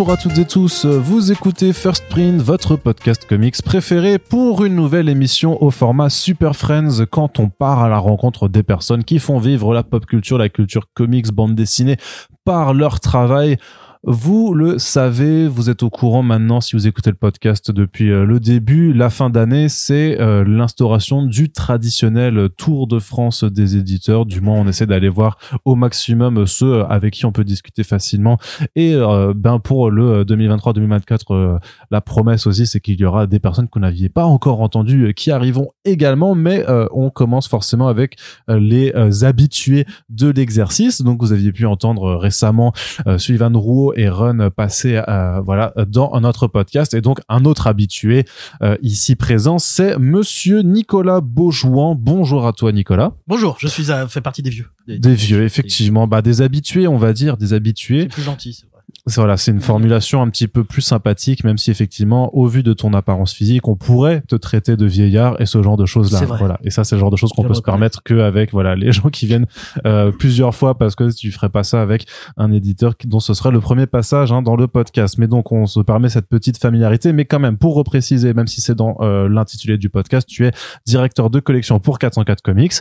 Bonjour 0.00 0.14
à 0.14 0.16
toutes 0.16 0.38
et 0.38 0.46
tous, 0.46 0.86
vous 0.86 1.30
écoutez 1.30 1.74
First 1.74 2.08
Print, 2.08 2.40
votre 2.40 2.74
podcast 2.74 3.26
comics 3.28 3.60
préféré 3.60 4.18
pour 4.18 4.64
une 4.64 4.74
nouvelle 4.74 5.10
émission 5.10 5.62
au 5.62 5.70
format 5.70 6.08
Super 6.08 6.56
Friends 6.56 7.04
quand 7.10 7.38
on 7.38 7.50
part 7.50 7.82
à 7.82 7.90
la 7.90 7.98
rencontre 7.98 8.48
des 8.48 8.62
personnes 8.62 9.04
qui 9.04 9.18
font 9.18 9.38
vivre 9.38 9.74
la 9.74 9.82
pop 9.82 10.06
culture, 10.06 10.38
la 10.38 10.48
culture 10.48 10.86
comics, 10.94 11.30
bande 11.30 11.54
dessinée 11.54 11.98
par 12.46 12.72
leur 12.72 13.00
travail. 13.00 13.58
Vous 14.02 14.54
le 14.54 14.78
savez, 14.78 15.46
vous 15.46 15.68
êtes 15.68 15.82
au 15.82 15.90
courant 15.90 16.22
maintenant 16.22 16.62
si 16.62 16.74
vous 16.74 16.86
écoutez 16.86 17.10
le 17.10 17.16
podcast 17.16 17.70
depuis 17.70 18.10
euh, 18.10 18.24
le 18.24 18.40
début. 18.40 18.94
La 18.94 19.10
fin 19.10 19.28
d'année, 19.28 19.68
c'est 19.68 20.18
euh, 20.18 20.42
l'instauration 20.42 21.26
du 21.26 21.52
traditionnel 21.52 22.48
Tour 22.56 22.86
de 22.86 22.98
France 22.98 23.44
des 23.44 23.76
éditeurs. 23.76 24.24
Du 24.24 24.40
moins, 24.40 24.58
on 24.58 24.66
essaie 24.66 24.86
d'aller 24.86 25.10
voir 25.10 25.36
au 25.66 25.74
maximum 25.74 26.46
ceux 26.46 26.82
avec 26.84 27.12
qui 27.12 27.26
on 27.26 27.32
peut 27.32 27.44
discuter 27.44 27.84
facilement. 27.84 28.38
Et 28.74 28.94
euh, 28.94 29.34
ben 29.36 29.58
pour 29.58 29.90
le 29.90 30.24
2023-2024, 30.24 31.58
la 31.90 32.00
promesse 32.00 32.46
aussi, 32.46 32.66
c'est 32.66 32.80
qu'il 32.80 32.98
y 32.98 33.04
aura 33.04 33.26
des 33.26 33.38
personnes 33.38 33.68
qu'on 33.68 33.80
n'aviez 33.80 34.08
pas 34.08 34.24
encore 34.24 34.62
entendues 34.62 35.12
qui 35.12 35.30
arriveront 35.30 35.72
également. 35.84 36.34
Mais 36.34 36.64
on 36.92 37.10
commence 37.10 37.48
forcément 37.48 37.88
avec 37.88 38.16
les 38.48 38.94
habitués 39.24 39.84
de 40.08 40.30
l'exercice. 40.30 41.02
Donc, 41.02 41.20
vous 41.20 41.34
aviez 41.34 41.52
pu 41.52 41.66
entendre 41.66 42.14
récemment 42.14 42.72
Sullivan 43.18 43.54
Rouault 43.54 43.89
et 43.96 44.08
Run 44.08 44.50
passer 44.50 45.02
euh, 45.08 45.40
voilà 45.40 45.72
dans 45.86 46.18
notre 46.20 46.46
podcast. 46.46 46.94
Et 46.94 47.00
donc 47.00 47.20
un 47.28 47.44
autre 47.44 47.66
habitué 47.66 48.24
euh, 48.62 48.76
ici 48.82 49.16
présent 49.16 49.58
c'est 49.58 49.98
monsieur 49.98 50.60
Nicolas 50.62 51.20
Beaujouan. 51.20 51.94
Bonjour 51.94 52.46
à 52.46 52.52
toi 52.52 52.72
Nicolas. 52.72 53.12
Bonjour 53.26 53.56
je 53.58 53.68
suis 53.68 53.90
à, 53.90 54.06
fait 54.08 54.20
partie 54.20 54.42
des 54.42 54.50
vieux. 54.50 54.66
Des, 54.86 55.14
vieux 55.14 55.44
effectivement. 55.44 56.06
Bah 56.06 56.22
des 56.22 56.42
habitués 56.42 56.88
on 56.88 56.98
va 56.98 57.12
dire 57.12 57.36
des 57.36 57.52
habitués. 57.52 58.02
C'est 58.02 58.08
plus 58.08 58.22
gentil 58.22 58.64
voilà, 59.06 59.36
c'est 59.36 59.50
une 59.50 59.60
formulation 59.60 60.20
un 60.20 60.28
petit 60.28 60.46
peu 60.46 60.62
plus 60.62 60.82
sympathique, 60.82 61.42
même 61.44 61.56
si 61.56 61.70
effectivement, 61.70 62.34
au 62.36 62.46
vu 62.46 62.62
de 62.62 62.72
ton 62.72 62.92
apparence 62.92 63.32
physique, 63.32 63.66
on 63.66 63.74
pourrait 63.74 64.20
te 64.28 64.36
traiter 64.36 64.76
de 64.76 64.86
vieillard 64.86 65.40
et 65.40 65.46
ce 65.46 65.62
genre 65.62 65.78
de 65.78 65.86
choses-là. 65.86 66.20
Voilà. 66.26 66.58
Et 66.64 66.70
ça, 66.70 66.84
c'est 66.84 66.96
le 66.96 67.00
genre 67.00 67.10
de 67.10 67.16
choses 67.16 67.32
qu'on 67.32 67.44
peut 67.44 67.54
se 67.54 67.62
permettre 67.62 68.02
qu'avec 68.02 68.52
voilà 68.52 68.76
les 68.76 68.92
gens 68.92 69.08
qui 69.08 69.26
viennent 69.26 69.46
euh, 69.86 70.12
plusieurs 70.12 70.54
fois, 70.54 70.76
parce 70.76 70.94
que 70.94 71.10
tu 71.14 71.32
ferais 71.32 71.48
pas 71.48 71.64
ça 71.64 71.80
avec 71.80 72.06
un 72.36 72.52
éditeur 72.52 72.94
dont 73.04 73.20
ce 73.20 73.32
serait 73.32 73.50
le 73.50 73.60
premier 73.60 73.86
passage 73.86 74.32
hein, 74.32 74.42
dans 74.42 74.56
le 74.56 74.68
podcast. 74.68 75.16
Mais 75.18 75.28
donc, 75.28 75.50
on 75.50 75.66
se 75.66 75.80
permet 75.80 76.10
cette 76.10 76.28
petite 76.28 76.58
familiarité, 76.58 77.12
mais 77.12 77.24
quand 77.24 77.40
même, 77.40 77.56
pour 77.56 77.74
repréciser, 77.74 78.34
même 78.34 78.46
si 78.46 78.60
c'est 78.60 78.74
dans 78.74 78.96
euh, 79.00 79.28
l'intitulé 79.28 79.78
du 79.78 79.88
podcast, 79.88 80.28
tu 80.28 80.46
es 80.46 80.52
directeur 80.86 81.30
de 81.30 81.40
collection 81.40 81.80
pour 81.80 81.98
404 81.98 82.42
Comics 82.42 82.74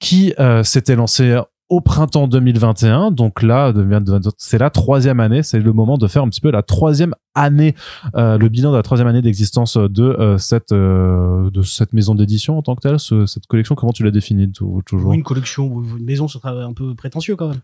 qui 0.00 0.34
euh, 0.38 0.64
s'était 0.64 0.96
lancé 0.96 1.38
au 1.70 1.80
printemps 1.80 2.26
2021. 2.26 3.12
Donc 3.12 3.42
là, 3.42 3.72
c'est 4.36 4.58
la 4.58 4.70
troisième 4.70 5.20
année. 5.20 5.42
C'est 5.42 5.60
le 5.60 5.72
moment 5.72 5.96
de 5.96 6.06
faire 6.08 6.24
un 6.24 6.28
petit 6.28 6.40
peu 6.40 6.50
la 6.50 6.62
troisième 6.62 7.14
année, 7.36 7.76
euh, 8.16 8.36
le 8.36 8.48
bilan 8.48 8.72
de 8.72 8.76
la 8.76 8.82
troisième 8.82 9.06
année 9.06 9.22
d'existence 9.22 9.76
de 9.76 10.02
euh, 10.02 10.36
cette 10.36 10.72
euh, 10.72 11.48
de 11.50 11.62
cette 11.62 11.92
maison 11.92 12.16
d'édition 12.16 12.58
en 12.58 12.62
tant 12.62 12.74
que 12.74 12.80
telle. 12.80 12.98
cette 12.98 13.46
collection, 13.46 13.76
comment 13.76 13.92
tu 13.92 14.02
l'as 14.02 14.10
définie 14.10 14.50
toujours? 14.50 15.12
Une 15.12 15.22
collection, 15.22 15.82
une 15.96 16.04
maison, 16.04 16.26
ce 16.26 16.40
serait 16.40 16.50
un 16.62 16.72
peu 16.72 16.94
prétentieux 16.96 17.36
quand 17.36 17.48
même. 17.48 17.60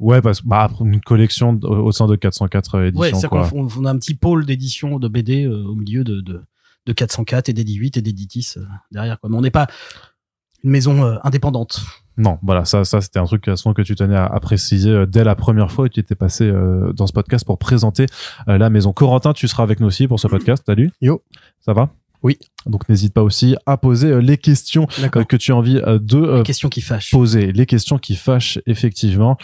Ouais, 0.00 0.20
parce 0.20 0.42
bah, 0.42 0.68
une 0.80 1.00
collection 1.00 1.58
au 1.62 1.92
sein 1.92 2.06
de 2.06 2.16
404 2.16 2.80
éditions. 2.82 3.00
Ouais, 3.00 3.14
c'est 3.14 3.28
qu'on 3.28 3.68
on 3.78 3.84
a 3.86 3.90
un 3.90 3.98
petit 3.98 4.14
pôle 4.14 4.44
d'édition 4.44 4.98
de 4.98 5.08
BD 5.08 5.46
au 5.46 5.74
milieu 5.74 6.02
de, 6.02 6.20
de, 6.20 6.42
de 6.84 6.92
404 6.92 7.48
et 7.48 7.52
d'Edi8 7.52 7.98
et 7.98 8.02
d'Editis 8.02 8.56
derrière. 8.90 9.20
Quoi. 9.20 9.30
Mais 9.30 9.36
on 9.36 9.40
n'est 9.40 9.50
pas 9.50 9.68
une 10.64 10.70
maison 10.70 11.16
indépendante. 11.22 11.80
Non, 12.18 12.38
voilà, 12.42 12.64
ça, 12.64 12.84
ça 12.84 13.00
c'était 13.00 13.18
un 13.18 13.24
truc 13.24 13.42
que 13.42 13.82
tu 13.82 13.94
tenais 13.94 14.16
à, 14.16 14.40
préciser 14.40 14.90
euh, 14.90 15.06
dès 15.06 15.24
la 15.24 15.34
première 15.34 15.70
fois 15.70 15.84
où 15.84 15.88
tu 15.88 16.00
étais 16.00 16.14
passé 16.14 16.44
euh, 16.44 16.92
dans 16.92 17.06
ce 17.06 17.12
podcast 17.12 17.44
pour 17.44 17.58
présenter 17.58 18.06
euh, 18.48 18.56
la 18.56 18.70
maison. 18.70 18.92
Corentin, 18.92 19.32
tu 19.32 19.46
seras 19.48 19.62
avec 19.62 19.80
nous 19.80 19.86
aussi 19.86 20.08
pour 20.08 20.18
ce 20.18 20.26
podcast. 20.26 20.62
Salut. 20.66 20.90
Yo. 21.00 21.22
Ça 21.60 21.74
va? 21.74 21.90
Oui. 22.22 22.38
Donc 22.66 22.88
n'hésite 22.88 23.12
pas 23.12 23.22
aussi 23.22 23.56
à 23.64 23.76
poser 23.76 24.08
euh, 24.08 24.18
les 24.18 24.36
questions 24.36 24.86
euh, 25.00 25.24
que 25.24 25.36
tu 25.36 25.52
as 25.52 25.56
envie 25.56 25.78
euh, 25.78 25.98
de 26.00 26.38
les 26.38 26.42
questions 26.42 26.68
qui 26.68 26.80
fâchent. 26.80 27.10
poser. 27.10 27.52
Les 27.52 27.66
questions 27.66 27.98
qui 27.98 28.16
fâchent 28.16 28.58
effectivement. 28.66 29.36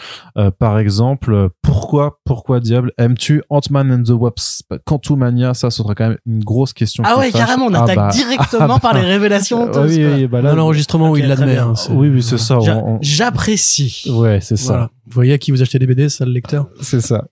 par 0.59 0.79
exemple, 0.79 1.49
pourquoi, 1.61 2.19
pourquoi 2.25 2.59
diable 2.59 2.91
aimes-tu 2.97 3.41
Ant-Man 3.49 3.91
and 3.91 4.03
the 4.03 4.09
Wasp? 4.09 4.73
Quantumania 4.85 5.53
Ça, 5.53 5.69
ce 5.69 5.83
sera 5.83 5.95
quand 5.95 6.09
même 6.09 6.17
une 6.25 6.43
grosse 6.43 6.73
question. 6.73 7.03
Ah 7.05 7.17
ouais, 7.17 7.31
carrément, 7.31 7.67
on 7.67 7.73
ah 7.73 7.83
attaque 7.83 7.95
bah, 7.95 8.09
directement 8.13 8.75
ah 8.75 8.79
par 8.79 8.93
les 8.93 9.01
bah. 9.01 9.07
révélations. 9.07 9.71
oui, 9.71 10.05
oui, 10.05 10.27
bah 10.27 10.41
là, 10.41 10.53
l'enregistrement 10.53 11.11
où 11.11 11.17
il 11.17 11.27
l'admet. 11.27 11.57
Hein, 11.57 11.73
oui, 11.91 12.09
oui, 12.09 12.21
c'est 12.21 12.37
ça. 12.37 12.59
J'apprécie. 13.01 14.05
Ouais, 14.09 14.39
c'est 14.41 14.57
ça. 14.57 14.89
Vous 15.05 15.15
voyez 15.15 15.33
à 15.33 15.37
qui 15.37 15.51
vous 15.51 15.61
achetez 15.61 15.79
des 15.79 15.85
BD, 15.85 16.07
ça 16.07 16.25
le 16.25 16.31
lecteur. 16.31 16.69
C'est 16.81 17.01
ça. 17.01 17.25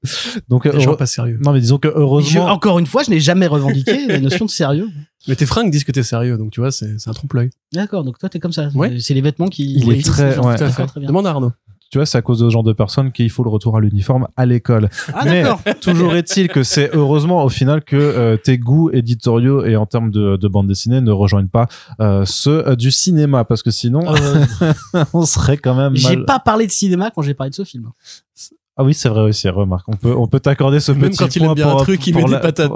Donc, 0.50 0.69
gens 0.80 0.96
pas 0.96 1.06
sérieux. 1.06 1.40
Non, 1.41 1.53
mais 1.53 1.59
disons 1.59 1.78
que 1.78 1.88
heureusement. 1.88 2.46
encore 2.46 2.80
une 2.80 2.85
fois, 2.85 3.03
je 3.03 3.09
n'ai 3.09 3.19
jamais 3.19 3.47
revendiqué 3.47 4.07
la 4.07 4.19
notion 4.19 4.46
de 4.46 4.51
sérieux. 4.51 4.90
Mais 5.28 5.35
tes 5.35 5.46
fringues 5.46 5.69
disent 5.81 5.86
que 5.86 5.92
t'es 5.92 6.03
sérieux, 6.03 6.38
donc 6.38 6.52
tu 6.52 6.59
vois, 6.59 6.72
c'est 6.72 6.96
un 7.06 7.14
trompe-l'œil. 7.14 7.50
D'accord, 7.74 8.03
donc 8.03 8.18
toi 8.18 8.30
t'es 8.30 8.40
comme 8.40 8.53
ça. 8.53 8.69
Ouais. 8.75 9.00
C'est 9.00 9.14
les 9.14 9.22
vêtements 9.22 9.47
qui. 9.47 9.74
Il 9.74 9.92
est 9.92 10.06
très. 10.06 10.38
Ouais. 10.40 10.56
Demande 10.97 11.28
à 11.28 11.31
Arnaud 11.31 11.52
tu 11.92 11.97
vois, 11.97 12.06
c'est 12.06 12.18
à 12.18 12.22
cause 12.22 12.40
de 12.40 12.46
ce 12.46 12.53
genre 12.53 12.64
de 12.64 12.72
personnes 12.72 13.12
qu'il 13.12 13.30
faut 13.30 13.44
le 13.44 13.50
retour 13.50 13.75
à 13.75 13.81
l'uniforme 13.81 14.30
à 14.38 14.46
l'école. 14.46 14.90
Ah, 15.14 15.24
Mais 15.25 15.44
toujours 15.81 16.16
est-il 16.16 16.47
que 16.47 16.64
c'est 16.64 16.96
heureusement 16.96 17.44
au 17.44 17.50
final 17.50 17.84
que 17.84 17.97
euh, 17.97 18.38
tes 18.38 18.58
goûts 18.58 18.90
éditoriaux 18.92 19.66
et 19.66 19.75
en 19.75 19.86
termes 19.86 20.09
de, 20.09 20.38
de 20.38 20.47
bande 20.47 20.68
dessinée 20.68 21.02
ne 21.02 21.12
rejoignent 21.12 21.50
pas 21.50 21.68
euh, 22.00 22.24
ceux 22.25 22.66
euh, 22.66 22.75
du 22.78 22.92
cinéma, 22.92 23.44
parce 23.44 23.62
que 23.62 23.72
sinon, 23.72 24.06
on 25.13 25.25
serait 25.25 25.58
quand 25.58 25.75
même. 25.75 25.94
J'ai 25.98 26.16
pas 26.24 26.40
parlé 26.40 26.66
de 26.66 26.72
cinéma 26.72 27.12
quand 27.13 27.24
j'ai 27.24 27.34
parlé 27.34 27.50
de 27.50 27.56
ce 27.56 27.66
film. 27.66 27.90
Ah 28.81 28.84
oui, 28.84 28.96
c'est 28.96 29.09
vrai 29.09 29.22
aussi, 29.22 29.47
remarque. 29.47 29.88
On 29.90 29.96
peut, 29.96 30.16
on 30.18 30.25
peut 30.25 30.40
t'accorder 30.40 30.80
ce 30.80 30.92
Même 30.92 31.12
petit 31.12 31.19
quand 31.19 31.36
il 31.36 31.44
aime 31.44 31.53
bien 31.53 31.69
pour, 31.69 31.81
un 31.81 31.84
truc, 31.84 32.08
il 32.08 32.16
met 32.16 32.24
la, 32.24 32.40
des 32.40 32.52
patates. 32.52 32.72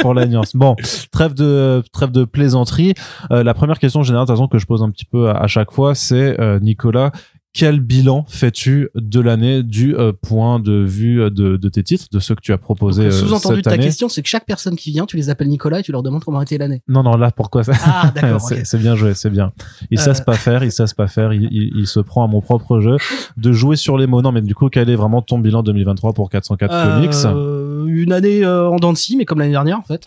pour 0.00 0.14
la 0.14 0.26
nuance. 0.26 0.56
Bon, 0.56 0.74
trêve 1.12 1.32
de, 1.34 1.80
trêve 1.92 2.10
de 2.10 2.24
plaisanterie. 2.24 2.94
Euh, 3.30 3.44
la 3.44 3.54
première 3.54 3.78
question 3.78 4.02
générale, 4.02 4.26
de 4.26 4.32
toute 4.32 4.36
façon, 4.36 4.48
que 4.48 4.58
je 4.58 4.66
pose 4.66 4.82
un 4.82 4.90
petit 4.90 5.04
peu 5.04 5.28
à, 5.28 5.34
à 5.34 5.46
chaque 5.46 5.70
fois, 5.70 5.94
c'est, 5.94 6.40
euh, 6.40 6.58
Nicolas, 6.58 7.12
quel 7.54 7.80
bilan 7.80 8.24
fais-tu 8.28 8.88
de 8.94 9.20
l'année 9.20 9.62
du 9.62 9.94
euh, 9.94 10.12
point 10.12 10.58
de 10.58 10.72
vue 10.72 11.18
de, 11.30 11.56
de, 11.56 11.68
tes 11.68 11.82
titres, 11.82 12.06
de 12.10 12.18
ceux 12.18 12.34
que 12.34 12.40
tu 12.40 12.52
as 12.52 12.58
proposés 12.58 13.04
Le 13.04 13.10
sous-entendu 13.10 13.56
de 13.56 13.60
ta 13.62 13.76
question, 13.76 14.08
c'est 14.08 14.22
que 14.22 14.28
chaque 14.28 14.46
personne 14.46 14.74
qui 14.74 14.90
vient, 14.90 15.04
tu 15.04 15.16
les 15.16 15.28
appelles 15.28 15.48
Nicolas 15.48 15.80
et 15.80 15.82
tu 15.82 15.92
leur 15.92 16.02
demandes 16.02 16.24
comment 16.24 16.38
a 16.38 16.42
été 16.42 16.56
l'année. 16.56 16.82
Non, 16.88 17.02
non, 17.02 17.16
là, 17.16 17.30
pourquoi 17.30 17.62
ça? 17.62 17.72
Ah, 17.84 18.10
d'accord. 18.14 18.40
c'est 18.64 18.78
bien 18.78 18.96
joué, 18.96 19.12
c'est 19.14 19.28
bien. 19.28 19.52
Il 19.90 20.00
euh... 20.00 20.02
sait 20.14 20.24
pas 20.24 20.34
faire, 20.34 20.64
il 20.64 20.72
sait 20.72 20.84
pas 20.96 21.08
faire, 21.08 21.34
il, 21.34 21.48
il, 21.52 21.76
il, 21.76 21.86
se 21.86 22.00
prend 22.00 22.24
à 22.24 22.26
mon 22.26 22.40
propre 22.40 22.80
jeu 22.80 22.96
de 23.36 23.52
jouer 23.52 23.76
sur 23.76 23.98
les 23.98 24.06
mots. 24.06 24.22
Non, 24.22 24.32
mais 24.32 24.40
du 24.40 24.54
coup, 24.54 24.70
quel 24.70 24.88
est 24.88 24.96
vraiment 24.96 25.20
ton 25.20 25.38
bilan 25.38 25.62
2023 25.62 26.14
pour 26.14 26.30
404 26.30 26.72
euh, 26.72 26.94
Comics? 26.94 27.94
Une 27.94 28.12
année 28.12 28.46
en 28.46 28.76
dents 28.76 28.92
de 28.92 28.98
scie, 28.98 29.16
mais 29.16 29.26
comme 29.26 29.40
l'année 29.40 29.50
dernière, 29.50 29.78
en 29.78 29.84
fait. 29.84 30.06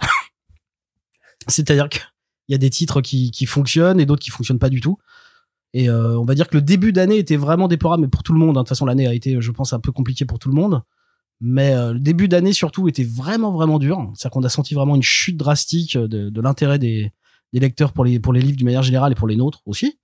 C'est-à-dire 1.47 1.89
qu'il 1.89 2.01
y 2.49 2.55
a 2.55 2.57
des 2.57 2.71
titres 2.71 3.01
qui, 3.01 3.29
qui 3.29 3.45
fonctionnent 3.45 3.99
et 3.99 4.07
d'autres 4.07 4.23
qui 4.23 4.31
fonctionnent 4.31 4.57
pas 4.57 4.69
du 4.69 4.81
tout. 4.81 4.97
Et 5.75 5.89
euh, 5.89 6.17
on 6.17 6.23
va 6.23 6.35
dire 6.35 6.47
que 6.47 6.55
le 6.55 6.61
début 6.61 6.93
d'année 6.93 7.17
était 7.17 7.35
vraiment 7.35 7.67
déplorable, 7.67 8.03
mais 8.03 8.07
pour 8.07 8.23
tout 8.23 8.31
le 8.31 8.39
monde. 8.39 8.57
Hein. 8.57 8.61
De 8.61 8.63
toute 8.63 8.69
façon, 8.69 8.85
l'année 8.85 9.07
a 9.07 9.13
été, 9.13 9.41
je 9.41 9.51
pense, 9.51 9.73
un 9.73 9.79
peu 9.81 9.91
compliquée 9.91 10.23
pour 10.23 10.39
tout 10.39 10.47
le 10.47 10.55
monde. 10.55 10.81
Mais 11.41 11.73
euh, 11.75 11.91
le 11.91 11.99
début 11.99 12.29
d'année 12.29 12.53
surtout 12.53 12.87
était 12.87 13.03
vraiment 13.03 13.51
vraiment 13.51 13.77
dur. 13.77 13.97
C'est-à-dire 14.15 14.31
qu'on 14.31 14.43
a 14.43 14.49
senti 14.49 14.73
vraiment 14.73 14.95
une 14.95 15.03
chute 15.03 15.35
drastique 15.35 15.97
de, 15.97 16.29
de 16.29 16.41
l'intérêt 16.41 16.79
des, 16.79 17.11
des, 17.51 17.59
lecteurs 17.59 17.91
pour 17.91 18.05
les 18.05 18.21
pour 18.21 18.31
les 18.31 18.39
livres 18.39 18.55
d'une 18.55 18.67
manière 18.67 18.83
générale 18.83 19.11
et 19.11 19.15
pour 19.15 19.27
les 19.27 19.35
nôtres 19.35 19.63
aussi. 19.65 19.99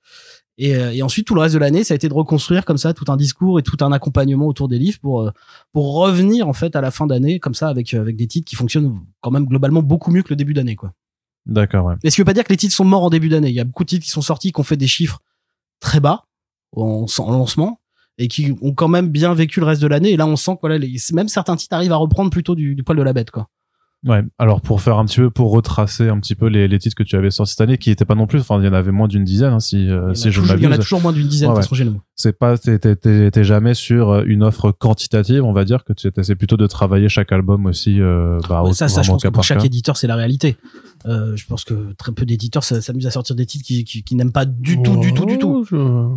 Et, 0.57 0.75
euh, 0.75 0.91
et, 0.91 1.03
ensuite 1.03 1.25
tout 1.25 1.35
le 1.35 1.39
reste 1.39 1.53
de 1.53 1.59
l'année, 1.59 1.85
ça 1.85 1.93
a 1.93 1.95
été 1.95 2.09
de 2.09 2.13
reconstruire 2.13 2.65
comme 2.65 2.77
ça 2.77 2.93
tout 2.93 3.09
un 3.09 3.15
discours 3.15 3.57
et 3.57 3.63
tout 3.63 3.77
un 3.79 3.93
accompagnement 3.93 4.47
autour 4.47 4.67
des 4.67 4.77
livres 4.77 4.99
pour 4.99 5.31
pour 5.71 5.95
revenir 5.95 6.49
en 6.49 6.53
fait 6.53 6.75
à 6.75 6.81
la 6.81 6.91
fin 6.91 7.07
d'année 7.07 7.39
comme 7.39 7.53
ça 7.53 7.69
avec 7.69 7.93
avec 7.93 8.17
des 8.17 8.27
titres 8.27 8.49
qui 8.49 8.57
fonctionnent 8.57 8.99
quand 9.21 9.31
même 9.31 9.45
globalement 9.45 9.81
beaucoup 9.81 10.11
mieux 10.11 10.21
que 10.21 10.31
le 10.31 10.35
début 10.35 10.53
d'année 10.53 10.75
quoi. 10.75 10.91
D'accord. 11.45 11.85
Ouais. 11.85 11.95
Mais 12.03 12.09
ce 12.09 12.15
qui 12.15 12.21
veut 12.21 12.25
pas 12.25 12.33
dire 12.33 12.43
que 12.43 12.51
les 12.51 12.57
titres 12.57 12.75
sont 12.75 12.83
morts 12.83 13.03
en 13.03 13.09
début 13.09 13.29
d'année. 13.29 13.49
Il 13.49 13.55
y 13.55 13.61
a 13.61 13.63
beaucoup 13.63 13.85
de 13.85 13.89
titres 13.89 14.03
qui 14.03 14.11
sont 14.11 14.21
sortis, 14.21 14.51
qui 14.51 14.59
ont 14.59 14.63
fait 14.63 14.75
des 14.75 14.87
chiffres 14.87 15.21
très 15.81 15.99
bas 15.99 16.23
en, 16.71 17.05
en, 17.17 17.31
lancement 17.31 17.81
et 18.17 18.29
qui 18.29 18.55
ont 18.61 18.73
quand 18.73 18.87
même 18.87 19.09
bien 19.09 19.33
vécu 19.33 19.59
le 19.59 19.65
reste 19.65 19.81
de 19.81 19.87
l'année. 19.87 20.11
Et 20.11 20.17
là, 20.17 20.25
on 20.25 20.37
sent 20.37 20.57
que 20.61 21.13
même 21.13 21.27
certains 21.27 21.57
titres 21.57 21.75
arrivent 21.75 21.91
à 21.91 21.97
reprendre 21.97 22.29
plutôt 22.29 22.55
du, 22.55 22.75
du 22.75 22.83
poil 22.83 22.97
de 22.97 23.03
la 23.03 23.11
bête, 23.11 23.31
quoi. 23.31 23.49
Ouais. 24.03 24.23
Alors 24.39 24.61
pour 24.61 24.81
faire 24.81 24.97
un 24.97 25.05
petit 25.05 25.19
peu, 25.19 25.29
pour 25.29 25.51
retracer 25.51 26.09
un 26.09 26.19
petit 26.19 26.33
peu 26.33 26.47
les, 26.47 26.67
les 26.67 26.79
titres 26.79 26.95
que 26.95 27.03
tu 27.03 27.15
avais 27.15 27.29
sortis 27.29 27.51
cette 27.51 27.61
année, 27.61 27.77
qui 27.77 27.91
étaient 27.91 28.05
pas 28.05 28.15
non 28.15 28.25
plus, 28.25 28.39
enfin 28.39 28.59
il 28.59 28.65
y 28.65 28.67
en 28.67 28.73
avait 28.73 28.91
moins 28.91 29.07
d'une 29.07 29.23
dizaine, 29.23 29.53
hein, 29.53 29.59
si, 29.59 29.89
euh, 29.89 30.13
si 30.15 30.31
je 30.31 30.41
m'abuse. 30.41 30.55
Il 30.59 30.63
y 30.63 30.67
en 30.67 30.71
a 30.71 30.77
toujours 30.79 31.01
moins 31.01 31.13
d'une 31.13 31.27
dizaine 31.27 31.51
ouais, 31.51 31.61
générale. 31.71 31.99
C'est 32.15 32.37
pas, 32.37 32.57
t'es 32.57 33.43
jamais 33.43 33.75
sur 33.75 34.09
euh, 34.09 34.23
une 34.25 34.43
offre 34.43 34.71
quantitative, 34.71 35.43
on 35.43 35.51
va 35.51 35.65
dire 35.65 35.83
que 35.83 35.93
c'est 35.95 36.35
plutôt 36.35 36.57
de 36.57 36.65
travailler 36.65 37.09
chaque 37.09 37.31
album 37.31 37.67
aussi. 37.67 38.01
Euh, 38.01 38.39
bah, 38.49 38.63
ouais, 38.63 38.73
ça, 38.73 38.87
ça, 38.87 39.03
je 39.03 39.11
pense 39.11 39.21
que 39.21 39.27
pour 39.27 39.43
chaque 39.43 39.59
cas. 39.59 39.65
éditeur, 39.65 39.97
c'est 39.97 40.07
la 40.07 40.15
réalité. 40.15 40.57
Euh, 41.05 41.35
je 41.35 41.45
pense 41.45 41.63
que 41.63 41.93
très 41.93 42.11
peu 42.11 42.25
d'éditeurs 42.25 42.63
s'amusent 42.63 43.07
à 43.07 43.11
sortir 43.11 43.35
des 43.35 43.45
titres 43.45 43.65
qui, 43.65 43.83
qui, 43.83 44.03
qui 44.03 44.15
n'aiment 44.15 44.31
pas 44.31 44.45
du 44.45 44.81
tout, 44.81 44.97
du 44.97 45.13
tout, 45.13 45.25
du 45.25 45.37
tout. 45.37 45.63
Je... 45.69 46.07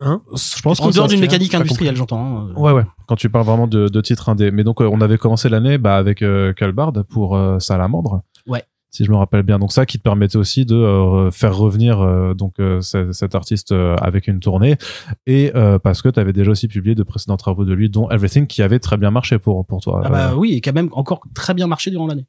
Hein 0.00 0.22
je 0.34 0.62
pense 0.62 0.80
en 0.80 0.90
dehors 0.90 1.08
d'une 1.08 1.20
mécanique 1.20 1.54
industrielle, 1.54 1.94
j'entends. 1.96 2.48
Hein. 2.48 2.54
Ouais, 2.56 2.72
ouais. 2.72 2.84
Quand 3.06 3.16
tu 3.16 3.28
parles 3.28 3.44
vraiment 3.44 3.66
de, 3.66 3.88
de 3.88 4.00
titres 4.00 4.28
indés. 4.30 4.50
Mais 4.50 4.64
donc, 4.64 4.80
euh, 4.80 4.88
on 4.90 5.00
avait 5.00 5.18
commencé 5.18 5.48
l'année 5.48 5.76
bah, 5.78 5.96
avec 5.96 6.22
euh, 6.22 6.52
Calbard 6.54 6.92
pour 7.08 7.36
euh, 7.36 7.58
Salamandre. 7.58 8.22
Ouais. 8.46 8.64
si 8.90 9.04
je 9.04 9.10
me 9.10 9.16
rappelle 9.16 9.42
bien. 9.42 9.58
Donc 9.58 9.72
ça 9.72 9.84
qui 9.84 9.98
te 9.98 10.02
permettait 10.02 10.36
aussi 10.38 10.64
de 10.64 10.74
euh, 10.74 11.30
faire 11.30 11.54
revenir 11.56 12.00
euh, 12.00 12.32
donc 12.34 12.54
euh, 12.58 12.80
cet, 12.80 13.34
artiste 13.34 13.72
euh, 13.72 13.94
avec 13.96 14.26
une 14.26 14.40
tournée 14.40 14.76
et 15.26 15.52
euh, 15.54 15.78
parce 15.78 16.00
que 16.02 16.08
tu 16.08 16.18
avais 16.18 16.32
déjà 16.32 16.50
aussi 16.50 16.66
publié 16.66 16.94
de 16.94 17.02
précédents 17.02 17.36
travaux 17.36 17.64
de 17.64 17.72
lui 17.74 17.90
dont 17.90 18.08
Everything 18.10 18.46
qui 18.46 18.62
avait 18.62 18.78
très 18.78 18.96
bien 18.96 19.10
marché 19.10 19.38
pour 19.38 19.64
pour 19.66 19.80
toi. 19.82 20.00
Ah 20.04 20.08
bah 20.08 20.34
oui, 20.36 20.54
et 20.54 20.60
qui 20.62 20.68
a 20.68 20.72
même 20.72 20.88
encore 20.92 21.20
très 21.34 21.52
bien 21.54 21.66
marché 21.66 21.90
durant 21.90 22.06
l'année. 22.06 22.26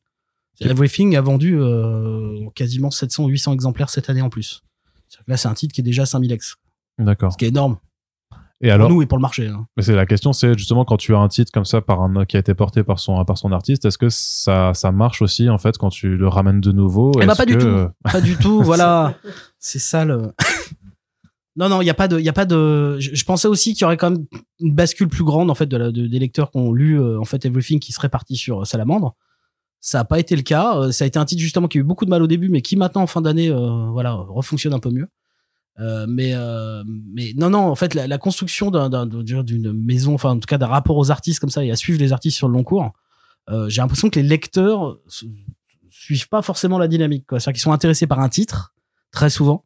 Everything 0.59 1.15
a 1.15 1.21
vendu 1.21 1.57
euh, 1.59 2.47
quasiment 2.53 2.91
700 2.91 3.27
800 3.27 3.53
exemplaires 3.53 3.89
cette 3.89 4.09
année 4.12 4.21
en 4.21 4.29
plus. 4.29 4.62
C'est-à-dire 5.07 5.25
que 5.25 5.31
Là, 5.31 5.38
c'est 5.38 5.47
un 5.47 5.53
titre 5.56 5.74
qui 5.74 5.81
est 5.81 5.83
déjà 5.83 6.03
à 6.03 6.06
5000 6.06 6.31
ex, 6.31 6.56
D'accord. 6.99 7.31
ce 7.33 7.38
qui 7.38 7.45
est 7.45 7.49
énorme 7.49 7.77
Et 8.61 8.69
alors 8.71 8.88
pour 8.88 8.95
nous 8.97 9.01
et 9.01 9.05
pour 9.07 9.17
le 9.17 9.21
marché. 9.21 9.47
hein. 9.47 9.65
Mais 9.75 9.83
c'est 9.83 9.95
la 9.95 10.05
question, 10.05 10.33
c'est 10.33 10.57
justement 10.57 10.85
quand 10.85 10.97
tu 10.97 11.15
as 11.15 11.19
un 11.19 11.27
titre 11.27 11.51
comme 11.51 11.65
ça 11.65 11.81
par 11.81 12.01
un 12.01 12.25
qui 12.25 12.38
a 12.38 12.39
été 12.39 12.53
porté 12.53 12.83
par 12.83 12.99
son 12.99 13.23
par 13.25 13.38
son 13.38 13.51
artiste, 13.51 13.85
est-ce 13.85 13.97
que 13.97 14.09
ça 14.09 14.73
ça 14.73 14.91
marche 14.91 15.21
aussi 15.21 15.49
en 15.49 15.57
fait 15.57 15.77
quand 15.77 15.89
tu 15.89 16.15
le 16.15 16.27
ramènes 16.27 16.61
de 16.61 16.71
nouveau? 16.71 17.11
Eh 17.21 17.25
bah, 17.25 17.33
Est-ce 17.33 17.38
pas 17.38 17.45
du 17.45 17.57
tout. 17.57 17.88
Pas 18.03 18.21
du 18.21 18.35
tout, 18.38 18.61
voilà. 18.63 19.15
C'est 19.59 19.79
ça 19.79 20.05
le. 20.05 20.31
non, 21.55 21.67
non, 21.69 21.81
il 21.81 21.85
y 21.85 21.89
a 21.89 21.93
pas 21.93 22.07
de, 22.07 22.17
il 22.19 22.25
y 22.25 22.29
a 22.29 22.33
pas 22.33 22.45
de. 22.45 22.97
Je, 22.99 23.15
je 23.15 23.25
pensais 23.25 23.47
aussi 23.47 23.73
qu'il 23.73 23.81
y 23.81 23.85
aurait 23.85 23.97
quand 23.97 24.11
même 24.11 24.25
une 24.59 24.73
bascule 24.73 25.07
plus 25.09 25.23
grande 25.23 25.49
en 25.49 25.55
fait 25.55 25.65
de 25.65 25.77
la, 25.77 25.91
de- 25.91 26.07
des 26.07 26.19
lecteurs 26.19 26.51
qui 26.51 26.57
ont 26.57 26.71
lu 26.71 26.99
euh, 26.99 27.19
en 27.19 27.25
fait 27.25 27.43
Everything 27.45 27.79
qui 27.79 27.91
serait 27.91 28.09
parti 28.09 28.35
sur 28.35 28.61
euh, 28.61 28.65
Salamandre. 28.65 29.15
Ça 29.83 29.97
n'a 29.97 30.05
pas 30.05 30.19
été 30.19 30.35
le 30.35 30.43
cas. 30.43 30.77
Euh, 30.77 30.91
Ça 30.91 31.03
a 31.03 31.07
été 31.07 31.17
un 31.17 31.25
titre 31.25 31.41
justement 31.41 31.67
qui 31.67 31.79
a 31.79 31.81
eu 31.81 31.83
beaucoup 31.83 32.05
de 32.05 32.09
mal 32.11 32.21
au 32.21 32.27
début, 32.27 32.49
mais 32.49 32.61
qui 32.61 32.75
maintenant 32.77 33.01
en 33.01 33.07
fin 33.07 33.21
d'année, 33.21 33.49
euh, 33.49 33.88
voilà, 33.91 34.13
refonctionne 34.13 34.73
un 34.73 34.79
peu 34.79 34.91
mieux. 34.91 35.07
Euh, 35.79 36.06
mais 36.07 36.31
euh, 36.35 36.83
mais 36.85 37.31
non 37.38 37.50
non 37.50 37.59
en 37.59 37.75
fait 37.75 37.94
la, 37.94 38.06
la 38.06 38.18
construction 38.18 38.71
d'un 38.71 38.89
d'un- 38.89 39.06
d'une 39.06 39.71
maison 39.71 40.13
enfin 40.15 40.31
en 40.31 40.35
tout 40.39 40.45
cas 40.45 40.57
d'un 40.57 40.68
rapport 40.68 40.97
aux 40.97 41.12
artistes 41.12 41.39
comme 41.39 41.50
ça 41.50 41.63
et 41.63 41.71
à 41.71 41.77
suivre 41.77 41.97
les 41.97 42.12
artistes 42.12 42.35
sur 42.35 42.50
le 42.50 42.53
long 42.56 42.63
cours 42.65 42.91
euh, 43.50 43.69
j'ai 43.69 43.81
l'impression 43.81 44.09
que 44.09 44.19
les 44.19 44.27
lecteurs 44.27 44.97
su- 45.07 45.27
suivent 45.89 46.27
pas 46.27 46.41
forcément 46.41 46.77
la 46.77 46.89
dynamique 46.89 47.23
c'est-à-dire 47.29 47.53
qu'ils 47.53 47.62
sont 47.62 47.71
intéressés 47.71 48.06
par 48.06 48.19
un 48.19 48.27
titre 48.27 48.73
très 49.13 49.29
souvent 49.29 49.63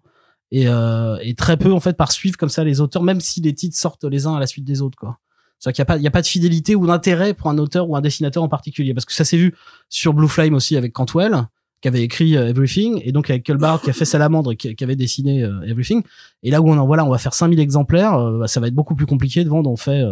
et, 0.52 0.68
euh, 0.68 1.18
et 1.24 1.34
très 1.34 1.58
peu 1.58 1.74
en 1.74 1.80
fait 1.80 1.98
par 1.98 2.12
suivre 2.12 2.38
comme 2.38 2.50
ça 2.50 2.64
les 2.64 2.82
auteurs 2.82 3.02
même 3.02 3.20
si 3.20 3.42
les 3.42 3.56
titres 3.56 3.76
sortent 3.76 4.04
les 4.06 4.28
uns 4.28 4.36
à 4.36 4.40
la 4.40 4.46
suite 4.48 4.64
des 4.64 4.84
autres 4.84 4.98
quoi. 5.00 5.18
C'est-à-dire 5.58 5.76
qu'il 5.76 5.82
y 5.82 5.82
a 5.82 5.86
pas 5.86 5.98
il 5.98 6.04
y 6.04 6.08
a 6.08 6.12
pas 6.12 6.22
de 6.22 6.28
fidélité 6.28 6.76
ou 6.76 6.86
d'intérêt 6.86 7.34
pour 7.34 7.50
un 7.50 7.58
auteur 7.58 7.90
ou 7.90 7.96
un 7.96 8.02
dessinateur 8.02 8.44
en 8.44 8.48
particulier 8.48 8.94
parce 8.94 9.06
que 9.06 9.14
ça 9.14 9.26
s'est 9.26 9.38
vu 9.38 9.56
sur 9.90 10.14
Blue 10.14 10.28
Flame 10.28 10.54
aussi 10.54 10.78
avec 10.78 10.94
Cantwell 10.94 11.48
qui 11.86 11.90
avait 11.90 12.02
écrit 12.02 12.36
euh, 12.36 12.48
Everything 12.48 13.00
et 13.04 13.12
donc 13.12 13.30
avec 13.30 13.44
qui 13.44 13.52
a 13.52 13.94
fait 13.94 14.06
Salamandre 14.06 14.54
et 14.54 14.56
qui, 14.56 14.84
avait 14.84 14.96
dessiné 14.96 15.44
euh, 15.44 15.62
Everything 15.68 16.02
et 16.42 16.50
là 16.50 16.60
où 16.60 16.68
on 16.68 16.78
en 16.80 16.88
voilà 16.88 17.06
on 17.06 17.12
va 17.12 17.20
faire 17.20 17.36
5000 17.36 17.60
exemplaires 17.60 18.16
euh, 18.16 18.40
bah, 18.40 18.48
ça 18.48 18.60
va 18.60 18.70
être 18.70 18.74
beaucoup 18.74 18.96
plus 18.96 19.06
compliqué 19.06 19.44
de 19.44 19.50
vendre 19.50 19.70
on 19.70 19.78
fait 19.78 20.04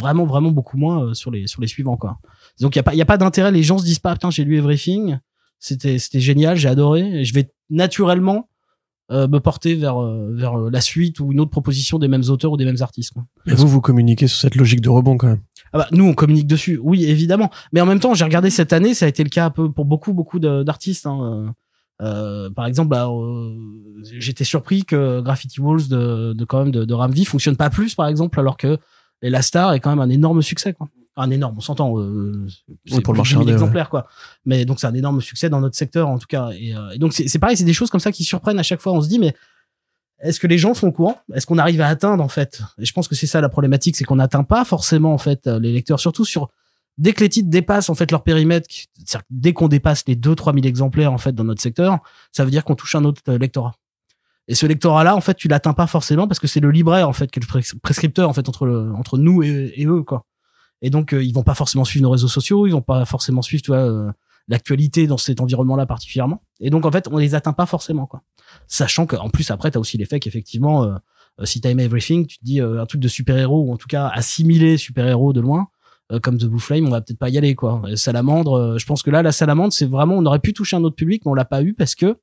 vraiment 0.00 0.24
vraiment 0.24 0.50
beaucoup 0.50 0.76
moins 0.76 1.14
sur 1.14 1.30
les 1.30 1.46
suivants 1.68 1.96
quoi 1.96 2.18
donc 2.60 2.74
il 2.74 2.96
y 2.96 3.02
a 3.02 3.06
pas 3.06 3.16
d'intérêt 3.16 3.52
les 3.52 3.62
gens 3.62 3.78
se 3.78 3.84
disent 3.84 4.00
pas 4.00 4.14
putain 4.14 4.30
j'ai 4.30 4.42
lu 4.42 4.58
Everything 4.58 5.18
c'était 5.60 6.00
c'était 6.00 6.18
génial 6.18 6.56
j'ai 6.56 6.68
adoré 6.68 7.20
et 7.20 7.24
je 7.24 7.32
vais 7.32 7.48
naturellement 7.68 8.48
me 9.08 9.38
porter 9.38 9.76
vers 9.76 10.00
vers 10.00 10.56
la 10.56 10.80
suite 10.80 11.20
ou 11.20 11.30
une 11.30 11.38
autre 11.38 11.50
proposition 11.50 12.00
des 12.00 12.08
mêmes 12.08 12.24
auteurs 12.28 12.50
ou 12.50 12.56
des 12.56 12.64
mêmes 12.64 12.80
artistes 12.80 13.12
quoi. 13.12 13.24
Et 13.46 13.54
vous, 13.54 13.66
vous 13.66 13.80
communiquez 13.80 14.28
sur 14.28 14.38
cette 14.38 14.54
logique 14.54 14.80
de 14.80 14.88
rebond 14.88 15.16
quand 15.16 15.26
même. 15.26 15.40
Ah 15.72 15.78
bah, 15.78 15.86
nous, 15.92 16.04
on 16.04 16.14
communique 16.14 16.46
dessus, 16.46 16.80
oui, 16.82 17.04
évidemment. 17.04 17.50
Mais 17.72 17.80
en 17.80 17.86
même 17.86 18.00
temps, 18.00 18.14
j'ai 18.14 18.24
regardé 18.24 18.50
cette 18.50 18.72
année, 18.72 18.94
ça 18.94 19.06
a 19.06 19.08
été 19.08 19.22
le 19.22 19.30
cas 19.30 19.46
un 19.46 19.50
peu 19.50 19.70
pour 19.70 19.84
beaucoup, 19.84 20.12
beaucoup 20.12 20.38
d'artistes. 20.38 21.06
Hein. 21.06 21.20
Euh, 21.22 21.50
euh, 22.02 22.50
par 22.50 22.66
exemple, 22.66 22.88
bah, 22.88 23.08
euh, 23.08 23.54
j'étais 24.02 24.44
surpris 24.44 24.84
que 24.84 25.20
Graffiti 25.20 25.60
Walls 25.60 25.88
de, 25.88 26.32
de 26.32 26.44
quand 26.44 26.60
même 26.60 26.70
de, 26.70 26.84
de 26.84 26.94
Ramvi 26.94 27.24
fonctionne 27.24 27.56
pas 27.56 27.70
plus, 27.70 27.94
par 27.94 28.08
exemple, 28.08 28.40
alors 28.40 28.56
que 28.56 28.78
La 29.22 29.42
Star 29.42 29.72
est 29.74 29.80
quand 29.80 29.90
même 29.90 30.00
un 30.00 30.08
énorme 30.08 30.42
succès. 30.42 30.72
Quoi. 30.72 30.88
Un 31.16 31.30
énorme, 31.30 31.56
on 31.58 31.60
s'entend. 31.60 31.98
Euh, 31.98 32.46
c'est 32.86 33.02
pour 33.02 33.12
le 33.12 33.18
marché 33.18 33.34
10 33.34 33.40
000 33.40 33.42
indé, 33.42 33.52
ouais. 33.52 33.58
exemplaires, 33.58 33.90
quoi. 33.90 34.06
Mais 34.46 34.64
donc 34.64 34.80
c'est 34.80 34.86
un 34.86 34.94
énorme 34.94 35.20
succès 35.20 35.50
dans 35.50 35.60
notre 35.60 35.76
secteur, 35.76 36.08
en 36.08 36.18
tout 36.18 36.26
cas. 36.28 36.50
Et, 36.58 36.74
euh, 36.74 36.90
et 36.90 36.98
donc 36.98 37.12
c'est 37.12 37.28
c'est 37.28 37.38
pareil, 37.38 37.56
c'est 37.56 37.64
des 37.64 37.72
choses 37.72 37.90
comme 37.90 38.00
ça 38.00 38.12
qui 38.12 38.24
surprennent 38.24 38.58
à 38.58 38.62
chaque 38.62 38.80
fois. 38.80 38.92
On 38.92 39.02
se 39.02 39.08
dit, 39.08 39.18
mais 39.18 39.34
est-ce 40.22 40.40
que 40.40 40.46
les 40.46 40.58
gens 40.58 40.74
sont 40.74 40.88
au 40.88 40.92
courant? 40.92 41.18
Est-ce 41.34 41.46
qu'on 41.46 41.58
arrive 41.58 41.80
à 41.80 41.86
atteindre 41.88 42.22
en 42.22 42.28
fait? 42.28 42.62
Et 42.78 42.84
je 42.84 42.92
pense 42.92 43.08
que 43.08 43.14
c'est 43.14 43.26
ça 43.26 43.40
la 43.40 43.48
problématique, 43.48 43.96
c'est 43.96 44.04
qu'on 44.04 44.16
n'atteint 44.16 44.44
pas 44.44 44.64
forcément 44.64 45.12
en 45.14 45.18
fait 45.18 45.46
les 45.46 45.72
lecteurs, 45.72 46.00
surtout 46.00 46.24
sur 46.24 46.48
dès 46.98 47.12
que 47.12 47.20
les 47.20 47.28
titres 47.28 47.48
dépassent 47.48 47.88
en 47.88 47.94
fait 47.94 48.10
leur 48.10 48.22
périmètre, 48.22 48.68
dès 49.30 49.52
qu'on 49.52 49.68
dépasse 49.68 50.04
les 50.06 50.16
2-3 50.16 50.54
000 50.54 50.66
exemplaires 50.66 51.12
en 51.12 51.18
fait 51.18 51.32
dans 51.34 51.44
notre 51.44 51.62
secteur, 51.62 51.98
ça 52.32 52.44
veut 52.44 52.50
dire 52.50 52.64
qu'on 52.64 52.74
touche 52.74 52.94
un 52.94 53.04
autre 53.04 53.22
euh, 53.28 53.38
lectorat. 53.38 53.74
Et 54.48 54.54
ce 54.54 54.66
lectorat-là, 54.66 55.14
en 55.14 55.20
fait, 55.20 55.34
tu 55.34 55.46
l'atteins 55.48 55.74
pas 55.74 55.86
forcément 55.86 56.26
parce 56.26 56.40
que 56.40 56.48
c'est 56.48 56.60
le 56.60 56.70
libraire 56.72 57.08
en 57.08 57.12
fait 57.12 57.30
qui 57.30 57.38
est 57.38 57.42
le 57.42 57.60
pres- 57.60 57.78
prescripteur 57.80 58.28
en 58.28 58.32
fait 58.32 58.48
entre 58.48 58.66
le, 58.66 58.92
entre 58.94 59.16
nous 59.16 59.42
et, 59.42 59.72
et 59.76 59.86
eux 59.86 60.02
quoi. 60.02 60.26
Et 60.82 60.90
donc 60.90 61.12
euh, 61.14 61.22
ils 61.22 61.32
vont 61.32 61.42
pas 61.44 61.54
forcément 61.54 61.84
suivre 61.84 62.02
nos 62.02 62.10
réseaux 62.10 62.28
sociaux, 62.28 62.66
ils 62.66 62.72
vont 62.72 62.82
pas 62.82 63.04
forcément 63.04 63.42
suivre 63.42 63.62
tu 63.62 63.70
vois 63.70 63.78
euh, 63.80 64.10
l'actualité 64.50 65.06
dans 65.06 65.16
cet 65.16 65.40
environnement-là 65.40 65.86
particulièrement. 65.86 66.42
Et 66.60 66.70
donc 66.70 66.84
en 66.84 66.90
fait, 66.90 67.08
on 67.10 67.16
les 67.16 67.34
atteint 67.34 67.52
pas 67.52 67.66
forcément 67.66 68.06
quoi. 68.06 68.22
Sachant 68.66 69.06
qu'en 69.06 69.30
plus 69.30 69.50
après, 69.50 69.70
t'as 69.70 69.80
aussi 69.80 69.96
l'effet 69.96 70.20
qu'effectivement, 70.20 70.84
euh, 70.84 70.94
euh, 71.40 71.44
si 71.44 71.60
aimé 71.64 71.84
Everything, 71.84 72.26
tu 72.26 72.38
te 72.38 72.44
dis 72.44 72.60
euh, 72.60 72.82
un 72.82 72.86
truc 72.86 73.00
de 73.00 73.08
super-héros 73.08 73.62
ou 73.62 73.72
en 73.72 73.76
tout 73.76 73.86
cas 73.86 74.08
assimiler 74.08 74.76
super-héros 74.76 75.32
de 75.32 75.40
loin, 75.40 75.68
euh, 76.12 76.18
comme 76.20 76.38
The 76.38 76.46
Blue 76.46 76.58
Flame, 76.60 76.86
on 76.86 76.90
va 76.90 77.00
peut-être 77.00 77.18
pas 77.18 77.28
y 77.28 77.38
aller 77.38 77.54
quoi. 77.54 77.82
Et 77.88 77.96
Salamandre, 77.96 78.54
euh, 78.54 78.78
je 78.78 78.86
pense 78.86 79.02
que 79.02 79.10
là, 79.10 79.22
la 79.22 79.32
Salamandre, 79.32 79.72
c'est 79.72 79.86
vraiment, 79.86 80.16
on 80.16 80.26
aurait 80.26 80.40
pu 80.40 80.52
toucher 80.52 80.76
un 80.76 80.84
autre 80.84 80.96
public, 80.96 81.22
mais 81.24 81.30
on 81.30 81.34
l'a 81.34 81.44
pas 81.44 81.62
eu 81.62 81.74
parce 81.74 81.94
que 81.94 82.18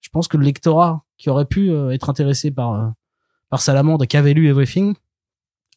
je 0.00 0.08
pense 0.08 0.26
que 0.26 0.36
le 0.36 0.44
lectorat 0.44 1.04
qui 1.16 1.30
aurait 1.30 1.46
pu 1.46 1.70
euh, 1.70 1.90
être 1.90 2.10
intéressé 2.10 2.50
par 2.50 2.74
euh, 2.74 2.88
par 3.48 3.60
Salamandre 3.60 4.06
qui 4.06 4.16
avait 4.16 4.34
lu 4.34 4.48
Everything, 4.48 4.94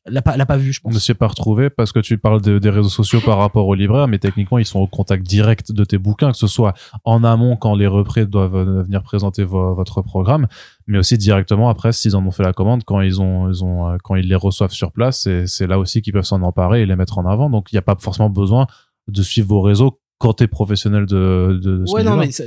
l'a 0.07 0.21
pas 0.21 0.37
l'a 0.37 0.45
pas 0.45 0.57
vu, 0.57 0.71
je 0.71 0.81
pense. 0.81 1.11
pas 1.13 1.27
retrouvé 1.27 1.69
parce 1.69 1.91
que 1.91 1.99
tu 1.99 2.17
parles 2.17 2.41
de- 2.41 2.59
des 2.59 2.69
réseaux 2.69 2.89
sociaux 2.89 3.21
par 3.21 3.37
rapport 3.39 3.67
aux 3.67 3.73
libraires, 3.75 4.07
mais 4.07 4.19
techniquement 4.19 4.57
ils 4.59 4.65
sont 4.65 4.79
au 4.79 4.87
contact 4.87 5.25
direct 5.25 5.71
de 5.71 5.83
tes 5.83 5.97
bouquins, 5.97 6.31
que 6.31 6.37
ce 6.37 6.47
soit 6.47 6.73
en 7.03 7.23
amont 7.23 7.55
quand 7.57 7.73
les 7.75 7.87
représ 7.87 8.25
doivent 8.25 8.55
euh, 8.55 8.83
venir 8.83 9.01
présenter 9.03 9.43
vo- 9.43 9.73
votre 9.73 10.01
programme, 10.01 10.47
mais 10.87 10.97
aussi 10.99 11.17
directement 11.17 11.69
après 11.69 11.91
s'ils 11.91 12.15
en 12.15 12.25
ont 12.25 12.31
fait 12.31 12.43
la 12.43 12.53
commande 12.53 12.83
quand 12.83 13.01
ils 13.01 13.19
ont, 13.21 13.49
ils 13.49 13.63
ont 13.63 13.89
euh, 13.89 13.97
quand 14.03 14.15
ils 14.15 14.27
les 14.27 14.35
reçoivent 14.35 14.71
sur 14.73 14.91
place, 14.91 15.25
et 15.27 15.47
c'est 15.47 15.65
là 15.67 15.79
aussi 15.79 16.01
qu'ils 16.01 16.13
peuvent 16.13 16.23
s'en 16.23 16.41
emparer 16.43 16.83
et 16.83 16.85
les 16.85 16.95
mettre 16.95 17.17
en 17.17 17.25
avant. 17.25 17.49
Donc 17.49 17.71
il 17.71 17.75
n'y 17.75 17.79
a 17.79 17.83
pas 17.83 17.95
forcément 17.99 18.29
besoin 18.29 18.67
de 19.07 19.21
suivre 19.23 19.47
vos 19.47 19.61
réseaux 19.61 19.99
quand 20.17 20.33
t'es 20.33 20.47
professionnel 20.47 21.05
de, 21.07 21.59
de, 21.61 21.77
de 21.79 21.85
ce 21.85 21.93
Ouais, 21.93 22.03
non, 22.03 22.15
mais 22.15 22.31
ça- 22.31 22.43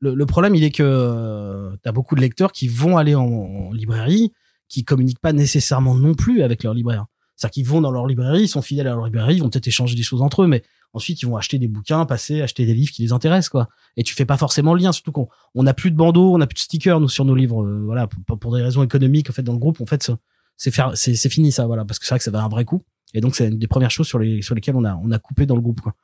le, 0.00 0.14
le 0.14 0.26
problème, 0.26 0.54
il 0.54 0.64
est 0.64 0.70
que 0.70 0.82
euh, 0.84 1.76
t'as 1.82 1.92
beaucoup 1.92 2.14
de 2.14 2.20
lecteurs 2.20 2.52
qui 2.52 2.68
vont 2.68 2.96
aller 2.96 3.14
en, 3.14 3.24
en 3.24 3.72
librairie, 3.72 4.32
qui 4.70 4.84
communiquent 4.84 5.20
pas 5.20 5.34
nécessairement 5.34 5.94
non 5.94 6.14
plus 6.14 6.42
avec 6.42 6.62
leur 6.62 6.72
libraire. 6.72 7.04
C'est-à-dire 7.36 7.52
qu'ils 7.52 7.66
vont 7.66 7.80
dans 7.80 7.90
leur 7.90 8.06
librairie, 8.06 8.42
ils 8.42 8.48
sont 8.48 8.62
fidèles 8.62 8.86
à 8.86 8.94
leur 8.94 9.04
librairie, 9.04 9.36
ils 9.36 9.42
vont 9.42 9.50
peut-être 9.50 9.66
échanger 9.66 9.96
des 9.96 10.02
choses 10.02 10.22
entre 10.22 10.42
eux, 10.42 10.46
mais 10.46 10.62
ensuite 10.92 11.22
ils 11.22 11.26
vont 11.26 11.36
acheter 11.36 11.58
des 11.58 11.68
bouquins, 11.68 12.06
passer, 12.06 12.42
acheter 12.42 12.66
des 12.66 12.74
livres 12.74 12.92
qui 12.92 13.02
les 13.02 13.12
intéressent, 13.12 13.48
quoi. 13.48 13.68
Et 13.96 14.02
tu 14.02 14.14
fais 14.14 14.26
pas 14.26 14.36
forcément 14.36 14.74
le 14.74 14.80
lien, 14.80 14.92
surtout 14.92 15.12
qu'on 15.12 15.28
on 15.54 15.62
n'a 15.62 15.74
plus 15.74 15.90
de 15.90 15.96
bandeaux, 15.96 16.34
on 16.34 16.38
n'a 16.38 16.46
plus 16.46 16.54
de 16.54 16.60
stickers 16.60 17.00
nous 17.00 17.08
sur 17.08 17.24
nos 17.24 17.34
livres, 17.34 17.64
euh, 17.64 17.82
voilà, 17.84 18.06
pour, 18.06 18.54
des 18.54 18.62
raisons 18.62 18.82
économiques 18.82 19.30
en 19.30 19.32
fait 19.32 19.42
dans 19.42 19.54
le 19.54 19.58
groupe, 19.58 19.80
en 19.80 19.86
fait, 19.86 20.10
c'est 20.56 21.28
fini 21.30 21.50
ça, 21.50 21.66
voilà, 21.66 21.84
parce 21.84 21.98
que 21.98 22.04
c'est 22.04 22.10
vrai 22.10 22.18
que 22.18 22.24
ça 22.24 22.30
va 22.30 22.42
un 22.42 22.48
vrai 22.48 22.64
coup. 22.64 22.82
Et 23.14 23.20
donc 23.20 23.34
c'est 23.34 23.48
une 23.48 23.58
des 23.58 23.66
premières 23.66 23.90
choses 23.90 24.06
sur 24.06 24.18
les 24.20 24.40
sur 24.42 24.54
lesquelles 24.54 24.76
on 24.76 24.84
a 24.84 24.94
on 25.02 25.10
a 25.10 25.18
coupé 25.18 25.46
dans 25.46 25.56
le 25.56 25.62
groupe, 25.62 25.80
quoi. 25.80 25.94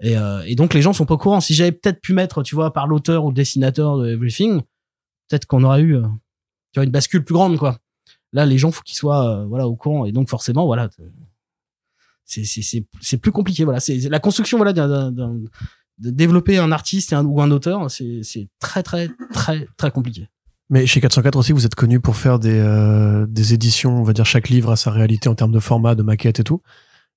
Et, 0.00 0.16
euh, 0.16 0.42
donc 0.54 0.74
les 0.74 0.82
gens 0.82 0.92
sont 0.92 1.06
pas 1.06 1.14
au 1.14 1.18
courant. 1.18 1.40
Si 1.40 1.54
j'avais 1.54 1.72
peut-être 1.72 2.00
pu 2.00 2.12
mettre, 2.12 2.42
tu 2.42 2.54
vois, 2.54 2.72
par 2.72 2.86
l'auteur 2.86 3.24
ou 3.24 3.28
le 3.28 3.34
dessinateur 3.34 3.98
de 3.98 4.08
Everything, 4.08 4.60
peut-être 5.28 5.46
qu'on 5.46 5.62
aurait 5.64 5.80
eu, 5.80 5.96
euh, 5.96 6.02
tu 6.72 6.80
vois, 6.80 6.84
une 6.84 6.90
bascule 6.90 7.24
plus 7.24 7.34
grande, 7.34 7.58
quoi. 7.58 7.78
Là, 8.32 8.44
les 8.46 8.58
gens, 8.58 8.70
faut 8.70 8.82
qu'ils 8.82 8.96
soient, 8.96 9.40
euh, 9.40 9.44
voilà, 9.46 9.66
au 9.68 9.76
courant. 9.76 10.04
Et 10.04 10.12
donc 10.12 10.28
forcément, 10.28 10.66
voilà, 10.66 10.88
t- 10.88 11.02
c'est 12.24 13.16
plus 13.18 13.32
compliqué. 13.32 13.64
Voilà, 13.64 13.80
c'est 13.80 13.98
la 14.08 14.18
construction, 14.18 14.58
voilà, 14.58 14.72
de 14.72 16.10
développer 16.10 16.58
un 16.58 16.72
artiste 16.72 17.14
ou 17.24 17.40
un 17.40 17.50
auteur, 17.50 17.90
c'est 17.90 18.48
très 18.58 18.82
très 18.82 19.08
très 19.32 19.66
très 19.76 19.90
compliqué. 19.90 20.28
Mais 20.68 20.84
chez 20.86 21.00
404 21.00 21.36
aussi, 21.36 21.52
vous 21.52 21.64
êtes 21.64 21.76
connu 21.76 22.00
pour 22.00 22.16
faire 22.16 22.40
des, 22.40 22.58
euh, 22.58 23.24
des 23.28 23.54
éditions, 23.54 24.00
on 24.00 24.02
va 24.02 24.12
dire 24.12 24.26
chaque 24.26 24.48
livre 24.48 24.72
à 24.72 24.76
sa 24.76 24.90
réalité 24.90 25.28
en 25.28 25.36
termes 25.36 25.52
de 25.52 25.60
format, 25.60 25.94
de 25.94 26.02
maquette 26.02 26.40
et 26.40 26.44
tout. 26.44 26.60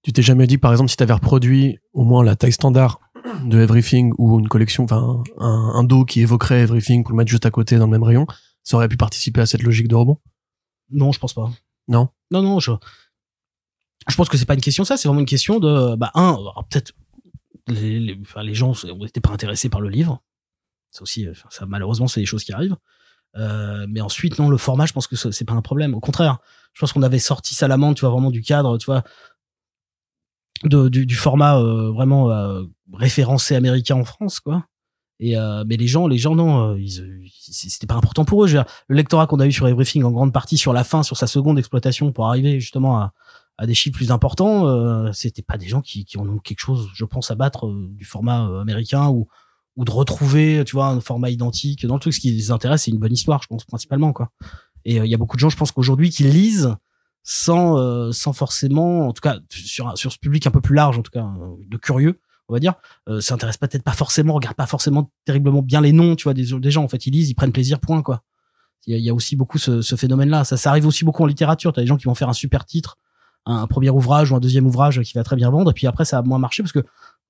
Tu 0.04 0.14
t'es 0.14 0.22
jamais 0.22 0.46
dit, 0.46 0.60
par 0.60 0.72
exemple, 0.72 0.92
si 0.92 0.98
tu 0.98 1.04
avais 1.04 1.14
reproduit 1.14 1.80
au 1.94 2.04
moins 2.04 2.24
la 2.24 2.36
taille 2.36 2.52
standard 2.54 3.00
de 3.46 3.60
Everything 3.60 4.14
ou 4.20 4.40
une 4.40 4.48
collection, 4.48 4.84
enfin 4.84 5.24
un, 5.40 5.72
un 5.76 5.84
dos 5.84 6.06
qui 6.06 6.22
évoquerait 6.22 6.62
Everything 6.62 7.04
pour 7.04 7.12
le 7.14 7.18
mettre 7.18 7.32
juste 7.32 7.46
à 7.48 7.52
côté 7.52 7.78
dans 7.80 7.86
le 7.86 7.92
même 7.92 8.04
rayon, 8.04 8.28
ça 8.64 8.78
aurait 8.78 8.88
pu 8.88 8.98
participer 8.98 9.42
à 9.42 9.46
cette 9.48 9.64
logique 9.64 9.88
de 9.88 9.96
rebond? 9.96 10.20
Non, 10.92 11.12
je 11.12 11.20
pense 11.20 11.34
pas. 11.34 11.50
Non? 11.88 12.10
Non, 12.32 12.42
non, 12.42 12.60
je, 12.60 12.72
je 14.08 14.16
pense 14.16 14.30
que 14.30 14.38
c'est 14.38 14.46
pas 14.46 14.54
une 14.54 14.62
question 14.62 14.84
ça, 14.84 14.98
c'est 14.98 15.08
vraiment 15.08 15.22
une 15.22 15.26
question 15.26 15.60
de, 15.60 15.96
bah, 15.96 16.12
un, 16.14 16.38
peut-être, 16.70 16.94
les, 17.68 18.00
les, 18.00 18.20
enfin, 18.22 18.44
les 18.44 18.56
gens 18.56 18.74
n'étaient 19.00 19.22
pas 19.22 19.32
intéressés 19.32 19.70
par 19.70 19.82
le 19.82 19.90
livre. 19.90 20.22
Ça 20.92 21.04
aussi, 21.04 21.28
euh, 21.28 21.34
ça, 21.50 21.66
malheureusement, 21.66 22.08
c'est 22.08 22.20
des 22.20 22.26
choses 22.26 22.44
qui 22.44 22.52
arrivent. 22.52 22.78
Euh, 23.36 23.86
mais 23.88 24.02
ensuite, 24.02 24.40
non, 24.40 24.50
le 24.50 24.58
format, 24.58 24.86
je 24.88 24.94
pense 24.94 25.06
que 25.08 25.16
c'est 25.16 25.46
pas 25.46 25.54
un 25.54 25.62
problème. 25.62 25.94
Au 25.94 26.00
contraire, 26.00 26.40
je 26.74 26.80
pense 26.80 26.94
qu'on 26.94 27.04
avait 27.04 27.20
sorti 27.20 27.54
Salamandre, 27.54 27.96
tu 27.96 28.02
vois, 28.02 28.10
vraiment 28.10 28.32
du 28.32 28.42
cadre, 28.42 28.78
tu 28.78 28.86
vois, 28.86 29.04
de, 30.64 30.90
du, 30.90 31.06
du 31.06 31.16
format 31.16 31.60
euh, 31.60 31.92
vraiment 31.92 32.32
euh, 32.32 32.64
référencé 32.94 33.56
américain 33.56 33.96
en 33.96 34.04
France, 34.04 34.40
quoi. 34.40 34.66
Et 35.20 35.38
euh, 35.38 35.64
mais 35.68 35.76
les 35.76 35.88
gens, 35.88 36.08
les 36.08 36.18
gens 36.18 36.34
non, 36.36 36.72
euh, 36.72 36.80
ils, 36.80 37.02
euh, 37.02 37.22
c'était 37.52 37.88
pas 37.88 37.96
important 37.96 38.24
pour 38.24 38.44
eux. 38.44 38.48
Je 38.48 38.58
veux 38.58 38.64
dire, 38.64 38.72
le 38.88 38.96
lectorat 38.96 39.28
qu'on 39.28 39.40
a 39.40 39.48
eu 39.48 39.52
sur 39.52 39.68
Everything 39.68 40.04
en 40.04 40.12
grande 40.12 40.32
partie 40.32 40.58
sur 40.58 40.72
la 40.72 40.84
fin, 40.84 41.04
sur 41.04 41.18
sa 41.18 41.28
seconde 41.28 41.60
exploitation 41.60 42.12
pour 42.14 42.28
arriver 42.28 42.60
justement 42.60 42.98
à, 42.98 43.14
à 43.58 43.66
des 43.66 43.74
chiffres 43.74 43.98
plus 43.98 44.12
importants, 44.12 44.68
euh, 44.68 45.12
c'était 45.12 45.42
pas 45.42 45.58
des 45.58 45.68
gens 45.68 45.82
qui, 45.82 46.06
qui 46.06 46.18
ont 46.18 46.38
quelque 46.40 46.60
chose, 46.60 46.88
je 46.94 47.04
pense, 47.04 47.32
à 47.32 47.36
battre 47.36 47.68
euh, 47.68 47.90
du 47.92 48.06
format 48.06 48.60
américain 48.62 49.10
ou 49.10 49.28
ou 49.76 49.86
de 49.86 49.92
retrouver, 49.92 50.64
tu 50.66 50.76
vois, 50.76 50.88
un 50.88 51.00
format 51.00 51.30
identique 51.30 51.86
dans 51.86 51.94
le 51.94 52.02
truc. 52.02 52.14
Ce 52.14 52.20
qui 52.20 52.32
les 52.32 52.52
intéresse, 52.52 52.84
c'est 52.84 52.92
une 52.92 52.98
bonne 52.98 53.14
histoire, 53.14 53.42
je 53.42 53.48
pense 53.48 53.64
principalement 53.64 54.12
quoi. 54.12 54.30
Et 54.84 54.98
il 54.98 55.06
y 55.06 55.14
a 55.14 55.18
beaucoup 55.18 55.38
de 55.38 55.40
gens, 55.40 55.50
je 55.50 55.56
pense 55.56 55.72
qu'aujourd'hui, 55.72 56.10
qui 56.10 56.24
lisent 56.24 56.76
sans 57.24 58.12
sans 58.12 58.34
forcément, 58.34 59.08
en 59.08 59.14
tout 59.14 59.22
cas 59.22 59.38
sur 59.50 59.98
sur 59.98 60.12
ce 60.12 60.18
public 60.18 60.48
un 60.48 60.52
peu 60.52 60.60
plus 60.60 60.76
large, 60.76 60.98
en 60.98 61.02
tout 61.02 61.12
cas 61.12 61.26
de 61.66 61.78
curieux, 61.78 62.20
on 62.50 62.54
va 62.54 62.60
dire, 62.60 62.74
euh, 63.08 63.22
s'intéresse 63.22 63.58
peut-être 63.58 63.84
pas 63.84 63.94
forcément, 63.94 64.34
regarde 64.34 64.56
pas 64.56 64.66
forcément 64.66 65.12
terriblement 65.24 65.62
bien 65.62 65.82
les 65.82 65.92
noms, 65.92 66.16
tu 66.16 66.24
vois, 66.24 66.34
des, 66.34 66.44
gens. 66.44 66.84
En 66.84 66.88
fait, 66.88 67.06
ils 67.06 67.12
lisent, 67.12 67.30
ils 67.30 67.36
prennent 67.36 67.52
plaisir, 67.52 67.80
point 67.80 68.02
quoi. 68.02 68.24
Il 68.88 68.98
y 68.98 69.10
a, 69.10 69.14
aussi 69.14 69.36
beaucoup 69.36 69.60
ce, 69.60 69.82
ce 69.82 69.96
phénomène-là. 69.96 70.44
Ça, 70.44 70.58
ça 70.58 70.72
arrive 70.72 70.88
aussi 70.88 71.06
beaucoup 71.06 71.22
en 71.24 71.28
littérature. 71.28 71.72
T'as 71.74 71.82
des 71.82 71.88
gens 71.88 71.98
qui 71.98 72.06
vont 72.06 72.16
faire 72.16 72.30
un 72.30 72.34
super 72.34 72.66
titre, 72.66 72.98
un, 73.46 73.58
un 73.58 73.68
premier 73.68 73.92
ouvrage 73.92 74.32
ou 74.32 74.36
un 74.36 74.40
deuxième 74.40 74.66
ouvrage 74.66 75.02
qui 75.02 75.14
va 75.14 75.24
très 75.24 75.36
bien 75.36 75.52
vendre, 75.52 75.70
et 75.70 75.74
puis 75.74 75.86
après 75.86 76.06
ça 76.06 76.18
a 76.18 76.22
moins 76.24 76.40
marché 76.40 76.64
parce 76.64 76.74
que 76.74 76.84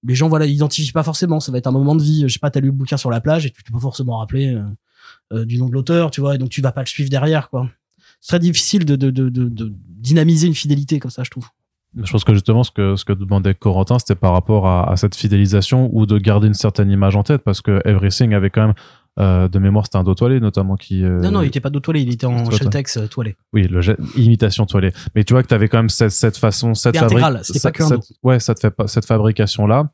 les 0.04 0.16
gens 0.16 0.30
voilà 0.30 0.46
identifient 0.46 0.94
pas 0.94 1.04
forcément. 1.04 1.42
Ça 1.42 1.52
va 1.52 1.58
être 1.58 1.68
un 1.68 1.72
moment 1.72 1.96
de 1.96 2.04
vie. 2.04 2.24
Je 2.28 2.34
sais 2.34 2.40
pas, 2.40 2.50
t'as 2.50 2.62
lu 2.62 2.68
le 2.68 2.74
bouquin 2.74 2.98
sur 2.98 3.10
la 3.10 3.20
plage 3.20 3.46
et 3.46 3.50
tu 3.50 3.62
peux 3.62 3.74
pas 3.74 3.80
forcément 3.80 4.20
rappeler 4.20 4.54
euh, 4.54 4.64
euh, 5.34 5.46
du 5.46 5.58
nom 5.58 5.68
de 5.68 5.74
l'auteur, 5.74 6.12
tu 6.12 6.22
vois, 6.22 6.36
et 6.36 6.38
donc 6.38 6.50
tu 6.50 6.62
vas 6.62 6.72
pas 6.72 6.82
le 6.82 6.88
suivre 6.88 7.10
derrière 7.10 7.50
quoi. 7.50 7.70
C'est 8.22 8.30
très 8.30 8.40
difficile 8.40 8.86
de, 8.86 8.96
de, 8.96 9.12
de, 9.12 9.30
de, 9.30 9.50
de 9.50 9.74
dynamiser 9.88 10.48
une 10.48 10.56
fidélité 10.56 11.00
comme 11.00 11.12
ça, 11.12 11.24
je 11.24 11.30
trouve. 11.30 11.48
Je 11.98 12.12
pense 12.12 12.24
que 12.24 12.34
justement, 12.34 12.64
ce 12.64 12.72
que, 12.72 12.96
ce 12.96 13.04
que 13.06 13.14
demandait 13.14 13.56
Corentin, 13.56 13.98
c'était 14.00 14.16
par 14.16 14.34
rapport 14.34 14.68
à, 14.68 14.92
à 14.92 14.96
cette 14.96 15.16
fidélisation 15.16 15.90
ou 15.92 16.06
de 16.06 16.18
garder 16.20 16.48
une 16.48 16.54
certaine 16.54 16.92
image 16.92 17.16
en 17.16 17.24
tête, 17.24 17.42
parce 17.44 17.62
que 17.62 17.82
Everything 17.84 18.34
avait 18.36 18.52
quand 18.52 18.68
même, 18.68 18.74
euh, 19.20 19.48
de 19.48 19.58
mémoire, 19.60 19.86
c'était 19.86 19.98
un 19.98 20.04
dos 20.04 20.14
toilé, 20.14 20.40
notamment, 20.40 20.76
qui... 20.76 21.04
euh, 21.04 21.20
Non, 21.20 21.32
non, 21.32 21.42
il 21.42 21.48
était 21.48 21.60
pas 21.60 21.72
dos 21.72 21.80
toilé, 21.80 22.02
il 22.02 22.14
était 22.14 22.28
en. 22.28 22.50
Sheltex 22.52 22.98
euh, 22.98 23.08
toilé. 23.08 23.36
Oui, 23.54 23.64
le 23.68 23.82
imitation 24.18 24.66
toilée. 24.68 24.92
Mais 25.16 25.24
tu 25.24 25.34
vois 25.34 25.42
que 25.42 25.48
tu 25.48 25.54
avais 25.56 25.68
quand 25.68 25.80
même 25.80 25.90
cette, 25.90 26.12
cette 26.12 26.38
façon, 26.38 26.74
cette 26.76 26.94
c'était 27.42 27.60
pas 27.60 27.70
cette- 27.70 27.76
que 27.76 27.84
un 27.84 27.88
cette- 27.88 28.12
Ouais, 28.24 28.40
ça 28.40 28.54
te 28.54 28.60
fait 28.60 28.72
pas, 28.72 28.88
cette 28.88 29.06
fabrication-là, 29.06 29.90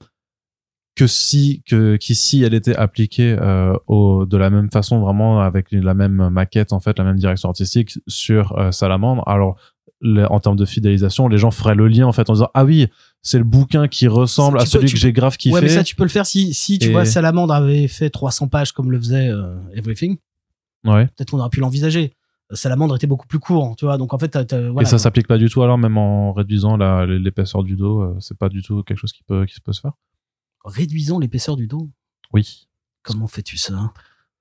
que 0.98 1.08
si, 1.08 1.64
que, 1.68 1.96
qui 1.96 2.14
si 2.16 2.44
elle 2.44 2.54
était 2.54 2.76
appliquée, 2.76 3.36
euh, 3.40 3.74
au, 3.88 4.26
de 4.26 4.38
la 4.38 4.50
même 4.50 4.70
façon, 4.72 5.00
vraiment, 5.00 5.40
avec 5.40 5.68
la 5.72 5.94
même 5.94 6.30
maquette, 6.30 6.72
en 6.74 6.80
fait, 6.80 6.98
la 7.00 7.06
même 7.06 7.18
direction 7.18 7.50
artistique 7.50 8.00
sur 8.08 8.54
Salamandre, 8.74 9.24
alors, 9.28 9.56
le- 10.02 10.30
en 10.32 10.40
termes 10.40 10.56
de 10.58 10.66
fidélisation, 10.66 11.28
les 11.28 11.38
gens 11.38 11.52
feraient 11.52 11.76
le 11.76 11.88
lien, 11.88 12.06
en 12.06 12.12
fait, 12.12 12.30
en 12.30 12.34
disant, 12.34 12.50
ah 12.54 12.66
oui, 12.66 12.88
c'est 13.22 13.38
le 13.38 13.44
bouquin 13.44 13.88
qui 13.88 14.08
ressemble 14.08 14.60
à 14.60 14.66
celui 14.66 14.92
que 14.92 14.98
j'ai 14.98 15.14
grave 15.14 15.38
kiffé. 15.38 15.54
Ouais, 15.56 15.62
mais 15.62 15.70
ça, 15.70 15.84
tu 15.84 15.96
peux 15.96 16.04
le 16.04 16.10
faire 16.10 16.26
si, 16.26 16.54
si 16.54 16.78
tu 16.80 16.88
Et- 16.90 16.92
vois, 16.92 17.06
Salamandre 17.06 17.54
avait 17.54 17.88
fait 17.88 18.10
300 18.10 18.48
pages 18.48 18.72
comme 18.72 18.92
le 18.92 19.00
faisait 19.00 19.30
euh, 19.30 19.56
Everything. 19.74 20.18
Ouais. 20.84 21.08
Peut-être 21.08 21.32
qu'on 21.32 21.40
aurait 21.40 21.50
pu 21.50 21.60
l'envisager. 21.62 22.14
Euh, 22.52 22.56
Salamandre 22.56 22.96
était 22.96 23.08
beaucoup 23.08 23.26
plus 23.26 23.40
court, 23.40 23.76
tu 23.76 23.86
vois. 23.86 23.98
Donc 23.98 24.14
en 24.14 24.20
fait, 24.20 24.36
voilà, 24.54 24.82
Et 24.82 24.86
ça 24.86 25.00
s'applique 25.00 25.28
pas 25.28 25.38
du 25.40 25.50
tout, 25.50 25.64
alors, 25.64 25.78
même 25.80 25.98
en 25.98 26.32
réduisant 26.34 26.78
l'épaisseur 27.06 27.64
du 27.64 27.76
dos, 27.76 28.02
euh, 28.02 28.16
c'est 28.20 28.38
pas 28.38 28.50
du 28.50 28.62
tout 28.62 28.84
quelque 28.84 29.00
chose 29.00 29.14
qui 29.14 29.24
peut, 29.24 29.46
qui 29.46 29.60
peut 29.62 29.74
se 29.74 29.82
faire. 29.82 29.94
réduisons 30.64 31.18
l'épaisseur 31.20 31.56
du 31.56 31.68
dos? 31.68 31.90
Oui. 32.34 32.68
Comment 33.04 33.28
fais-tu 33.28 33.58
ça? 33.58 33.92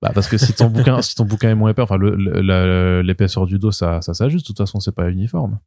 Bah 0.05 0.11
parce 0.13 0.27
que 0.27 0.37
si 0.37 0.53
ton 0.53 0.67
bouquin, 0.69 1.01
si 1.01 1.15
ton 1.15 1.25
bouquin 1.25 1.49
est 1.49 1.55
moins 1.55 1.71
épais, 1.71 1.81
enfin 1.81 1.97
l'épaisseur 3.03 3.45
du 3.45 3.59
dos, 3.59 3.71
ça, 3.71 4.01
ça 4.01 4.13
s'ajuste. 4.13 4.45
De 4.45 4.47
toute 4.47 4.57
façon, 4.57 4.79
c'est 4.79 4.93
pas 4.95 5.09
uniforme. 5.09 5.59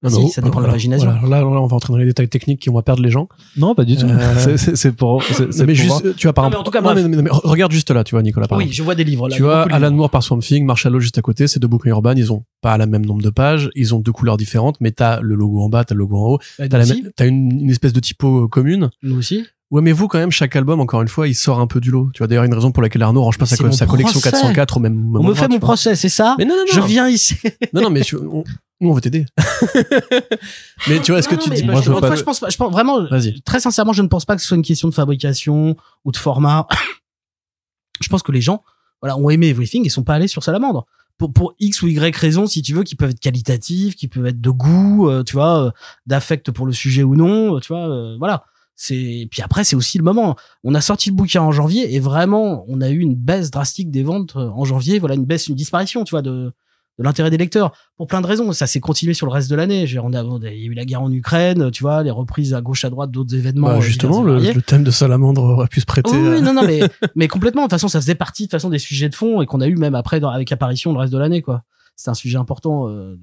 Non, 0.00 0.10
Si, 0.10 0.20
non, 0.20 0.28
ça 0.28 0.42
dépend 0.42 0.60
de 0.60 0.66
l'imagination. 0.66 1.10
voilà. 1.10 1.38
Là, 1.38 1.40
là, 1.42 1.60
on 1.60 1.66
va 1.66 1.74
entrer 1.74 1.92
dans 1.92 1.96
les 1.98 2.04
détails 2.04 2.28
techniques 2.28 2.60
qui 2.60 2.68
vont 2.70 2.80
perdre 2.82 3.02
les 3.02 3.10
gens. 3.10 3.28
Non, 3.56 3.74
pas 3.74 3.84
du 3.84 3.96
tout. 3.96 4.06
Euh, 4.06 4.56
C'est- 4.56 4.92
pour. 4.92 5.24
mais 5.40 5.46
pour 5.48 5.74
juste, 5.74 5.88
voir. 5.88 6.14
tu 6.16 6.26
vois, 6.28 6.32
par 6.32 6.44
Non, 6.44 6.50
mais 6.50 6.54
exemple- 6.54 6.60
en 6.60 6.62
tout 6.62 6.70
cas, 6.70 6.80
non, 6.80 6.94
mais- 6.94 7.16
mais- 7.16 7.22
mais 7.22 7.30
regarde 7.32 7.72
juste 7.72 7.90
là, 7.90 8.04
tu 8.04 8.14
vois, 8.14 8.22
Nicolas. 8.22 8.46
Par 8.46 8.58
Oui, 8.58 8.64
exemple. 8.64 8.76
je 8.76 8.82
vois 8.84 8.94
des 8.94 9.02
livres 9.02 9.28
là. 9.28 9.34
tu 9.34 9.42
vois, 9.42 9.62
Alan. 9.72 9.90
Moore 9.90 10.10
par 10.10 10.22
Swamp 10.22 10.38
Thing, 10.38 10.64
Marshall 10.64 11.00
juste 11.00 11.18
à 11.18 11.20
côté, 11.22 11.48
c'est 11.48 11.58
deux 11.58 11.66
bouquins 11.66 11.90
urbains, 11.90 12.14
ils 12.14 12.32
ont 12.32 12.44
pas 12.60 12.78
la 12.78 12.86
même 12.86 13.04
nombre 13.04 13.22
de 13.22 13.30
pages, 13.30 13.70
ils 13.74 13.92
ont 13.92 13.98
deux 13.98 14.12
couleurs 14.12 14.36
différentes, 14.36 14.76
mais 14.80 14.92
t'as 14.92 15.18
le 15.20 15.34
logo 15.34 15.62
en 15.62 15.68
bas, 15.68 15.82
t'as 15.82 15.96
le 15.96 15.98
logo 15.98 16.16
en 16.16 16.26
haut, 16.34 16.38
Bah, 16.60 16.68
t'as 16.68 17.26
une, 17.26 17.50
une 17.62 17.70
espèce 17.70 17.92
de 17.92 17.98
typo 17.98 18.44
euh, 18.44 18.48
commune. 18.48 18.90
Nous 19.02 19.16
aussi. 19.18 19.46
Ouais, 19.70 19.82
mais 19.82 19.92
vous, 19.92 20.08
quand 20.08 20.18
même, 20.18 20.30
chaque 20.30 20.56
album, 20.56 20.80
encore 20.80 21.02
une 21.02 21.08
fois, 21.08 21.28
il 21.28 21.34
sort 21.34 21.60
un 21.60 21.66
peu 21.66 21.78
du 21.80 21.90
lot. 21.90 22.10
Tu 22.14 22.18
vois, 22.18 22.26
d'ailleurs, 22.26 22.44
une 22.44 22.54
raison 22.54 22.72
pour 22.72 22.82
laquelle 22.82 23.02
Arnaud 23.02 23.22
range 23.22 23.36
pas 23.36 23.44
sa, 23.44 23.56
co- 23.56 23.64
collection 23.64 24.18
procès. 24.20 24.30
404 24.30 24.76
au 24.78 24.80
même 24.80 24.96
On 24.98 25.10
moment. 25.18 25.28
me 25.28 25.34
fait 25.34 25.48
mon 25.48 25.58
procès, 25.58 25.94
c'est 25.94 26.08
ça 26.08 26.36
Mais 26.38 26.46
non, 26.46 26.54
non, 26.56 26.64
Je 26.72 26.80
non. 26.80 26.86
viens 26.86 27.08
ici. 27.08 27.36
Non, 27.74 27.82
non, 27.82 27.90
mais 27.90 28.00
tu- 28.00 28.16
on- 28.16 28.44
nous, 28.80 28.88
on 28.90 28.92
veut 28.94 29.00
t'aider. 29.02 29.26
mais 30.88 31.00
tu 31.00 31.10
vois, 31.12 31.18
est-ce 31.18 31.28
que 31.28 31.34
tu 31.34 31.50
dis, 31.50 31.64
moi, 31.64 31.80
je 31.82 31.90
pas. 31.92 32.14
je 32.16 32.22
pense 32.22 32.40
pas. 32.40 32.48
Je 32.48 32.56
pense 32.56 32.72
vraiment. 32.72 33.04
Vas-y. 33.08 33.40
Très 33.42 33.60
sincèrement, 33.60 33.92
je 33.92 34.02
ne 34.02 34.08
pense 34.08 34.24
pas 34.24 34.36
que 34.36 34.42
ce 34.42 34.48
soit 34.48 34.56
une 34.56 34.62
question 34.62 34.88
de 34.88 34.94
fabrication 34.94 35.76
ou 36.04 36.12
de 36.12 36.16
format. 36.16 36.66
je 38.00 38.08
pense 38.08 38.22
que 38.22 38.32
les 38.32 38.40
gens, 38.40 38.62
voilà, 39.02 39.16
ont 39.18 39.28
aimé 39.30 39.48
Everything 39.48 39.84
et 39.84 39.88
sont 39.88 40.04
pas 40.04 40.14
allés 40.14 40.28
sur 40.28 40.42
Salamandre. 40.42 40.86
Pour, 41.18 41.32
pour 41.32 41.54
X 41.58 41.82
ou 41.82 41.88
Y 41.88 42.14
raisons, 42.16 42.46
si 42.46 42.62
tu 42.62 42.72
veux, 42.72 42.84
qui 42.84 42.94
peuvent 42.94 43.10
être 43.10 43.20
qualitatifs, 43.20 43.96
qui 43.96 44.06
peuvent 44.06 44.26
être 44.26 44.40
de 44.40 44.50
goût, 44.50 45.08
euh, 45.10 45.24
tu 45.24 45.34
vois, 45.34 45.64
euh, 45.66 45.70
d'affect 46.06 46.52
pour 46.52 46.64
le 46.64 46.72
sujet 46.72 47.02
ou 47.02 47.16
non, 47.16 47.56
euh, 47.56 47.60
tu 47.60 47.72
vois, 47.72 48.14
voilà. 48.18 48.44
C'est 48.80 49.26
puis 49.32 49.42
après 49.42 49.64
c'est 49.64 49.74
aussi 49.74 49.98
le 49.98 50.04
moment. 50.04 50.36
On 50.62 50.72
a 50.72 50.80
sorti 50.80 51.10
le 51.10 51.16
bouquin 51.16 51.42
en 51.42 51.50
janvier 51.50 51.96
et 51.96 51.98
vraiment 51.98 52.64
on 52.68 52.80
a 52.80 52.88
eu 52.90 53.00
une 53.00 53.16
baisse 53.16 53.50
drastique 53.50 53.90
des 53.90 54.04
ventes 54.04 54.36
euh, 54.36 54.48
en 54.50 54.64
janvier. 54.64 55.00
Voilà 55.00 55.16
une 55.16 55.24
baisse, 55.24 55.48
une 55.48 55.56
disparition, 55.56 56.04
tu 56.04 56.12
vois, 56.12 56.22
de 56.22 56.52
de 57.00 57.04
l'intérêt 57.04 57.30
des 57.30 57.36
lecteurs 57.38 57.72
pour 57.96 58.06
plein 58.06 58.20
de 58.20 58.26
raisons. 58.26 58.52
Ça 58.52 58.68
s'est 58.68 58.78
continué 58.80 59.14
sur 59.14 59.26
le 59.26 59.32
reste 59.32 59.50
de 59.50 59.56
l'année. 59.56 59.84
On 60.02 60.12
a, 60.12 60.22
on 60.24 60.40
a- 60.42 60.48
il 60.50 60.58
y 60.60 60.62
a 60.64 60.66
eu 60.66 60.74
la 60.74 60.84
guerre 60.84 61.02
en 61.02 61.10
Ukraine, 61.12 61.70
tu 61.72 61.82
vois, 61.82 62.02
les 62.04 62.10
reprises 62.12 62.54
à 62.54 62.60
gauche 62.60 62.84
à 62.84 62.90
droite 62.90 63.10
d'autres 63.10 63.34
événements. 63.34 63.66
Bah, 63.68 63.76
euh, 63.78 63.80
justement, 63.80 64.22
le, 64.22 64.62
thème 64.62 64.82
de 64.84 64.90
Salamandre 64.92 65.42
aurait 65.42 65.68
pu 65.68 65.80
se 65.80 65.86
prêter. 65.86 66.10
Oui, 66.12 66.18
oui, 66.20 66.36
à- 66.38 66.40
non, 66.40 66.54
non, 66.54 66.62
mais, 66.64 66.80
mais 67.16 67.26
complètement. 67.28 67.62
De 67.62 67.66
toute 67.66 67.72
façon, 67.72 67.86
ça 67.88 68.00
faisait 68.00 68.14
partie 68.16 68.46
de 68.46 68.50
façon 68.50 68.68
des 68.68 68.78
sujets 68.80 69.08
de 69.08 69.14
fond 69.16 69.42
et 69.42 69.46
qu'on 69.46 69.60
a 69.60 69.66
eu 69.68 69.76
même 69.76 69.94
après 69.96 70.18
dans- 70.20 70.30
avec 70.30 70.50
apparition 70.52 70.92
le 70.92 70.98
reste 71.00 71.12
de 71.12 71.18
l'année, 71.18 71.42
quoi. 71.42 71.62
C'est 71.96 72.10
un 72.10 72.14
sujet 72.14 72.38
important 72.38 72.88
euh, 72.88 73.16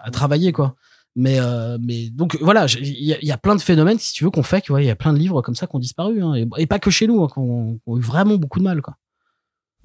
à 0.00 0.10
travailler, 0.10 0.50
quoi. 0.52 0.74
Mais, 1.18 1.40
euh, 1.40 1.78
mais 1.80 2.10
donc 2.10 2.36
voilà, 2.42 2.66
il 2.78 3.02
y, 3.02 3.14
a- 3.14 3.18
il 3.22 3.26
y 3.26 3.32
a 3.32 3.38
plein 3.38 3.56
de 3.56 3.60
phénomènes, 3.62 3.98
si 3.98 4.12
tu 4.12 4.22
veux, 4.24 4.30
qu'on 4.30 4.42
fait, 4.42 4.60
que, 4.60 4.72
ouais, 4.74 4.84
il 4.84 4.86
y 4.86 4.90
a 4.90 4.96
plein 4.96 5.14
de 5.14 5.18
livres 5.18 5.40
comme 5.40 5.54
ça 5.54 5.66
qui 5.66 5.74
ont 5.74 5.78
disparu, 5.78 6.22
hein, 6.22 6.34
et, 6.34 6.46
et 6.58 6.66
pas 6.66 6.78
que 6.78 6.90
chez 6.90 7.06
nous, 7.06 7.22
hein, 7.24 7.28
qui 7.32 7.38
ont, 7.38 7.80
eu 7.96 8.00
vraiment 8.00 8.36
beaucoup 8.36 8.58
de 8.58 8.64
mal, 8.64 8.82
quoi. 8.82 8.96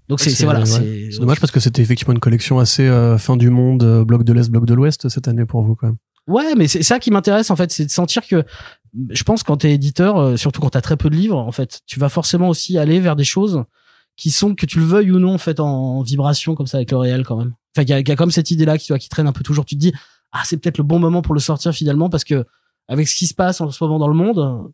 Donc 0.10 0.20
c'est 0.20 0.30
c'est- 0.30 0.44
voilà, 0.44 0.62
ouais. 0.64 1.10
dommage 1.18 1.40
parce 1.40 1.52
que 1.52 1.62
c'était 1.62 1.82
effectivement 1.82 2.14
une 2.14 2.20
collection 2.20 2.60
assez 2.60 2.86
euh, 2.86 3.18
fin 3.18 3.38
du 3.38 3.50
monde, 3.50 3.82
euh, 3.84 4.04
bloc 4.04 4.24
de 4.26 4.34
l'Est, 4.34 4.50
bloc 4.52 4.66
de 4.66 4.74
l'Ouest 4.74 5.08
cette 5.08 5.30
année 5.30 5.46
pour 5.46 5.64
vous 5.64 5.76
quand 5.76 5.88
même. 5.88 5.96
Ouais, 6.28 6.54
mais 6.56 6.68
c'est 6.68 6.84
ça 6.84 7.00
qui 7.00 7.12
m'intéresse 7.12 7.50
en 7.50 7.56
fait, 7.56 7.72
c'est 7.72 7.86
de 7.86 7.92
sentir 7.92 8.28
que 8.28 8.44
je 9.10 9.24
pense 9.24 9.42
quand 9.44 9.56
t'es 9.58 9.72
éditeur, 9.72 10.18
euh, 10.18 10.36
surtout 10.36 10.60
quand 10.60 10.72
t'as 10.72 10.82
très 10.82 10.98
peu 10.98 11.10
de 11.10 11.16
livres, 11.16 11.38
en 11.38 11.52
fait, 11.54 11.80
tu 11.88 11.98
vas 11.98 12.10
forcément 12.10 12.50
aussi 12.50 12.78
aller 12.78 13.00
vers 13.00 13.16
des 13.16 13.24
choses 13.24 13.64
qui 14.18 14.32
sont 14.32 14.54
que 14.54 14.66
tu 14.66 14.80
le 14.80 14.86
veuilles 14.86 15.12
ou 15.12 15.20
non 15.20 15.34
en 15.34 15.38
fait 15.38 15.62
en, 15.62 15.68
en 15.70 16.02
vibration 16.02 16.56
comme 16.56 16.68
ça 16.68 16.78
avec 16.78 16.92
le 16.92 16.98
réel 16.98 17.24
quand 17.26 17.38
même. 17.38 17.54
Enfin, 17.76 17.84
il 17.84 17.90
y 17.90 18.10
y 18.10 18.12
a 18.12 18.16
comme 18.18 18.32
cette 18.32 18.52
idée 18.52 18.66
là 18.66 18.78
qui, 18.78 18.88
tu 18.88 18.92
vois, 18.92 19.00
qui 19.00 19.08
traîne 19.08 19.28
un 19.28 19.32
peu 19.32 19.44
toujours. 19.44 19.64
Tu 19.64 19.76
te 19.76 19.80
dis 19.80 19.94
ah 20.32 20.42
c'est 20.46 20.58
peut-être 20.58 20.78
le 20.78 20.84
bon 20.84 21.00
moment 21.00 21.22
pour 21.22 21.34
le 21.34 21.40
sortir 21.40 21.74
finalement 21.74 22.10
parce 22.10 22.24
que 22.24 22.46
avec 22.88 23.08
ce 23.08 23.16
qui 23.16 23.28
se 23.28 23.34
passe 23.34 23.62
en 23.62 23.70
ce 23.70 23.84
moment 23.84 24.00
dans 24.00 24.08
le 24.08 24.14
monde, 24.14 24.72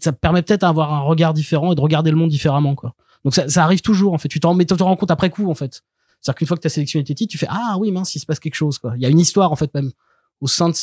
ça 0.00 0.12
permet 0.12 0.42
peut-être 0.42 0.62
d'avoir 0.62 0.92
un 0.92 1.00
regard 1.00 1.34
différent 1.34 1.72
et 1.72 1.74
de 1.74 1.80
regarder 1.80 2.10
le 2.10 2.16
monde 2.16 2.30
différemment 2.30 2.74
quoi. 2.74 2.94
Donc 3.24 3.34
ça, 3.34 3.48
ça 3.48 3.64
arrive 3.64 3.80
toujours 3.80 4.12
en 4.12 4.18
fait. 4.18 4.28
Tu 4.28 4.40
t'en 4.40 4.54
mais 4.54 4.64
tu 4.64 4.76
te 4.76 4.82
rends 4.82 4.96
compte 4.96 5.10
après 5.10 5.30
coup 5.30 5.50
en 5.50 5.54
fait. 5.54 5.82
C'est-à-dire 6.20 6.36
qu'une 6.36 6.46
fois 6.48 6.56
que 6.56 6.62
tu 6.62 6.66
as 6.66 6.70
sélectionné 6.70 7.04
tes 7.04 7.14
titres, 7.14 7.30
tu 7.30 7.38
fais 7.38 7.48
ah 7.48 7.76
oui 7.78 7.90
mince 7.90 8.14
il 8.14 8.20
se 8.20 8.26
passe 8.26 8.40
quelque 8.40 8.54
chose 8.54 8.78
quoi. 8.78 8.92
Il 8.96 9.02
y 9.02 9.06
a 9.06 9.08
une 9.08 9.20
histoire 9.20 9.52
en 9.52 9.56
fait 9.56 9.72
même 9.74 9.92
au 10.40 10.46
sein 10.46 10.68
de, 10.68 10.74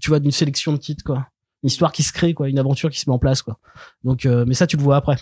tu 0.00 0.08
vois, 0.10 0.20
d'une 0.20 0.30
sélection 0.30 0.72
de 0.72 0.78
titres, 0.78 1.04
quoi. 1.04 1.26
Une 1.62 1.68
histoire 1.68 1.92
qui 1.92 2.02
se 2.02 2.12
crée, 2.12 2.34
quoi. 2.34 2.48
Une 2.48 2.58
aventure 2.58 2.90
qui 2.90 2.98
se 2.98 3.08
met 3.08 3.14
en 3.14 3.18
place, 3.18 3.42
quoi. 3.42 3.58
Donc, 4.04 4.26
euh, 4.26 4.44
mais 4.46 4.54
ça, 4.54 4.66
tu 4.66 4.76
le 4.76 4.82
vois 4.82 4.96
après. 4.96 5.16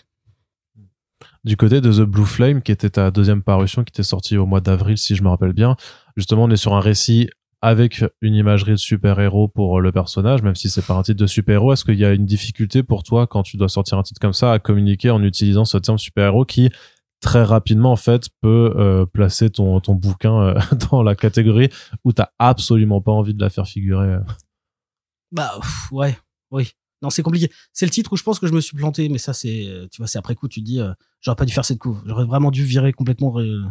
Du 1.44 1.56
côté 1.56 1.80
de 1.80 1.92
The 1.92 2.06
Blue 2.06 2.24
Flame, 2.24 2.62
qui 2.62 2.72
était 2.72 2.90
ta 2.90 3.10
deuxième 3.10 3.42
parution, 3.42 3.84
qui 3.84 3.90
était 3.90 4.02
sortie 4.02 4.36
au 4.36 4.46
mois 4.46 4.60
d'avril, 4.60 4.96
si 4.96 5.16
je 5.16 5.22
me 5.22 5.28
rappelle 5.28 5.52
bien, 5.52 5.76
justement, 6.16 6.44
on 6.44 6.50
est 6.50 6.56
sur 6.56 6.74
un 6.74 6.80
récit 6.80 7.28
avec 7.62 8.04
une 8.20 8.34
imagerie 8.34 8.72
de 8.72 8.76
super-héros 8.76 9.48
pour 9.48 9.80
le 9.80 9.92
personnage, 9.92 10.42
même 10.42 10.54
si 10.54 10.70
c'est 10.70 10.84
pas 10.84 10.94
un 10.94 11.02
titre 11.02 11.20
de 11.20 11.26
super-héros. 11.26 11.72
Est-ce 11.72 11.84
qu'il 11.84 11.98
y 11.98 12.04
a 12.04 12.12
une 12.12 12.26
difficulté 12.26 12.82
pour 12.82 13.02
toi, 13.02 13.26
quand 13.26 13.42
tu 13.42 13.56
dois 13.56 13.68
sortir 13.68 13.98
un 13.98 14.02
titre 14.02 14.20
comme 14.20 14.32
ça, 14.32 14.52
à 14.52 14.58
communiquer 14.58 15.10
en 15.10 15.22
utilisant 15.22 15.64
ce 15.64 15.78
terme 15.78 15.98
super-héros 15.98 16.44
qui, 16.44 16.70
très 17.20 17.42
rapidement, 17.42 17.92
en 17.92 17.96
fait, 17.96 18.28
peut 18.40 18.74
euh, 18.76 19.06
placer 19.06 19.50
ton, 19.50 19.80
ton 19.80 19.94
bouquin 19.94 20.40
euh, 20.40 20.60
dans 20.90 21.02
la 21.02 21.14
catégorie 21.14 21.68
où 22.04 22.12
t'as 22.12 22.30
absolument 22.38 23.00
pas 23.00 23.12
envie 23.12 23.34
de 23.34 23.40
la 23.40 23.50
faire 23.50 23.66
figurer 23.66 24.14
euh? 24.14 24.20
Bah, 25.32 25.52
ouais, 25.92 26.16
oui. 26.50 26.72
Non, 27.02 27.10
c'est 27.10 27.22
compliqué. 27.22 27.50
C'est 27.72 27.86
le 27.86 27.90
titre 27.90 28.12
où 28.12 28.16
je 28.16 28.22
pense 28.22 28.38
que 28.38 28.46
je 28.46 28.52
me 28.52 28.60
suis 28.60 28.76
planté, 28.76 29.08
mais 29.08 29.18
ça, 29.18 29.32
c'est, 29.32 29.66
euh, 29.66 29.86
tu 29.90 29.98
vois, 29.98 30.06
c'est 30.06 30.18
après 30.18 30.34
coup, 30.34 30.48
tu 30.48 30.60
dis, 30.60 30.80
euh, 30.80 30.92
j'aurais 31.20 31.36
pas 31.36 31.46
dû 31.46 31.52
faire 31.52 31.64
cette 31.64 31.78
couve. 31.78 32.02
J'aurais 32.06 32.26
vraiment 32.26 32.50
dû 32.50 32.64
virer 32.64 32.92
complètement 32.92 33.38
euh, 33.38 33.62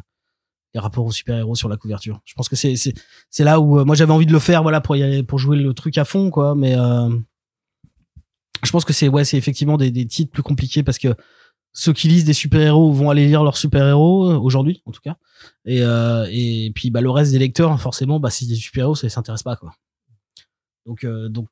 les 0.74 0.80
rapports 0.80 1.06
aux 1.06 1.12
super-héros 1.12 1.56
sur 1.56 1.70
la 1.70 1.78
couverture. 1.78 2.22
Je 2.26 2.34
pense 2.36 2.50
que 2.50 2.56
c'est, 2.56 2.76
c'est, 2.76 2.94
c'est 3.30 3.44
là 3.44 3.60
où, 3.60 3.80
euh, 3.80 3.86
moi, 3.86 3.96
j'avais 3.96 4.14
envie 4.14 4.26
de 4.26 4.32
le 4.32 4.40
faire, 4.40 4.62
voilà, 4.62 4.82
pour 4.82 4.96
y 4.96 5.04
aller, 5.04 5.24
pour 5.24 5.40
jouer 5.40 5.58
le 5.58 5.74
truc 5.74 5.98
à 5.98 6.06
fond, 6.06 6.30
quoi, 6.30 6.56
mais, 6.56 6.76
euh, 6.78 7.10
je 8.64 8.72
pense 8.72 8.86
que 8.86 8.94
c'est, 8.94 9.08
ouais, 9.08 9.24
c'est 9.24 9.38
effectivement 9.38 9.78
des, 9.78 9.90
des 9.90 10.06
titres 10.06 10.32
plus 10.32 10.44
compliqués 10.44 10.84
parce 10.84 10.98
que 10.98 11.16
ceux 11.72 11.94
qui 11.94 12.08
lisent 12.08 12.26
des 12.26 12.34
super-héros 12.34 12.92
vont 12.92 13.10
aller 13.10 13.26
lire 13.28 13.44
leurs 13.44 13.58
super-héros, 13.58 14.30
euh, 14.30 14.38
aujourd'hui, 14.38 14.82
en 14.86 14.92
tout 14.92 15.02
cas. 15.02 15.16
Et, 15.66 15.82
euh, 15.82 16.28
et 16.30 16.72
puis, 16.76 16.92
bah, 16.92 17.02
le 17.02 17.10
reste 17.10 17.32
des 17.32 17.40
lecteurs, 17.40 17.80
forcément, 17.80 18.20
bah, 18.20 18.30
si 18.30 18.48
des 18.48 18.56
super-héros, 18.56 18.96
ça 18.96 19.08
les 19.08 19.18
intéresse 19.18 19.44
pas, 19.44 19.56
quoi. 19.56 19.74
Donc, 20.86 21.04
euh, 21.04 21.30
donc, 21.30 21.48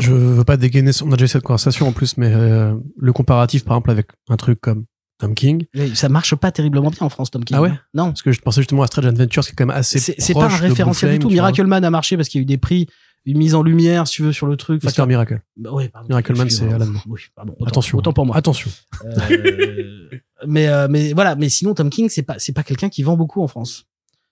je 0.00 0.12
veux 0.12 0.44
pas 0.44 0.56
dégainer, 0.56 0.90
on 1.02 1.12
a 1.12 1.16
déjà 1.16 1.24
eu 1.24 1.28
cette 1.28 1.42
conversation 1.42 1.88
en 1.88 1.92
plus, 1.92 2.16
mais 2.16 2.32
euh, 2.32 2.74
le 2.96 3.12
comparatif 3.12 3.64
par 3.64 3.76
exemple 3.76 3.90
avec 3.90 4.08
un 4.28 4.36
truc 4.36 4.60
comme 4.60 4.86
Tom 5.18 5.34
King, 5.34 5.64
Ça 5.94 6.08
marche 6.08 6.34
pas 6.34 6.52
terriblement 6.52 6.90
bien 6.90 7.00
en 7.00 7.08
France, 7.08 7.30
Tom 7.30 7.42
King. 7.44 7.56
Ah 7.56 7.62
ouais 7.62 7.72
Non. 7.94 8.06
parce 8.08 8.22
que 8.22 8.32
je 8.32 8.40
pensais 8.40 8.60
justement 8.60 8.82
à 8.82 8.86
Strange 8.86 9.06
Adventures 9.06 9.44
qui 9.44 9.52
est 9.52 9.54
quand 9.54 9.66
même 9.66 9.76
assez 9.76 9.98
C'est 9.98 10.34
pas 10.34 10.44
un 10.44 10.48
référentiel 10.48 11.12
du 11.12 11.18
tout. 11.18 11.28
Vois. 11.28 11.34
Miracleman 11.34 11.82
a 11.84 11.90
marché 11.90 12.16
parce 12.16 12.28
qu'il 12.28 12.40
y 12.40 12.42
a 12.42 12.44
eu 12.44 12.46
des 12.46 12.58
prix 12.58 12.86
une 13.24 13.38
mise 13.38 13.56
en 13.56 13.62
lumière, 13.64 14.06
si 14.06 14.14
tu 14.16 14.22
veux, 14.22 14.32
sur 14.32 14.46
le 14.46 14.56
truc. 14.56 14.84
Mister 14.84 15.04
Miracle. 15.04 15.40
bah, 15.56 15.72
ouais, 15.72 15.88
pardon. 15.88 16.06
Miracle 16.08 16.36
Man, 16.36 16.48
c'est 16.48 16.72
Alan. 16.72 16.86
Oui, 17.08 17.20
pardon. 17.34 17.54
Autant, 17.58 17.66
Attention. 17.66 17.98
Autant 17.98 18.12
pour 18.12 18.24
moi. 18.24 18.36
Attention. 18.36 18.70
Euh, 19.04 20.10
mais 20.46 20.68
euh, 20.68 20.86
mais 20.88 21.12
voilà, 21.12 21.34
mais 21.34 21.48
sinon 21.48 21.74
Tom 21.74 21.90
King 21.90 22.08
c'est 22.08 22.22
pas 22.22 22.38
c'est 22.38 22.52
pas 22.52 22.62
quelqu'un 22.62 22.88
qui 22.88 23.02
vend 23.02 23.16
beaucoup 23.16 23.42
en 23.42 23.48
France. 23.48 23.86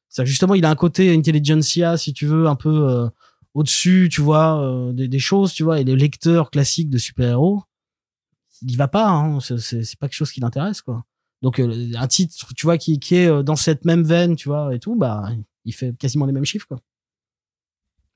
C'est 0.08 0.24
justement 0.26 0.54
il 0.54 0.64
a 0.64 0.70
un 0.70 0.76
côté 0.76 1.12
intelligentsia 1.14 1.96
si 1.96 2.12
tu 2.12 2.26
veux 2.26 2.46
un 2.46 2.54
peu 2.54 2.88
euh, 2.88 3.08
au-dessus, 3.54 4.08
tu 4.12 4.20
vois, 4.20 4.90
des, 4.92 5.08
des 5.08 5.18
choses, 5.18 5.52
tu 5.52 5.62
vois, 5.64 5.80
et 5.80 5.84
les 5.84 5.96
lecteurs 5.96 6.50
classiques 6.50 6.90
de 6.90 6.98
super-héros, 6.98 7.62
il 8.66 8.76
va 8.76 8.88
pas 8.88 9.08
hein, 9.08 9.38
c'est 9.40 9.98
pas 9.98 10.08
quelque 10.08 10.16
chose 10.16 10.32
qui 10.32 10.40
l'intéresse 10.40 10.82
quoi. 10.82 11.04
Donc 11.42 11.60
euh, 11.60 11.92
un 11.96 12.06
titre, 12.06 12.34
tu 12.56 12.64
vois 12.64 12.78
qui 12.78 12.98
qui 12.98 13.16
est 13.16 13.26
euh, 13.26 13.42
dans 13.42 13.56
cette 13.56 13.84
même 13.84 14.02
veine, 14.02 14.34
tu 14.34 14.48
vois, 14.48 14.74
et 14.74 14.78
tout, 14.78 14.96
bah 14.96 15.28
il 15.66 15.72
fait 15.72 15.94
quasiment 15.98 16.24
les 16.24 16.32
mêmes 16.32 16.44
chiffres 16.44 16.66
quoi. 16.66 16.78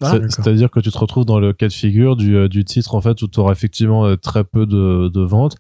Voilà. 0.01 0.29
C'est-à-dire 0.31 0.71
que 0.71 0.81
tu 0.81 0.91
te 0.91 0.99
retrouves 0.99 1.25
dans 1.25 1.41
le 1.41 1.53
cas 1.53 1.67
de 1.67 1.73
figure 1.73 2.15
du, 2.17 2.37
euh, 2.37 2.49
du 2.49 2.65
titre 2.65 2.95
en 2.95 3.01
fait 3.01 3.21
où 3.21 3.29
tu 3.29 3.41
auras 3.41 3.53
effectivement 3.53 4.17
très 4.17 4.45
peu 4.45 4.65
de, 4.65 5.09
de 5.13 5.21
ventes, 5.21 5.57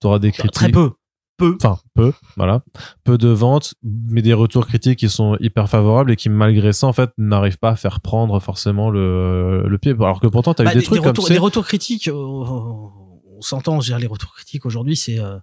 tu 0.00 0.06
auras 0.06 0.18
des 0.18 0.32
critiques 0.32 0.52
Très 0.52 0.70
peu. 0.70 0.92
Peu. 1.36 1.56
enfin 1.56 1.78
peu, 1.96 2.12
voilà, 2.36 2.62
peu 3.02 3.18
de 3.18 3.26
ventes, 3.26 3.74
mais 3.82 4.22
des 4.22 4.34
retours 4.34 4.68
critiques 4.68 5.00
qui 5.00 5.08
sont 5.08 5.36
hyper 5.40 5.68
favorables 5.68 6.12
et 6.12 6.16
qui 6.16 6.28
malgré 6.28 6.72
ça 6.72 6.86
en 6.86 6.92
fait 6.92 7.10
n'arrivent 7.18 7.58
pas 7.58 7.70
à 7.70 7.76
faire 7.76 8.00
prendre 8.00 8.38
forcément 8.38 8.88
le, 8.88 9.66
le 9.66 9.78
pied. 9.78 9.94
Alors 9.98 10.20
que 10.20 10.28
pourtant 10.28 10.54
t'as 10.54 10.62
Bah, 10.62 10.72
eu 10.72 10.78
des, 10.78 10.82
trucs 10.84 11.00
comme 11.00 11.08
retours, 11.08 11.28
des 11.28 11.38
retours 11.38 11.64
critiques, 11.64 12.06
euh, 12.06 12.86
on 13.36 13.40
s'entend, 13.42 13.80
je 13.80 13.86
veux 13.92 13.96
dire, 13.96 13.98
les 14.00 14.06
retours 14.06 14.32
critiques 14.34 14.66
aujourd'hui, 14.66 14.96
c'est 14.96 15.18
euh, 15.18 15.38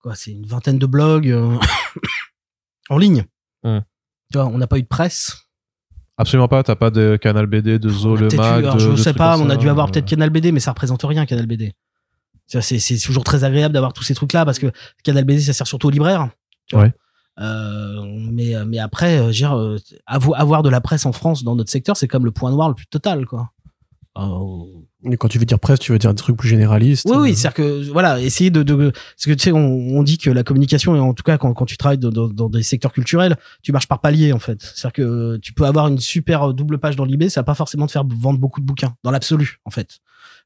quoi 0.00 0.14
C'est 0.14 0.30
une 0.32 0.46
vingtaine 0.46 0.78
de 0.78 0.86
blogs 0.86 1.28
euh, 1.30 1.56
en 2.90 2.98
ligne. 2.98 3.24
Tu 3.64 3.70
vois, 4.38 4.46
on 4.46 4.58
n'a 4.58 4.66
pas 4.66 4.78
eu 4.78 4.82
de 4.82 4.86
presse. 4.88 5.36
Absolument 6.18 6.48
pas, 6.48 6.62
t'as 6.62 6.76
pas 6.76 6.90
de 6.90 7.16
Canal 7.20 7.46
BD, 7.46 7.78
de 7.78 7.88
Zo, 7.88 8.12
On 8.12 8.16
a 8.16 8.20
le 8.20 8.32
eu- 8.32 8.36
Mag, 8.36 8.64
alors, 8.64 8.74
de- 8.76 8.80
je 8.96 9.02
sais 9.02 9.14
pas, 9.14 9.38
on 9.38 9.48
a 9.50 9.56
dû 9.56 9.68
avoir 9.68 9.90
peut-être 9.90 10.06
Canal 10.06 10.30
BD, 10.30 10.52
mais 10.52 10.60
ça 10.60 10.70
représente 10.72 11.02
rien, 11.04 11.24
Canal 11.26 11.46
BD. 11.46 11.74
C'est 12.46 12.60
c'est 12.80 12.98
toujours 12.98 13.24
très 13.24 13.44
agréable 13.44 13.72
d'avoir 13.72 13.92
tous 13.94 14.02
ces 14.02 14.14
trucs-là 14.14 14.44
parce 14.44 14.58
que 14.58 14.70
Canal 15.04 15.24
BD, 15.24 15.40
ça 15.40 15.52
sert 15.54 15.66
surtout 15.66 15.86
aux 15.88 15.90
libraires. 15.90 16.28
tu 16.66 16.76
vois. 16.76 16.84
Ouais. 16.84 16.92
Euh, 17.40 18.02
mais 18.30 18.52
mais 18.66 18.78
après, 18.78 19.16
je 19.18 19.22
veux 19.22 19.30
dire, 19.32 19.52
avo- 20.06 20.34
avoir 20.36 20.62
de 20.62 20.68
la 20.68 20.82
presse 20.82 21.06
en 21.06 21.12
France 21.12 21.44
dans 21.44 21.56
notre 21.56 21.70
secteur, 21.70 21.96
c'est 21.96 22.08
comme 22.08 22.26
le 22.26 22.30
point 22.30 22.50
noir 22.50 22.68
le 22.68 22.74
plus 22.74 22.86
total, 22.86 23.24
quoi. 23.24 23.52
Euh, 24.18 24.64
Et 25.10 25.16
quand 25.16 25.28
tu 25.28 25.38
veux 25.38 25.44
dire 25.44 25.58
presse, 25.58 25.80
tu 25.80 25.92
veux 25.92 25.98
dire 25.98 26.10
des 26.10 26.16
trucs 26.16 26.36
plus 26.36 26.48
généralistes. 26.48 27.08
Oui, 27.10 27.16
oui, 27.18 27.30
euh, 27.30 27.34
c'est-à-dire 27.34 27.54
que 27.54 27.90
voilà, 27.90 28.20
essayer 28.20 28.50
de, 28.50 28.62
de 28.62 28.90
parce 28.90 29.24
que 29.24 29.32
tu 29.32 29.44
sais, 29.44 29.52
on, 29.52 29.58
on 29.58 30.02
dit 30.02 30.18
que 30.18 30.30
la 30.30 30.44
communication, 30.44 30.94
et 30.94 31.00
en 31.00 31.12
tout 31.12 31.24
cas 31.24 31.38
quand, 31.38 31.52
quand 31.54 31.66
tu 31.66 31.76
travailles 31.76 31.98
dans, 31.98 32.10
dans, 32.10 32.28
dans 32.28 32.48
des 32.48 32.62
secteurs 32.62 32.92
culturels, 32.92 33.36
tu 33.62 33.72
marches 33.72 33.88
par 33.88 34.00
palier 34.00 34.32
en 34.32 34.38
fait. 34.38 34.62
C'est-à-dire 34.62 34.92
que 34.92 35.36
tu 35.38 35.52
peux 35.52 35.64
avoir 35.64 35.88
une 35.88 35.98
super 35.98 36.54
double 36.54 36.78
page 36.78 36.94
dans 36.96 37.04
l'eBay, 37.04 37.28
ça 37.28 37.40
va 37.40 37.44
pas 37.44 37.54
forcément 37.54 37.86
te 37.86 37.92
faire 37.92 38.04
vendre 38.04 38.38
beaucoup 38.38 38.60
de 38.60 38.66
bouquins 38.66 38.94
dans 39.02 39.10
l'absolu 39.10 39.58
en 39.64 39.70
fait. 39.70 39.98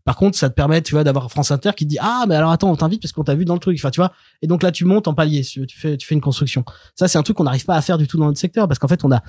Par 0.06 0.14
contre, 0.14 0.38
ça 0.38 0.48
te 0.48 0.54
permet, 0.54 0.80
tu 0.82 0.92
vois, 0.94 1.02
d'avoir 1.02 1.28
France 1.30 1.50
Inter 1.50 1.72
qui 1.76 1.84
te 1.84 1.90
dit 1.90 1.98
ah 2.00 2.24
mais 2.28 2.36
alors 2.36 2.52
attends, 2.52 2.70
on 2.70 2.76
t'invite 2.76 3.02
parce 3.02 3.12
qu'on 3.12 3.24
t'a 3.24 3.34
vu 3.34 3.44
dans 3.44 3.54
le 3.54 3.60
truc. 3.60 3.76
Enfin, 3.78 3.90
tu 3.90 4.00
vois. 4.00 4.12
Et 4.40 4.46
donc 4.46 4.62
là, 4.62 4.70
tu 4.70 4.84
montes 4.84 5.08
en 5.08 5.14
palier, 5.14 5.42
tu 5.42 5.66
fais 5.76 5.96
tu 5.96 6.06
fais 6.06 6.14
une 6.14 6.20
construction. 6.20 6.64
Ça, 6.94 7.08
c'est 7.08 7.18
un 7.18 7.22
truc 7.22 7.36
qu'on 7.36 7.44
n'arrive 7.44 7.64
pas 7.64 7.74
à 7.74 7.82
faire 7.82 7.98
du 7.98 8.06
tout 8.06 8.16
dans 8.16 8.26
notre 8.26 8.38
secteur 8.38 8.68
parce 8.68 8.78
qu'en 8.78 8.88
fait, 8.88 9.04
on 9.04 9.10
a 9.10 9.22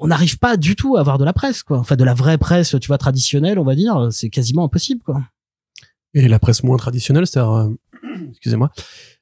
on 0.00 0.06
n'arrive 0.06 0.38
pas 0.38 0.56
du 0.56 0.76
tout 0.76 0.96
à 0.96 1.00
avoir 1.00 1.18
de 1.18 1.24
la 1.24 1.32
presse 1.32 1.62
quoi. 1.62 1.78
Enfin, 1.78 1.96
de 1.96 2.04
la 2.04 2.14
vraie 2.14 2.38
presse, 2.38 2.76
tu 2.80 2.88
vois, 2.88 2.98
traditionnelle, 2.98 3.58
on 3.58 3.64
va 3.64 3.74
dire, 3.74 4.08
c'est 4.10 4.30
quasiment 4.30 4.64
impossible 4.64 5.02
quoi. 5.02 5.22
Et 6.14 6.28
la 6.28 6.38
presse 6.38 6.64
moins 6.64 6.76
traditionnelle, 6.76 7.26
c'est-à-dire, 7.26 7.52
euh, 7.52 7.78
excusez-moi, 8.30 8.70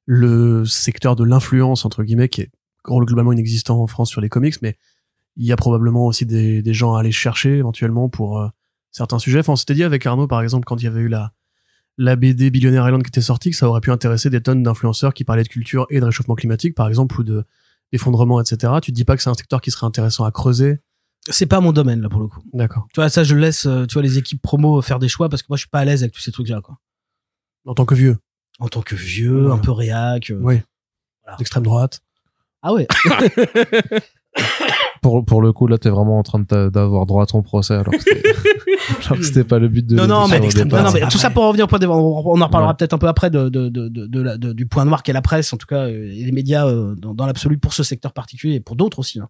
le 0.07 0.64
secteur 0.64 1.16
de 1.16 1.25
l'influence, 1.25 1.85
entre 1.85 2.03
guillemets, 2.03 2.29
qui 2.29 2.42
est 2.42 2.51
globalement 2.85 3.33
inexistant 3.33 3.83
en 3.83 3.87
France 3.87 4.09
sur 4.09 4.21
les 4.21 4.29
comics, 4.31 4.61
mais 4.62 4.77
il 5.37 5.44
y 5.44 5.53
a 5.53 5.57
probablement 5.57 6.07
aussi 6.07 6.25
des, 6.25 6.62
des 6.62 6.75
gens 6.75 6.94
à 6.94 7.01
aller 7.01 7.12
chercher 7.12 7.59
éventuellement 7.59 8.09
pour 8.09 8.40
euh, 8.40 8.49
certains 8.90 9.18
sujets. 9.18 9.40
Enfin, 9.40 9.53
on 9.53 9.57
s'était 9.57 9.75
dit 9.75 9.85
avec 9.85 10.07
Arnaud, 10.07 10.27
par 10.27 10.42
exemple, 10.42 10.64
quand 10.64 10.77
il 10.81 10.85
y 10.85 10.88
avait 10.88 11.01
eu 11.01 11.09
la, 11.09 11.33
la 11.99 12.16
BD 12.16 12.51
Billionaire 12.51 12.87
Island 12.87 13.03
qui 13.03 13.09
était 13.09 13.21
sortie, 13.21 13.51
que 13.51 13.57
ça 13.57 13.68
aurait 13.68 13.81
pu 13.81 13.90
intéresser 13.90 14.31
des 14.31 14.40
tonnes 14.40 14.62
d'influenceurs 14.62 15.12
qui 15.12 15.25
parlaient 15.25 15.42
de 15.42 15.49
culture 15.49 15.87
et 15.90 16.01
de 16.01 16.05
réchauffement 16.05 16.35
climatique, 16.35 16.75
par 16.75 16.88
exemple, 16.88 17.21
ou 17.21 17.25
de 17.25 17.44
d'effondrement, 17.92 18.40
etc. 18.40 18.72
Tu 18.83 18.90
te 18.92 18.96
dis 18.96 19.05
pas 19.05 19.16
que 19.16 19.22
c'est 19.22 19.31
un 19.31 19.35
secteur 19.35 19.61
qui 19.61 19.70
serait 19.70 19.87
intéressant 19.87 20.24
à 20.24 20.31
creuser 20.33 20.81
C'est 21.31 21.46
pas 21.46 21.61
mon 21.61 21.72
domaine 21.72 22.01
là 22.03 22.09
pour 22.09 22.20
le 22.20 22.29
coup. 22.29 22.40
D'accord. 22.53 22.87
Tu 22.92 23.01
vois, 23.01 23.09
ça, 23.09 23.24
je 23.24 23.35
laisse, 23.35 23.66
euh, 23.66 23.87
tu 23.87 23.94
vois, 23.94 24.03
les 24.03 24.18
équipes 24.18 24.40
promo 24.42 24.81
faire 24.83 24.98
des 24.98 25.09
choix 25.09 25.29
parce 25.29 25.42
que 25.42 25.46
moi, 25.51 25.57
je 25.57 25.61
suis 25.62 25.68
pas 25.70 25.81
à 25.81 25.85
l'aise 25.85 26.03
avec 26.03 26.12
tous 26.14 26.20
ces 26.22 26.33
trucs-là, 26.33 26.61
quoi. 26.61 26.79
En 27.66 27.74
tant 27.74 27.85
que 27.87 27.94
vieux, 27.94 28.16
En 28.61 28.68
tant 28.68 28.83
que 28.83 28.94
vieux, 28.94 29.51
un 29.51 29.59
peu 29.59 29.70
réac. 29.72 30.31
euh, 30.31 30.38
oui, 30.42 30.61
Voilà. 31.22 31.37
d'extrême 31.38 31.62
droite. 31.64 32.01
Ah 32.62 32.72
ouais. 32.74 32.87
Pour, 35.02 35.24
pour 35.24 35.42
le 35.42 35.52
coup, 35.52 35.66
là, 35.66 35.78
t'es 35.78 35.90
vraiment 35.90 36.18
en 36.18 36.22
train 36.22 36.40
d'avoir 36.40 37.06
droit 37.06 37.22
à 37.22 37.26
ton 37.26 37.42
procès, 37.42 37.74
alors 37.74 37.92
que 37.92 38.00
c'était 38.02 38.22
alors 39.06 39.18
que 39.18 39.24
c'était 39.24 39.44
pas 39.44 39.58
le 39.58 39.68
but 39.68 39.87
de 39.87 39.94
non, 39.96 40.06
non, 40.06 40.28
mais, 40.28 40.40
non, 40.40 40.82
non, 40.82 40.92
mais 40.92 41.06
tout 41.08 41.18
ça 41.18 41.30
pour 41.30 41.44
revenir 41.44 41.64
au 41.66 41.68
point 41.68 41.78
de 41.78 41.84
départ. 41.84 41.96
On, 41.98 42.22
on 42.32 42.40
en 42.40 42.46
reparlera 42.46 42.70
Ouais. 42.72 42.76
peut-être 42.78 42.94
un 42.94 42.98
peu 42.98 43.08
après 43.08 43.30
de, 43.30 43.48
de, 43.48 43.68
de, 43.68 43.88
de, 43.88 44.06
de 44.06 44.20
la- 44.22 44.37
de- 44.38 44.52
du 44.52 44.66
point 44.66 44.84
noir 44.84 45.02
qu'est 45.02 45.12
la 45.12 45.22
presse, 45.22 45.52
en 45.52 45.56
tout 45.56 45.66
cas, 45.66 45.87
euh, 45.87 46.11
et 46.11 46.24
les 46.24 46.32
médias 46.32 46.66
euh, 46.66 46.94
dans, 46.96 47.14
dans 47.14 47.26
l'absolu 47.26 47.58
pour 47.58 47.72
ce 47.74 47.82
secteur 47.82 48.12
particulier 48.12 48.54
et 48.56 48.61
pour 48.61 48.76
d'autres 48.76 48.98
aussi. 48.98 49.20
hein. 49.20 49.28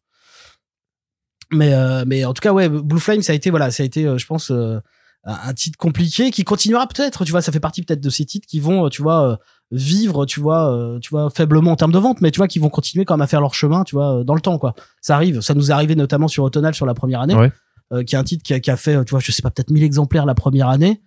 Mais, 1.50 1.72
euh, 1.72 2.04
mais 2.07 2.24
en 2.24 2.35
tout 2.35 2.40
cas, 2.40 2.52
ouais, 2.52 2.68
Blue 2.68 3.00
Flame, 3.00 3.22
ça 3.22 3.33
a 3.33 3.37
été, 3.37 3.50
voilà, 3.50 3.70
ça 3.70 3.83
a 3.83 3.87
été, 3.87 4.04
euh, 4.07 4.18
je 4.18 4.26
pense, 4.26 4.50
euh, 4.50 4.78
un 5.24 5.54
titre 5.54 5.78
compliqué 5.78 6.31
qui 6.31 6.44
continuera 6.44 6.87
peut-être. 6.87 7.24
Tu 7.24 7.31
vois, 7.33 7.42
ça 7.42 7.52
fait 7.52 7.61
partie 7.61 7.83
peut-être 7.83 8.00
de 8.02 8.11
ces 8.11 8.24
titres 8.24 8.46
qui 8.46 8.61
vont, 8.61 8.88
tu 8.90 9.02
vois, 9.02 9.31
euh, 9.33 9.37
vivre, 9.70 10.24
tu 10.26 10.40
vois, 10.40 10.72
euh, 10.72 10.98
tu 10.98 11.11
vois, 11.11 11.28
faiblement 11.31 11.72
en 11.72 11.76
termes 11.76 11.92
de 11.92 11.98
vente, 11.98 12.20
mais 12.20 12.31
tu 12.31 12.38
vois, 12.38 12.48
qui 12.48 12.59
vont 12.59 12.70
continuer 12.70 13.04
quand 13.04 13.14
même 13.16 13.22
à 13.22 13.26
faire 13.26 13.40
leur 13.40 13.54
chemin, 13.54 13.85
tu 13.85 13.94
vois, 13.94 14.20
euh, 14.20 14.24
dans 14.24 14.35
le 14.35 14.40
temps, 14.40 14.59
quoi. 14.59 14.74
Ça 15.02 15.14
arrive. 15.14 15.40
Ça 15.42 15.54
nous 15.54 15.70
est 15.70 15.74
arrivé 15.74 15.94
notamment 15.94 16.28
sur 16.28 16.44
Autonal 16.44 16.74
sur 16.74 16.87
la 16.87 16.94
première 16.94 17.20
année, 17.20 17.35
Ouais. 17.35 17.52
euh, 17.92 18.02
qui 18.02 18.14
est 18.14 18.18
un 18.18 18.24
titre 18.24 18.42
qui 18.42 18.54
a, 18.54 18.61
qui 18.61 18.70
a 18.70 18.76
fait, 18.76 19.04
tu 19.04 19.11
vois, 19.11 19.20
je 19.20 19.31
sais 19.33 19.42
pas, 19.42 19.50
peut-être 19.50 19.70
1000 19.70 19.83
exemplaires 19.83 20.24
la 20.26 20.35
première 20.35 20.68
année 20.68 21.02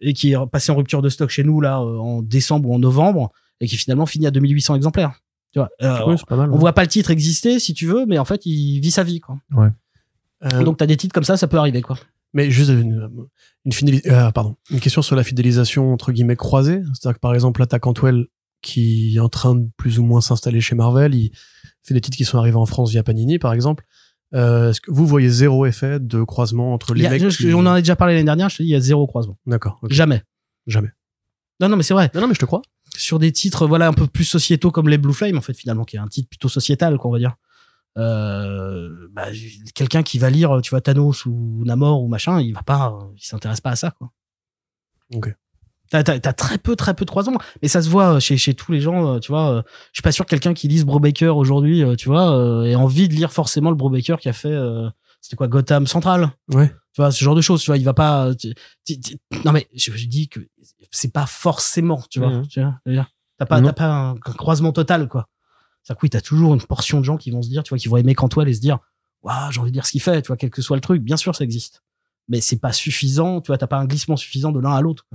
et 0.00 0.12
qui 0.12 0.32
est 0.32 0.46
passé 0.50 0.72
en 0.72 0.76
rupture 0.76 1.00
de 1.02 1.08
stock 1.08 1.30
chez 1.30 1.42
nous 1.44 1.60
là 1.60 1.78
euh, 1.80 1.98
en 1.98 2.22
décembre 2.22 2.68
ou 2.70 2.74
en 2.74 2.78
novembre 2.78 3.32
et 3.60 3.66
qui 3.66 3.76
finalement 3.76 4.04
finit 4.06 4.26
à 4.26 4.30
2800 4.30 4.74
exemplaires. 4.76 5.12
Tu 5.52 5.58
vois, 5.58 5.68
Euh, 5.82 6.00
Oui, 6.06 6.16
c'est 6.18 6.26
pas 6.26 6.36
mal. 6.36 6.50
on 6.50 6.54
ouais. 6.54 6.58
voit 6.58 6.72
pas 6.74 6.82
le 6.82 6.88
titre 6.88 7.10
exister 7.10 7.58
si 7.58 7.72
tu 7.72 7.86
veux, 7.86 8.04
mais 8.06 8.18
en 8.18 8.26
fait 8.26 8.44
il 8.44 8.80
vit 8.80 8.90
sa 8.90 9.02
vie 9.04 9.20
quoi. 9.20 9.36
Euh, 10.44 10.62
Donc 10.64 10.76
t'as 10.76 10.84
des 10.86 10.98
titres 10.98 11.14
comme 11.14 11.24
ça, 11.24 11.36
ça 11.38 11.46
peut 11.48 11.56
arriver 11.56 11.80
quoi. 11.80 11.96
Mais 12.36 12.50
juste 12.50 12.70
une, 12.70 13.08
une, 13.64 13.72
fidéli- 13.72 14.06
euh, 14.08 14.30
pardon, 14.30 14.56
une 14.70 14.78
question 14.80 15.00
sur 15.02 15.16
la 15.16 15.24
fidélisation 15.24 15.92
entre 15.92 16.12
guillemets 16.12 16.36
croisée. 16.36 16.82
C'est-à-dire 16.94 17.14
que 17.16 17.20
par 17.20 17.34
exemple, 17.34 17.60
là, 17.60 17.66
t'as 17.66 17.78
Cantwell 17.78 18.26
qui 18.62 19.16
est 19.16 19.20
en 19.20 19.28
train 19.28 19.54
de 19.54 19.68
plus 19.76 19.98
ou 19.98 20.04
moins 20.04 20.20
s'installer 20.20 20.60
chez 20.60 20.74
Marvel. 20.74 21.14
Il 21.14 21.30
fait 21.82 21.94
des 21.94 22.00
titres 22.00 22.16
qui 22.16 22.24
sont 22.24 22.38
arrivés 22.38 22.56
en 22.56 22.66
France 22.66 22.90
via 22.90 23.02
Panini, 23.02 23.38
par 23.38 23.52
exemple. 23.52 23.84
Euh, 24.34 24.70
Est-ce 24.70 24.80
que 24.80 24.90
vous 24.90 25.06
voyez 25.06 25.28
zéro 25.28 25.66
effet 25.66 25.98
de 26.00 26.22
croisement 26.24 26.74
entre 26.74 26.94
les 26.94 27.06
a- 27.06 27.10
mecs 27.10 27.28
je- 27.28 27.36
qui- 27.36 27.54
On 27.54 27.60
en 27.60 27.66
a 27.66 27.80
déjà 27.80 27.96
parlé 27.96 28.14
l'année 28.14 28.24
dernière, 28.26 28.48
je 28.48 28.56
te 28.58 28.62
dis 28.62 28.68
il 28.68 28.72
y 28.72 28.74
a 28.76 28.80
zéro 28.80 29.06
croisement, 29.06 29.38
D'accord, 29.46 29.80
jamais. 29.88 30.22
jamais. 30.66 30.88
Non 31.60 31.68
non 31.70 31.76
mais 31.76 31.84
c'est 31.84 31.94
vrai. 31.94 32.10
Non, 32.14 32.20
non, 32.22 32.28
mais 32.28 32.34
je 32.34 32.40
te 32.40 32.44
crois. 32.44 32.60
Sur 32.96 33.18
des 33.18 33.30
titres 33.32 33.66
voilà 33.66 33.86
un 33.88 33.92
peu 33.92 34.06
plus 34.06 34.24
sociétaux 34.24 34.70
comme 34.72 34.88
les 34.88 34.98
Blue 34.98 35.14
Flame 35.14 35.38
en 35.38 35.40
fait 35.42 35.54
finalement 35.54 35.84
qui 35.84 35.96
est 35.96 36.00
un 36.00 36.08
titre 36.08 36.28
plutôt 36.28 36.48
sociétal 36.48 36.98
quoi 36.98 37.08
on 37.10 37.12
va 37.12 37.18
dire. 37.20 37.36
Euh, 37.98 39.08
bah, 39.12 39.26
quelqu'un 39.74 40.02
qui 40.02 40.18
va 40.18 40.28
lire 40.30 40.60
tu 40.62 40.70
vois 40.70 40.80
Thanos 40.80 41.24
ou 41.26 41.62
Namor 41.64 42.02
ou 42.02 42.08
machin, 42.08 42.40
il 42.40 42.52
va 42.52 42.62
pas, 42.62 42.88
euh, 42.92 43.04
il 43.16 43.22
s'intéresse 43.24 43.60
pas 43.60 43.70
à 43.70 43.76
ça 43.76 43.90
quoi. 43.92 44.10
Ok. 45.14 45.34
T'as, 45.88 46.02
t'as, 46.02 46.18
t'as 46.18 46.32
très 46.32 46.58
peu, 46.58 46.74
très 46.74 46.94
peu 46.94 47.04
de 47.04 47.10
croisements. 47.10 47.38
Mais 47.62 47.68
ça 47.68 47.80
se 47.80 47.88
voit 47.88 48.18
chez, 48.18 48.36
chez 48.36 48.54
tous 48.54 48.72
les 48.72 48.80
gens, 48.80 49.14
euh, 49.14 49.18
tu 49.20 49.30
vois. 49.30 49.50
euh, 49.52 49.62
Je 49.92 49.98
suis 49.98 50.02
pas 50.02 50.10
sûr 50.10 50.24
que 50.24 50.30
quelqu'un 50.30 50.52
qui 50.52 50.66
lise 50.66 50.84
Brubaker 50.84 51.36
aujourd'hui, 51.36 51.84
euh, 51.84 51.94
tu 51.94 52.08
vois, 52.08 52.36
euh, 52.36 52.64
ait 52.64 52.74
envie 52.74 53.08
de 53.08 53.14
lire 53.14 53.32
forcément 53.32 53.70
le 53.70 53.76
Brubaker 53.76 54.16
qui 54.18 54.28
a 54.28 54.32
fait, 54.32 54.50
euh, 54.50 54.88
c'était 55.20 55.36
quoi, 55.36 55.46
Gotham 55.46 55.86
Central. 55.86 56.32
Ouais. 56.52 56.68
Tu 56.92 57.00
vois, 57.02 57.12
ce 57.12 57.22
genre 57.22 57.36
de 57.36 57.40
choses, 57.40 57.62
tu 57.62 57.66
vois, 57.70 57.78
il 57.78 57.84
va 57.84 57.94
pas, 57.94 58.34
tu- 58.34 58.52
tu- 58.84 58.98
tu- 59.00 59.16
non 59.44 59.52
mais, 59.52 59.68
je, 59.76 59.92
je 59.92 60.06
dis 60.08 60.28
que 60.28 60.40
c'est 60.90 61.12
pas 61.12 61.26
forcément, 61.26 62.02
tu 62.10 62.18
vois, 62.18 62.30
Mhm. 62.30 62.48
tu 62.48 62.60
vois, 62.60 62.80
t'as 63.38 63.46
pas, 63.46 63.62
t'as 63.62 63.72
pas 63.72 63.86
un, 63.86 64.10
un 64.14 64.18
croisement 64.18 64.72
total, 64.72 65.06
quoi. 65.08 65.28
C'est-à-dire 65.86 66.00
que 66.00 66.06
oui, 66.06 66.10
t'as 66.10 66.20
toujours 66.20 66.52
une 66.52 66.60
portion 66.60 66.98
de 66.98 67.04
gens 67.04 67.16
qui 67.16 67.30
vont 67.30 67.42
se 67.42 67.48
dire, 67.48 67.62
tu 67.62 67.68
vois, 67.68 67.78
qui 67.78 67.86
vont 67.86 67.96
aimer 67.96 68.16
Cantwell 68.16 68.48
et 68.48 68.54
se 68.54 68.60
dire, 68.60 68.80
waouh, 69.22 69.52
j'ai 69.52 69.60
envie 69.60 69.70
de 69.70 69.74
dire 69.74 69.86
ce 69.86 69.92
qu'il 69.92 70.02
fait, 70.02 70.20
tu 70.20 70.26
vois, 70.26 70.36
quel 70.36 70.50
que 70.50 70.60
soit 70.60 70.76
le 70.76 70.80
truc. 70.80 71.00
Bien 71.00 71.16
sûr, 71.16 71.36
ça 71.36 71.44
existe. 71.44 71.84
Mais 72.26 72.40
c'est 72.40 72.58
pas 72.58 72.72
suffisant, 72.72 73.40
tu 73.40 73.48
vois, 73.48 73.58
t'as 73.58 73.68
pas 73.68 73.78
un 73.78 73.84
glissement 73.84 74.16
suffisant 74.16 74.50
de 74.50 74.58
l'un 74.58 74.72
à 74.72 74.80
l'autre. 74.80 75.06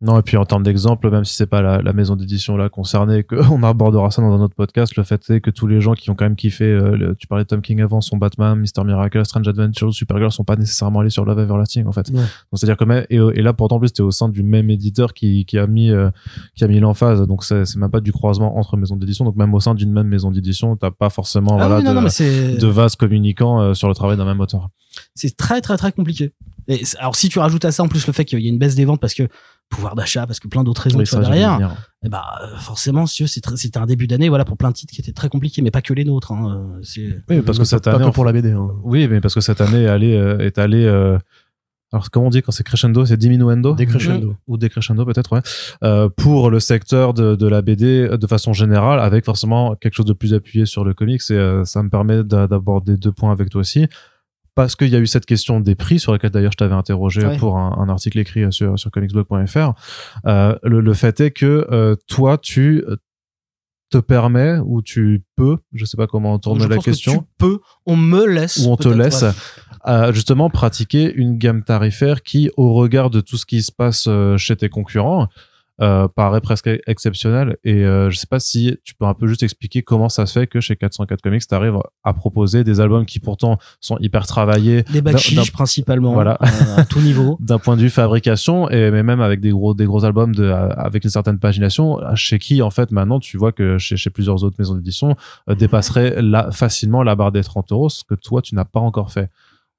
Non, 0.00 0.16
et 0.16 0.22
puis 0.22 0.36
en 0.36 0.44
termes 0.44 0.62
d'exemple, 0.62 1.10
même 1.10 1.24
si 1.24 1.34
c'est 1.34 1.48
pas 1.48 1.60
la, 1.60 1.82
la 1.82 1.92
maison 1.92 2.14
d'édition 2.14 2.56
là 2.56 2.68
concernée, 2.68 3.24
que 3.24 3.34
on 3.50 3.64
abordera 3.64 4.12
ça 4.12 4.22
dans 4.22 4.32
un 4.32 4.40
autre 4.40 4.54
podcast, 4.54 4.94
le 4.94 5.02
fait 5.02 5.28
est 5.30 5.40
que 5.40 5.50
tous 5.50 5.66
les 5.66 5.80
gens 5.80 5.94
qui 5.94 6.08
ont 6.10 6.14
quand 6.14 6.24
même 6.24 6.36
kiffé, 6.36 6.66
euh, 6.66 6.96
le- 6.96 7.16
tu 7.16 7.26
parlais 7.26 7.42
de 7.42 7.48
Tom 7.48 7.60
King 7.62 7.80
avant, 7.80 8.00
son 8.00 8.16
Batman, 8.16 8.56
Mr. 8.56 8.84
Miracle, 8.84 9.24
Strange 9.26 9.48
Adventures, 9.48 9.92
Supergirl 9.92 10.30
sont 10.30 10.44
pas 10.44 10.54
nécessairement 10.54 11.00
allés 11.00 11.10
sur 11.10 11.24
Love 11.24 11.40
Everlasting 11.40 11.84
en 11.86 11.90
fait. 11.92 12.08
Ouais. 12.10 12.14
Donc 12.16 12.26
c'est-à-dire 12.54 12.76
que 12.76 12.84
même, 12.84 13.06
et, 13.10 13.16
et 13.16 13.42
là 13.42 13.52
pourtant 13.52 13.76
en 13.76 13.80
plus 13.80 13.92
t'es 13.92 14.02
au 14.02 14.12
sein 14.12 14.28
du 14.28 14.44
même 14.44 14.70
éditeur 14.70 15.12
qui, 15.14 15.44
qui 15.46 15.58
a 15.58 15.66
mis 15.66 15.90
euh, 15.90 16.10
qui 16.54 16.62
a 16.62 16.68
mis 16.68 16.78
l'emphase, 16.78 17.20
donc 17.26 17.42
c'est 17.42 17.64
c'est 17.64 17.78
même 17.80 17.90
pas 17.90 18.00
du 18.00 18.12
croisement 18.12 18.56
entre 18.56 18.76
maisons 18.76 18.94
d'édition, 18.94 19.24
donc 19.24 19.34
même 19.34 19.52
au 19.52 19.58
sein 19.58 19.74
d'une 19.74 19.90
même 19.92 20.06
maison 20.06 20.30
d'édition, 20.30 20.76
t'as 20.76 20.92
pas 20.92 21.10
forcément 21.10 21.56
Ah 21.58 21.66
voilà 21.66 21.78
oui, 21.78 21.82
non, 21.84 21.90
de, 21.90 22.52
non, 22.52 22.58
de 22.60 22.66
vases 22.68 22.94
communicants 22.94 23.60
euh, 23.60 23.74
sur 23.74 23.88
le 23.88 23.94
travail 23.96 24.16
d'un 24.16 24.24
même 24.26 24.38
auteur. 24.40 24.68
c'est 25.16 25.36
très 25.36 25.60
très 25.60 25.76
très 25.76 25.90
compliqué. 25.90 26.30
Et 26.68 26.82
alors 27.00 27.16
si 27.16 27.28
tu 27.30 27.38
rajoutes 27.40 27.64
à 27.64 27.72
ça 27.72 27.82
en 27.82 27.88
plus 27.88 28.06
le 28.06 28.12
fait 28.12 28.24
qu'il 28.24 28.38
y 28.40 28.46
a 28.46 28.48
une 28.48 28.58
baisse 28.58 28.74
des 28.76 28.84
ventes 28.84 29.00
parce 29.00 29.14
que 29.14 29.26
pouvoir 29.68 29.94
d'achat, 29.94 30.26
parce 30.26 30.40
que 30.40 30.48
plein 30.48 30.64
d'autres 30.64 30.82
raisons 30.82 30.98
Oui, 30.98 31.06
ça, 31.06 31.20
derrière, 31.20 31.58
et 32.02 32.08
bah 32.08 32.24
euh, 32.42 32.56
forcément 32.56 33.06
c'était 33.06 33.78
un 33.78 33.86
début 33.86 34.06
d'année 34.06 34.28
voilà 34.28 34.44
pour 34.44 34.56
plein 34.56 34.70
de 34.70 34.74
titres 34.74 34.94
qui 34.94 35.00
étaient 35.00 35.12
très 35.12 35.28
compliqués, 35.28 35.62
mais 35.62 35.70
pas 35.70 35.82
que 35.82 35.92
les 35.94 36.04
nôtres. 36.04 36.32
Hein, 36.32 36.72
euh, 36.76 36.80
c'est 36.82 37.22
Oui, 37.28 37.42
parce 37.42 37.58
que 37.58 37.64
cette 37.64 37.84
pas 37.84 37.94
année, 37.96 38.04
en 38.04 38.10
pour 38.12 38.24
la 38.24 38.32
BD. 38.32 38.52
hein. 38.52 38.68
Oui, 38.82 39.06
mais 39.08 39.20
parce 39.20 39.34
que 39.34 39.40
cette 39.40 39.60
année 39.60 39.82
est 39.82 39.88
allée, 39.88 40.14
euh, 40.16 40.38
est 40.38 40.58
allée 40.58 40.84
euh, 40.84 41.18
alors 41.92 42.10
comment 42.10 42.26
on 42.26 42.30
dit 42.30 42.42
quand 42.42 42.52
c'est 42.52 42.64
crescendo, 42.64 43.06
c'est 43.06 43.16
diminuendo? 43.16 43.74
Décrescendo. 43.74 44.36
ou 44.46 44.58
décrescendo 44.58 45.04
peut-être, 45.06 45.32
ouais, 45.32 45.40
euh, 45.84 46.08
pour 46.10 46.50
le 46.50 46.60
secteur 46.60 47.14
de, 47.14 47.34
de 47.34 47.46
la 47.46 47.62
BD 47.62 48.08
de 48.18 48.26
façon 48.26 48.52
générale, 48.52 49.00
avec 49.00 49.24
forcément 49.24 49.74
quelque 49.74 49.94
chose 49.94 50.04
de 50.06 50.12
plus 50.12 50.34
appuyé 50.34 50.66
sur 50.66 50.84
le 50.84 50.92
comics. 50.94 51.22
Et 51.30 51.34
euh, 51.34 51.64
ça 51.64 51.82
me 51.82 51.88
permet 51.88 52.24
d'a- 52.24 52.46
d'aborder 52.46 52.96
deux 52.98 53.12
points 53.12 53.32
avec 53.32 53.48
toi 53.48 53.60
aussi. 53.62 53.86
Parce 54.58 54.74
qu'il 54.74 54.88
y 54.88 54.96
a 54.96 54.98
eu 54.98 55.06
cette 55.06 55.24
question 55.24 55.60
des 55.60 55.76
prix, 55.76 56.00
sur 56.00 56.10
laquelle 56.10 56.32
d'ailleurs 56.32 56.50
je 56.50 56.56
t'avais 56.56 56.74
interrogé 56.74 57.20
pour 57.38 57.58
un, 57.58 57.78
un 57.78 57.88
article 57.88 58.18
écrit 58.18 58.42
euh, 58.42 58.50
sur, 58.50 58.76
sur 58.76 58.90
comicsblog.fr. 58.90 59.72
Euh, 60.26 60.58
le, 60.64 60.80
le 60.80 60.94
fait 60.94 61.20
est 61.20 61.30
que 61.30 61.64
euh, 61.70 61.94
toi, 62.08 62.38
tu 62.38 62.82
te 63.88 63.98
permets 63.98 64.58
ou 64.64 64.82
tu 64.82 65.22
peux, 65.36 65.58
je 65.74 65.84
sais 65.84 65.96
pas 65.96 66.08
comment 66.08 66.40
tourner 66.40 66.66
la 66.66 66.74
pense 66.74 66.86
que 66.86 66.90
question, 66.90 67.18
tu 67.20 67.24
peux, 67.38 67.60
on 67.86 67.94
me 67.94 68.26
laisse. 68.26 68.56
Ou 68.56 68.72
on 68.72 68.76
te 68.76 68.88
laisse 68.88 69.22
ouais. 69.22 69.30
à 69.82 70.10
justement 70.10 70.50
pratiquer 70.50 71.14
une 71.14 71.38
gamme 71.38 71.62
tarifaire 71.62 72.24
qui, 72.24 72.50
au 72.56 72.74
regard 72.74 73.10
de 73.10 73.20
tout 73.20 73.36
ce 73.36 73.46
qui 73.46 73.62
se 73.62 73.70
passe 73.70 74.08
chez 74.38 74.56
tes 74.56 74.68
concurrents, 74.68 75.28
euh, 75.80 76.08
paraît 76.08 76.40
presque 76.40 76.68
exceptionnelle. 76.86 77.56
Et 77.64 77.84
euh, 77.84 78.10
je 78.10 78.16
sais 78.18 78.26
pas 78.26 78.40
si 78.40 78.76
tu 78.84 78.94
peux 78.94 79.04
un 79.04 79.14
peu 79.14 79.26
juste 79.26 79.42
expliquer 79.42 79.82
comment 79.82 80.08
ça 80.08 80.26
se 80.26 80.38
fait 80.38 80.46
que 80.46 80.60
chez 80.60 80.76
404 80.76 81.20
Comics, 81.22 81.46
tu 81.46 81.54
arrives 81.54 81.78
à 82.04 82.12
proposer 82.12 82.64
des 82.64 82.80
albums 82.80 83.06
qui 83.06 83.20
pourtant 83.20 83.58
sont 83.80 83.98
hyper 83.98 84.26
travaillés 84.26 84.82
Des 84.84 85.02
principalement, 85.52 86.12
Voilà. 86.12 86.38
euh, 86.42 86.76
à 86.78 86.84
tout 86.84 87.00
niveau. 87.00 87.36
d'un 87.40 87.58
point 87.58 87.76
de 87.76 87.82
vue 87.82 87.90
fabrication 87.90 88.68
et 88.70 88.90
mais 88.90 89.02
même 89.02 89.20
avec 89.20 89.40
des 89.40 89.50
gros 89.50 89.74
des 89.74 89.84
gros 89.84 90.04
albums 90.04 90.34
de 90.34 90.50
avec 90.50 91.04
une 91.04 91.10
certaine 91.10 91.38
pagination 91.38 91.98
chez 92.14 92.38
qui 92.38 92.62
en 92.62 92.70
fait 92.70 92.90
maintenant 92.90 93.20
tu 93.20 93.36
vois 93.36 93.52
que 93.52 93.78
chez, 93.78 93.96
chez 93.96 94.10
plusieurs 94.10 94.44
autres 94.44 94.56
maisons 94.58 94.74
d'édition 94.74 95.16
euh, 95.48 95.54
dépasserait 95.54 96.20
la, 96.22 96.50
facilement 96.50 97.02
la 97.02 97.14
barre 97.14 97.32
des 97.32 97.42
30 97.42 97.72
euros 97.72 97.88
ce 97.88 98.02
que 98.04 98.14
toi 98.14 98.42
tu 98.42 98.54
n'as 98.54 98.64
pas 98.64 98.80
encore 98.80 99.12
fait 99.12 99.30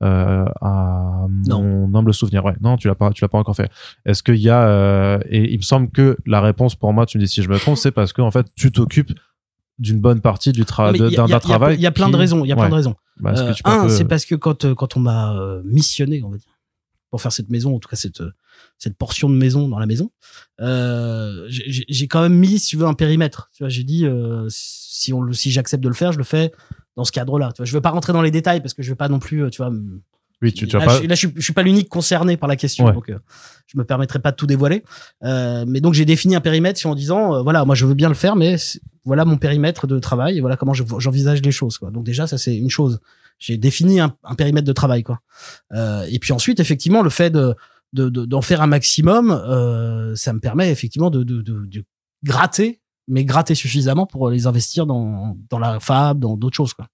euh, 0.01 0.45
à 0.61 1.25
mon 1.49 1.93
humble 1.93 2.13
souvenir 2.13 2.45
ouais 2.45 2.55
non 2.61 2.77
tu 2.77 2.87
l'as 2.87 2.95
pas 2.95 3.11
tu 3.11 3.23
l'as 3.23 3.27
pas 3.27 3.37
encore 3.37 3.55
fait 3.55 3.69
est-ce 4.05 4.23
qu'il 4.23 4.37
y 4.37 4.49
a 4.49 4.65
euh, 4.67 5.19
et 5.29 5.51
il 5.53 5.57
me 5.57 5.61
semble 5.63 5.89
que 5.91 6.17
la 6.25 6.39
réponse 6.39 6.75
pour 6.75 6.93
moi 6.93 7.05
tu 7.05 7.17
me 7.17 7.23
dis 7.23 7.29
si 7.29 7.41
je 7.43 7.49
me 7.49 7.57
trompe 7.59 7.77
c'est 7.77 7.91
parce 7.91 8.13
que 8.13 8.21
en 8.21 8.31
fait 8.31 8.47
tu 8.55 8.71
t'occupes 8.71 9.11
d'une 9.77 9.99
bonne 9.99 10.21
partie 10.21 10.51
du 10.51 10.59
d'un 10.61 10.65
travail 10.65 11.75
Il 11.75 11.81
y 11.81 11.85
a 11.85 11.91
plein 11.91 12.05
qui- 12.07 12.11
de 12.11 12.17
raisons. 12.17 12.43
Il 12.43 12.49
y 12.49 12.51
a 12.51 12.55
plein 12.55 12.65
Ouais. 12.65 12.69
de 12.69 12.75
raisons. 12.75 12.95
Bah, 13.21 13.33
Euh, 13.37 13.53
un 13.63 13.83
peu- 13.83 13.89
c'est 13.89 14.03
parce 14.03 14.25
que 14.25 14.35
quand 14.35 14.65
euh, 14.65 14.75
quand 14.75 14.97
on 14.97 14.99
m'a 14.99 15.33
missionné, 15.63 16.21
on 16.21 16.29
va 16.29 16.37
dire, 16.37 16.51
pour 17.09 17.21
faire 17.21 17.31
cette 17.31 17.49
maison, 17.49 17.75
en 17.75 17.79
tout 17.79 17.87
cas 17.87 17.95
cette 17.95 18.21
cette 18.77 18.97
portion 18.97 19.29
de 19.29 19.35
maison 19.35 19.69
dans 19.69 19.79
la 19.79 19.85
maison, 19.85 20.11
j'ai- 21.47 22.07
quand 22.07 22.21
même 22.21 22.35
mis, 22.37 22.59
si 22.59 22.69
tu 22.71 22.77
veux, 22.77 22.85
un 22.85 22.93
périmètre. 22.93 23.49
Tu 23.53 23.63
vois, 23.63 23.69
j'ai 23.69 23.83
dit 23.83 24.05
si 24.49 25.13
on 25.13 25.31
si 25.31 25.51
j'accepte 25.51 25.83
de 25.83 25.87
le 25.89 25.95
faire, 25.95 26.11
je 26.11 26.17
le 26.17 26.23
fais 26.23 26.51
dans 26.95 27.03
ce 27.03 27.11
cadre-là. 27.11 27.51
Tu 27.53 27.57
vois, 27.57 27.65
je 27.65 27.73
veux 27.73 27.81
pas 27.81 27.91
rentrer 27.91 28.13
dans 28.13 28.21
les 28.21 28.31
détails 28.31 28.61
parce 28.61 28.73
que 28.73 28.83
je 28.83 28.89
veux 28.89 28.95
pas 28.95 29.09
non 29.09 29.19
plus, 29.19 29.43
euh, 29.43 29.49
tu 29.49 29.61
vois. 29.61 29.71
oui 30.41 30.53
tu, 30.53 30.67
tu 30.67 30.73
vas 30.73 30.79
là, 30.79 30.85
pas 30.85 31.01
je, 31.01 31.07
là, 31.07 31.15
je, 31.15 31.19
suis, 31.27 31.33
je 31.35 31.41
suis 31.41 31.53
pas 31.53 31.63
l'unique 31.63 31.89
concerné 31.89 32.37
par 32.37 32.47
la 32.49 32.55
question, 32.55 32.85
Ouais. 32.85 32.93
donc 32.93 33.09
euh, 33.09 33.17
je 33.67 33.77
me 33.77 33.83
permettrai 33.83 34.19
pas 34.19 34.31
de 34.31 34.35
tout 34.35 34.47
dévoiler. 34.47 34.83
Euh, 35.23 35.65
mais 35.67 35.81
donc 35.81 35.93
j'ai 35.93 36.05
défini 36.05 36.35
un 36.35 36.41
périmètre 36.41 36.85
en 36.85 36.95
disant, 36.95 37.35
euh, 37.35 37.41
voilà, 37.41 37.65
moi 37.65 37.75
je 37.75 37.85
veux 37.85 37.93
bien 37.93 38.09
le 38.09 38.15
faire, 38.15 38.35
mais 38.35 38.55
voilà 39.05 39.25
mon 39.25 39.37
périmètre 39.37 39.87
de 39.87 39.97
travail, 39.99 40.37
et 40.37 40.41
voilà 40.41 40.55
comment 40.57 40.73
je- 40.73 40.83
j'envisage 40.99 41.41
les 41.41 41.51
choses. 41.51 41.77
Quoi. 41.77 41.91
Donc 41.91 42.03
déjà 42.05 42.27
ça 42.27 42.37
c'est 42.37 42.55
une 42.55 42.69
chose. 42.69 42.99
J'ai 43.37 43.57
défini 43.57 43.99
un, 44.01 44.13
un 44.25 44.35
périmètre 44.35 44.67
de 44.67 44.73
travail, 44.73 45.03
quoi. 45.03 45.19
Euh, 45.73 46.05
et 46.09 46.19
puis 46.19 46.33
ensuite 46.33 46.59
effectivement 46.59 47.01
le 47.01 47.09
fait 47.09 47.29
de 47.29 47.55
de- 47.93 48.09
de- 48.09 48.25
d'en 48.25 48.41
faire 48.41 48.61
un 48.61 48.67
maximum, 48.67 49.31
euh, 49.31 50.15
ça 50.15 50.31
me 50.33 50.39
permet 50.39 50.69
effectivement 50.71 51.09
de, 51.09 51.23
de, 51.23 51.41
de, 51.41 51.65
de 51.65 51.83
gratter, 52.23 52.81
mais 53.09 53.25
gratter 53.25 53.55
suffisamment 53.55 54.05
pour 54.05 54.29
les 54.29 54.47
investir 54.47 54.85
dans, 54.85 55.35
dans 55.49 55.59
la 55.59 55.79
fab, 55.79 56.19
dans 56.19 56.37
d'autres 56.37 56.55
choses, 56.55 56.73
quoi. 56.73 56.87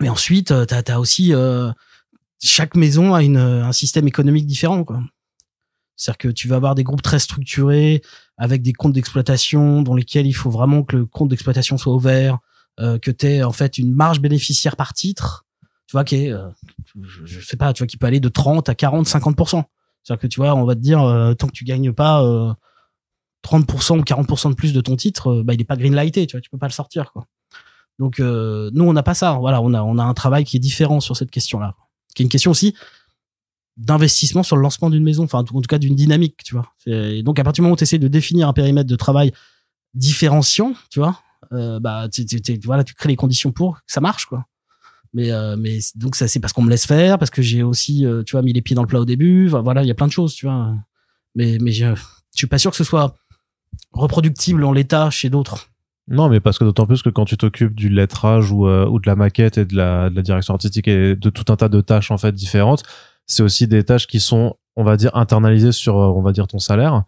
Mais 0.00 0.08
ensuite, 0.08 0.50
euh, 0.52 0.64
t'as 0.64 0.82
as 0.94 0.98
aussi 0.98 1.34
euh, 1.34 1.70
chaque 2.42 2.76
maison 2.76 3.14
a 3.14 3.22
une, 3.22 3.36
un 3.36 3.72
système 3.72 4.06
économique 4.06 4.46
différent. 4.46 4.84
C'est-à-dire 5.96 6.18
que 6.18 6.28
tu 6.28 6.46
vas 6.46 6.56
avoir 6.56 6.74
des 6.74 6.84
groupes 6.84 7.02
très 7.02 7.18
structurés 7.18 8.02
avec 8.36 8.62
des 8.62 8.72
comptes 8.72 8.92
d'exploitation 8.92 9.82
dans 9.82 9.94
lesquels 9.94 10.26
il 10.26 10.32
faut 10.32 10.50
vraiment 10.50 10.84
que 10.84 10.96
le 10.96 11.06
compte 11.06 11.28
d'exploitation 11.28 11.76
soit 11.76 11.92
ouvert, 11.92 12.38
euh, 12.78 12.98
que 12.98 13.10
tu 13.10 13.26
aies 13.26 13.42
en 13.42 13.50
fait 13.50 13.78
une 13.78 13.92
marge 13.92 14.20
bénéficiaire 14.20 14.76
par 14.76 14.94
titre, 14.94 15.46
tu 15.88 15.92
vois, 15.92 16.04
qui 16.04 16.26
est, 16.26 16.32
je, 17.02 17.24
je 17.24 17.40
sais 17.40 17.56
pas, 17.56 17.72
tu 17.72 17.82
vois, 17.82 17.88
qui 17.88 17.96
peut 17.96 18.06
aller 18.06 18.20
de 18.20 18.28
30 18.28 18.68
à 18.68 18.76
40, 18.76 19.06
50%. 19.06 19.64
C'est-à-dire 20.04 20.20
que 20.20 20.26
tu 20.28 20.38
vois, 20.38 20.54
on 20.54 20.64
va 20.64 20.76
te 20.76 20.80
dire, 20.80 21.00
tant 21.38 21.48
que 21.48 21.52
tu 21.52 21.64
gagnes 21.64 21.92
pas 21.92 22.56
30% 23.48 23.98
ou 23.98 24.02
40% 24.02 24.50
de 24.50 24.54
plus 24.54 24.72
de 24.72 24.80
ton 24.80 24.96
titre, 24.96 25.28
euh, 25.28 25.42
bah, 25.42 25.54
il 25.54 25.60
est 25.60 25.64
pas 25.64 25.76
greenlighté, 25.76 26.26
tu 26.26 26.36
vois, 26.36 26.40
tu 26.40 26.50
peux 26.50 26.58
pas 26.58 26.66
le 26.66 26.72
sortir, 26.72 27.12
quoi. 27.12 27.26
Donc, 27.98 28.20
euh, 28.20 28.70
nous, 28.74 28.84
on 28.84 28.92
n'a 28.92 29.02
pas 29.02 29.14
ça. 29.14 29.32
Voilà, 29.40 29.60
on 29.60 29.74
a, 29.74 29.82
on 29.82 29.98
a 29.98 30.04
un 30.04 30.14
travail 30.14 30.44
qui 30.44 30.56
est 30.56 30.60
différent 30.60 31.00
sur 31.00 31.16
cette 31.16 31.30
question-là. 31.30 31.74
Qui 32.14 32.22
est 32.22 32.24
une 32.24 32.30
question 32.30 32.52
aussi 32.52 32.74
d'investissement 33.76 34.42
sur 34.42 34.56
le 34.56 34.62
lancement 34.62 34.90
d'une 34.90 35.02
maison, 35.02 35.24
enfin, 35.24 35.38
en 35.38 35.44
tout 35.44 35.60
cas, 35.62 35.78
d'une 35.78 35.94
dynamique, 35.94 36.42
tu 36.44 36.54
vois. 36.54 36.72
Donc, 37.22 37.38
à 37.38 37.44
partir 37.44 37.62
du 37.62 37.62
moment 37.62 37.74
où 37.74 37.76
tu 37.76 37.84
essaies 37.84 37.98
de 37.98 38.08
définir 38.08 38.48
un 38.48 38.52
périmètre 38.52 38.88
de 38.88 38.96
travail 38.96 39.32
différenciant, 39.94 40.74
tu 40.90 41.00
vois, 41.00 41.20
euh, 41.52 41.80
bah, 41.80 42.08
voilà, 42.64 42.84
tu 42.84 42.94
crées 42.94 43.08
les 43.08 43.16
conditions 43.16 43.52
pour 43.52 43.76
que 43.76 43.92
ça 43.92 44.00
marche, 44.00 44.26
quoi. 44.26 44.46
Mais, 45.14 45.30
mais 45.56 45.78
donc, 45.94 46.16
ça, 46.16 46.28
c'est 46.28 46.38
parce 46.38 46.52
qu'on 46.52 46.62
me 46.62 46.70
laisse 46.70 46.86
faire, 46.86 47.18
parce 47.18 47.30
que 47.30 47.42
j'ai 47.42 47.62
aussi, 47.62 48.04
tu 48.26 48.32
vois, 48.32 48.42
mis 48.42 48.52
les 48.52 48.62
pieds 48.62 48.76
dans 48.76 48.82
le 48.82 48.88
plat 48.88 49.00
au 49.00 49.04
début. 49.04 49.48
Voilà, 49.48 49.82
il 49.82 49.88
y 49.88 49.92
a 49.92 49.94
plein 49.94 50.06
de 50.06 50.12
choses, 50.12 50.34
tu 50.34 50.46
vois. 50.46 50.74
Mais, 51.34 51.58
mais 51.60 51.72
je, 51.72 51.94
je 51.94 52.02
suis 52.34 52.46
pas 52.46 52.58
sûr 52.58 52.70
que 52.70 52.76
ce 52.76 52.84
soit 52.84 53.16
reproductible 53.92 54.64
en 54.64 54.72
l'état 54.72 55.10
chez 55.10 55.30
d'autres. 55.30 55.68
Non, 56.10 56.28
mais 56.28 56.40
parce 56.40 56.58
que 56.58 56.64
d'autant 56.64 56.86
plus 56.86 57.02
que 57.02 57.10
quand 57.10 57.26
tu 57.26 57.36
t'occupes 57.36 57.74
du 57.74 57.88
lettrage 57.90 58.50
ou, 58.50 58.66
euh, 58.66 58.86
ou 58.86 58.98
de 58.98 59.06
la 59.06 59.14
maquette 59.14 59.58
et 59.58 59.64
de 59.66 59.76
la, 59.76 60.08
de 60.08 60.16
la 60.16 60.22
direction 60.22 60.54
artistique 60.54 60.88
et 60.88 61.14
de 61.16 61.30
tout 61.30 61.52
un 61.52 61.56
tas 61.56 61.68
de 61.68 61.80
tâches 61.82 62.10
en 62.10 62.16
fait 62.18 62.32
différentes, 62.32 62.82
c'est 63.26 63.42
aussi 63.42 63.68
des 63.68 63.84
tâches 63.84 64.06
qui 64.06 64.20
sont, 64.20 64.56
on 64.76 64.84
va 64.84 64.96
dire, 64.96 65.14
internalisées 65.14 65.72
sur, 65.72 65.98
euh, 65.98 66.06
on 66.08 66.22
va 66.22 66.32
dire, 66.32 66.46
ton 66.46 66.58
salaire. 66.58 67.02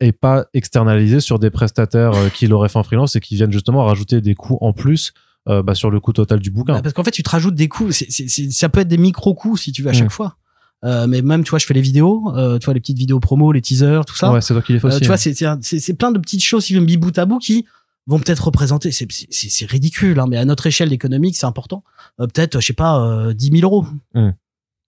Et 0.00 0.10
pas 0.10 0.46
externalisées 0.52 1.20
sur 1.20 1.38
des 1.38 1.50
prestataires 1.50 2.12
euh, 2.14 2.28
qui 2.28 2.48
l'auraient 2.48 2.68
fait 2.68 2.78
en 2.80 2.82
freelance 2.82 3.14
et 3.14 3.20
qui 3.20 3.36
viennent 3.36 3.52
justement 3.52 3.84
rajouter 3.84 4.20
des 4.20 4.34
coûts 4.34 4.58
en 4.62 4.72
plus 4.72 5.12
euh, 5.48 5.62
bah, 5.62 5.76
sur 5.76 5.92
le 5.92 6.00
coût 6.00 6.12
total 6.12 6.40
du 6.40 6.50
bouquin. 6.50 6.72
Bah, 6.72 6.82
parce 6.82 6.92
qu'en 6.92 7.04
fait, 7.04 7.12
tu 7.12 7.22
te 7.22 7.30
rajoutes 7.30 7.54
des 7.54 7.68
coûts. 7.68 7.92
Ça 7.92 8.68
peut 8.68 8.80
être 8.80 8.88
des 8.88 8.98
micro-coûts 8.98 9.56
si 9.56 9.70
tu 9.70 9.82
veux 9.82 9.90
à 9.90 9.92
Mm. 9.92 9.94
chaque 9.94 10.10
fois. 10.10 10.36
Euh, 10.84 11.06
mais 11.06 11.20
même, 11.22 11.44
tu 11.44 11.50
vois, 11.50 11.58
je 11.58 11.66
fais 11.66 11.74
les 11.74 11.80
vidéos, 11.80 12.32
euh, 12.36 12.58
tu 12.58 12.64
vois, 12.64 12.74
les 12.74 12.80
petites 12.80 12.98
vidéos 12.98 13.20
promo, 13.20 13.52
les 13.52 13.60
teasers, 13.60 14.04
tout 14.06 14.16
ça. 14.16 14.32
ouais, 14.32 14.40
c'est 14.40 14.54
toi 14.54 14.62
qui 14.62 14.72
les 14.72 14.80
fais 14.80 14.86
Euh, 14.86 14.90
aussi. 14.90 15.00
tu 15.00 15.06
vois, 15.06 15.16
hein. 15.16 15.58
c'est, 15.62 15.78
c'est, 15.78 15.94
plein 15.94 16.10
de 16.10 16.18
petites 16.18 16.42
choses, 16.42 16.64
si 16.64 16.74
veux, 16.74 16.80
mis 16.80 16.96
bout 16.96 17.16
à 17.18 17.26
bout, 17.26 17.38
qui 17.38 17.66
vont 18.06 18.18
peut-être 18.18 18.46
représenter, 18.46 18.90
c'est, 18.90 19.06
c'est, 19.10 19.66
ridicule, 19.66 20.18
hein, 20.18 20.26
mais 20.28 20.38
à 20.38 20.44
notre 20.44 20.66
échelle 20.66 20.92
économique, 20.92 21.36
c'est 21.36 21.46
important. 21.46 21.84
Euh, 22.20 22.26
peut-être, 22.26 22.60
je 22.60 22.66
sais 22.66 22.72
pas, 22.72 22.98
euh, 23.00 23.34
10 23.34 23.60
000 23.60 23.62
euros. 23.62 23.86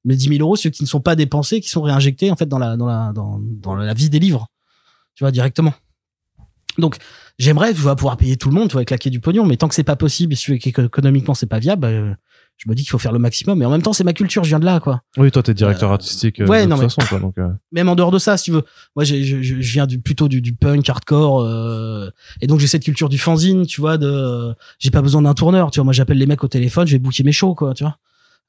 Mais 0.05 0.17
10 0.17 0.29
000 0.31 0.41
euros, 0.41 0.57
ceux 0.57 0.71
qui 0.71 0.83
ne 0.83 0.89
sont 0.89 1.01
pas 1.01 1.15
dépensés, 1.15 1.61
qui 1.61 1.69
sont 1.69 1.83
réinjectés, 1.83 2.31
en 2.31 2.37
fait, 2.37 2.47
dans 2.47 2.59
la, 2.59 2.77
dans 2.77 2.87
la, 2.87 3.13
dans, 3.15 3.39
dans 3.41 3.77
la 3.77 3.95
vie 3.95 4.11
des 4.11 4.19
livres. 4.19 4.49
Tu 5.15 5.23
vois, 5.23 5.31
directement. 5.31 5.75
Donc, 6.79 6.97
j'aimerais, 7.39 7.75
pouvoir 7.75 8.17
payer 8.17 8.37
tout 8.37 8.49
le 8.49 8.55
monde, 8.55 8.69
tu 8.69 8.75
vois, 8.75 8.85
claquer 8.85 9.11
du 9.11 9.21
pognon, 9.21 9.45
mais 9.45 9.57
tant 9.57 9.69
que 9.69 9.75
c'est 9.75 9.85
pas 9.85 9.97
possible, 9.97 10.33
et 10.33 10.37
veux 10.49 10.57
qu'économiquement 10.57 11.35
c'est 11.35 11.47
pas 11.47 11.59
viable, 11.59 11.87
euh, 11.87 12.15
je 12.59 12.69
me 12.71 12.75
dis 12.77 12.83
qu'il 12.83 12.91
faut 12.91 12.99
faire 12.99 13.13
le 13.13 13.19
maximum. 13.19 13.59
Mais 13.59 13.65
en 13.65 13.71
même 13.71 13.83
temps, 13.83 13.93
c'est 13.93 14.05
ma 14.05 14.13
culture, 14.13 14.45
je 14.45 14.51
viens 14.51 14.61
de 14.61 14.65
là, 14.65 14.79
quoi 14.79 15.03
Oui, 15.17 15.31
toi, 15.33 15.43
t'es 15.43 15.53
directeur 15.55 15.91
Euh, 15.91 15.95
artistique 15.95 16.41
euh, 16.41 16.47
ouais, 16.47 16.63
de 16.65 16.69
non, 16.71 16.77
toute 16.77 16.85
mais- 16.85 16.89
façon, 16.91 17.09
quoi. 17.09 17.19
Donc, 17.19 17.37
euh, 17.39 17.49
même 17.73 17.89
en 17.89 17.97
dehors 17.97 18.11
de 18.13 18.19
ça, 18.19 18.37
si 18.37 18.45
tu 18.45 18.51
veux. 18.53 18.63
Moi, 18.95 19.05
je, 19.05 19.21
je, 19.23 19.43
je 19.43 19.73
viens 19.73 19.87
du, 19.87 19.99
plutôt 20.01 20.29
du, 20.29 20.41
du 20.41 20.55
punk 20.55 20.89
hardcore, 20.89 21.41
euh, 21.43 22.09
et 22.41 22.47
donc 22.47 22.61
j'ai 22.61 22.67
cette 22.69 22.85
culture 22.85 23.09
du 23.09 23.19
fanzine, 23.19 23.67
tu 23.67 23.81
vois. 23.81 23.99
De, 23.99 24.55
j'ai 24.79 24.91
pas 24.91 25.03
besoin 25.03 25.23
d'un 25.23 25.35
tourneur, 25.35 25.71
tu 25.73 25.81
vois. 25.81 25.85
Moi, 25.85 25.93
j'appelle 25.93 26.19
les 26.19 26.27
mecs 26.27 26.45
au 26.45 26.49
téléphone, 26.49 26.87
je 26.87 26.93
vais 26.93 26.99
booker 27.01 27.25
mes 27.25 27.33
shows, 27.33 27.55
quoi, 27.57 27.75
tu 27.75 27.83
vois. 27.85 27.99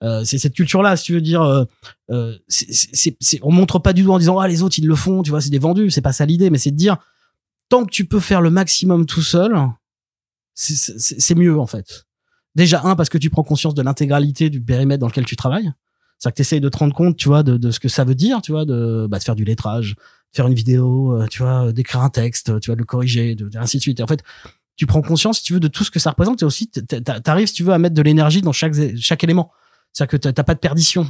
Euh, 0.04 0.24
c'est 0.26 0.38
cette 0.38 0.54
culture-là, 0.54 0.96
si 0.98 1.06
tu 1.06 1.14
veux 1.14 1.22
dire. 1.22 1.42
Euh, 1.42 1.64
euh, 2.12 2.36
c'est, 2.48 2.68
c'est, 2.72 3.16
c'est- 3.20 3.40
on 3.42 3.52
montre 3.52 3.80
pas 3.80 3.94
du 3.94 4.04
doigt 4.04 4.16
en 4.16 4.20
disant 4.20 4.38
ah 4.38 4.48
les 4.48 4.62
autres 4.62 4.78
ils 4.78 4.86
le 4.88 4.96
font, 4.96 5.24
tu 5.24 5.30
vois, 5.30 5.40
c'est 5.42 5.50
des 5.50 5.60
vendus. 5.60 5.90
C'est 5.92 6.02
pas 6.02 6.12
ça 6.14 6.26
l'idée, 6.26 6.50
mais 6.50 6.58
c'est 6.58 6.72
de 6.72 6.76
dire 6.76 6.98
tant 7.70 7.86
que 7.86 7.92
tu 7.92 8.06
peux 8.06 8.20
faire 8.20 8.42
le 8.42 8.50
maximum 8.50 9.06
tout 9.06 9.22
seul, 9.22 9.56
c'est 10.54 11.36
mieux 11.36 11.58
en 11.60 11.66
fait. 11.68 12.06
Déjà 12.56 12.82
un 12.84 12.96
parce 12.96 13.10
que 13.10 13.18
tu 13.18 13.30
prends 13.30 13.44
conscience 13.44 13.74
de 13.74 13.82
l'intégralité 13.82 14.50
du 14.50 14.62
périmètre 14.62 15.02
dans 15.02 15.08
lequel 15.08 15.26
tu 15.26 15.36
travailles. 15.36 15.72
C'est-à-dire 16.20 16.34
que 16.34 16.38
tu 16.38 16.42
essayes 16.42 16.62
de 16.62 16.70
te 16.70 16.78
rendre 16.78 16.94
compte, 16.94 17.18
tu 17.18 17.28
vois, 17.28 17.44
de, 17.44 17.58
de 17.58 17.72
ce 17.72 17.80
que 17.80 17.90
ça 17.90 18.04
veut 18.04 18.16
dire, 18.16 18.42
tu 18.42 18.52
vois, 18.52 18.66
de, 18.66 19.08
bah, 19.10 19.20
de 19.20 19.24
faire 19.24 19.36
du 19.36 19.44
lettrage, 19.44 19.96
faire 20.32 20.48
une 20.48 20.54
vidéo, 20.54 21.14
euh, 21.14 21.28
tu 21.28 21.42
vois, 21.42 21.72
d'écrire 21.74 22.02
un 22.02 22.10
texte, 22.10 22.60
tu 22.60 22.70
vois, 22.70 22.76
de 22.76 22.80
le 22.80 22.86
corriger, 22.86 23.36
de, 23.36 23.50
ainsi 23.58 23.78
de 23.78 23.82
suite. 23.82 24.00
Et 24.00 24.04
en 24.04 24.08
fait, 24.08 24.24
tu 24.76 24.86
prends 24.86 25.02
conscience, 25.02 25.40
si 25.40 25.44
tu 25.44 25.54
veux, 25.54 25.60
de 25.60 25.68
tout 25.68 25.84
ce 25.84 25.92
que 25.92 26.00
ça 26.00 26.12
représente 26.12 26.42
et 26.42 26.46
aussi, 26.46 26.70
t'arrives, 26.70 27.48
si 27.48 27.54
tu 27.54 27.64
veux, 27.64 27.74
à 27.74 27.78
mettre 27.78 27.96
de 27.96 28.02
l'énergie 28.02 28.42
dans 28.42 28.54
chaque, 28.54 28.74
chaque 28.98 29.24
élément. 29.24 29.52
C'est-à-dire 29.92 30.20
que 30.20 30.30
t'as 30.30 30.44
pas 30.44 30.56
de 30.56 30.60
perdition. 30.60 31.08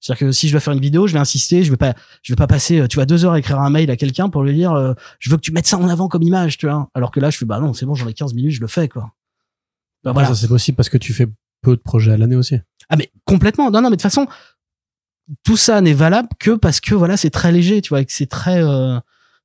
C'est-à-dire 0.00 0.26
que 0.26 0.32
si 0.32 0.48
je 0.48 0.52
dois 0.52 0.60
faire 0.60 0.72
une 0.72 0.80
vidéo, 0.80 1.06
je 1.06 1.12
vais 1.12 1.20
insister, 1.20 1.62
je 1.62 1.70
vais 1.70 1.76
pas, 1.76 1.94
je 2.22 2.32
vais 2.32 2.36
pas 2.36 2.48
passer, 2.48 2.80
euh, 2.80 2.88
tu 2.88 2.96
vois, 2.96 3.06
deux 3.06 3.24
heures 3.24 3.34
à 3.34 3.38
écrire 3.38 3.60
un 3.60 3.70
mail 3.70 3.88
à 3.90 3.96
quelqu'un 3.96 4.28
pour 4.28 4.42
lui 4.42 4.52
dire, 4.52 4.72
euh, 4.72 4.94
je 5.20 5.30
veux 5.30 5.36
que 5.36 5.42
tu 5.42 5.52
mettes 5.52 5.68
ça 5.68 5.78
en 5.78 5.88
avant 5.88 6.08
comme 6.08 6.22
image, 6.22 6.58
tu 6.58 6.66
vois. 6.66 6.90
Alors 6.94 7.12
que 7.12 7.20
là, 7.20 7.30
je 7.30 7.38
fais, 7.38 7.44
bah 7.44 7.60
non, 7.60 7.72
c'est 7.72 7.86
bon, 7.86 7.94
j'en 7.94 8.08
ai 8.08 8.12
15 8.12 8.34
minutes, 8.34 8.52
je 8.52 8.60
le 8.60 8.66
fais, 8.66 8.88
quoi. 8.88 9.12
Bah, 10.04 10.10
Après, 10.10 10.24
voilà. 10.24 10.34
Ça, 10.34 10.40
c'est 10.40 10.48
possible 10.48 10.76
parce 10.76 10.88
que 10.88 10.98
tu 10.98 11.12
fais 11.12 11.28
peu 11.62 11.76
de 11.76 11.80
projets 11.80 12.12
à 12.12 12.16
l'année 12.16 12.36
aussi. 12.36 12.56
Ah 12.88 12.96
mais 12.96 13.10
complètement. 13.24 13.70
Non 13.70 13.80
non 13.80 13.90
mais 13.90 13.96
de 13.96 14.02
toute 14.02 14.02
façon 14.02 14.26
tout 15.44 15.56
ça 15.56 15.80
n'est 15.80 15.94
valable 15.94 16.28
que 16.38 16.50
parce 16.50 16.80
que 16.80 16.94
voilà 16.94 17.16
c'est 17.16 17.30
très 17.30 17.52
léger 17.52 17.80
tu 17.80 17.90
vois 17.90 18.00
et 18.00 18.04
que 18.04 18.12
c'est 18.12 18.26
très 18.26 18.62
euh, 18.62 18.98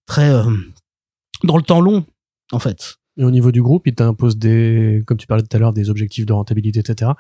très 0.08 0.30
euh, 0.30 0.52
dans 1.44 1.58
le 1.58 1.64
temps 1.64 1.80
long 1.82 2.06
en 2.52 2.60
fait. 2.60 2.98
Et 3.18 3.24
au 3.24 3.32
niveau 3.32 3.52
du 3.52 3.64
groupe, 3.64 3.88
il 3.88 3.96
t'impose 3.96 4.38
des, 4.38 5.04
comme 5.08 5.18
tu 5.18 5.26
parlais 5.26 5.42
tout 5.44 5.56
à 5.56 5.60
l'heure, 5.60 5.74
des 5.74 5.90
objectifs 5.90 6.26
de 6.26 6.34
rentabilité, 6.34 6.80
etc. 6.80 7.12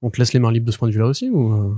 On 0.00 0.10
te 0.10 0.18
laisse 0.18 0.32
les 0.32 0.40
mains 0.40 0.50
libres 0.50 0.66
de 0.66 0.72
ce 0.72 0.78
point 0.78 0.88
de 0.88 0.94
vue-là 0.94 1.06
aussi 1.06 1.28
ou 1.28 1.52
euh? 1.52 1.74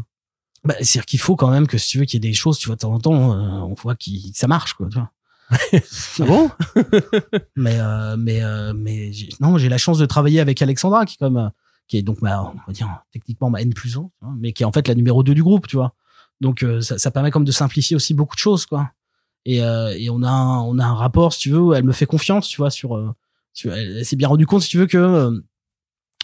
Bah, 0.64 0.74
c'est-à-dire 0.78 1.04
qu'il 1.04 1.20
faut 1.20 1.36
quand 1.36 1.50
même 1.50 1.66
que 1.66 1.76
si 1.76 1.88
tu 1.90 1.98
veux 1.98 2.04
qu'il 2.06 2.24
y 2.24 2.26
ait 2.26 2.30
des 2.30 2.34
choses, 2.34 2.58
tu 2.58 2.68
vois, 2.68 2.76
de 2.76 2.80
temps 2.80 2.94
en 2.94 2.98
temps, 2.98 3.32
euh, 3.32 3.60
on 3.60 3.74
voit 3.74 3.96
que 3.96 4.04
ça 4.32 4.46
marche, 4.46 4.72
quoi. 4.74 4.88
Tu 4.88 4.98
vois. 4.98 5.10
Ah 6.20 6.24
bon? 6.24 6.50
Mais 7.56 7.78
euh, 7.78 8.16
mais 8.16 8.42
euh, 8.42 8.72
mais 8.74 9.10
non, 9.40 9.58
j'ai 9.58 9.68
la 9.68 9.78
chance 9.78 9.98
de 9.98 10.06
travailler 10.06 10.40
avec 10.40 10.60
Alexandra, 10.62 11.04
qui 11.04 11.14
est 11.14 11.18
comme 11.18 11.36
euh, 11.36 11.48
qui 11.86 11.98
est 11.98 12.02
donc 12.02 12.22
ma, 12.22 12.42
on 12.42 12.54
va 12.66 12.72
dire 12.72 12.88
techniquement 13.12 13.50
ma 13.50 13.60
N 13.60 13.72
plus 13.74 13.96
1, 13.96 14.10
mais 14.38 14.52
qui 14.52 14.62
est 14.62 14.66
en 14.66 14.72
fait 14.72 14.88
la 14.88 14.94
numéro 14.94 15.22
2 15.22 15.34
du 15.34 15.42
groupe, 15.42 15.66
tu 15.66 15.76
vois. 15.76 15.94
Donc 16.40 16.62
euh, 16.62 16.80
ça, 16.80 16.98
ça 16.98 17.10
permet 17.10 17.30
comme 17.30 17.44
de 17.44 17.52
simplifier 17.52 17.96
aussi 17.96 18.14
beaucoup 18.14 18.34
de 18.34 18.40
choses, 18.40 18.66
quoi. 18.66 18.90
Et, 19.44 19.62
euh, 19.62 19.94
et 19.96 20.08
on 20.08 20.22
a 20.22 20.32
on 20.32 20.78
a 20.78 20.84
un 20.84 20.94
rapport, 20.94 21.32
si 21.32 21.40
tu 21.40 21.50
veux, 21.50 21.60
où 21.60 21.74
elle 21.74 21.84
me 21.84 21.92
fait 21.92 22.06
confiance, 22.06 22.48
tu 22.48 22.56
vois, 22.56 22.70
sur. 22.70 23.14
tu 23.52 23.68
elle, 23.68 23.98
elle 23.98 24.04
s'est 24.04 24.16
bien 24.16 24.28
rendu 24.28 24.46
compte, 24.46 24.62
si 24.62 24.70
tu 24.70 24.78
veux, 24.78 24.86
que 24.86 25.42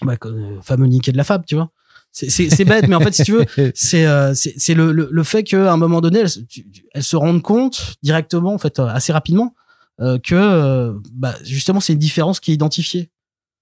bah, 0.03 0.17
fameux 0.63 0.87
niquer 0.87 1.13
de 1.13 1.19
la 1.19 1.25
fab, 1.25 1.45
tu 1.45 1.57
vois. 1.57 1.71
C'est 2.13 2.65
bête, 2.65 2.89
mais 2.89 2.97
en 2.97 3.01
fait, 3.01 3.15
si 3.15 3.23
tu 3.25 3.33
veux, 3.33 3.45
c'est 3.75 4.05
euh, 4.07 4.35
c'est 4.35 4.75
le, 4.75 4.93
le 4.93 5.09
le 5.11 5.23
fait 5.25 5.45
qu'à 5.45 5.73
un 5.73 5.77
moment 5.77 6.01
donné, 6.01 6.21
elle, 6.21 6.29
se- 6.31 6.41
tu- 6.41 6.69
tu- 6.71 6.85
elle 6.93 7.05
se 7.05 7.17
rende 7.17 7.41
compte 7.43 7.95
directement, 8.03 8.53
en 8.53 8.59
fait, 8.59 8.79
euh, 8.79 8.87
assez 8.87 9.13
rapidement, 9.13 9.55
euh, 10.01 10.19
que 10.19 10.35
euh, 10.35 10.93
bah, 11.13 11.35
justement, 11.45 11.81
c'est 11.81 11.93
une 11.93 11.99
différence 12.01 12.41
qui 12.41 12.51
est 12.51 12.55
identifiée 12.55 13.11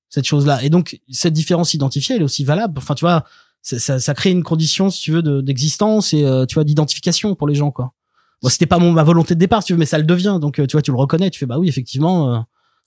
cette 0.09 0.25
chose-là. 0.25 0.63
Et 0.65 0.71
donc, 0.71 0.99
cette 1.11 1.35
différence 1.35 1.75
identifiée, 1.75 2.17
elle 2.17 2.23
est 2.23 2.25
aussi 2.25 2.43
valable. 2.45 2.79
Enfin, 2.79 2.95
tu 2.95 3.05
vois, 3.05 3.25
ça, 3.61 3.79
ça, 3.79 3.99
ça 4.01 4.15
crée 4.15 4.31
une 4.31 4.43
condition, 4.43 4.89
si 4.89 5.03
tu 5.03 5.13
veux, 5.13 5.23
de- 5.23 5.43
d'existence 5.43 6.15
et 6.15 6.25
euh, 6.25 6.47
tu 6.47 6.55
vois 6.55 6.65
d'identification 6.65 7.35
pour 7.35 7.47
les 7.49 7.55
gens, 7.55 7.71
quoi. 7.71 7.93
Bon, 8.41 8.49
c'était 8.49 8.67
pas 8.67 8.79
mon 8.79 8.93
ma 8.93 9.03
volonté 9.03 9.35
de 9.35 9.41
départ, 9.41 9.63
si 9.63 9.67
tu 9.69 9.73
veux, 9.75 9.79
mais 9.79 9.85
ça 9.85 9.99
le 9.99 10.05
devient. 10.05 10.39
Donc, 10.41 10.55
tu 10.55 10.73
vois, 10.73 10.81
tu 10.81 10.91
le 10.93 10.97
reconnais. 10.97 11.29
Tu 11.29 11.39
fais 11.41 11.47
bah 11.47 11.59
oui, 11.59 11.69
effectivement, 11.69 12.35
euh, 12.35 12.39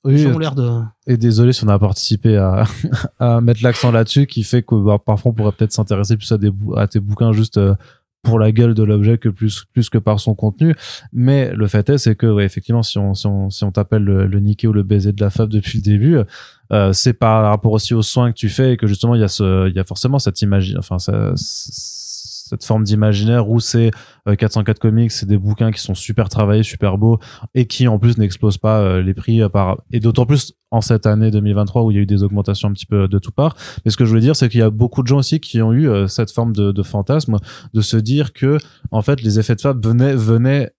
Oui, 0.03 0.17
gens 0.17 0.33
ont 0.33 0.39
l'air 0.39 0.55
de. 0.55 0.81
et 1.07 1.17
désolé 1.17 1.53
si 1.53 1.63
on 1.63 1.67
a 1.67 1.77
participé 1.79 2.35
à, 2.37 2.63
à 3.19 3.39
mettre 3.41 3.61
l'accent 3.63 3.91
là-dessus, 3.91 4.25
qui 4.27 4.43
fait 4.43 4.63
que 4.63 4.75
bah, 4.75 4.97
parfois 5.03 5.31
on 5.31 5.35
pourrait 5.35 5.51
peut-être 5.51 5.73
s'intéresser 5.73 6.17
plus 6.17 6.31
à, 6.31 6.37
des 6.37 6.49
bou- 6.49 6.75
à 6.75 6.87
tes 6.87 6.99
bouquins 6.99 7.33
juste 7.33 7.57
euh, 7.57 7.75
pour 8.23 8.37
la 8.39 8.51
gueule 8.51 8.73
de 8.75 8.83
l'objet 8.83 9.17
que 9.17 9.29
plus 9.29 9.65
plus 9.73 9.89
que 9.89 9.97
par 9.97 10.19
son 10.19 10.35
contenu. 10.35 10.75
Mais 11.13 11.51
le 11.53 11.67
fait 11.67 11.89
est, 11.89 11.97
c'est 11.97 12.15
que 12.15 12.27
ouais, 12.27 12.45
effectivement, 12.45 12.83
si 12.83 12.97
on 12.99 13.13
si 13.13 13.25
on 13.27 13.49
si 13.49 13.63
on 13.63 13.71
t'appelle 13.71 14.03
le, 14.03 14.25
le 14.27 14.39
niqué 14.39 14.67
ou 14.67 14.73
le 14.73 14.83
baiser 14.83 15.11
de 15.11 15.21
la 15.23 15.29
fab 15.31 15.49
depuis 15.49 15.79
le 15.79 15.83
début, 15.83 16.17
euh, 16.71 16.93
c'est 16.93 17.13
par 17.13 17.43
rapport 17.45 17.71
aussi 17.71 17.93
aux 17.93 18.01
soins 18.03 18.31
que 18.31 18.37
tu 18.37 18.49
fais 18.49 18.73
et 18.73 18.77
que 18.77 18.87
justement 18.87 19.15
il 19.15 19.21
y 19.21 19.23
a 19.23 19.27
ce 19.27 19.67
il 19.69 19.75
y 19.75 19.79
a 19.79 19.83
forcément 19.83 20.19
cette 20.19 20.41
image, 20.41 20.75
enfin 20.77 20.99
ça, 20.99 21.31
cette 22.51 22.65
forme 22.65 22.83
d'imaginaire 22.83 23.49
où 23.49 23.61
c'est 23.61 23.91
euh, 24.27 24.35
404 24.35 24.77
comics, 24.77 25.09
c'est 25.09 25.25
des 25.25 25.37
bouquins 25.37 25.71
qui 25.71 25.79
sont 25.79 25.95
super 25.95 26.27
travaillés, 26.27 26.63
super 26.63 26.97
beaux 26.97 27.17
et 27.55 27.65
qui 27.65 27.87
en 27.87 27.97
plus 27.97 28.17
n'explosent 28.17 28.57
pas 28.57 28.81
euh, 28.81 29.01
les 29.01 29.13
prix 29.13 29.41
euh, 29.41 29.47
par 29.47 29.77
et 29.91 30.01
d'autant 30.01 30.25
plus 30.25 30.53
en 30.69 30.81
cette 30.81 31.05
année 31.05 31.31
2023 31.31 31.83
où 31.83 31.91
il 31.91 31.95
y 31.95 31.97
a 31.97 32.01
eu 32.01 32.05
des 32.05 32.23
augmentations 32.23 32.67
un 32.67 32.73
petit 32.73 32.85
peu 32.85 33.07
de 33.07 33.19
tout 33.19 33.31
part. 33.31 33.55
Mais 33.85 33.91
ce 33.91 33.95
que 33.95 34.03
je 34.03 34.09
voulais 34.09 34.21
dire, 34.21 34.35
c'est 34.35 34.49
qu'il 34.49 34.59
y 34.59 34.63
a 34.63 34.69
beaucoup 34.69 35.01
de 35.01 35.07
gens 35.07 35.19
aussi 35.19 35.39
qui 35.39 35.61
ont 35.61 35.71
eu 35.71 35.87
euh, 35.87 36.07
cette 36.07 36.31
forme 36.31 36.53
de, 36.53 36.73
de 36.73 36.83
fantasme 36.83 37.37
de 37.73 37.81
se 37.81 37.95
dire 37.95 38.33
que 38.33 38.57
en 38.91 39.01
fait 39.01 39.21
les 39.21 39.39
effets 39.39 39.55
de 39.55 39.61
fab 39.61 39.81
venaient 39.85 40.15
venaient 40.15 40.71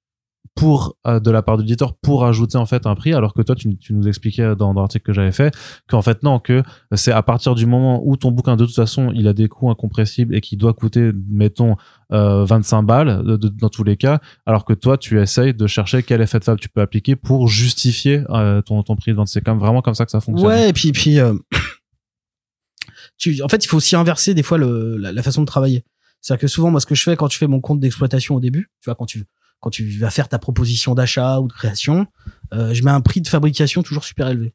pour 0.55 0.97
euh, 1.07 1.19
de 1.19 1.31
la 1.31 1.41
part 1.41 1.57
de 1.57 1.63
l'éditeur 1.63 1.95
pour 1.97 2.27
ajouter 2.27 2.59
en 2.59 2.67
fait 2.67 2.87
un 2.87 2.95
prix 2.95 3.15
alors 3.15 3.33
que 3.33 3.41
toi 3.41 3.55
tu, 3.55 3.79
tu 3.79 3.95
nous 3.95 4.07
expliquais 4.07 4.55
dans, 4.55 4.75
dans 4.75 4.83
l'article 4.83 5.07
que 5.07 5.13
j'avais 5.15 5.33
fait 5.33 5.55
qu'en 5.89 6.03
fait 6.03 6.23
non 6.23 6.41
que 6.41 6.63
c'est 6.95 7.13
à 7.13 7.23
partir 7.23 7.55
du 7.55 7.65
moment 7.65 8.03
où 8.05 8.17
ton 8.19 8.33
bouquin 8.33 8.57
de 8.57 8.67
toute 8.67 8.75
façon 8.75 9.11
il 9.15 9.29
a 9.29 9.33
des 9.33 9.49
coûts 9.49 9.71
incompressibles 9.71 10.35
et 10.35 10.43
qui 10.43 10.59
doit 10.59 10.75
coûter 10.75 11.11
mettons 11.31 11.77
euh, 12.13 12.45
25 12.45 12.83
balles 12.83 13.25
de- 13.25 13.37
de- 13.37 13.49
dans 13.49 13.71
tous 13.71 13.83
les 13.85 13.97
cas 13.97 14.21
alors 14.45 14.67
que 14.67 14.75
toi 14.75 14.99
tu 14.99 15.19
essayes 15.21 15.55
de 15.55 15.67
chercher 15.67 16.03
quel 16.03 16.21
effet 16.21 16.39
de 16.39 16.45
fab 16.45 16.59
tu 16.59 16.69
peux 16.69 16.83
appliquer 16.83 17.17
pour 17.17 17.49
justifier 17.49 18.25
euh, 18.29 18.61
ton, 18.61 18.83
ton 18.83 18.95
prix 18.95 19.15
de 19.15 19.21
c'est 19.25 19.41
quand 19.41 19.53
même 19.53 19.61
vraiment 19.61 19.81
comme 19.81 19.95
ça 19.95 20.05
que 20.05 20.11
ça 20.11 20.21
fonctionne 20.21 20.51
Ouais, 20.51 20.69
et 20.69 20.73
puis, 20.75 20.93
puis 20.93 21.19
euh, 21.19 21.33
tu, 23.19 23.43
en 23.43 23.49
fait, 23.49 23.65
il 23.65 23.69
faut 23.69 23.77
aussi 23.77 23.97
inverser 23.97 24.35
des 24.35 24.43
fois 24.43 24.59
le, 24.59 24.97
la, 24.97 25.23
façon 25.23 25.43
de 25.43 25.47
travailler. 25.47 25.85
C'est-à-dire 26.21 26.41
que 26.41 26.47
souvent, 26.47 26.71
moi, 26.71 26.81
ce 26.81 26.87
que 26.87 26.95
je 26.95 27.03
fais 27.03 27.17
quand 27.17 27.29
tu 27.29 27.39
fais 27.39 27.47
mon 27.47 27.61
compte 27.61 27.81
d'exploitation 27.81 28.35
au 28.35 28.41
début, 28.41 28.71
tu 28.81 28.87
vois, 28.91 28.95
quand 28.95 29.07
tu 29.07 29.25
quand 29.63 29.71
tu 29.71 29.89
vas 29.99 30.11
faire 30.11 30.29
ta 30.29 30.41
proposition 30.41 30.95
d'achat 30.95 31.39
ou 31.39 31.47
de 31.47 31.53
création, 31.53 32.09
euh, 32.53 32.75
je 32.75 32.83
mets 32.83 32.91
un 32.91 33.01
prix 33.01 33.21
de 33.21 33.29
fabrication 33.29 33.83
toujours 33.85 34.03
super 34.05 34.29
élevé, 34.29 34.53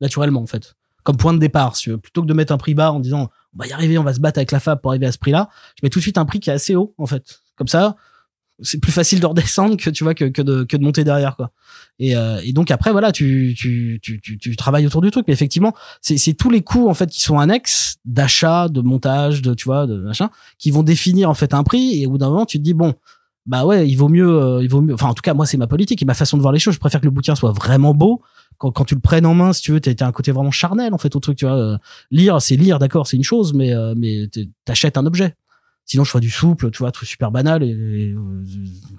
naturellement 0.00 0.40
en 0.40 0.46
fait, 0.46 0.74
comme 1.04 1.18
point 1.18 1.34
de 1.34 1.38
départ. 1.38 1.76
Si 1.76 1.94
plutôt 1.98 2.22
que 2.22 2.26
de 2.26 2.32
mettre 2.32 2.52
un 2.52 2.56
prix 2.56 2.74
bas 2.74 2.92
en 2.92 2.98
disant 2.98 3.30
on 3.54 3.58
va 3.58 3.66
y 3.66 3.72
arriver, 3.72 3.98
on 3.98 4.02
va 4.02 4.14
se 4.14 4.20
battre 4.20 4.38
avec 4.38 4.50
la 4.50 4.58
fab 4.58 4.80
pour 4.80 4.90
arriver 4.90 5.04
à 5.04 5.12
ce 5.12 5.18
prix-là, 5.18 5.50
je 5.76 5.80
mets 5.82 5.90
tout 5.90 5.98
de 5.98 6.02
suite 6.02 6.16
un 6.16 6.24
prix 6.24 6.40
qui 6.40 6.48
est 6.48 6.54
assez 6.54 6.74
haut 6.74 6.94
en 6.96 7.04
fait. 7.04 7.42
Comme 7.56 7.68
ça, 7.68 7.96
c'est 8.62 8.80
plus 8.80 8.90
facile 8.90 9.20
de 9.20 9.26
redescendre 9.26 9.76
que 9.76 9.90
tu 9.90 10.02
vois 10.02 10.14
que, 10.14 10.24
que 10.24 10.40
de 10.40 10.64
que 10.64 10.78
de 10.78 10.82
monter 10.82 11.04
derrière 11.04 11.36
quoi. 11.36 11.52
Et, 11.98 12.16
euh, 12.16 12.40
et 12.42 12.54
donc 12.54 12.70
après 12.70 12.90
voilà, 12.90 13.12
tu 13.12 13.54
tu, 13.54 14.00
tu 14.02 14.18
tu 14.22 14.38
tu 14.38 14.56
travailles 14.56 14.86
autour 14.86 15.02
du 15.02 15.10
truc, 15.10 15.26
mais 15.28 15.34
effectivement 15.34 15.74
c'est 16.00 16.16
c'est 16.16 16.32
tous 16.32 16.48
les 16.48 16.62
coûts 16.62 16.88
en 16.88 16.94
fait 16.94 17.10
qui 17.10 17.20
sont 17.20 17.38
annexes 17.38 17.98
d'achat, 18.06 18.70
de 18.70 18.80
montage, 18.80 19.42
de 19.42 19.52
tu 19.52 19.64
vois, 19.64 19.86
de 19.86 19.98
machin, 19.98 20.30
qui 20.56 20.70
vont 20.70 20.82
définir 20.82 21.28
en 21.28 21.34
fait 21.34 21.52
un 21.52 21.64
prix. 21.64 22.00
Et 22.02 22.06
au 22.06 22.12
bout 22.12 22.18
d'un 22.18 22.30
moment, 22.30 22.46
tu 22.46 22.56
te 22.56 22.62
dis 22.62 22.72
bon, 22.72 22.94
bah 23.46 23.64
ouais, 23.66 23.88
il 23.88 23.96
vaut 23.96 24.08
mieux, 24.08 24.28
euh, 24.28 24.62
il 24.62 24.68
vaut 24.68 24.80
mieux. 24.80 24.94
Enfin, 24.94 25.08
en 25.08 25.14
tout 25.14 25.22
cas, 25.22 25.34
moi, 25.34 25.46
c'est 25.46 25.56
ma 25.56 25.66
politique 25.66 26.00
et 26.02 26.04
ma 26.04 26.14
façon 26.14 26.36
de 26.36 26.42
voir 26.42 26.52
les 26.52 26.58
choses. 26.60 26.74
Je 26.74 26.78
préfère 26.78 27.00
que 27.00 27.06
le 27.06 27.10
bouquin 27.10 27.34
soit 27.34 27.52
vraiment 27.52 27.92
beau. 27.94 28.22
Quand, 28.58 28.70
quand 28.70 28.84
tu 28.84 28.94
le 28.94 29.00
prennes 29.00 29.26
en 29.26 29.34
main, 29.34 29.52
si 29.52 29.62
tu 29.62 29.72
veux, 29.72 29.80
t'as 29.80 30.06
un 30.06 30.12
côté 30.12 30.30
vraiment 30.30 30.50
charnel 30.52 30.94
en 30.94 30.98
fait 30.98 31.16
au 31.16 31.20
truc. 31.20 31.38
Tu 31.38 31.44
vois, 31.46 31.56
Euh, 31.56 31.76
lire, 32.10 32.40
c'est 32.40 32.56
lire, 32.56 32.78
d'accord, 32.78 33.06
c'est 33.08 33.16
une 33.16 33.24
chose, 33.24 33.52
mais 33.54 33.72
euh, 33.74 33.94
mais 33.96 34.28
t'es- 34.30 34.48
t'achètes 34.64 34.96
un 34.96 35.06
objet. 35.06 35.34
Sinon, 35.84 36.04
je 36.04 36.10
ferais 36.10 36.20
du 36.20 36.30
souple, 36.30 36.70
tu 36.70 36.78
vois, 36.78 36.92
truc 36.92 37.08
super 37.08 37.32
banal 37.32 37.64
et, 37.64 37.70
et, 37.70 38.14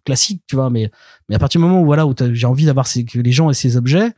classique, 0.05 0.41
tu 0.47 0.55
vois. 0.55 0.69
Mais 0.69 0.91
mais 1.29 1.35
à 1.35 1.39
partir 1.39 1.61
du 1.61 1.65
moment 1.65 1.81
où 1.81 1.85
voilà 1.85 2.05
où 2.05 2.13
j'ai 2.33 2.45
envie 2.47 2.65
d'avoir 2.65 2.85
que 2.91 3.19
les 3.19 3.31
gens 3.31 3.49
aient 3.49 3.53
ces 3.53 3.77
objets, 3.77 4.11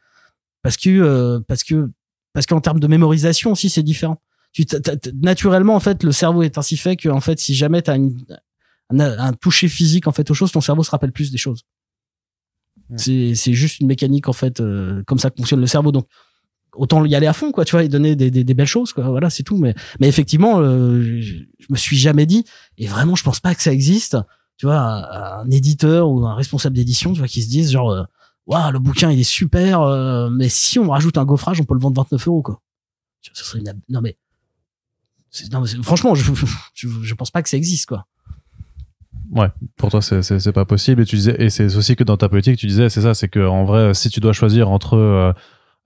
parce 0.64 0.78
que 0.78 0.90
euh, 0.90 1.40
parce 1.48 1.64
que 1.64 1.92
parce 2.34 2.48
qu'en 2.48 2.62
termes 2.62 2.80
de 2.80 2.88
mémorisation 2.88 3.52
aussi, 3.52 3.70
c'est 3.70 3.84
différent. 3.84 4.20
Tu, 4.52 4.66
t'as- 4.66 4.80
t'as- 4.80 5.12
naturellement, 5.22 5.76
en 5.76 5.80
fait, 5.80 6.04
le 6.04 6.12
cerveau 6.12 6.42
est 6.44 6.58
ainsi 6.58 6.78
fait 6.78 6.96
que, 6.96 7.10
en 7.10 7.20
fait, 7.22 7.40
si 7.40 7.54
jamais 7.54 7.82
t'as 7.82 7.98
une, 7.98 8.18
un, 8.92 9.00
un 9.00 9.34
toucher 9.34 9.68
physique 9.68 10.08
en 10.08 10.12
fait 10.12 10.30
aux 10.32 10.34
choses, 10.34 10.52
ton 10.52 10.62
cerveau 10.62 10.84
se 10.84 10.92
rappelle 10.92 11.12
plus 11.12 11.32
des 11.32 11.38
choses. 11.38 11.64
C'est 12.98 13.34
c'est 13.36 13.54
juste 13.54 13.80
une 13.80 13.88
mécanique 13.88 14.28
en 14.30 14.34
fait, 14.34 14.60
euh, 14.60 15.02
comme 15.08 15.18
ça 15.18 15.30
que 15.32 15.38
fonctionne 15.38 15.60
le 15.62 15.68
cerveau. 15.68 15.92
Donc 15.92 16.08
autant 16.74 17.04
y 17.06 17.16
aller 17.16 17.26
à 17.28 17.34
fond, 17.34 17.52
quoi, 17.52 17.66
tu 17.66 17.72
vois, 17.72 17.84
et 17.84 17.88
donner 17.88 18.16
des, 18.16 18.30
des, 18.30 18.44
des 18.44 18.54
belles 18.54 18.68
choses, 18.68 18.94
quoi. 18.94 19.06
Voilà, 19.10 19.30
c'est 19.30 19.44
tout. 19.44 19.58
Mais 19.58 19.74
mais 20.00 20.08
effectivement, 20.08 20.60
euh, 20.60 21.02
je, 21.22 21.36
je 21.60 21.66
me 21.70 21.78
suis 21.78 21.98
jamais 21.98 22.26
dit, 22.26 22.44
et 22.78 22.86
vraiment, 22.88 23.16
je 23.16 23.24
pense 23.24 23.40
pas 23.40 23.56
que 23.56 23.62
ça 23.64 23.72
existe. 23.72 24.18
Tu 24.58 24.66
vois, 24.68 24.78
un, 24.80 25.40
un 25.42 25.50
éditeur 25.52 26.10
ou 26.10 26.26
un 26.26 26.36
responsable 26.36 26.76
d'édition, 26.76 27.14
tu 27.14 27.20
vois, 27.20 27.28
qui 27.28 27.42
se 27.44 27.50
disent 27.50 27.72
genre, 27.72 27.92
euh, 27.92 28.04
waouh, 28.46 28.72
le 28.72 28.80
bouquin 28.80 29.10
il 29.12 29.20
est 29.20 29.24
super, 29.24 29.82
euh, 29.82 30.30
mais 30.30 30.48
si 30.50 30.78
on 30.80 30.90
rajoute 30.90 31.18
un 31.18 31.26
gaufrage, 31.26 31.60
on 31.60 31.64
peut 31.66 31.74
le 31.76 31.80
vendre 31.82 31.96
29 32.02 32.28
euros, 32.28 32.42
quoi. 32.42 32.62
Ça 33.34 33.44
serait 33.44 33.60
une 33.60 33.74
non 33.90 34.02
mais, 34.02 34.18
c'est- 35.32 35.52
non, 35.52 35.62
mais 35.62 35.68
franchement, 35.84 36.14
je, 36.14 36.32
je 36.76 36.88
je 36.88 37.14
pense 37.16 37.32
pas 37.32 37.42
que 37.42 37.50
ça 37.50 37.58
existe, 37.58 37.88
quoi. 37.88 38.06
Pour 39.78 39.90
toi 39.92 40.02
c'est 40.02 40.52
pas 40.54 40.66
possible 40.66 41.02
et 41.02 41.06
tu 41.06 41.16
disais 41.18 41.36
et 41.40 41.50
c'est 41.50 41.76
aussi 41.76 41.96
que 41.96 42.04
dans 42.04 42.18
ta 42.18 42.30
politique 42.30 42.58
tu 42.58 42.68
disais 42.68 42.90
c'est 42.90 43.02
ça 43.02 43.14
c'est 43.14 43.28
que 43.28 43.46
en 43.46 43.66
vrai 43.66 43.94
si 43.94 44.10
tu 44.10 44.20
dois 44.20 44.34
choisir 44.34 44.70
entre 44.70 44.96
euh, 44.98 45.34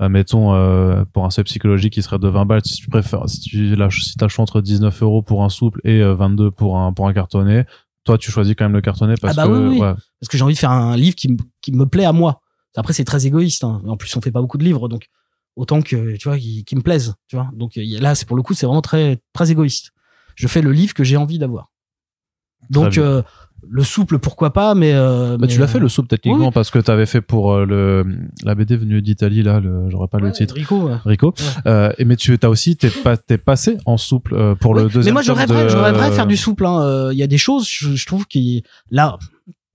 mettons 0.10 0.54
euh, 0.54 1.04
pour 1.14 1.26
un 1.26 1.30
seuil 1.30 1.44
psychologique 1.46 1.94
qui 1.94 2.02
serait 2.02 2.20
de 2.20 2.28
20 2.28 2.46
balles 2.46 2.62
si 2.64 2.76
tu 2.76 2.88
préfères 2.90 3.28
si 3.28 3.40
tu 3.42 3.76
si 3.92 4.16
t'as 4.18 4.26
le 4.26 4.30
choix 4.30 4.44
entre 4.44 4.62
19 4.62 5.02
euros 5.04 5.22
pour 5.22 5.44
un 5.44 5.50
souple 5.50 5.82
et 5.84 6.02
euh, 6.02 6.14
22 6.14 6.52
pour 6.52 6.78
un 6.78 6.94
pour 6.94 7.08
un 7.08 7.14
cartonné 7.14 7.64
toi 8.06 8.18
tu 8.18 8.32
choisis 8.32 8.56
quand 8.56 8.66
même 8.66 8.74
le 8.74 8.82
cartonné 8.82 9.16
parce 9.22 9.38
Ah 9.38 9.46
bah 9.46 9.52
que 9.52 9.58
oui, 9.58 9.68
oui. 9.76 9.80
ouais, 9.82 9.94
parce 10.20 10.30
que 10.30 10.38
j'ai 10.38 10.44
envie 10.44 10.54
de 10.54 10.60
faire 10.60 10.72
un 10.72 10.96
livre 10.96 11.16
qui, 11.16 11.30
me- 11.30 11.38
qui 11.62 11.72
me 11.74 11.86
plaît 11.86 12.06
à 12.06 12.14
moi. 12.14 12.42
Après, 12.76 12.94
c'est 12.94 13.04
très 13.04 13.28
égoïste. 13.28 13.64
hein. 13.66 13.82
En 13.88 13.98
plus, 13.98 14.16
on 14.16 14.22
fait 14.22 14.32
pas 14.32 14.42
beaucoup 14.42 14.58
de 14.58 14.64
livres, 14.64 14.88
donc 14.88 15.08
autant 15.58 15.82
que 15.82 16.16
tu 16.16 16.28
vois, 16.30 16.38
qui, 16.38 16.64
qui 16.64 16.76
me 16.76 16.82
plaisent. 16.82 17.14
Tu 17.28 17.36
vois. 17.36 17.50
Donc 17.54 17.74
là, 17.76 18.16
c'est 18.16 18.26
pour 18.28 18.38
le 18.38 18.42
coup, 18.42 18.54
c'est 18.54 18.66
vraiment 18.66 18.82
très 18.82 19.20
très 19.34 19.52
égoïste. 19.52 19.92
Je 20.36 20.48
fais 20.48 20.62
le 20.62 20.72
livre 20.72 20.94
que 20.94 21.04
j'ai 21.04 21.18
envie 21.18 21.40
d'avoir. 21.40 21.72
Donc 22.70 22.98
euh, 22.98 23.22
le 23.70 23.84
souple, 23.84 24.20
pourquoi 24.20 24.54
pas, 24.54 24.74
mais, 24.74 24.94
euh, 24.94 25.38
Bah, 25.38 25.46
tu 25.48 25.56
mais, 25.56 25.62
l'as 25.62 25.68
fait 25.68 25.80
le 25.80 25.90
souple 25.90 26.08
techniquement 26.08 26.46
oui, 26.46 26.52
parce 26.54 26.72
que 26.72 26.80
t'avais 26.80 27.06
fait 27.06 27.20
pour 27.22 27.52
euh, 27.54 27.66
le 27.66 28.06
la 28.46 28.56
BD 28.56 28.78
venue 28.78 29.02
d'Italie 29.02 29.44
là 29.44 29.62
j'aurais 29.90 30.08
pas 30.08 30.20
le 30.20 30.32
titre 30.32 30.56
Rico, 30.56 30.88
ouais. 30.88 30.96
Rico 31.06 31.34
euh, 31.66 31.92
et 31.98 32.06
mais 32.06 32.16
tu 32.16 32.38
t'as 32.40 32.48
aussi 32.48 32.78
t'es 32.78 32.90
pas 32.90 33.18
t'es 33.18 33.38
passé 33.38 33.78
en 33.86 33.98
souple 33.98 34.34
euh, 34.34 34.56
pour 34.56 34.74
le 34.76 34.84
deuxième 34.84 35.06
Mais 35.06 35.12
moi, 35.12 35.22
je 35.24 35.32
rêverais, 35.34 35.66
de- 35.66 35.70
je 35.70 35.78
rêverais 35.78 36.12
faire 36.12 36.26
du 36.28 36.38
souple. 36.38 36.66
hein. 36.66 36.80
Euh, 36.82 37.10
Il 37.12 37.20
y 37.20 37.24
a 37.24 37.28
des 37.28 37.38
choses, 37.38 37.68
je, 37.70 37.96
je 37.96 38.06
trouve 38.06 38.26
qui 38.28 38.64
là, 38.92 39.18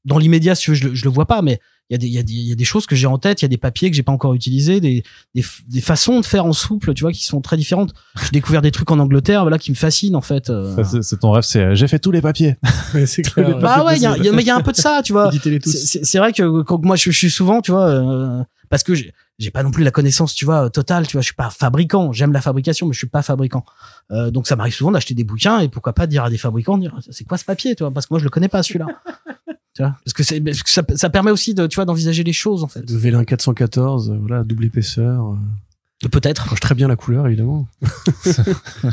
dans 0.06 0.16
l'immédiat, 0.18 0.56
tu 0.56 0.74
je, 0.74 0.88
le- 0.88 0.94
je 0.94 1.04
le 1.04 1.10
vois 1.10 1.26
pas, 1.26 1.42
mais 1.42 1.60
il 1.90 1.92
y 1.92 1.96
a 1.96 1.98
des, 1.98 2.06
il 2.06 2.12
y 2.14 2.18
a 2.18 2.22
des, 2.22 2.32
il 2.32 2.48
y 2.48 2.52
a 2.52 2.54
des 2.54 2.64
choses 2.64 2.86
que 2.86 2.96
j'ai 2.96 3.06
en 3.06 3.18
tête. 3.18 3.42
Il 3.42 3.44
y 3.44 3.46
a 3.46 3.48
des 3.48 3.58
papiers 3.58 3.90
que 3.90 3.96
j'ai 3.96 4.02
pas 4.02 4.12
encore 4.12 4.32
utilisés, 4.34 4.80
des, 4.80 5.02
des, 5.34 5.44
des 5.68 5.80
façons 5.80 6.20
de 6.20 6.24
faire 6.24 6.46
en 6.46 6.52
souple, 6.54 6.94
tu 6.94 7.02
vois, 7.02 7.12
qui 7.12 7.24
sont 7.24 7.40
très 7.42 7.56
différentes. 7.56 7.92
J'ai 8.22 8.30
découvert 8.30 8.62
des 8.62 8.70
trucs 8.70 8.90
en 8.90 8.98
Angleterre, 8.98 9.42
voilà, 9.42 9.58
qui 9.58 9.70
me 9.70 9.76
fascinent 9.76 10.16
en 10.16 10.20
fait. 10.22 10.48
euh. 10.50 10.82
Ça, 10.82 11.02
c'est- 11.02 11.16
ton 11.18 11.30
rêve 11.32 11.42
c'est 11.44 11.60
euh, 11.60 11.74
j'ai 11.74 11.86
fait 11.88 11.98
tous 11.98 12.10
les 12.10 12.20
papiers 12.22 12.56
c'est 13.06 13.22
clair. 13.22 13.48
les 13.48 13.54
Bah 13.54 13.84
ouais, 13.84 13.96
il 13.96 14.02
y 14.02 14.06
a, 14.06 14.16
il 14.16 14.24
y 14.24 14.28
a- 14.28 14.32
mais 14.32 14.42
il 14.42 14.46
y 14.46 14.50
a 14.50 14.56
un 14.56 14.60
peu 14.62 14.72
de 14.72 14.76
ça, 14.76 15.02
tu 15.04 15.12
vois. 15.12 15.28
Éditez-les 15.28 15.60
tous. 15.60 15.70
C'est- 15.70 15.86
C'est 15.86 16.04
c'est 16.04 16.18
vrai 16.18 16.32
que 16.32 16.62
quand 16.62 16.82
moi 16.84 16.96
je, 16.96 17.10
je 17.10 17.16
suis 17.18 17.30
souvent, 17.30 17.60
tu 17.60 17.70
vois, 17.70 17.86
euh, 17.88 18.42
parce 18.70 18.82
que 18.82 18.94
j'ai 18.94 19.12
j'ai 19.40 19.50
pas 19.50 19.64
non 19.64 19.72
plus 19.72 19.82
la 19.82 19.90
connaissance, 19.90 20.32
tu 20.32 20.44
vois, 20.44 20.70
totale, 20.70 21.06
tu 21.08 21.14
vois, 21.14 21.20
je 21.20 21.26
suis 21.26 21.34
pas 21.34 21.50
fabricant. 21.50 22.12
J'aime 22.12 22.32
la 22.32 22.40
fabrication, 22.40 22.86
mais 22.86 22.92
je 22.92 22.98
suis 22.98 23.08
pas 23.08 23.20
fabricant. 23.22 23.64
Euh, 24.12 24.30
donc 24.30 24.46
ça 24.46 24.54
m'arrive 24.54 24.74
souvent 24.74 24.92
d'acheter 24.92 25.12
des 25.14 25.24
bouquins 25.24 25.58
et 25.58 25.68
pourquoi 25.68 25.92
pas 25.92 26.06
dire 26.06 26.22
à 26.22 26.30
des 26.30 26.38
fabricants, 26.38 26.78
dire 26.78 26.96
c'est 27.10 27.24
quoi 27.24 27.36
ce 27.36 27.44
papier, 27.44 27.74
tu 27.74 27.82
vois, 27.82 27.90
parce 27.92 28.06
que 28.06 28.14
moi 28.14 28.20
je 28.20 28.24
le 28.24 28.30
connais 28.30 28.48
pas 28.48 28.62
celui-là. 28.62 28.86
tu 29.74 29.82
vois, 29.82 29.96
parce 30.04 30.12
que 30.14 30.22
c'est 30.22 30.40
parce 30.40 30.62
que 30.62 30.70
ça, 30.70 30.82
ça 30.94 31.10
permet 31.10 31.30
aussi 31.30 31.52
de, 31.54 31.66
tu 31.66 31.74
vois, 31.76 31.84
d'envisager 31.84 32.22
les 32.24 32.32
choses 32.32 32.62
en 32.64 32.68
fait. 32.68 32.88
Le 32.88 32.96
Vélin 32.96 33.24
414, 33.24 34.10
euh, 34.10 34.16
voilà, 34.20 34.44
double 34.44 34.64
épaisseur. 34.66 35.32
euh, 35.32 36.08
Peut-être. 36.08 36.48
Mange 36.50 36.60
très 36.60 36.74
bien 36.74 36.86
la 36.88 36.96
couleur, 36.96 37.26
évidemment. 37.26 37.66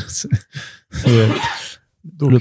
Ouais. 1.06 1.30
Donc, 2.04 2.32
Le- 2.32 2.39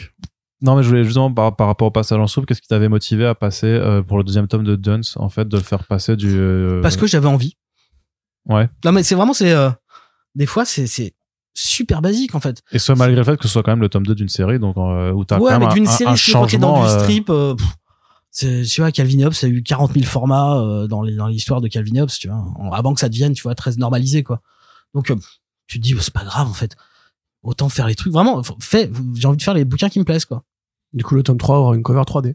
Non, 0.62 0.76
mais 0.76 0.82
je 0.82 0.88
voulais 0.88 1.04
justement 1.04 1.32
par, 1.32 1.54
par 1.56 1.66
rapport 1.66 1.88
au 1.88 1.90
passage 1.90 2.18
en 2.18 2.26
soupe, 2.26 2.46
qu'est-ce 2.46 2.60
qui 2.62 2.68
t'avait 2.68 2.88
motivé 2.88 3.26
à 3.26 3.34
passer 3.34 3.66
euh, 3.66 4.02
pour 4.02 4.18
le 4.18 4.24
deuxième 4.24 4.48
tome 4.48 4.64
de 4.64 4.76
Duns, 4.76 5.00
en 5.16 5.28
fait, 5.28 5.46
de 5.48 5.56
le 5.56 5.62
faire 5.62 5.84
passer 5.84 6.16
du. 6.16 6.28
euh, 6.38 6.80
Parce 6.82 6.96
que 6.96 7.06
j'avais 7.06 7.28
envie. 7.28 7.56
Ouais. 8.46 8.68
Non, 8.84 8.92
mais 8.92 9.02
c'est 9.02 9.14
vraiment, 9.14 9.32
c'est, 9.34 9.52
euh, 9.52 9.70
des 10.34 10.46
fois, 10.46 10.64
c'est, 10.64 10.86
c'est 10.86 11.14
super 11.54 12.00
basique, 12.02 12.34
en 12.34 12.40
fait. 12.40 12.62
Et 12.72 12.78
ce 12.78 12.92
malgré 12.92 13.16
le 13.18 13.24
fait 13.24 13.36
que 13.36 13.42
ce 13.42 13.48
soit 13.48 13.62
quand 13.62 13.72
même 13.72 13.80
le 13.80 13.88
tome 13.88 14.06
2 14.06 14.14
d'une 14.14 14.28
série, 14.28 14.58
donc 14.58 14.76
euh, 14.78 15.12
où 15.12 15.24
t'as 15.24 15.38
ouais, 15.38 15.50
quand 15.52 15.58
même 15.58 15.60
mais 15.60 15.72
un, 15.72 15.74
d'une 15.74 15.86
un- 15.86 15.90
série, 15.90 16.10
un 16.12 16.14
je 16.16 16.32
crois 16.32 16.46
que 16.46 16.56
dans 16.56 16.76
changement. 16.76 16.96
du 16.96 17.02
strip, 17.04 17.30
euh, 17.30 17.54
pff, 17.54 17.66
tu 18.32 18.80
vois, 18.80 18.92
Calvin 18.92 19.26
Hobbes, 19.26 19.34
a 19.42 19.46
eu 19.46 19.62
40 19.62 19.92
000 19.92 20.04
formats, 20.04 20.58
euh, 20.60 20.86
dans 20.86 21.02
les, 21.02 21.14
dans 21.16 21.26
l'histoire 21.26 21.60
de 21.60 21.68
Calvin 21.68 22.02
Hobbes, 22.02 22.10
tu 22.10 22.28
vois, 22.28 22.44
avant 22.72 22.94
que 22.94 23.00
ça 23.00 23.08
devienne, 23.08 23.32
tu 23.32 23.42
vois, 23.42 23.54
très 23.54 23.72
normalisé, 23.76 24.22
quoi. 24.22 24.40
Donc, 24.94 25.10
euh, 25.10 25.16
tu 25.66 25.78
te 25.78 25.82
dis, 25.84 25.94
oh, 25.94 26.00
c'est 26.00 26.12
pas 26.14 26.24
grave, 26.24 26.48
en 26.48 26.52
fait. 26.54 26.76
Autant 27.42 27.68
faire 27.68 27.86
les 27.86 27.94
trucs, 27.94 28.12
vraiment, 28.12 28.40
f- 28.42 28.54
fais, 28.60 28.90
j'ai 29.14 29.26
envie 29.26 29.36
de 29.38 29.42
faire 29.42 29.54
les 29.54 29.64
bouquins 29.64 29.88
qui 29.88 29.98
me 29.98 30.04
plaisent, 30.04 30.24
quoi. 30.26 30.44
Du 30.92 31.04
coup, 31.04 31.14
le 31.14 31.22
tome 31.22 31.38
3 31.38 31.58
aura 31.58 31.74
une 31.76 31.82
cover 31.82 32.02
3D. 32.02 32.34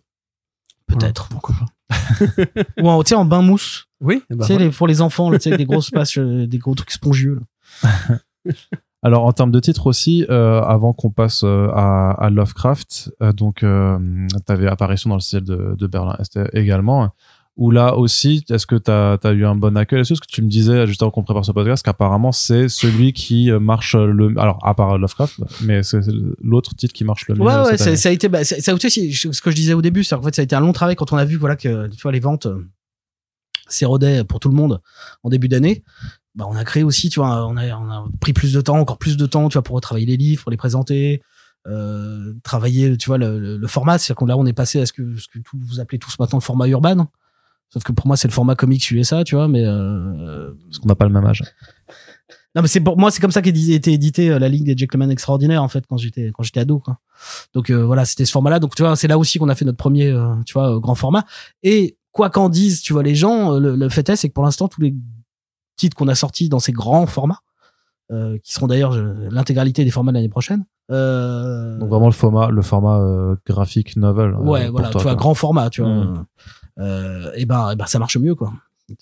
Peut-être. 0.88 1.28
Voilà, 1.30 1.42
pourquoi 1.42 1.56
pas. 1.56 2.64
Ou 2.82 2.90
en, 2.90 3.04
tu 3.04 3.10
sais, 3.10 3.16
en 3.16 3.26
bain 3.26 3.42
mousse. 3.42 3.88
Oui, 4.02 4.22
tu 4.30 4.38
sais, 4.46 4.58
les, 4.58 4.70
pour 4.70 4.88
les 4.88 5.02
enfants, 5.02 5.30
là, 5.30 5.38
tu 5.40 5.44
sais, 5.44 5.50
avec 5.50 5.60
des 5.60 5.66
grosses 5.66 5.90
pages, 5.92 6.18
euh, 6.18 6.48
des 6.48 6.58
gros 6.58 6.76
trucs 6.76 6.92
spongieux, 6.92 7.40
là. 7.84 8.20
Alors 9.06 9.26
en 9.26 9.34
termes 9.34 9.52
de 9.52 9.60
titre 9.60 9.86
aussi, 9.86 10.26
euh, 10.32 10.62
avant 10.64 10.92
qu'on 10.92 11.12
passe 11.12 11.44
euh, 11.44 11.68
à, 11.76 12.10
à 12.14 12.32
Lovecraft, 12.32 13.12
euh, 13.22 13.34
donc 13.34 13.62
euh, 13.62 14.00
t'avais 14.48 14.66
apparition 14.66 15.12
dans 15.12 15.16
le 15.16 15.22
ciel 15.22 15.44
de, 15.44 15.76
de 15.78 15.86
Berlin-Est 15.86 16.40
également, 16.54 17.12
où 17.56 17.70
là 17.70 17.98
aussi, 17.98 18.44
est-ce 18.50 18.66
que 18.66 18.76
t'as 18.76 19.18
as 19.24 19.32
eu 19.34 19.46
un 19.46 19.54
bon 19.54 19.78
accueil? 19.78 20.00
Est-ce 20.00 20.20
que 20.20 20.26
tu 20.28 20.42
me 20.42 20.50
disais 20.50 20.88
juste 20.88 21.04
avant 21.04 21.12
qu'on 21.12 21.22
prépare 21.22 21.46
ce 21.46 21.52
podcast 21.52 21.86
qu'apparemment 21.86 22.32
c'est 22.32 22.68
celui 22.68 23.14
qui 23.14 23.52
marche 23.52 23.94
le, 23.94 24.34
alors 24.40 24.58
à 24.66 24.74
part 24.74 24.98
Lovecraft, 24.98 25.40
mais 25.62 25.84
c'est 25.84 26.00
l'autre 26.42 26.74
titre 26.76 26.96
qui 26.96 27.04
marche 27.04 27.28
le 27.28 27.36
mieux. 27.36 27.42
Ouais, 27.42 27.62
ouais, 27.62 27.78
ça, 27.78 28.10
a 28.10 28.12
été, 28.12 28.28
bah, 28.28 28.44
ça, 28.44 28.60
ça 28.60 28.72
a 28.72 28.76
été 28.76 28.90
ce 28.90 29.40
que 29.40 29.52
je 29.52 29.56
disais 29.56 29.74
au 29.76 29.84
début, 29.84 30.04
c'est 30.04 30.16
en 30.16 30.22
fait 30.24 30.34
ça 30.34 30.42
a 30.42 30.46
été 30.46 30.56
un 30.56 30.62
long 30.62 30.74
travail 30.74 30.96
quand 30.96 31.14
on 31.14 31.18
a 31.18 31.26
vu 31.26 31.38
voilà 31.38 31.56
que 31.56 31.90
tu 31.90 32.02
vois 32.02 32.12
les 32.12 32.20
ventes 32.20 32.48
s'érodiaient 33.68 34.24
pour 34.24 34.40
tout 34.40 34.50
le 34.50 34.56
monde 34.56 34.82
en 35.22 35.30
début 35.30 35.48
d'année. 35.48 35.84
Bah, 36.36 36.46
on 36.50 36.56
a 36.56 36.64
créé 36.66 36.84
aussi, 36.84 37.10
tu 37.10 37.20
vois, 37.20 37.48
on 37.48 37.56
a, 37.56 37.76
on 37.78 37.90
a 37.90 38.06
pris 38.20 38.34
plus 38.34 38.54
de 38.54 38.62
temps, 38.62 38.78
encore 38.78 38.98
plus 38.98 39.18
de 39.18 39.26
temps, 39.26 39.48
tu 39.50 39.54
vois, 39.54 39.64
pour 39.64 39.76
retravailler 39.76 40.06
les 40.06 40.18
livres, 40.18 40.44
pour 40.44 40.52
les 40.52 40.58
présenter, 40.58 41.22
euh, 41.68 42.34
travailler, 42.44 42.98
tu 42.98 43.08
vois, 43.08 43.18
le, 43.18 43.40
le, 43.40 43.58
le 43.58 43.68
format. 43.68 43.98
C'est-à-dire 43.98 44.18
qu'on 44.18 44.26
là, 44.26 44.38
on 44.38 44.46
est 44.46 44.54
passé 44.54 44.82
à 44.82 44.86
ce 44.86 44.94
que, 44.94 45.16
ce 45.18 45.28
que 45.28 45.40
tout, 45.40 45.58
vous 45.58 45.80
appelez 45.80 45.98
tous 46.00 46.20
maintenant 46.20 46.40
le 46.40 46.44
format 46.44 46.68
urbain. 46.68 47.08
Sauf 47.70 47.84
que 47.84 47.92
pour 47.92 48.08
moi, 48.08 48.16
c'est 48.18 48.28
le 48.28 48.34
format 48.34 48.56
comics 48.56 48.90
USA, 48.92 49.24
tu 49.24 49.36
vois, 49.36 49.48
mais 49.48 49.66
euh, 49.66 50.52
Parce 50.66 50.80
qu'on 50.80 50.88
n'a 50.88 50.96
pas 50.96 51.06
le 51.06 51.12
même 51.12 51.26
âge. 51.26 51.44
non, 52.56 52.62
mais 52.62 52.68
c'est 52.68 52.80
pour 52.80 52.98
moi, 52.98 53.12
c'est 53.12 53.20
comme 53.22 53.32
ça 53.32 53.42
qu'a 53.42 53.50
été 53.50 53.92
édité 53.92 54.30
euh, 54.30 54.40
la 54.40 54.50
Ligue 54.50 54.66
des 54.66 54.78
Gentlemen 54.78 55.12
Extraordinaires 55.12 55.64
en 55.64 55.68
fait 55.68 55.86
quand 55.88 55.98
j'étais 55.98 56.32
quand 56.34 56.44
j'étais 56.44 56.60
ado. 56.60 56.80
Quoi. 56.80 57.00
Donc 57.54 57.70
euh, 57.70 57.86
voilà, 57.86 58.06
c'était 58.06 58.26
ce 58.26 58.32
format-là. 58.32 58.60
Donc 58.60 58.76
tu 58.76 58.84
vois, 58.84 58.96
c'est 58.96 59.08
là 59.08 59.18
aussi 59.18 59.40
qu'on 59.40 59.50
a 59.50 59.56
fait 59.56 59.66
notre 59.66 59.78
premier, 59.78 60.08
euh, 60.08 60.36
tu 60.46 60.54
vois, 60.54 60.76
euh, 60.76 60.80
grand 60.80 60.96
format. 60.96 61.26
Et 61.64 61.98
quoi 62.12 62.30
qu'en 62.30 62.48
disent, 62.48 62.82
tu 62.82 62.94
vois, 62.94 63.04
les 63.04 63.16
gens, 63.16 63.56
euh, 63.56 63.60
le, 63.60 63.76
le 63.76 63.90
fait 63.90 64.08
est, 64.10 64.16
c'est 64.16 64.30
que 64.30 64.34
pour 64.34 64.46
l'instant, 64.46 64.68
tous 64.70 64.80
les 64.82 64.96
titres 65.76 65.96
qu'on 65.96 66.08
a 66.08 66.16
sortis 66.16 66.50
dans 66.50 66.60
ces 66.60 66.72
grands 66.72 67.06
formats, 67.08 67.40
euh, 68.12 68.38
qui 68.44 68.54
seront 68.54 68.68
d'ailleurs 68.68 68.94
euh, 68.94 69.28
l'intégralité 69.32 69.84
des 69.84 69.92
formats 69.92 70.12
de 70.12 70.18
l'année 70.18 70.30
prochaine. 70.30 70.66
Euh, 70.92 71.78
Donc 71.80 71.90
vraiment 71.90 72.06
le 72.08 72.12
format, 72.14 72.50
le 72.50 72.62
format 72.62 73.00
euh, 73.00 73.36
graphique 73.48 73.96
novel. 73.96 74.32
euh, 74.36 74.38
ouais, 74.38 74.70
voilà, 74.70 74.90
toi, 74.90 75.00
tu 75.02 75.04
vois, 75.04 75.14
quoi. 75.14 75.20
grand 75.20 75.34
format, 75.34 75.70
tu 75.70 75.82
vois. 75.82 75.90
Mm. 75.90 76.26
Euh, 76.80 77.32
et 77.36 77.46
ben, 77.46 77.72
et 77.72 77.76
ben, 77.76 77.86
ça 77.88 78.00
marche 78.00 78.18
mieux, 78.18 78.36
quoi. 78.36 78.54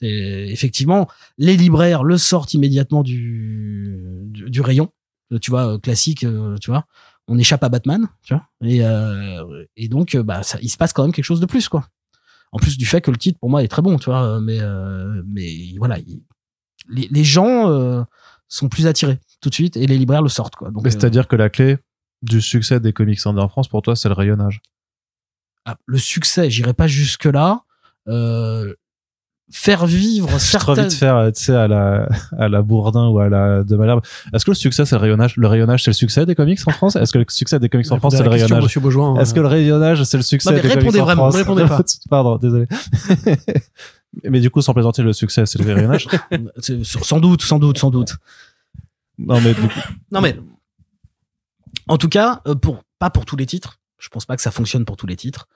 Et 0.02 0.50
effectivement, 0.52 1.08
les 1.38 1.58
libraires 1.58 2.04
le 2.06 2.18
sortent 2.18 2.54
immédiatement 2.54 3.04
du, 3.04 4.24
du, 4.28 4.50
du 4.50 4.62
rayon, 4.62 4.90
tu 5.42 5.52
vois, 5.52 5.78
classique, 5.80 6.26
tu 6.62 6.70
vois. 6.72 6.86
On 7.28 7.38
échappe 7.38 7.64
à 7.64 7.70
Batman, 7.70 8.08
tu 8.24 8.34
vois. 8.34 8.44
Et, 8.64 8.82
et 9.76 9.88
donc, 9.90 10.16
bah, 10.16 10.42
ça, 10.44 10.58
il 10.62 10.70
se 10.70 10.78
passe 10.78 10.94
quand 10.94 11.04
même 11.04 11.12
quelque 11.12 11.26
chose 11.26 11.42
de 11.42 11.46
plus, 11.46 11.68
quoi. 11.68 11.86
En 12.54 12.60
plus 12.60 12.78
du 12.78 12.86
fait 12.86 13.02
que 13.02 13.12
le 13.12 13.18
titre, 13.18 13.40
pour 13.40 13.50
moi, 13.50 13.62
est 13.64 13.68
très 13.68 13.82
bon, 13.82 13.98
tu 13.98 14.06
vois. 14.10 14.40
Mais, 14.40 14.60
euh, 14.62 15.22
mais 15.28 15.74
voilà, 15.80 15.98
il- 16.00 16.24
les, 16.90 17.08
les 17.12 17.24
gens 17.24 17.70
euh, 17.70 18.04
sont 18.48 18.70
plus 18.70 18.88
attirés 18.88 19.20
tout 19.42 19.50
de 19.50 19.56
suite 19.56 19.78
et 19.78 19.86
les 19.88 19.98
libraires 19.98 20.22
le 20.22 20.30
sortent, 20.30 20.56
quoi. 20.56 20.70
Donc, 20.72 20.84
Mais 20.84 20.90
euh, 20.90 20.92
c'est-à-dire 20.92 21.28
que 21.28 21.36
la 21.36 21.50
clé 21.50 21.78
du 22.22 22.42
succès 22.42 22.80
des 22.80 22.94
comics 22.94 23.20
indés 23.26 23.42
en 23.42 23.50
France, 23.50 23.68
pour 23.68 23.82
toi, 23.82 23.96
c'est 23.96 24.08
le 24.10 24.16
rayonnage. 24.16 24.62
ah, 25.66 25.76
le 25.86 25.98
succès, 25.98 26.50
j'irai 26.50 26.74
pas 26.74 26.88
jusque 26.88 27.26
là. 27.26 27.62
Euh, 28.08 28.74
faire 29.52 29.86
vivre 29.86 30.30
J'ai 30.40 30.58
trop 30.58 30.72
envie 30.72 30.82
certaines. 30.82 30.88
de 30.88 30.94
faire, 30.94 31.16
euh, 31.16 31.32
tu 31.32 31.44
sais, 31.44 31.54
à 31.56 31.68
la, 31.68 32.08
à 32.38 32.48
la 32.48 32.62
Bourdin 32.62 33.08
ou 33.10 33.20
à 33.20 33.28
la 33.30 33.64
de 33.64 33.76
Malherbe. 33.76 34.02
Est-ce 34.34 34.46
que 34.46 34.52
le 34.52 34.56
succès, 34.56 34.86
c'est 34.86 34.96
le 34.96 35.02
rayonnage 35.02 35.36
Le 35.38 35.48
rayonnage, 35.48 35.84
c'est 35.84 35.90
le 35.92 35.96
succès 35.96 36.26
des 36.26 36.34
comics 36.36 36.60
en 36.66 36.72
France? 36.72 36.96
Est-ce 36.96 37.12
que 37.14 37.20
le 37.20 37.26
succès 37.30 37.60
des 37.60 37.70
comics 37.70 37.92
en 37.92 37.98
France, 38.00 38.14
c'est 38.16 38.24
le 38.24 38.30
question, 38.30 38.46
rayonnage 38.48 38.64
Monsieur 38.64 38.80
Beaujoin. 38.82 39.20
Est-ce 39.20 39.34
que 39.34 39.40
le 39.42 39.48
rayonnage, 39.48 40.04
c'est 40.04 40.18
le 40.18 40.24
succès 40.24 40.50
Non, 40.50 40.56
mais 40.56 40.62
des 40.62 40.68
répondez 40.70 40.86
comics 40.88 41.02
en 41.02 41.06
vraiment, 41.06 41.24
France? 41.32 41.36
répondez 41.36 41.66
pas. 41.66 41.82
Pardon, 42.10 42.38
désolé. 42.38 42.68
mais 44.24 44.40
du 44.40 44.50
coup, 44.50 44.62
sans 44.62 44.74
plaisanter, 44.74 45.02
le 45.04 45.14
succès, 45.14 45.46
c'est 45.46 45.60
le 45.60 45.98
C'est- 46.60 46.84
Sans 46.84 47.20
doute, 47.20 47.42
sans 47.42 47.60
doute, 47.60 47.78
sans 47.78 47.90
doute. 47.90 48.16
Non, 49.18 49.40
mais 49.42 49.54
du 49.54 49.62
coup, 49.62 49.80
Non 50.12 50.22
mais 50.22 50.38
en 51.88 51.98
tout 51.98 52.10
cas, 52.10 52.42
euh, 52.48 52.56
pour 52.56 52.84
pas 53.00 53.10
pour 53.10 53.26
tous 53.26 53.36
les 53.36 53.46
titres. 53.46 53.80
Je 54.00 54.10
pense 54.10 54.26
pas 54.26 54.36
que 54.36 54.42
ça 54.42 54.52
fonctionne 54.52 54.86
pour 54.86 54.98
tous 54.98 55.08
les 55.08 55.16
titres. 55.16 55.48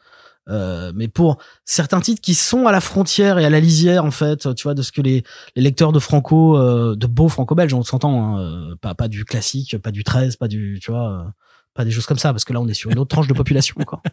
Euh, 0.50 0.94
mais 0.96 1.10
pour 1.10 1.38
certains 1.66 2.00
titres 2.00 2.22
qui 2.22 2.34
sont 2.34 2.68
à 2.68 2.72
la 2.72 2.80
frontière 2.80 3.38
et 3.38 3.44
à 3.46 3.50
la 3.50 3.60
lisière 3.60 4.06
en 4.06 4.12
fait, 4.12 4.54
tu 4.56 4.64
vois, 4.64 4.74
de 4.76 4.82
ce 4.82 4.94
que 4.94 5.02
les, 5.02 5.24
les 5.58 5.62
lecteurs 5.62 5.92
de 5.92 6.00
franco, 6.00 6.58
euh, 6.58 6.96
de 6.96 7.06
beaux 7.08 7.28
franco-belges, 7.28 7.74
on 7.74 7.84
s'entend, 7.84 8.38
hein, 8.38 8.76
pas 8.80 8.96
pas 8.96 9.10
du 9.10 9.26
classique, 9.26 9.78
pas 9.80 9.92
du 9.92 10.06
13, 10.06 10.38
pas 10.38 10.48
du, 10.48 10.80
tu 10.82 10.92
vois, 10.92 11.34
pas 11.78 11.86
des 11.86 11.92
choses 11.92 12.06
comme 12.06 12.18
ça, 12.18 12.34
parce 12.34 12.44
que 12.44 12.52
là 12.52 12.60
on 12.60 12.68
est 12.68 12.74
sur 12.74 12.92
une 12.92 13.00
autre 13.00 13.10
tranche 13.10 13.28
de 13.28 13.34
population 13.34 13.76
encore. 13.80 14.02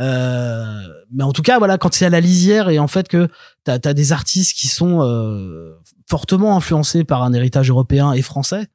Euh, 0.00 0.82
mais 1.12 1.22
en 1.22 1.30
tout 1.30 1.42
cas, 1.42 1.58
voilà, 1.58 1.78
quand 1.78 1.94
c'est 1.94 2.04
à 2.04 2.10
la 2.10 2.20
lisière 2.20 2.68
et 2.68 2.80
en 2.80 2.88
fait 2.88 3.06
que 3.06 3.28
t'as 3.62 3.78
as 3.84 3.94
des 3.94 4.10
artistes 4.10 4.56
qui 4.56 4.66
sont 4.66 5.02
euh, 5.02 5.78
fortement 6.08 6.56
influencés 6.56 7.04
par 7.04 7.22
un 7.22 7.32
héritage 7.32 7.70
européen 7.70 8.12
et 8.12 8.20
français, 8.20 8.66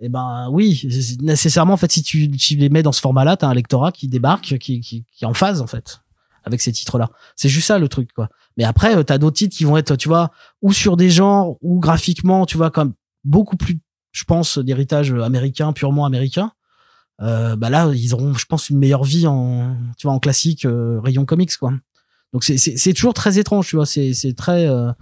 eh 0.00 0.08
ben 0.08 0.48
oui, 0.50 0.88
nécessairement 1.20 1.74
en 1.74 1.76
fait 1.76 1.92
si 1.92 2.02
tu, 2.02 2.28
tu 2.32 2.56
les 2.56 2.68
mets 2.68 2.82
dans 2.82 2.90
ce 2.90 3.00
format-là, 3.00 3.36
t'as 3.36 3.46
un 3.46 3.54
lectorat 3.54 3.92
qui 3.92 4.08
débarque, 4.08 4.58
qui, 4.58 4.80
qui, 4.80 5.04
qui 5.04 5.24
est 5.24 5.28
en 5.28 5.34
phase 5.34 5.60
en 5.60 5.68
fait 5.68 6.00
avec 6.42 6.60
ces 6.60 6.72
titres-là. 6.72 7.10
C'est 7.36 7.48
juste 7.48 7.68
ça 7.68 7.78
le 7.78 7.88
truc 7.88 8.12
quoi. 8.12 8.28
Mais 8.56 8.64
après, 8.64 8.96
euh, 8.96 9.02
t'as 9.02 9.18
d'autres 9.18 9.36
titres 9.36 9.56
qui 9.56 9.64
vont 9.64 9.76
être, 9.76 9.96
tu 9.96 10.08
vois, 10.08 10.30
ou 10.62 10.72
sur 10.72 10.96
des 10.96 11.10
genres, 11.10 11.56
ou 11.60 11.78
graphiquement, 11.78 12.46
tu 12.46 12.56
vois, 12.56 12.70
comme 12.70 12.94
beaucoup 13.24 13.56
plus, 13.56 13.78
je 14.12 14.24
pense, 14.24 14.58
d'héritage 14.58 15.12
américain, 15.12 15.72
purement 15.72 16.06
américain. 16.06 16.52
Euh, 17.22 17.56
bah 17.56 17.70
là, 17.70 17.90
ils 17.94 18.14
auront, 18.14 18.34
je 18.34 18.44
pense, 18.46 18.68
une 18.68 18.78
meilleure 18.78 19.04
vie 19.04 19.26
en, 19.26 19.76
tu 19.96 20.06
vois, 20.06 20.14
en 20.14 20.18
classique 20.18 20.64
euh, 20.64 21.00
rayon 21.00 21.24
comics 21.24 21.56
quoi. 21.56 21.72
Donc 22.32 22.44
c'est 22.44 22.58
c'est 22.58 22.92
toujours 22.92 23.14
très 23.14 23.38
étrange, 23.38 23.68
tu 23.68 23.76
vois. 23.76 23.86
C'est 23.86 24.12
c'est 24.12 24.34
très 24.34 24.66
euh, 24.68 24.92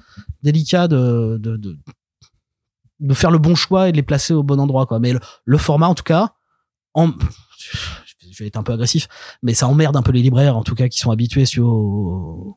délicat 0.42 0.86
de, 0.86 1.38
de 1.40 1.56
de 1.56 1.76
de 3.00 3.14
faire 3.14 3.30
le 3.30 3.38
bon 3.38 3.54
choix 3.54 3.88
et 3.88 3.92
de 3.92 3.96
les 3.96 4.02
placer 4.02 4.32
au 4.34 4.42
bon 4.42 4.60
endroit 4.60 4.86
quoi. 4.86 5.00
Mais 5.00 5.12
le, 5.12 5.20
le 5.44 5.58
format 5.58 5.88
en 5.88 5.94
tout 5.94 6.04
cas, 6.04 6.34
en 6.92 7.10
je 8.30 8.42
vais 8.42 8.48
être 8.48 8.56
un 8.56 8.62
peu 8.62 8.72
agressif, 8.72 9.08
mais 9.42 9.54
ça 9.54 9.66
emmerde 9.66 9.96
un 9.96 10.02
peu 10.02 10.12
les 10.12 10.22
libraires 10.22 10.56
en 10.56 10.62
tout 10.62 10.74
cas 10.74 10.88
qui 10.88 11.00
sont 11.00 11.10
habitués 11.10 11.46
sur 11.46 12.56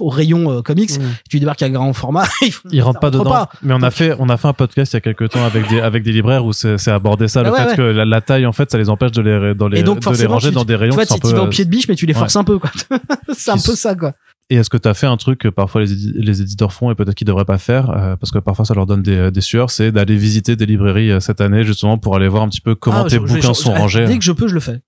au 0.00 0.08
rayon 0.08 0.50
euh, 0.58 0.62
comics. 0.62 0.90
Mmh. 0.98 1.02
Tu 1.30 1.40
débarques 1.40 1.62
à 1.62 1.70
grand 1.70 1.92
format, 1.92 2.26
ils 2.70 2.82
rentrent 2.82 3.00
pas 3.00 3.10
rentre 3.10 3.18
dedans. 3.24 3.46
Mais 3.62 3.74
on 3.74 3.82
a 3.82 3.90
fait, 3.90 4.14
on 4.18 4.28
a 4.28 4.36
fait 4.36 4.48
un 4.48 4.52
podcast 4.52 4.92
il 4.92 4.96
y 4.96 4.98
a 4.98 5.00
quelques 5.00 5.30
temps 5.30 5.44
avec 5.44 5.68
des, 5.68 5.80
avec 5.80 6.02
des 6.02 6.12
libraires 6.12 6.44
où 6.44 6.52
c'est 6.52 6.78
c'est 6.78 6.90
abordé 6.90 7.28
ça, 7.28 7.42
le 7.42 7.48
Ah 7.48 7.52
ouais, 7.52 7.58
fait 7.58 7.66
ouais. 7.70 7.76
que 7.76 7.82
la, 7.82 8.04
la 8.04 8.20
taille, 8.20 8.46
en 8.46 8.52
fait, 8.52 8.70
ça 8.70 8.78
les 8.78 8.88
empêche 8.88 9.12
de 9.12 9.22
les, 9.22 9.54
dans 9.54 9.68
les, 9.68 9.80
Et 9.80 9.82
donc, 9.82 10.00
de 10.00 10.16
les 10.16 10.26
ranger 10.26 10.48
tu- 10.48 10.54
dans 10.54 10.64
des 10.64 10.76
rayons 10.76 10.96
qui 10.96 11.06
sont 11.06 11.14
tu 11.14 11.26
un 11.26 11.28
tu 11.28 11.34
peu, 11.34 11.38
vas 11.40 11.44
au 11.44 11.48
pied 11.48 11.64
de 11.64 11.70
biche, 11.70 11.88
mais 11.88 11.94
tu 11.96 12.06
les 12.06 12.14
ouais. 12.14 12.18
forces 12.20 12.36
un 12.36 12.44
peu 12.44 12.58
quoi. 12.58 12.70
c'est 13.36 13.50
un 13.50 13.54
peu 13.56 13.74
ça 13.76 13.94
quoi. 13.94 14.12
Et 14.50 14.56
est-ce 14.56 14.68
que 14.68 14.76
tu 14.76 14.86
as 14.88 14.92
fait 14.92 15.06
un 15.06 15.16
truc 15.16 15.38
que 15.38 15.48
parfois 15.48 15.80
les, 15.80 15.92
édi- 15.94 16.12
les 16.14 16.42
éditeurs 16.42 16.72
font 16.74 16.90
et 16.90 16.94
peut-être 16.94 17.14
qu'ils 17.14 17.26
devraient 17.26 17.44
pas 17.46 17.56
faire 17.58 17.88
euh, 17.90 18.16
parce 18.16 18.30
que 18.32 18.38
parfois 18.38 18.64
ça 18.66 18.74
leur 18.74 18.84
donne 18.86 19.00
des, 19.02 19.30
des 19.30 19.40
sueurs, 19.40 19.70
c'est 19.70 19.92
d'aller 19.92 20.16
visiter 20.16 20.56
des 20.56 20.66
librairies 20.66 21.10
euh, 21.10 21.20
cette 21.20 21.40
année 21.40 21.64
justement 21.64 21.96
pour 21.96 22.16
aller 22.16 22.28
voir 22.28 22.42
un 22.42 22.48
petit 22.48 22.60
peu 22.60 22.74
comment 22.74 23.04
Ah, 23.04 23.08
tes 23.08 23.16
je- 23.16 23.20
bouquins 23.20 23.52
je- 23.54 23.58
sont 23.58 23.72
rangés. 23.72 24.04
Dès 24.04 24.18
que 24.18 24.24
je 24.24 24.32
peux, 24.32 24.48
je 24.48 24.54
le 24.54 24.60
fais. 24.60 24.80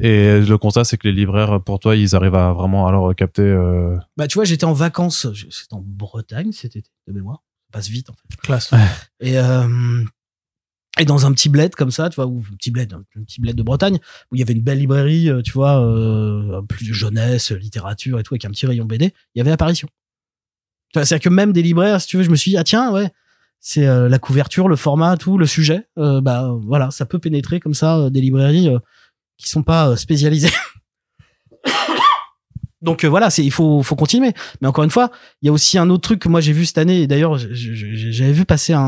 Et 0.00 0.40
le 0.40 0.58
constat 0.58 0.84
c'est 0.84 0.96
que 0.96 1.08
les 1.08 1.14
libraires 1.14 1.60
pour 1.62 1.78
toi 1.80 1.96
ils 1.96 2.14
arrivent 2.14 2.34
à 2.36 2.52
vraiment 2.52 2.86
alors 2.86 3.14
capter. 3.14 3.42
euh, 3.42 3.96
Bah 4.16 4.28
tu 4.28 4.34
vois, 4.34 4.44
j'étais 4.44 4.64
en 4.64 4.72
vacances, 4.72 5.26
c'était 5.34 5.74
en 5.74 5.82
Bretagne 5.84 6.52
cet 6.52 6.76
été 6.76 6.90
de 7.06 7.12
mémoire. 7.12 7.42
Ça 7.66 7.78
passe 7.78 7.88
vite 7.88 8.08
en 8.10 8.14
fait. 8.14 8.36
Classe. 8.42 8.70
Et, 9.20 9.38
euh, 9.38 10.04
et 10.98 11.04
dans 11.04 11.26
un 11.26 11.32
petit 11.32 11.48
bled 11.48 11.74
comme 11.74 11.90
ça, 11.90 12.08
tu 12.10 12.16
vois, 12.16 12.26
ou 12.26 12.44
un 12.50 12.56
petit 12.56 12.70
bled, 12.70 12.92
un 12.92 13.02
petit 13.24 13.40
bled 13.40 13.56
de 13.56 13.62
Bretagne, 13.62 13.98
où 14.30 14.36
il 14.36 14.38
y 14.38 14.42
avait 14.42 14.54
une 14.54 14.62
belle 14.62 14.78
librairie, 14.78 15.30
euh, 15.30 15.42
tu 15.42 15.52
vois, 15.52 15.80
euh, 15.84 16.62
plus 16.62 16.88
de 16.88 16.92
jeunesse, 16.92 17.50
littérature 17.52 18.18
et 18.18 18.22
tout, 18.22 18.34
avec 18.34 18.44
un 18.44 18.50
petit 18.50 18.66
rayon 18.66 18.84
BD, 18.84 19.12
il 19.34 19.38
y 19.38 19.40
avait 19.40 19.50
apparition. 19.52 19.88
Tu 20.92 20.98
vois, 20.98 21.04
C'est-à-dire 21.04 21.24
que 21.24 21.28
même 21.34 21.52
des 21.52 21.62
libraires, 21.62 22.00
si 22.00 22.06
tu 22.08 22.16
veux, 22.16 22.22
je 22.22 22.30
me 22.30 22.36
suis 22.36 22.52
dit, 22.52 22.56
ah 22.56 22.64
tiens, 22.64 22.90
ouais, 22.92 23.10
c'est 23.60 23.86
euh, 23.86 24.08
la 24.08 24.18
couverture, 24.18 24.68
le 24.68 24.76
format, 24.76 25.16
tout, 25.16 25.38
le 25.38 25.46
sujet, 25.46 25.86
euh, 25.98 26.20
bah 26.20 26.52
voilà, 26.62 26.90
ça 26.90 27.04
peut 27.06 27.18
pénétrer 27.18 27.60
comme 27.60 27.74
ça 27.74 27.98
euh, 27.98 28.10
des 28.10 28.20
librairies 28.20 28.68
euh, 28.68 28.78
qui 29.38 29.48
sont 29.48 29.62
pas 29.62 29.88
euh, 29.88 29.96
spécialisées. 29.96 30.50
Donc 32.80 33.02
euh, 33.04 33.08
voilà, 33.08 33.28
c'est 33.30 33.44
il 33.44 33.50
faut 33.50 33.82
faut 33.82 33.96
continuer. 33.96 34.32
Mais 34.60 34.68
encore 34.68 34.84
une 34.84 34.90
fois, 34.90 35.10
il 35.42 35.46
y 35.46 35.48
a 35.48 35.52
aussi 35.52 35.78
un 35.78 35.90
autre 35.90 36.02
truc 36.02 36.20
que 36.20 36.28
moi 36.28 36.40
j'ai 36.40 36.52
vu 36.52 36.64
cette 36.64 36.78
année. 36.78 37.00
Et 37.00 37.06
d'ailleurs, 37.08 37.36
j'avais 37.36 38.32
vu 38.32 38.44
passer 38.44 38.72
un, 38.72 38.80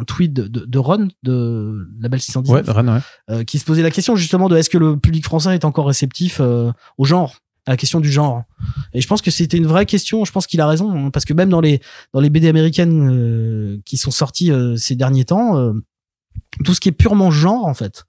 un 0.00 0.04
tweet 0.04 0.32
de, 0.32 0.48
de, 0.48 0.64
de 0.64 0.78
Ron 0.78 1.08
de 1.22 1.86
la 2.00 2.08
Belle 2.08 2.20
619 2.20 2.66
Ouais, 2.66 2.72
Rennes, 2.72 2.88
ouais. 2.88 3.00
euh, 3.30 3.44
qui 3.44 3.58
se 3.60 3.64
posait 3.64 3.82
la 3.82 3.92
question 3.92 4.16
justement 4.16 4.48
de 4.48 4.56
est-ce 4.56 4.70
que 4.70 4.78
le 4.78 4.98
public 4.98 5.24
français 5.24 5.54
est 5.54 5.64
encore 5.64 5.86
réceptif 5.86 6.38
euh, 6.40 6.72
au 6.98 7.04
genre 7.04 7.36
à 7.66 7.72
la 7.72 7.76
question 7.76 8.00
du 8.00 8.10
genre 8.10 8.44
et 8.94 9.02
je 9.02 9.06
pense 9.06 9.20
que 9.20 9.30
c'était 9.30 9.58
une 9.58 9.66
vraie 9.66 9.84
question 9.84 10.24
je 10.24 10.32
pense 10.32 10.46
qu'il 10.46 10.62
a 10.62 10.66
raison 10.66 10.90
hein, 10.90 11.10
parce 11.10 11.26
que 11.26 11.34
même 11.34 11.50
dans 11.50 11.60
les 11.60 11.80
dans 12.14 12.20
les 12.20 12.30
BD 12.30 12.48
américaines 12.48 13.10
euh, 13.12 13.78
qui 13.84 13.98
sont 13.98 14.10
sorties 14.10 14.50
euh, 14.50 14.76
ces 14.76 14.96
derniers 14.96 15.26
temps 15.26 15.58
euh, 15.58 15.74
tout 16.64 16.72
ce 16.72 16.80
qui 16.80 16.88
est 16.88 16.92
purement 16.92 17.30
genre 17.30 17.66
en 17.66 17.74
fait 17.74 18.04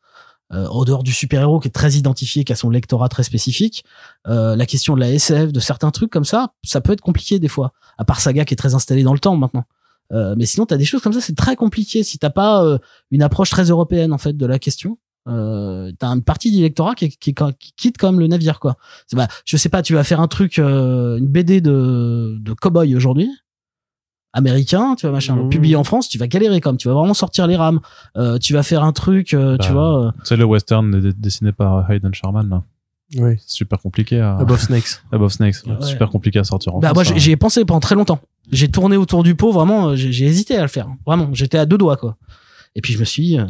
euh, 0.54 0.68
en 0.68 0.84
dehors 0.84 1.04
du 1.04 1.12
super-héros 1.12 1.60
qui 1.60 1.68
est 1.68 1.72
très 1.72 1.94
identifié 1.94 2.44
qui 2.44 2.52
a 2.52 2.56
son 2.56 2.70
lectorat 2.70 3.10
très 3.10 3.24
spécifique 3.24 3.86
euh, 4.28 4.56
la 4.56 4.66
question 4.66 4.96
de 4.96 5.00
la 5.00 5.10
SF 5.12 5.52
de 5.52 5.60
certains 5.60 5.92
trucs 5.92 6.12
comme 6.12 6.26
ça 6.26 6.54
ça 6.64 6.82
peut 6.82 6.94
être 6.94 7.02
compliqué 7.02 7.40
des 7.40 7.48
fois 7.48 7.74
à 7.98 8.06
part 8.06 8.20
Saga 8.20 8.46
qui 8.46 8.54
est 8.54 8.58
très 8.58 8.76
installé 8.76 9.04
dans 9.04 9.14
le 9.14 9.20
temps 9.20 9.36
maintenant. 9.36 9.66
Euh, 10.12 10.36
mais 10.38 10.46
sinon 10.46 10.66
t'as 10.66 10.78
des 10.78 10.86
choses 10.86 11.02
comme 11.02 11.14
ça 11.14 11.22
c'est 11.22 11.36
très 11.36 11.56
compliqué. 11.56 12.04
Si 12.04 12.18
t'as 12.18 12.30
pas 12.30 12.66
euh, 12.66 12.78
une 13.12 13.22
approche 13.22 13.50
très 13.50 13.66
européenne 13.66 14.12
en 14.12 14.18
fait 14.18 14.36
de 14.36 14.46
la 14.46 14.60
question 14.60 14.98
euh, 15.28 15.92
t'as 16.00 16.08
une 16.08 16.24
partie 16.24 16.52
du 16.52 16.62
lectorat 16.62 16.96
qui, 16.96 17.10
qui, 17.10 17.36
qui 17.36 17.74
quitte 17.78 17.98
quand 18.00 18.12
même 18.12 18.20
le 18.20 18.26
navire 18.28 18.60
quoi. 18.60 18.78
Bah, 19.14 19.28
je 19.46 19.56
sais 19.56 19.70
pas 19.70 19.84
tu 19.84 19.94
vas 19.94 20.04
faire 20.04 20.20
un 20.20 20.28
truc 20.28 20.58
euh, 20.58 21.18
une 21.18 21.28
BD 21.28 21.62
de 21.62 22.38
de 22.42 22.54
cowboy 22.54 22.96
aujourd'hui 22.96 23.30
américain 24.34 24.96
tu 24.98 25.06
vois 25.06 25.14
machin 25.14 25.36
Mmh. 25.36 25.50
publié 25.50 25.76
en 25.76 25.84
France 25.84 26.08
tu 26.10 26.18
vas 26.18 26.28
galérer 26.28 26.62
comme 26.62 26.78
tu 26.78 26.88
vas 26.88 26.94
vraiment 26.94 27.14
sortir 27.14 27.48
les 27.48 27.56
rames 27.56 27.80
euh, 28.18 28.38
tu 28.38 28.54
vas 28.54 28.64
faire 28.64 28.84
un 28.84 28.92
truc 28.94 29.34
euh, 29.34 29.58
tu 29.58 29.68
Bah, 29.70 29.74
vois 29.74 30.06
euh, 30.08 30.12
C'est 30.24 30.36
le 30.38 30.46
western 30.46 31.12
dessiné 31.18 31.52
par 31.52 31.90
Hayden 31.92 32.14
Sherman, 32.14 32.50
là. 32.50 32.64
Oui. 33.18 33.34
Super 33.46 33.78
compliqué 33.82 34.22
à. 34.22 34.38
Above 34.38 34.62
Snakes. 34.62 35.02
Above 35.12 35.32
Snakes. 35.34 35.58
Ouais. 35.66 35.76
Super 35.82 36.10
compliqué 36.10 36.40
à 36.40 36.46
sortir 36.46 36.74
en 36.76 36.80
bah 36.80 36.90
France, 36.90 36.96
moi 36.96 37.04
hein. 37.04 37.14
j'ai- 37.16 37.20
j'y 37.20 37.32
ai 37.32 37.36
pensé 37.36 37.66
pendant 37.66 37.82
très 37.82 37.96
longtemps 37.96 38.20
j'ai 38.52 38.70
tourné 38.72 38.96
autour 38.98 39.24
du 39.24 39.36
pot 39.36 39.52
vraiment 39.52 39.90
euh, 39.90 39.96
j'ai 39.96 40.26
hésité 40.26 40.56
à 40.58 40.62
le 40.62 40.68
faire 40.68 40.88
vraiment 41.06 41.30
j'étais 41.34 41.58
à 41.58 41.66
deux 41.66 41.78
doigts 41.78 41.98
quoi 41.98 42.16
et 42.76 42.80
puis 42.82 42.94
je 42.94 43.00
me 43.00 43.04
suis 43.04 43.24
dit, 43.24 43.38
euh, 43.38 43.46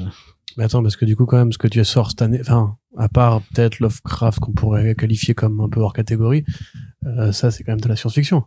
Mais 0.58 0.64
attends, 0.64 0.82
parce 0.82 0.96
que 0.96 1.06
du 1.06 1.16
coup, 1.16 1.26
quand 1.28 1.38
même, 1.38 1.52
ce 1.54 1.60
que 1.60 1.68
tu 1.68 1.82
sors 1.86 2.10
cette 2.10 2.24
année, 2.24 2.40
enfin, 2.42 2.76
à 2.98 3.08
part 3.08 3.42
peut-être 3.54 3.80
Lovecraft 3.80 4.40
qu'on 4.40 4.52
pourrait 4.52 4.96
qualifier 4.96 5.36
comme 5.36 5.62
un 5.62 5.70
peu 5.70 5.80
hors 5.80 5.94
catégorie, 5.94 6.44
euh, 7.06 7.32
ça, 7.32 7.52
c'est 7.52 7.64
quand 7.64 7.72
même 7.74 7.82
de 7.82 7.88
la 7.88 7.96
science-fiction. 7.96 8.44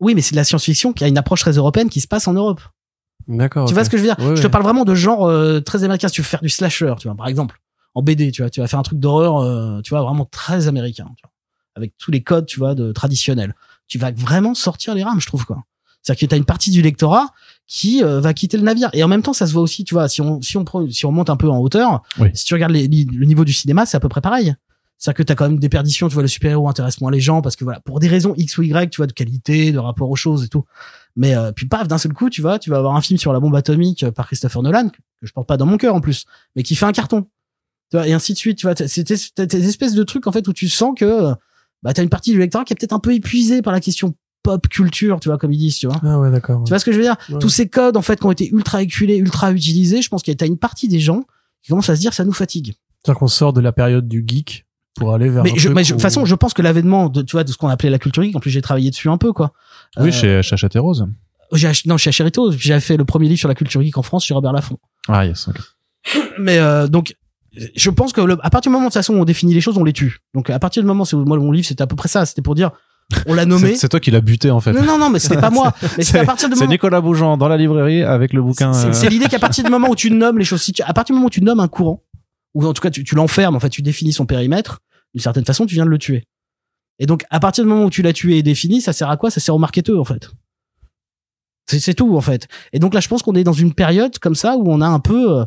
Oui 0.00 0.14
mais 0.14 0.20
c'est 0.22 0.32
de 0.32 0.36
la 0.36 0.44
science-fiction 0.44 0.92
qui 0.92 1.04
a 1.04 1.08
une 1.08 1.18
approche 1.18 1.40
très 1.40 1.52
européenne 1.52 1.88
qui 1.88 2.00
se 2.00 2.08
passe 2.08 2.28
en 2.28 2.32
Europe 2.34 2.60
D'accord. 3.26 3.66
Tu 3.68 3.72
vois 3.74 3.84
ce 3.84 3.90
que 3.90 3.96
je 3.96 4.02
veux 4.02 4.08
dire? 4.14 4.18
Ouais, 4.18 4.36
Je 4.36 4.42
te 4.42 4.46
parle 4.48 4.64
vraiment 4.64 4.84
de 4.84 4.94
genre 4.94 5.24
euh, 5.26 5.60
très 5.60 5.82
américain. 5.82 6.08
Si 6.08 6.14
tu 6.14 6.20
veux 6.20 6.26
faire 6.26 6.42
du 6.42 6.50
slasher, 6.50 6.92
tu 6.98 7.08
vois, 7.08 7.16
par 7.16 7.26
exemple, 7.26 7.58
en 7.94 8.02
BD, 8.02 8.30
tu 8.32 8.42
vois, 8.42 8.50
tu 8.50 8.60
vas 8.60 8.66
faire 8.68 8.78
un 8.78 8.82
truc 8.82 8.98
d'horreur, 8.98 9.38
euh, 9.38 9.80
tu 9.80 9.90
vois, 9.90 10.02
vraiment 10.02 10.26
très 10.26 10.68
américain, 10.68 11.06
tu 11.16 11.22
vois, 11.22 11.30
avec 11.74 11.94
tous 11.96 12.10
les 12.10 12.22
codes, 12.22 12.44
tu 12.44 12.58
vois, 12.58 12.74
de 12.74 12.92
traditionnels. 12.92 13.54
Tu 13.88 13.96
vas 13.98 14.10
vraiment 14.10 14.52
sortir 14.54 14.94
les 14.94 15.02
rames, 15.04 15.20
je 15.22 15.26
trouve 15.26 15.46
quoi. 15.46 15.62
C'est-à-dire 16.02 16.20
que 16.20 16.26
tu 16.26 16.34
as 16.34 16.36
une 16.36 16.44
partie 16.44 16.70
du 16.70 16.82
lectorat 16.82 17.28
qui 17.66 18.04
euh, 18.04 18.20
va 18.20 18.34
quitter 18.34 18.58
le 18.58 18.62
navire. 18.62 18.90
Et 18.92 19.02
en 19.02 19.08
même 19.08 19.22
temps, 19.22 19.32
ça 19.32 19.46
se 19.46 19.54
voit 19.54 19.62
aussi, 19.62 19.84
tu 19.84 19.94
vois, 19.94 20.06
si 20.06 20.20
on 20.20 20.42
si 20.42 20.58
on 20.58 20.64
si 20.90 21.06
on 21.06 21.12
monte 21.12 21.30
un 21.30 21.36
peu 21.36 21.48
en 21.48 21.56
hauteur, 21.60 22.02
Oui. 22.18 22.28
si 22.34 22.44
tu 22.44 22.52
regardes 22.52 22.72
les- 22.72 22.88
les- 22.88 23.04
le 23.10 23.24
niveau 23.24 23.46
du 23.46 23.54
cinéma, 23.54 23.86
c'est 23.86 23.96
à 23.96 24.00
peu 24.00 24.10
près 24.10 24.20
pareil. 24.20 24.54
C'est-à-dire 24.98 25.16
que 25.18 25.22
t'as 25.24 25.34
quand 25.34 25.48
même 25.48 25.58
des 25.58 25.68
perditions, 25.68 26.08
tu 26.08 26.14
vois, 26.14 26.22
le 26.22 26.28
super-héros 26.28 26.68
intéresse 26.68 27.00
moins 27.00 27.10
les 27.10 27.20
gens 27.20 27.42
parce 27.42 27.56
que 27.56 27.64
voilà, 27.64 27.80
pour 27.80 28.00
des 28.00 28.08
raisons 28.08 28.32
X 28.36 28.56
ou 28.58 28.62
Y, 28.62 28.90
tu 28.90 28.98
vois, 28.98 29.06
de 29.06 29.12
qualité, 29.12 29.72
de 29.72 29.78
rapport 29.78 30.08
aux 30.08 30.16
choses 30.16 30.44
et 30.44 30.48
tout. 30.48 30.64
Mais 31.16 31.34
euh, 31.36 31.52
puis 31.52 31.66
paf, 31.66 31.86
d'un 31.88 31.98
seul 31.98 32.12
coup, 32.12 32.30
tu 32.30 32.40
vois, 32.40 32.58
tu 32.58 32.70
vas 32.70 32.78
avoir 32.78 32.94
un 32.96 33.00
film 33.00 33.18
sur 33.18 33.32
la 33.32 33.40
bombe 33.40 33.54
atomique 33.54 34.02
euh, 34.04 34.10
par 34.12 34.26
Christopher 34.26 34.62
Nolan 34.62 34.88
que 34.88 34.96
je 35.22 35.32
porte 35.32 35.46
pas 35.48 35.56
dans 35.56 35.66
mon 35.66 35.76
cœur 35.76 35.94
en 35.94 36.00
plus, 36.00 36.24
mais 36.56 36.62
qui 36.62 36.74
fait 36.74 36.86
un 36.86 36.92
carton. 36.92 37.22
Tu 37.90 37.96
vois, 37.98 38.08
et 38.08 38.12
ainsi 38.12 38.32
de 38.32 38.38
suite, 38.38 38.58
tu 38.58 38.66
vois, 38.66 38.74
t'as- 38.74 38.88
c'est 38.88 39.02
des 39.04 39.68
espèces 39.68 39.94
de 39.94 40.02
trucs 40.04 40.26
en 40.26 40.32
fait 40.32 40.46
où 40.48 40.52
tu 40.52 40.68
sens 40.68 40.92
que 40.96 41.04
euh, 41.04 41.34
bah 41.82 41.92
t'as 41.92 42.02
une 42.02 42.08
partie 42.08 42.30
du 42.32 42.38
lectorat 42.38 42.64
qui 42.64 42.72
est 42.72 42.76
peut-être 42.76 42.94
un 42.94 42.98
peu 43.00 43.12
épuisée 43.14 43.60
par 43.62 43.72
la 43.72 43.80
question 43.80 44.14
pop 44.42 44.66
culture, 44.68 45.20
tu 45.20 45.28
vois, 45.28 45.38
comme 45.38 45.52
ils 45.52 45.58
disent, 45.58 45.76
tu 45.78 45.86
vois. 45.86 46.00
Ah 46.02 46.18
ouais, 46.18 46.30
d'accord. 46.30 46.62
Tu 46.64 46.70
vois 46.70 46.78
ce 46.78 46.84
que 46.84 46.92
je 46.92 46.96
veux 46.98 47.02
dire? 47.02 47.16
Ouais. 47.30 47.38
Tous 47.38 47.48
ces 47.48 47.68
codes 47.68 47.96
en 47.96 48.02
fait 48.02 48.18
qui 48.20 48.26
ont 48.26 48.30
été 48.32 48.48
ultra 48.50 48.82
éculés, 48.82 49.16
ultra 49.16 49.52
utilisés, 49.52 50.02
je 50.02 50.08
pense 50.08 50.22
qu'il 50.22 50.34
y 50.38 50.42
a 50.42 50.46
une 50.46 50.58
partie 50.58 50.88
des 50.88 51.00
gens 51.00 51.24
qui 51.62 51.70
commencent 51.70 51.88
à 51.90 51.96
se 51.96 52.00
dire 52.00 52.12
ça 52.14 52.24
nous 52.24 52.32
fatigue. 52.32 52.74
C'est-à-dire 53.02 53.18
qu'on 53.18 53.26
sort 53.28 53.52
de 53.52 53.60
la 53.60 53.72
période 53.72 54.08
du 54.08 54.24
geek 54.26 54.66
pour 54.94 55.12
aller 55.14 55.28
vers 55.28 55.42
Mais 55.44 55.50
un 55.52 55.54
je, 55.56 55.64
truc 55.66 55.74
mais 55.76 55.84
je- 55.84 55.88
de 55.90 55.94
toute 55.94 56.02
façon, 56.02 56.24
je 56.24 56.34
pense 56.34 56.54
que 56.54 56.62
l'avènement 56.62 57.08
de 57.08 57.22
tu 57.22 57.32
vois 57.32 57.44
de 57.44 57.50
ce 57.50 57.56
qu'on 57.56 57.68
appelait 57.68 57.90
la 57.90 57.98
culture 57.98 58.22
geek, 58.22 58.36
en 58.36 58.40
plus 58.40 58.50
j'ai 58.50 58.62
travaillé 58.62 58.90
dessus 58.90 59.08
un 59.08 59.18
peu 59.18 59.32
quoi. 59.32 59.52
Oui, 59.98 60.08
Euh, 60.08 60.12
chez, 60.12 60.42
chez 60.42 60.54
Hachette 60.54 60.76
et 60.76 60.78
Rose. 60.78 61.06
j'ai 61.52 61.70
non 61.86 61.96
chez 61.96 62.08
Achérito, 62.08 62.52
j'avais 62.52 62.80
fait 62.80 62.96
le 62.96 63.04
premier 63.04 63.28
livre 63.28 63.38
sur 63.38 63.48
la 63.48 63.54
culture 63.54 63.82
geek 63.82 63.96
en 63.98 64.02
France 64.02 64.24
chez 64.24 64.34
Robert 64.34 64.52
Laffont. 64.52 64.78
Ah, 65.08 65.26
yes. 65.26 65.48
ok. 65.48 65.56
Mais 66.38 66.58
euh, 66.58 66.86
donc 66.86 67.14
je 67.76 67.90
pense 67.90 68.12
que 68.12 68.20
le, 68.20 68.36
à 68.42 68.50
partir 68.50 68.70
du 68.70 68.74
moment 68.74 68.86
de 68.86 68.90
toute 68.90 68.94
façon 68.94 69.14
où 69.14 69.18
on 69.20 69.24
définit 69.24 69.54
les 69.54 69.60
choses, 69.60 69.78
on 69.78 69.84
les 69.84 69.92
tue. 69.92 70.18
Donc 70.34 70.50
à 70.50 70.58
partir 70.58 70.82
du 70.82 70.86
moment 70.86 71.04
où 71.12 71.16
moi 71.24 71.38
mon 71.38 71.50
livre 71.52 71.66
c'était 71.66 71.82
à 71.82 71.86
peu 71.86 71.96
près 71.96 72.08
ça, 72.08 72.26
c'était 72.26 72.42
pour 72.42 72.54
dire 72.54 72.70
on 73.26 73.34
l'a 73.34 73.44
nommé. 73.46 73.74
C'est 73.76 73.88
toi 73.88 74.00
qui 74.00 74.10
l'as 74.10 74.20
buté, 74.20 74.50
en 74.50 74.60
fait. 74.60 74.72
Non 74.72 74.82
non 74.82 74.98
non, 74.98 75.10
mais 75.10 75.18
c'était 75.18 75.40
pas 75.40 75.50
moi. 75.50 75.72
Mais 75.98 76.04
c'est 76.04 76.18
à 76.18 76.24
partir 76.24 76.48
du 76.48 76.56
C'est 76.56 76.66
Nicolas 76.66 77.00
Bougeant 77.00 77.36
dans 77.36 77.48
la 77.48 77.56
librairie 77.56 78.02
avec 78.02 78.32
le 78.32 78.42
bouquin. 78.42 78.72
C'est- 78.72 78.86
euh, 78.88 78.92
C'est 78.92 79.08
l'idée 79.10 79.26
qu'à 79.26 79.38
partir 79.38 79.62
du 79.64 79.70
moment 79.70 79.88
où 79.90 79.94
tu 79.96 80.10
nommes 80.10 80.38
les 80.38 80.44
choses, 80.44 80.62
si 80.62 80.72
tu, 80.72 80.82
à 80.82 80.92
partir 80.94 81.12
du 81.12 81.18
moment 81.18 81.26
où 81.26 81.30
tu 81.30 81.42
nommes 81.42 81.60
un 81.60 81.68
courant, 81.68 82.02
ou 82.54 82.64
en 82.66 82.72
tout 82.72 82.80
cas 82.82 82.90
tu, 82.90 83.14
l'enfermes, 83.14 83.56
en 83.56 83.60
fait, 83.60 83.70
tu 83.70 83.82
définis 83.82 84.12
son 84.12 84.26
périmètre, 84.26 84.80
d'une 85.12 85.20
certaine 85.22 85.44
façon, 85.44 85.66
tu 85.66 85.74
viens 85.74 85.84
de 85.84 85.90
le 85.90 85.98
tuer. 85.98 86.24
Et 86.98 87.06
donc, 87.06 87.24
à 87.30 87.40
partir 87.40 87.64
du 87.64 87.70
moment 87.70 87.84
où 87.84 87.90
tu 87.90 88.02
l'as 88.02 88.12
tué 88.12 88.38
et 88.38 88.42
défini, 88.42 88.80
ça 88.80 88.92
sert 88.92 89.10
à 89.10 89.16
quoi? 89.16 89.30
Ça 89.30 89.40
sert 89.40 89.54
au 89.54 89.58
marketeur, 89.58 90.00
en 90.00 90.04
fait. 90.04 90.30
C'est 91.66 91.94
tout, 91.94 92.14
en 92.16 92.20
fait. 92.20 92.46
Et 92.72 92.78
donc 92.78 92.92
là, 92.94 93.00
je 93.00 93.08
pense 93.08 93.22
qu'on 93.22 93.34
est 93.34 93.42
dans 93.44 93.52
une 93.54 93.72
période 93.74 94.18
comme 94.18 94.34
ça 94.34 94.56
où 94.56 94.70
on 94.70 94.80
a 94.82 94.86
un 94.86 95.00
peu 95.00 95.38
euh, 95.40 95.44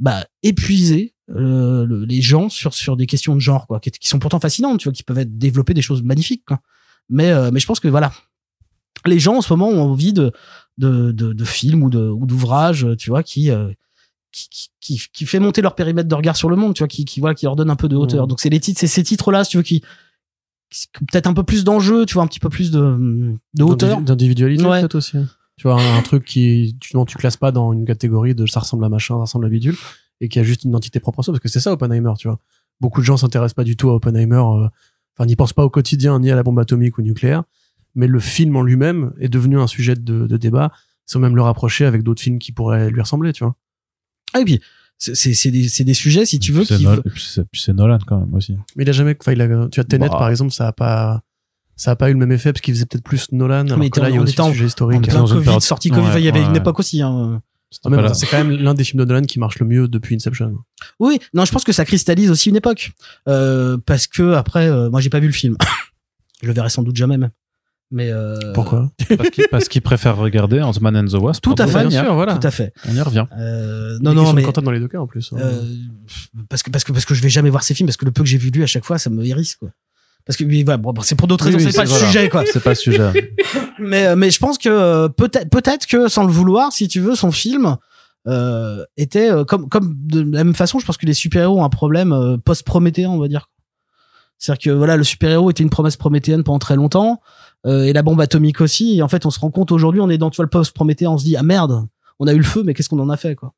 bah, 0.00 0.26
épuisé 0.42 1.14
euh, 1.30 1.86
le- 1.86 2.04
les 2.04 2.20
gens 2.20 2.48
sur 2.48 2.74
sur 2.74 2.96
des 2.96 3.06
questions 3.06 3.34
de 3.36 3.40
genre, 3.40 3.68
quoi, 3.68 3.78
qui, 3.78 3.90
qui 3.92 4.08
sont 4.08 4.18
pourtant 4.18 4.40
fascinantes, 4.40 4.80
tu 4.80 4.84
vois, 4.88 4.92
qui 4.92 5.04
peuvent 5.04 5.18
être 5.18 5.38
développer 5.38 5.72
des 5.72 5.82
choses 5.82 6.02
magnifiques, 6.02 6.44
quoi. 6.44 6.60
Mais 7.08 7.30
euh, 7.30 7.50
mais 7.52 7.60
je 7.60 7.66
pense 7.66 7.78
que 7.78 7.86
voilà, 7.86 8.12
les 9.06 9.20
gens 9.20 9.36
en 9.36 9.40
ce 9.42 9.52
moment 9.52 9.68
ont 9.68 9.80
envie 9.82 10.12
de 10.12 10.32
de, 10.76 11.12
de, 11.12 11.32
de 11.32 11.44
films 11.44 11.84
ou 11.84 11.90
de 11.90 12.00
ou 12.00 12.26
d'ouvrages, 12.26 12.86
tu 12.98 13.10
vois, 13.10 13.22
qui, 13.22 13.50
euh, 13.50 13.70
qui, 14.32 14.48
qui 14.80 15.00
qui 15.12 15.26
fait 15.26 15.40
monter 15.40 15.60
leur 15.62 15.74
périmètre 15.74 16.08
de 16.08 16.14
regard 16.14 16.36
sur 16.36 16.48
le 16.48 16.56
monde, 16.56 16.74
tu 16.74 16.80
vois, 16.80 16.88
qui 16.88 17.04
qui 17.04 17.20
voilà, 17.20 17.34
qui 17.34 17.46
leur 17.46 17.56
donne 17.56 17.70
un 17.70 17.76
peu 17.76 17.88
de 17.88 17.96
hauteur. 17.96 18.22
Mhm. 18.24 18.28
Donc 18.28 18.40
c'est 18.40 18.50
les 18.50 18.60
titres, 18.60 18.80
c'est 18.80 18.86
ces 18.86 19.02
titres-là, 19.02 19.44
si 19.44 19.50
tu 19.52 19.56
veux, 19.56 19.62
qui, 19.62 19.82
qui 20.70 20.86
peut-être 21.10 21.26
un 21.26 21.34
peu 21.34 21.42
plus 21.42 21.64
d'enjeu, 21.64 22.06
tu 22.06 22.14
vois, 22.14 22.22
un 22.22 22.26
petit 22.26 22.40
peu 22.40 22.48
plus 22.48 22.70
de 22.70 23.34
de 23.54 23.62
hauteur. 23.64 23.96
D'individu- 24.00 24.04
D'individualité, 24.04 24.64
Ouais. 24.64 24.80
peut-être 24.80 24.94
aussi. 24.96 25.18
Tu 25.56 25.68
vois, 25.68 25.80
un, 25.82 25.98
un 25.98 26.02
truc 26.02 26.24
qui, 26.24 26.76
tu, 26.80 26.96
non, 26.96 27.04
tu 27.04 27.18
classes 27.18 27.36
pas 27.36 27.52
dans 27.52 27.72
une 27.72 27.84
catégorie 27.84 28.34
de 28.34 28.46
ça 28.46 28.60
ressemble 28.60 28.84
à 28.84 28.88
machin, 28.88 29.16
ça 29.16 29.20
ressemble 29.22 29.44
à 29.46 29.48
bidule, 29.50 29.76
et 30.22 30.28
qui 30.28 30.38
a 30.38 30.42
juste 30.42 30.64
une 30.64 30.70
identité 30.70 31.00
propre 31.00 31.20
à 31.20 31.22
soi, 31.22 31.32
parce 31.34 31.42
que 31.42 31.48
c'est 31.48 31.60
ça 31.60 31.72
Oppenheimer, 31.72 32.12
tu 32.18 32.28
vois. 32.28 32.38
Beaucoup 32.80 33.00
de 33.00 33.04
gens 33.06 33.18
s'intéressent 33.18 33.54
pas 33.54 33.64
du 33.64 33.76
tout 33.76 33.90
à 33.90 33.94
Oppenheimer, 33.94 34.36
euh, 34.36 34.68
enfin, 35.18 35.26
n'y 35.26 35.36
pensent 35.36 35.52
pas 35.52 35.64
au 35.64 35.68
quotidien, 35.70 36.18
ni 36.20 36.30
à 36.30 36.34
la 36.36 36.42
bombe 36.42 36.58
atomique 36.60 36.96
ou 36.96 37.02
nucléaire, 37.02 37.42
mais 37.94 38.06
le 38.06 38.20
film 38.20 38.56
en 38.56 38.62
lui-même 38.62 39.12
est 39.20 39.28
devenu 39.28 39.58
un 39.58 39.66
sujet 39.66 39.96
de, 39.96 40.26
de 40.26 40.36
débat, 40.38 40.72
sans 41.04 41.18
même 41.18 41.36
le 41.36 41.42
rapprocher 41.42 41.84
avec 41.84 42.02
d'autres 42.04 42.22
films 42.22 42.38
qui 42.38 42.52
pourraient 42.52 42.88
lui 42.90 43.00
ressembler, 43.02 43.32
tu 43.34 43.44
vois. 43.44 43.54
Ah, 44.34 44.40
et 44.40 44.44
puis 44.44 44.60
c'est 44.98 45.14
c'est 45.14 45.50
des 45.50 45.68
c'est 45.68 45.84
des 45.84 45.94
sujets, 45.94 46.26
si 46.26 46.38
tu 46.38 46.52
veux, 46.52 46.64
c'est 46.64 46.76
qui 46.76 46.84
Nol- 46.84 47.02
et 47.04 47.10
puis 47.10 47.22
c'est 47.26 47.44
puis 47.50 47.60
c'est 47.60 47.72
Nolan, 47.72 47.98
quand 48.06 48.18
même, 48.20 48.34
aussi. 48.34 48.56
Mais 48.76 48.84
il 48.84 48.88
a 48.88 48.92
jamais, 48.92 49.16
enfin, 49.18 49.32
il 49.32 49.40
a, 49.40 49.46
tu 49.68 49.80
vois, 49.80 49.84
Tenet, 49.84 50.08
Bah. 50.08 50.18
par 50.18 50.28
exemple, 50.28 50.52
ça 50.52 50.68
a 50.68 50.72
pas, 50.72 51.22
ça 51.76 51.92
a 51.92 51.96
pas 51.96 52.10
eu 52.10 52.12
le 52.12 52.18
même 52.18 52.32
effet 52.32 52.52
parce 52.52 52.60
qu'il 52.60 52.74
faisait 52.74 52.86
peut-être 52.86 53.04
plus 53.04 53.32
Nolan, 53.32 53.66
alors 53.66 53.78
Mais 53.78 53.88
que 53.90 53.98
là, 54.00 54.10
il 54.10 54.14
y 54.14 54.18
a 54.18 54.20
on 54.20 54.24
aussi 54.24 54.34
était 54.34 54.42
sujet 54.44 54.64
on 54.64 54.66
historique. 54.66 54.98
était 55.02 55.12
dans 55.12 55.22
en 55.22 55.26
une 55.38 55.44
Covid, 55.44 55.60
sorti 55.62 55.88
Covid, 55.90 56.02
Ouais, 56.08 56.20
il 56.20 56.24
y 56.24 56.28
avait 56.28 56.42
une 56.42 56.50
ouais. 56.52 56.58
époque 56.58 56.78
aussi. 56.78 57.00
Hein. 57.02 57.40
C'est 57.70 57.80
quand 58.28 58.44
même 58.44 58.50
l'un 58.50 58.74
des 58.74 58.82
films 58.84 58.98
de 59.04 59.08
Nolan 59.08 59.22
qui 59.24 59.38
marche 59.38 59.60
le 59.60 59.66
mieux 59.66 59.86
depuis 59.86 60.16
Inception. 60.16 60.54
Oui, 60.98 61.20
non, 61.34 61.44
je 61.44 61.52
pense 61.52 61.62
que 61.62 61.72
ça 61.72 61.84
cristallise 61.84 62.28
aussi 62.30 62.48
une 62.50 62.56
époque. 62.56 62.90
Euh, 63.28 63.78
parce 63.86 64.06
que 64.08 64.32
après, 64.34 64.68
euh, 64.68 64.90
moi 64.90 65.00
j'ai 65.00 65.08
pas 65.08 65.20
vu 65.20 65.28
le 65.28 65.32
film. 65.32 65.56
je 66.42 66.48
le 66.48 66.52
verrai 66.52 66.68
sans 66.68 66.82
doute 66.82 66.96
jamais 66.96 67.16
même. 67.16 67.30
Mais 67.92 68.10
euh, 68.12 68.38
Pourquoi 68.54 68.88
Parce 69.50 69.68
qu'il 69.68 69.82
préfère 69.82 70.16
regarder 70.16 70.60
Ant-Man 70.62 70.96
and 70.96 71.06
the 71.06 71.14
Wasp. 71.14 71.42
Tout 71.42 71.54
à 71.58 71.66
fait, 71.66 71.72
Daniel. 71.82 72.06
voilà. 72.12 72.36
Tout 72.38 72.46
à 72.46 72.50
fait. 72.52 72.72
On 72.88 72.94
y 72.94 73.00
revient. 73.00 73.24
Euh, 73.36 73.98
Non, 74.00 74.14
non, 74.14 74.22
non, 74.22 74.32
mais 74.32 74.42
content 74.42 74.62
dans 74.62 74.70
les 74.70 74.78
deux 74.80 74.86
cas 74.88 74.98
en 74.98 75.06
plus. 75.08 75.32
hein. 75.32 75.38
euh, 75.40 75.62
parce 76.48 76.62
que 76.62 76.70
parce 76.70 76.84
que 76.84 76.92
parce 76.92 77.04
que 77.04 77.14
je 77.14 77.22
vais 77.22 77.28
jamais 77.28 77.50
voir 77.50 77.62
ces 77.64 77.74
films 77.74 77.88
parce 77.88 77.96
que 77.96 78.04
le 78.04 78.12
peu 78.12 78.22
que 78.22 78.28
j'ai 78.28 78.38
vu 78.38 78.50
lui 78.50 78.62
à 78.62 78.66
chaque 78.66 78.84
fois, 78.84 78.98
ça 78.98 79.10
me 79.10 79.24
hérisse 79.24 79.56
quoi. 79.56 79.70
Parce 80.24 80.36
que 80.36 80.44
oui, 80.44 80.62
voilà, 80.62 80.76
bon, 80.76 80.92
bon, 80.92 81.02
c'est 81.02 81.14
pour 81.16 81.26
d'autres 81.26 81.46
Oui, 81.48 81.54
raisons, 81.54 81.66
oui, 81.66 81.72
c'est 81.72 81.78
pas 81.78 81.84
le 81.84 82.06
sujet 82.06 82.28
quoi. 82.28 82.44
C'est 82.46 82.62
pas 82.62 82.70
le 82.70 82.76
sujet. 82.76 83.34
Mais 83.80 84.06
euh, 84.06 84.14
mais 84.16 84.30
je 84.30 84.38
pense 84.38 84.58
que 84.58 84.68
euh, 84.68 85.08
peut-être 85.08 85.48
peut-être 85.50 85.86
que 85.86 86.06
sans 86.08 86.24
le 86.24 86.30
vouloir, 86.30 86.70
si 86.72 86.86
tu 86.86 87.00
veux, 87.00 87.14
son 87.16 87.32
film 87.32 87.76
euh, 88.28 88.84
était 88.98 89.30
comme 89.48 89.68
comme 89.68 89.96
de 90.04 90.20
la 90.20 90.44
même 90.44 90.54
façon, 90.54 90.78
je 90.78 90.84
pense 90.86 90.98
que 90.98 91.06
les 91.06 91.14
super-héros 91.14 91.58
ont 91.58 91.64
un 91.64 91.70
problème 91.70 92.38
post-prométhéen, 92.44 93.08
on 93.10 93.18
va 93.18 93.26
dire. 93.28 93.48
C'est-à-dire 94.38 94.62
que 94.62 94.70
voilà, 94.76 94.96
le 94.96 95.04
super-héros 95.04 95.50
était 95.50 95.62
une 95.62 95.70
promesse 95.70 95.96
prométhéenne 95.96 96.44
pendant 96.44 96.58
très 96.58 96.76
longtemps 96.76 97.20
euh, 97.66 97.84
et 97.84 97.92
la 97.92 98.02
bombe 98.02 98.20
atomique 98.20 98.60
aussi. 98.60 98.96
Et 98.98 99.02
en 99.02 99.08
fait, 99.08 99.26
on 99.26 99.30
se 99.30 99.38
rend 99.40 99.50
compte 99.50 99.72
aujourd'hui, 99.72 100.00
on 100.00 100.08
est 100.10 100.18
dans 100.18 100.30
tu 100.30 100.36
vois, 100.36 100.44
le 100.44 100.50
post-prométhéen, 100.50 101.10
on 101.10 101.18
se 101.18 101.24
dit 101.24 101.36
ah 101.36 101.42
merde, 101.42 101.86
on 102.18 102.26
a 102.26 102.32
eu 102.32 102.38
le 102.38 102.42
feu, 102.44 102.62
mais 102.64 102.74
qu'est-ce 102.74 102.88
qu'on 102.88 102.98
en 103.00 103.10
a 103.10 103.16
fait 103.16 103.34
quoi? 103.34 103.52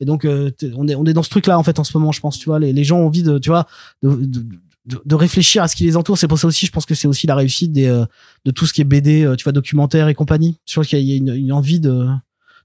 Et 0.00 0.04
donc 0.04 0.24
euh, 0.24 0.50
on 0.76 0.86
est 0.86 0.94
on 0.94 1.04
est 1.06 1.12
dans 1.12 1.22
ce 1.24 1.30
truc-là 1.30 1.58
en 1.58 1.62
fait 1.64 1.78
en 1.80 1.84
ce 1.84 1.96
moment, 1.98 2.12
je 2.12 2.20
pense. 2.20 2.38
Tu 2.38 2.46
vois, 2.46 2.58
les, 2.60 2.72
les 2.72 2.84
gens 2.84 2.98
ont 2.98 3.06
envie 3.06 3.22
de 3.24 3.38
tu 3.38 3.50
vois 3.50 3.66
de, 4.02 4.10
de, 4.10 4.40
de- 4.86 5.02
de 5.04 5.14
réfléchir 5.14 5.62
à 5.62 5.68
ce 5.68 5.76
qui 5.76 5.84
les 5.84 5.96
entoure. 5.96 6.16
C'est 6.16 6.28
pour 6.28 6.38
ça 6.38 6.46
aussi, 6.46 6.64
je 6.66 6.70
pense 6.72 6.86
que 6.86 6.94
c'est 6.94 7.08
aussi 7.08 7.26
la 7.26 7.34
réussite 7.34 7.72
des 7.72 7.86
euh, 7.86 8.04
de 8.44 8.50
tout 8.52 8.64
ce 8.64 8.72
qui 8.72 8.80
est 8.80 8.84
BD, 8.84 9.24
euh, 9.24 9.36
tu 9.36 9.42
vois, 9.44 9.52
documentaire 9.52 10.08
et 10.08 10.14
compagnie. 10.14 10.56
Je 10.66 10.74
pense 10.76 10.86
qu'il 10.86 11.00
y 11.00 11.12
a 11.12 11.16
une, 11.16 11.34
une 11.34 11.52
envie 11.52 11.78
de 11.80 12.06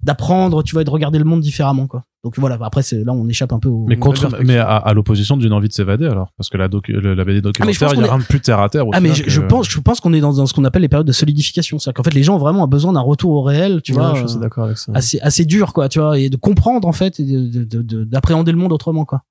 d'apprendre, 0.04 0.64
tu 0.64 0.74
vois, 0.74 0.82
et 0.82 0.86
de 0.86 0.89
regarder 0.89 1.18
le 1.20 1.26
monde 1.26 1.41
différemment, 1.41 1.88
quoi. 1.88 2.04
Donc 2.24 2.39
voilà. 2.39 2.58
Après, 2.62 2.82
c'est 2.84 3.04
là, 3.04 3.12
on 3.12 3.28
échappe 3.28 3.51
un 3.51 3.60
peu 3.60 3.68
au. 3.70 3.86
Mais 3.88 3.97
contre, 3.97 4.30
mais 4.45 4.58
à, 4.58 4.78
à 4.78 4.93
l'opposition 4.93 5.36
d'une 5.36 5.51
envie 5.51 5.68
de 5.68 5.74
s'évader 5.74 6.06
alors, 6.06 6.32
parce 6.38 6.49
que 6.49 6.58
la, 6.58 6.68
docu, 6.70 6.93
le- 6.93 7.14
la 7.14 7.26
BD 7.26 7.41
Ah, 7.60 7.66
mais 7.66 7.74
je 7.74 7.80
pense 7.80 7.89
documentaire, 7.89 7.93
il 7.93 8.06
y 8.06 8.08
qu'on 8.10 8.16
a 8.16 8.20
est- 8.20 8.28
plus 8.28 8.39
terre 8.41 8.60
à 8.62 8.70
terre. 8.70 8.84
Ah 8.93 9.01
mais 9.01 9.10
final 9.14 9.26
je, 9.30 9.36
je 9.36 9.41
que- 9.41 9.47
pense, 9.47 9.70
je 9.70 9.80
pense 9.82 9.99
qu'on 9.99 10.14
est 10.14 10.22
dans, 10.22 10.34
dans 10.34 10.45
ce 10.45 10.54
qu'on 10.54 10.64
appelle 10.64 10.82
les 10.84 10.88
périodes 10.89 11.08
de 11.08 11.12
solidification. 11.12 11.80
C'est-à-dire 11.80 11.95
qu'en 11.95 12.04
fait, 12.04 12.14
les 12.14 12.24
gens 12.24 12.36
ont 12.36 12.39
vraiment 12.39 12.66
besoin 12.68 12.93
d'un 12.93 13.01
retour 13.01 13.32
au 13.32 13.41
réel, 13.41 13.82
tu 13.82 13.91
Ouais, 13.93 13.97
vois. 13.99 14.12
je 14.12 14.16
suis 14.20 14.26
assez 14.26 14.38
euh, 14.38 14.39
d'accord 14.39 14.66
avec 14.66 14.78
ça. 14.78 14.91
assez 14.95 15.20
assez 15.20 15.43
dur 15.45 15.74
quoi 15.74 15.89
tu 15.89 15.99
vois 15.99 16.18
et 16.18 16.30
de 16.30 16.38
comprendre 16.38 16.88
en 16.88 16.93
fait 16.93 17.20
et 17.20 17.26
de- 17.26 17.64
de- 17.66 17.82
de- 17.82 18.04
d'appréhender 18.06 18.51
le 18.54 18.58
monde 18.58 18.72
autrement 18.72 19.04
quoi 19.04 19.24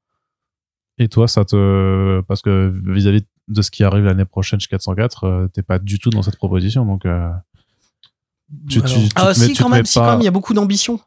Et 0.98 1.08
toi, 1.08 1.26
ça 1.28 1.44
te, 1.46 2.20
parce 2.28 2.42
que 2.42 2.70
vis-à-vis 2.92 3.24
de 3.48 3.62
ce 3.62 3.70
qui 3.70 3.84
arrive 3.84 4.04
l'année 4.04 4.24
prochaine 4.26 4.60
chez 4.60 4.68
404, 4.68 5.24
euh, 5.24 5.48
t'es 5.48 5.62
pas 5.62 5.78
du 5.78 5.98
tout 5.98 6.10
dans 6.10 6.22
cette 6.22 6.36
proposition, 6.36 6.84
donc. 6.84 7.06
euh, 7.06 7.28
tu, 8.68 8.80
tu, 8.82 8.84
Alors- 8.84 8.88
tu 9.02 9.08
te 9.08 9.12
ah 9.16 9.26
mets- 9.28 9.34
si 9.34 9.52
te 9.54 9.62
quand 9.62 9.68
même 9.68 9.84
si 9.86 9.98
pas- 9.98 10.04
quand 10.06 10.10
même 10.12 10.20
il 10.20 10.24
y 10.24 10.28
a 10.28 10.32
beaucoup 10.32 10.54
d'ambition 10.54 11.00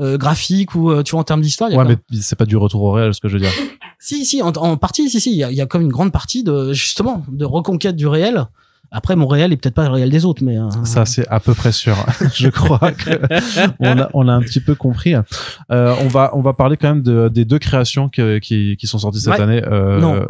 euh, 0.00 0.16
graphique 0.16 0.74
ou 0.74 0.90
euh, 0.90 1.02
tu 1.02 1.12
vois 1.12 1.20
en 1.20 1.24
termes 1.24 1.40
d'histoire 1.42 1.70
Ouais, 1.72 1.84
même- 1.84 1.96
mais 2.10 2.18
c'est 2.20 2.36
pas 2.36 2.46
du 2.46 2.56
retour 2.56 2.82
au 2.82 2.92
réel, 2.92 3.12
ce 3.14 3.20
que 3.20 3.28
je 3.28 3.34
veux 3.34 3.40
dire. 3.40 3.50
si 3.98 4.24
si 4.24 4.42
en, 4.42 4.50
en 4.52 4.76
partie 4.76 5.10
si 5.10 5.20
si 5.20 5.30
il 5.32 5.36
y 5.36 5.44
a, 5.44 5.50
y 5.50 5.60
a 5.60 5.66
comme 5.66 5.82
une 5.82 5.90
grande 5.92 6.12
partie 6.12 6.44
de 6.44 6.72
justement 6.72 7.24
de 7.28 7.44
reconquête 7.44 7.96
du 7.96 8.06
réel 8.06 8.46
après 8.90 9.16
mon 9.16 9.26
réel 9.26 9.52
est 9.52 9.56
peut-être 9.58 9.74
pas 9.74 9.84
le 9.84 9.90
réel 9.92 10.08
des 10.08 10.24
autres 10.24 10.42
mais 10.42 10.56
euh, 10.56 10.68
Ça, 10.84 11.04
c'est 11.04 11.26
à 11.28 11.40
peu 11.40 11.52
près 11.52 11.72
sûr. 11.72 11.94
je 12.34 12.48
crois 12.48 12.92
que 12.92 13.10
on 13.80 13.98
a, 13.98 14.08
on 14.14 14.28
a 14.28 14.32
un 14.32 14.40
petit 14.40 14.60
peu 14.60 14.74
compris. 14.74 15.14
Euh, 15.14 15.94
on 16.00 16.08
va, 16.08 16.30
on 16.34 16.40
va 16.40 16.54
parler 16.54 16.76
quand 16.78 16.88
même 16.88 17.02
de, 17.02 17.28
des 17.28 17.44
deux 17.44 17.58
créations 17.58 18.08
que- 18.08 18.38
qui, 18.38 18.76
qui 18.78 18.86
sont 18.86 18.98
sorties 18.98 19.20
cette 19.20 19.34
Ouais. 19.34 19.40
année. 19.42 19.62
Euh, 19.66 20.00
non 20.00 20.24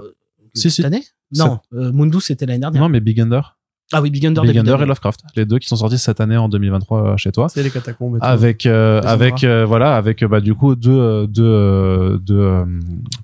si, 0.55 0.71
si. 0.71 0.77
cette 0.83 0.87
année? 0.87 1.05
Non 1.37 1.61
euh, 1.75 1.93
Mundus 1.93 2.23
c'était 2.23 2.47
l'année 2.47 2.59
dernière 2.61 2.81
Non, 2.83 2.89
mais 2.89 2.99
Big 3.01 3.21
Under. 3.21 3.58
Ah 3.93 4.03
oui 4.03 4.11
Big 4.11 4.27
Under 4.27 4.43
Big 4.43 4.53
David 4.55 4.69
Under 4.69 4.83
et. 4.83 4.87
Lovecraft. 4.87 5.21
Les 5.37 5.45
deux 5.47 5.59
qui 5.59 5.69
sont 5.69 5.77
sortis 5.77 5.99
cette 5.99 6.21
année 6.21 6.37
en 6.37 6.49
2023 6.49 7.03
euh, 7.13 7.17
chez 7.17 7.33
toi. 7.33 7.49
C'est 7.49 7.63
les 7.63 7.71
catacombes. 7.71 8.19
avec 8.21 8.67
euh, 8.67 9.01
Les 9.01 9.07
avec 9.07 9.45
euh, 9.45 9.65
voilà 9.67 9.97
avec 9.97 10.23
euh, 10.23 10.29
bah 10.29 10.41
du 10.41 10.55
coup 10.55 10.75
deux 10.77 11.27
deux 11.27 12.19
deux 12.19 12.39
euh, 12.39 12.65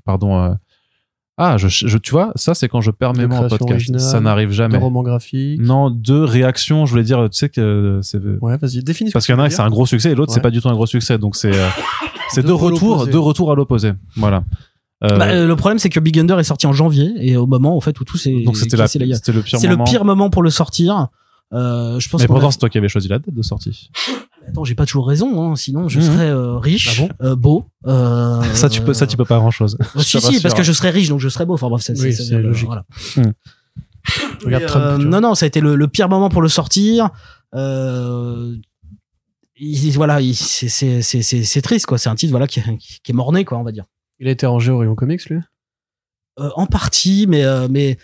pardon 0.05 0.43
euh, 0.43 0.51
ah 1.37 1.57
je, 1.59 1.67
je 1.69 1.99
tu 1.99 2.12
vois 2.12 2.33
ça 2.37 2.55
c'est 2.55 2.69
quand 2.69 2.81
je 2.81 2.93
perds 2.93 3.12
mes 3.15 3.27
mots 3.27 3.35
en 3.35 3.49
podcast 3.49 3.62
originales, 3.62 4.01
ça 4.01 4.21
n'arrive 4.21 4.49
de 4.49 4.53
jamais 4.55 4.79
romans 4.79 5.03
graphiques. 5.03 5.61
non 5.61 5.91
deux 5.91 6.23
réactions 6.25 6.87
je 6.87 6.93
voulais 6.93 7.03
dire 7.03 7.29
tu 7.31 7.37
sais 7.39 7.49
que 7.49 7.99
c'est 8.03 8.21
Ouais, 8.41 8.57
vas-y, 8.57 8.83
définis. 8.85 9.11
ce 9.11 9.12
parce 9.15 9.27
qu'il 9.27 9.35
y 9.35 9.39
en 9.39 9.41
a 9.41 9.47
un 9.47 9.51
c'est 9.51 9.61
un 9.62 9.69
gros 9.71 9.85
succès 9.85 10.12
et 10.12 10.15
l'autre 10.15 10.33
c'est 10.33 10.39
Ouais. 10.39 10.43
pas 10.43 10.51
du 10.53 10.61
tout 10.61 10.69
un 10.69 10.75
gros 10.75 10.87
succès 10.87 11.19
donc 11.19 11.35
c'est 11.35 11.53
euh, 11.53 11.69
c'est 12.31 12.47
Deux 12.47 12.55
retours 12.55 13.07
deux 13.09 13.19
retours 13.19 13.51
à 13.51 13.57
l'opposé 13.57 13.93
voilà 14.17 14.45
Euh, 15.05 15.19
Bah, 15.19 15.27
euh, 15.29 15.47
le 15.47 15.57
problème 15.57 15.79
c'est 15.79 15.91
que 15.91 16.01
Big 16.01 16.19
Under 16.19 16.39
est 16.41 16.45
sorti 16.45 16.67
en 16.67 16.73
janvier 16.73 17.13
et 17.19 17.37
au 17.37 17.47
moment 17.47 17.77
en 17.77 17.81
fait 17.81 18.01
où 18.01 18.05
tout 18.05 18.17
s'est 18.17 18.43
donc 18.43 18.57
c'était 18.57 18.77
la 18.77 18.87
c'était 18.89 19.05
le 19.33 19.43
pire 19.43 19.59
c'est 19.61 19.67
le 19.67 19.75
moment 19.77 19.85
pire 19.85 20.05
moment 20.05 20.31
pour 20.31 20.43
le 20.43 20.49
sortir 20.51 21.09
euh, 21.53 22.01
je 22.01 22.09
pense 22.09 22.21
mais 22.21 22.25
a- 22.25 22.29
pourtant 22.29 22.51
c'est 22.51 22.59
toi 22.59 22.71
qui 22.71 22.79
avais 22.79 22.89
choisi 22.89 23.09
la 23.09 23.19
date 23.19 23.35
de 23.35 23.43
sortie 23.43 23.91
Attends, 24.47 24.65
j'ai 24.65 24.75
pas 24.75 24.85
toujours 24.85 25.09
raison, 25.09 25.53
hein, 25.53 25.57
sinon 25.57 25.89
je 25.89 26.01
Mhm. 26.01 26.05
serais 26.07 26.29
euh, 26.29 26.59
riche, 26.59 27.03
Ah 27.19 27.25
euh, 27.29 27.35
beau. 27.37 27.65
euh, 27.87 28.43
ça 28.53 28.69
tu 28.69 28.83
peux 28.83 28.93
ça 28.93 29.07
tu 29.07 29.17
peux 29.17 29.25
pas 29.25 29.39
grand 29.39 29.51
chose 29.51 29.79
euh, 29.97 30.01
si 30.03 30.21
si, 30.21 30.41
parce 30.43 30.53
que 30.55 30.63
je 30.63 30.73
serais 30.73 30.91
riche, 30.91 31.09
donc 31.09 31.19
je 31.21 31.31
serais 31.31 31.47
beau. 31.47 31.55
Enfin 31.55 31.69
bref, 31.71 31.83
c'est 31.83 31.99
Oui, 31.99 32.13
c'est 32.13 32.39
logique. 32.39 32.67
Voilà. 32.67 32.85
Regarde 34.45 34.63
Mais, 34.63 34.67
Trump, 34.67 34.85
euh, 34.85 34.97
tu 34.99 35.03
vois. 35.07 35.11
non 35.13 35.21
non, 35.29 35.35
ça 35.35 35.45
a 35.45 35.47
été 35.47 35.61
le, 35.61 35.77
le 35.77 35.89
pire 35.89 36.09
moment 36.11 36.29
pour 36.29 36.43
le 36.43 36.49
sortir. 36.49 37.09
Euh, 37.55 38.55
il- 39.57 39.93
voilà, 39.93 40.21
il- 40.21 40.35
c'est 40.35 40.69
c'est 40.69 41.01
c'est 41.01 41.23
c'est 41.23 41.43
c'est 41.45 41.63
triste 41.63 41.87
quoi. 41.87 41.97
C'est 41.97 42.11
un 42.11 42.15
titre 42.15 42.31
voilà 42.31 42.47
qui, 42.47 42.61
qui 43.03 43.13
est 43.13 43.15
morné 43.15 43.45
quoi, 43.47 43.57
on 43.59 43.63
va 43.63 43.73
dire. 43.73 43.85
Il 44.21 44.29
a 44.29 44.31
été 44.31 44.47
rangé 44.47 44.71
au 44.71 44.79
rayon 44.79 44.95
comics, 44.95 45.25
lui? 45.29 45.41
Euh, 46.41 46.51
en 46.57 46.67
partie, 46.67 47.27
mais 47.29 47.45
euh, 47.45 47.69
mais 47.71 47.97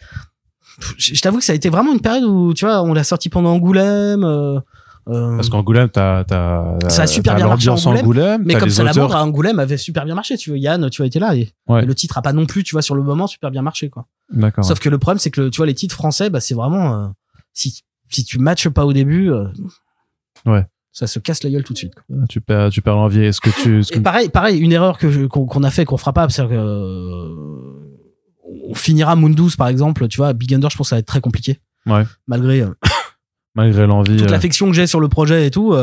je 0.97 1.15
je 1.15 1.21
t'avoue 1.21 1.39
que 1.39 1.45
ça 1.45 1.53
a 1.53 1.57
été 1.57 1.69
vraiment 1.69 1.93
une 1.93 2.01
période 2.01 2.25
où 2.25 2.55
tu 2.55 2.65
vois, 2.65 2.83
on 2.83 2.93
l'a 2.95 3.05
sorti 3.05 3.29
pendant 3.29 3.51
Angoulême. 3.53 4.23
euh, 4.25 4.61
parce 5.07 5.49
qu'Angoulême 5.49 5.89
t'as 5.89 6.23
t'as 6.25 6.79
Ça 6.89 7.03
a 7.03 7.07
super 7.09 7.35
bien 7.35 7.49
marché 7.49 7.69
Angoulême, 7.71 7.97
Angoulême 8.05 8.43
mais 8.45 8.55
comme 8.55 8.71
Salamandre 8.71 9.07
auteurs 9.07 9.17
à 9.17 9.25
Angoulême 9.25 9.59
avait 9.59 9.77
super 9.77 10.05
bien 10.05 10.15
marché, 10.15 10.37
tu 10.37 10.51
vois, 10.51 10.59
Yann, 10.59 10.89
tu 10.91 11.03
as 11.03 11.07
été 11.07 11.19
là 11.19 11.35
et, 11.35 11.51
Ouais. 11.69 11.83
et 11.83 11.87
le 11.87 11.95
titre 11.95 12.19
a 12.19 12.23
pas 12.23 12.33
non 12.33 12.47
plus, 12.47 12.63
tu 12.63 12.75
vois, 12.77 12.83
sur 12.83 12.95
le 12.95 13.03
moment 13.03 13.27
super 13.27 13.51
bien 13.51 13.63
marché 13.63 13.89
quoi. 13.91 14.07
d'accord 14.31 14.65
Sauf 14.65 14.79
que 14.79 14.89
le 14.89 14.99
problème 14.99 15.19
c'est 15.19 15.31
que 15.33 15.49
tu 15.49 15.57
vois 15.57 15.67
les 15.67 15.75
titres 15.75 15.97
français, 15.97 16.31
bah 16.31 16.39
c'est 16.41 16.55
vraiment 16.55 16.95
euh, 16.95 17.09
si 17.53 17.83
si 18.11 18.25
tu 18.25 18.39
matches 18.39 18.69
pas 18.69 18.85
au 18.87 18.93
début, 18.93 19.31
euh, 19.33 19.47
Ouais. 20.47 20.65
Ça 20.93 21.07
se 21.07 21.18
casse 21.18 21.43
la 21.45 21.51
gueule 21.51 21.62
tout 21.64 21.72
de 21.72 21.78
suite. 21.78 21.95
quoi. 21.95 22.05
tu 22.28 22.41
perds 22.41 22.70
tu 22.70 22.82
perds 22.82 22.97
l'envie 22.97 23.20
est-ce 23.20 23.41
que 23.41 23.51
tu 23.62 23.80
est-ce 23.80 23.93
que- 23.93 23.99
pareil, 24.01 24.28
pareil, 24.28 24.59
une 24.59 24.72
erreur 24.72 24.99
que 24.99 25.11
je- 25.11 25.26
qu'on 25.26 25.47
qu'on 25.47 25.62
a 25.62 25.70
fait 25.70 25.84
qu'on 25.84 25.97
fera 25.97 26.12
pas, 26.12 26.28
c'est 26.28 26.43
que 26.47 26.53
euh, 26.53 27.28
on 28.68 28.74
finira 28.74 29.14
Mundus 29.16 29.57
par 29.57 29.68
exemple, 29.68 30.09
tu 30.09 30.16
vois, 30.18 30.32
Big 30.32 30.53
Under, 30.55 30.68
je 30.70 30.76
pense 30.76 30.86
que 30.86 30.91
ça 30.91 30.97
va 30.97 31.01
être 31.01 31.07
très 31.07 31.20
compliqué. 31.20 31.61
Ouais. 31.86 32.05
Malgré 32.26 32.62
euh, 32.62 32.70
malgré 33.55 33.86
l'envie 33.86 34.16
toute 34.16 34.28
euh, 34.28 34.30
l'affection 34.30 34.66
que 34.66 34.72
j'ai 34.74 34.86
sur 34.86 35.01
le 35.01 35.09
projet 35.09 35.47
et 35.47 35.51
tout, 35.51 35.74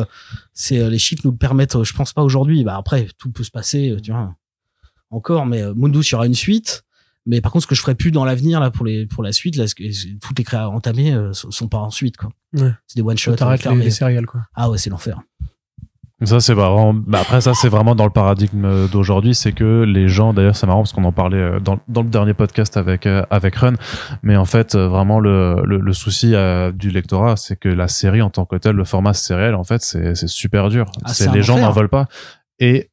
c'est 0.53 0.89
les 0.89 0.99
chiffres 0.99 1.21
nous 1.25 1.31
le 1.31 1.37
permettent, 1.37 1.83
je 1.83 1.93
pense 1.93 2.13
pas 2.13 2.23
aujourd'hui. 2.23 2.63
Bah 2.63 2.75
après, 2.77 3.07
tout 3.17 3.31
peut 3.31 3.43
se 3.43 3.51
passer, 3.51 3.95
tu 4.03 4.11
vois, 4.11 4.35
encore. 5.09 5.45
Mais 5.45 5.63
Mundus, 5.75 5.99
il 6.09 6.11
y 6.11 6.15
aura 6.15 6.25
une 6.27 6.33
suite. 6.35 6.83
Mais 7.27 7.41
par 7.41 7.51
contre, 7.51 7.63
ce 7.63 7.67
que 7.67 7.75
je 7.75 7.81
ferai 7.81 7.93
plus 7.93 8.11
dans 8.11 8.25
l'avenir 8.25 8.59
là 8.59 8.71
pour 8.71 8.85
les 8.85 9.05
pour 9.05 9.21
la 9.21 9.31
suite, 9.31 9.55
là, 9.57 9.65
toutes 10.21 10.37
les 10.37 10.43
créas 10.43 10.69
entamées 10.69 11.13
euh, 11.13 11.33
sont 11.33 11.67
pas 11.67 11.79
en 11.79 11.89
suite 11.89 12.17
quoi. 12.17 12.29
Ouais. 12.53 12.71
C'est 12.87 12.95
des 12.95 13.03
one 13.03 13.17
shot. 13.17 13.35
T'arrêtes 13.35 13.65
les, 13.65 13.75
les 13.75 13.91
céréales, 13.91 14.25
quoi. 14.25 14.41
Ah 14.55 14.69
ouais, 14.69 14.77
c'est 14.77 14.89
l'enfer. 14.89 15.19
Ça 16.23 16.39
c'est 16.39 16.55
vraiment. 16.55 16.95
Bah 16.95 17.19
après 17.21 17.41
ça 17.41 17.53
c'est 17.53 17.69
vraiment 17.69 17.93
dans 17.93 18.05
le 18.05 18.09
paradigme 18.11 18.87
d'aujourd'hui, 18.87 19.35
c'est 19.35 19.51
que 19.51 19.83
les 19.83 20.07
gens. 20.07 20.33
D'ailleurs 20.33 20.55
c'est 20.55 20.65
marrant 20.65 20.79
parce 20.79 20.91
qu'on 20.91 21.03
en 21.03 21.11
parlait 21.11 21.37
euh, 21.37 21.59
dans, 21.59 21.77
dans 21.87 22.01
le 22.01 22.09
dernier 22.09 22.33
podcast 22.33 22.75
avec 22.75 23.05
euh, 23.05 23.23
avec 23.29 23.55
Run, 23.55 23.75
mais 24.23 24.35
en 24.35 24.45
fait 24.45 24.73
euh, 24.73 24.87
vraiment 24.87 25.19
le 25.19 25.61
le, 25.63 25.77
le 25.77 25.93
souci 25.93 26.33
euh, 26.33 26.71
du 26.71 26.89
lectorat, 26.89 27.35
c'est 27.35 27.55
que 27.55 27.69
la 27.69 27.87
série 27.87 28.23
en 28.23 28.31
tant 28.31 28.45
que 28.45 28.55
telle, 28.55 28.75
le 28.75 28.83
format 28.83 29.13
sériel 29.13 29.53
en 29.53 29.63
fait 29.63 29.83
c'est 29.83 30.15
c'est 30.15 30.27
super 30.27 30.69
dur. 30.69 30.89
Ah, 31.03 31.13
c'est 31.13 31.31
les 31.31 31.43
gens 31.43 31.59
n'en 31.59 31.71
veulent 31.71 31.87
pas 31.87 32.07
et 32.57 32.89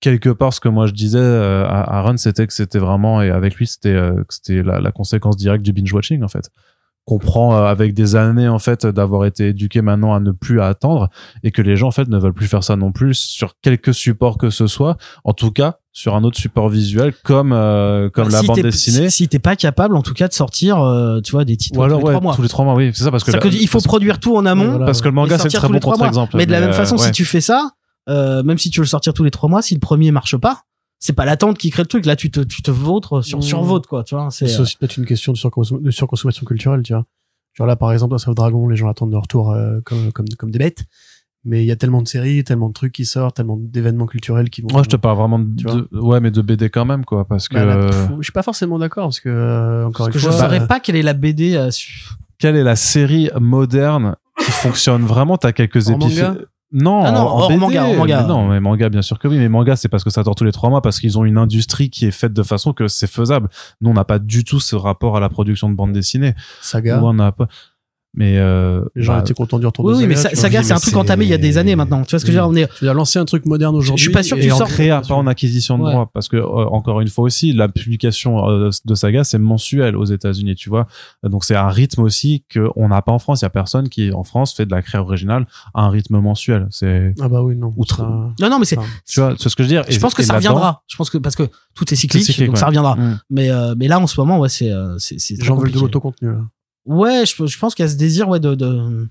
quelque 0.00 0.28
part 0.28 0.52
ce 0.52 0.60
que 0.60 0.68
moi 0.68 0.86
je 0.86 0.92
disais 0.92 1.18
euh, 1.18 1.66
à, 1.66 2.02
Run 2.02 2.16
c'était 2.16 2.46
que 2.46 2.52
c'était 2.52 2.78
vraiment 2.78 3.22
et 3.22 3.30
avec 3.30 3.54
lui 3.56 3.66
c'était 3.66 3.88
euh, 3.94 4.22
c'était 4.28 4.62
la, 4.62 4.80
la 4.80 4.92
conséquence 4.92 5.36
directe 5.36 5.64
du 5.64 5.72
binge 5.72 5.92
watching 5.92 6.22
en 6.22 6.28
fait 6.28 6.50
comprend 7.06 7.56
euh, 7.56 7.64
avec 7.66 7.94
des 7.94 8.16
années 8.16 8.48
en 8.48 8.58
fait 8.58 8.84
d'avoir 8.84 9.24
été 9.24 9.48
éduqué 9.48 9.80
maintenant 9.80 10.12
à 10.12 10.20
ne 10.20 10.32
plus 10.32 10.60
à 10.60 10.66
attendre 10.66 11.08
et 11.44 11.52
que 11.52 11.62
les 11.62 11.76
gens 11.76 11.88
en 11.88 11.92
fait 11.92 12.08
ne 12.08 12.18
veulent 12.18 12.34
plus 12.34 12.48
faire 12.48 12.64
ça 12.64 12.76
non 12.76 12.90
plus 12.92 13.14
sur 13.14 13.54
quelque 13.62 13.92
support 13.92 14.38
que 14.38 14.50
ce 14.50 14.66
soit 14.66 14.96
en 15.24 15.32
tout 15.32 15.52
cas 15.52 15.76
sur 15.92 16.14
un 16.14 16.24
autre 16.24 16.36
support 16.36 16.68
visuel 16.68 17.14
comme 17.24 17.52
euh, 17.54 18.10
comme 18.10 18.26
Bah, 18.26 18.32
la 18.32 18.40
si 18.40 18.46
bande 18.48 18.60
dessinée 18.60 19.08
Si, 19.08 19.16
si 19.24 19.28
t'es 19.28 19.38
pas 19.38 19.56
capable, 19.56 19.96
en 19.96 20.02
tout 20.02 20.12
cas, 20.12 20.28
de 20.28 20.34
sortir, 20.34 20.82
euh, 20.82 21.22
tu 21.22 21.32
vois, 21.32 21.46
des 21.46 21.56
titres 21.56 21.78
ou 21.78 21.82
alors 21.82 22.00
tous 22.00 22.06
les 22.06 22.08
ouais 22.08 22.12
trois 22.12 22.22
mois. 22.22 22.34
tous 22.34 22.42
les 22.42 22.48
trois 22.48 22.64
mois 22.66 22.74
oui 22.74 22.90
c'est 22.92 23.04
ça 23.04 23.10
parce 23.10 23.24
que 23.24 23.48
qu'il 23.48 23.66
faut 23.68 23.80
produire 23.80 24.20
tout 24.20 24.36
en 24.36 24.44
amont. 24.44 24.72
Voilà. 24.72 24.84
parce 24.84 25.00
que 25.00 25.08
le 25.08 25.14
manga 25.14 25.38
c'est 25.38 25.48
très 25.48 25.58
tous 25.60 25.68
bon 25.68 25.72
les 25.74 25.80
trois 25.80 25.96
mois. 25.96 26.08
contre-exemple 26.08 26.36
Mais 26.36 26.44
de 26.44 26.52
la 26.52 26.60
même 26.60 26.70
euh, 26.70 26.72
façon, 26.74 26.96
ouais. 26.96 27.04
si 27.06 27.12
tu 27.12 27.24
fais 27.24 27.40
ça, 27.40 27.70
euh, 28.08 28.42
même 28.42 28.58
si 28.58 28.70
tu 28.70 28.80
veux 28.80 28.84
le 28.84 28.88
sortir 28.88 29.12
tous 29.14 29.24
les 29.24 29.30
trois 29.30 29.48
mois, 29.48 29.62
si 29.62 29.74
le 29.74 29.80
premier 29.80 30.10
marche 30.10 30.36
pas, 30.36 30.62
c'est 30.98 31.12
pas 31.12 31.24
l'attente 31.24 31.58
qui 31.58 31.70
crée 31.70 31.82
le 31.82 31.88
truc. 31.88 32.06
Là, 32.06 32.16
tu 32.16 32.30
te, 32.30 32.40
tu 32.40 32.62
te 32.62 32.70
vautres 32.70 33.22
sur, 33.22 33.38
Mmh. 33.38 33.42
sur 33.42 33.62
vautre, 33.62 33.88
quoi. 33.88 34.02
Tu 34.04 34.14
vois, 34.14 34.28
c'est, 34.30 34.46
C'est 34.48 34.60
aussi 34.60 34.76
peut-être 34.76 34.96
une 34.96 35.04
question 35.06 35.32
de, 35.32 35.36
surconsom- 35.38 35.82
de 35.82 35.90
surconsommation 35.90 36.44
culturelle, 36.46 36.82
tu 36.82 36.92
vois. 36.94 37.04
Genre 37.54 37.66
là, 37.66 37.76
par 37.76 37.92
exemple, 37.92 38.14
House 38.14 38.26
of 38.28 38.34
Dragon, 38.34 38.68
les 38.68 38.76
gens 38.76 38.88
attendent 38.88 39.12
leur 39.12 39.22
retour 39.22 39.52
euh, 39.52 39.80
comme, 39.84 40.12
comme, 40.12 40.26
comme 40.38 40.50
des 40.50 40.58
bêtes. 40.58 40.84
Mais 41.48 41.62
il 41.62 41.66
y 41.66 41.70
a 41.70 41.76
tellement 41.76 42.02
de 42.02 42.08
séries, 42.08 42.42
tellement 42.42 42.68
de 42.68 42.72
trucs 42.72 42.92
qui 42.92 43.04
sortent, 43.06 43.36
tellement 43.36 43.56
d'événements 43.56 44.06
culturels 44.06 44.50
qui 44.50 44.62
vont. 44.62 44.68
moi 44.72 44.82
je 44.82 44.88
te 44.88 44.96
parle 44.96 45.16
vraiment 45.16 45.38
de, 45.38 45.46
de- 45.46 45.88
ouais 46.00 46.18
mais 46.18 46.32
de 46.32 46.42
BD 46.42 46.70
quand 46.70 46.84
même 46.84 47.04
quoi 47.04 47.24
parce 47.24 47.46
que 47.46 47.54
Bah, 47.54 47.64
là, 47.64 47.76
euh, 47.76 48.08
je 48.18 48.22
suis 48.24 48.32
pas 48.32 48.42
forcément 48.42 48.80
d'accord 48.80 49.04
parce 49.06 49.20
que, 49.20 49.28
euh, 49.28 49.86
encore 49.86 50.06
parce 50.06 50.08
que 50.08 50.14
une 50.14 50.24
je 50.24 50.28
fois. 50.28 50.40
saurais 50.44 50.62
euh, 50.62 50.66
pas 50.66 50.80
quelle 50.80 50.96
est 50.96 51.02
la 51.02 51.12
BD 51.12 51.56
quelle 52.40 52.56
est 52.56 52.64
la 52.64 52.74
série 52.74 53.30
moderne 53.40 54.16
qui 54.38 54.50
fonctionne 54.50 55.02
vraiment? 55.02 55.36
T'as 55.38 55.52
quelques 55.52 55.88
épisodes 55.88 56.48
non, 56.72 57.02
Ah 57.04 57.12
non, 57.12 57.20
en 57.20 57.38
hors 57.38 57.48
BD, 57.48 57.58
manga, 57.60 57.84
hors 57.86 57.94
manga. 57.96 58.22
mais 58.22 58.28
non, 58.28 58.48
mais 58.48 58.60
manga, 58.60 58.88
bien 58.88 59.02
sûr 59.02 59.18
que 59.18 59.28
oui. 59.28 59.38
Mais 59.38 59.48
manga, 59.48 59.76
c'est 59.76 59.88
parce 59.88 60.02
que 60.04 60.10
ça 60.10 60.24
sort 60.24 60.34
tous 60.34 60.44
les 60.44 60.52
trois 60.52 60.68
mois, 60.68 60.82
parce 60.82 60.98
qu'ils 60.98 61.16
ont 61.18 61.24
une 61.24 61.38
industrie 61.38 61.90
qui 61.90 62.06
est 62.06 62.10
faite 62.10 62.32
de 62.32 62.42
façon 62.42 62.72
que 62.72 62.88
c'est 62.88 63.06
faisable. 63.06 63.48
Nous, 63.80 63.90
on 63.90 63.94
n'a 63.94 64.04
pas 64.04 64.18
du 64.18 64.42
tout 64.44 64.58
ce 64.60 64.74
rapport 64.76 65.16
à 65.16 65.20
la 65.20 65.28
production 65.28 65.68
de 65.70 65.74
bande 65.74 65.92
dessinée. 65.92 66.34
Saga. 66.60 66.98
Nous, 66.98 67.06
on 67.06 67.14
n'a 67.14 67.30
pas. 67.32 67.46
Mais 68.18 68.38
euh, 68.38 68.80
Les 68.94 69.02
gens 69.02 69.12
bah, 69.14 69.20
étaient 69.20 69.34
contents 69.34 69.58
du 69.58 69.66
retour 69.66 69.84
Oui, 69.84 69.92
de 69.92 69.98
oui, 69.98 70.06
mais. 70.06 70.16
Saga, 70.16 70.60
oui, 70.60 70.64
c'est 70.64 70.72
un 70.72 70.78
truc 70.78 70.96
entamé 70.96 71.26
il 71.26 71.30
y 71.30 71.34
a 71.34 71.38
des 71.38 71.58
années 71.58 71.76
maintenant. 71.76 72.02
Tu 72.02 72.12
vois 72.12 72.18
ce 72.18 72.24
que 72.24 72.32
je 72.32 72.38
veux 72.38 72.42
dire 72.42 72.48
On 72.48 72.54
est- 72.56 72.66
Je 72.76 72.80
veux 72.80 72.86
dire, 72.86 72.94
lancer 72.94 73.18
un 73.18 73.26
truc 73.26 73.44
moderne 73.44 73.76
aujourd'hui. 73.76 74.02
suis 74.02 74.10
pas 74.12 74.22
sûr 74.22 74.38
que 74.38 74.42
tu 74.42 74.50
en 74.50 74.56
sors- 74.56 74.68
créa, 74.68 75.02
pas 75.02 75.14
en 75.14 75.26
acquisition 75.26 75.76
de 75.76 75.84
Ouais. 75.84 75.90
droits, 75.92 76.10
parce 76.14 76.28
que 76.28 76.36
euh, 76.38 76.40
encore 76.70 77.02
une 77.02 77.08
fois 77.08 77.24
aussi, 77.24 77.52
la 77.52 77.68
publication 77.68 78.48
euh, 78.48 78.70
de 78.86 78.94
Saga, 78.94 79.22
c'est 79.22 79.38
mensuel 79.38 79.96
aux 79.96 80.06
États-Unis, 80.06 80.54
tu 80.54 80.70
vois. 80.70 80.86
Donc 81.24 81.44
c'est 81.44 81.56
un 81.56 81.68
rythme 81.68 82.02
aussi 82.02 82.44
que 82.48 82.68
on 82.74 82.88
n'a 82.88 83.02
pas 83.02 83.12
en 83.12 83.18
France. 83.18 83.42
Il 83.42 83.44
y 83.44 83.46
a 83.46 83.50
personne 83.50 83.88
qui 83.90 84.10
en 84.12 84.24
France 84.24 84.54
fait 84.54 84.64
de 84.64 84.70
la 84.70 84.80
créa 84.80 85.02
originale 85.02 85.46
à 85.74 85.82
un 85.82 85.90
rythme 85.90 86.18
mensuel. 86.18 86.66
C'est, 86.70 87.14
Ah 87.20 87.28
bah 87.28 87.42
oui, 87.42 87.54
non. 87.54 87.74
Outre- 87.76 87.96
Ça- 87.98 88.04
Non, 88.40 88.50
non, 88.50 88.58
mais 88.58 88.64
c'est. 88.64 88.78
Tu 89.06 89.20
vois, 89.20 89.34
c'est 89.38 89.50
ce 89.50 89.56
que 89.56 89.62
je 89.62 89.68
veux 89.68 89.74
dire. 89.74 89.84
Je 89.90 89.96
Et- 89.96 89.98
pense 90.00 90.14
que 90.14 90.22
ça 90.22 90.34
reviendra. 90.36 90.82
Je 90.86 90.96
pense 90.96 91.10
que 91.10 91.18
parce 91.18 91.36
que 91.36 91.42
tout 91.74 91.92
est 91.92 91.96
cyclique, 91.96 92.38
donc 92.40 92.54
ouais. 92.54 92.56
ça 92.56 92.66
reviendra. 92.66 92.96
Mm. 92.96 93.20
Mais 93.28 93.50
euh, 93.50 93.74
mais 93.76 93.88
là, 93.88 94.00
en 94.00 94.06
ce 94.06 94.18
moment, 94.18 94.38
ouais, 94.38 94.48
c'est 94.48 94.72
c'est 94.98 95.18
c'est 95.20 95.34
Les 95.34 95.44
gens 95.44 95.56
veulent 95.56 95.70
de 95.70 95.78
l'autocontenu, 95.78 96.28
là. 96.30 96.38
Ouais, 96.86 97.24
je, 97.26 97.46
je 97.46 97.58
pense 97.58 97.74
qu'il 97.74 97.84
y 97.84 97.88
a 97.88 97.90
ce 97.90 97.96
désir, 97.96 98.28
ouais, 98.28 98.40
de, 98.40 98.54
de 98.54 99.08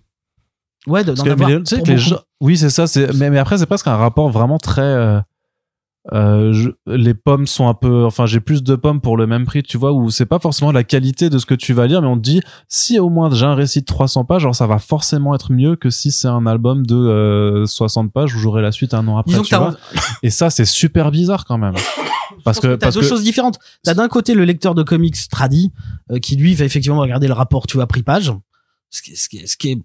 ouais, 0.87 1.03
de, 1.03 1.07
Parce 1.11 1.19
d'en 1.19 1.25
que, 1.25 1.29
avoir 1.31 1.49
mais 1.49 1.55
les- 1.57 1.63
tu 1.63 1.69
sais 1.69 1.75
pour 1.77 1.85
que 1.85 1.91
les 1.91 1.97
beaucoup. 1.97 2.09
gens- 2.09 2.21
oui, 2.41 2.57
c'est 2.57 2.69
ça. 2.69 2.87
C'est 2.87 3.13
mais, 3.15 3.29
mais 3.29 3.37
après, 3.37 3.57
c'est 3.57 3.65
presque 3.65 3.87
un 3.87 3.95
rapport 3.97 4.29
vraiment 4.29 4.57
très. 4.57 4.81
Euh, 6.13 6.53
je- 6.53 6.69
les 6.85 7.13
pommes 7.15 7.47
sont 7.47 7.67
un 7.67 7.73
peu 7.73 8.05
enfin 8.05 8.25
j'ai 8.27 8.39
plus 8.39 8.61
de 8.63 8.75
pommes 8.75 9.01
pour 9.01 9.17
le 9.17 9.25
même 9.25 9.45
prix 9.45 9.63
tu 9.63 9.77
vois 9.77 9.91
où 9.91 10.11
c'est 10.11 10.27
pas 10.27 10.37
forcément 10.37 10.71
la 10.71 10.83
qualité 10.83 11.31
de 11.31 11.39
ce 11.39 11.47
que 11.47 11.55
tu 11.55 11.73
vas 11.73 11.87
lire 11.87 12.01
mais 12.03 12.07
on 12.07 12.15
te 12.15 12.21
dit 12.21 12.41
si 12.67 12.99
au 12.99 13.09
moins 13.09 13.33
j'ai 13.33 13.45
un 13.45 13.55
récit 13.55 13.79
de 13.81 13.85
300 13.85 14.23
pages 14.25 14.43
alors 14.43 14.55
ça 14.55 14.67
va 14.67 14.77
forcément 14.77 15.33
être 15.33 15.51
mieux 15.51 15.75
que 15.75 15.89
si 15.89 16.11
c'est 16.11 16.27
un 16.27 16.45
album 16.45 16.85
de 16.85 16.95
euh, 16.95 17.65
60 17.65 18.13
pages 18.13 18.35
où 18.35 18.39
j'aurai 18.39 18.61
la 18.61 18.71
suite 18.71 18.93
un 18.93 19.07
an 19.07 19.17
après 19.17 19.33
que 19.41 19.45
tu 19.45 19.49
t'as 19.51 19.57
vois 19.57 19.77
et 20.21 20.29
ça 20.29 20.51
c'est 20.51 20.65
super 20.65 21.09
bizarre 21.09 21.43
quand 21.45 21.57
même 21.57 21.73
parce 22.43 22.59
que 22.59 22.67
t'as 22.67 22.77
parce 22.77 22.95
deux 22.95 23.01
que 23.01 23.07
choses 23.07 23.23
différentes. 23.23 23.57
T'as 23.83 23.93
d'un 23.95 24.07
côté 24.07 24.35
le 24.35 24.45
lecteur 24.45 24.75
de 24.75 24.83
comics 24.83 25.15
tradi 25.31 25.71
euh, 26.11 26.19
qui 26.19 26.35
lui 26.35 26.53
va 26.53 26.65
effectivement 26.65 26.99
regarder 26.99 27.27
le 27.27 27.33
rapport 27.33 27.65
tu 27.65 27.77
vois 27.77 27.87
prix 27.87 28.03
page, 28.03 28.31
ce 28.91 29.01
qui, 29.01 29.11
est- 29.11 29.15
ce 29.15 29.29
qui, 29.29 29.47
ce 29.47 29.57
qui 29.57 29.71
est 29.71 29.79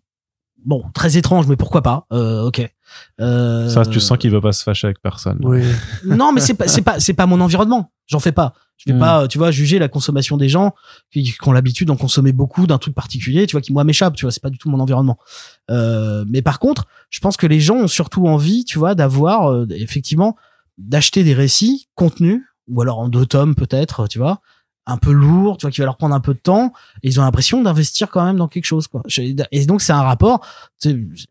bon 0.64 0.82
très 0.92 1.16
étrange 1.16 1.46
mais 1.46 1.56
pourquoi 1.56 1.80
pas. 1.82 2.06
Euh, 2.12 2.42
ok. 2.46 2.70
Euh, 3.20 3.68
ça 3.68 3.84
tu 3.84 4.00
sens 4.00 4.18
qu'il 4.18 4.30
veut 4.30 4.40
pas 4.40 4.52
se 4.52 4.62
fâcher 4.62 4.86
avec 4.86 5.00
personne 5.02 5.38
Oui. 5.42 5.62
non 6.04 6.32
mais 6.32 6.40
c'est 6.40 6.54
pas 6.54 6.68
c'est 6.68 6.82
pas 6.82 7.00
c'est 7.00 7.14
pas 7.14 7.26
mon 7.26 7.40
environnement. 7.40 7.92
J'en 8.06 8.18
fais 8.20 8.32
pas. 8.32 8.54
Je 8.76 8.90
vais 8.90 8.96
Mm. 8.96 9.00
pas 9.00 9.28
tu 9.28 9.38
vois 9.38 9.50
juger 9.50 9.78
la 9.78 9.88
consommation 9.88 10.36
des 10.36 10.48
gens 10.48 10.74
qui, 11.12 11.22
qui 11.24 11.36
ont 11.48 11.52
l'habitude 11.52 11.88
d'en 11.88 11.96
consommer 11.96 12.32
beaucoup 12.32 12.66
d'un 12.66 12.78
truc 12.78 12.94
particulier 12.94 13.46
tu 13.46 13.52
vois 13.52 13.60
qui 13.60 13.72
moi 13.72 13.84
m'échappe 13.84 14.16
tu 14.16 14.24
vois 14.24 14.32
c'est 14.32 14.42
pas 14.42 14.50
du 14.50 14.58
tout 14.58 14.70
mon 14.70 14.80
environnement. 14.80 15.18
Euh, 15.70 16.24
mais 16.28 16.42
par 16.42 16.58
contre 16.58 16.86
je 17.10 17.20
pense 17.20 17.36
que 17.36 17.46
les 17.46 17.60
gens 17.60 17.76
ont 17.76 17.88
surtout 17.88 18.26
envie 18.26 18.64
tu 18.64 18.78
vois 18.78 18.94
d'avoir 18.94 19.50
euh, 19.50 19.66
effectivement 19.70 20.36
d'acheter 20.78 21.24
des 21.24 21.34
récits 21.34 21.88
contenus 21.94 22.42
ou 22.68 22.80
alors 22.80 22.98
en 23.00 23.08
deux 23.08 23.26
tomes 23.26 23.54
peut-être 23.54 24.08
tu 24.08 24.18
vois 24.18 24.40
un 24.86 24.96
peu 24.96 25.12
lourd 25.12 25.58
tu 25.58 25.66
vois 25.66 25.70
qui 25.70 25.80
va 25.80 25.84
leur 25.84 25.98
prendre 25.98 26.14
un 26.14 26.20
peu 26.20 26.32
de 26.32 26.38
temps 26.38 26.72
et 27.02 27.08
ils 27.08 27.20
ont 27.20 27.22
l'impression 27.22 27.62
d'investir 27.62 28.08
quand 28.08 28.24
même 28.24 28.36
dans 28.36 28.48
quelque 28.48 28.64
chose 28.64 28.88
quoi 28.88 29.02
et 29.52 29.66
donc 29.66 29.82
c'est 29.82 29.92
un 29.92 30.02
rapport 30.02 30.40
tu 30.80 30.88
sais, 30.90 31.28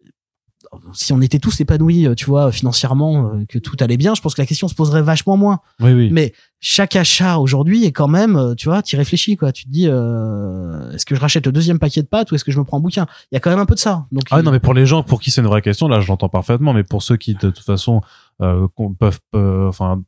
si 0.93 1.13
on 1.13 1.21
était 1.21 1.39
tous 1.39 1.59
épanouis 1.61 2.07
euh, 2.07 2.15
tu 2.15 2.25
vois 2.25 2.51
financièrement 2.51 3.27
euh, 3.33 3.45
que 3.47 3.57
tout 3.59 3.75
allait 3.79 3.97
bien 3.97 4.13
je 4.15 4.21
pense 4.21 4.35
que 4.35 4.41
la 4.41 4.45
question 4.45 4.67
se 4.67 4.75
poserait 4.75 5.01
vachement 5.01 5.37
moins. 5.37 5.59
Oui 5.79 5.93
oui. 5.93 6.09
Mais 6.11 6.33
chaque 6.59 6.95
achat 6.95 7.37
aujourd'hui 7.37 7.85
est 7.85 7.91
quand 7.91 8.07
même 8.07 8.35
euh, 8.35 8.55
tu 8.55 8.69
vois 8.69 8.81
tu 8.81 8.95
réfléchis 8.97 9.37
quoi. 9.37 9.51
Tu 9.51 9.63
te 9.65 9.69
dis 9.69 9.87
euh, 9.87 10.91
est-ce 10.91 11.05
que 11.05 11.15
je 11.15 11.21
rachète 11.21 11.45
le 11.45 11.51
deuxième 11.51 11.79
paquet 11.79 12.01
de 12.01 12.07
pâtes 12.07 12.31
ou 12.31 12.35
est-ce 12.35 12.43
que 12.43 12.51
je 12.51 12.59
me 12.59 12.65
prends 12.65 12.77
un 12.77 12.81
bouquin? 12.81 13.07
Il 13.31 13.35
y 13.35 13.37
a 13.37 13.39
quand 13.39 13.49
même 13.49 13.59
un 13.59 13.65
peu 13.65 13.75
de 13.75 13.79
ça. 13.79 14.05
Donc 14.11 14.23
Ah 14.31 14.41
non, 14.41 14.51
mais 14.51 14.59
pour 14.59 14.73
les 14.73 14.85
gens 14.85 15.03
pour 15.03 15.21
qui 15.21 15.31
c'est 15.31 15.41
une 15.41 15.47
vraie 15.47 15.61
question, 15.61 15.87
là, 15.87 16.01
je 16.01 16.07
l'entends 16.07 16.29
parfaitement, 16.29 16.73
mais 16.73 16.83
pour 16.83 17.03
ceux 17.03 17.17
qui, 17.17 17.33
de 17.33 17.49
toute 17.49 17.65
façon, 17.65 18.01
euh, 18.41 18.67
peuvent, 18.99 19.19
euh, 19.35 19.67
enfin, 19.67 20.01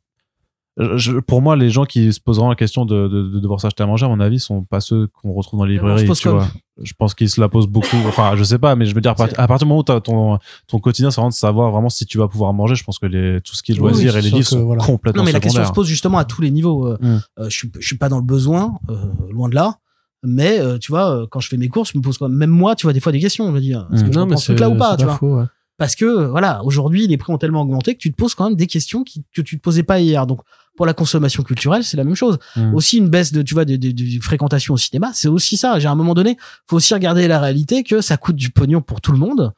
je- 0.78 1.18
pour 1.20 1.42
moi, 1.42 1.54
les 1.56 1.68
gens 1.70 1.84
qui 1.84 2.12
se 2.12 2.20
poseront 2.20 2.48
la 2.48 2.54
question 2.54 2.84
de, 2.86 3.06
de, 3.08 3.22
de 3.28 3.40
devoir 3.40 3.60
s'acheter 3.60 3.82
à 3.82 3.86
manger, 3.86 4.06
à 4.06 4.08
mon 4.08 4.20
avis, 4.20 4.40
sont 4.40 4.62
pas 4.64 4.80
ceux 4.80 5.06
qu'on 5.08 5.32
retrouve 5.32 5.58
dans 5.60 5.66
les 5.66 5.74
on 5.78 5.82
se 5.82 6.02
librairies, 6.02 6.18
tu 6.18 6.28
vois. 6.30 6.48
Je 6.82 6.92
pense 6.98 7.12
qu'ils 7.14 7.28
se 7.28 7.40
la 7.40 7.48
posent 7.50 7.66
beaucoup. 7.66 7.96
Enfin, 8.08 8.34
je 8.36 8.42
sais 8.44 8.58
pas, 8.58 8.74
mais 8.74 8.86
je 8.86 8.94
veux 8.94 9.00
dire, 9.02 9.10
à 9.10 9.14
part- 9.14 9.28
C'est- 9.28 9.38
à 9.38 9.46
partir 9.46 9.66
du 9.66 9.68
moment 9.68 9.80
où 9.80 9.84
t'as 9.84 10.00
ton, 10.00 10.38
ton 10.66 10.78
quotidien, 10.78 11.10
c'est 11.10 11.16
vraiment 11.16 11.28
de 11.28 11.34
savoir 11.34 11.70
vraiment 11.70 11.90
si 11.90 12.06
tu 12.06 12.16
vas 12.16 12.26
pouvoir 12.28 12.54
manger. 12.54 12.74
Je 12.74 12.84
pense 12.84 12.98
que 12.98 13.04
les, 13.06 13.40
tout 13.42 13.54
ce 13.54 13.62
qui 13.62 13.72
est 13.72 13.74
loisirs 13.74 14.12
oui, 14.14 14.18
et 14.18 14.22
les 14.22 14.30
livres 14.30 14.38
que, 14.38 14.44
sont 14.56 14.64
voilà. 14.64 14.82
complètement 14.82 15.20
non 15.22 15.26
mais 15.26 15.32
la 15.32 15.40
question 15.40 15.64
se 15.64 15.72
pose 15.72 15.86
justement 15.86 16.16
à 16.18 16.24
tous 16.24 16.40
les 16.40 16.50
niveaux 16.50 16.86
euh, 16.86 16.96
Mm. 17.00 17.18
euh, 17.40 17.44
je 17.44 17.50
suis 17.50 17.70
je 17.78 17.86
suis 17.86 17.98
pas 17.98 18.08
dans 18.08 18.16
le 18.18 18.24
besoin 18.24 18.78
euh, 18.88 18.94
loin 19.30 19.48
de 19.50 19.54
là 19.54 19.76
mais 20.24 20.58
euh, 20.60 20.78
tu 20.78 20.90
vois 20.92 21.26
quand 21.30 21.40
je 21.40 21.48
fais 21.48 21.56
mes 21.58 21.68
courses 21.68 21.90
je 21.92 21.98
me 21.98 22.02
pose 22.02 22.16
quand 22.16 22.28
même 22.30 22.48
moi 22.50 22.74
tu 22.76 22.86
vois 22.86 22.92
des 22.94 23.00
fois 23.00 23.12
des 23.12 23.20
questions 23.20 23.46
je 23.46 23.52
me 23.52 23.60
dis 23.60 23.72
est-ce 23.72 24.02
que 24.04 24.08
Mm. 24.08 24.12
je 24.12 24.18
Non, 24.18 24.26
mais 24.26 24.36
ce 24.36 24.44
truc 24.46 24.60
là 24.60 24.70
ou 24.70 24.76
pas 24.78 24.96
tu 24.96 25.04
vois? 25.04 25.16
faux, 25.18 25.36
ouais. 25.38 25.44
parce 25.76 25.94
que 25.96 26.24
voilà 26.26 26.62
aujourd'hui 26.64 27.06
les 27.06 27.16
prix 27.18 27.32
ont 27.32 27.38
tellement 27.38 27.60
augmenté 27.62 27.94
que 27.94 27.98
tu 28.00 28.10
te 28.10 28.16
poses 28.16 28.34
quand 28.34 28.44
même 28.48 28.56
des 28.56 28.66
questions 28.66 29.02
qui, 29.04 29.24
que 29.34 29.42
tu 29.42 29.56
te 29.58 29.62
posais 29.62 29.82
pas 29.82 30.00
hier 30.00 30.26
donc 30.26 30.40
pour 30.76 30.86
la 30.86 30.94
consommation 30.94 31.42
culturelle 31.42 31.84
c'est 31.84 31.96
la 31.96 32.04
même 32.04 32.14
chose 32.14 32.38
Mm. 32.56 32.74
aussi 32.74 32.98
une 32.98 33.08
baisse 33.08 33.32
de 33.32 33.42
tu 33.42 33.54
vois 33.54 33.64
de, 33.64 33.76
de, 33.76 33.90
de 33.90 34.22
fréquentation 34.22 34.74
au 34.74 34.76
cinéma 34.76 35.10
c'est 35.14 35.28
aussi 35.28 35.56
ça 35.56 35.78
j'ai 35.78 35.88
à 35.88 35.90
un 35.90 35.94
moment 35.94 36.14
donné 36.14 36.36
faut 36.66 36.76
aussi 36.76 36.92
regarder 36.94 37.28
la 37.28 37.40
réalité 37.40 37.82
que 37.82 38.00
ça 38.00 38.16
coûte 38.16 38.36
du 38.36 38.50
pognon 38.50 38.80
pour 38.80 39.00
tout 39.00 39.12
le 39.12 39.18
monde 39.18 39.52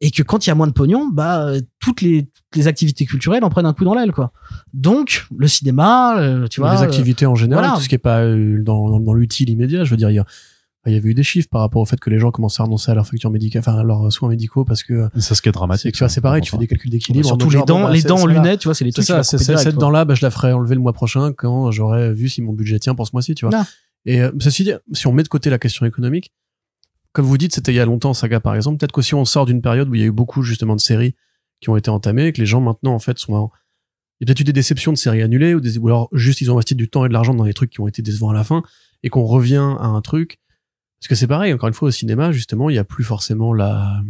et 0.00 0.10
que 0.10 0.22
quand 0.22 0.46
il 0.46 0.50
y 0.50 0.52
a 0.52 0.54
moins 0.54 0.66
de 0.66 0.72
pognon 0.72 1.08
bah 1.12 1.46
euh, 1.46 1.60
toutes 1.78 2.00
les 2.00 2.24
toutes 2.24 2.56
les 2.56 2.66
activités 2.66 3.04
culturelles 3.06 3.44
en 3.44 3.50
prennent 3.50 3.66
un 3.66 3.72
coup 3.72 3.84
dans 3.84 3.94
l'aile 3.94 4.12
quoi 4.12 4.32
donc 4.72 5.26
le 5.36 5.46
cinéma 5.48 6.18
euh, 6.18 6.46
tu 6.48 6.60
vois 6.60 6.74
les 6.74 6.80
euh, 6.80 6.84
activités 6.84 7.26
en 7.26 7.34
général, 7.34 7.64
voilà. 7.64 7.76
tout 7.76 7.82
ce 7.82 7.88
qui 7.88 7.94
est 7.94 7.98
pas 7.98 8.24
dans, 8.24 8.88
dans, 8.88 9.00
dans 9.00 9.14
l'utile 9.14 9.50
immédiat, 9.50 9.84
je 9.84 9.90
veux 9.90 9.96
dire, 9.96 10.10
il 10.10 10.14
y, 10.14 10.18
a, 10.18 10.24
il 10.86 10.94
y 10.94 10.96
avait 10.96 11.10
eu 11.10 11.14
des 11.14 11.22
chiffres 11.22 11.48
par 11.50 11.60
rapport 11.60 11.82
au 11.82 11.84
fait 11.84 12.00
que 12.00 12.08
les 12.08 12.18
gens 12.18 12.30
commençaient 12.30 12.62
à 12.62 12.64
renoncer 12.64 12.90
à 12.90 12.94
leurs 12.94 13.06
factures 13.06 13.30
médicales, 13.30 13.60
enfin 13.60 13.76
à 13.78 13.82
leurs 13.82 14.10
soins 14.12 14.28
médicaux 14.30 14.64
parce 14.64 14.82
que 14.82 15.08
C'est 15.18 15.34
ce 15.34 15.42
qui 15.42 15.48
est 15.50 15.52
dramatique. 15.52 15.94
tu 15.94 15.98
vois, 15.98 16.08
c'est 16.08 16.20
pareil, 16.22 16.40
tu 16.42 16.50
fais 16.50 16.56
des 16.56 16.66
calculs 16.66 16.90
d'équilibre. 16.90 17.26
surtout 17.26 17.50
les 17.50 17.62
dents 17.64 17.82
bah, 17.82 17.90
les 17.92 18.00
c'est- 18.00 18.08
dents 18.08 18.20
en 18.22 18.26
lunettes 18.26 18.60
tu 18.60 18.68
vois 18.68 18.74
c'est 18.74 18.84
les 18.84 18.90
C'est 18.92 19.02
trucs 19.02 19.06
ça, 19.06 19.22
c'est, 19.22 19.38
cette 19.58 19.74
dent-là, 19.76 20.04
bah, 20.06 20.14
je 20.14 20.24
la 20.24 20.30
ferai 20.30 20.52
enlever 20.52 20.74
le 20.74 20.80
mois 20.80 20.94
prochain 20.94 21.32
quand 21.34 21.70
j'aurai 21.70 22.14
vu 22.14 22.28
si 22.30 22.40
mon 22.40 22.52
budget 22.54 22.78
tient 22.78 22.94
pour 22.94 23.06
ce 23.06 23.10
mois-ci, 23.12 23.34
tu 23.34 23.46
vois. 23.46 23.64
Et 24.06 24.22
euh, 24.22 24.30
ceci 24.40 24.64
dit, 24.64 24.72
si 24.92 25.06
on 25.06 25.12
met 25.12 25.22
de 25.22 25.28
côté 25.28 25.50
la 25.50 25.58
question 25.58 25.84
économique, 25.84 26.32
comme 27.12 27.26
vous 27.26 27.36
dites, 27.36 27.54
c'était 27.54 27.72
il 27.72 27.76
y 27.76 27.80
a 27.80 27.84
longtemps, 27.84 28.14
Saga 28.14 28.40
par 28.40 28.54
exemple, 28.54 28.78
peut-être 28.78 28.92
qu'aussi 28.92 29.14
on 29.14 29.24
sort 29.26 29.44
d'une 29.44 29.60
période 29.60 29.88
où 29.90 29.94
il 29.94 30.00
y 30.00 30.04
a 30.04 30.06
eu 30.06 30.12
beaucoup 30.12 30.42
justement 30.42 30.76
de 30.76 30.80
séries 30.80 31.14
qui 31.60 31.68
ont 31.68 31.76
été 31.76 31.90
entamées 31.90 32.26
et 32.28 32.32
que 32.32 32.40
les 32.40 32.46
gens 32.46 32.62
maintenant 32.62 32.94
en 32.94 32.98
fait 32.98 33.18
sont 33.18 33.34
en... 33.34 33.50
Il 34.20 34.24
y 34.24 34.24
a 34.24 34.26
peut-être 34.28 34.40
eu 34.40 34.44
des 34.44 34.52
déceptions 34.54 34.92
de 34.92 34.96
séries 34.96 35.20
annulées 35.20 35.54
ou, 35.54 35.60
des... 35.60 35.76
ou 35.76 35.88
alors 35.88 36.08
juste 36.12 36.40
ils 36.40 36.50
ont 36.50 36.54
investi 36.54 36.74
du 36.74 36.88
temps 36.88 37.04
et 37.04 37.08
de 37.08 37.12
l'argent 37.12 37.34
dans 37.34 37.44
des 37.44 37.52
trucs 37.52 37.70
qui 37.70 37.80
ont 37.80 37.88
été 37.88 38.00
décevants 38.00 38.30
à 38.30 38.34
la 38.34 38.44
fin 38.44 38.62
et 39.02 39.08
qu'on 39.10 39.24
revient 39.24 39.56
à 39.78 39.86
un 39.86 40.00
truc. 40.00 40.38
Parce 41.00 41.08
que 41.08 41.14
c'est 41.14 41.26
pareil, 41.26 41.52
encore 41.52 41.68
une 41.68 41.74
fois, 41.74 41.88
au 41.88 41.92
cinéma, 41.92 42.30
justement, 42.32 42.68
il 42.70 42.76
y 42.76 42.78
a 42.78 42.84
plus 42.84 43.04
forcément 43.04 43.52
la 43.54 44.00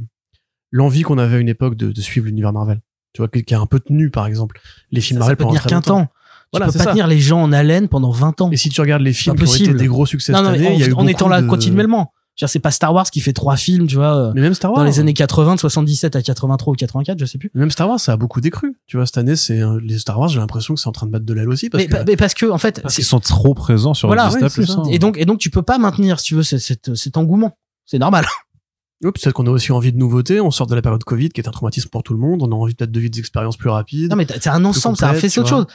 l'envie 0.72 1.03
qu'on 1.03 1.18
avait 1.18 1.36
à 1.36 1.38
une 1.41 1.49
époque 1.49 1.74
de, 1.76 1.91
de 1.93 2.01
suivre 2.01 2.26
l'univers 2.26 2.53
Marvel. 2.53 2.80
Tu 3.12 3.22
vois, 3.22 3.28
qui 3.28 3.55
a 3.55 3.61
un 3.61 3.66
peu 3.66 3.80
tenu, 3.80 4.11
par 4.11 4.26
exemple, 4.26 4.61
les 4.93 5.01
films 5.01 5.18
ça, 5.18 5.20
Marvel 5.20 5.36
peut 5.36 5.45
pendant 5.45 5.57
tenir 5.59 5.66
qu'un 5.66 5.80
temps 5.80 6.09
Voilà, 6.53 6.66
tu 6.66 6.72
c'est 6.72 6.78
peux 6.78 6.84
pas 6.84 6.91
ça. 6.91 6.91
tenir 6.93 7.07
les 7.09 7.18
gens 7.18 7.43
en 7.43 7.53
haleine 7.53 7.88
pendant 7.88 8.11
20 8.12 8.41
ans. 8.41 8.51
Et 8.53 8.57
si 8.57 8.68
tu 8.68 8.80
regardes 8.80 9.03
les 9.03 9.12
films 9.12 9.36
qui 9.36 9.43
ont 9.49 9.55
été 9.55 9.74
des 9.74 9.86
gros 9.88 10.07
succès 10.07 10.32
non, 10.32 10.43
non, 10.43 10.51
année, 10.51 10.68
en, 10.68 10.72
il 10.72 10.78
y 10.80 10.84
a 10.84 10.86
eu 10.88 10.93
en 10.93 11.07
étant 11.09 11.28
là 11.28 11.43
de- 11.43 11.47
continuellement 11.49 12.12
c'est 12.49 12.59
pas 12.61 12.70
Star 12.70 12.93
Wars 12.95 13.11
qui 13.11 13.20
fait 13.20 13.32
trois 13.32 13.57
films 13.57 13.86
tu 13.86 13.97
vois 13.97 14.14
euh, 14.28 14.32
Mais 14.34 14.41
même 14.41 14.55
Star 14.55 14.70
Wars. 14.70 14.80
dans 14.80 14.84
les 14.86 15.01
années 15.01 15.12
80 15.14 15.57
de 15.57 15.61
77 15.61 16.16
à 16.16 16.22
83 16.22 16.72
ou 16.72 16.76
84 16.76 17.18
je 17.18 17.24
sais 17.24 17.38
plus 17.38 17.51
Même 17.55 17.70
Star 17.70 17.88
Wars, 17.88 17.99
ça 18.01 18.12
a 18.12 18.16
beaucoup 18.16 18.41
décru. 18.41 18.76
Tu 18.86 18.97
vois, 18.97 19.07
cette 19.07 19.18
année, 19.18 19.36
c'est 19.36 19.61
euh, 19.61 19.78
les 19.82 19.99
Star 19.99 20.18
Wars, 20.18 20.28
j'ai 20.28 20.41
l'impression 20.41 20.74
que 20.74 20.80
c'est 20.80 20.88
en 20.88 20.93
train 20.93 21.07
de 21.07 21.12
battre 21.12 21.24
de 21.26 21.34
l'aile 21.34 21.49
aussi 21.49 21.70
parce 21.70 21.84
mais, 21.84 21.88
que 21.88 22.05
mais 22.07 22.16
parce 22.16 22.34
que 22.34 22.47
en 22.47 22.59
fait 22.59 22.80
Parce 22.82 22.95
c'est- 22.95 23.03
qu'ils 23.03 23.09
sont 23.09 23.20
trop 23.20 23.55
présents 23.55 23.95
sur 23.95 24.09
Voilà, 24.09 24.28
Disney+. 24.28 24.49
c'est 24.49 24.66
ça. 24.66 24.74
hein. 24.78 24.82
et 24.91 24.99
donc 24.99 25.16
et 25.18 25.24
donc 25.24 25.38
tu 25.38 25.51
peux 25.51 25.62
pas 25.62 25.78
maintenir 25.78 26.20
si 26.20 26.26
tu 26.26 26.34
veux 26.34 26.43
cet, 26.43 26.61
cet, 26.61 26.95
cet 26.95 27.16
engouement 27.16 27.57
c'est 27.86 27.99
normal 27.99 28.24
Oh, 29.03 29.11
peut-être 29.12 29.32
qu'on 29.32 29.47
a 29.47 29.51
aussi 29.51 29.72
envie 29.72 29.93
de 29.95 29.97
nouveautés. 29.97 30.43
On 30.43 30.51
sort 30.51 30.66
de 30.66 30.74
la 30.74 30.82
période 30.82 31.03
Covid, 31.05 31.30
qui 31.30 31.41
est 31.41 31.49
un 31.49 31.53
traumatisme 31.53 31.88
pour 31.88 32.03
tout 32.03 32.12
le 32.12 32.18
monde. 32.18 32.43
On 32.43 32.53
a 32.53 32.55
envie 32.55 32.74
peut-être 32.74 32.91
de 32.93 33.01
vivre 33.01 33.11
des 33.11 33.18
expériences 33.18 33.57
plus 33.57 33.70
rapides. 33.70 34.11
non 34.11 34.16
mais 34.16 34.26
c'est 34.28 34.51
un 34.51 34.62
ensemble 34.66 34.99
ça 34.99 35.07
complète, 35.07 35.22
fait 35.22 35.28
tu 35.30 35.41
autre 35.41 35.49
vois. 35.49 35.59
chose 35.61 35.66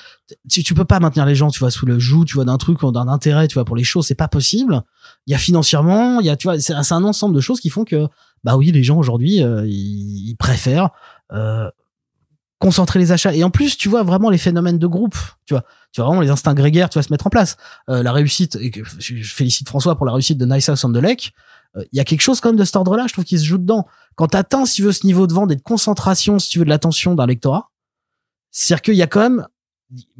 tu, 0.48 0.62
tu 0.62 0.76
peux 0.76 0.86
pas 0.86 1.00
maintenir 1.00 1.26
les 1.26 1.34
gens 1.34 1.50
tu 1.50 1.58
vois 1.60 1.72
sous 1.72 1.88
le 1.88 1.98
joug 1.98 2.26
tu 2.26 2.36
vois 2.36 2.46
d'un 2.46 2.60
truc 2.60 2.78
d'un 2.86 3.08
intérêt 3.08 3.48
tu 3.48 3.56
vois 3.56 3.66
pour 3.66 3.76
les 3.76 3.84
choses 3.84 4.06
c'est 4.06 4.14
pas 4.14 4.28
possible 4.28 4.84
il 5.28 5.32
y 5.32 5.36
a 5.36 5.38
financièrement 5.38 6.20
il 6.20 6.26
y 6.26 6.30
a 6.30 6.36
tu 6.36 6.48
vois 6.48 6.60
c'est 6.60 6.74
un, 6.74 7.04
ensemble 7.04 7.36
de 7.36 7.42
choses 7.42 7.60
qui 7.60 7.70
font 7.70 7.84
que 7.84 8.08
bah 8.44 8.58
oui 8.58 8.72
les 8.72 8.84
gens 8.84 8.98
aujourd'hui 8.98 9.44
euh, 9.44 9.66
ils, 9.68 10.36
préfèrent 10.38 10.90
euh, 11.32 11.70
concentrer 12.60 13.00
les 13.00 13.12
achats. 13.12 13.34
Et 13.34 13.44
en 13.44 13.50
plus 13.50 13.78
tu 13.78 13.90
vois 13.90 14.04
vraiment 14.04 14.30
les 14.30 14.38
phénomènes 14.38 14.80
de 14.80 14.88
groupe 14.88 15.18
tu 15.46 15.54
vois. 15.54 15.64
Tu 15.92 16.02
vois 16.02 16.08
vraiment 16.08 16.22
les 16.22 16.30
instincts 16.30 16.54
grégaires 16.54 16.90
tu 16.90 17.00
vas 17.00 17.04
se 17.04 17.12
mettre 17.12 17.28
en 17.28 17.30
place. 17.30 17.58
Euh, 17.90 18.04
la 18.04 18.12
réussite 18.12 18.58
je, 19.00 19.24
félicite 19.24 19.68
François 19.68 19.96
pour 19.96 20.06
la 20.06 20.14
réussite 20.14 20.38
de 20.38 20.46
Nice 20.46 20.70
House 20.70 20.84
on 20.84 20.92
the 20.92 20.98
Lake 20.98 21.34
Euh, 21.76 21.84
il 21.92 21.98
y 21.98 22.00
a 22.00 22.06
quelque 22.06 22.22
chose 22.22 22.40
quand 22.40 22.50
même 22.50 22.60
de 22.60 22.64
cet 22.64 22.76
ordre-là 22.76 23.06
je 23.08 23.14
trouve 23.14 23.26
qui 23.26 23.38
se 23.40 23.46
joue 23.46 23.58
dedans. 23.58 23.86
Quand 24.16 24.28
t'atteins 24.28 24.66
si 24.66 24.76
tu 24.76 24.84
veux 24.84 24.94
ce 24.94 25.06
niveau 25.06 25.28
de 25.28 25.34
vente 25.34 25.52
et 25.52 25.56
de 25.56 25.62
concentration 25.62 26.40
si 26.40 26.50
tu 26.50 26.60
veux 26.60 26.66
de 26.66 26.70
l'attention 26.70 27.16
d'un 27.16 27.26
lectorat 27.26 27.72
c'est-à-dire 28.52 28.82
qu'il 28.84 28.96
y 28.96 29.02
a 29.02 29.08
quand 29.08 29.22
même 29.22 29.48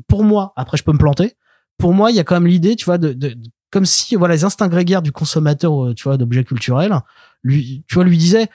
pour 0.08 0.24
moi 0.24 0.52
après 0.56 0.78
je 0.78 0.84
peux 0.84 0.92
me 0.94 0.98
planter 0.98 1.38
pour 1.78 1.94
moi 1.94 2.12
il 2.12 2.18
y 2.18 2.20
a 2.20 2.24
quand 2.24 2.36
même 2.36 2.48
l'idée 2.48 2.76
tu 2.76 2.86
vois 2.86 2.98
de- 2.98 3.14
de- 3.14 3.38
comme 3.76 3.86
si 3.86 4.16
voilà 4.16 4.36
les 4.36 4.46
instincts 4.46 4.70
grégaires 4.70 5.02
du 5.02 5.12
consommateur 5.12 5.88
euh, 5.88 5.94
tu 5.94 6.06
vois 6.06 6.16
d'objets 6.16 6.46
culturels 6.46 6.98
lui 7.44 7.84
tu 7.90 7.96
vois 7.96 8.06
lui 8.06 8.18
disait 8.18 8.48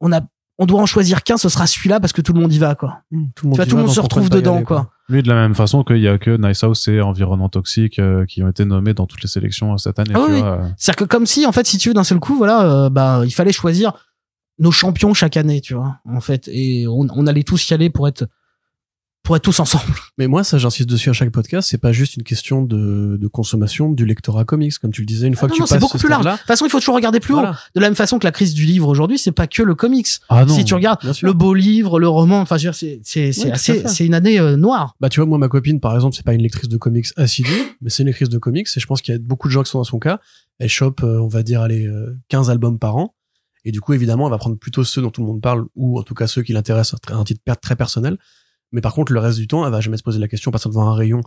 on 0.00 0.10
a 0.10 0.22
on 0.56 0.64
doit 0.64 0.80
en 0.80 0.86
choisir 0.86 1.22
qu'un 1.22 1.36
ce 1.36 1.50
sera 1.50 1.66
celui-là 1.66 2.00
parce 2.00 2.14
que 2.14 2.22
tout 2.22 2.32
le 2.32 2.40
monde 2.40 2.52
y 2.52 2.58
va 2.58 2.74
quoi 2.74 3.02
Mmh, 3.10 3.24
tout 3.34 3.44
le 3.44 3.50
monde, 3.50 3.56
vois 3.58 3.66
tout 3.66 3.76
le 3.76 3.82
monde 3.82 3.90
se 3.90 4.00
retrouve 4.00 4.30
dedans 4.30 4.56
aller, 4.56 4.64
quoi 4.64 4.90
Lui, 5.10 5.22
de 5.22 5.28
la 5.28 5.34
même 5.34 5.54
façon 5.54 5.84
qu'il 5.84 5.98
y 5.98 6.08
a 6.08 6.16
que 6.16 6.30
Nice 6.36 6.64
House 6.64 6.88
et 6.88 7.02
Environnement 7.02 7.50
Toxique 7.50 7.98
euh, 7.98 8.24
qui 8.24 8.42
ont 8.42 8.48
été 8.48 8.64
nommés 8.64 8.94
dans 8.94 9.06
toutes 9.06 9.22
les 9.22 9.28
sélections 9.28 9.74
euh, 9.74 9.76
cette 9.76 9.98
année. 9.98 10.12
Ah 10.14 10.20
oui, 10.26 10.40
euh. 10.42 10.56
c'est-à-dire 10.78 10.96
que 10.96 11.04
comme 11.04 11.26
si 11.26 11.44
en 11.44 11.52
fait 11.52 11.66
si 11.66 11.76
tu 11.76 11.88
veux 11.88 11.94
d'un 11.94 12.04
seul 12.04 12.20
coup 12.20 12.36
voilà 12.36 12.62
euh, 12.62 12.88
bah 12.88 13.22
il 13.24 13.32
fallait 13.32 13.52
choisir 13.52 13.92
nos 14.58 14.70
champions 14.70 15.12
chaque 15.12 15.36
année 15.36 15.60
tu 15.60 15.74
vois 15.74 15.98
en 16.08 16.20
fait 16.20 16.48
et 16.48 16.86
on, 16.86 17.06
on 17.10 17.26
allait 17.26 17.42
tous 17.42 17.68
y 17.70 17.74
aller 17.74 17.90
pour 17.90 18.08
être 18.08 18.26
pour 19.24 19.34
être 19.34 19.42
tous 19.42 19.58
ensemble 19.58 19.92
Mais 20.18 20.28
moi, 20.28 20.44
ça, 20.44 20.58
j'insiste 20.58 20.88
dessus 20.88 21.10
à 21.10 21.12
chaque 21.12 21.30
podcast. 21.30 21.68
C'est 21.70 21.78
pas 21.78 21.92
juste 21.92 22.16
une 22.16 22.22
question 22.22 22.62
de, 22.62 23.16
de 23.20 23.26
consommation 23.26 23.90
du 23.90 24.04
lectorat 24.04 24.44
comics, 24.44 24.78
comme 24.78 24.92
tu 24.92 25.00
le 25.00 25.06
disais. 25.06 25.26
Une 25.26 25.34
fois 25.34 25.48
non, 25.48 25.54
que 25.54 25.60
non, 25.60 25.64
tu 25.64 25.68
c'est 25.70 25.74
passes 25.76 25.80
beaucoup 25.80 25.98
ce 25.98 26.02
plus 26.02 26.10
large. 26.10 26.24
De 26.24 26.30
toute 26.30 26.40
façon, 26.46 26.66
il 26.66 26.70
faut 26.70 26.78
toujours 26.78 26.94
regarder 26.94 27.18
plus 27.18 27.32
haut. 27.32 27.38
voilà. 27.38 27.58
De 27.74 27.80
la 27.80 27.88
même 27.88 27.96
façon 27.96 28.18
que 28.18 28.24
la 28.24 28.32
crise 28.32 28.54
du 28.54 28.64
livre 28.64 28.86
aujourd'hui, 28.86 29.18
c'est 29.18 29.32
pas 29.32 29.46
que 29.46 29.62
le 29.62 29.74
comics. 29.74 30.06
Ah 30.28 30.44
non. 30.44 30.54
Si 30.54 30.64
tu 30.64 30.74
regardes 30.74 31.00
le 31.22 31.32
beau 31.32 31.54
livre, 31.54 31.98
le 31.98 32.06
roman, 32.06 32.40
enfin, 32.40 32.58
c'est 32.58 33.00
c'est 33.02 33.32
c'est 33.32 33.88
c'est 33.88 34.06
une 34.06 34.14
année 34.14 34.38
euh, 34.38 34.56
noire. 34.56 34.94
Bah, 35.00 35.08
tu 35.08 35.20
vois, 35.20 35.26
moi, 35.26 35.38
ma 35.38 35.48
copine, 35.48 35.80
par 35.80 35.94
exemple, 35.94 36.14
c'est 36.14 36.24
pas 36.24 36.34
une 36.34 36.42
lectrice 36.42 36.68
de 36.68 36.76
comics 36.76 37.06
assidue, 37.16 37.50
mais 37.80 37.90
c'est 37.90 38.02
une 38.02 38.08
lectrice 38.08 38.28
de 38.28 38.38
comics, 38.38 38.68
et 38.76 38.80
je 38.80 38.86
pense 38.86 39.00
qu'il 39.00 39.12
y 39.12 39.16
a 39.16 39.20
beaucoup 39.20 39.48
de 39.48 39.52
gens 39.52 39.62
qui 39.62 39.70
sont 39.70 39.78
dans 39.78 39.84
son 39.84 39.98
cas. 39.98 40.20
Elle 40.58 40.68
chope, 40.68 41.02
euh, 41.02 41.18
on 41.18 41.28
va 41.28 41.42
dire, 41.42 41.62
allez, 41.62 41.86
euh, 41.86 42.16
15 42.28 42.50
albums 42.50 42.78
par 42.78 42.96
an. 42.96 43.14
Et 43.64 43.72
du 43.72 43.80
coup, 43.80 43.94
évidemment, 43.94 44.26
elle 44.26 44.30
va 44.30 44.38
prendre 44.38 44.58
plutôt 44.58 44.84
ceux 44.84 45.00
dont 45.00 45.10
tout 45.10 45.22
le 45.22 45.26
monde 45.26 45.40
parle, 45.40 45.64
ou 45.74 45.98
en 45.98 46.02
tout 46.02 46.14
cas 46.14 46.26
ceux 46.26 46.42
qui 46.42 46.52
l'intéressent 46.52 47.00
à 47.10 47.14
un 47.14 47.24
titre 47.24 47.40
très 47.60 47.74
personnel. 47.74 48.18
Mais 48.74 48.80
par 48.80 48.92
contre, 48.92 49.12
le 49.12 49.20
reste 49.20 49.38
du 49.38 49.46
temps, 49.46 49.64
elle 49.64 49.70
va 49.70 49.80
jamais 49.80 49.96
se 49.96 50.02
poser 50.02 50.18
la 50.18 50.26
question, 50.26 50.50
passer 50.50 50.68
devant 50.68 50.88
un 50.88 50.94
rayon 50.94 51.20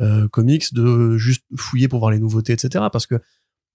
euh, 0.00 0.28
comics, 0.28 0.74
de 0.74 1.16
juste 1.16 1.42
fouiller 1.56 1.88
pour 1.88 2.00
voir 2.00 2.10
les 2.10 2.18
nouveautés, 2.18 2.52
etc. 2.52 2.84
Parce 2.92 3.06
que 3.06 3.16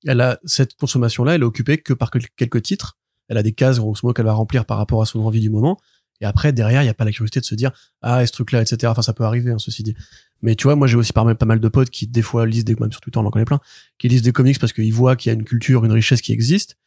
elle 0.05 0.21
a 0.21 0.39
cette 0.45 0.75
consommation-là, 0.75 1.33
elle 1.33 1.41
est 1.41 1.45
occupée 1.45 1.79
que 1.79 1.93
par 1.93 2.11
quel- 2.11 2.29
quelques 2.37 2.61
titres. 2.61 2.97
Elle 3.27 3.37
a 3.37 3.43
des 3.43 3.53
cases, 3.53 3.79
grosso 3.79 4.01
modo, 4.03 4.13
qu'elle 4.13 4.25
va 4.25 4.33
remplir 4.33 4.65
par 4.65 4.77
rapport 4.77 5.01
à 5.01 5.05
son 5.07 5.19
envie 5.21 5.41
du 5.41 5.49
moment. 5.49 5.79
Et 6.21 6.25
après, 6.25 6.53
derrière, 6.53 6.83
il 6.83 6.85
y 6.85 6.89
a 6.89 6.93
pas 6.93 7.05
la 7.05 7.11
curiosité 7.11 7.39
de 7.39 7.45
se 7.45 7.55
dire, 7.55 7.71
ah, 8.03 8.21
et 8.21 8.27
ce 8.27 8.31
truc-là, 8.33 8.61
etc. 8.61 8.77
Enfin, 8.91 9.01
ça 9.01 9.13
peut 9.13 9.23
arriver, 9.23 9.51
hein, 9.51 9.57
ceci 9.57 9.81
dit. 9.81 9.95
Mais 10.43 10.55
tu 10.55 10.65
vois, 10.65 10.75
moi, 10.75 10.85
j'ai 10.85 10.95
aussi 10.95 11.11
pas 11.11 11.25
pas 11.35 11.45
mal 11.47 11.59
de 11.59 11.67
potes 11.67 11.89
qui, 11.89 12.05
des 12.05 12.21
fois, 12.21 12.45
lisent 12.45 12.65
des, 12.65 12.75
même 12.75 12.91
sur 12.91 13.01
Twitter, 13.01 13.17
on 13.19 13.25
en 13.25 13.31
connaît 13.31 13.45
plein, 13.45 13.59
qui 13.97 14.07
lisent 14.09 14.21
des 14.21 14.31
comics 14.31 14.59
parce 14.59 14.73
qu'ils 14.73 14.93
voient 14.93 15.15
qu'il 15.15 15.31
y 15.31 15.31
a 15.31 15.33
une 15.33 15.43
culture, 15.43 15.83
une 15.85 15.91
richesse 15.91 16.21
qui 16.21 16.33
existe, 16.33 16.77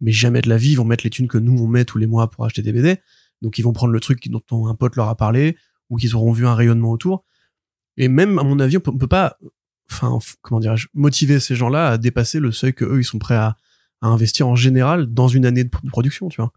mais 0.00 0.12
jamais 0.12 0.40
de 0.40 0.48
la 0.48 0.56
vie, 0.56 0.70
ils 0.70 0.76
vont 0.76 0.84
mettre 0.84 1.04
les 1.04 1.10
thunes 1.10 1.28
que 1.28 1.38
nous, 1.38 1.60
on 1.60 1.66
met 1.66 1.84
tous 1.84 1.98
les 1.98 2.06
mois 2.06 2.30
pour 2.30 2.44
acheter 2.44 2.62
des 2.62 2.72
BD. 2.72 2.98
Donc, 3.42 3.58
ils 3.58 3.62
vont 3.62 3.72
prendre 3.72 3.92
le 3.92 4.00
truc 4.00 4.28
dont 4.28 4.68
un 4.68 4.74
pote 4.74 4.96
leur 4.96 5.08
a 5.08 5.16
parlé, 5.16 5.56
ou 5.90 5.96
qu'ils 5.96 6.16
auront 6.16 6.32
vu 6.32 6.46
un 6.46 6.54
rayonnement 6.54 6.90
autour. 6.90 7.24
Et 7.96 8.08
même, 8.08 8.38
à 8.38 8.42
mon 8.42 8.58
avis, 8.60 8.78
on 8.78 8.80
peut, 8.80 8.90
on 8.92 8.98
peut 8.98 9.06
pas, 9.06 9.36
enfin, 9.90 10.18
comment 10.40 10.60
dirais-je, 10.60 10.88
motiver 10.94 11.38
ces 11.40 11.54
gens-là 11.54 11.88
à 11.90 11.98
dépasser 11.98 12.40
le 12.40 12.52
seuil 12.52 12.72
que 12.72 12.84
eux, 12.84 13.00
ils 13.00 13.04
sont 13.04 13.18
prêts 13.18 13.36
à, 13.36 13.56
à 14.00 14.08
investir 14.08 14.48
en 14.48 14.56
général 14.56 15.06
dans 15.06 15.28
une 15.28 15.44
année 15.44 15.64
de 15.64 15.70
production, 15.90 16.28
tu 16.28 16.40
vois. 16.40 16.52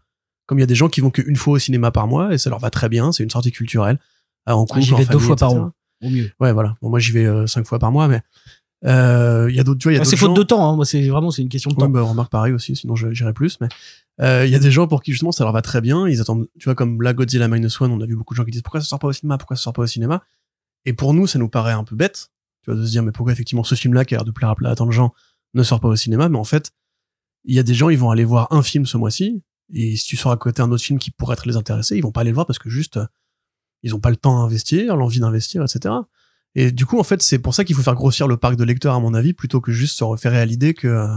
Comme 0.46 0.58
il 0.58 0.62
y 0.62 0.64
a 0.64 0.66
des 0.66 0.74
gens 0.74 0.88
qui 0.88 1.00
vont 1.00 1.10
qu'une 1.10 1.36
fois 1.36 1.54
au 1.54 1.58
cinéma 1.58 1.90
par 1.90 2.06
mois 2.06 2.32
et 2.32 2.38
ça 2.38 2.48
leur 2.50 2.58
va 2.58 2.70
très 2.70 2.88
bien, 2.88 3.12
c'est 3.12 3.22
une 3.22 3.30
sortie 3.30 3.52
culturelle. 3.52 3.98
euh, 4.48 4.52
En 4.52 4.64
couple, 4.66 4.80
j'y 4.82 4.94
en 4.94 4.98
vais 4.98 5.06
deux 5.06 5.18
fois 5.18 5.36
par 5.36 5.52
an. 5.52 5.72
Au 6.02 6.10
mieux. 6.10 6.30
Ouais, 6.38 6.52
voilà. 6.52 6.76
Bon, 6.82 6.90
moi, 6.90 6.98
j'y 7.00 7.12
vais 7.12 7.24
euh, 7.24 7.46
cinq 7.46 7.66
fois 7.66 7.78
par 7.78 7.90
mois, 7.92 8.08
mais 8.08 8.20
euh, 8.86 9.50
y 9.50 9.58
a 9.60 9.64
d'autres, 9.64 9.78
tu 9.80 9.84
vois, 9.84 9.92
il 9.92 9.96
y 9.96 9.98
a 9.98 10.02
Ah, 10.02 10.04
c'est 10.04 10.16
faute 10.16 10.30
gens- 10.30 10.34
de 10.34 10.42
temps, 10.42 10.68
hein. 10.72 10.76
Moi, 10.76 10.84
c'est 10.84 11.06
vraiment, 11.08 11.30
c'est 11.30 11.42
une 11.42 11.48
question 11.48 11.70
de 11.70 11.76
Ouais, 11.76 11.82
temps. 11.82 11.88
bah, 11.90 12.02
remarque 12.02 12.30
pareil 12.30 12.52
aussi, 12.52 12.76
sinon 12.76 12.96
je- 12.96 13.12
j'irais 13.14 13.32
plus. 13.32 13.58
Mais 13.60 13.68
euh, 14.20 14.44
il 14.46 14.52
y 14.52 14.54
a 14.54 14.58
des 14.58 14.70
gens 14.70 14.86
pour 14.86 15.02
qui 15.02 15.12
justement 15.12 15.32
ça 15.32 15.44
leur 15.44 15.52
va 15.52 15.62
très 15.62 15.80
bien. 15.80 16.06
Ils 16.08 16.20
attendent, 16.20 16.46
tu 16.58 16.64
vois, 16.64 16.74
comme 16.74 17.00
la 17.02 17.14
Godzilla 17.14 17.48
Minus 17.48 17.80
One, 17.80 17.92
on 17.92 18.00
a 18.00 18.06
vu 18.06 18.14
beaucoup 18.16 18.34
de 18.34 18.36
gens 18.36 18.44
qui 18.44 18.50
disent 18.50 18.62
pourquoi 18.62 18.80
ça 18.80 18.86
sort 18.86 18.98
pas 18.98 19.08
au 19.08 19.12
cinéma, 19.12 19.38
pourquoi 19.38 19.56
ça 19.56 19.62
sort 19.64 19.72
pas 19.72 19.82
au 19.82 19.86
cinéma? 19.86 20.22
Et 20.84 20.92
pour 20.92 21.14
nous, 21.14 21.26
ça 21.26 21.38
nous 21.38 21.48
paraît 21.48 21.72
un 21.72 21.84
peu 21.84 21.96
bête, 21.96 22.28
tu 22.62 22.70
vois, 22.70 22.78
de 22.78 22.84
se 22.84 22.90
dire 22.90 23.02
mais 23.02 23.12
pourquoi 23.12 23.32
effectivement 23.32 23.64
ce 23.64 23.74
film-là 23.74 24.04
qui 24.04 24.14
a 24.14 24.18
l'air 24.18 24.24
de 24.24 24.30
plaire 24.30 24.50
à 24.50 24.54
plein 24.54 24.74
de 24.74 24.90
gens 24.90 25.14
ne 25.54 25.62
sort 25.62 25.80
pas 25.80 25.88
au 25.88 25.96
cinéma? 25.96 26.28
Mais 26.28 26.38
en 26.38 26.44
fait, 26.44 26.72
il 27.44 27.54
y 27.54 27.58
a 27.58 27.62
des 27.62 27.74
gens, 27.74 27.88
ils 27.88 27.98
vont 27.98 28.10
aller 28.10 28.24
voir 28.24 28.48
un 28.52 28.62
film 28.62 28.84
ce 28.86 28.96
mois-ci, 28.98 29.42
et 29.72 29.96
si 29.96 30.04
tu 30.04 30.16
sors 30.18 30.30
à 30.32 30.36
côté 30.36 30.60
un 30.60 30.70
autre 30.70 30.82
film 30.84 30.98
qui 30.98 31.10
pourrait 31.10 31.34
être 31.34 31.46
les 31.46 31.56
intéresser, 31.56 31.96
ils 31.96 32.02
vont 32.02 32.12
pas 32.12 32.20
aller 32.20 32.30
le 32.30 32.34
voir 32.34 32.46
parce 32.46 32.58
que 32.58 32.68
juste 32.68 32.98
euh, 32.98 33.06
ils 33.82 33.94
ont 33.94 34.00
pas 34.00 34.10
le 34.10 34.16
temps 34.16 34.40
à 34.40 34.44
investir, 34.44 34.96
l'envie 34.96 35.20
d'investir, 35.20 35.62
etc. 35.62 35.94
Et 36.56 36.70
du 36.72 36.86
coup, 36.86 36.98
en 37.00 37.04
fait, 37.04 37.20
c'est 37.22 37.38
pour 37.38 37.54
ça 37.54 37.64
qu'il 37.64 37.74
faut 37.74 37.82
faire 37.82 37.94
grossir 37.96 38.28
le 38.28 38.36
parc 38.36 38.56
de 38.56 38.64
lecteurs, 38.64 38.94
à 38.94 39.00
mon 39.00 39.12
avis, 39.14 39.32
plutôt 39.32 39.60
que 39.60 39.72
juste 39.72 39.98
se 39.98 40.04
référer 40.04 40.38
à 40.38 40.44
l'idée 40.44 40.72
que 40.74 40.86
euh, 40.88 41.08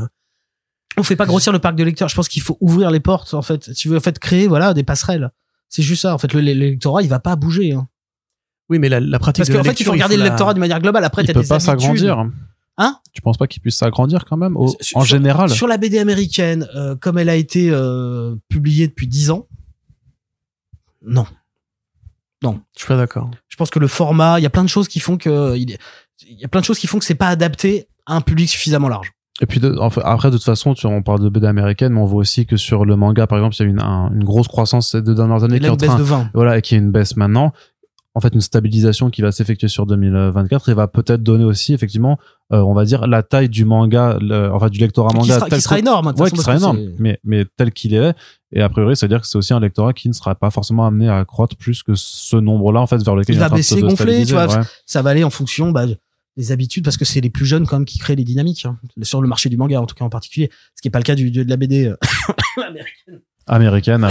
On 0.97 1.03
fait 1.03 1.15
pas 1.15 1.25
grossir 1.27 1.53
le 1.53 1.59
parc 1.59 1.75
de 1.75 1.83
lecteurs. 1.83 2.09
Je 2.09 2.15
pense 2.15 2.27
qu'il 2.27 2.41
faut 2.41 2.57
ouvrir 2.59 2.89
les 2.89 2.99
portes, 2.99 3.33
en 3.35 3.41
fait. 3.43 3.71
Tu 3.73 3.87
veux, 3.89 3.97
en 3.97 4.01
fait, 4.01 4.17
créer, 4.17 4.47
voilà, 4.47 4.73
des 4.73 4.83
passerelles. 4.83 5.31
C'est 5.69 5.83
juste 5.83 6.01
ça. 6.03 6.13
En 6.13 6.17
fait, 6.17 6.33
le, 6.33 6.39
le- 6.41 6.53
l'électorat, 6.53 7.03
il 7.03 7.09
va 7.09 7.19
pas 7.19 7.35
bouger. 7.35 7.73
Hein. 7.73 7.87
Oui, 8.69 8.79
mais 8.79 8.89
la, 8.89 8.99
la 8.99 9.19
pratique 9.19 9.41
Parce 9.41 9.49
de 9.49 9.53
qu'en 9.55 9.63
fait, 9.63 9.69
il 9.69 9.71
lecture, 9.71 9.85
faut 9.85 9.91
regarder 9.91 10.17
le 10.17 10.23
la- 10.23 10.29
lectorat 10.29 10.53
d'une 10.53 10.59
manière 10.61 10.79
globale. 10.81 11.03
Après, 11.05 11.21
il 11.23 11.27
t'as 11.27 11.33
peut 11.33 11.41
des 11.41 11.47
pas 11.47 11.59
s'agrandir. 11.59 12.25
Hein? 12.79 12.99
Tu 13.13 13.21
penses 13.21 13.37
pas 13.37 13.47
qu'il 13.47 13.61
puisse 13.61 13.75
s'agrandir 13.77 14.25
quand 14.25 14.37
même 14.37 14.55
au- 14.57 14.75
Sur- 14.81 14.97
en 14.97 15.03
général? 15.03 15.49
Sur 15.49 15.67
la 15.67 15.77
BD 15.77 15.99
américaine, 15.99 16.67
euh, 16.75 16.95
comme 16.95 17.17
elle 17.17 17.29
a 17.29 17.35
été 17.35 17.69
euh, 17.71 18.35
publiée 18.49 18.87
depuis 18.87 19.07
10 19.07 19.29
ans, 19.31 19.47
non. 21.05 21.25
Je 22.43 22.49
suis 22.75 22.87
pas 22.87 22.97
d'accord. 22.97 23.29
Je 23.47 23.55
pense 23.55 23.69
que 23.69 23.79
le 23.79 23.87
format, 23.87 24.39
il 24.39 24.43
y 24.43 24.45
a 24.45 24.49
plein 24.49 24.63
de 24.63 24.69
choses 24.69 24.87
qui 24.87 24.99
font 24.99 25.17
que 25.17 25.55
il 25.57 25.69
y 26.29 26.45
a 26.45 26.47
plein 26.47 26.61
de 26.61 26.65
choses 26.65 26.79
qui 26.79 26.87
font 26.87 26.99
que 26.99 27.05
c'est 27.05 27.15
pas 27.15 27.29
adapté 27.29 27.87
à 28.05 28.15
un 28.15 28.21
public 28.21 28.49
suffisamment 28.49 28.89
large. 28.89 29.11
Et 29.39 29.45
puis 29.45 29.59
de- 29.59 29.75
enfin, 29.79 30.01
après, 30.03 30.31
de 30.31 30.35
toute 30.37 30.45
façon, 30.45 30.73
tu, 30.73 30.87
on 30.87 31.03
parle 31.03 31.19
de 31.21 31.29
BD 31.29 31.45
américaine, 31.45 31.93
mais 31.93 31.99
on 32.01 32.05
voit 32.05 32.21
aussi 32.21 32.47
que 32.47 32.57
sur 32.57 32.85
le 32.85 32.95
manga, 32.95 33.27
par 33.27 33.37
exemple, 33.37 33.55
il 33.55 33.59
y 33.59 33.63
a 33.63 33.67
eu 33.67 33.69
une, 33.69 33.81
un- 33.81 34.09
une 34.11 34.23
grosse 34.23 34.47
croissance 34.47 34.91
ces 34.91 35.01
deux 35.03 35.13
dernières 35.13 35.43
années 35.43 35.57
Et 35.57 35.59
qui 35.59 35.65
est 35.67 35.69
en 35.69 35.73
une 35.73 35.77
baisse 35.77 35.89
train, 35.89 35.97
de 35.99 36.03
20. 36.03 36.29
voilà, 36.33 36.57
et 36.57 36.61
qui 36.63 36.73
est 36.73 36.79
une 36.79 36.91
baisse 36.91 37.15
maintenant. 37.17 37.53
En 38.17 38.19
fait, 38.19 38.33
une 38.33 38.41
stabilisation 38.41 39.11
qui 39.11 39.21
va 39.21 39.31
s'effectuer 39.31 39.67
sur 39.67 39.85
2024 39.85 40.69
et 40.69 40.73
va 40.73 40.87
peut-être 40.87 41.21
donner 41.21 41.43
aussi, 41.43 41.75
effectivement, 41.75 42.17
euh, 42.51 42.61
on 42.61 42.73
va 42.73 42.83
dire, 42.83 43.05
la 43.05 43.21
taille 43.21 43.47
du 43.47 43.63
manga, 43.63 44.17
le- 44.19 44.49
enfin, 44.51 44.69
du 44.69 44.79
lectorat 44.79 45.09
Qui 45.11 45.15
manga. 45.17 45.35
sera, 45.35 45.47
tel 45.49 45.59
qui 45.59 45.63
sera 45.63 45.77
énorme. 45.77 46.13
Ouais, 46.17 46.31
qui 46.31 46.37
sera 46.37 46.55
énorme, 46.55 46.77
c'est- 46.77 46.95
mais, 46.97 47.19
mais 47.23 47.45
tel 47.57 47.71
qu'il 47.71 47.93
est. 47.93 48.15
Et 48.51 48.61
a 48.63 48.69
priori, 48.69 48.95
c'est-à-dire 48.95 49.21
que 49.21 49.27
c'est 49.27 49.37
aussi 49.37 49.53
un 49.53 49.59
lectorat 49.59 49.93
qui 49.93 50.07
ne 50.07 50.13
sera 50.13 50.33
pas 50.33 50.49
forcément 50.49 50.87
amené 50.87 51.07
à 51.09 51.23
croître 51.25 51.55
plus 51.55 51.83
que 51.83 51.93
ce 51.93 52.37
nombre-là, 52.37 52.81
en 52.81 52.87
fait, 52.87 52.97
vers 53.03 53.15
lequel 53.15 53.35
Il 53.35 53.37
il, 53.37 53.39
va 53.39 53.49
baisser, 53.49 53.81
gonfler, 53.81 54.25
tu 54.25 54.33
vois. 54.33 54.47
ouais. 54.47 54.63
Ça 54.87 55.03
va 55.03 55.11
aller 55.11 55.23
en 55.23 55.29
fonction 55.29 55.71
bah, 55.71 55.85
des 56.37 56.51
habitudes 56.51 56.83
parce 56.83 56.97
que 56.97 57.05
c'est 57.05 57.21
les 57.21 57.29
plus 57.29 57.45
jeunes 57.45 57.67
quand 57.67 57.77
même 57.77 57.85
qui 57.85 57.99
créent 57.99 58.15
les 58.15 58.23
dynamiques 58.23 58.65
hein. 58.65 58.79
sur 59.03 59.21
le 59.21 59.27
marché 59.27 59.49
du 59.49 59.57
manga 59.57 59.79
en 59.79 59.85
tout 59.85 59.93
cas 59.95 60.05
en 60.05 60.09
particulier. 60.09 60.49
Ce 60.75 60.81
qui 60.81 60.87
est 60.87 60.91
pas 60.91 60.99
le 60.99 61.03
cas 61.03 61.13
du, 61.15 61.29
de 61.29 61.43
la 61.47 61.55
BD. 61.57 61.85
euh, 61.87 61.95
américaine. 62.67 63.21
Américaine 63.49 64.07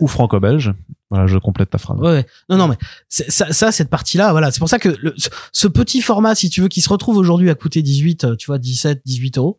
ou 0.00 0.06
franco-belge. 0.08 0.72
Voilà, 1.10 1.26
je 1.26 1.38
complète 1.38 1.70
ta 1.70 1.78
phrase. 1.78 1.98
Ouais, 2.00 2.10
ouais. 2.10 2.26
Non, 2.50 2.56
non, 2.58 2.68
mais 2.68 2.76
c'est- 3.08 3.30
ça, 3.30 3.50
ça, 3.52 3.72
cette 3.72 3.88
partie-là, 3.88 4.32
voilà. 4.32 4.50
C'est 4.50 4.58
pour 4.58 4.68
ça 4.68 4.78
que 4.78 4.90
le- 5.00 5.14
ce, 5.52 5.66
petit 5.68 6.02
format, 6.02 6.34
si 6.34 6.50
tu 6.50 6.60
veux, 6.60 6.68
qui 6.68 6.80
se 6.82 6.88
retrouve 6.90 7.16
aujourd'hui 7.16 7.48
à 7.48 7.54
coûter 7.54 7.80
18, 7.82 8.24
euh, 8.24 8.36
tu 8.36 8.46
vois, 8.48 8.58
17, 8.58 9.00
18 9.06 9.38
euros, 9.38 9.58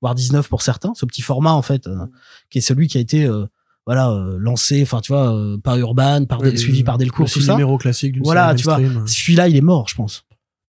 voire 0.00 0.14
19 0.14 0.48
pour 0.48 0.62
certains, 0.62 0.92
ce 0.94 1.04
petit 1.04 1.22
format, 1.22 1.52
en 1.52 1.62
fait, 1.62 1.86
euh, 1.88 1.96
qui 2.50 2.58
est 2.58 2.60
celui 2.60 2.86
qui 2.86 2.96
a 2.98 3.00
été, 3.00 3.24
euh, 3.24 3.46
voilà, 3.86 4.10
euh, 4.10 4.36
lancé, 4.38 4.82
enfin, 4.82 5.00
tu 5.00 5.12
vois, 5.12 5.34
euh, 5.34 5.58
par 5.58 5.76
Urban, 5.76 6.26
par 6.26 6.40
Oui, 6.42 6.56
suivi 6.56 6.78
le- 6.78 6.84
par 6.84 6.96
Delcourt, 6.98 7.26
le 7.26 7.30
tout 7.32 7.40
ça. 7.40 7.52
numéro 7.52 7.76
classique 7.76 8.16
Voilà, 8.22 8.54
tu 8.54 8.62
vois. 8.64 8.78
Celui-là, 9.06 9.48
il 9.48 9.56
est 9.56 9.60
mort, 9.62 9.88
je 9.88 9.96
pense. 9.96 10.24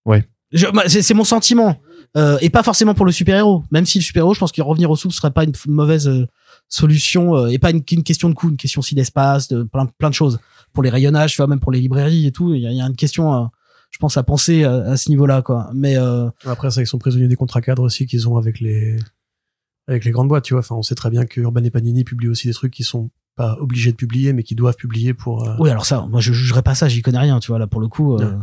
Ouais. 0.05 0.28
Je- 0.51 0.67
moi, 0.67 0.84
C'est 0.89 1.13
mon 1.13 1.23
sentiment. 1.23 1.78
Euh, 2.17 2.38
et 2.39 2.49
pas 2.49 2.63
forcément 2.63 2.93
pour 2.93 3.05
le 3.05 3.11
super-héros. 3.11 3.63
Même 3.71 3.86
si 3.86 3.97
le 3.99 4.03
super-héros, 4.03 4.34
je 4.34 4.39
pense 4.39 4.53
que 4.53 4.61
revenir 4.61 4.89
au 4.89 4.95
souple 4.95 5.13
serait 5.13 5.32
pas 5.32 5.43
une 5.43 5.51
mauvaise 5.67 6.07
euh, 6.07 6.26
solution 6.68 7.36
euh, 7.36 7.47
et 7.47 7.59
pas 7.59 7.72
une, 7.72 7.84
qu'une 7.84 8.03
question 8.03 8.30
de 8.30 8.34
coût, 8.34 8.49
une 8.49 8.57
question 8.57 8.80
aussi 8.80 8.95
d'espace, 8.95 9.47
de 9.47 9.63
plein, 9.63 9.86
plein 9.86 10.09
de 10.09 10.16
choses. 10.16 10.39
Pour 10.74 10.84
les 10.84 10.89
rayonnages, 10.89 11.32
tu 11.32 11.38
vois, 11.38 11.47
même 11.47 11.59
pour 11.59 11.72
les 11.72 11.80
librairies 11.80 12.26
et 12.28 12.32
tout, 12.32 12.53
il 12.53 12.59
y 12.59 12.76
y 12.76 12.82
a 12.82 12.86
une 12.86 12.95
question, 12.95 13.34
euh, 13.34 13.45
je 13.91 13.97
pense, 13.99 14.18
à 14.18 14.24
penser 14.24 14.63
à, 14.66 14.74
à 14.74 14.97
ce 14.97 15.09
niveau-là, 15.09 15.41
quoi. 15.41 15.70
Mais 15.74 15.97
euh, 15.97 16.30
Après, 16.45 16.70
ça, 16.72 16.82
ils 16.82 16.88
sont 16.88 16.97
prisonniers 16.97 17.28
des 17.28 17.36
contrats 17.38 17.61
cadres 17.61 17.84
aussi 17.84 18.05
qu'ils 18.05 18.28
ont 18.28 18.36
avec 18.38 18.59
les, 18.59 18.97
avec 19.88 20.03
les 20.03 20.11
grandes 20.11 20.28
boîtes, 20.28 20.43
tu 20.43 20.53
vois. 20.53 20.59
Enfin, 20.61 20.76
on 20.76 20.82
sait 20.82 20.95
très 20.95 21.09
bien 21.09 21.26
que 21.26 21.39
Urban 21.39 21.63
et 21.63 21.70
Panini 21.70 22.03
publient 22.03 22.28
aussi 22.30 22.47
des 22.47 22.53
trucs 22.53 22.74
qui 22.74 22.84
sont 22.84 23.09
pas 23.36 23.57
obligés 23.59 23.91
de 23.91 23.97
publier, 23.97 24.34
mais 24.34 24.43
qui 24.43 24.55
doivent 24.55 24.76
publier 24.76 25.13
pour. 25.13 25.47
euh, 25.47 25.55
oui, 25.59 25.70
alors 25.70 25.86
ça, 25.86 26.05
moi, 26.09 26.20
je 26.22 26.34
jugerais 26.34 26.61
pas 26.61 26.76
ça, 26.76 26.88
j'y 26.88 27.01
connais 27.01 27.20
rien, 27.20 27.39
tu 27.39 27.47
vois, 27.51 27.59
là, 27.59 27.68
pour 27.68 27.80
le 27.82 27.88
coup. 27.88 28.16
euh. 28.16 28.38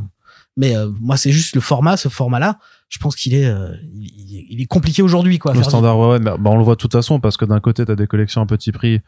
Mais 0.56 0.76
euh, 0.76 0.90
moi, 1.00 1.16
c'est 1.16 1.32
juste 1.32 1.54
le 1.54 1.60
format, 1.62 1.96
ce 1.96 2.08
format-là. 2.08 2.58
Je 2.92 2.98
pense 2.98 3.16
qu'il 3.16 3.32
est, 3.34 3.46
euh, 3.46 3.68
il, 3.94 4.10
il 4.28 4.36
est- 4.38 4.46
il 4.50 4.60
est 4.60 4.66
compliqué 4.66 5.00
aujourd'hui, 5.00 5.38
quoi. 5.38 5.54
Le 5.54 5.62
standard, 5.62 5.98
ouais, 5.98 6.08
ouais, 6.08 6.18
bah, 6.20 6.36
on 6.44 6.58
le 6.58 6.62
voit 6.62 6.74
de 6.74 6.80
toute 6.80 6.92
façon 6.92 7.20
parce 7.20 7.38
que 7.38 7.46
d'un 7.46 7.58
côté, 7.58 7.86
t'as 7.86 7.94
des 7.96 8.06
collections 8.06 8.42
à 8.42 8.46
petit 8.46 8.70
prix. 8.70 9.00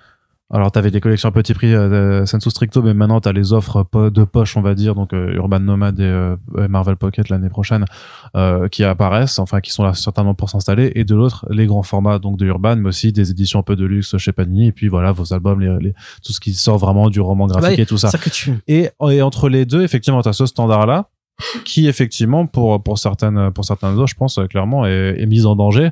Alors, 0.51 0.71
t'avais 0.73 0.91
des 0.91 1.01
collections 1.01 1.29
à 1.29 1.33
petit 1.33 1.53
prix 1.53 1.75
euh, 1.75 2.25
Sensu 2.27 2.49
Stricto, 2.51 2.83
mais 2.83 2.95
maintenant, 2.95 3.21
t'as 3.21 3.33
les 3.33 3.53
offres 3.53 3.87
de 3.95 4.25
poche, 4.25 4.57
on 4.57 4.63
va 4.63 4.75
dire, 4.75 4.95
donc 4.95 5.13
euh, 5.13 5.33
Urban 5.35 5.61
Nomad 5.61 5.99
et 6.01 6.03
euh, 6.05 6.37
Marvel 6.69 6.97
Pocket 6.97 7.29
l'année 7.29 7.49
prochaine, 7.51 7.85
euh, 8.37 8.69
qui 8.69 8.85
apparaissent, 8.85 9.39
enfin, 9.39 9.61
qui 9.61 9.71
sont 9.71 9.83
là 9.83 9.93
certainement 9.95 10.35
pour 10.35 10.49
s'installer. 10.51 10.93
Et 10.95 11.05
de 11.05 11.15
l'autre, 11.15 11.47
les 11.51 11.67
grands 11.67 11.83
formats, 11.83 12.19
donc 12.19 12.39
de 12.39 12.47
Urban, 12.47 12.77
mais 12.77 12.89
aussi 12.91 13.11
des 13.13 13.31
éditions 13.31 13.61
un 13.61 13.63
peu 13.63 13.75
de 13.77 13.85
luxe 13.87 14.17
chez 14.19 14.33
Panini. 14.33 14.69
Et 14.69 14.73
puis 14.73 14.89
voilà, 14.89 15.13
vos 15.13 15.33
albums, 15.35 15.61
les, 15.61 15.77
les- 15.81 15.95
tout 16.25 16.33
ce 16.33 16.41
qui 16.41 16.55
sort 16.55 16.79
vraiment 16.79 17.09
du 17.11 17.21
roman 17.21 17.47
graphique 17.47 17.77
Ouais, 17.79 17.83
et 17.83 17.87
tout 17.87 17.99
ça. 17.99 18.11
ça 18.11 18.19
que 18.19 18.31
tu. 18.31 18.53
Et, 18.69 18.91
et 19.11 19.23
entre 19.23 19.49
les 19.49 19.65
deux, 19.67 19.83
effectivement, 19.83 20.23
tu 20.23 20.29
as 20.29 20.35
ce 20.35 20.47
standard-là 20.47 21.09
qui, 21.65 21.87
effectivement, 21.89 22.47
pour, 22.47 22.83
pour, 22.83 22.99
certaines, 22.99 23.51
pour 23.53 23.65
certaines 23.65 23.95
autres, 23.95 24.09
je 24.09 24.15
pense, 24.15 24.39
euh, 24.39 24.47
clairement, 24.47 24.87
est, 24.87 25.17
est 25.21 25.27
mise 25.27 25.47
en 25.47 25.57
danger. 25.57 25.91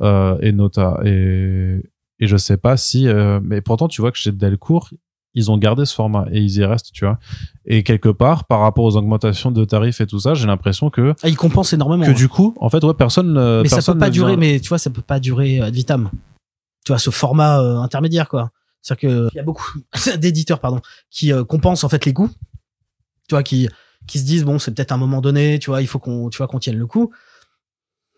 Euh, 0.00 0.38
et, 0.40 0.52
nota, 0.52 0.98
et, 1.04 1.80
et 2.18 2.26
je 2.26 2.36
sais 2.36 2.56
pas 2.56 2.76
si. 2.76 3.06
euh, 3.06 3.38
mais 3.42 3.60
pourtant, 3.60 3.86
tu 3.88 4.00
vois 4.00 4.10
que 4.10 4.16
chez 4.18 4.32
Delcourt, 4.32 4.90
ils 5.34 5.50
ont 5.50 5.58
gardé 5.58 5.84
ce 5.84 5.94
format 5.94 6.26
et 6.32 6.40
ils 6.40 6.56
y 6.56 6.64
restent, 6.64 6.90
tu 6.92 7.04
vois. 7.04 7.18
Et 7.66 7.82
quelque 7.84 8.08
part, 8.08 8.46
par 8.46 8.60
rapport 8.60 8.84
aux 8.84 8.96
augmentations 8.96 9.50
de 9.52 9.64
tarifs 9.64 10.00
et 10.00 10.06
tout 10.06 10.18
ça, 10.18 10.34
j'ai 10.34 10.46
l'impression 10.46 10.90
que, 10.90 11.14
Ah, 11.22 11.28
il 11.28 11.36
compense 11.36 11.72
énormément. 11.72 12.04
que 12.04 12.10
hein. 12.10 12.14
du 12.14 12.28
coup, 12.28 12.54
en 12.60 12.68
fait, 12.70 12.82
ouais, 12.82 12.94
personne. 12.94 13.34
mais 13.62 13.68
ça 13.68 13.76
personne 13.76 13.94
peut 13.94 14.00
pas 14.00 14.10
durer 14.10 14.32
vient- 14.32 14.40
mais 14.40 14.58
tu 14.60 14.68
vois 14.70 14.78
ça 14.78 14.90
peut 14.90 15.02
pas 15.02 15.20
durer 15.20 15.60
ad 15.60 15.74
vitam 15.74 16.10
tu 16.84 16.92
vois 16.92 16.98
ce 16.98 17.10
format 17.10 17.60
euh, 17.60 17.76
intermédiaire 17.76 18.28
quoi 18.28 18.50
c'est 18.80 18.94
à 18.94 18.96
dire 18.96 19.08
que 19.10 19.28
il 19.32 19.36
y 19.36 19.38
a 19.40 19.42
beaucoup 19.44 19.78
d'éditeurs 20.18 20.58
pardon 20.58 20.80
qui 21.10 21.30
compensent 21.46 21.84
en 21.84 21.90
fait 21.90 22.06
les 22.06 22.14
coûts 22.14 22.30
tu 23.28 23.34
vois 23.34 23.42
qui 23.42 23.68
qui 24.06 24.18
se 24.18 24.24
disent 24.24 24.44
bon 24.44 24.58
c'est 24.58 24.72
peut-être 24.74 24.92
un 24.92 24.96
moment 24.96 25.20
donné 25.20 25.58
tu 25.58 25.70
vois 25.70 25.82
il 25.82 25.86
faut 25.86 25.98
qu'on 25.98 26.30
tu 26.30 26.38
vois 26.38 26.48
qu'on 26.48 26.58
tienne 26.58 26.76
le 26.78 26.86
coup 26.86 27.12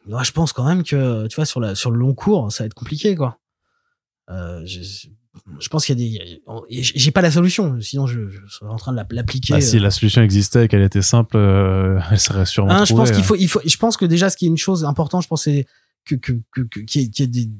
moi 0.06 0.22
je 0.22 0.32
pense 0.32 0.52
quand 0.52 0.64
même 0.64 0.82
que 0.82 1.26
tu 1.28 1.36
vois 1.36 1.44
sur 1.46 1.60
la 1.60 1.74
sur 1.74 1.90
le 1.90 1.98
long 1.98 2.14
cours 2.14 2.50
ça 2.52 2.64
va 2.64 2.66
être 2.66 2.74
compliqué 2.74 3.14
quoi 3.14 3.38
euh, 4.30 4.62
je, 4.64 4.80
je 5.58 5.68
pense 5.68 5.84
qu'il 5.86 5.98
y 5.98 6.18
a 6.18 6.24
des 6.24 6.42
j'ai 6.70 7.10
pas 7.10 7.20
la 7.22 7.30
solution 7.30 7.80
sinon 7.80 8.06
je, 8.06 8.28
je 8.28 8.40
serais 8.48 8.70
en 8.70 8.76
train 8.76 8.92
de 8.92 8.96
la- 8.96 9.06
l'appliquer 9.10 9.54
Bah, 9.54 9.60
si 9.60 9.76
euh, 9.78 9.80
la 9.80 9.90
solution 9.90 10.22
existait 10.22 10.64
et 10.64 10.68
qu'elle 10.68 10.82
était 10.82 11.02
simple, 11.02 11.36
euh, 11.36 12.00
elle 12.10 12.20
serait 12.20 12.46
sûrement. 12.46 12.70
Hein, 12.72 12.84
je 12.84 12.94
pense 12.94 13.08
trouvée, 13.10 13.12
qu'il 13.14 13.24
faut, 13.24 13.34
il 13.36 13.48
faut, 13.48 13.60
je 13.64 13.76
pense 13.76 13.96
que 13.96 14.04
déjà, 14.04 14.28
ce 14.30 14.36
qui 14.36 14.44
est 14.44 14.48
une 14.48 14.58
chose 14.58 14.84
importante, 14.84 15.22
je 15.22 15.28
pense, 15.28 15.44
c'est 15.44 15.66
que, 16.04 16.14
que, 16.16 16.32
que, 16.52 16.60
que- 16.62 16.80
qu'il 16.80 17.02
y 17.02 17.04
ait, 17.04 17.08
qu'il 17.08 17.24
y 17.24 17.28
ait 17.28 17.46
des, 17.46 17.50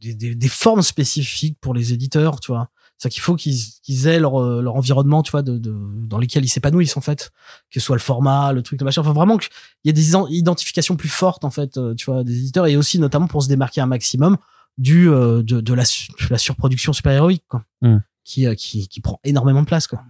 des, 0.00 0.14
des, 0.14 0.34
des 0.34 0.48
formes 0.48 0.82
spécifiques 0.82 1.58
pour 1.60 1.74
les 1.74 1.92
éditeurs, 1.92 2.40
tu 2.40 2.50
vois. 2.52 2.70
C'est 3.02 3.08
qu'il 3.08 3.20
faut 3.20 3.34
qu'ils 3.34 4.06
aient 4.06 4.20
leur, 4.20 4.40
euh, 4.40 4.62
leur 4.62 4.76
environnement, 4.76 5.24
tu 5.24 5.32
vois, 5.32 5.42
de, 5.42 5.58
de, 5.58 5.74
dans 6.06 6.18
lesquels 6.18 6.44
ils 6.44 6.48
s'épanouissent, 6.48 6.96
en 6.96 7.00
fait. 7.00 7.32
Que 7.68 7.80
ce 7.80 7.84
soit 7.86 7.96
le 7.96 8.00
format, 8.00 8.52
le 8.52 8.62
truc, 8.62 8.80
le 8.80 8.84
machin. 8.84 9.00
Enfin, 9.00 9.12
vraiment 9.12 9.38
qu'il 9.38 9.50
y 9.84 9.90
ait 9.90 9.92
des 9.92 10.14
en- 10.14 10.28
identifications 10.28 10.94
plus 10.94 11.08
fortes, 11.08 11.44
en 11.44 11.50
fait, 11.50 11.78
euh, 11.78 11.94
tu 11.96 12.04
vois, 12.04 12.22
des 12.22 12.38
éditeurs 12.38 12.68
et 12.68 12.76
aussi, 12.76 13.00
notamment, 13.00 13.26
pour 13.26 13.42
se 13.42 13.48
démarquer 13.48 13.80
un 13.80 13.86
maximum 13.86 14.36
du, 14.78 15.10
euh, 15.10 15.42
de, 15.42 15.60
de 15.60 15.74
la, 15.74 15.84
su- 15.84 16.12
de 16.12 16.26
la 16.30 16.38
surproduction 16.38 16.92
super-héroïque, 16.92 17.42
quoi. 17.48 17.64
Hmm. 17.80 17.98
Qui, 18.24 18.46
qui, 18.54 18.86
qui 18.86 19.00
prend 19.00 19.18
énormément 19.24 19.62
de 19.62 19.66
place, 19.66 19.88
quoi. 19.88 20.00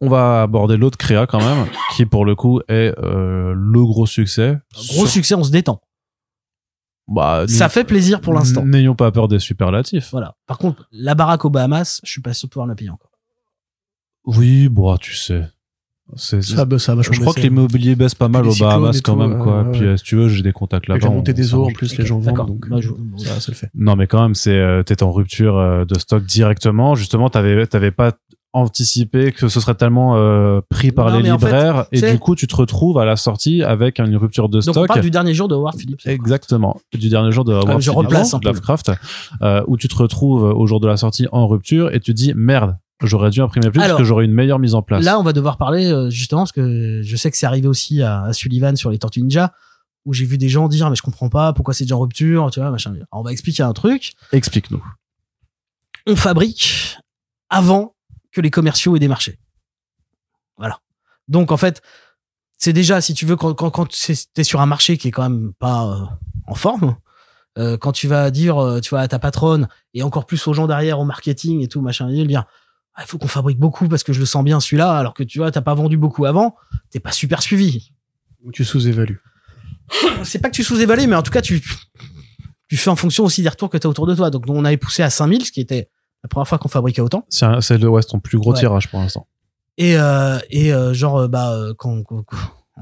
On 0.00 0.08
va 0.08 0.42
aborder 0.42 0.76
l'autre 0.76 0.98
créa 0.98 1.26
quand 1.26 1.38
même, 1.38 1.66
qui 1.94 2.06
pour 2.06 2.24
le 2.24 2.34
coup 2.34 2.60
est 2.68 2.92
euh, 2.98 3.54
le 3.56 3.84
gros 3.84 4.06
succès. 4.06 4.58
Gros 4.74 4.82
Sur- 5.06 5.08
succès, 5.08 5.34
on 5.34 5.44
se 5.44 5.50
détend. 5.50 5.80
Bah, 7.14 7.44
Ça 7.48 7.68
fait 7.68 7.84
plaisir 7.84 8.20
pour 8.20 8.32
l'instant. 8.34 8.64
N'ayons 8.64 8.94
pas 8.94 9.10
peur 9.12 9.28
des 9.28 9.38
superlatifs. 9.38 10.08
Voilà. 10.12 10.34
Par 10.46 10.58
contre, 10.58 10.88
la 10.92 11.14
baraque 11.14 11.44
aux 11.44 11.50
Bahamas, 11.50 12.00
je 12.04 12.10
suis 12.10 12.20
pas 12.22 12.32
sûr 12.34 12.48
de 12.48 12.52
pouvoir 12.52 12.66
la 12.66 12.74
payer 12.74 12.90
encore. 12.90 13.10
Oui, 14.24 14.68
bon, 14.68 14.96
tu 14.96 15.14
sais. 15.14 15.44
C'est, 16.16 16.42
Ça, 16.42 16.66
ça 16.78 16.96
je 17.00 17.20
crois 17.20 17.32
que 17.32 17.40
l'immobilier 17.40 17.94
baisse 17.94 18.14
pas 18.14 18.28
mal 18.28 18.46
aux 18.46 18.54
Bahamas 18.54 19.00
quand 19.00 19.14
tout, 19.14 19.18
même, 19.18 19.38
quoi. 19.38 19.64
Puis, 19.72 19.80
ouais. 19.80 19.86
euh, 19.86 19.96
si 19.96 20.04
tu 20.04 20.16
veux, 20.16 20.28
j'ai 20.28 20.42
des 20.42 20.52
contacts 20.52 20.86
là-bas. 20.88 21.00
la 21.08 21.10
montée 21.14 21.32
on 21.32 21.34
des 21.34 21.54
eaux, 21.54 21.64
en 21.64 21.72
plus, 21.72 21.96
les 21.96 22.04
gens 22.04 22.16
vendent. 22.18 22.26
d'accord. 22.26 22.46
Donc, 22.46 22.68
Bah, 22.68 22.76
euh, 22.76 22.80
je- 22.82 23.24
ça, 23.24 23.40
ça 23.40 23.50
le 23.52 23.56
fait. 23.56 23.70
Non, 23.74 23.96
mais 23.96 24.06
quand 24.06 24.20
même, 24.20 24.34
c'est, 24.34 24.50
euh, 24.58 24.82
t'es 24.82 25.02
en 25.02 25.10
rupture 25.10 25.56
euh, 25.56 25.84
de 25.86 25.98
stock 25.98 26.24
directement. 26.24 26.94
Justement, 26.96 27.30
t'avais, 27.30 27.66
t'avais 27.66 27.92
pas 27.92 28.12
anticipé 28.54 29.32
que 29.32 29.48
ce 29.48 29.60
serait 29.60 29.74
tellement 29.74 30.16
euh, 30.16 30.60
pris 30.68 30.92
par 30.92 31.10
Non, 31.10 31.16
les 31.18 31.22
mais 31.24 31.30
en 31.30 31.38
fait, 31.38 31.46
libraires 31.46 31.86
et 31.92 31.98
c'est- 31.98 32.12
du 32.12 32.18
coup 32.18 32.34
tu 32.36 32.46
te 32.46 32.54
retrouves 32.54 32.98
à 32.98 33.04
la 33.04 33.16
sortie 33.16 33.62
avec 33.62 33.98
une 33.98 34.16
rupture 34.16 34.48
de 34.48 34.60
Donc 34.60 34.68
on 34.68 34.72
stock 34.72 34.88
parle 34.88 35.00
du 35.00 35.10
dernier 35.10 35.32
jour 35.34 35.48
de 35.48 35.54
Howard 35.54 35.78
Phillips. 35.78 36.00
Exactement. 36.06 36.80
Du 36.92 37.08
dernier 37.08 37.32
jour 37.32 37.44
de 37.44 37.52
Howard 37.52 37.68
Ah, 37.70 37.74
je 37.80 37.90
Phillips, 37.90 37.96
replace 37.98 38.32
peu. 38.32 38.38
Lovecraft, 38.44 38.92
euh, 39.42 39.62
où 39.66 39.76
tu 39.76 39.88
te 39.88 39.94
retrouves 39.96 40.42
au 40.44 40.66
jour 40.66 40.80
de 40.80 40.86
la 40.86 40.96
sortie 40.96 41.26
en 41.32 41.46
rupture 41.48 41.88
et 41.94 42.00
tu 42.00 42.12
te 42.12 42.16
dis 42.16 42.32
merde, 42.36 42.76
j'aurais 43.02 43.30
dû 43.30 43.40
imprimer 43.40 43.70
plus 43.70 43.80
Alors, 43.80 43.96
parce 43.96 44.02
que 44.02 44.04
j'aurais 44.06 44.24
une 44.26 44.34
meilleure 44.34 44.58
mise 44.58 44.74
en 44.74 44.82
place. 44.82 45.04
Là, 45.04 45.18
on 45.18 45.22
va 45.22 45.32
devoir 45.32 45.56
parler 45.56 45.90
euh, 45.90 46.10
justement 46.10 46.42
parce 46.42 46.52
que 46.52 47.00
je 47.02 47.16
sais 47.16 47.30
que 47.30 47.36
c'est 47.36 47.46
arrivé 47.46 47.66
aussi 47.68 48.02
à, 48.02 48.22
à 48.24 48.32
Sullivan 48.32 48.76
sur 48.76 48.90
les 48.90 48.98
Tortues 48.98 49.22
Ninja 49.22 49.52
où 50.04 50.12
j'ai 50.12 50.24
vu 50.24 50.36
des 50.36 50.48
gens 50.48 50.68
dire 50.68 50.90
mais 50.90 50.96
je 50.96 51.02
comprends 51.02 51.28
pas 51.28 51.52
pourquoi 51.52 51.74
c'est 51.74 51.84
déjà 51.84 51.96
en 51.96 52.00
rupture, 52.00 52.50
tu 52.52 52.60
vois, 52.60 52.70
machin. 52.70 52.90
Alors, 52.90 53.06
on 53.12 53.22
va 53.22 53.32
expliquer 53.32 53.62
un 53.62 53.72
truc. 53.72 54.12
Explique-nous. 54.32 54.82
On 56.06 56.16
fabrique 56.16 56.98
avant 57.50 57.94
que 58.32 58.40
les 58.40 58.50
commerciaux 58.50 58.96
aient 58.96 59.00
des 59.00 59.08
marchés. 59.08 59.38
Voilà. 60.56 60.80
Donc 61.28 61.52
en 61.52 61.56
fait, 61.56 61.82
c'est 62.58 62.72
déjà 62.72 63.00
si 63.00 63.14
tu 63.14 63.26
veux 63.26 63.36
quand 63.36 63.54
quand, 63.54 63.70
quand 63.70 63.88
t'es 64.34 64.44
sur 64.44 64.60
un 64.60 64.66
marché 64.66 64.96
qui 64.98 65.08
est 65.08 65.10
quand 65.12 65.28
même 65.28 65.52
pas 65.58 65.86
euh, 65.86 66.04
en 66.46 66.54
forme. 66.54 66.96
euh, 67.58 67.76
quand 67.76 67.92
tu 67.92 68.08
vas 68.08 68.30
dire, 68.30 68.58
euh, 68.58 68.80
tu 68.80 68.90
vois, 68.90 69.00
à 69.00 69.08
ta 69.08 69.18
patronne 69.18 69.68
et 69.94 70.02
encore 70.02 70.26
plus 70.26 70.46
aux 70.46 70.54
gens 70.54 70.66
derrière 70.66 70.98
au 70.98 71.04
marketing 71.04 71.60
et 71.60 71.68
tout, 71.68 71.80
machin, 71.80 72.08
ils 72.10 72.26
dire, 72.26 72.44
ah, 72.94 73.02
il 73.04 73.06
faut 73.06 73.18
qu'on 73.18 73.28
fabrique 73.28 73.58
beaucoup 73.58 73.88
parce 73.88 74.02
que 74.02 74.12
je 74.12 74.20
le 74.20 74.26
sens 74.26 74.44
bien 74.44 74.60
celui-là, 74.60 74.96
alors 74.96 75.14
que 75.14 75.22
tu 75.22 75.38
vois, 75.38 75.50
t'as 75.50 75.60
pas 75.60 75.74
vendu 75.74 75.96
beaucoup 75.96 76.24
avant, 76.24 76.56
t'es 76.90 77.00
pas 77.00 77.12
super 77.12 77.42
suivi. 77.42 77.92
Ou 78.44 78.52
tu 78.52 78.64
sous-évalues. 78.64 79.20
C'est 80.24 80.38
pas 80.38 80.48
que 80.48 80.54
tu 80.54 80.64
sous-évalues, 80.64 81.06
mais 81.06 81.16
en 81.16 81.22
tout 81.22 81.30
cas, 81.30 81.42
tu, 81.42 81.62
tu 82.68 82.76
fais 82.76 82.90
en 82.90 82.96
fonction 82.96 83.24
aussi 83.24 83.42
des 83.42 83.48
retours 83.48 83.70
que 83.70 83.78
t'as 83.78 83.88
autour 83.88 84.06
de 84.06 84.14
toi. 84.14 84.30
Donc, 84.30 84.44
on 84.48 84.64
avait 84.64 84.76
poussé 84.78 85.02
à 85.02 85.10
5000, 85.10 85.44
ce 85.44 85.52
qui 85.52 85.60
était 85.60 85.90
la 86.22 86.28
première 86.28 86.46
fois 86.48 86.58
qu'on 86.58 86.68
fabriquait 86.68 87.00
autant. 87.02 87.24
C'est 87.28 87.78
le 87.78 87.88
ouais, 87.88 88.02
ton 88.02 88.20
plus 88.20 88.38
gros 88.38 88.52
Ouais. 88.52 88.58
tirage 88.58 88.88
pour 88.90 89.00
l'instant. 89.00 89.26
Et, 89.78 89.96
euh, 89.96 90.38
et 90.50 90.72
euh, 90.72 90.92
genre, 90.94 91.16
euh, 91.18 91.28
bah, 91.28 91.52
euh, 91.54 91.74
quand, 91.76 92.02
quand- 92.04 92.24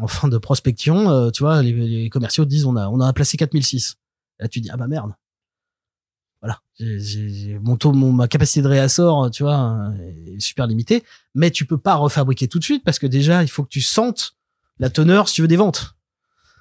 en 0.00 0.06
fin 0.06 0.28
de 0.28 0.38
prospection, 0.38 1.10
euh, 1.10 1.30
tu 1.30 1.42
vois, 1.42 1.62
les, 1.62 1.72
les 1.72 2.08
commerciaux 2.10 2.44
disent, 2.44 2.64
on 2.64 2.76
a, 2.76 2.88
on 2.88 3.00
a 3.00 3.12
placé 3.12 3.36
4006. 3.36 3.96
Et 4.38 4.42
là, 4.44 4.48
tu 4.48 4.60
dis, 4.60 4.68
ah 4.72 4.76
bah 4.76 4.86
merde. 4.88 5.12
Voilà. 6.42 6.60
J'ai- 6.78 7.58
mon 7.62 7.76
taux, 7.76 7.92
mon, 7.92 8.12
ma 8.12 8.26
capacité 8.28 8.62
de 8.62 8.68
réassort, 8.68 9.30
tu 9.30 9.42
vois, 9.42 9.90
est 10.26 10.40
super 10.40 10.66
limitée. 10.66 11.04
Mais 11.34 11.50
tu 11.50 11.66
peux 11.66 11.76
pas 11.78 11.96
refabriquer 11.96 12.48
tout 12.48 12.58
de 12.58 12.64
suite 12.64 12.82
parce 12.84 12.98
que 12.98 13.06
déjà, 13.06 13.42
il 13.42 13.48
faut 13.48 13.62
que 13.62 13.68
tu 13.68 13.80
sentes 13.82 14.36
la 14.78 14.88
teneur 14.90 15.28
si 15.28 15.34
tu 15.36 15.42
veux 15.42 15.48
des 15.48 15.56
ventes. 15.56 15.94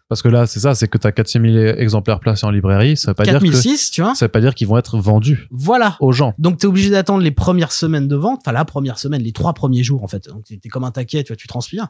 Parce 0.09 0.21
que 0.23 0.27
là, 0.27 0.47
c'est 0.47 0.59
ça, 0.59 0.73
c'est 0.75 0.87
que 0.87 0.97
t'as 0.97 1.11
400 1.11 1.39
000 1.41 1.55
exemplaires 1.77 2.19
placés 2.19 2.45
en 2.45 2.49
librairie, 2.49 2.97
ça 2.97 3.11
veut 3.11 3.15
pas 3.15 3.23
dire 3.25 3.35
que 3.39 3.45
4006, 3.45 3.91
tu 3.91 4.01
vois. 4.01 4.15
ça 4.15 4.25
veut 4.25 4.31
pas 4.31 4.41
dire 4.41 4.55
qu'ils 4.55 4.67
vont 4.67 4.77
être 4.77 4.97
vendus 4.97 5.47
Voilà. 5.51 5.95
aux 5.99 6.11
gens. 6.11 6.33
Donc, 6.39 6.57
tu 6.57 6.65
es 6.65 6.67
obligé 6.67 6.89
d'attendre 6.89 7.23
les 7.23 7.31
premières 7.31 7.71
semaines 7.71 8.07
de 8.07 8.15
vente, 8.15 8.39
enfin 8.41 8.51
la 8.51 8.65
première 8.65 8.97
semaine, 8.97 9.21
les 9.21 9.31
trois 9.33 9.53
premiers 9.53 9.83
jours 9.83 10.03
en 10.03 10.07
fait. 10.07 10.27
Donc, 10.27 10.45
tu 10.45 10.59
comme 10.69 10.83
un 10.83 10.91
taquet, 10.91 11.23
tu 11.23 11.27
vois, 11.27 11.37
tu 11.37 11.47
transpires. 11.47 11.89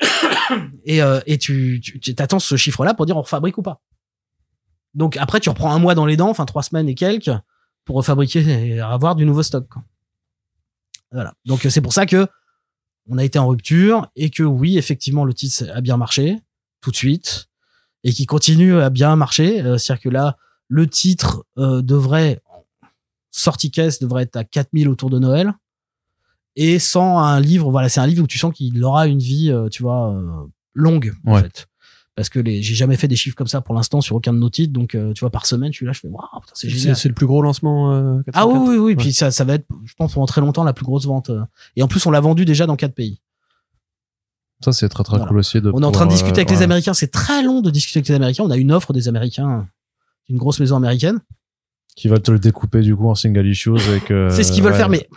et 0.84 1.02
euh, 1.02 1.20
et 1.26 1.38
tu 1.38 1.80
tu 1.82 2.00
tu 2.00 2.14
t'attends 2.14 2.40
ce 2.40 2.56
chiffre-là 2.56 2.94
pour 2.94 3.06
dire 3.06 3.16
on 3.16 3.22
refabrique 3.22 3.58
ou 3.58 3.62
pas. 3.62 3.80
Donc 4.94 5.16
après, 5.16 5.38
tu 5.38 5.48
reprends 5.48 5.72
un 5.72 5.78
mois 5.78 5.94
dans 5.94 6.06
les 6.06 6.16
dents, 6.16 6.28
enfin 6.30 6.44
trois 6.44 6.62
semaines 6.64 6.88
et 6.88 6.94
quelques, 6.96 7.30
pour 7.84 7.96
refabriquer 7.96 8.40
et 8.66 8.80
avoir 8.80 9.14
du 9.14 9.24
nouveau 9.24 9.42
stock. 9.44 9.68
quoi. 9.68 9.82
Voilà. 11.12 11.34
Donc 11.44 11.64
euh, 11.64 11.70
c'est 11.70 11.80
pour 11.80 11.92
ça 11.92 12.06
que 12.06 12.26
on 13.08 13.18
a 13.18 13.24
été 13.24 13.38
en 13.38 13.46
rupture 13.46 14.08
et 14.16 14.30
que 14.30 14.42
oui, 14.42 14.78
effectivement, 14.78 15.24
le 15.24 15.34
titre 15.34 15.64
a 15.72 15.80
bien 15.80 15.96
marché 15.96 16.38
tout 16.82 16.90
de 16.90 16.96
suite 16.96 17.46
et 18.04 18.12
qui 18.12 18.26
continue 18.26 18.76
à 18.80 18.90
bien 18.90 19.16
marcher. 19.16 19.62
Euh, 19.62 19.78
C'est-à-dire 19.78 20.02
que 20.02 20.08
là, 20.10 20.36
le 20.68 20.86
titre 20.86 21.44
euh, 21.58 21.80
devrait 21.80 22.42
sortie 23.30 23.70
caisse 23.70 23.98
devrait 23.98 24.24
être 24.24 24.36
à 24.36 24.44
4000 24.44 24.88
autour 24.90 25.08
de 25.08 25.18
Noël 25.18 25.54
et 26.54 26.78
sans 26.78 27.18
un 27.18 27.40
livre 27.40 27.70
voilà 27.70 27.88
c'est 27.88 28.00
un 28.00 28.06
livre 28.06 28.22
où 28.22 28.26
tu 28.26 28.36
sens 28.38 28.52
qu'il 28.52 28.82
aura 28.84 29.06
une 29.06 29.20
vie 29.20 29.50
euh, 29.50 29.68
tu 29.70 29.82
vois 29.82 30.12
euh, 30.12 30.46
longue 30.74 31.14
en 31.24 31.36
fait 31.40 31.66
parce 32.14 32.28
que 32.28 32.38
les 32.38 32.62
j'ai 32.62 32.74
jamais 32.74 32.96
fait 32.96 33.08
des 33.08 33.16
chiffres 33.16 33.34
comme 33.36 33.46
ça 33.46 33.62
pour 33.62 33.74
l'instant 33.74 34.02
sur 34.02 34.16
aucun 34.16 34.34
de 34.34 34.38
nos 34.38 34.50
titres 34.50 34.74
donc 34.74 34.94
euh, 34.94 35.14
tu 35.14 35.20
vois 35.20 35.30
par 35.30 35.46
semaine 35.46 35.72
je 35.72 35.76
suis 35.78 35.86
là 35.86 35.92
je 35.92 36.00
fais 36.00 36.08
waouh 36.08 36.26
putain, 36.42 36.52
c'est 36.54 36.68
génial 36.68 36.94
c'est 36.94 37.08
le 37.08 37.14
plus 37.14 37.26
gros 37.26 37.40
lancement. 37.40 37.92
euh, 37.94 38.18
ah 38.34 38.44
404. 38.44 38.48
oui 38.50 38.68
oui 38.68 38.76
oui 38.76 38.82
Ouais. 38.92 38.96
puis 38.96 39.14
ça 39.14 39.30
ça 39.30 39.44
va 39.44 39.54
être 39.54 39.66
je 39.86 39.94
pense 39.94 40.12
pendant 40.12 40.26
très 40.26 40.42
longtemps 40.42 40.64
la 40.64 40.74
plus 40.74 40.84
grosse 40.84 41.06
vente 41.06 41.30
et 41.76 41.82
en 41.82 41.88
plus 41.88 42.04
on 42.04 42.10
l'a 42.10 42.20
vendu 42.20 42.44
déjà 42.44 42.66
dans 42.66 42.76
quatre 42.76 42.94
pays 42.94 43.22
Ça, 44.64 44.72
c'est 44.72 44.88
très 44.88 45.02
très 45.04 45.16
Voilà. 45.16 45.28
cool 45.28 45.38
aussi 45.38 45.60
de 45.60 45.70
on 45.74 45.82
est 45.82 45.86
en 45.86 45.92
train 45.92 46.06
de 46.06 46.10
discuter 46.10 46.40
avec 46.40 46.50
euh, 46.50 46.54
les. 46.56 46.62
Américains 46.62 46.94
c'est 46.94 47.10
très 47.10 47.42
long 47.42 47.60
de 47.60 47.70
discuter 47.70 47.98
avec 47.98 48.08
les 48.08 48.14
Américains 48.14 48.44
on 48.44 48.50
a 48.50 48.56
une 48.56 48.72
offre 48.72 48.92
des 48.92 49.08
Américains 49.08 49.66
d'une 50.28 50.38
grosse 50.38 50.60
maison 50.60 50.76
américaine 50.76 51.18
Qui 51.96 52.08
va 52.08 52.18
te 52.20 52.30
le 52.30 52.38
découper 52.38 52.80
du 52.80 52.94
coup 52.96 53.08
en 53.08 53.14
single 53.14 53.46
issues 53.46 53.72
que. 54.06 54.28
c'est 54.30 54.44
ce 54.44 54.52
qu'ils 54.52 54.62
veulent 54.62 54.72
ouais. 54.72 54.78
faire 54.78 54.88
mais 54.88 55.08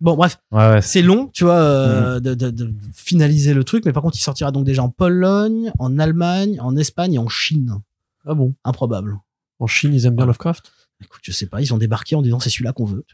bon 0.00 0.16
bref 0.16 0.38
Ouais, 0.50 0.68
ouais. 0.70 0.82
c'est 0.82 1.02
long, 1.02 1.30
tu 1.32 1.44
vois, 1.44 1.54
Mm. 1.60 1.60
euh, 1.62 2.20
de, 2.20 2.34
de, 2.34 2.50
de 2.50 2.74
finaliser 2.92 3.54
le 3.54 3.64
truc, 3.64 3.84
mais 3.86 3.92
par 3.92 4.02
contre, 4.02 4.16
il 4.16 4.22
sortira 4.22 4.50
donc 4.50 4.64
déjà 4.64 4.82
en 4.82 4.88
Pologne, 4.90 5.72
en 5.78 5.98
Allemagne, 5.98 6.58
en 6.60 6.76
Espagne 6.76 7.14
et 7.14 7.18
en 7.18 7.28
Chine. 7.28 7.78
Ah 8.26 8.34
bon? 8.34 8.54
Improbable. 8.64 9.16
En 9.60 9.66
Chine, 9.66 9.94
ils 9.94 10.06
aiment 10.06 10.16
bien 10.16 10.26
Lovecraft? 10.26 10.72
Écoute, 11.02 11.20
je 11.22 11.30
sais 11.32 11.46
pas, 11.46 11.60
ils 11.62 11.72
ont 11.72 11.78
débarqué 11.78 12.16
en 12.16 12.22
disant 12.22 12.40
c'est 12.40 12.50
celui-là 12.50 12.72
qu'on 12.72 12.84
veut. 12.84 13.04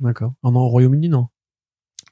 D'accord. 0.00 0.32
Ah 0.42 0.50
non, 0.50 0.60
au 0.60 0.68
Royaume-Uni, 0.68 1.08
non? 1.10 1.28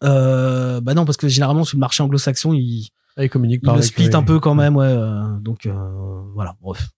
Euh, 0.05 0.80
bah 0.80 0.94
non, 0.94 1.05
parce 1.05 1.16
que 1.16 1.28
généralement, 1.28 1.64
sur 1.64 1.76
le 1.76 1.80
marché 1.80 2.03
anglo-saxon, 2.03 2.53
ils, 2.53 2.88
Ah, 3.16 3.24
ils 3.24 3.30
communiquent 3.30 3.62
ils 3.62 3.66
par 3.66 3.74
le 3.74 3.80
avec, 3.80 3.90
split 3.92 4.09
euh, 4.09 4.18
un 4.18 4.22
peu 4.22 4.38
quand 4.40 4.55
même, 4.55 4.76
ouais. 4.76 4.86
euh, 4.86 5.38
donc 5.40 5.66
euh, 5.66 5.72
voilà, 6.34 6.55
bref. 6.62 6.88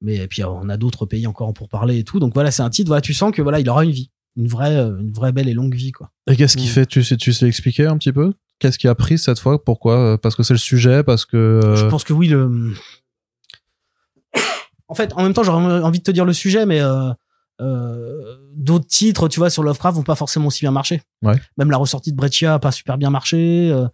Mais 0.00 0.16
et 0.16 0.26
puis 0.28 0.44
on 0.44 0.68
a 0.68 0.76
d'autres 0.76 1.06
pays 1.06 1.26
encore 1.26 1.52
pour 1.54 1.68
parler 1.68 1.98
et 1.98 2.04
tout. 2.04 2.18
Donc 2.20 2.34
voilà, 2.34 2.50
c'est 2.50 2.62
un 2.62 2.70
titre. 2.70 2.88
Voilà, 2.88 3.00
tu 3.00 3.14
sens 3.14 3.32
que 3.32 3.40
voilà, 3.42 3.58
il 3.60 3.68
aura 3.70 3.84
une 3.84 3.90
vie, 3.90 4.10
une 4.36 4.48
vraie, 4.48 4.76
une 4.76 5.12
vraie 5.12 5.32
belle 5.32 5.48
et 5.48 5.54
longue 5.54 5.74
vie, 5.74 5.92
quoi. 5.92 6.10
Et 6.26 6.36
qu'est-ce 6.36 6.56
qui 6.56 6.66
Mm. 6.66 6.70
fait 6.70 6.86
Tu 6.86 7.02
sais, 7.02 7.16
tu 7.16 7.32
sais 7.32 7.46
expliquer 7.46 7.86
un 7.86 7.96
petit 7.96 8.12
peu? 8.12 8.32
Qu'est-ce 8.58 8.78
qui 8.78 8.86
a 8.88 8.94
pris 8.94 9.18
cette 9.18 9.38
fois? 9.38 9.64
Pourquoi? 9.64 10.18
Parce 10.18 10.36
que 10.36 10.42
c'est 10.42 10.54
le 10.54 10.58
sujet 10.58 11.02
Parce 11.02 11.24
que. 11.24 11.36
euh, 11.36 11.76
Je 11.76 11.86
pense 11.86 12.04
que 12.04 12.12
oui, 12.12 12.28
le. 12.28 12.74
En 14.88 14.94
fait, 14.94 15.12
en 15.14 15.22
même 15.22 15.32
temps, 15.32 15.42
j'aurais 15.42 15.80
envie 15.82 16.00
de 16.00 16.04
te 16.04 16.10
dire 16.10 16.26
le 16.26 16.34
sujet, 16.34 16.66
mais 16.66 16.80
euh, 16.82 17.10
euh, 17.60 18.18
d'autres 18.56 18.86
titres, 18.86 19.28
tu 19.28 19.38
vois, 19.40 19.50
sur 19.50 19.62
Lovecraft 19.62 19.96
vont 19.96 20.02
pas 20.02 20.14
forcément 20.14 20.46
aussi 20.46 20.60
bien 20.60 20.70
marcher. 20.72 21.02
Ouais. 21.22 21.34
Même 21.58 21.70
la 21.70 21.76
ressortie 21.76 22.10
de 22.12 22.16
Breccia 22.16 22.54
a 22.54 22.58
pas 22.58 22.72
super 22.72 22.98
bien 22.98 23.10
marché. 23.10 23.70
euh, 23.72 23.86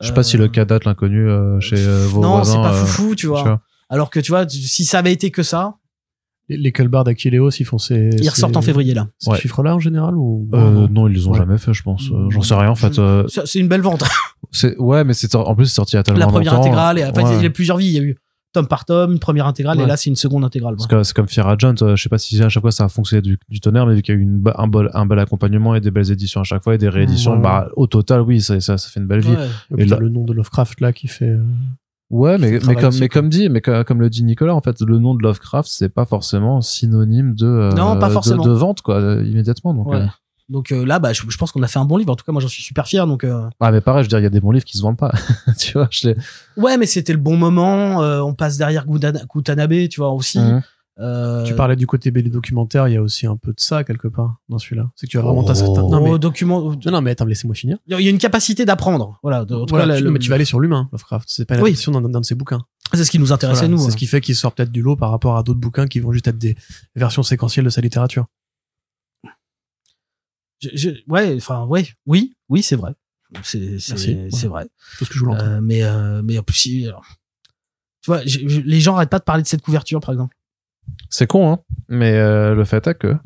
Je 0.00 0.08
sais 0.08 0.14
pas 0.14 0.22
si 0.22 0.36
le 0.36 0.48
cas 0.48 0.64
date 0.64 0.84
l'inconnu 0.84 1.28
euh, 1.28 1.60
chez 1.60 1.76
euh, 1.78 2.06
vos 2.08 2.20
Non, 2.20 2.36
voisins. 2.36 2.52
c'est 2.52 2.58
pas 2.68 2.74
euh, 2.74 2.84
foufou, 2.84 3.14
tu 3.14 3.26
vois. 3.26 3.60
Alors 3.90 4.10
que 4.10 4.18
tu 4.20 4.32
vois, 4.32 4.46
tu- 4.46 4.58
si 4.58 4.84
ça 4.84 4.98
avait 4.98 5.12
été 5.12 5.30
que 5.30 5.42
ça, 5.42 5.74
Les, 6.48 6.56
les 6.58 6.72
Culbard 6.72 7.04
d'Aquileos, 7.04 7.50
ils 7.50 7.64
font 7.64 7.78
ces. 7.78 8.10
ils 8.20 8.28
ressortent 8.28 8.56
en 8.56 8.62
février 8.62 8.92
là. 8.94 9.06
Ces 9.18 9.30
Ouais. 9.30 9.38
chiffres-là 9.38 9.74
en 9.76 9.78
général 9.78 10.14
ou 10.16 10.48
Euh, 10.52 10.58
non, 10.58 10.70
non. 10.82 10.88
non, 10.90 11.08
ils 11.08 11.14
les 11.14 11.26
ont 11.28 11.32
Ouais. 11.32 11.38
jamais 11.38 11.56
fait, 11.58 11.72
je 11.72 11.82
pense. 11.82 12.10
Euh. 12.10 12.28
J'en 12.30 12.42
sais 12.42 12.54
rien 12.54 12.68
en 12.70 12.74
fait. 12.74 12.98
euh, 12.98 13.26
C'est 13.28 13.60
une 13.60 13.68
belle 13.68 13.80
vente. 13.82 14.02
ouais, 14.78 15.04
mais 15.04 15.14
c'est 15.14 15.34
en 15.36 15.54
plus 15.54 15.66
c'est 15.66 15.74
sorti 15.74 15.96
a 15.96 16.02
tellement 16.02 16.20
la 16.20 16.26
première 16.26 16.52
longtemps. 16.52 16.64
intégrale 16.64 16.98
et 16.98 17.02
après 17.02 17.22
Ouais. 17.24 17.36
il 17.38 17.42
y 17.42 17.46
a 17.46 17.50
plusieurs 17.50 17.76
vies. 17.78 17.86
Il 17.86 17.92
y 17.94 17.98
a 17.98 18.02
eu 18.02 18.16
tome 18.54 18.66
par 18.66 18.86
tome, 18.86 19.12
une 19.12 19.18
première 19.18 19.46
intégrale 19.46 19.78
et 19.80 19.84
là 19.86 19.96
c'est 19.98 20.08
une 20.08 20.16
seconde 20.16 20.44
intégrale. 20.44 20.76
Parce 20.76 20.86
que 20.86 21.02
c'est 21.02 21.12
comme 21.14 21.28
Fear 21.28 21.46
Agent, 21.48 21.74
euh, 21.82 21.96
je 21.96 22.02
sais 22.02 22.08
pas 22.08 22.16
si 22.18 22.42
à 22.42 22.48
chaque 22.48 22.62
fois 22.62 22.70
ça 22.72 22.84
a 22.84 22.88
fonctionné 22.88 23.20
du, 23.20 23.38
du 23.50 23.60
tonnerre, 23.60 23.86
mais 23.86 23.94
vu 23.96 24.00
qu'il 24.02 24.14
y 24.14 24.16
a 24.16 24.20
eu 24.20 24.22
une, 24.22 24.42
un, 24.56 24.66
bol, 24.66 24.90
un 24.94 25.04
bel 25.04 25.18
accompagnement 25.18 25.74
et 25.74 25.80
des 25.80 25.90
belles 25.90 26.10
éditions 26.10 26.40
à 26.40 26.44
chaque 26.44 26.62
fois 26.64 26.74
et 26.74 26.78
des 26.78 26.88
rééditions, 26.88 27.34
Ouais. 27.34 27.42
bah 27.42 27.68
au 27.76 27.86
total 27.86 28.22
oui, 28.22 28.40
ça, 28.40 28.58
ça, 28.60 28.78
ça 28.78 28.88
fait 28.88 29.00
une 29.00 29.06
belle 29.06 29.20
vie. 29.20 29.30
Ouais. 29.30 29.46
Et 29.72 29.74
puis 29.74 29.82
Et 29.84 29.86
là- 29.88 29.98
le 29.98 30.08
nom 30.08 30.24
de 30.24 30.32
Lovecraft 30.32 30.80
là 30.80 30.92
qui 30.94 31.08
fait. 31.08 31.28
euh, 31.28 31.42
Ouais, 32.10 32.38
mais, 32.38 32.60
mais 32.66 32.74
comme 32.76 32.94
mais 33.00 33.28
dit, 33.28 33.48
mais 33.48 33.60
co- 33.60 33.82
comme 33.84 34.00
le 34.00 34.08
dit 34.10 34.22
Nicolas, 34.22 34.54
en 34.54 34.60
fait, 34.60 34.80
le 34.82 34.98
nom 34.98 35.14
de 35.14 35.22
Lovecraft 35.22 35.68
c'est 35.68 35.88
pas 35.88 36.04
forcément 36.04 36.60
synonyme 36.60 37.34
de 37.34 37.46
euh, 37.46 37.72
Non, 37.72 37.98
pas 37.98 38.08
de- 38.08 38.12
forcément. 38.12 38.44
de, 38.44 38.50
vente 38.52 38.82
quoi 38.82 39.00
immédiatement. 39.24 39.74
Donc 39.74 39.88
Ouais. 39.88 39.96
euh, 39.96 40.06
Donc 40.48 40.72
euh, 40.72 40.84
là, 40.84 40.98
bah, 40.98 41.12
je, 41.12 41.22
je 41.28 41.36
pense 41.38 41.52
qu'on 41.52 41.62
a 41.62 41.68
fait 41.68 41.78
un 41.78 41.84
bon 41.84 41.96
livre. 41.96 42.12
En 42.12 42.16
tout 42.16 42.24
cas, 42.24 42.32
moi 42.32 42.42
j'en 42.42 42.48
suis 42.48 42.62
super 42.62 42.86
fier. 42.86 43.06
Donc 43.06 43.24
euh, 43.24 43.48
ah 43.60 43.72
mais 43.72 43.80
pareil, 43.80 44.02
je 44.02 44.06
veux 44.06 44.08
dire, 44.10 44.18
il 44.18 44.24
y 44.24 44.26
a 44.26 44.30
des 44.30 44.40
bons 44.40 44.50
livres 44.50 44.64
qui 44.64 44.76
se 44.76 44.82
vendent 44.82 44.98
pas. 44.98 45.12
tu 45.58 45.72
vois, 45.72 45.88
je. 45.90 46.10
Ouais, 46.56 46.76
mais 46.76 46.86
c'était 46.86 47.12
le 47.12 47.18
bon 47.18 47.36
moment. 47.36 48.02
euh, 48.02 48.20
on 48.20 48.34
passe 48.34 48.56
derrière 48.58 48.84
Kutanabe, 49.30 49.88
tu 49.88 50.00
vois 50.00 50.10
aussi. 50.12 50.38
Mhm. 50.38 50.62
Euh, 51.00 51.42
Tu 51.42 51.54
parlais 51.56 51.74
du 51.74 51.88
côté 51.88 52.12
BD 52.12 52.30
documentaire, 52.30 52.86
il 52.86 52.94
y 52.94 52.96
a 52.96 53.02
aussi 53.02 53.26
un 53.26 53.36
peu 53.36 53.50
de 53.50 53.58
ça 53.58 53.82
quelque 53.82 54.06
part 54.06 54.36
dans 54.48 54.58
celui-là. 54.58 54.90
C'est 54.94 55.06
que 55.06 55.10
tu 55.10 55.18
as 55.18 55.22
vraiment 55.22 55.40
Oh. 55.40 55.44
ta 55.48 55.56
certaine. 55.56 55.82
au 55.82 55.88
Non 55.90 56.00
mais, 56.12 56.18
document. 56.20 56.60
non, 56.70 56.78
non, 56.92 57.00
mais 57.00 57.10
attends, 57.10 57.24
laissez-moi 57.24 57.56
finir. 57.56 57.78
Il 57.88 57.98
y 58.00 58.06
a 58.06 58.10
une 58.10 58.18
capacité 58.18 58.64
d'apprendre. 58.64 59.18
Voilà. 59.24 59.44
de- 59.44 59.56
en 59.56 59.66
tout 59.66 59.74
Voilà, 59.74 59.94
cas, 59.94 59.98
tu- 59.98 60.04
le- 60.04 60.10
mais 60.12 60.20
tu 60.20 60.28
vas 60.28 60.36
aller 60.36 60.44
sur 60.44 60.60
l'humain, 60.60 60.88
Lovecraft. 60.92 61.26
C'est 61.28 61.46
pas 61.46 61.56
une 61.56 61.62
Oui. 61.62 61.76
d'un 62.12 62.20
de 62.20 62.24
ses 62.24 62.36
bouquins. 62.36 62.60
C'est 62.92 63.02
ce 63.02 63.10
qui 63.10 63.18
nous 63.18 63.32
intéressait 63.32 63.62
Voilà, 63.62 63.72
nous. 63.72 63.78
C'est 63.78 63.86
hein. 63.88 63.90
ce 63.90 63.96
qui 63.96 64.06
fait 64.06 64.20
qu'il 64.20 64.36
sort 64.36 64.52
peut-être 64.52 64.70
du 64.70 64.82
lot 64.82 64.94
par 64.94 65.10
rapport 65.10 65.36
à 65.36 65.42
d'autres 65.42 65.58
bouquins 65.58 65.88
qui 65.88 65.98
vont 65.98 66.12
juste 66.12 66.28
être 66.28 66.38
des 66.38 66.54
versions 66.94 67.24
séquentielles 67.24 67.64
de 67.64 67.70
sa 67.70 67.80
littérature. 67.80 68.26
Je- 70.72 70.76
je- 70.76 70.90
ouais, 71.08 71.34
enfin, 71.36 71.64
ouais, 71.66 71.86
oui, 72.06 72.34
oui, 72.48 72.62
c'est 72.62 72.76
vrai. 72.76 72.92
C'est 73.42 74.46
vrai. 74.48 74.66
Tout 74.98 75.04
ce 75.04 75.10
que 75.10 75.16
je 75.18 75.24
voulais. 75.24 75.40
Euh, 75.40 75.60
mais 75.62 75.82
euh, 75.82 76.22
mais 76.24 76.38
en 76.38 76.42
plus, 76.42 76.54
si- 76.56 76.86
alors, 76.86 77.04
tu 78.02 78.10
vois, 78.10 78.20
j'ai- 78.24 78.48
je- 78.48 78.60
les 78.60 78.80
gens 78.80 78.96
arrêtent 78.96 79.10
pas 79.10 79.18
de 79.18 79.24
parler 79.24 79.42
de 79.42 79.48
cette 79.48 79.62
couverture, 79.62 80.00
par 80.00 80.10
exemple. 80.12 80.36
C'est 81.10 81.26
con, 81.26 81.50
hein. 81.52 81.58
Mais 81.88 82.12
euh, 82.12 82.54
le 82.54 82.64
fait 82.64 82.86
est 82.86 82.94
que. 82.94 83.16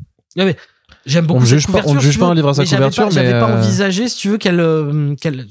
J'aime 1.05 1.25
beaucoup 1.27 1.37
On 1.39 1.41
ne 1.41 1.45
cette 1.45 1.59
juge 1.59 1.67
pas- 1.67 1.81
on 1.85 1.93
si 1.95 1.99
juge 2.05 2.19
pas 2.19 2.27
un 2.27 2.33
livre 2.33 2.49
à 2.49 2.53
sa 2.53 2.61
mais 2.61 2.65
j'avais 2.65 2.77
couverture, 2.79 3.03
pas- 3.05 3.09
J'avais 3.11 3.33
mais, 3.33 3.39
pas 3.39 3.51
euh, 3.51 3.59
envisagé, 3.59 4.07
si 4.09 4.17
tu 4.17 4.29
veux, 4.29 4.37
qu'elle 4.37 4.59
euh, 4.59 5.15
qu'elle 5.15 5.45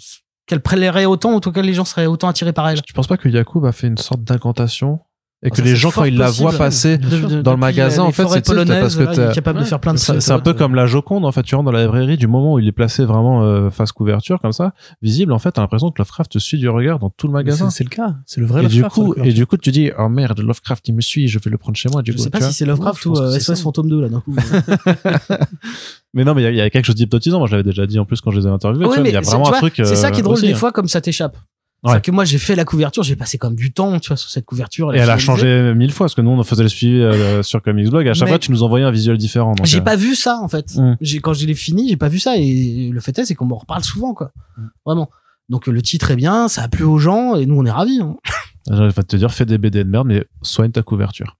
qu'elle 0.47 0.61
plairait 0.62 1.05
autant, 1.05 1.32
ou 1.32 1.36
en 1.36 1.41
tout 1.41 1.53
cas 1.53 1.61
les 1.62 1.74
gens 1.74 1.84
seraient 1.84 2.07
autant 2.07 2.28
attirés 2.28 2.53
par 2.55 2.68
elle. 2.68 2.80
Tu 2.82 2.93
penses 2.95 3.07
pas 3.07 3.16
que 3.18 3.28
Yacoub 3.28 3.64
a 3.66 3.72
fait 3.72 3.86
une 3.86 3.99
sorte 3.99 4.22
d'incantation 4.24 5.01
et 5.41 5.47
Ah, 5.47 5.51
que 5.51 5.57
ça, 5.59 5.62
les 5.62 5.76
gens, 5.76 5.93
quand 5.93 6.03
ils 6.05 6.16
la 6.18 6.30
voient 6.30 6.53
passer, 6.53 6.99
De- 6.99 7.36
de- 7.36 7.43
dans 7.43 7.53
le 7.53 7.59
magasin, 7.59 8.03
en 8.03 8.11
fait, 8.11 8.26
c'est- 8.26 8.43
tu 8.43 8.53
parce 8.57 8.97
que 8.97 9.30
est 9.30 9.34
capable 9.34 9.61
de 9.61 9.64
faire 9.64 9.78
plein 9.78 9.93
de 9.93 9.99
c'est 9.99 10.32
un 10.32 10.41
peu 10.41 10.51
euh, 10.51 10.55
comme 10.55 10.74
la 10.74 10.86
Joconde, 10.86 11.24
en 11.24 11.30
fait, 11.30 11.45
tu 11.45 11.55
rentres 11.55 11.66
dans 11.66 11.70
la 11.76 11.82
librairie, 11.84 12.16
du 12.16 12.26
moment 12.26 12.55
où 12.55 12.59
il 12.59 12.66
est 12.66 12.72
placé 12.72 13.05
vraiment 13.05 13.45
euh, 13.45 13.70
face 13.70 13.93
couverture, 13.93 14.41
comme 14.41 14.51
ça, 14.53 14.72
visible, 15.01 15.32
en 15.32 15.39
fait, 15.39 15.53
t'as 15.53 15.61
l'impression 15.62 15.91
que 15.93 15.99
Lovecraft 16.03 16.32
te 16.32 16.39
suit 16.41 16.59
du 16.59 16.68
regard 16.68 16.99
dans 16.99 17.11
tout 17.11 17.28
le 17.28 17.32
magasin. 17.34 17.70
C'est 17.70 17.84
le 17.84 17.91
cas. 17.91 18.16
C'est 18.26 18.41
le 18.41 18.47
vrai 18.49 18.64
Et 18.64 18.66
du 18.66 18.80
Lovecraft, 18.82 18.95
coup, 18.97 19.14
sur 19.14 19.22
la 19.22 19.28
et 19.30 19.32
du 19.32 19.47
coup, 19.47 19.57
tu 19.57 19.70
dis, 19.70 19.91
oh 19.97 20.09
merde, 20.09 20.41
Lovecraft, 20.41 20.89
il 20.89 20.95
me 20.97 21.01
suit, 21.03 21.28
je 21.28 21.39
vais 21.39 21.51
le 21.51 21.59
prendre 21.59 21.76
chez 21.76 21.89
moi, 21.89 22.03
du 22.03 22.11
Je 22.11 22.16
coup. 22.16 22.22
sais 22.24 22.30
pas 22.30 22.39
tu 22.41 22.45
si 22.47 22.53
c'est 22.53 22.66
Lovecraft 22.66 23.07
ou 23.07 23.16
euh, 23.16 23.39
SOS 23.39 23.55
ça. 23.59 23.62
Fantôme 23.62 23.89
2 23.89 24.01
là 24.01 24.09
d'un 24.09 24.20
coup. 24.20 24.34
Mais 26.14 26.24
non, 26.24 26.34
mais 26.34 26.43
il 26.43 26.55
y 26.57 26.61
a- 26.61 26.70
quelque 26.70 26.86
chose 26.86 26.95
d'hypnotisant. 26.95 27.39
Moi, 27.39 27.47
je 27.47 27.53
l'avais 27.53 27.62
déjà 27.62 27.86
dit 27.86 27.99
en 27.99 28.05
plus 28.07 28.20
quand 28.20 28.30
je 28.30 28.41
les 28.41 28.47
ai 28.47 28.51
interviewés. 28.51 28.86
Tu 28.93 29.01
mais 29.03 29.11
il 29.11 29.12
y 29.12 29.16
a 29.16 29.22
c'est- 29.22 29.30
vraiment 29.30 29.45
tu 29.51 29.55
un 29.55 29.59
truc. 29.59 29.74
C'est 29.76 29.95
ça 29.95 30.11
qui 30.11 30.16
est 30.18 30.20
euh, 30.20 30.24
drôle 30.24 30.41
des 30.41 30.53
hein. 30.53 30.57
fois, 30.57 30.72
comme 30.72 30.89
ça 30.89 31.01
t'échappe. 31.01 31.36
Ouais. 31.85 31.93
C'est 31.95 32.01
que 32.03 32.11
moi 32.11 32.24
j'ai 32.24 32.39
fait 32.39 32.57
la 32.57 32.64
couverture, 32.64 33.05
j'ai 33.05 33.14
passé 33.14 33.39
comme 33.39 33.55
du 33.55 33.72
temps, 33.72 34.01
tu 34.01 34.09
vois, 34.09 34.16
sur 34.16 34.29
cette 34.31 34.45
couverture. 34.45 34.93
Et 34.95 34.99
elle 34.99 35.11
a 35.11 35.16
changé 35.18 35.72
mille 35.74 35.93
fois, 35.93 36.07
parce 36.07 36.16
que 36.16 36.20
nous, 36.22 36.31
on 36.31 36.43
faisait 36.43 36.64
le 36.64 36.68
suivi 36.68 36.95
euh, 37.01 37.43
sur 37.45 37.62
Comics 37.62 37.89
Blog. 37.89 38.09
À 38.09 38.14
chaque 38.14 38.24
Mais- 38.24 38.33
fois, 38.33 38.39
tu 38.41 38.51
nous 38.51 38.64
envoyais 38.64 38.85
un 38.85 38.91
visuel 38.91 39.16
différent. 39.16 39.55
J'ai 39.62 39.79
euh, 39.79 39.83
pas 39.83 39.95
vu 39.95 40.16
ça 40.16 40.39
en 40.43 40.49
fait. 40.49 40.74
Mm. 40.76 40.97
J'ai 41.01 41.20
quand 41.20 41.35
je 41.35 41.47
l'ai 41.47 41.55
fini, 41.55 41.89
j'ai 41.89 41.97
pas 41.97 42.09
vu 42.09 42.18
ça 42.18 42.37
et 42.37 42.91
le 42.93 43.01
fait 43.01 43.16
est 43.20 43.26
c'est 43.26 43.35
qu'on 43.37 43.47
m'en 43.47 43.59
reparle 43.59 43.85
souvent 43.85 44.12
quoi. 44.12 44.33
Mm. 44.57 44.62
Vraiment. 44.87 45.09
Donc 45.49 45.66
le 45.68 45.81
titre 45.81 46.11
est 46.11 46.16
bien, 46.16 46.49
ça 46.49 46.62
a 46.64 46.68
plu 46.68 46.83
aux 46.85 46.99
gens 46.99 47.37
et 47.37 47.47
nous 47.47 47.55
on 47.57 47.64
est 47.64 47.70
ravis. 47.70 48.01
hein. 48.03 48.16
J'aurais 48.70 48.93
pas 48.93 49.03
te 49.05 49.16
dire, 49.16 49.33
fais 49.33 49.47
des 49.47 49.57
BD 49.57 49.85
de 49.85 49.89
merde, 49.89 50.09
mais 50.09 50.24
soigne 50.43 50.72
ta 50.72 50.83
couverture. 50.83 51.37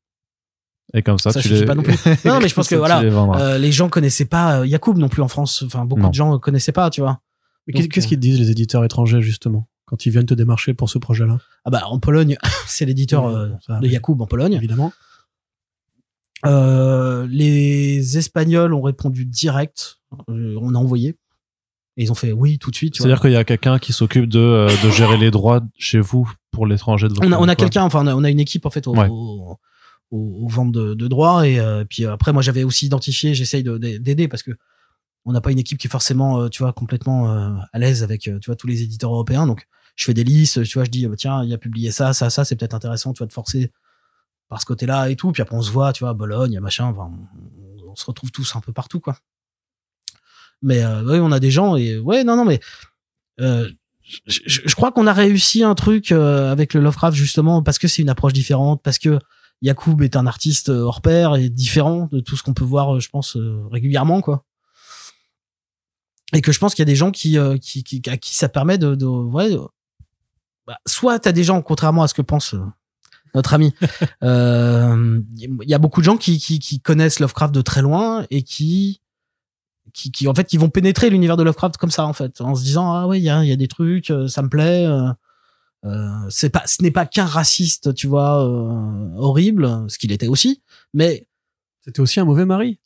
Et 0.95 1.03
comme 1.03 1.19
ça, 1.19 1.33
Ça 1.33 1.41
tu 1.43 1.49
suffit 1.49 1.61
les... 1.61 1.67
pas 1.67 1.75
non 1.75 1.83
plus. 1.83 1.95
Non, 2.25 2.39
mais 2.41 2.49
je 2.49 2.55
pense 2.55 2.69
que 2.69 2.75
voilà, 2.77 3.03
les. 3.03 3.11
Euh, 3.11 3.59
les 3.59 3.73
gens 3.73 3.89
connaissaient 3.91 4.25
pas 4.25 4.61
euh, 4.61 4.67
Yacoub 4.67 4.95
non 4.95 5.09
plus 5.11 5.21
en 5.21 5.29
France. 5.29 5.63
Enfin 5.67 5.85
beaucoup 5.85 6.01
Non. 6.03 6.09
de 6.11 6.15
gens 6.15 6.39
connaissaient 6.39 6.73
pas, 6.73 6.89
tu 6.91 7.01
vois. 7.03 7.21
Mais 7.67 7.87
qu'est-ce 7.89 8.07
qu'ils 8.07 8.19
disent 8.21 8.39
les 8.39 8.51
éditeurs 8.51 8.85
étrangers 8.85 9.21
justement? 9.21 9.69
Quand 9.89 10.05
ils 10.07 10.11
viennent 10.11 10.27
te 10.27 10.35
démarcher 10.35 10.75
pour 10.75 10.89
ce 10.91 10.99
projet-là 10.99 11.39
Ah 11.65 11.71
bah 11.71 11.83
en 11.87 11.99
Pologne, 11.99 12.37
c'est 12.67 12.85
l'éditeur 12.85 13.27
euh, 13.27 13.49
de. 13.81 13.87
Yacoub 13.89 14.21
en 14.21 14.27
Pologne. 14.27 14.53
Évidemment. 14.53 14.93
Euh, 16.47 17.27
les 17.29 18.17
Espagnols 18.19 18.73
ont 18.75 18.83
répondu 18.83 19.25
direct. 19.25 19.99
Euh, 20.29 20.57
on 20.61 20.75
a 20.75 20.79
envoyé. 20.79 21.17
Et 21.97 22.05
ils 22.05 22.13
ont 22.13 22.15
fait 22.15 22.31
oui 22.31 22.59
tout 22.59 22.71
de 22.71 22.77
suite. 22.77 22.97
C'est-à-dire 22.97 23.21
qu'il 23.21 23.33
y 23.33 23.37
a 23.37 23.43
quelqu'un 23.45 23.79
qui 23.81 23.93
s'occupe 23.93 24.27
de, 24.29 24.39
euh, 24.39 24.69
de 24.85 24.91
gérer 24.91 25.17
les 25.17 25.33
droits 25.33 25.63
chez 25.79 25.99
vous 25.99 26.31
pour 26.53 26.65
l'étranger 26.67 27.09
de 27.09 27.15
votre 27.15 27.27
on 27.27 27.33
a, 27.33 27.39
on 27.39 27.43
a 27.43 27.47
quoi. 27.47 27.55
quelqu'un, 27.57 27.83
enfin, 27.83 28.05
on 28.05 28.07
a, 28.07 28.15
on 28.15 28.23
a 28.23 28.31
une 28.31 28.39
équipe, 28.39 28.67
en 28.67 28.71
fait, 28.71 28.87
au, 28.87 28.95
Ouais. 28.95 29.09
au, 29.11 29.59
ventes 30.49 30.71
de, 30.73 30.95
de 30.95 31.09
droits. 31.09 31.47
Et 31.49 31.59
euh, 31.59 31.85
puis 31.85 32.05
après, 32.07 32.33
moi, 32.33 32.41
j'avais 32.43 32.63
aussi 32.63 32.87
identifié, 32.87 33.35
j'essaye 33.35 33.65
de- 33.65 33.79
de- 33.79 33.97
d'aider 33.99 34.29
parce 34.29 34.43
que 34.45 34.53
on 35.25 35.33
n'a 35.33 35.41
pas 35.41 35.51
une 35.51 35.59
équipe 35.59 35.77
qui 35.79 35.89
est 35.89 35.91
forcément, 35.91 36.41
euh, 36.41 36.49
tu 36.49 36.63
vois, 36.63 36.73
complètement 36.73 37.33
euh, 37.33 37.51
à 37.73 37.79
l'aise 37.81 38.03
avec, 38.05 38.29
euh, 38.29 38.39
tu 38.39 38.47
vois, 38.47 38.55
tous 38.57 38.69
les 38.69 38.83
éditeurs 38.83 39.13
européens. 39.13 39.47
Donc, 39.49 39.67
je 39.99 40.07
fais 40.07 40.15
des 40.15 40.25
listes, 40.25 40.63
tu 40.65 40.79
vois, 40.79 40.85
je 40.85 40.91
dis, 40.91 41.07
tiens, 41.17 41.45
il 41.45 41.53
a 41.53 41.59
publié 41.59 41.91
ça, 41.91 42.13
ça, 42.13 42.31
ça, 42.31 42.45
c'est 42.45 42.57
peut-être 42.57 42.75
intéressant, 42.75 43.13
tu 43.13 43.19
vois, 43.19 43.27
de 43.27 43.33
forcer 43.33 43.71
par 44.49 44.61
ce 44.61 44.67
côté-là 44.67 45.11
et 45.11 45.17
tout. 45.17 45.33
Puis 45.33 45.43
après, 45.43 45.57
on 45.57 45.63
se 45.63 45.71
voit, 45.71 45.93
tu 45.93 46.05
vois, 46.05 46.11
à 46.11 46.15
Bologne, 46.15 46.59
machin, 46.61 46.87
enfin, 46.87 47.11
on, 47.37 47.91
on 47.91 47.97
se 47.97 48.07
retrouve 48.07 48.31
tous 48.31 48.57
un 48.57 48.61
peu 48.61 48.73
partout, 48.73 49.01
quoi. 49.01 49.19
Mais 50.63 50.83
euh, 50.83 51.03
oui, 51.05 51.19
on 51.21 51.33
a 51.33 51.41
des 51.41 51.51
gens 51.51 51.77
et 51.77 51.99
ouais, 51.99 52.25
non, 52.25 52.37
non, 52.37 52.45
mais 52.45 52.61
euh, 53.41 53.71
je, 54.27 54.75
crois 54.75 54.91
qu'on 54.91 55.07
a 55.07 55.13
réussi 55.13 55.63
un 55.63 55.75
truc 55.75 56.13
euh, 56.13 56.51
avec 56.51 56.75
le 56.75 56.81
Lovecraft 56.81 57.17
justement 57.17 57.63
parce 57.63 57.79
que 57.79 57.87
c'est 57.87 58.03
une 58.03 58.09
approche 58.09 58.33
différente, 58.33 58.83
parce 58.83 58.99
que 58.99 59.19
Yacoub 59.63 60.03
est 60.03 60.17
un 60.17 60.27
artiste 60.27 60.69
euh, 60.69 60.83
hors 60.83 61.01
pair 61.01 61.35
et 61.37 61.49
différent 61.49 62.09
de 62.11 62.21
tout 62.21 62.37
ce 62.37 62.43
qu'on 62.43 62.55
peut 62.55 62.65
voir, 62.65 62.97
euh, 62.97 63.01
je 63.01 63.09
pense, 63.09 63.37
euh, 63.37 63.67
régulièrement, 63.71 64.21
quoi. 64.21 64.45
Et 66.33 66.41
que 66.43 66.53
je 66.53 66.59
pense 66.59 66.75
qu'il 66.75 66.83
y 66.83 66.89
a 66.89 66.93
des 66.93 66.97
gens 66.97 67.11
qui, 67.11 67.39
qui, 67.63 67.83
qui, 67.83 68.03
à 68.11 68.19
qui 68.19 68.37
ça 68.37 68.51
permet 68.51 68.77
de, 68.77 68.95
de 68.95 69.07
ouais, 69.07 69.57
bah, 70.69 70.79
soit 70.87 71.19
t'as 71.19 71.33
des 71.33 71.43
gens, 71.43 71.61
contrairement 71.63 72.03
à 72.05 72.09
ce 72.09 72.15
que 72.15 72.23
pense 72.23 72.55
euh, 72.55 72.61
notre 73.35 73.55
ami, 73.55 73.75
euh, 74.23 75.21
il 75.37 75.69
y 75.69 75.75
a 75.75 75.79
beaucoup 75.79 76.01
de 76.01 76.05
gens 76.05 76.17
qui, 76.17 76.39
qui, 76.39 76.61
qui 76.61 76.81
connaissent 76.81 77.19
Lovecraft 77.21 77.53
de 77.55 77.61
très 77.63 77.83
loin 77.83 78.25
et 78.31 78.43
qui, 78.43 79.01
qui, 79.95 80.13
qui 80.13 80.29
en 80.29 80.35
fait, 80.35 80.45
qui 80.45 80.59
vont 80.59 80.69
pénétrer 80.71 81.11
l'univers 81.11 81.37
de 81.39 81.43
Lovecraft 81.43 81.77
comme 81.79 81.91
ça, 81.91 82.07
en 82.07 82.13
fait, 82.13 82.41
en 82.41 82.55
se 82.55 82.63
disant 82.63 82.93
ah 82.93 83.07
ouais, 83.09 83.19
il 83.19 83.25
y 83.25 83.31
a, 83.31 83.43
il 83.43 83.49
y 83.49 83.53
a 83.53 83.57
des 83.57 83.67
trucs, 83.69 84.11
euh, 84.11 84.29
ça 84.29 84.43
me 84.43 84.49
plaît. 84.49 84.87
euh, 84.87 85.11
euh, 85.85 86.11
c'est 86.29 86.51
pas, 86.51 86.63
ce 86.67 86.83
n'est 86.83 86.91
pas 86.91 87.07
qu'un 87.07 87.25
raciste, 87.25 87.95
tu 87.95 88.07
vois, 88.09 88.45
euh, 88.45 89.11
horrible, 89.17 89.85
ce 89.89 89.97
qu'il 89.99 90.13
était 90.13 90.27
aussi, 90.29 90.63
mais 90.93 91.27
C'était 91.85 92.01
aussi 92.01 92.21
un 92.21 92.25
mauvais 92.25 92.45
mari. 92.45 92.81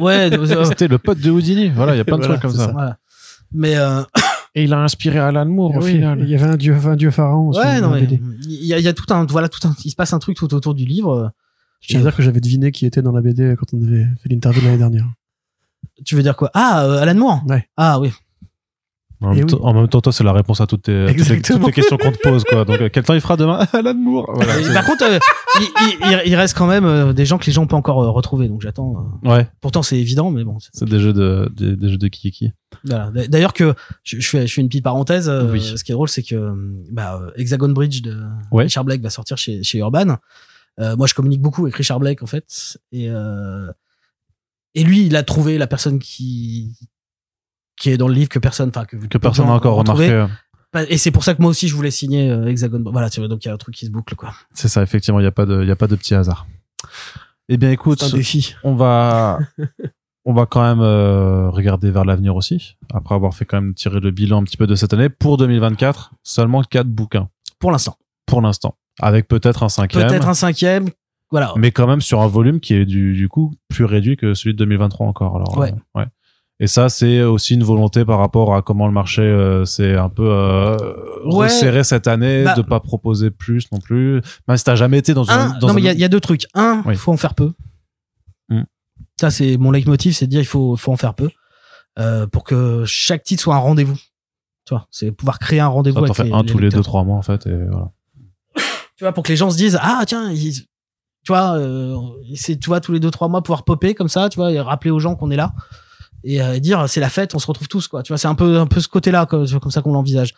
ouais, 0.00 0.32
euh, 0.36 0.64
C'était 0.64 0.88
le 0.88 0.98
pote 0.98 1.18
de 1.20 1.30
Houdini. 1.30 1.70
Voilà, 1.70 1.94
il 1.94 1.98
y 1.98 2.00
a 2.00 2.04
plein 2.04 2.18
de 2.18 2.22
Voilà, 2.24 2.38
trucs 2.38 2.50
comme 2.50 2.58
c'est 2.58 2.66
ça. 2.66 2.72
voilà. 2.72 2.98
Mais 3.52 3.76
euh, 3.76 4.02
Et 4.58 4.64
il 4.64 4.72
a 4.72 4.80
inspiré 4.80 5.20
Alan 5.20 5.46
Moore 5.46 5.76
au 5.76 5.82
Oui, 5.84 5.92
final. 5.92 6.18
Il 6.20 6.28
y 6.28 6.34
avait 6.34 6.46
un 6.46 6.56
dieu, 6.56 6.74
un 6.84 6.96
dieu 6.96 7.12
pharaon. 7.12 7.50
aussi 7.50 7.60
ouais, 7.60 7.80
non, 7.80 7.94
il 7.96 8.20
y 8.66 8.74
a, 8.74 8.78
il 8.78 8.84
y 8.84 8.88
a 8.88 8.92
tout 8.92 9.04
un, 9.14 9.24
voilà, 9.26 9.48
tout 9.48 9.66
un, 9.68 9.74
il 9.84 9.90
se 9.90 9.94
passe 9.94 10.12
un 10.12 10.18
truc 10.18 10.36
tout 10.36 10.52
autour 10.52 10.74
du 10.74 10.84
livre. 10.84 11.32
Je 11.80 11.88
tiens 11.88 12.00
à 12.00 12.02
dire 12.02 12.16
que 12.16 12.24
j'avais 12.24 12.40
deviné 12.40 12.72
qui 12.72 12.84
était 12.84 13.02
dans 13.02 13.12
la 13.12 13.20
BD 13.22 13.54
quand 13.56 13.66
on 13.72 13.80
avait 13.84 14.04
fait 14.20 14.28
l'interview 14.28 14.60
l'année 14.64 14.78
dernière. 14.78 15.06
Tu 16.04 16.16
veux 16.16 16.22
dire 16.24 16.34
quoi? 16.36 16.50
Ah, 16.54 16.84
euh, 16.84 16.98
Alan 17.02 17.14
Moore? 17.14 17.42
Ouais. 17.46 17.68
Ah 17.76 18.00
oui. 18.00 18.10
En, 19.20 19.30
même 19.34 19.38
oui. 19.38 19.46
temps- 19.46 19.58
en 19.62 19.74
même 19.74 19.88
temps, 19.88 20.00
toi, 20.00 20.12
c'est 20.12 20.22
la 20.22 20.32
réponse 20.32 20.60
à 20.60 20.66
toutes 20.68 20.82
tes, 20.82 21.06
toutes 21.06 21.16
les, 21.16 21.22
Exactement. 21.22 21.58
toutes 21.58 21.66
les 21.68 21.72
questions 21.72 21.96
qu'on 21.96 22.12
te 22.12 22.18
pose, 22.18 22.44
quoi. 22.44 22.64
Donc, 22.64 22.90
quel 22.92 23.02
temps 23.02 23.14
il 23.14 23.20
fera 23.20 23.36
demain. 23.36 23.66
Voilà, 23.72 23.92
c'est- 24.62 24.72
par 24.72 24.84
contre, 24.86 25.04
euh, 25.04 25.18
il, 25.60 25.66
il- 26.04 26.22
il- 26.26 26.34
reste 26.36 26.56
quand 26.56 26.68
même 26.68 26.84
euh, 26.84 27.12
des 27.12 27.26
gens 27.26 27.36
que 27.38 27.46
les 27.46 27.52
gens 27.52 27.62
ont 27.64 27.66
pas 27.66 27.76
encore 27.76 28.02
euh, 28.02 28.10
retrouvés, 28.10 28.46
donc 28.48 28.62
j'attends. 28.62 29.18
euh. 29.24 29.28
ouais, 29.28 29.48
Pourtant, 29.60 29.82
c'est 29.82 29.98
évident, 29.98 30.30
mais 30.30 30.44
bon. 30.44 30.58
c'est- 30.60 30.84
des 30.84 31.00
jeux 31.00 31.12
de, 31.12 31.50
des, 31.56 31.74
des 31.74 31.88
jeux 31.88 31.98
de 31.98 32.06
Kiki. 32.08 32.52
Voilà. 32.84 33.10
D'ailleurs 33.28 33.54
que 33.54 33.74
je, 34.04 34.20
je 34.20 34.28
fais, 34.28 34.46
je 34.46 34.54
fais 34.54 34.60
une 34.60 34.68
petite 34.68 34.84
parenthèse. 34.84 35.28
Oui. 35.50 35.60
Ce 35.60 35.82
qui 35.82 35.90
est 35.90 35.94
drôle, 35.94 36.08
c'est 36.08 36.22
que 36.22 36.52
bah, 36.92 37.20
Hexagon 37.36 37.70
Bridge 37.70 38.02
de 38.02 38.16
Ouais. 38.52 38.64
Richard 38.64 38.84
Blake 38.84 39.00
va 39.02 39.10
sortir 39.10 39.36
chez, 39.36 39.62
chez 39.64 39.78
Urban. 39.78 40.16
Euh, 40.80 40.94
moi, 40.96 41.08
je 41.08 41.14
communique 41.14 41.40
beaucoup 41.42 41.62
avec 41.62 41.74
Richard 41.74 41.98
Blake 41.98 42.22
en 42.22 42.26
fait, 42.26 42.78
et 42.92 43.10
euh, 43.10 43.66
et 44.76 44.84
lui, 44.84 45.06
il 45.06 45.16
a 45.16 45.24
trouvé 45.24 45.58
la 45.58 45.66
personne 45.66 45.98
qui 45.98 46.76
qui 47.78 47.90
est 47.90 47.96
dans 47.96 48.08
le 48.08 48.14
livre 48.14 48.28
que 48.28 48.38
personne, 48.38 48.68
enfin 48.70 48.84
que, 48.84 48.96
Que 48.96 49.18
personne 49.18 49.46
n'a 49.46 49.52
encore 49.52 49.76
remarqué. 49.76 50.26
Et 50.90 50.98
c'est 50.98 51.10
pour 51.10 51.24
ça 51.24 51.34
que 51.34 51.40
moi 51.40 51.50
aussi, 51.50 51.66
je 51.68 51.74
voulais 51.74 51.90
signer 51.90 52.30
euh, 52.30 52.46
Hexagon. 52.46 52.82
Voilà, 52.92 53.08
tu 53.08 53.20
vois, 53.20 53.28
donc 53.28 53.44
il 53.44 53.48
y 53.48 53.50
a 53.50 53.54
un 53.54 53.58
truc 53.58 53.74
qui 53.74 53.86
se 53.86 53.90
boucle 53.90 54.14
quoi. 54.14 54.32
C'est 54.52 54.68
ça, 54.68 54.82
effectivement, 54.82 55.18
il 55.18 55.22
n'y 55.22 55.28
a 55.28 55.32
pas 55.32 55.46
de, 55.46 55.62
il 55.62 55.68
y 55.68 55.70
a 55.70 55.76
pas 55.76 55.86
de 55.86 55.96
petit 55.96 56.14
hasard. 56.14 56.46
Eh 57.48 57.56
bien, 57.56 57.70
écoute, 57.70 58.02
un 58.02 58.10
défi. 58.10 58.54
on 58.64 58.74
va, 58.74 59.38
on 60.26 60.34
va 60.34 60.44
quand 60.44 60.60
même 60.62 60.80
euh, 60.82 61.48
regarder 61.48 61.90
vers 61.90 62.04
l'avenir 62.04 62.36
aussi. 62.36 62.76
Après 62.92 63.14
avoir 63.14 63.32
fait 63.34 63.46
quand 63.46 63.60
même 63.62 63.72
tirer 63.74 64.00
le 64.00 64.10
bilan 64.10 64.42
un 64.42 64.44
petit 64.44 64.58
peu 64.58 64.66
de 64.66 64.74
cette 64.74 64.92
année. 64.92 65.08
Pour 65.08 65.38
2024, 65.38 66.12
seulement 66.22 66.62
quatre 66.62 66.88
bouquins 66.88 67.30
Pour 67.58 67.70
l'instant, 67.72 67.96
pour 68.26 68.42
l'instant, 68.42 68.76
avec 69.00 69.26
peut-être 69.26 69.62
un 69.62 69.70
cinquième. 69.70 70.06
peut-être 70.06 70.28
un 70.28 70.34
cinquième. 70.34 70.88
Voilà. 71.30 71.52
mais 71.56 71.72
quand 71.72 71.86
même 71.86 72.00
sur 72.00 72.22
un 72.22 72.26
volume 72.26 72.58
qui 72.58 72.72
est 72.72 72.86
du, 72.86 73.12
du 73.12 73.28
coup 73.28 73.52
plus 73.68 73.84
réduit 73.84 74.16
que 74.16 74.32
celui 74.32 74.54
de 74.54 74.58
2023 74.58 75.06
encore. 75.06 75.36
Alors, 75.36 75.58
Ouais. 75.58 75.72
euh, 75.72 76.00
ouais. 76.00 76.06
Et 76.60 76.66
ça, 76.66 76.88
c'est 76.88 77.22
aussi 77.22 77.54
une 77.54 77.62
volonté 77.62 78.04
par 78.04 78.18
rapport 78.18 78.54
à 78.56 78.62
comment 78.62 78.86
le 78.88 78.92
marché 78.92 79.22
euh, 79.22 79.64
s'est 79.64 79.94
un 79.96 80.08
peu 80.08 80.26
euh, 80.28 80.76
Ouais. 81.24 81.44
resserré 81.46 81.84
cette 81.84 82.08
année, 82.08 82.42
Bah- 82.44 82.54
de 82.54 82.62
pas 82.62 82.80
proposer 82.80 83.30
plus 83.30 83.70
non 83.70 83.78
plus. 83.78 84.20
Même 84.48 84.56
si 84.56 84.64
t'as 84.64 84.74
jamais 84.74 84.98
été 84.98 85.14
dans 85.14 85.28
Un, 85.30 85.50
un, 85.52 85.58
dans 85.60 85.68
non, 85.68 85.74
mais 85.74 85.80
un- 85.80 85.84
il 85.84 85.86
y 85.86 85.88
a- 85.88 85.92
il 85.92 86.00
y, 86.00 86.04
a 86.04 86.08
deux 86.08 86.18
trucs. 86.20 86.46
Un, 86.54 86.82
il 86.84 86.88
Oui. 86.90 86.96
faut 86.96 87.12
en 87.12 87.16
faire 87.16 87.34
peu. 87.34 87.52
Hmm. 88.48 88.62
Ça, 89.20 89.30
c'est 89.30 89.56
mon 89.56 89.70
leitmotiv, 89.70 90.14
c'est 90.16 90.26
de 90.26 90.30
dire 90.30 90.40
il 90.40 90.46
faut, 90.46 90.74
faut 90.76 90.90
en 90.92 90.96
faire 90.96 91.14
peu 91.14 91.30
euh, 92.00 92.26
pour 92.26 92.42
que 92.44 92.82
chaque 92.86 93.22
titre 93.22 93.42
soit 93.42 93.54
un 93.54 93.58
rendez-vous. 93.58 93.96
Tu 94.66 94.74
vois, 94.74 94.86
c'est 94.90 95.12
pouvoir 95.12 95.38
créer 95.38 95.60
un 95.60 95.68
rendez-vous 95.68 96.06
t'en 96.06 96.22
les, 96.24 96.32
un 96.32 96.42
les 96.42 96.46
tous 96.48 96.58
les 96.58 96.68
deux 96.70 96.82
trois 96.82 97.04
mois 97.04 97.16
en 97.16 97.22
fait. 97.22 97.46
Et 97.46 97.54
voilà. 97.70 97.90
Tu 98.96 99.04
vois, 99.04 99.12
pour 99.12 99.22
que 99.22 99.28
les 99.28 99.36
gens 99.36 99.50
se 99.50 99.56
disent 99.56 99.78
ah 99.80 100.02
tiens, 100.06 100.30
ils- 100.32 100.62
tu 101.24 101.32
vois, 101.32 101.56
euh, 101.56 101.96
c'est 102.34 102.58
tu 102.58 102.66
vois 102.68 102.80
tous 102.80 102.92
les 102.92 103.00
deux 103.00 103.10
trois 103.12 103.28
mois 103.28 103.42
pouvoir 103.42 103.64
popper 103.64 103.94
comme 103.94 104.08
ça, 104.08 104.28
tu 104.28 104.36
vois, 104.36 104.50
et 104.52 104.58
rappeler 104.60 104.90
aux 104.90 104.98
gens 104.98 105.14
qu'on 105.14 105.30
est 105.30 105.36
là 105.36 105.52
et 106.24 106.42
euh, 106.42 106.58
dire 106.58 106.88
c'est 106.88 107.00
la 107.00 107.08
fête, 107.08 107.34
on 107.34 107.38
se 107.38 107.46
retrouve 107.46 107.68
tous 107.68 107.88
quoi. 107.88 108.02
Tu 108.02 108.12
vois, 108.12 108.18
c'est 108.18 108.28
un 108.28 108.34
peu 108.34 108.58
un 108.58 108.66
peu 108.66 108.80
ce 108.80 108.88
côté-là 108.88 109.26
comme, 109.26 109.48
comme 109.60 109.70
ça 109.70 109.82
qu'on 109.82 109.92
l'envisage. 109.92 110.34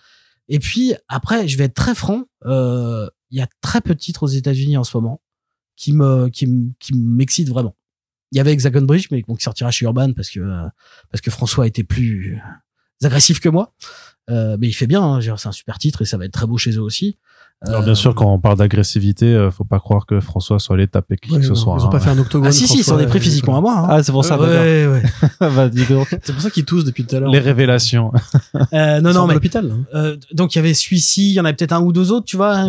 Et 0.48 0.58
puis 0.58 0.94
après, 1.08 1.46
je 1.48 1.56
vais 1.56 1.64
être 1.64 1.74
très 1.74 1.94
franc, 1.94 2.24
euh, 2.46 3.08
il 3.30 3.38
y 3.38 3.42
a 3.42 3.48
très 3.60 3.80
peu 3.80 3.94
de 3.94 4.00
titres 4.00 4.24
aux 4.24 4.28
États-Unis 4.28 4.76
en 4.76 4.84
ce 4.84 4.96
moment 4.96 5.20
qui 5.76 5.92
me 5.92 6.28
qui 6.28 6.46
qui 6.78 6.94
m'excitent 6.94 7.48
vraiment. 7.48 7.76
Il 8.32 8.36
y 8.36 8.40
avait 8.40 8.52
Hexagon 8.52 8.82
Bridge, 8.82 9.08
mais 9.10 9.22
bon, 9.26 9.34
qui 9.34 9.42
sortira 9.42 9.70
chez 9.70 9.84
Urban 9.86 10.12
parce 10.12 10.30
que 10.30 10.40
parce 11.10 11.20
que 11.20 11.30
François 11.30 11.66
était 11.66 11.84
plus 11.84 12.40
agressif 13.02 13.40
que 13.40 13.48
moi. 13.48 13.74
Euh, 14.28 14.56
mais 14.60 14.68
il 14.68 14.72
fait 14.72 14.86
bien, 14.86 15.02
hein, 15.02 15.20
c'est 15.36 15.48
un 15.48 15.52
super 15.52 15.78
titre 15.78 16.02
et 16.02 16.04
ça 16.04 16.16
va 16.16 16.24
être 16.24 16.32
très 16.32 16.46
beau 16.46 16.58
chez 16.58 16.72
eux 16.72 16.82
aussi. 16.82 17.18
Alors 17.62 17.82
bien 17.82 17.94
sûr, 17.94 18.14
quand 18.14 18.32
on 18.32 18.38
parle 18.38 18.56
d'agressivité, 18.56 19.26
euh, 19.26 19.50
faut 19.50 19.64
pas 19.64 19.78
croire 19.80 20.06
que 20.06 20.18
François 20.20 20.58
soit 20.58 20.76
allé 20.76 20.88
taper 20.88 21.18
qui 21.18 21.30
Ouais, 21.32 21.40
que 21.40 21.44
ce 21.46 21.54
soit. 21.54 21.76
Ils 21.78 21.82
ont 21.84 21.88
hein. 21.88 21.90
pas 21.90 22.00
fait 22.00 22.08
un 22.08 22.18
octogone. 22.18 22.48
Ah 22.48 22.52
si 22.52 22.66
si, 22.66 22.78
ils 22.78 23.00
est 23.02 23.06
pris 23.06 23.18
euh, 23.18 23.22
physiquement 23.22 23.58
à 23.58 23.60
moi. 23.60 23.78
hein. 23.80 23.86
Ah, 23.90 24.02
c'est 24.02 24.12
pour 24.12 24.24
ça. 24.24 24.40
ouais, 24.40 24.86
ouais. 24.86 25.02
Go. 25.86 26.04
C'est 26.22 26.32
pour 26.32 26.40
ça 26.40 26.50
qu'ils 26.50 26.64
toussent 26.64 26.84
depuis 26.84 27.04
tout 27.04 27.16
à 27.16 27.20
l'heure. 27.20 27.30
Les 27.30 27.38
révélations. 27.38 28.12
Euh, 28.72 29.00
non 29.02 29.12
sont 29.12 29.18
non 29.18 29.24
à 29.24 29.26
mais 29.28 29.34
l'hôpital. 29.34 29.70
hein. 29.70 29.84
euh, 29.94 30.16
donc 30.32 30.54
il 30.54 30.58
y 30.58 30.60
avait 30.60 30.72
celui-ci, 30.72 31.30
il 31.30 31.34
y 31.34 31.40
en 31.40 31.44
avait 31.44 31.54
peut-être 31.54 31.72
un 31.72 31.82
ou 31.82 31.92
deux 31.92 32.12
autres, 32.12 32.24
tu 32.24 32.38
vois. 32.38 32.64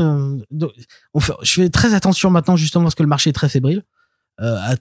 donc, 0.52 0.72
on 1.14 1.22
fait, 1.22 1.34
je 1.42 1.52
fais 1.54 1.70
très 1.70 1.94
attention 1.94 2.30
maintenant 2.30 2.58
justement 2.58 2.84
parce 2.84 2.96
que 2.96 3.04
le 3.04 3.10
marché 3.10 3.30
est 3.30 3.34
très 3.34 3.48
fébrile. 3.50 3.84
Euh, 4.42 4.58
à- 4.60 4.76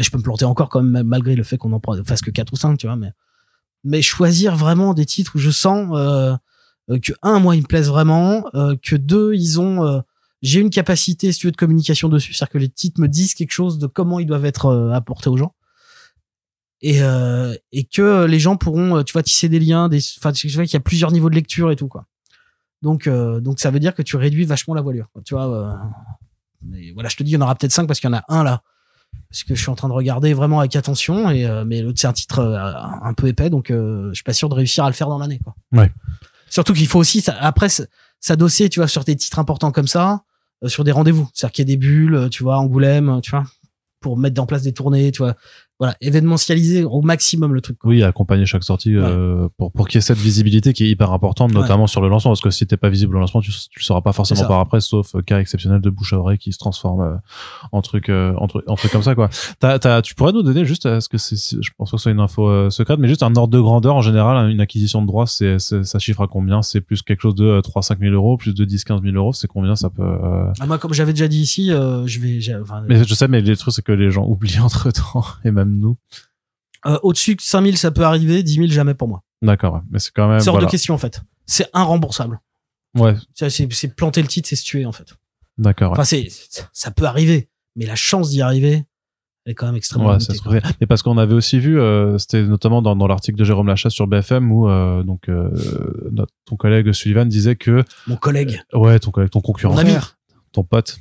je 0.00 0.10
peux 0.10 0.18
me 0.18 0.22
planter 0.22 0.44
encore 0.44 0.68
quand 0.68 0.82
même 0.82 1.06
malgré 1.06 1.34
le 1.34 1.42
fait 1.42 1.56
qu'on 1.58 1.72
en 1.72 1.80
fasse 2.04 2.20
que 2.20 2.30
4 2.30 2.52
ou 2.52 2.56
5, 2.56 2.76
tu 2.78 2.86
vois, 2.86 2.96
mais 2.96 3.12
mais 3.84 4.02
choisir 4.02 4.54
vraiment 4.56 4.92
des 4.92 5.06
titres 5.06 5.32
où 5.34 5.38
je 5.38 5.50
sens 5.50 5.88
euh, 5.94 6.34
que 7.02 7.12
un 7.22 7.38
moi 7.38 7.56
ils 7.56 7.62
me 7.62 7.66
plaisent 7.66 7.88
vraiment, 7.88 8.44
euh, 8.54 8.76
que 8.82 8.96
deux 8.96 9.34
ils 9.34 9.60
ont 9.60 9.84
euh, 9.84 10.00
j'ai 10.40 10.60
une 10.60 10.70
capacité 10.70 11.32
si 11.32 11.40
tu 11.40 11.46
veux 11.48 11.52
de 11.52 11.56
communication 11.56 12.08
dessus, 12.08 12.32
c'est-à-dire 12.32 12.52
que 12.52 12.58
les 12.58 12.68
titres 12.68 13.00
me 13.00 13.08
disent 13.08 13.34
quelque 13.34 13.52
chose 13.52 13.78
de 13.78 13.86
comment 13.86 14.20
ils 14.20 14.26
doivent 14.26 14.44
être 14.44 14.66
euh, 14.66 14.92
apportés 14.92 15.28
aux 15.28 15.36
gens. 15.36 15.54
Et, 16.80 17.02
euh, 17.02 17.56
et 17.72 17.82
que 17.82 18.24
les 18.26 18.38
gens 18.38 18.56
pourront, 18.56 18.98
euh, 18.98 19.02
tu 19.02 19.12
vois, 19.12 19.24
tisser 19.24 19.48
des 19.48 19.58
liens, 19.58 19.88
des, 19.88 19.98
enfin, 20.18 20.30
tu 20.30 20.48
vois 20.48 20.64
qu'il 20.64 20.74
y 20.74 20.76
a 20.76 20.80
plusieurs 20.80 21.10
niveaux 21.10 21.28
de 21.28 21.34
lecture 21.34 21.72
et 21.72 21.76
tout, 21.76 21.88
quoi. 21.88 22.06
Donc, 22.82 23.08
euh, 23.08 23.40
donc 23.40 23.58
ça 23.58 23.72
veut 23.72 23.80
dire 23.80 23.96
que 23.96 24.02
tu 24.02 24.16
réduis 24.16 24.44
vachement 24.44 24.74
la 24.74 24.80
voilure, 24.80 25.08
tu 25.24 25.34
vois. 25.34 25.48
euh, 25.48 25.74
mais 26.62 26.92
voilà, 26.92 27.08
je 27.08 27.16
te 27.16 27.24
dis, 27.24 27.32
il 27.32 27.34
y 27.34 27.36
en 27.36 27.40
aura 27.40 27.56
peut-être 27.56 27.72
cinq 27.72 27.88
parce 27.88 27.98
qu'il 27.98 28.08
y 28.08 28.14
en 28.14 28.16
a 28.16 28.24
un 28.28 28.44
là, 28.44 28.62
parce 29.28 29.42
que 29.42 29.56
je 29.56 29.60
suis 29.60 29.70
en 29.70 29.74
train 29.74 29.88
de 29.88 29.92
regarder 29.92 30.34
vraiment 30.34 30.60
avec 30.60 30.76
attention, 30.76 31.28
et 31.30 31.46
euh, 31.46 31.64
mais 31.64 31.82
l'autre 31.82 31.98
c'est 31.98 32.06
un 32.06 32.12
titre 32.12 32.38
euh, 32.38 32.72
un 33.02 33.12
peu 33.12 33.26
épais, 33.26 33.50
donc 33.50 33.72
euh, 33.72 34.10
je 34.10 34.14
suis 34.14 34.22
pas 34.22 34.32
sûr 34.32 34.48
de 34.48 34.54
réussir 34.54 34.84
à 34.84 34.88
le 34.88 34.94
faire 34.94 35.08
dans 35.08 35.18
l'année, 35.18 35.40
quoi. 35.42 35.56
Ouais. 35.72 35.90
Surtout 36.50 36.72
qu'il 36.72 36.86
faut 36.86 36.98
aussi, 36.98 37.24
après, 37.40 37.68
s'adosser, 38.20 38.68
tu 38.68 38.80
vois, 38.80 38.88
sur 38.88 39.04
des 39.04 39.16
titres 39.16 39.38
importants 39.38 39.72
comme 39.72 39.88
ça, 39.88 40.22
euh, 40.64 40.68
sur 40.68 40.84
des 40.84 40.92
rendez-vous, 40.92 41.28
c'est-à-dire 41.34 41.52
qu'il 41.52 41.68
y 41.68 41.72
a 41.72 41.72
des 41.74 41.76
bulles, 41.76 42.14
euh, 42.14 42.28
tu 42.28 42.42
vois, 42.42 42.58
Angoulême, 42.58 43.08
euh, 43.08 43.20
tu 43.20 43.30
vois, 43.30 43.44
pour 44.00 44.16
mettre 44.16 44.40
en 44.40 44.46
place 44.46 44.62
des 44.62 44.72
tournées, 44.72 45.12
tu 45.12 45.18
vois, 45.18 45.34
voilà, 45.78 45.94
événementialiser 46.00 46.84
au 46.84 47.02
maximum 47.02 47.54
le 47.54 47.60
truc. 47.60 47.78
quoi. 47.78 47.90
Oui, 47.90 48.02
accompagner 48.02 48.46
chaque 48.46 48.64
sortie 48.64 48.96
euh, 48.96 49.48
pour 49.56 49.72
pour 49.72 49.86
qu'il 49.88 49.96
y 49.96 49.98
ait 49.98 50.02
cette 50.02 50.18
visibilité 50.18 50.72
qui 50.72 50.84
est 50.84 50.90
hyper 50.90 51.12
importante, 51.12 51.52
Ouais. 51.52 51.60
notamment 51.60 51.86
sur 51.86 52.00
le 52.00 52.08
lancement, 52.08 52.32
parce 52.32 52.40
que 52.40 52.50
si 52.50 52.66
t'es 52.66 52.76
pas 52.76 52.88
visible 52.88 53.16
au 53.16 53.20
lancement, 53.20 53.40
tu 53.40 53.50
tu 53.52 53.78
le 53.78 53.84
sauras 53.84 54.00
pas 54.00 54.12
forcément 54.12 54.40
C'est 54.40 54.46
par 54.48 54.60
après, 54.60 54.80
sauf 54.80 55.14
euh, 55.14 55.22
cas 55.22 55.38
exceptionnel 55.40 55.80
de 55.80 55.90
bouche 55.90 56.12
à 56.12 56.18
oreille 56.18 56.38
qui 56.38 56.52
se 56.52 56.58
transforme 56.58 57.00
euh, 57.02 57.14
en 57.72 57.80
truc 57.82 58.08
euh, 58.08 58.32
en 58.38 58.46
truc 58.48 58.64
en 58.66 58.74
truc 58.74 58.90
comme 58.92 59.02
ça 59.02 59.14
quoi. 59.14 59.28
T'as, 59.60 59.78
t'as, 59.78 60.02
tu 60.02 60.14
pourrais 60.14 60.32
nous 60.32 60.42
donner 60.42 60.64
juste, 60.64 60.86
est-ce 60.86 61.08
que 61.08 61.18
c'est, 61.18 61.36
c'est- 61.36 61.62
je 61.62 61.70
pense 61.76 61.90
pas 61.90 61.96
que 61.96 62.00
ce 62.00 62.02
soit 62.04 62.12
une 62.12 62.20
info 62.20 62.48
euh, 62.48 62.70
secrète, 62.70 62.98
mais 62.98 63.08
juste 63.08 63.22
un 63.22 63.34
ordre 63.36 63.52
de 63.56 63.60
grandeur 63.60 63.94
en 63.94 64.02
général, 64.02 64.36
hein, 64.36 64.48
une 64.48 64.60
acquisition 64.60 65.00
de 65.02 65.06
droits, 65.06 65.26
c'est, 65.26 65.58
c'est 65.58 65.84
ça 65.84 65.98
chiffre 65.98 66.22
à 66.22 66.26
combien? 66.26 66.62
C'est 66.62 66.80
plus 66.80 67.02
quelque 67.02 67.20
chose 67.20 67.34
de 67.34 67.60
3-5 67.60 67.98
000 68.00 68.12
euros, 68.14 68.36
plus 68.36 68.54
de 68.54 68.64
10-15 68.64 69.02
000 69.02 69.14
euros, 69.16 69.32
c'est 69.32 69.46
combien? 69.48 69.76
Ça 69.76 69.90
peut 69.90 70.02
euh, 70.02 70.50
Ah, 70.60 70.66
moi, 70.66 70.78
comme 70.78 70.92
j'avais 70.92 71.12
déjà 71.12 71.28
dit 71.28 71.40
ici, 71.40 71.70
euh, 71.72 72.06
je 72.06 72.18
vais, 72.20 72.40
enfin, 72.60 72.82
Mais 72.88 73.04
je 73.04 73.14
sais, 73.14 73.28
mais 73.28 73.40
les 73.40 73.56
trucs 73.56 73.74
c'est 73.74 73.82
que 73.84 73.92
les 73.92 74.10
gens 74.10 74.26
oublient 74.28 74.60
entre 74.60 74.90
temps 74.90 75.24
et 75.44 75.50
même 75.50 75.67
nous. 75.72 75.96
euh, 76.86 76.98
au-dessus 77.02 77.34
de 77.34 77.40
5000, 77.40 77.76
ça 77.78 77.90
peut 77.90 78.02
arriver, 78.04 78.42
10 78.42 78.54
000, 78.54 78.66
jamais 78.68 78.94
pour 78.94 79.08
moi. 79.08 79.22
D'accord, 79.42 79.74
ouais. 79.74 79.80
mais 79.90 79.98
c'est 79.98 80.10
quand 80.12 80.28
même 80.28 80.40
c'est 80.40 80.48
hors 80.48 80.54
voilà. 80.56 80.66
de 80.66 80.70
question, 80.70 80.94
en 80.94 80.98
fait. 80.98 81.22
C'est 81.46 81.68
irremboursable. 81.74 82.40
Ouais, 82.96 83.14
C'est, 83.34 83.94
planter 83.94 84.22
le 84.22 84.28
titre, 84.28 84.48
c'est 84.48 84.56
se 84.56 84.64
tuer, 84.64 84.84
en 84.86 84.92
fait. 84.92 85.14
d'accord. 85.58 85.90
ouais. 85.92 85.98
Enfin, 85.98 86.04
c'est, 86.04 86.28
ça 86.72 86.90
peut 86.90 87.04
arriver, 87.04 87.48
mais 87.76 87.86
la 87.86 87.94
chance 87.96 88.30
d'y 88.30 88.42
arriver, 88.42 88.84
elle 89.44 89.52
est 89.52 89.54
quand 89.54 89.66
même 89.66 89.76
extrêmement 89.76 90.08
Ouais, 90.10 90.18
limitée, 90.18 90.34
ça. 90.34 90.72
Mais 90.80 90.86
parce 90.86 91.02
qu'on 91.02 91.16
avait 91.18 91.34
aussi 91.34 91.58
vu, 91.58 91.78
euh, 91.80 92.18
c'était 92.18 92.42
notamment 92.42 92.82
dans, 92.82 92.96
dans 92.96 93.06
l'article 93.06 93.38
de 93.38 93.44
Jérôme 93.44 93.68
Lachasse 93.68 93.92
sur 93.94 94.06
BFM 94.06 94.50
où 94.52 94.68
euh, 94.68 95.02
donc 95.02 95.28
euh, 95.28 95.50
notre, 96.10 96.32
ton 96.44 96.56
collègue 96.56 96.92
Sullivan 96.92 97.26
disait 97.28 97.56
que 97.56 97.84
Mon 98.08 98.16
collègue, 98.16 98.60
ouais 98.74 98.98
ton 98.98 99.10
collègue, 99.10 99.30
ton 99.30 99.40
concurrent, 99.40 99.72
mon 99.74 99.78
ami, 99.80 99.92
ton 100.52 100.64
pote, 100.64 100.98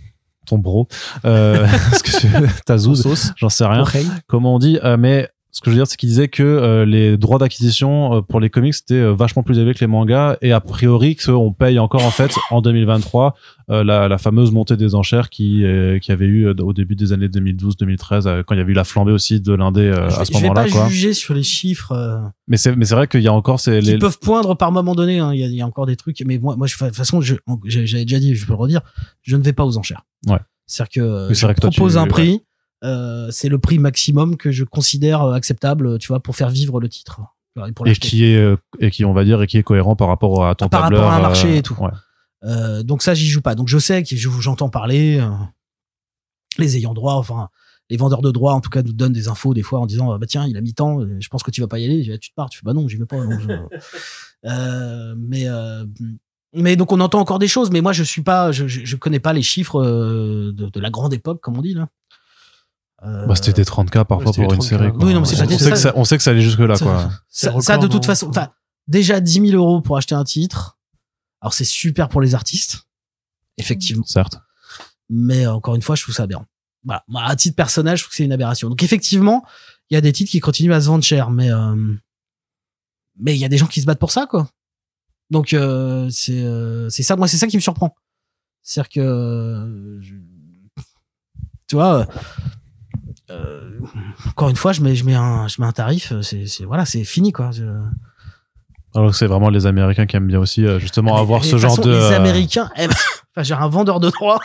ton 0.48 0.58
bro, 0.58 0.88
euh, 1.26 1.68
ce 1.94 2.04
que 2.04 2.20
tu, 2.20 2.28
ta 2.66 2.78
zouze, 2.78 3.34
j'en 3.36 3.50
sais 3.50 3.66
rien. 3.66 3.84
Comment 4.28 4.56
on 4.56 4.60
dit 4.60 4.80
euh, 4.84 4.98
Mais 4.98 5.30
ce 5.52 5.62
que 5.62 5.72
je 5.72 5.76
veux 5.76 5.80
dire, 5.82 5.88
c'est 5.88 5.98
qu'il 5.98 6.10
disait 6.10 6.28
que 6.28 6.44
euh, 6.44 6.86
les 6.86 7.18
droits 7.18 7.40
d'acquisition 7.40 8.18
euh, 8.18 8.22
pour 8.22 8.40
les 8.40 8.50
comics 8.50 8.74
c'était 8.76 8.94
euh, 8.96 9.14
vachement 9.14 9.42
plus 9.44 9.58
élevé 9.58 9.74
que 9.74 9.80
les 9.80 9.88
mangas 9.88 10.38
et 10.42 10.52
a 10.52 10.62
priori 10.62 11.16
que 11.16 11.32
on 11.32 11.52
paye 11.52 11.80
encore 11.80 12.04
en 12.06 12.12
fait 12.12 12.32
en 12.52 12.62
2023 12.62 13.34
euh, 13.72 13.84
la, 13.84 14.08
la 14.08 14.18
fameuse 14.20 14.52
montée 14.52 14.78
des 14.78 14.94
enchères 14.94 15.30
qui 15.30 15.64
qui 16.02 16.12
avait 16.12 16.26
eu 16.28 16.48
au 16.50 16.74
début 16.74 16.96
des 16.96 17.12
années 17.12 17.28
2012-2013 17.28 18.28
euh, 18.28 18.44
quand 18.46 18.54
il 18.56 18.60
y 18.60 18.62
avait 18.62 18.72
eu 18.72 18.76
la 18.76 18.84
flambée 18.84 19.12
aussi 19.12 19.42
de 19.42 19.54
l'indé 19.54 19.90
à 19.90 20.10
ce 20.26 20.32
je 20.32 20.38
vais 20.38 20.42
moment-là 20.48 20.64
pas 20.66 20.70
quoi. 20.70 20.88
juger 20.90 21.14
sur 21.14 21.34
les 21.34 21.44
chiffres. 21.44 22.22
Mais 22.48 22.58
c'est 22.58 22.76
mais 22.76 22.86
c'est 22.86 22.96
vrai 22.96 23.08
qu'il 23.08 23.22
y 23.22 23.28
a 23.28 23.34
encore 23.34 23.60
ces 23.60 23.80
qui 23.80 23.88
les 23.92 23.98
peuvent 23.98 24.20
poindre 24.20 24.56
par 24.56 24.72
moment 24.72 24.96
donné. 24.96 25.20
hein. 25.20 25.34
Il 25.34 25.40
y, 25.40 25.44
a, 25.44 25.48
il 25.48 25.56
y 25.56 25.62
a 25.62 25.66
encore 25.66 25.86
des 25.86 25.96
trucs, 25.96 26.22
mais 26.26 26.38
moi, 26.38 26.56
moi, 26.56 26.68
je, 26.68 26.76
de 26.78 26.86
toute 26.88 26.96
façon, 26.96 27.20
j'avais 27.22 28.06
déjà 28.06 28.20
dit, 28.20 28.36
je 28.36 28.46
peux 28.46 28.54
le 28.54 28.58
redire, 28.60 28.82
je 29.24 29.36
ne 29.36 29.42
vais 29.44 29.54
pas 29.54 29.66
aux 29.66 29.78
enchères. 29.78 30.04
Ouais. 30.28 30.38
C'est-à-dire 30.66 30.90
que 31.04 31.28
Oui, 31.30 31.36
je 31.36 31.46
vrai 31.46 31.56
que 31.56 31.62
toi, 31.62 31.70
propose 31.72 31.94
tu- 31.94 31.98
un 32.00 32.04
ouais. 32.04 32.10
Euh, 32.84 33.30
c'est 33.32 33.50
le 33.50 33.58
prix 33.60 33.80
maximum 33.80 34.38
que 34.38 34.52
je 34.52 34.64
considère 34.64 35.24
euh, 35.24 35.34
acceptable, 35.34 35.98
tu 36.00 36.08
vois, 36.10 36.20
pour 36.20 36.36
faire 36.36 36.50
vivre 36.50 36.80
le 36.80 36.90
titre 36.90 37.22
et 37.68 37.72
pour 37.72 37.88
et 37.88 37.90
l'acheter. 37.90 38.08
qui 38.08 38.24
est 38.26 38.38
euh, 38.38 38.56
et 38.80 38.92
qui 38.92 39.04
on 39.04 39.14
va 39.14 39.24
dire 39.26 39.42
et 39.42 39.48
qui 39.48 39.58
est 39.58 39.64
cohérent 39.64 39.96
par 39.96 40.08
rapport 40.10 40.46
à 40.46 40.54
ton 40.56 40.70
Par 40.70 40.84
rapport 40.84 41.12
à 41.12 41.16
un 41.16 41.22
marché 41.22 41.58
et 41.58 41.62
tout. 41.64 41.76
ouais. 41.80 41.90
Euh, 42.44 42.84
donc 42.84 43.02
ça, 43.02 43.16
j'y 43.16 43.26
joue 43.28 43.42
pas. 43.42 43.56
Donc 43.56 43.68
je 43.68 43.80
sais 43.80 44.04
que 44.04 44.16
je- 44.16 44.30
j'entends 44.42 44.70
parler, 44.70 45.20
euh, 45.20 45.30
les 46.60 46.78
ayants 46.78 46.94
droit, 46.94 47.14
enfin 47.16 47.50
les 47.90 47.98
vendeurs 47.98 48.22
de 48.22 48.32
droits 48.32 48.54
en 48.54 48.60
tout 48.62 48.70
cas 48.70 48.84
nous 48.84 48.92
donnent 48.94 49.14
des 49.14 49.28
infos 49.30 49.54
des 49.54 49.62
fois 49.64 49.80
en 49.80 49.86
disant 49.86 50.18
bah 50.20 50.28
tiens 50.28 50.46
il 50.46 50.58
a 50.58 50.62
mis 50.62 50.74
tant, 50.74 51.00
je 51.20 51.28
pense 51.30 51.42
que 51.42 51.52
tu 51.52 51.62
vas 51.62 51.68
pas 51.68 51.80
y 51.80 51.86
aller, 51.86 52.12
Ah, 52.14 52.18
tu 52.18 52.30
te 52.32 52.36
pars, 52.36 52.50
tu 52.50 52.60
fais 52.60 52.64
bah 52.66 52.74
non 52.74 52.88
j'y 52.88 52.98
vais 52.98 53.06
pas. 53.06 53.18
non, 53.24 53.40
je- 53.40 53.48
Euh, 54.46 55.16
mais 55.18 55.48
euh, 55.48 55.84
mais 56.54 56.76
donc 56.76 56.92
on 56.92 57.00
entend 57.00 57.20
encore 57.20 57.40
des 57.40 57.48
choses, 57.48 57.72
mais 57.72 57.82
moi 57.82 57.92
je 57.92 58.04
suis 58.04 58.22
pas, 58.22 58.52
je, 58.52 58.68
je, 58.68 58.86
je 58.86 58.96
connais 58.96 59.20
pas 59.20 59.34
les 59.34 59.42
chiffres 59.42 59.84
de, 59.84 60.52
de 60.52 60.80
la 60.80 60.90
grande 60.92 61.12
époque 61.14 61.42
comme 61.42 61.58
on 61.58 61.62
dit 61.64 61.74
là. 61.74 61.88
Euh, 63.04 63.26
Bah, 63.28 63.36
c'était 63.36 63.54
des 63.54 63.64
30K 63.64 64.04
parfois 64.06 64.18
ouais, 64.18 64.26
c'était 64.34 64.44
pour 64.44 64.54
une 64.54 64.60
30K. 64.60 64.64
série. 64.68 64.92
Quoi. 64.92 65.06
Oui, 65.06 65.14
non, 65.14 65.20
mais 65.22 65.26
c'est 65.28 65.42
on, 65.42 65.46
on 65.46 65.58
sait 65.58 65.70
que 65.72 65.76
ça, 65.78 65.94
on 65.96 66.04
sait 66.06 66.18
que 66.18 66.24
ça 66.24 66.32
allait 66.32 66.42
jusque 66.42 66.60
là 66.60 66.76
ça- 66.76 66.86
quoi. 66.86 67.12
Ça, 67.62 67.78
de 67.78 67.88
toute 67.88 68.02
non 68.02 68.08
façon, 68.08 68.30
enfin, 68.30 68.50
déjà 68.88 69.20
10 69.20 69.50
000 69.50 69.56
euros 69.56 69.82
pour 69.82 69.98
acheter 69.98 70.16
un 70.16 70.24
titre. 70.24 70.78
Alors, 71.42 71.54
c'est 71.54 71.64
super 71.66 72.10
pour 72.10 72.22
les 72.22 72.34
artistes. 72.36 72.88
Effectivement. 73.58 74.04
Certes. 74.06 74.40
Mais 75.10 75.46
euh, 75.46 75.54
encore 75.54 75.76
une 75.76 75.82
fois, 75.82 75.96
je 75.96 76.02
trouve 76.04 76.16
ça 76.16 76.24
aberrant. 76.24 76.46
Voilà. 76.84 77.04
Moi, 77.08 77.22
à 77.24 77.36
titre 77.36 77.56
personnel, 77.56 77.98
je 77.98 78.04
trouve 78.04 78.12
que 78.12 78.16
c'est 78.18 78.26
une 78.26 78.32
aberration. 78.32 78.70
Donc, 78.70 78.82
effectivement, 78.84 79.46
il 79.90 79.94
y 79.94 79.98
a 79.98 80.02
des 80.02 80.12
titres 80.12 80.32
qui 80.32 80.40
continuent 80.40 80.74
à 80.74 80.82
se 80.82 80.88
vendre 80.88 81.04
cher, 81.04 81.30
mais, 81.30 81.52
euh, 81.52 81.76
mais 83.20 83.36
il 83.36 83.40
y 83.40 83.46
a 83.46 83.50
des 83.50 83.58
gens 83.58 83.68
qui 83.68 83.82
se 83.82 83.86
battent 83.86 84.00
pour 84.00 84.12
ça, 84.12 84.26
quoi. 84.26 84.50
Donc, 85.30 85.54
euh, 85.54 86.10
c'est, 86.10 86.44
euh, 86.44 86.90
c'est 86.90 87.04
ça, 87.04 87.16
moi, 87.16 87.28
c'est 87.28 87.38
ça 87.38 87.48
qui 87.48 87.58
me 87.58 87.62
surprend. 87.62 87.96
C'est-à-dire 88.64 88.90
que, 88.90 89.00
euh, 89.00 90.02
je- 90.02 90.14
tu 91.68 91.76
vois, 91.76 92.08
euh, 93.30 93.70
encore 94.30 94.50
une 94.50 94.56
fois, 94.56 94.72
je 94.74 94.82
mets, 94.82 94.96
je 94.96 95.04
mets 95.06 95.16
un, 95.16 95.48
je 95.48 95.60
mets 95.62 95.68
un 95.68 95.72
tarif, 95.72 96.12
euh, 96.12 96.22
c'est, 96.22 96.64
voilà, 96.66 96.86
c'est 96.86 97.04
fini, 97.04 97.32
quoi. 97.32 97.52
Je- 97.52 97.64
Alors 98.96 99.12
que 99.12 99.16
c'est 99.18 99.28
vraiment 99.28 99.50
les 99.50 99.66
Américains 99.66 100.06
qui 100.06 100.16
aiment 100.16 100.28
bien 100.28 100.40
aussi 100.40 100.66
euh, 100.66 100.80
justement 100.80 101.16
Mais- 101.16 101.22
avoir 101.22 101.42
mais 101.42 101.48
ce 101.48 101.56
de 101.56 101.58
genre 101.60 101.76
façon, 101.76 101.88
de. 101.90 101.92
Les 101.94 102.14
Américains 102.14 102.70
aiment. 102.76 102.92
Enfin, 103.36 103.44
j'ai 103.44 103.54
un 103.54 103.68
vendeur 103.68 104.00
de 104.00 104.10
droits, 104.10 104.40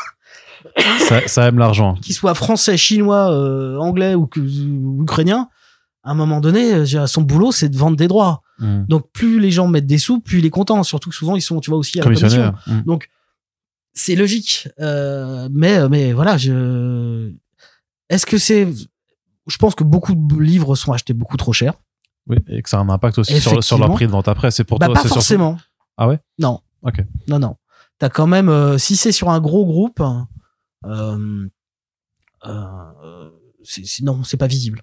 ça, 1.09 1.27
ça 1.27 1.47
aime 1.49 1.59
l'argent. 1.59 1.95
qu'il 1.95 2.15
soit 2.15 2.35
français, 2.35 2.77
chinois, 2.77 3.33
euh, 3.33 3.79
anglais 3.79 4.15
ou, 4.15 4.29
ou 4.37 5.03
ukrainien. 5.03 5.49
À 6.05 6.11
un 6.11 6.15
moment 6.15 6.41
donné, 6.41 6.85
son 7.07 7.23
boulot, 7.23 7.53
c'est 7.53 7.69
de 7.71 7.77
vendre 7.77 7.97
des 7.97 8.09
droits. 8.09 8.43
Mm. 8.59 8.85
Donc, 8.89 9.11
plus 9.13 9.39
les 9.41 9.51
gens 9.53 9.67
mettent 9.69 9.87
des 9.87 9.99
sous, 9.99 10.21
plus 10.21 10.41
il 10.41 10.45
est 10.47 10.51
content. 10.51 10.83
Surtout 10.83 11.09
que 11.11 11.17
souvent, 11.17 11.37
ils 11.37 11.41
sont, 11.41 11.61
tu 11.61 11.71
vois, 11.71 11.79
aussi 11.79 11.99
à 11.99 12.03
la 12.03 12.05
commission. 12.05 12.27
Commissionnaire. 12.29 12.55
Mm. 12.67 12.83
Donc, 12.83 13.09
c'est 13.95 14.17
logique. 14.17 14.69
Euh, 14.81 15.49
mais, 15.53 15.89
mais 15.89 16.13
voilà, 16.13 16.37
je. 16.37 17.33
Est-ce 18.13 18.27
que 18.27 18.39
c'est. 18.39 18.69
Je 19.47 19.57
pense 19.57 19.75
que 19.75 19.85
beaucoup 19.85 20.15
de 20.15 20.39
livres 20.39 20.77
sont 20.77 20.93
achetés 20.93 21.15
beaucoup 21.15 21.37
trop 21.37 21.53
cher. 21.53 21.75
Oui, 22.29 22.37
et 22.47 22.63
que 22.63 22.69
ça 22.69 22.79
a 22.79 22.81
un 22.81 22.89
impact 22.89 23.19
aussi 23.19 23.41
sur, 23.41 23.65
sur 23.65 23.79
leur 23.79 23.93
prix 23.93 24.07
de 24.07 24.13
vente 24.13 24.29
après. 24.29 24.51
C'est 24.53 24.65
pour 24.65 24.79
bah, 24.79 24.87
toi, 24.87 24.95
pas 24.95 25.09
forcément. 25.09 25.59
Ah 25.97 26.07
ouais? 26.07 26.21
Non. 26.39 26.61
Ok. 26.83 27.05
Non, 27.27 27.39
non. 27.39 27.57
T'as 27.99 28.09
quand 28.09 28.27
même, 28.27 28.49
euh, 28.49 28.79
si 28.79 28.97
c'est 28.97 29.13
sur 29.13 29.31
un 29.31 29.41
gros 29.41 29.65
groupe, 29.65 30.01
euh, 30.85 31.49
euh, 32.47 33.31
non, 34.03 34.23
c'est 34.25 34.37
pas 34.37 34.47
visible. 34.47 34.83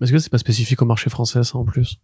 Est-ce 0.00 0.12
que 0.12 0.18
c'est 0.18 0.30
pas 0.30 0.38
spécifique 0.38 0.80
au 0.82 0.86
marché 0.86 1.10
français, 1.10 1.42
ça, 1.44 1.58
en 1.58 1.64
plus? 1.64 1.96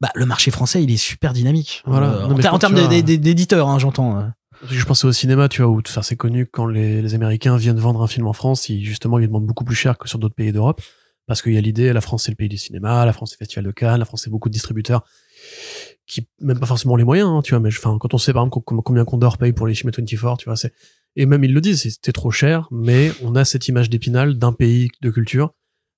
Bah, 0.00 0.10
le 0.14 0.26
marché 0.26 0.50
français, 0.50 0.82
il 0.82 0.90
est 0.90 0.96
super 0.96 1.32
dynamique. 1.32 1.82
Voilà. 1.86 2.08
Euh, 2.08 2.26
Non, 2.28 2.34
en, 2.34 2.38
ter- 2.38 2.58
termes 2.58 2.88
d'éditeurs, 3.02 3.68
hein, 3.68 3.78
j'entends. 3.78 4.30
Je 4.66 4.84
pensais 4.84 5.06
au 5.06 5.12
cinéma, 5.12 5.48
tu 5.48 5.62
vois, 5.62 5.70
où 5.70 5.80
enfin, 5.86 6.02
c'est 6.02 6.16
connu 6.16 6.46
quand 6.46 6.66
les, 6.66 7.00
les 7.02 7.14
Américains 7.14 7.56
viennent 7.56 7.78
vendre 7.78 8.02
un 8.02 8.08
film 8.08 8.26
en 8.26 8.32
France, 8.32 8.68
ils, 8.68 8.84
justement, 8.84 9.18
ils 9.18 9.26
demandent 9.26 9.46
beaucoup 9.46 9.64
plus 9.64 9.76
cher 9.76 9.98
que 9.98 10.08
sur 10.08 10.18
d'autres 10.18 10.34
pays 10.34 10.52
d'Europe. 10.52 10.80
Parce 11.26 11.42
qu'il 11.42 11.52
y 11.52 11.58
a 11.58 11.60
l'idée, 11.60 11.92
la 11.92 12.00
France 12.00 12.24
c'est 12.24 12.30
le 12.30 12.36
pays 12.36 12.48
du 12.48 12.56
cinéma, 12.56 13.04
la 13.04 13.12
France 13.12 13.30
c'est 13.30 13.36
le 13.36 13.44
Festival 13.44 13.66
de 13.66 13.70
Cannes, 13.70 13.98
la 13.98 14.06
France 14.06 14.22
c'est 14.24 14.30
beaucoup 14.30 14.48
de 14.48 14.54
distributeurs 14.54 15.04
qui, 16.06 16.26
même 16.40 16.58
pas 16.58 16.66
forcément 16.66 16.96
les 16.96 17.04
moyens, 17.04 17.28
hein, 17.28 17.42
tu 17.44 17.50
vois, 17.50 17.60
mais 17.60 17.68
enfin, 17.68 17.98
quand 18.00 18.14
on 18.14 18.18
sait 18.18 18.32
par 18.32 18.42
exemple 18.42 18.64
com- 18.64 18.80
combien 18.82 19.04
Condor 19.04 19.36
paye 19.36 19.52
pour 19.52 19.66
les 19.66 19.74
films 19.74 19.92
24, 19.94 20.38
tu 20.38 20.46
vois, 20.46 20.56
c'est, 20.56 20.72
et 21.16 21.26
même 21.26 21.44
ils 21.44 21.52
le 21.52 21.60
disent, 21.60 21.82
c'était 21.82 22.12
trop 22.12 22.30
cher, 22.30 22.66
mais 22.70 23.12
on 23.22 23.34
a 23.36 23.44
cette 23.44 23.68
image 23.68 23.90
d'épinal 23.90 24.38
d'un 24.38 24.52
pays 24.52 24.88
de 25.02 25.10
culture, 25.10 25.52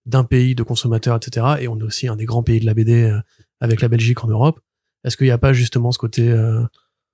d'un 0.04 0.24
pays 0.24 0.56
de 0.56 0.64
consommateurs, 0.64 1.16
etc. 1.16 1.46
Et 1.60 1.68
on 1.68 1.78
est 1.78 1.84
aussi 1.84 2.08
un 2.08 2.16
des 2.16 2.24
grands 2.24 2.42
pays 2.42 2.58
de 2.58 2.66
la 2.66 2.74
BD 2.74 3.04
euh, 3.04 3.20
avec 3.60 3.80
la 3.82 3.88
Belgique 3.88 4.24
en 4.24 4.28
Europe. 4.28 4.58
Est-ce 5.04 5.16
qu'il 5.16 5.26
n'y 5.26 5.32
a 5.32 5.38
pas 5.38 5.52
justement 5.52 5.92
ce 5.92 5.98
côté, 5.98 6.28
euh, 6.28 6.64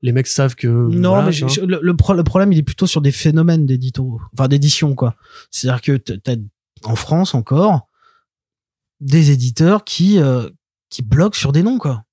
les 0.07 0.13
mecs 0.13 0.27
savent 0.27 0.55
que 0.55 0.67
Non, 0.67 1.11
voilà, 1.11 1.27
mais 1.27 1.33
je- 1.33 1.47
je- 1.49 1.61
le, 1.61 1.79
le 1.83 1.97
pro- 1.97 2.15
le 2.15 2.25
problème, 2.25 2.53
il 2.53 2.59
est 2.59 2.63
plutôt 2.63 2.87
sur 2.87 3.01
des 3.03 3.13
phénomènes 3.13 3.67
d'édito, 3.67 4.21
enfin 4.33 4.49
d'édition, 4.49 4.95
quoi. 4.95 5.15
C'est-à-dire 5.51 5.83
que 5.83 5.93
t- 5.99 6.19
t'as 6.19 6.37
en 6.85 6.97
France 6.97 7.35
encore 7.35 7.89
des 9.01 9.31
éditeurs 9.31 9.85
qui 9.85 10.19
euh, 10.19 10.49
qui 10.89 11.03
bloquent 11.03 11.37
sur 11.37 11.53
des 11.53 11.63
noms, 11.63 11.79
quoi. 11.79 12.05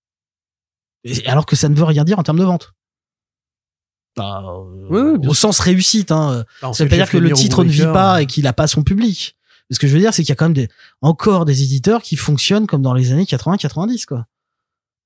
Et- 1.05 1.25
alors 1.27 1.45
que 1.45 1.55
ça 1.55 1.69
ne 1.69 1.75
veut 1.75 1.83
rien 1.85 2.03
dire 2.03 2.19
en 2.19 2.23
termes 2.23 2.39
de 2.39 2.43
vente. 2.43 2.73
Bah, 4.15 4.43
euh, 4.45 4.87
Oui, 4.89 5.01
oui, 5.13 5.17
bien 5.19 5.29
au 5.29 5.33
sens 5.33 5.59
réussite, 5.59 6.11
hein. 6.11 6.43
Bah, 6.61 6.73
Ça 6.73 6.83
veut 6.83 6.89
pas 6.89 6.95
dire 6.97 7.05
que 7.09 7.17
le 7.17 7.29
titre 7.35 7.63
ne 7.63 7.69
vit 7.69 7.79
pas 7.93 8.15
euh, 8.15 8.19
et 8.19 8.25
qu'il 8.25 8.45
a 8.47 8.53
pas 8.53 8.67
son 8.67 8.83
public. 8.83 9.35
Ce 9.71 9.79
que 9.79 9.87
je 9.87 9.93
veux 9.93 9.99
dire, 9.99 10.13
c'est 10.13 10.21
qu'il 10.23 10.29
y 10.29 10.33
a 10.33 10.35
quand 10.35 10.45
même 10.45 10.53
des, 10.53 10.67
encore 11.01 11.45
des 11.45 11.63
éditeurs 11.63 12.01
qui 12.03 12.15
fonctionnent 12.15 12.67
comme 12.67 12.81
dans 12.83 12.93
les 12.93 13.11
années 13.11 13.23
80-90, 13.25 14.05
quoi. 14.05 14.25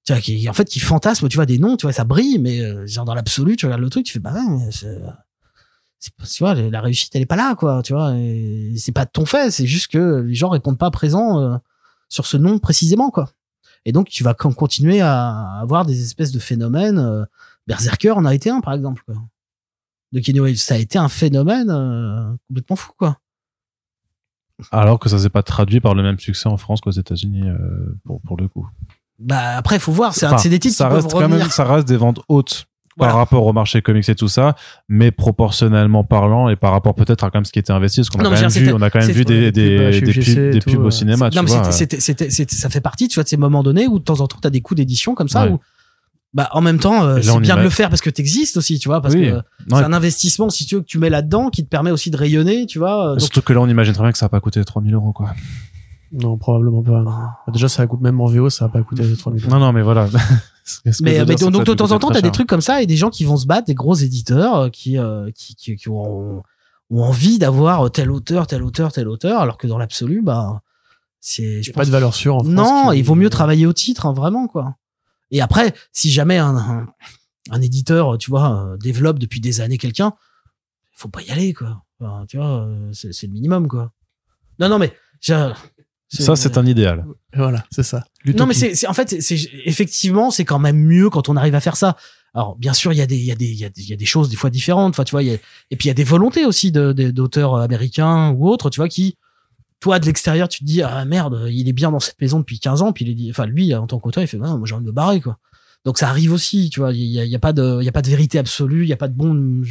Tu 0.08 0.14
vois, 0.14 0.22
qui, 0.22 0.48
en 0.48 0.54
fait, 0.54 0.64
qui 0.70 0.80
fantasment, 0.80 1.28
tu 1.28 1.36
vois, 1.36 1.46
des 1.46 1.60
noms, 1.60 1.76
tu 1.76 1.86
vois, 1.86 1.92
ça 1.92 2.06
brille, 2.06 2.40
mais 2.40 2.62
euh, 2.62 2.88
genre 2.88 3.04
dans 3.04 3.14
l'absolu, 3.14 3.58
tu 3.58 3.66
regardes 3.66 3.82
le 3.82 3.90
truc, 3.90 4.06
tu 4.06 4.14
fais, 4.14 4.20
bah 4.20 4.34
c'est, 4.72 6.16
pas- 6.16 6.26
tu 6.26 6.44
vois, 6.44 6.54
la 6.56 6.80
réussite, 6.80 7.14
elle 7.16 7.24
est 7.24 7.26
pas 7.26 7.36
là, 7.36 7.56
quoi, 7.56 7.82
tu 7.84 7.92
vois. 7.92 8.14
C'est 8.78 8.94
pas 8.94 9.04
de 9.04 9.10
ton 9.12 9.26
fait, 9.26 9.52
c'est 9.52 9.66
juste 9.68 9.92
que 9.92 10.22
les 10.22 10.34
gens 10.34 10.48
répondent 10.50 10.78
pas 10.78 10.92
présent 10.92 11.42
euh, 11.42 11.58
sur 12.08 12.26
ce 12.26 12.38
nom 12.38 12.58
précisément, 12.58 13.10
quoi. 13.12 13.30
Et 13.84 13.92
donc, 13.92 14.08
tu 14.08 14.24
vas 14.24 14.34
con- 14.34 14.54
continuer 14.54 15.02
à 15.02 15.60
avoir 15.60 15.86
des 15.86 16.02
espèces 16.04 16.32
de 16.32 16.40
phénomènes. 16.40 17.00
euh, 17.00 17.26
Berserker 17.68 18.12
en 18.12 18.24
a 18.24 18.34
été 18.34 18.50
un, 18.50 18.62
par 18.62 18.74
exemple, 18.74 19.04
quoi. 19.06 19.16
De 20.14 20.22
Kenny 20.22 20.56
ça 20.56 20.76
a 20.76 20.78
été 20.78 20.98
un 20.98 21.10
phénomène 21.10 21.70
euh, 21.70 22.34
complètement 22.48 22.78
fou, 22.78 22.92
quoi. 22.98 23.20
Alors 24.72 25.00
que 25.00 25.10
ça 25.10 25.20
s'est 25.20 25.30
pas 25.30 25.44
traduit 25.44 25.82
par 25.82 25.94
le 25.96 26.02
même 26.04 26.18
succès 26.18 26.48
en 26.48 26.56
France 26.58 26.80
qu'aux 26.80 26.92
États-Unis 26.92 27.50
euh, 27.50 27.94
pour, 28.06 28.22
pour 28.22 28.38
le 28.38 28.48
coup. 28.48 28.68
Bah 29.20 29.58
après, 29.58 29.80
faut 29.80 29.92
voir. 29.92 30.14
C'est 30.14 30.26
Enfin, 30.28 30.50
des 30.50 30.60
titres 30.60 30.76
ça 30.76 30.88
qui 30.90 30.96
reste 30.96 31.12
quand 31.12 31.28
même, 31.28 31.50
ça 31.50 31.64
reste 31.66 31.88
des 31.88 31.98
ventes 31.98 32.20
hautes 32.30 32.68
Voilà. 32.98 33.12
par 33.14 33.20
rapport 33.20 33.46
au 33.46 33.54
marché 33.54 33.82
comics 33.82 34.08
et 34.10 34.16
tout 34.16 34.28
ça, 34.28 34.56
mais 34.90 35.10
proportionnellement 35.12 36.04
parlant 36.04 36.50
et 36.50 36.56
par 36.56 36.72
rapport 36.72 36.94
peut-être 36.94 37.24
à 37.24 37.30
quand 37.32 37.40
même 37.40 37.46
ce 37.46 37.52
qui 37.52 37.58
était 37.60 37.72
investi, 37.74 38.02
parce 38.02 38.10
qu'on 38.12 38.20
a 38.20 38.24
a 38.28 38.90
quand 38.92 39.00
même 39.00 39.10
vu 39.12 39.26
des, 39.26 39.52
des, 39.52 39.78
bah, 39.78 39.90
pubs, 39.92 40.60
tout, 40.64 40.82
au 40.82 40.92
cinéma, 40.92 41.30
tu 41.32 41.38
non, 41.38 41.44
mais 41.44 41.72
c'était- 41.72 42.00
ça 42.56 42.70
fait 42.70 42.82
partie, 42.82 43.08
tu 43.08 43.16
vois, 43.16 43.24
de 43.24 43.30
ces 43.30 43.38
moments 43.38 43.64
donnés 43.64 43.88
où 43.88 43.98
de 44.00 44.04
temps 44.04 44.20
en 44.22 44.28
temps, 44.28 44.38
t'as 44.42 44.50
des 44.52 44.62
coups 44.62 44.78
d'édition 44.78 45.16
comme 45.16 45.30
ça 45.30 45.46
Ouais. 45.46 45.52
où, 45.52 45.60
bah, 46.34 46.50
en 46.52 46.62
même 46.62 46.78
temps, 46.78 47.04
euh, 47.04 47.20
c'est 47.22 47.40
bien 47.40 47.56
de 47.58 47.62
le 47.64 47.70
faire 47.72 47.90
parce 47.90 48.02
que 48.02 48.10
t'existes 48.12 48.58
aussi, 48.58 48.78
tu 48.78 48.88
vois, 48.88 49.02
parce 49.02 49.16
Oui. 49.16 49.24
que 49.30 49.36
euh, 49.38 49.42
c'est 49.70 49.76
un 49.76 49.94
investissement, 49.94 50.50
si 50.52 50.66
tu 50.68 50.76
veux, 50.76 50.82
que 50.82 50.86
tu 50.86 51.00
mets 51.00 51.10
là-dedans, 51.10 51.50
qui 51.50 51.64
te 51.64 51.70
permet 51.70 51.90
aussi 51.90 52.12
de 52.12 52.18
rayonner, 52.18 52.68
tu 52.68 52.78
vois. 52.78 53.08
euh, 53.08 53.12
donc- 53.14 53.22
Surtout 53.22 53.42
que 53.42 53.54
là, 53.54 53.62
on 53.62 53.68
imagine 53.68 53.94
très 53.94 54.04
bien 54.04 54.12
que 54.12 54.18
ça 54.20 54.26
va 54.26 54.30
pas 54.30 54.40
coûter 54.42 54.64
3000 54.64 54.94
euros, 54.94 55.12
quoi. 55.14 55.34
Non, 56.12 56.38
probablement 56.38 56.82
pas. 56.84 57.02
Bah, 57.04 57.38
Déjà, 57.52 57.68
ça 57.70 57.86
coûte 57.88 58.02
même 58.02 58.20
en 58.22 58.26
VO, 58.28 58.50
ça 58.50 58.66
va 58.66 58.72
pas 58.72 58.84
coûter 58.84 59.16
3000 59.16 59.42
euros. 59.44 59.52
Non, 59.52 59.60
non, 59.60 59.74
mais 59.74 59.82
voilà. 59.82 60.08
Mais, 60.84 60.92
dire, 61.14 61.26
mais 61.26 61.36
donc, 61.36 61.64
de 61.64 61.74
temps 61.74 61.92
en 61.94 62.00
temps, 62.00 62.10
t'as 62.12 62.20
des 62.20 62.30
trucs 62.32 62.50
comme 62.50 62.60
ça 62.60 62.82
et 62.82 62.86
des 62.86 62.98
gens 62.98 63.10
qui 63.10 63.24
vont 63.24 63.38
se 63.38 63.46
battre, 63.48 63.68
des 63.68 63.74
gros 63.74 63.94
éditeurs 63.96 64.56
euh, 64.58 64.70
qui, 64.70 64.98
euh, 64.98 65.32
qui, 65.34 65.56
qui, 65.56 65.78
qui 65.78 65.88
ont, 65.88 66.44
ont 66.90 67.02
envie 67.02 67.40
d'avoir 67.40 67.90
tel 67.90 68.12
auteur, 68.12 68.48
tel 68.48 68.64
auteur, 68.64 68.92
tel 68.92 69.08
auteur, 69.08 69.40
alors 69.40 69.58
que 69.58 69.66
dans 69.66 69.78
l'absolu, 69.78 70.22
bah, 70.22 70.62
c'est, 71.22 71.60
je 71.60 71.68
J'ai 71.68 71.72
pas 71.72 71.86
de 71.86 71.90
valeur 71.90 72.14
sûre 72.14 72.36
en 72.36 72.40
France. 72.44 72.54
Non, 72.54 72.92
il 72.92 73.02
vaut 73.04 73.16
mieux 73.16 73.30
travailler 73.30 73.66
au 73.66 73.72
titre, 73.72 74.06
hein, 74.08 74.12
vraiment, 74.14 74.48
quoi. 74.48 74.76
Et 75.32 75.40
après, 75.40 75.74
si 75.94 76.12
jamais 76.12 76.38
un, 76.38 76.58
un, 76.58 76.88
un 77.52 77.62
éditeur, 77.62 78.18
tu 78.18 78.30
vois, 78.30 78.66
euh, 78.66 78.78
développe 78.78 79.20
depuis 79.20 79.40
des 79.40 79.62
années 79.62 79.78
quelqu'un, 79.78 80.12
faut 80.94 81.08
pas 81.08 81.22
y 81.22 81.32
aller, 81.32 81.54
quoi. 81.54 81.82
Enfin, 82.02 82.26
tu 82.28 82.36
vois, 82.36 82.66
euh, 82.68 82.90
c'est 82.92 83.14
c'est 83.14 83.28
le 83.28 83.32
minimum, 83.34 83.70
quoi. 83.70 83.94
Non, 84.60 84.68
non, 84.68 84.80
mais 84.80 84.92
je- 85.22 85.54
Ça, 86.24 86.36
c'est 86.36 86.58
un 86.58 86.66
idéal. 86.66 87.06
Voilà, 87.36 87.64
c'est 87.72 87.84
ça. 87.84 88.06
non, 88.40 88.46
mais 88.48 88.54
c'est, 88.54 88.76
c'est- 88.76 88.88
en 88.88 88.94
fait, 88.94 89.10
c'est, 89.10 89.22
c'est- 89.22 89.50
effectivement, 89.66 90.32
c'est 90.32 90.46
quand 90.46 90.60
même 90.60 90.78
mieux 90.78 91.10
quand 91.10 91.28
on 91.30 91.36
arrive 91.36 91.56
à 91.56 91.60
faire 91.60 91.76
ça. 91.76 91.98
Alors, 92.34 92.56
bien 92.58 92.74
sûr, 92.74 92.94
il 92.94 92.98
y 92.98 93.02
a 93.02 93.06
des, 93.06 93.18
il 93.18 93.26
y 93.26 93.32
a 93.32 93.36
des, 93.36 93.46
il 93.46 93.58
y 93.60 93.66
a 93.66 93.70
des, 93.70 93.82
il 93.82 93.90
y 93.90 93.94
a 93.94 93.98
des 93.98 94.06
choses 94.06 94.30
des 94.30 94.36
fois 94.36 94.50
différentes. 94.50 94.94
Enfin, 94.94 95.04
tu 95.04 95.12
vois, 95.12 95.24
il 95.24 95.30
y 95.30 95.32
a- 95.34 95.38
et 95.72 95.76
puis 95.76 95.86
il 95.86 95.88
y 95.88 95.92
a 95.92 95.94
des 95.96 96.04
volontés 96.04 96.46
aussi 96.46 96.72
de, 96.72 96.94
de- 96.94 97.12
d'auteurs 97.12 97.56
américains 97.58 98.30
ou 98.32 98.48
autres, 98.48 98.70
tu 98.70 98.80
vois, 98.80 98.88
qui, 98.90 99.18
toi, 99.80 100.00
de 100.00 100.06
l'extérieur, 100.06 100.48
tu 100.48 100.60
te 100.60 100.66
dis, 100.66 100.82
ah 100.82 101.04
merde, 101.06 101.48
il 101.52 101.68
est 101.68 101.74
bien 101.74 101.92
dans 101.92 102.00
cette 102.00 102.20
maison 102.22 102.40
depuis 102.40 102.60
15 102.60 102.82
ans, 102.82 102.94
puis 102.94 103.06
il 103.06 103.12
est 103.12 103.16
dit, 103.16 103.30
enfin, 103.30 103.46
lui, 103.46 103.74
en 103.76 103.86
tant 103.88 104.00
qu'auteur, 104.00 104.24
il 104.24 104.28
fait, 104.28 104.40
ah, 104.44 104.56
moi, 104.58 104.62
j'ai 104.66 104.76
envie 104.76 104.84
de 104.86 104.90
me 104.90 104.96
barrer, 104.96 105.20
quoi. 105.22 105.38
Donc, 105.86 105.98
ça 105.98 106.10
arrive 106.10 106.32
aussi, 106.34 106.70
tu 106.70 106.80
vois, 106.80 106.92
il 106.94 107.06
y 107.06 107.20
a, 107.20 107.26
il 107.26 107.32
y 107.32 107.36
a 107.36 107.40
pas 107.40 107.54
de, 107.54 107.78
il 107.82 107.86
y 107.86 107.90
a 107.90 107.92
pas 107.92 108.02
de 108.02 108.10
vérité 108.10 108.40
absolue, 108.40 108.84
il 108.84 108.90
y 108.90 108.94
a 108.94 108.98
pas 108.98 109.08
de 109.08 109.14
bon, 109.16 109.62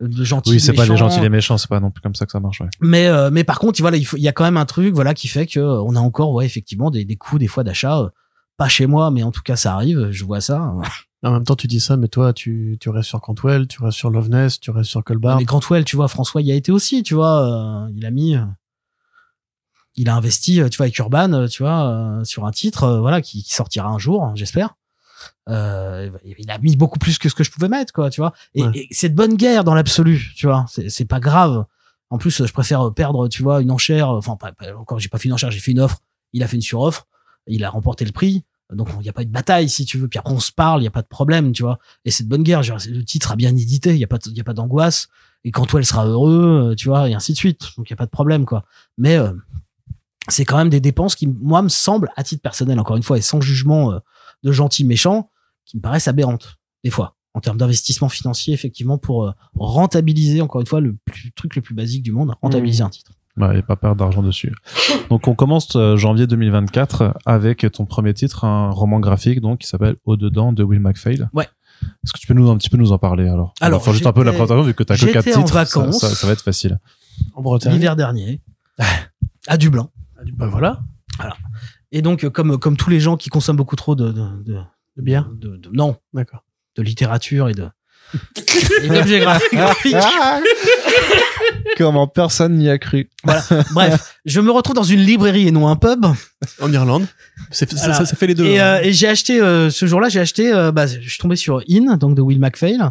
de 0.00 0.24
gentil. 0.24 0.50
Oui, 0.50 0.60
c'est 0.60 0.72
pas 0.72 0.86
les 0.86 0.96
gentils, 0.96 1.20
les 1.20 1.28
méchants, 1.28 1.58
c'est 1.58 1.68
pas 1.68 1.80
non 1.80 1.90
plus 1.90 2.00
comme 2.00 2.14
ça 2.14 2.26
que 2.26 2.32
ça 2.32 2.40
marche, 2.40 2.60
ouais. 2.60 2.68
Mais 2.80 3.06
euh, 3.06 3.30
mais 3.30 3.44
par 3.44 3.58
contre, 3.58 3.80
voilà, 3.80 3.96
il 3.96 4.04
faut 4.04 4.16
il 4.16 4.22
y 4.22 4.28
a 4.28 4.32
quand 4.32 4.44
même 4.44 4.56
un 4.56 4.66
truc 4.66 4.94
voilà 4.94 5.14
qui 5.14 5.28
fait 5.28 5.46
que 5.46 5.60
euh, 5.60 5.82
on 5.82 5.94
a 5.96 6.00
encore 6.00 6.32
ouais 6.32 6.46
effectivement 6.46 6.90
des 6.90 7.04
des 7.04 7.16
coûts 7.16 7.38
des 7.38 7.46
fois 7.46 7.64
d'achat 7.64 7.98
euh, 7.98 8.08
pas 8.56 8.68
chez 8.68 8.86
moi 8.86 9.10
mais 9.10 9.22
en 9.22 9.30
tout 9.30 9.42
cas 9.42 9.56
ça 9.56 9.74
arrive, 9.74 10.10
je 10.10 10.24
vois 10.24 10.40
ça. 10.40 10.74
En 11.22 11.32
même 11.32 11.44
temps, 11.44 11.54
tu 11.54 11.66
dis 11.66 11.80
ça, 11.80 11.98
mais 11.98 12.08
toi, 12.08 12.32
tu, 12.32 12.78
tu 12.80 12.88
restes 12.88 13.10
sur 13.10 13.20
Cantwell, 13.20 13.66
tu 13.66 13.82
restes 13.82 13.98
sur 13.98 14.08
Loveness, 14.08 14.58
tu 14.58 14.70
restes 14.70 14.88
sur 14.88 15.04
Colbar. 15.04 15.36
Mais 15.36 15.44
Cantwell, 15.44 15.84
tu 15.84 15.94
vois, 15.94 16.08
François 16.08 16.40
y 16.40 16.50
a 16.50 16.54
été 16.54 16.72
aussi, 16.72 17.02
tu 17.02 17.12
vois, 17.12 17.86
euh, 17.86 17.92
il 17.94 18.06
a 18.06 18.10
mis 18.10 18.38
il 19.96 20.08
a 20.08 20.16
investi, 20.16 20.62
tu 20.70 20.76
vois, 20.76 20.84
avec 20.84 20.98
Urban, 20.98 21.46
tu 21.48 21.62
vois, 21.62 21.88
euh, 21.88 22.24
sur 22.24 22.46
un 22.46 22.52
titre, 22.52 22.84
euh, 22.84 23.00
voilà, 23.00 23.20
qui, 23.20 23.42
qui 23.42 23.52
sortira 23.52 23.88
un 23.88 23.98
jour, 23.98 24.24
hein, 24.24 24.32
j'espère. 24.34 24.74
Euh, 25.48 26.10
il 26.38 26.50
a 26.50 26.58
mis 26.58 26.76
beaucoup 26.76 26.98
plus 26.98 27.18
que 27.18 27.28
ce 27.28 27.34
que 27.34 27.42
je 27.44 27.50
pouvais 27.50 27.68
mettre, 27.68 27.92
quoi, 27.92 28.10
tu 28.10 28.20
vois. 28.20 28.32
Et, 28.54 28.62
Ouais. 28.62 28.70
et 28.74 28.88
c'est 28.90 29.08
de 29.08 29.14
bonne 29.14 29.34
guerre 29.36 29.64
dans 29.64 29.74
l'absolu, 29.74 30.32
tu 30.36 30.46
vois. 30.46 30.66
C'est 30.88 31.04
pas 31.06 31.20
grave. 31.20 31.64
En 32.10 32.18
plus, 32.18 32.44
je 32.44 32.52
préfère 32.52 32.92
perdre, 32.92 33.28
tu 33.28 33.42
vois, 33.42 33.60
une 33.62 33.70
enchère. 33.70 34.10
Enfin, 34.10 34.36
pas, 34.36 34.52
pas- 34.52 34.74
encore, 34.76 34.98
j'ai 34.98 35.08
pas 35.08 35.18
fait 35.18 35.28
une 35.28 35.32
enchère, 35.34 35.50
j'ai 35.50 35.60
fait 35.60 35.70
une 35.72 35.80
offre. 35.80 35.98
Il 36.32 36.42
a 36.42 36.46
fait 36.48 36.56
une 36.56 36.62
suroffre. 36.62 37.06
Il 37.46 37.64
a 37.64 37.70
remporté 37.70 38.04
le 38.04 38.12
prix. 38.12 38.44
Donc, 38.72 38.88
il 38.98 39.02
n'y 39.02 39.08
a 39.08 39.12
pas 39.12 39.22
eu 39.22 39.26
de 39.26 39.32
bataille, 39.32 39.68
si 39.68 39.84
tu 39.84 39.98
veux. 39.98 40.06
Puis 40.06 40.18
après, 40.20 40.32
on 40.34 40.38
se 40.38 40.52
parle, 40.52 40.80
il 40.80 40.82
n'y 40.82 40.88
a 40.88 40.92
pas 40.92 41.02
de 41.02 41.08
problème, 41.08 41.50
tu 41.52 41.62
vois. 41.62 41.78
Et 42.04 42.10
c'est 42.12 42.22
de 42.24 42.28
bonne 42.28 42.44
guerre. 42.44 42.60
Le 42.62 43.02
titre 43.04 43.32
a 43.32 43.36
bien 43.36 43.50
édité, 43.50 43.90
il 43.90 43.96
n'y 43.96 44.04
a 44.04 44.06
pas, 44.06 44.18
y 44.26 44.40
a 44.40 44.44
pas 44.44 44.52
d'angoisse. 44.54 45.08
Et 45.42 45.50
quand 45.50 45.66
toi, 45.66 45.80
elle 45.80 45.86
sera 45.86 46.06
heureux, 46.06 46.70
euh, 46.70 46.74
tu 46.76 46.86
vois, 46.88 47.08
et 47.08 47.14
ainsi 47.14 47.32
de 47.32 47.36
suite. 47.38 47.62
Donc, 47.76 47.88
il 47.90 47.92
n'y 47.92 47.94
a 47.94 47.96
pas 47.96 48.06
de 48.06 48.10
problème, 48.10 48.44
quoi. 48.44 48.64
Mais 48.98 49.16
euh, 49.16 49.32
c'est 50.28 50.44
quand 50.44 50.56
même 50.58 50.68
des 50.68 50.80
dépenses 50.80 51.16
qui, 51.16 51.26
moi, 51.26 51.62
me 51.62 51.68
semblent, 51.68 52.10
à 52.16 52.22
titre 52.22 52.42
personnel, 52.42 52.78
encore 52.78 52.96
une 52.96 53.02
fois, 53.02 53.18
et 53.18 53.22
sans 53.22 53.40
jugement 53.40 53.92
euh, 53.92 53.98
de 54.42 54.52
gentil 54.52 54.84
méchant, 54.84 55.30
qui 55.66 55.76
me 55.76 55.82
paraissent 55.82 56.08
aberrantes, 56.08 56.58
des 56.84 56.90
fois, 56.90 57.16
en 57.34 57.40
termes 57.40 57.58
d'investissement 57.58 58.08
financier, 58.08 58.52
effectivement, 58.54 58.98
pour 58.98 59.24
euh, 59.26 59.32
rentabiliser, 59.56 60.40
encore 60.40 60.60
une 60.60 60.66
fois, 60.66 60.80
le 60.80 60.96
plus, 61.04 61.32
truc 61.32 61.54
le 61.56 61.62
plus 61.62 61.74
basique 61.74 62.02
du 62.02 62.12
monde, 62.12 62.34
rentabiliser 62.42 62.82
un 62.82 62.90
titre. 62.90 63.12
Ouais, 63.36 63.60
et 63.60 63.62
pas 63.62 63.76
perdre 63.76 63.96
d'argent 63.96 64.22
dessus. 64.22 64.52
Donc 65.08 65.28
on 65.28 65.34
commence 65.34 65.76
euh, 65.76 65.96
janvier 65.96 66.26
2024 66.26 67.14
avec 67.24 67.64
ton 67.72 67.86
premier 67.86 68.12
titre, 68.12 68.44
un 68.44 68.70
roman 68.70 68.98
graphique 68.98 69.40
donc 69.40 69.60
qui 69.60 69.68
s'appelle 69.68 69.94
Au 70.04 70.16
dedans 70.16 70.52
de 70.52 70.62
Will 70.64 70.80
McPhail. 70.80 71.28
Ouais. 71.32 71.46
Est-ce 72.04 72.12
que 72.12 72.18
tu 72.18 72.26
peux 72.26 72.34
nous 72.34 72.50
un 72.50 72.58
petit 72.58 72.68
peu 72.68 72.76
nous 72.76 72.90
en 72.92 72.98
parler 72.98 73.28
alors? 73.28 73.54
Alors, 73.60 73.82
faire 73.82 73.92
juste 73.94 74.04
un 74.06 74.12
peu 74.12 74.24
la 74.24 74.32
j'étais- 74.32 74.38
présentation 74.44 74.62
vu 74.66 74.74
que 74.74 74.82
t'as 74.82 74.96
que 74.96 75.06
quatre 75.06 75.28
en 75.28 75.42
titres. 75.44 75.52
ça- 75.54 75.80
vacances. 75.80 76.00
Ça, 76.00 76.08
ça 76.10 76.26
va 76.26 76.32
être 76.34 76.42
facile. 76.42 76.80
En 77.34 77.40
Bretagne. 77.40 77.72
L'hiver 77.72 77.94
dernier, 77.96 78.42
à 79.46 79.56
Dublin. 79.56 79.88
Bah 80.36 80.48
voilà. 80.48 80.80
Et 81.92 82.02
donc, 82.02 82.24
euh, 82.24 82.30
comme, 82.30 82.58
comme 82.58 82.76
tous 82.76 82.90
les 82.90 83.00
gens 83.00 83.16
qui 83.16 83.28
consomment 83.30 83.56
beaucoup 83.56 83.76
trop 83.76 83.94
de, 83.94 84.10
de, 84.12 84.20
de, 84.44 84.54
De 84.96 85.02
bière. 85.02 85.28
de- 85.32 85.56
de- 85.56 85.70
non, 85.72 85.96
D'accord. 86.14 86.44
de 86.76 86.82
littérature 86.82 87.48
et 87.48 87.54
de, 87.54 87.66
et 88.82 88.88
d'objets 88.88 89.20
gra- 89.20 89.40
graphiques. 89.52 89.96
Comment 91.76 92.06
personne 92.06 92.56
n'y 92.56 92.68
a 92.68 92.78
cru. 92.78 93.08
Bref, 93.72 94.18
je 94.24 94.40
me 94.40 94.50
retrouve 94.50 94.74
dans 94.76 94.82
une 94.82 95.00
librairie 95.00 95.48
et 95.48 95.50
non 95.50 95.68
un 95.68 95.76
pub. 95.76 96.04
En 96.60 96.72
Irlande. 96.72 97.06
C'est- 97.50 97.70
ça, 97.70 97.76
Voilà. 97.78 97.94
ça, 97.94 98.06
ça 98.06 98.16
fait 98.16 98.26
les 98.26 98.34
deux. 98.34 98.44
Et, 98.46 98.60
hein. 98.60 98.76
euh, 98.78 98.82
et 98.82 98.92
j'ai 98.92 99.08
acheté 99.08 99.40
euh, 99.40 99.70
ce 99.70 99.86
jour-là, 99.86 100.08
j'ai 100.08 100.20
acheté, 100.20 100.52
euh, 100.52 100.72
bah, 100.72 100.86
je 100.86 101.08
suis 101.08 101.18
tombé 101.18 101.36
sur 101.36 101.62
In, 101.70 101.96
donc 101.96 102.14
de 102.16 102.22
Will 102.22 102.38
McPhail, 102.40 102.78
que 102.78 102.84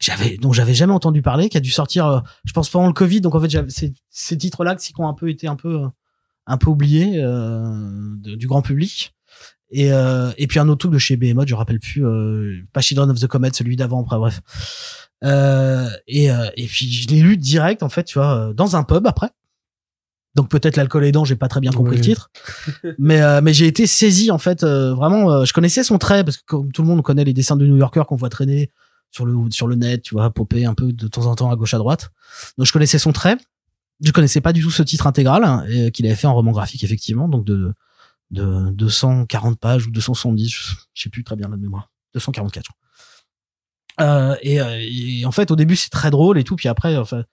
j'avais, 0.00 0.36
dont 0.36 0.52
j'avais 0.52 0.74
jamais 0.74 0.92
entendu 0.92 1.22
parler, 1.22 1.48
qui 1.48 1.56
a 1.56 1.60
dû 1.60 1.70
sortir, 1.70 2.06
euh, 2.06 2.20
je 2.44 2.52
pense 2.52 2.68
pendant 2.70 2.86
le 2.86 2.92
Covid. 2.92 3.20
Donc 3.20 3.34
en 3.34 3.40
fait, 3.40 3.50
j'avais- 3.50 3.70
c'est 3.70 3.92
ces 4.10 4.36
titres-là 4.36 4.76
qui 4.76 4.92
ont 4.98 5.08
un 5.08 5.14
peu 5.14 5.28
été 5.28 5.46
un 5.46 5.56
peu, 5.56 5.82
euh, 5.82 5.86
un 6.46 6.56
peu 6.56 6.68
oubliés 6.70 7.14
euh, 7.22 8.14
de- 8.18 8.34
du 8.34 8.46
grand 8.46 8.62
public. 8.62 9.14
Et, 9.74 9.90
euh, 9.92 10.30
et 10.36 10.46
puis 10.46 10.58
un 10.58 10.68
autre 10.68 10.80
truc 10.80 10.92
de 10.92 10.98
chez 10.98 11.16
Behemoth, 11.16 11.48
je 11.48 11.54
rappelle 11.54 11.80
plus, 11.80 12.04
euh, 12.04 12.60
pas 12.74 12.82
Children 12.82 13.10
of 13.10 13.18
the 13.20 13.26
Comet, 13.26 13.50
celui 13.54 13.74
d'avant, 13.76 14.02
après, 14.02 14.18
bref. 14.18 14.40
Euh, 15.24 15.88
et, 16.08 16.30
euh, 16.30 16.46
et 16.56 16.66
puis 16.66 16.90
je 16.90 17.08
l'ai 17.08 17.20
lu 17.22 17.36
direct, 17.36 17.82
en 17.82 17.88
fait, 17.88 18.04
tu 18.04 18.18
vois, 18.18 18.52
dans 18.54 18.76
un 18.76 18.82
pub 18.82 19.06
après. 19.06 19.30
Donc 20.34 20.48
peut-être 20.48 20.76
l'alcool 20.76 21.04
aidant, 21.04 21.24
j'ai 21.26 21.36
pas 21.36 21.48
très 21.48 21.60
bien 21.60 21.70
compris 21.72 21.92
Oui. 21.92 21.98
le 21.98 22.02
titre, 22.04 22.30
mais 22.98 23.20
euh, 23.20 23.40
mais 23.42 23.52
j'ai 23.52 23.66
été 23.66 23.86
saisi 23.86 24.30
en 24.30 24.38
fait, 24.38 24.62
euh, 24.64 24.94
vraiment. 24.94 25.30
euh, 25.30 25.44
je 25.44 25.52
connaissais 25.52 25.84
son 25.84 25.98
trait 25.98 26.24
parce 26.24 26.38
que 26.38 26.42
comme 26.46 26.72
tout 26.72 26.80
le 26.80 26.88
monde 26.88 27.02
connaît 27.02 27.24
les 27.24 27.34
dessins 27.34 27.54
de 27.56 27.66
New 27.66 27.76
Yorker 27.76 28.02
qu'on 28.08 28.16
voit 28.16 28.30
traîner 28.30 28.70
sur 29.10 29.26
le 29.26 29.34
sur 29.50 29.66
le 29.66 29.74
net, 29.76 30.00
tu 30.00 30.14
vois, 30.14 30.30
popper 30.32 30.64
un 30.64 30.72
peu 30.72 30.90
de 30.90 31.06
temps 31.06 31.26
en 31.26 31.34
temps 31.34 31.50
à 31.50 31.56
gauche 31.56 31.74
à 31.74 31.78
droite. 31.78 32.08
Donc 32.56 32.66
je 32.66 32.72
connaissais 32.72 32.98
son 32.98 33.12
trait. 33.12 33.36
Je 34.04 34.10
connaissais 34.12 34.40
pas 34.40 34.52
du 34.52 34.62
tout 34.62 34.70
ce 34.70 34.82
titre 34.82 35.06
intégral 35.06 35.44
hein, 35.44 35.64
et, 35.68 35.90
qu'il 35.90 36.06
avait 36.06 36.16
fait 36.16 36.26
en 36.26 36.34
roman 36.34 36.52
graphique 36.52 36.84
effectivement, 36.84 37.28
donc 37.28 37.44
de 37.44 37.72
de 38.30 38.70
240 38.70 39.58
pages 39.58 39.86
ou 39.86 39.90
270, 39.90 40.48
je 40.50 40.74
sais 40.94 41.10
plus 41.10 41.22
très 41.22 41.36
bien 41.36 41.48
la 41.48 41.58
mémoire, 41.58 41.90
244. 42.14 42.64
je 42.64 42.70
crois. 42.70 42.82
Euh, 44.00 44.36
et, 44.40 44.60
euh, 44.60 44.78
et 44.80 45.26
en 45.26 45.32
fait, 45.32 45.50
au 45.50 45.56
début, 45.56 45.76
c'est 45.76 45.90
très 45.90 46.10
drôle 46.10 46.38
et 46.38 46.44
tout, 46.44 46.56
puis 46.56 46.68
après, 46.68 46.96
enfin, 46.96 47.24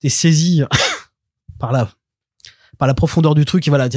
t'es 0.00 0.08
saisi 0.08 0.62
par 1.58 1.72
la 1.72 1.90
par 2.78 2.86
la 2.86 2.94
profondeur 2.94 3.34
du 3.34 3.44
truc 3.44 3.66
et 3.66 3.70
voilà, 3.70 3.88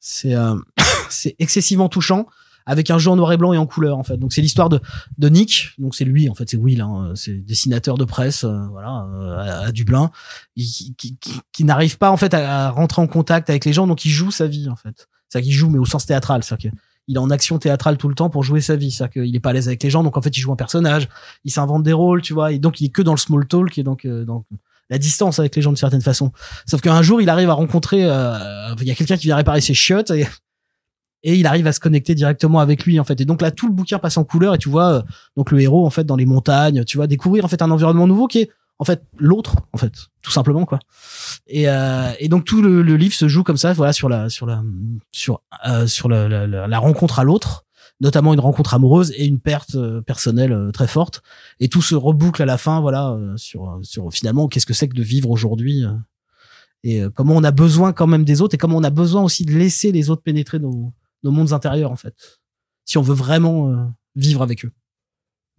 c'est 0.00 0.34
euh, 0.34 0.56
c'est 1.10 1.34
excessivement 1.38 1.88
touchant 1.88 2.26
avec 2.68 2.90
un 2.90 2.98
jeu 2.98 3.10
en 3.10 3.16
noir 3.16 3.32
et 3.32 3.36
blanc 3.36 3.52
et 3.52 3.58
en 3.58 3.66
couleur 3.66 3.98
en 3.98 4.04
fait. 4.04 4.18
Donc 4.18 4.32
c'est 4.32 4.42
l'histoire 4.42 4.68
de 4.68 4.78
de 5.16 5.28
Nick, 5.28 5.70
donc 5.78 5.94
c'est 5.94 6.04
lui 6.04 6.28
en 6.28 6.34
fait, 6.34 6.48
c'est 6.48 6.56
Will, 6.56 6.82
hein, 6.82 7.12
c'est 7.14 7.34
dessinateur 7.34 7.96
de 7.96 8.04
presse, 8.04 8.44
euh, 8.44 8.66
voilà, 8.70 9.08
euh, 9.14 9.66
à, 9.66 9.72
Dublin, 9.72 10.10
qui, 10.54 10.94
qui, 10.96 11.16
qui, 11.16 11.40
qui 11.50 11.64
n'arrive 11.64 11.98
pas 11.98 12.10
en 12.10 12.16
fait 12.16 12.34
à, 12.34 12.66
à 12.66 12.70
rentrer 12.70 13.02
en 13.02 13.06
contact 13.06 13.48
avec 13.50 13.64
les 13.64 13.72
gens, 13.72 13.86
donc 13.86 14.04
il 14.04 14.10
joue 14.10 14.30
sa 14.30 14.46
vie 14.46 14.68
en 14.68 14.76
fait. 14.76 15.08
C'est-à-dire 15.28 15.48
qu'il 15.48 15.56
joue 15.56 15.70
mais 15.70 15.78
au 15.78 15.86
sens 15.86 16.06
théâtral, 16.06 16.44
c'est-à-dire 16.44 16.70
qu'il 17.06 17.16
est 17.16 17.18
en 17.18 17.30
action 17.30 17.58
théâtrale 17.58 17.96
tout 17.96 18.08
le 18.08 18.14
temps 18.14 18.28
pour 18.28 18.42
jouer 18.42 18.60
sa 18.60 18.76
vie, 18.76 18.90
c'est-à-dire 18.90 19.24
qu'il 19.24 19.34
est 19.34 19.40
pas 19.40 19.50
à 19.50 19.52
l'aise 19.54 19.68
avec 19.68 19.82
les 19.82 19.90
gens, 19.90 20.02
donc 20.02 20.18
en 20.18 20.22
fait 20.22 20.36
il 20.36 20.40
joue 20.40 20.52
un 20.52 20.56
personnage, 20.56 21.08
il 21.44 21.50
s'invente 21.50 21.82
des 21.82 21.94
rôles, 21.94 22.20
tu 22.20 22.34
vois, 22.34 22.52
et 22.52 22.58
donc 22.58 22.82
il 22.82 22.86
est 22.86 22.90
que 22.90 23.02
dans 23.02 23.12
le 23.12 23.18
small 23.18 23.48
talk 23.48 23.78
et 23.78 23.82
donc 23.82 24.04
euh, 24.04 24.24
donc 24.26 24.44
la 24.90 24.98
distance 24.98 25.38
avec 25.38 25.54
les 25.56 25.62
gens 25.62 25.72
de 25.72 25.78
certaine 25.78 26.00
façon. 26.00 26.32
Sauf 26.66 26.80
qu'un 26.80 27.02
jour, 27.02 27.20
il 27.20 27.28
arrive 27.28 27.50
à 27.50 27.54
rencontrer, 27.54 28.04
euh, 28.04 28.74
il 28.80 28.86
y 28.86 28.90
a 28.90 28.94
quelqu'un 28.94 29.16
qui 29.16 29.26
vient 29.26 29.36
réparer 29.36 29.60
ses 29.60 29.74
chiottes 29.74 30.12
et 31.22 31.34
il 31.34 31.46
arrive 31.46 31.66
à 31.66 31.72
se 31.72 31.80
connecter 31.80 32.14
directement 32.14 32.60
avec 32.60 32.84
lui 32.84 33.00
en 33.00 33.04
fait. 33.04 33.20
Et 33.20 33.24
donc 33.24 33.42
là, 33.42 33.50
tout 33.50 33.66
le 33.66 33.72
bouquin 33.72 33.98
passe 33.98 34.16
en 34.16 34.24
couleur 34.24 34.54
et 34.54 34.58
tu 34.58 34.68
vois 34.68 34.92
euh, 34.92 35.02
donc 35.36 35.50
le 35.50 35.60
héros 35.60 35.84
en 35.86 35.90
fait 35.90 36.04
dans 36.04 36.16
les 36.16 36.26
montagnes, 36.26 36.84
tu 36.84 36.96
vois 36.96 37.06
découvrir 37.06 37.44
en 37.44 37.48
fait 37.48 37.60
un 37.62 37.70
environnement 37.70 38.06
nouveau 38.06 38.26
qui 38.28 38.38
est 38.40 38.50
en 38.80 38.84
fait 38.84 39.02
l'autre 39.18 39.56
en 39.72 39.78
fait 39.78 39.92
tout 40.22 40.30
simplement 40.30 40.64
quoi. 40.64 40.78
Et, 41.48 41.68
euh, 41.68 42.12
et 42.20 42.28
donc 42.28 42.44
tout 42.44 42.62
le, 42.62 42.82
le 42.82 42.96
livre 42.96 43.14
se 43.14 43.26
joue 43.26 43.42
comme 43.42 43.56
ça, 43.56 43.72
voilà 43.72 43.92
sur 43.92 44.08
la 44.08 44.28
sur 44.28 44.46
la 44.46 44.62
sur 45.10 45.42
euh, 45.66 45.86
sur 45.88 46.08
la, 46.08 46.28
la, 46.28 46.46
la- 46.46 46.78
rencontre 46.78 47.18
à 47.18 47.24
l'autre 47.24 47.64
notamment 48.00 48.32
une 48.32 48.38
rencontre 48.38 48.74
amoureuse 48.74 49.12
et 49.16 49.26
une 49.26 49.40
perte 49.40 49.74
euh, 49.74 50.00
personnelle 50.02 50.52
euh, 50.52 50.70
très 50.70 50.86
forte 50.86 51.22
et 51.58 51.66
tout 51.68 51.82
se 51.82 51.96
reboucle 51.96 52.40
à 52.40 52.46
la 52.46 52.56
fin 52.56 52.80
voilà 52.80 53.16
sur 53.34 53.80
sur 53.82 54.12
finalement 54.12 54.46
qu'est-ce 54.46 54.66
que 54.66 54.74
c'est 54.74 54.86
que 54.86 54.94
de 54.94 55.02
vivre 55.02 55.30
aujourd'hui 55.30 55.82
et 56.84 57.02
comment 57.16 57.34
on 57.34 57.42
a 57.42 57.50
besoin 57.50 57.92
quand 57.92 58.06
même 58.06 58.24
des 58.24 58.40
autres 58.40 58.54
et 58.54 58.58
comment 58.58 58.76
on 58.76 58.84
a 58.84 58.90
besoin 58.90 59.22
aussi 59.22 59.44
de 59.44 59.52
laisser 59.52 59.90
les 59.90 60.10
autres 60.10 60.22
pénétrer 60.22 60.60
nos 60.60 60.92
nos 61.22 61.30
mondes 61.30 61.52
intérieurs 61.52 61.90
en 61.90 61.96
fait. 61.96 62.14
Si 62.84 62.98
on 62.98 63.02
veut 63.02 63.14
vraiment 63.14 63.70
euh, 63.70 63.84
vivre 64.16 64.42
avec 64.42 64.64
eux. 64.64 64.72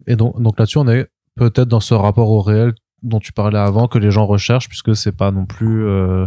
Et 0.06 0.16
donc, 0.16 0.40
donc 0.40 0.58
là-dessus, 0.58 0.78
on 0.78 0.88
est 0.88 1.08
peut-être 1.36 1.68
dans 1.68 1.80
ce 1.80 1.94
rapport 1.94 2.30
au 2.30 2.40
réel 2.40 2.74
dont 3.02 3.20
tu 3.20 3.32
parlais 3.32 3.58
avant 3.58 3.88
que 3.88 3.98
les 3.98 4.10
gens 4.10 4.26
recherchent, 4.26 4.68
puisque 4.68 4.96
c'est 4.96 5.12
pas 5.12 5.30
non 5.30 5.46
plus, 5.46 5.86
euh, 5.86 6.26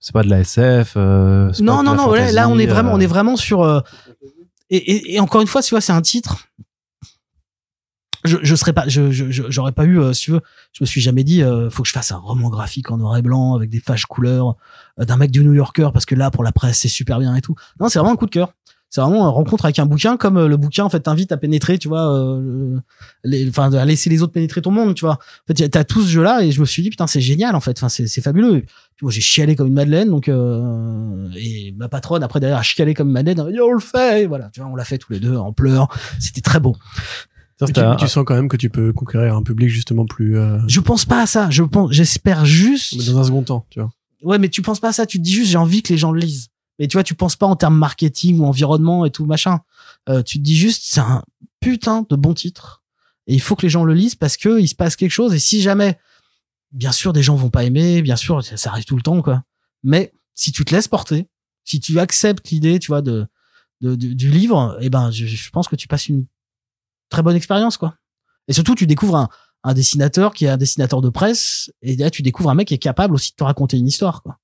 c'est 0.00 0.12
pas 0.12 0.22
de 0.22 0.30
la 0.30 0.40
SF. 0.40 0.94
euh, 0.96 1.50
pas 1.50 1.62
non 1.62 1.82
non 1.82 1.94
non 1.94 2.12
là 2.12 2.48
on 2.48 2.58
est 2.58 2.66
vraiment 2.66 2.92
on 2.92 3.00
est 3.00 3.06
vraiment 3.06 3.36
sur 3.36 3.82
et, 4.70 4.76
et, 4.76 5.14
et 5.14 5.20
encore 5.20 5.40
une 5.40 5.46
fois 5.46 5.62
tu 5.62 5.70
vois 5.70 5.80
c'est 5.80 5.92
un 5.92 6.02
titre. 6.02 6.46
Je 8.24 8.38
je 8.42 8.54
serais 8.56 8.72
pas 8.72 8.88
je 8.88 9.10
j'aurais 9.30 9.70
pas 9.72 9.84
eu 9.84 10.00
euh, 10.00 10.12
si 10.12 10.24
tu 10.24 10.30
veux 10.32 10.40
je 10.72 10.82
me 10.82 10.86
suis 10.86 11.00
jamais 11.00 11.22
dit 11.22 11.42
euh, 11.42 11.70
faut 11.70 11.82
que 11.84 11.88
je 11.88 11.92
fasse 11.92 12.10
un 12.10 12.16
roman 12.16 12.48
graphique 12.50 12.90
en 12.90 12.96
noir 12.96 13.16
et 13.16 13.22
blanc 13.22 13.54
avec 13.54 13.70
des 13.70 13.80
pages 13.80 14.06
couleurs 14.06 14.56
euh, 14.98 15.04
d'un 15.04 15.16
mec 15.16 15.30
du 15.30 15.44
New 15.44 15.54
Yorker 15.54 15.90
parce 15.92 16.06
que 16.06 16.16
là 16.16 16.32
pour 16.32 16.42
la 16.42 16.50
presse 16.50 16.78
c'est 16.78 16.88
super 16.88 17.20
bien 17.20 17.36
et 17.36 17.40
tout. 17.40 17.54
Non 17.78 17.88
c'est 17.88 18.00
vraiment 18.00 18.14
un 18.14 18.16
coup 18.16 18.26
de 18.26 18.32
cœur 18.32 18.52
c'est 18.90 19.00
vraiment 19.00 19.26
une 19.26 19.34
rencontre 19.34 19.64
avec 19.64 19.78
un 19.78 19.86
bouquin 19.86 20.16
comme 20.16 20.36
euh, 20.36 20.48
le 20.48 20.56
bouquin 20.56 20.84
en 20.84 20.88
fait 20.88 21.00
t'invite 21.00 21.32
à 21.32 21.36
pénétrer 21.36 21.78
tu 21.78 21.88
vois 21.88 22.12
euh, 22.12 22.78
les 23.24 23.48
enfin 23.48 23.72
à 23.72 23.84
laisser 23.84 24.08
les 24.10 24.22
autres 24.22 24.32
pénétrer 24.32 24.62
ton 24.62 24.70
monde 24.70 24.94
tu 24.94 25.04
vois. 25.04 25.14
En 25.14 25.54
fait 25.54 25.68
t'as 25.68 25.84
tout 25.84 26.02
ce 26.02 26.08
jeu 26.08 26.22
là 26.22 26.42
et 26.42 26.52
je 26.52 26.60
me 26.60 26.66
suis 26.66 26.82
dit 26.82 26.90
putain 26.90 27.06
c'est 27.06 27.20
génial 27.20 27.54
en 27.54 27.60
fait. 27.60 27.76
Enfin 27.78 27.88
c'est 27.88 28.06
c'est 28.06 28.20
fabuleux. 28.20 28.62
Moi 29.02 29.10
j'ai 29.10 29.20
chialé 29.20 29.56
comme 29.56 29.66
une 29.66 29.74
madeleine 29.74 30.08
donc 30.08 30.28
euh, 30.28 31.28
et 31.36 31.74
ma 31.76 31.88
patronne 31.88 32.22
après 32.22 32.40
derrière 32.40 32.58
a 32.58 32.62
chialé 32.62 32.94
comme 32.94 33.08
une 33.08 33.14
madeleine 33.14 33.50
dit 33.52 33.60
on 33.60 33.72
le 33.72 33.80
fait 33.80 34.22
et 34.22 34.26
voilà. 34.26 34.50
Tu 34.52 34.60
vois 34.60 34.70
on 34.70 34.76
l'a 34.76 34.84
fait 34.84 34.98
tous 34.98 35.12
les 35.12 35.20
deux 35.20 35.36
en 35.36 35.52
pleurs 35.52 35.88
c'était 36.20 36.40
très 36.40 36.60
beau. 36.60 36.76
Tu 37.58 38.08
sens 38.08 38.24
quand 38.26 38.34
même 38.34 38.48
que 38.48 38.56
tu 38.56 38.68
peux 38.68 38.92
conquérir 38.92 39.34
un 39.34 39.42
public 39.42 39.68
justement 39.68 40.04
plus 40.04 40.38
euh, 40.38 40.58
je 40.68 40.80
pense 40.80 41.04
pas 41.04 41.22
à 41.22 41.26
ça. 41.26 41.50
Je 41.50 41.62
pense 41.62 41.92
j'espère 41.92 42.44
juste 42.44 42.94
mais 42.98 43.12
dans 43.12 43.18
un 43.18 43.24
second 43.24 43.42
temps, 43.42 43.66
tu 43.70 43.80
vois. 43.80 43.90
Ouais, 44.22 44.38
mais 44.38 44.48
tu 44.48 44.62
penses 44.62 44.80
pas 44.80 44.88
à 44.88 44.92
ça. 44.92 45.06
Tu 45.06 45.18
te 45.18 45.22
dis 45.22 45.32
juste, 45.32 45.50
j'ai 45.50 45.58
envie 45.58 45.82
que 45.82 45.92
les 45.92 45.98
gens 45.98 46.10
le 46.10 46.20
lisent. 46.20 46.48
Mais 46.78 46.88
tu 46.88 46.96
vois, 46.96 47.04
tu 47.04 47.14
penses 47.14 47.36
pas 47.36 47.46
en 47.46 47.56
termes 47.56 47.76
marketing 47.76 48.40
ou 48.40 48.44
environnement 48.46 49.04
et 49.06 49.10
tout 49.10 49.24
machin. 49.26 49.60
Euh, 50.08 50.22
tu 50.22 50.38
te 50.38 50.42
dis 50.42 50.56
juste, 50.56 50.82
c'est 50.84 51.00
un 51.00 51.22
putain 51.60 52.04
de 52.08 52.16
bon 52.16 52.34
titre. 52.34 52.82
Et 53.26 53.34
il 53.34 53.40
faut 53.40 53.56
que 53.56 53.62
les 53.62 53.70
gens 53.70 53.84
le 53.84 53.94
lisent 53.94 54.14
parce 54.14 54.36
que 54.36 54.60
il 54.60 54.68
se 54.68 54.74
passe 54.74 54.94
quelque 54.96 55.10
chose. 55.10 55.34
Et 55.34 55.38
si 55.38 55.62
jamais, 55.62 55.98
bien 56.72 56.92
sûr, 56.92 57.12
des 57.12 57.22
gens 57.22 57.34
vont 57.34 57.50
pas 57.50 57.64
aimer, 57.64 58.02
bien 58.02 58.16
sûr, 58.16 58.44
ça, 58.44 58.70
arrive 58.70 58.84
tout 58.84 58.96
le 58.96 59.02
temps, 59.02 59.22
quoi. 59.22 59.42
Mais 59.82 60.12
si 60.34 60.52
tu 60.52 60.64
te 60.64 60.74
laisses 60.74 60.88
porter, 60.88 61.28
si 61.64 61.80
tu 61.80 61.98
acceptes 61.98 62.50
l'idée, 62.50 62.78
tu 62.78 62.88
vois, 62.88 63.02
de, 63.02 63.26
de, 63.80 63.94
de- 63.94 64.12
du 64.12 64.30
livre, 64.30 64.76
eh 64.80 64.90
ben, 64.90 65.10
je, 65.10 65.26
je 65.26 65.50
pense 65.50 65.66
que 65.68 65.76
tu 65.76 65.88
passes 65.88 66.08
une 66.08 66.26
très 67.08 67.22
bonne 67.22 67.36
expérience, 67.36 67.76
quoi. 67.78 67.96
Et 68.48 68.52
surtout, 68.52 68.74
tu 68.74 68.86
découvres 68.86 69.16
un, 69.16 69.28
un 69.64 69.74
dessinateur 69.74 70.32
qui 70.34 70.44
est 70.44 70.48
un 70.48 70.56
dessinateur 70.56 71.00
de 71.00 71.08
presse, 71.08 71.72
et 71.82 71.96
là, 71.96 72.10
tu 72.10 72.22
découvres 72.22 72.50
un 72.50 72.54
mec 72.54 72.68
qui 72.68 72.74
est 72.74 72.78
capable 72.78 73.14
aussi 73.14 73.32
de 73.32 73.36
te 73.36 73.44
raconter 73.44 73.76
une 73.78 73.88
histoire, 73.88 74.22
quoi. 74.22 74.38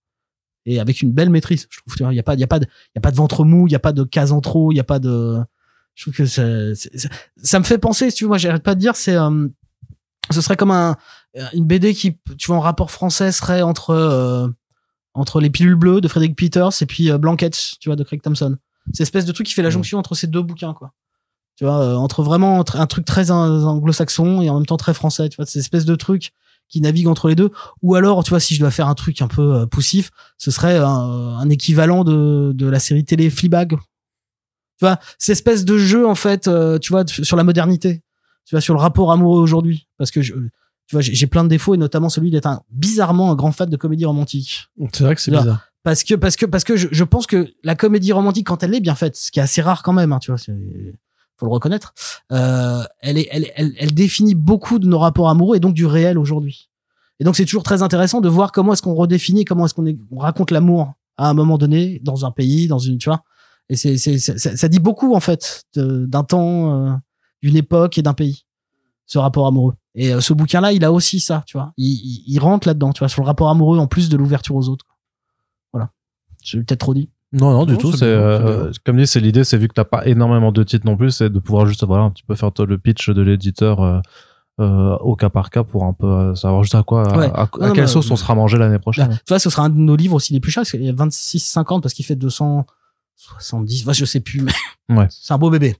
Et 0.65 0.79
avec 0.81 1.03
une 1.03 1.13
belle 1.13 1.31
maîtrise, 1.31 1.67
je 1.71 1.81
trouve. 1.81 1.95
Tu 1.97 2.03
vois, 2.05 2.13
il 2.13 2.17
y 2.17 2.21
a 2.21 2.23
pas, 2.23 2.35
il 2.35 2.41
y 2.41 2.45
a 2.45 2.47
pas 2.47 2.59
de, 2.61 2.67
il 2.67 2.93
y 2.97 2.99
a 2.99 3.01
pas 3.01 3.11
de 3.11 3.17
ventre 3.17 3.45
mou, 3.45 3.67
il 3.67 3.73
y 3.73 3.77
a 3.77 3.81
pas 3.81 3.93
de 3.93 4.05
cases 4.05 4.31
en 4.33 4.41
trop, 4.41 4.73
il 4.73 4.77
y 4.77 4.81
a 4.81 4.85
pas 4.85 4.99
de. 4.99 5.39
Je 5.95 6.05
trouve 6.05 6.15
que 6.15 6.25
ça, 6.27 6.75
ça, 6.75 7.09
ça 7.37 7.59
me 7.59 7.65
fait 7.65 7.79
penser, 7.79 8.11
si 8.11 8.17
tu 8.19 8.27
moi, 8.27 8.39
j'arrête 8.39 8.63
pas 8.63 8.75
de 8.75 8.81
dire, 8.81 8.97
c'est, 8.97 9.17
euh, 9.17 9.49
ce 10.31 10.41
serait 10.41 10.57
comme 10.57 10.71
un, 10.71 10.97
une 11.53 11.67
BD 11.67 11.93
qui, 11.95 12.17
tu 12.39 12.47
vois, 12.47 12.57
en 12.57 12.61
rapport 12.61 12.91
français 12.91 13.31
serait 13.33 13.61
entre, 13.63 13.91
euh, 13.91 14.49
entre 15.15 15.41
les 15.41 15.51
pilules 15.51 15.75
bleues 15.75 16.01
de 16.01 16.09
Frédéric 16.09 16.37
Peters 16.37 16.81
et 16.81 16.87
puis 16.87 17.11
euh, 17.11 17.19
Blankets, 17.19 17.77
tu 17.81 17.89
vois, 17.89 17.97
de 17.97 18.05
Craig 18.05 18.23
Thompson. 18.23 18.57
C'est 18.95 19.03
espèce 19.03 19.27
de 19.27 19.33
truc 19.33 19.47
qui 19.47 19.53
fait 19.53 19.63
la 19.63 19.71
jonction 19.71 19.99
entre 19.99 20.15
ces 20.15 20.27
deux 20.27 20.43
bouquins, 20.43 20.73
quoi. 20.73 20.93
Tu 21.57 21.65
vois, 21.65 21.83
euh, 21.83 21.95
entre 21.97 22.23
vraiment 22.23 22.59
entre 22.59 22.81
un 22.81 22.87
truc 22.87 23.05
très 23.05 23.31
an- 23.31 23.63
anglo-saxon 23.65 24.41
et 24.41 24.49
en 24.49 24.55
même 24.55 24.67
temps 24.67 24.79
très 24.79 24.95
français, 24.95 25.29
tu 25.29 25.37
vois, 25.37 25.45
ces 25.45 25.59
espèces 25.59 25.85
de 25.85 25.95
trucs 25.95 26.33
qui 26.73 26.81
naviguent 26.81 27.09
entre 27.09 27.29
les 27.29 27.35
deux. 27.37 27.51
Ou 27.83 27.95
alors, 27.95 28.25
tu 28.25 28.31
vois, 28.31 28.41
si 28.41 28.55
je 28.55 28.61
dois 28.61 28.71
faire 28.71 28.89
un 28.89 28.95
truc 28.95 29.21
un 29.21 29.29
peu 29.29 29.55
euh, 29.55 29.67
poussif, 29.67 30.11
ce 30.39 30.51
serait 30.51 30.79
un, 30.79 30.87
un 30.89 31.49
équivalent 31.51 32.03
de, 32.03 32.53
de 32.55 32.67
la 32.67 32.79
série 32.81 33.05
télé 33.05 33.29
Fleabag. 33.29 33.71
Tu 33.71 33.79
vois, 34.81 34.99
cette 35.19 35.35
espèce 35.35 35.65
de 35.67 35.77
jeu, 35.77 36.07
en 36.09 36.15
fait, 36.15 36.49
euh, 36.49 36.79
tu 36.79 36.91
vois, 36.93 37.05
sur 37.07 37.37
la 37.37 37.45
modernité. 37.45 38.03
Tu 38.47 38.55
vois, 38.55 38.63
sur 38.63 38.73
le 38.75 38.81
rapport 38.81 39.13
amoureux 39.13 39.41
aujourd'hui. 39.41 39.87
Parce 39.99 40.11
que, 40.11 40.23
je, 40.23 40.33
tu 40.33 40.97
vois, 40.97 41.03
j'ai 41.03 41.27
plein 41.27 41.45
de 41.45 41.49
défauts 41.51 41.75
et 41.75 41.79
notamment 41.79 42.09
celui 42.09 42.31
d'être 42.31 42.47
un, 42.47 42.63
bizarrement 42.71 43.31
un 43.31 43.35
grand 43.35 43.53
fan 43.53 43.69
de 43.69 43.77
comédie 43.77 44.07
romantique 44.07 44.67
C'est 44.95 45.05
vrai 45.05 45.15
que 45.15 45.21
c'est 45.21 45.31
bizarre. 45.31 45.69
parce 45.85 46.03
que 46.05 46.15
parce 46.15 46.37
que 46.37 46.47
parce 46.47 46.65
que 46.65 46.77
je, 46.77 46.89
je 46.91 47.05
pense 47.05 47.27
que 47.27 47.49
la 47.63 47.75
comédie 47.77 48.13
romantique 48.13 48.47
quand 48.47 48.63
elle 48.63 48.75
est 48.75 48.81
bien 48.81 48.95
faite 48.95 49.15
ce 49.17 49.31
qui 49.31 49.39
est 49.39 49.43
assez 49.43 49.63
rare 49.63 49.83
quand 49.83 49.93
même 49.93 50.13
hein, 50.13 50.19
tu 50.19 50.31
vois 50.33 50.41
faut 51.43 51.47
le 51.47 51.53
reconnaître 51.53 51.93
euh, 52.31 52.85
elle 53.01 53.19
est 53.19 53.29
elle, 53.33 53.51
elle 53.57 53.75
elle 53.79 53.93
définit 53.95 54.35
beaucoup 54.37 54.79
de 54.79 54.87
nos 54.87 54.99
rapports 55.01 55.29
amoureux 55.29 55.57
et 55.57 55.61
donc 55.61 55.75
du 55.75 55.87
réel 55.87 56.17
aujourd'hui. 56.19 56.69
Et 57.19 57.25
donc 57.25 57.35
c'est 57.37 57.45
toujours 57.45 57.65
très 57.65 57.83
intéressant 57.83 58.21
de 58.21 58.29
voir 58.29 58.53
comment 58.53 58.73
est-ce 58.73 58.83
qu'on 58.83 58.95
redéfinit 58.95 59.45
comment 59.45 59.65
est-ce 59.67 59.75
qu'on 59.75 59.87
est- 59.87 59.99
on 60.13 60.19
raconte 60.19 60.51
l'amour 60.53 60.93
à 61.17 61.29
un 61.29 61.35
moment 61.35 61.59
donné 61.59 62.01
dans 62.05 62.25
un 62.25 62.31
pays 62.31 62.69
dans 62.69 62.79
une 62.79 62.99
tu 62.99 63.09
vois. 63.09 63.23
Et 63.69 63.77
c'est 63.77 63.97
c'est 63.99 64.19
ça, 64.19 64.69
dit 64.69 64.79
beaucoup 64.81 65.15
en 65.15 65.21
fait 65.21 65.65
d'un 65.75 66.25
temps 66.25 66.87
euh, 66.87 66.93
d'une 67.43 67.57
époque 67.57 67.99
et 67.99 68.03
d'un 68.03 68.15
pays 68.15 68.45
ce 69.07 69.19
rapport 69.19 69.47
amoureux. 69.47 69.75
Et 69.95 70.15
euh, 70.15 70.21
ce 70.21 70.33
bouquin 70.33 70.61
là 70.61 70.73
il 70.73 70.85
a 70.85 70.93
aussi 70.93 71.19
ça 71.21 71.43
tu 71.47 71.57
vois. 71.57 71.73
Il, 71.77 71.87
il, 71.87 72.25
il 72.27 72.39
rentre 72.39 72.69
là-dedans 72.69 72.93
tu 72.93 73.01
vois 73.01 73.09
sur 73.09 73.23
le 73.23 73.27
rapport 73.27 73.49
amoureux 73.51 73.79
en 73.79 73.87
plus 73.89 74.09
de 74.09 74.17
l'ouverture 74.17 74.55
aux 74.57 74.69
autres. 74.69 74.87
Voilà. 75.73 75.91
J'ai 76.43 76.59
peut-être 76.63 76.81
trop 76.81 76.95
dit 76.95 77.09
Non, 77.33 77.51
non, 77.53 77.65
du 77.65 77.73
Non, 77.75 77.79
tout. 77.79 77.93
c'est 77.93 78.05
euh, 78.05 78.73
c'est 78.73 78.83
comme 78.83 78.97
dit, 78.99 79.07
c'est 79.07 79.21
l'idée, 79.21 79.43
c'est 79.45 79.57
vu 79.57 79.67
que 79.69 79.73
t'as 79.75 79.85
pas 79.85 80.07
énormément 80.07 80.53
de 80.53 80.63
titres 80.63 80.85
non 80.87 80.97
plus, 80.97 81.11
c'est 81.11 81.31
de 81.31 81.39
pouvoir 81.39 81.67
juste 81.67 81.85
voilà 81.85 82.03
un 82.05 82.11
petit 82.11 82.23
peu 82.25 82.35
faire 82.35 82.53
toi, 82.53 82.67
le 82.67 82.77
pitch 82.79 83.09
de 83.11 83.23
l'éditeur 83.23 83.81
euh, 83.83 84.01
euh, 84.61 84.97
au 84.99 85.17
cas 85.17 85.31
par 85.31 85.49
cas 85.49 85.65
pour 85.65 85.85
un 85.85 85.95
peu 85.95 86.07
euh, 86.07 86.35
savoir 86.35 86.63
juste 86.63 86.75
à 86.75 86.83
quoi, 86.83 87.09
à- 87.11 87.17
Ouais. 87.19 87.31
à, 87.33 87.43
à 87.45 87.49
Non, 87.59 87.69
non, 87.69 87.73
quelle 87.73 87.89
sauce 87.89 88.11
euh, 88.11 88.13
on 88.13 88.17
sera 88.17 88.35
mangé 88.35 88.59
l'année 88.59 88.75
Là, 88.75 88.79
prochaine. 88.79 89.09
tu 89.11 89.21
vois, 89.29 89.39
ce 89.39 89.49
sera 89.49 89.65
un 89.65 89.71
de 89.71 89.77
nos 89.79 89.97
livres 89.97 90.15
aussi 90.15 90.35
les 90.35 90.41
plus 90.41 90.51
chers, 90.53 90.61
parce 90.63 90.73
qu'il 90.73 90.83
y 90.85 90.89
a 90.89 90.93
26,50 90.93 91.81
parce 91.81 91.95
qu'il 91.95 92.05
fait 92.05 92.17
270, 92.17 93.87
ouais, 93.87 93.95
je 93.95 94.05
sais 94.05 94.21
plus, 94.21 94.43
mais 94.43 94.53
Ouais. 94.97 95.07
c'est 95.11 95.33
un 95.33 95.39
beau 95.39 95.49
bébé. 95.51 95.77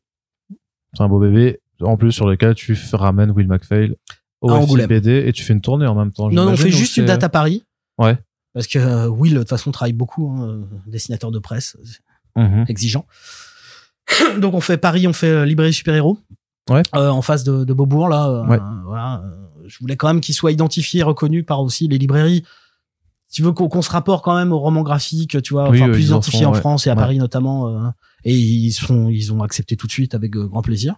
C'est 0.95 1.03
un 1.03 1.09
beau 1.09 1.19
bébé. 1.19 1.61
En 1.83 1.97
plus, 1.97 2.13
sur 2.13 2.27
lequel 2.27 2.55
tu 2.55 2.79
ramènes 2.93 3.31
Will 3.33 3.49
McPhail 3.49 3.95
au. 4.41 4.49
FIPD 4.67 5.25
et 5.27 5.33
tu 5.33 5.43
fais 5.43 5.53
une 5.53 5.61
tournée 5.61 5.87
en 5.87 5.95
même 5.95 6.13
temps. 6.13 6.31
Non, 6.31 6.45
non, 6.45 6.53
on 6.53 6.57
fait 6.57 6.71
juste 6.71 6.97
une 6.97 7.07
date 7.07 7.25
à 7.25 7.29
Paris. 7.29 7.65
Ouais. 7.99 8.17
Parce 8.55 8.67
que 8.67 8.79
euh, 8.79 9.09
Will, 9.09 9.35
de 9.35 9.39
toute 9.41 9.49
façon, 9.49 9.71
travaille 9.73 9.93
beaucoup, 9.95 10.31
hein, 10.31 10.49
euh, 10.49 10.65
dessinateur 10.87 11.31
de 11.31 11.39
presse, 11.39 11.77
Mhm. 12.37 12.65
exigeant. 12.69 13.07
Donc 14.41 14.55
on 14.55 14.61
fait 14.61 14.77
Paris, 14.79 15.07
on 15.07 15.13
fait 15.13 15.29
euh, 15.29 15.45
librairie 15.47 15.73
super-héros. 15.73 16.19
Ouais. 16.71 16.83
Euh, 16.95 17.09
en 17.09 17.23
face 17.23 17.45
de, 17.45 17.65
de 17.65 17.73
Beaubourg, 17.73 18.09
là. 18.09 18.29
euh, 18.29 18.47
Ouais. 18.47 18.59
voilà. 18.85 19.23
Je 19.67 19.79
voulais 19.81 19.97
quand 19.97 20.09
même 20.09 20.21
qu'il 20.21 20.35
soit 20.35 20.53
identifié, 20.53 21.03
reconnu 21.03 21.45
par 21.45 21.61
aussi 21.63 21.89
les 21.89 21.99
librairies. 21.99 22.45
Tu 23.33 23.43
veux 23.43 23.53
qu'on 23.53 23.81
se 23.83 23.91
rapporte 23.91 24.23
quand 24.25 24.37
même 24.37 24.53
au 24.53 24.59
roman 24.59 24.83
graphique, 24.83 25.41
tu 25.43 25.55
vois, 25.55 25.71
Oui, 25.71 25.81
enfin 25.83 25.91
plus 25.93 26.09
ils 26.09 26.15
en 26.15 26.21
ouais. 26.53 26.59
France 26.61 26.87
et 26.87 26.91
à. 26.91 26.95
Paris 26.97 27.17
notamment. 27.19 27.69
euh, 27.69 27.89
et 28.25 28.37
ils 28.37 28.73
sont, 28.73 29.09
ils 29.09 29.33
ont 29.33 29.43
accepté 29.43 29.77
tout 29.77 29.87
de 29.87 29.93
suite 29.93 30.15
avec 30.15 30.33
grand 30.33 30.61
plaisir. 30.63 30.97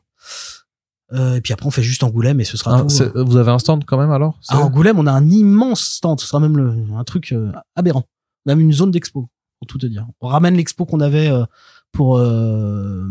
Euh, 1.15 1.37
et 1.37 1.41
puis 1.41 1.53
après 1.53 1.67
on 1.67 1.71
fait 1.71 1.83
juste 1.83 2.03
Angoulême 2.03 2.41
et 2.41 2.45
ce 2.45 2.57
sera 2.57 2.77
Ah, 2.79 2.83
tout. 2.83 2.89
c'est- 2.89 3.13
vous 3.17 3.37
avez 3.37 3.51
un 3.53 3.59
stand 3.59 3.85
quand 3.85 3.97
même 3.99 4.11
alors 4.11 4.39
À 4.49 4.59
Angoulême, 4.59 4.99
on 4.99 5.07
a 5.07 5.13
un 5.13 5.29
immense 5.31 5.81
stand. 5.83 6.19
Ce 6.21 6.27
sera 6.27 6.41
même 6.41 6.57
le, 6.57 6.75
un 6.97 7.05
truc 7.05 7.33
euh, 7.33 7.53
aberrant. 7.77 8.05
On 8.47 8.53
a 8.53 8.55
même 8.55 8.65
une 8.65 8.73
zone 8.73 8.91
d'expo, 8.91 9.29
pour 9.61 9.67
tout 9.69 9.79
te 9.79 9.87
dire. 9.87 10.07
On 10.21 10.27
ramène 10.29 10.55
l'expo 10.57 10.85
qu'on 10.87 11.01
avait 11.01 11.29
euh, 11.31 11.45
pour 11.93 12.19
euh, 12.19 13.05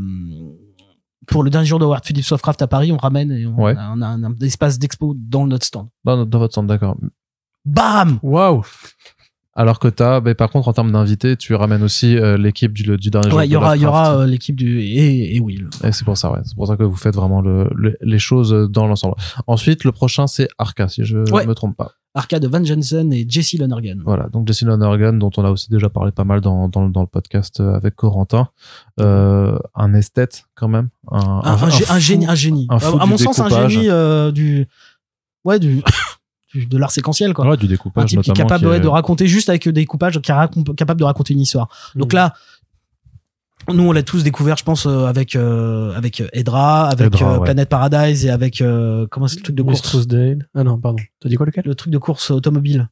pour 1.27 1.43
le 1.43 1.49
dernier 1.49 1.65
jour 1.65 1.79
de 1.79 1.85
World 1.85 2.03
Philips 2.05 2.27
Lovecraft 2.29 2.61
à 2.61 2.67
Paris. 2.67 2.91
On 2.91 2.97
ramène 2.97 3.31
et 3.31 3.45
on, 3.47 3.55
Ouais. 3.61 3.75
a, 3.77 3.93
on 3.95 4.01
a 4.01 4.07
un, 4.07 4.23
un 4.25 4.35
espace 4.41 4.77
d'expo 4.77 5.15
dans 5.17 5.47
notre 5.47 5.65
stand. 5.65 5.87
dans, 6.03 6.25
dans 6.25 6.39
votre 6.39 6.53
stand, 6.53 6.67
d'accord. 6.67 6.97
Bam 7.65 8.19
Waouh 8.21 8.63
Alors 9.55 9.77
que 9.77 9.87
t'as, 9.87 10.19
ben, 10.19 10.33
par 10.33 10.49
contre, 10.49 10.67
en 10.67 10.73
termes 10.73 10.91
d'invités, 10.91 11.37
tu 11.37 11.53
ramènes 11.53 11.83
aussi 11.83 12.17
euh, 12.17 12.37
l'équipe 12.37 12.73
du, 12.73 12.81
du 12.97 13.09
dernier 13.11 13.31
Ouais, 13.31 13.47
il 13.47 13.51
y 13.51 13.55
aura, 13.55 13.75
il 13.77 13.83
y 13.83 13.85
aura 13.85 14.17
euh, 14.17 14.25
l'équipe 14.25 14.55
du 14.55 14.79
et, 14.81 15.35
et 15.35 15.39
Will. 15.39 15.69
Et 15.83 15.91
c'est 15.91 16.05
pour 16.05 16.17
ça, 16.17 16.31
ouais. 16.31 16.39
C'est 16.43 16.55
pour 16.55 16.65
ça 16.65 16.75
que 16.75 16.81
vous 16.83 16.95
faites 16.95 17.13
vraiment 17.15 17.39
le, 17.41 17.69
le- 17.75 17.95
les 18.01 18.17
choses 18.17 18.51
dans 18.71 18.87
l'ensemble. 18.87 19.13
Ensuite, 19.45 19.83
le 19.83 19.91
prochain, 19.91 20.25
c'est 20.25 20.47
Arca, 20.57 20.87
si 20.87 21.03
je 21.05 21.19
Ouais. 21.31 21.45
me 21.45 21.53
trompe 21.53 21.77
pas. 21.77 21.91
Arca 22.15 22.39
de 22.39 22.47
Van 22.47 22.63
Jensen 22.63 23.11
et 23.13 23.25
Jesse 23.29 23.53
Lonergan. 23.59 23.99
Voilà. 24.03 24.27
Donc, 24.29 24.47
Jesse 24.47 24.63
Lonergan, 24.63 25.13
dont 25.19 25.31
on 25.37 25.45
a 25.45 25.51
aussi 25.51 25.69
déjà 25.69 25.89
parlé 25.89 26.11
pas 26.11 26.23
mal 26.23 26.41
dans, 26.41 26.67
dans, 26.67 26.89
dans 26.89 27.01
le 27.01 27.07
podcast 27.07 27.59
euh, 27.59 27.75
avec 27.75 27.95
Corentin. 27.95 28.49
Euh, 28.99 29.57
un 29.75 29.93
esthète, 29.93 30.45
quand 30.55 30.67
même. 30.67 30.89
Un, 31.11 31.19
Un, 31.19 31.41
un, 31.43 31.55
gé- 31.69 31.83
un 31.91 31.93
fou- 31.95 31.99
génie, 31.99 32.25
un 32.27 32.35
génie. 32.35 32.67
à 32.71 33.05
mon 33.05 33.17
sens, 33.17 33.39
un 33.39 33.69
génie 33.69 33.89
euh, 33.89 34.31
du 34.31 34.67
ouais 35.43 35.59
du- 35.59 35.81
de 36.55 36.77
l'art 36.77 36.91
séquentiel 36.91 37.33
quoi 37.33 37.47
Ouais, 37.47 37.57
du 37.57 37.65
un 37.65 37.69
découpage 37.69 38.09
type 38.09 38.21
qui 38.21 38.31
est 38.31 38.33
capable 38.33 38.61
qui 38.61 38.69
ouais, 38.69 38.77
est- 38.77 38.81
de 38.81 38.87
raconter 38.87 39.27
juste 39.27 39.49
avec 39.49 39.67
des 39.69 39.85
coupages 39.85 40.19
qui 40.21 40.31
est 40.31 40.75
capable 40.75 40.99
de 40.99 41.05
raconter 41.05 41.33
une 41.33 41.41
histoire 41.41 41.67
donc 41.95 42.13
Mm. 42.13 42.15
là 42.17 42.33
nous 43.73 43.83
on 43.83 43.91
l'a 43.93 44.03
tous 44.03 44.23
découvert 44.23 44.57
je 44.57 44.63
pense 44.65 44.85
euh, 44.85 45.05
avec 45.05 45.35
euh, 45.37 45.93
avec 45.95 46.19
euh, 46.19 46.27
Edra 46.33 46.89
avec 46.89 47.07
Edra, 47.07 47.35
euh, 47.35 47.37
ouais. 47.37 47.43
Planet 47.45 47.69
Paradise 47.69 48.25
et 48.25 48.29
avec 48.29 48.59
euh, 48.61 49.07
comment 49.09 49.27
c'est 49.27 49.37
le 49.37 49.43
truc 49.43 49.55
de 49.55 49.63
course? 49.63 49.81
Mistress 49.83 50.05
Dale. 50.07 50.49
Ah 50.53 50.63
non, 50.65 50.77
pardon. 50.77 51.01
T'as 51.21 51.29
dit 51.29 51.35
quoi 51.35 51.45
lequel? 51.45 51.63
Le 51.65 51.73
truc 51.75 51.91
de 51.93 51.97
course 51.97 52.29
automobile 52.31 52.89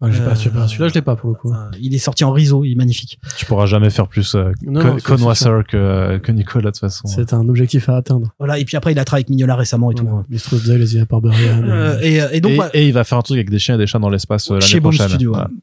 ah, 0.00 0.10
j'ai 0.10 0.20
Euh, 0.20 0.26
pas, 0.28 0.34
j'ai 0.34 0.50
pas- 0.50 0.68
Celui-là, 0.68 0.88
je 0.88 0.94
l'ai 0.94 1.02
pas 1.02 1.16
pour 1.16 1.30
le 1.30 1.34
coup. 1.36 1.52
Euh, 1.52 1.56
il 1.80 1.94
est 1.94 1.98
sorti 1.98 2.24
en 2.24 2.30
riso 2.32 2.64
il 2.64 2.72
est 2.72 2.74
magnifique 2.76 3.18
Tu 3.36 3.46
pourras 3.46 3.66
jamais 3.66 3.90
faire 3.90 4.06
plus 4.08 4.34
euh, 4.34 4.52
Non, 4.62 4.80
que- 4.80 4.86
non, 4.86 4.94
c'est- 4.94 5.00
c'est 5.00 5.06
connoisseur 5.06 5.66
que, 5.66 6.18
que 6.18 6.32
Nicolas 6.32 6.66
de 6.66 6.70
toute 6.70 6.80
façon. 6.80 7.08
C'est 7.08 7.32
un 7.32 7.48
objectif 7.48 7.88
à 7.88 7.96
atteindre. 7.96 8.32
voilà 8.38 8.58
et 8.58 8.64
puis 8.64 8.76
après 8.76 8.92
il 8.92 8.98
a 8.98 9.04
travaillé 9.04 9.22
avec 9.24 9.30
Mignola 9.30 9.56
récemment 9.56 9.90
et 9.90 9.94
tout 9.94 10.06
Voilà. 10.06 10.24
Les 10.78 10.96
IA 10.96 11.04
Barbarian. 11.04 11.62
Euh, 11.64 11.98
et, 12.02 12.20
et 12.32 12.40
donc 12.40 12.52
et, 12.74 12.86
il 12.86 12.92
va 12.92 13.04
faire 13.04 13.18
un 13.18 13.22
truc 13.22 13.36
avec 13.38 13.50
des 13.50 13.58
chiens 13.58 13.74
et 13.74 13.78
des 13.78 13.86
chats 13.86 13.98
dans 13.98 14.08
l'espace 14.10 14.50
euh, 14.50 14.60
chez 14.60 14.74
l'année 14.74 14.80
Bomb 14.80 14.90
prochaine. 14.92 15.08
Studio 15.08 15.32
Voilà. 15.32 15.48
ouais. 15.48 15.54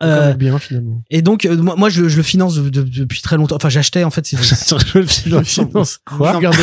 Euh, 0.00 0.32
bien 0.34 0.56
finalement. 0.60 1.02
et 1.10 1.22
donc 1.22 1.44
euh, 1.44 1.56
moi, 1.56 1.74
moi, 1.76 1.88
je, 1.88 2.02
le- 2.02 2.08
je 2.08 2.16
le 2.18 2.22
finance 2.22 2.54
de- 2.54 2.70
de- 2.70 2.82
depuis 2.82 3.20
très 3.20 3.36
longtemps 3.36 3.56
enfin 3.56 3.68
j'achetais 3.68 4.04
en 4.04 4.10
fait 4.10 4.24
c'est 4.24 4.36
Je 4.42 4.98
le 4.98 5.42
finance. 5.42 5.98
Quoi 6.06 6.34
Regarde. 6.34 6.54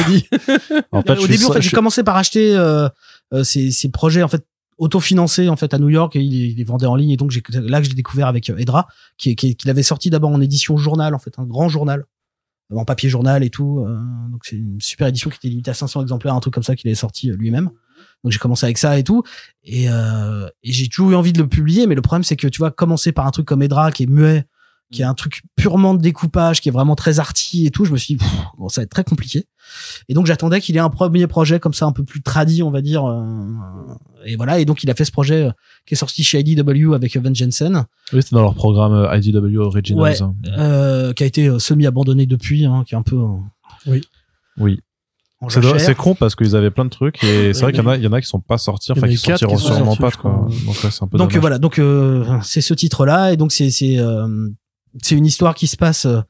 En 0.93 1.01
fait, 1.01 1.15
je 1.15 1.19
au 1.19 1.21
suis 1.25 1.27
début, 1.33 1.43
en 1.43 1.47
so- 1.47 1.53
fait, 1.53 1.59
je 1.59 1.63
j'ai 1.63 1.67
suis- 1.67 1.75
commencé 1.75 2.01
par 2.03 2.15
acheter 2.15 2.55
euh, 2.55 2.87
euh, 3.33 3.43
ces, 3.43 3.71
ces 3.71 3.89
projets 3.89 4.23
en 4.23 4.29
fait 4.29 4.45
autofinancés 4.77 5.49
en 5.49 5.55
fait 5.55 5.73
à 5.73 5.79
New 5.79 5.89
York 5.89 6.15
et 6.15 6.21
il, 6.21 6.55
les- 6.55 6.63
vendait 6.63 6.85
en 6.85 6.95
ligne. 6.95 7.11
Et 7.11 7.17
donc 7.17 7.31
j'ai 7.31 7.41
là 7.53 7.81
que 7.81 7.87
j'ai 7.87 7.93
découvert 7.93 8.27
avec 8.27 8.49
euh, 8.49 8.57
Edra 8.57 8.87
qui 9.17 9.31
est- 9.31 9.35
qui 9.35 9.55
qu'il 9.55 9.69
avait 9.69 9.83
sorti 9.83 10.09
d'abord 10.09 10.31
en 10.31 10.41
édition 10.41 10.77
journal 10.77 11.15
en 11.15 11.19
fait 11.19 11.37
un 11.39 11.45
grand 11.45 11.69
journal 11.69 12.05
euh, 12.71 12.75
en 12.77 12.85
papier 12.85 13.09
journal 13.09 13.43
et 13.43 13.49
tout 13.49 13.79
euh, 13.87 13.97
donc 14.31 14.41
c'est 14.43 14.57
une 14.57 14.81
super 14.81 15.07
édition 15.07 15.29
qui 15.29 15.37
était 15.37 15.47
limitée 15.49 15.71
à 15.71 15.73
500 15.75 16.01
exemplaires 16.01 16.33
un 16.33 16.39
truc 16.39 16.53
comme 16.53 16.63
ça 16.63 16.75
qu'il 16.75 16.87
avait 16.89 16.95
sorti 16.95 17.29
lui-même. 17.31 17.69
Donc 18.23 18.31
j'ai 18.31 18.39
commencé 18.39 18.65
avec 18.65 18.77
ça 18.77 18.97
et 18.97 19.03
tout. 19.03 19.23
Et, 19.63 19.85
euh, 19.89 20.47
et 20.63 20.71
j'ai 20.71 20.87
toujours 20.89 21.11
eu 21.11 21.15
envie 21.15 21.31
de 21.33 21.41
le 21.41 21.47
publier 21.47 21.87
mais 21.87 21.95
le 21.95 22.01
problème 22.01 22.23
c'est 22.23 22.35
que 22.35 22.47
tu 22.47 22.57
vois 22.59 22.71
commencer 22.71 23.11
par 23.11 23.25
un 23.27 23.31
truc 23.31 23.45
comme 23.47 23.61
Edra 23.63 23.91
qui 23.91 24.03
est 24.03 24.07
muet 24.09 24.45
qui 24.91 25.01
est 25.01 25.05
un 25.05 25.15
truc 25.15 25.41
purement 25.55 25.95
de 25.95 26.01
découpage, 26.01 26.61
qui 26.61 26.69
est 26.69 26.71
vraiment 26.71 26.95
très 26.95 27.19
arty 27.19 27.65
et 27.65 27.71
tout, 27.71 27.85
je 27.85 27.91
me 27.91 27.97
suis 27.97 28.15
dit, 28.15 28.25
bon, 28.57 28.69
ça 28.69 28.81
va 28.81 28.83
être 28.83 28.91
très 28.91 29.03
compliqué. 29.03 29.45
Et 30.09 30.13
donc 30.13 30.25
j'attendais 30.25 30.61
qu'il 30.61 30.75
ait 30.75 30.79
un 30.79 30.89
premier 30.89 31.27
projet 31.27 31.59
comme 31.59 31.73
ça, 31.73 31.85
un 31.85 31.91
peu 31.91 32.03
plus 32.03 32.21
tradit, 32.21 32.63
on 32.63 32.69
va 32.71 32.81
dire. 32.81 33.05
euh, 33.05 33.45
et 34.25 34.35
voilà, 34.35 34.59
et 34.59 34.65
donc 34.65 34.83
il 34.83 34.89
a 34.89 34.95
fait 34.95 35.05
ce 35.05 35.11
projet 35.11 35.45
euh, 35.45 35.51
qui 35.85 35.93
est 35.93 35.97
sorti 35.97 36.23
chez 36.23 36.39
IDW 36.39 36.93
avec 36.93 37.15
Van 37.17 37.33
Jensen, 37.33 37.85
Oui, 38.13 38.21
c'était 38.23 38.35
dans 38.35 38.41
leur 38.41 38.55
programme 38.55 38.93
euh, 38.93 39.15
IDW 39.17 39.57
Originals. 39.59 40.01
Ouais. 40.03 40.21
hein. 40.21 40.33
euh, 40.57 41.13
qui 41.13 41.23
a 41.23 41.25
été 41.27 41.59
semi-abandonné 41.59 42.25
depuis, 42.25 42.65
hein, 42.65 42.83
qui 42.87 42.95
est 42.95 42.97
un 42.97 43.03
peu 43.03 43.17
Oui. 43.87 44.01
en 45.41 45.49
C'est 45.49 45.61
c'est 45.79 45.95
con 45.95 46.15
parce 46.15 46.35
qu'ils 46.35 46.55
avaient 46.55 46.71
plein 46.71 46.85
de 46.85 46.89
trucs 46.89 47.23
et 47.23 47.53
c'est 47.53 47.61
vrai 47.61 47.71
qu'il 47.73 47.83
y 47.83 47.85
en 47.85 47.89
a, 47.89 47.97
il 47.97 48.03
y 48.03 48.07
en 48.07 48.13
a 48.13 48.21
qui 48.21 48.27
sont 48.27 48.39
pas 48.39 48.57
sortis, 48.57 48.91
enfin 48.91 49.07
qui 49.07 49.17
sortiront 49.17 49.55
qui 49.55 49.61
sont 49.61 49.67
sûrement 49.75 49.95
sortis, 49.95 50.01
pas, 50.01 50.11
quoi. 50.11 50.47
Donc 50.65 50.75
ouais, 50.83 50.91
c'est 50.91 51.03
un 51.03 51.07
peu 51.07 51.17
Donc 51.17 51.29
dommage. 51.29 51.41
voilà, 51.41 51.57
donc 51.59 51.77
euh, 51.77 52.25
c'est 52.41 52.61
ce 52.61 52.73
titre-là, 52.73 53.33
et 53.33 53.37
donc 53.37 53.51
c'est 53.51 53.69
c'est 53.69 53.99
euh, 53.99 54.49
c'est 55.03 55.15
une 55.15 55.25
histoire 55.25 55.53
qui 55.55 55.67
se 55.67 55.75
passe. 55.77 56.05
euh, 56.05 56.21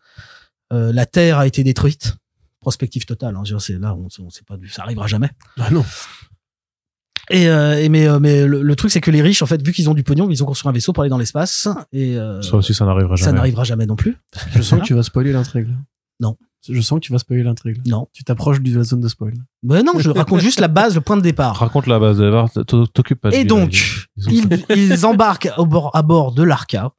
euh, 0.73 0.91
la 0.91 1.05
Terre 1.05 1.37
a 1.37 1.45
été 1.47 1.63
détruite, 1.63 2.15
prospective 2.65 3.05
totale. 3.05 3.35
Hein, 3.35 3.43
c'est 3.59 3.77
là, 3.79 3.93
on, 3.95 4.07
on 4.25 4.29
sait 4.31 4.41
pas, 4.47 4.57
du- 4.57 4.69
ça 4.69 4.81
arrivera 4.83 5.05
jamais. 5.07 5.29
Ah 5.59 5.69
non. 5.69 5.85
Et, 7.29 7.47
euh, 7.49 7.79
et 7.83 7.89
mais 7.89 8.07
euh, 8.07 8.19
mais 8.19 8.45
le, 8.45 8.61
le 8.61 8.75
truc 8.75 8.91
c'est 8.91 9.01
que 9.01 9.09
les 9.11 9.21
riches 9.23 9.41
en 9.41 9.47
fait 9.47 9.59
vu 9.65 9.71
qu'ils 9.73 9.89
ont 9.89 9.95
du 9.95 10.03
pognon 10.03 10.29
ils 10.29 10.43
ont 10.43 10.45
construit 10.45 10.69
un 10.69 10.73
vaisseau 10.73 10.93
pour 10.93 11.01
aller 11.01 11.09
dans 11.09 11.17
l'espace 11.17 11.67
et 11.91 12.17
euh, 12.17 12.39
Ça 12.43 12.55
aussi, 12.55 12.75
ça 12.75 12.85
n'arrivera 12.85 13.17
ça 13.17 13.25
jamais. 13.25 13.37
n'arrivera 13.37 13.63
jamais 13.63 13.85
non 13.87 13.95
plus. 13.95 14.15
Je 14.55 14.61
sens 14.61 14.79
que 14.81 14.85
tu 14.85 14.93
vas 14.93 15.01
spoiler 15.03 15.31
l'intrigue. 15.31 15.69
Non. 16.19 16.37
Je 16.67 16.81
sens 16.81 16.99
que 16.99 17.05
tu 17.05 17.11
vas 17.11 17.19
spoiler 17.19 17.43
l'intrigue. 17.43 17.81
Non. 17.87 18.07
Tu 18.13 18.23
t'approches 18.23 18.59
de 18.61 18.75
la 18.77 18.83
zone 18.83 18.99
de 19.01 19.07
spoil. 19.07 19.33
Mais 19.63 19.83
non, 19.83 19.93
je 19.99 20.09
raconte 20.11 20.41
juste 20.41 20.59
la 20.59 20.67
base, 20.67 20.95
le 20.95 21.01
point 21.01 21.15
de 21.17 21.21
départ. 21.21 21.55
Raconte 21.57 21.85
la 21.87 21.99
base 21.99 22.17
de 22.17 22.25
la 22.25 22.47
t'occupes 22.93 23.21
pas 23.21 23.29
de 23.31 23.35
Et 23.35 23.43
donc, 23.43 23.71
ils- 24.17 25.05
embarquent 25.05 25.49
au 25.57 25.65
bord, 25.67 25.91
à 25.95 26.01
bord 26.01 26.31
de 26.33 26.41
l'Arca 26.43 26.91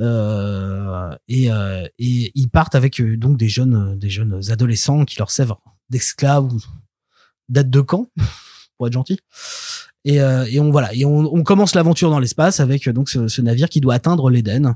euh, 0.00 1.14
et, 1.28 1.52
euh, 1.52 1.86
et 1.98 2.32
ils 2.34 2.48
partent 2.48 2.74
avec 2.74 3.00
euh, 3.00 3.16
donc 3.16 3.36
des 3.36 3.48
jeunes, 3.48 3.98
des 3.98 4.10
jeunes 4.10 4.40
adolescents 4.50 5.04
qui 5.04 5.18
leur 5.18 5.30
servent 5.30 5.56
d'esclaves 5.90 6.52
ou 6.52 6.60
d'aides 7.48 7.70
de 7.70 7.80
camp, 7.80 8.10
pour 8.78 8.86
être 8.86 8.92
gentil. 8.92 9.18
Et, 10.04 10.20
euh, 10.20 10.46
et 10.48 10.58
on 10.60 10.70
voilà, 10.70 10.94
et 10.94 11.04
on, 11.04 11.32
on 11.34 11.42
commence 11.42 11.74
l'aventure 11.74 12.10
dans 12.10 12.18
l'espace 12.18 12.60
avec 12.60 12.88
euh, 12.88 12.92
donc 12.92 13.10
ce, 13.10 13.28
ce 13.28 13.42
navire 13.42 13.68
qui 13.68 13.80
doit 13.80 13.94
atteindre 13.94 14.30
l'Éden, 14.30 14.74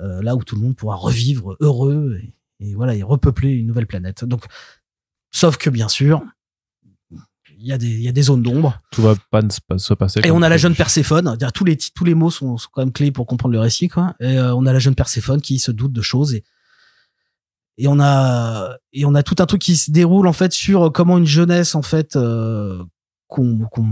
euh, 0.00 0.22
là 0.22 0.36
où 0.36 0.44
tout 0.44 0.54
le 0.54 0.62
monde 0.62 0.76
pourra 0.76 0.94
revivre 0.94 1.56
heureux 1.60 2.20
et, 2.22 2.32
et 2.60 2.74
voilà 2.74 2.94
et 2.94 3.02
repeupler 3.02 3.50
une 3.50 3.66
nouvelle 3.66 3.88
planète. 3.88 4.24
Donc, 4.24 4.44
sauf 5.32 5.56
que 5.56 5.70
bien 5.70 5.88
sûr, 5.88 6.22
il 7.60 7.66
y 7.66 7.72
a 7.72 7.78
des 7.78 7.86
il 7.88 8.02
y 8.02 8.08
a 8.08 8.12
des 8.12 8.22
zones 8.22 8.42
d'ombre. 8.42 8.78
tout 8.90 9.02
va 9.02 9.14
pas 9.30 9.42
se 9.76 9.94
passer. 9.94 10.20
Et 10.24 10.30
on 10.30 10.42
a 10.42 10.48
la 10.48 10.56
jeune 10.56 10.74
Perséphone. 10.74 11.36
Tous 11.54 11.64
les 11.64 11.76
tous 11.76 12.04
les 12.04 12.14
mots 12.14 12.30
sont, 12.30 12.56
sont 12.56 12.68
quand 12.72 12.82
même 12.82 12.92
clés 12.92 13.12
pour 13.12 13.26
comprendre 13.26 13.52
le 13.52 13.60
récit, 13.60 13.88
quoi. 13.88 14.14
Et 14.20 14.38
euh, 14.38 14.54
on 14.54 14.66
a 14.66 14.72
la 14.72 14.78
jeune 14.78 14.94
Perséphone 14.94 15.40
qui 15.40 15.58
se 15.58 15.70
doute 15.70 15.92
de 15.92 16.02
choses 16.02 16.34
et 16.34 16.44
et 17.78 17.86
on 17.88 17.98
a 18.00 18.76
et 18.92 19.04
on 19.04 19.14
a 19.14 19.22
tout 19.22 19.36
un 19.38 19.46
truc 19.46 19.62
qui 19.62 19.76
se 19.76 19.90
déroule 19.90 20.26
en 20.26 20.32
fait 20.32 20.52
sur 20.52 20.92
comment 20.92 21.18
une 21.18 21.26
jeunesse 21.26 21.74
en 21.74 21.82
fait 21.82 22.16
euh, 22.16 22.82
qu'on 23.26 23.60
qu'on 23.70 23.86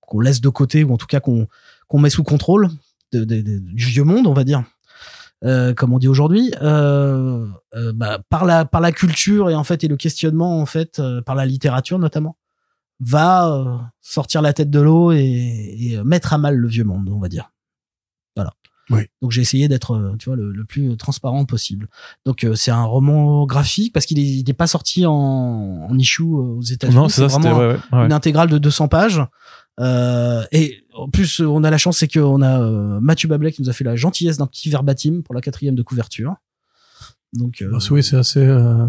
qu'on 0.00 0.20
laisse 0.20 0.40
de 0.40 0.48
côté 0.48 0.84
ou 0.84 0.92
en 0.92 0.96
tout 0.96 1.06
cas 1.06 1.20
qu'on 1.20 1.46
qu'on 1.88 1.98
met 1.98 2.10
sous 2.10 2.22
contrôle 2.22 2.68
de, 3.12 3.24
de- 3.24 3.40
de- 3.42 3.58
du 3.58 3.84
vieux 3.86 4.04
monde, 4.04 4.26
on 4.26 4.32
va 4.34 4.44
dire. 4.44 4.64
Euh, 5.44 5.74
comme 5.74 5.92
on 5.92 5.98
dit 5.98 6.06
aujourd'hui, 6.08 6.52
euh, 6.62 7.44
euh, 7.74 7.92
bah, 7.92 8.20
par 8.30 8.44
la 8.44 8.64
par 8.64 8.80
la 8.80 8.92
culture 8.92 9.50
et 9.50 9.54
en 9.56 9.64
fait 9.64 9.82
et 9.82 9.88
le 9.88 9.96
questionnement 9.96 10.60
en 10.60 10.66
fait 10.66 11.02
par 11.26 11.34
la 11.34 11.44
littérature 11.46 11.98
notamment 11.98 12.36
va 13.02 13.48
euh, 13.48 13.76
sortir 14.00 14.42
la 14.42 14.52
tête 14.52 14.70
de 14.70 14.80
l'eau 14.80 15.12
et, 15.12 15.18
et, 15.20 15.96
euh, 15.98 16.04
mettre 16.04 16.32
à 16.32 16.38
mal 16.38 16.56
le 16.56 16.68
vieux 16.68 16.84
monde, 16.84 17.08
on 17.10 17.18
va 17.18 17.28
dire. 17.28 17.52
Voilà. 18.36 18.52
Oui. 18.90 19.02
Donc 19.20 19.30
j'ai 19.30 19.40
essayé 19.40 19.68
d'être, 19.68 19.92
euh, 19.92 20.16
tu 20.18 20.28
vois, 20.28 20.36
le, 20.36 20.52
le 20.52 20.64
plus 20.64 20.96
transparent 20.96 21.44
possible. 21.44 21.88
Donc 22.26 22.44
euh, 22.44 22.54
c'est 22.54 22.70
un 22.70 22.84
roman 22.84 23.46
graphique 23.46 23.92
parce 23.92 24.06
qu'il 24.06 24.18
est, 24.18 24.26
il 24.26 24.48
est 24.48 24.54
pas 24.54 24.66
sorti 24.66 25.06
en, 25.06 25.12
en 25.12 25.98
issue 25.98 26.22
aux 26.22 26.62
États-Unis. 26.62 26.96
Non, 26.96 27.08
c'est 27.08 27.22
ça, 27.22 27.28
c'était 27.28 27.48
vraiment 27.48 27.60
ouais, 27.60 27.74
ouais, 27.92 27.98
ouais. 27.98 28.06
une 28.06 28.12
intégrale 28.12 28.48
de 28.50 28.58
200 28.58 28.88
pages. 28.88 29.22
Euh, 29.80 30.44
et 30.52 30.84
en 30.94 31.08
plus, 31.08 31.40
on 31.40 31.64
a 31.64 31.70
la 31.70 31.78
chance, 31.78 31.98
c'est 31.98 32.08
qu'on 32.08 32.42
a 32.42 32.60
euh, 32.60 33.00
Mathieu 33.00 33.28
Bablet 33.28 33.52
qui 33.52 33.62
nous 33.62 33.70
a 33.70 33.72
fait 33.72 33.84
la 33.84 33.96
gentillesse 33.96 34.36
d'un 34.36 34.46
petit 34.46 34.68
verbatim 34.68 35.22
pour 35.24 35.34
la 35.34 35.40
quatrième 35.40 35.74
de 35.74 35.82
couverture. 35.82 36.34
Donc, 37.32 37.62
euh, 37.62 37.70
Bah, 37.70 37.78
oui, 37.90 38.02
c'est 38.02 38.16
assez 38.16 38.44
euh, 38.44 38.86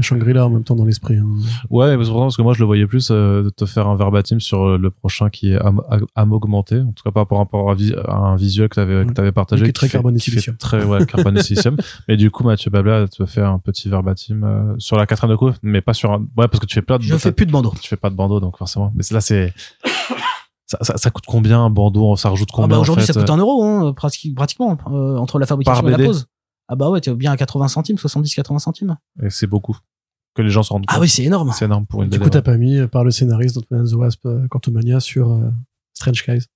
Shangri-La 0.00 0.46
en 0.46 0.50
même 0.50 0.64
temps 0.64 0.74
dans 0.76 0.84
l'esprit. 0.84 1.16
hein. 1.18 1.26
Ouais, 1.68 1.96
mais 1.96 2.04
c'est 2.04 2.10
pourtant 2.10 2.26
parce 2.26 2.36
que 2.36 2.42
moi 2.42 2.54
je 2.54 2.60
le 2.60 2.64
voyais 2.64 2.86
plus 2.86 3.08
euh, 3.10 3.42
de 3.42 3.50
te 3.50 3.66
faire 3.66 3.88
un 3.88 3.96
verbatim 3.96 4.40
sur 4.40 4.62
euh, 4.62 4.78
le 4.78 4.90
prochain 4.90 5.28
qui 5.28 5.52
est 5.52 5.60
âme, 5.60 5.82
âme 6.16 6.32
augmentée, 6.32 6.80
en 6.80 6.92
tout 6.92 7.02
cas 7.04 7.10
par 7.10 7.36
rapport 7.36 7.70
à, 7.70 8.14
un 8.14 8.36
visuel 8.36 8.68
que 8.68 8.74
tu 8.74 8.80
avais, 8.80 9.04
que 9.04 9.12
t'avais 9.12 9.32
partagé. 9.32 9.64
Qui 9.64 9.70
est 9.70 9.72
très 9.74 9.88
carbone 9.88 10.16
et 10.16 10.18
silicium. 10.18 10.56
Très, 10.56 10.84
ouais, 10.84 11.04
carbone 11.04 11.36
et 11.36 11.42
silicium. 11.42 11.76
Mais 12.08 12.16
du 12.16 12.30
coup, 12.30 12.44
Mathieu 12.44 12.70
Babla 12.70 13.06
te 13.08 13.26
fait 13.26 13.42
un 13.42 13.58
petit 13.58 13.88
verbatim 13.90 14.42
euh, 14.44 14.74
sur 14.78 14.96
la 14.96 15.06
quatrième 15.06 15.32
de 15.32 15.36
coup, 15.36 15.50
mais 15.62 15.80
pas 15.82 15.94
sur 15.94 16.10
un. 16.12 16.18
Ouais, 16.36 16.48
parce 16.48 16.60
que 16.60 16.66
tu 16.66 16.74
fais 16.74 16.82
pas 16.82 16.98
de. 16.98 17.02
je 17.02 17.16
fais 17.16 17.32
plus 17.32 17.46
de 17.46 17.52
bandeau. 17.52 17.72
Tu 17.80 17.88
fais 17.88 17.96
pas 17.96 18.08
de 18.10 18.14
bandeau, 18.14 18.40
donc 18.40 18.56
forcément. 18.56 18.92
Mais 18.94 19.02
là, 19.10 19.20
c'est. 19.20 19.52
Ça, 20.66 20.78
ça, 20.80 20.96
ça 20.96 21.10
coûte 21.10 21.24
combien 21.26 21.60
un 21.60 21.68
bandeau? 21.70 22.16
Ça 22.16 22.30
rajoute 22.30 22.48
Ah 22.52 22.56
combien 22.56 22.68
bah, 22.68 22.78
en 22.78 22.80
Aujourd'hui, 22.82 23.04
fait, 23.04 23.12
ça 23.12 23.20
coûte 23.20 23.28
euh, 23.28 23.34
un 23.34 23.36
euro, 23.36 23.62
hein, 23.62 23.92
prati- 23.94 24.32
pratiquement, 24.34 24.78
euh, 24.90 25.16
entre 25.18 25.38
la 25.38 25.44
fabrication 25.44 25.82
Par 25.82 25.88
et 25.92 25.96
la 25.98 26.02
pose. 26.06 26.26
Ah 26.68 26.76
bah 26.76 26.90
ouais, 26.90 27.00
t'es 27.00 27.12
bien 27.14 27.32
à 27.32 27.36
80 27.36 27.68
centimes, 27.68 27.96
70-80 27.96 28.58
centimes. 28.58 28.96
Et 29.22 29.30
c'est 29.30 29.46
beaucoup. 29.46 29.76
Que 30.34 30.42
les 30.42 30.50
gens 30.50 30.62
se 30.62 30.72
rendent 30.72 30.86
compte. 30.86 30.96
Ah 30.96 31.00
oui, 31.00 31.08
c'est 31.08 31.24
énorme. 31.24 31.52
C'est 31.52 31.66
énorme 31.66 31.86
pour 31.86 32.02
une 32.02 32.08
Du 32.08 32.18
coup, 32.18 32.30
t'as 32.30 32.42
pas 32.42 32.56
mis 32.56 32.78
euh, 32.78 32.88
par 32.88 33.04
le 33.04 33.10
scénariste 33.10 33.56
d'Ant-Man 33.56 33.86
the 33.86 33.92
Wasp, 33.94 34.24
euh, 34.24 34.48
Quantumania 34.48 34.98
sur 34.98 35.30
euh, 35.30 35.50
Strange 35.92 36.16
Skies. 36.16 36.46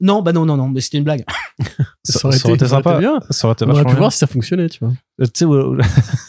Non, 0.00 0.22
bah 0.22 0.32
non, 0.32 0.44
non, 0.44 0.56
non, 0.56 0.68
mais 0.68 0.80
c'était 0.80 0.98
une 0.98 1.04
blague. 1.04 1.24
Ça, 2.06 2.18
ça 2.18 2.28
aurait 2.28 2.56
été 2.56 2.66
sympa. 2.66 2.98
bien. 2.98 3.20
Ça 3.30 3.46
aurait 3.46 3.54
été 3.54 3.64
On 3.64 3.70
aurait 3.70 3.82
pu 3.84 3.90
bien. 3.92 3.98
voir 3.98 4.12
si 4.12 4.18
ça 4.18 4.26
fonctionnait, 4.26 4.68
tu 4.68 4.80
vois. 4.84 4.92
Euh, 5.22 5.26
Tu 5.32 5.46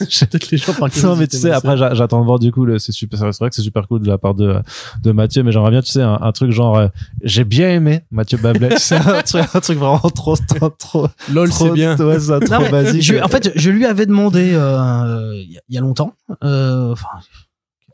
sais, 0.10 0.26
Peut-être 0.28 0.50
les 0.52 0.58
gens 0.58 0.74
par 0.74 0.88
Non, 1.04 1.16
mais 1.18 1.28
tu 1.28 1.36
sais, 1.38 1.52
après, 1.52 1.76
j'a- 1.76 1.94
j'attends 1.96 2.22
de 2.22 2.26
voir 2.26 2.40
du 2.40 2.52
coup, 2.54 2.66
c'est 2.78 2.94
super, 2.94 3.20
c'est 3.20 3.38
vrai 3.40 3.50
que 3.50 3.56
c'est 3.56 3.62
super 3.64 3.86
cool 3.88 4.02
de 4.02 4.08
la 4.08 4.18
part 4.18 4.36
de, 4.36 4.56
de 5.04 5.12
Mathieu, 5.12 5.44
mais 5.44 5.52
j'aimerais 5.52 5.72
bien, 5.72 5.82
tu 5.82 5.92
sais, 5.92 6.02
un, 6.02 6.18
un 6.22 6.32
truc 6.32 6.52
genre, 6.52 6.78
euh, 6.78 6.88
j'ai 7.24 7.44
bien 7.44 7.70
aimé 7.72 8.02
Mathieu 8.12 8.38
Bablet. 8.38 8.70
tu 8.76 8.78
sais, 8.80 8.96
un 8.96 9.22
truc, 9.24 9.44
un 9.54 9.60
truc 9.60 9.78
vraiment 9.80 10.00
trop, 10.00 10.36
trop, 10.38 10.70
trop, 10.70 11.08
c'est- 11.26 11.34
LOL, 11.34 11.50
trop, 11.50 11.66
c'est 11.66 11.72
bien. 11.74 11.98
ouais, 11.98 12.20
ça, 12.20 12.40
trop 12.40 12.54
Non, 12.54 12.60
mais 12.62 12.72
basique. 12.72 13.02
je- 13.02 13.22
en 13.22 13.28
fait, 13.28 13.52
je 13.56 13.70
lui 13.72 13.86
avais 13.86 14.06
demandé 14.06 14.52
euh, 14.54 15.34
il 15.36 15.52
y 15.52 15.60
y 15.74 15.78
a 15.78 15.82
longtemps, 15.82 16.14
euh, 16.44 16.94
enfin 16.94 17.08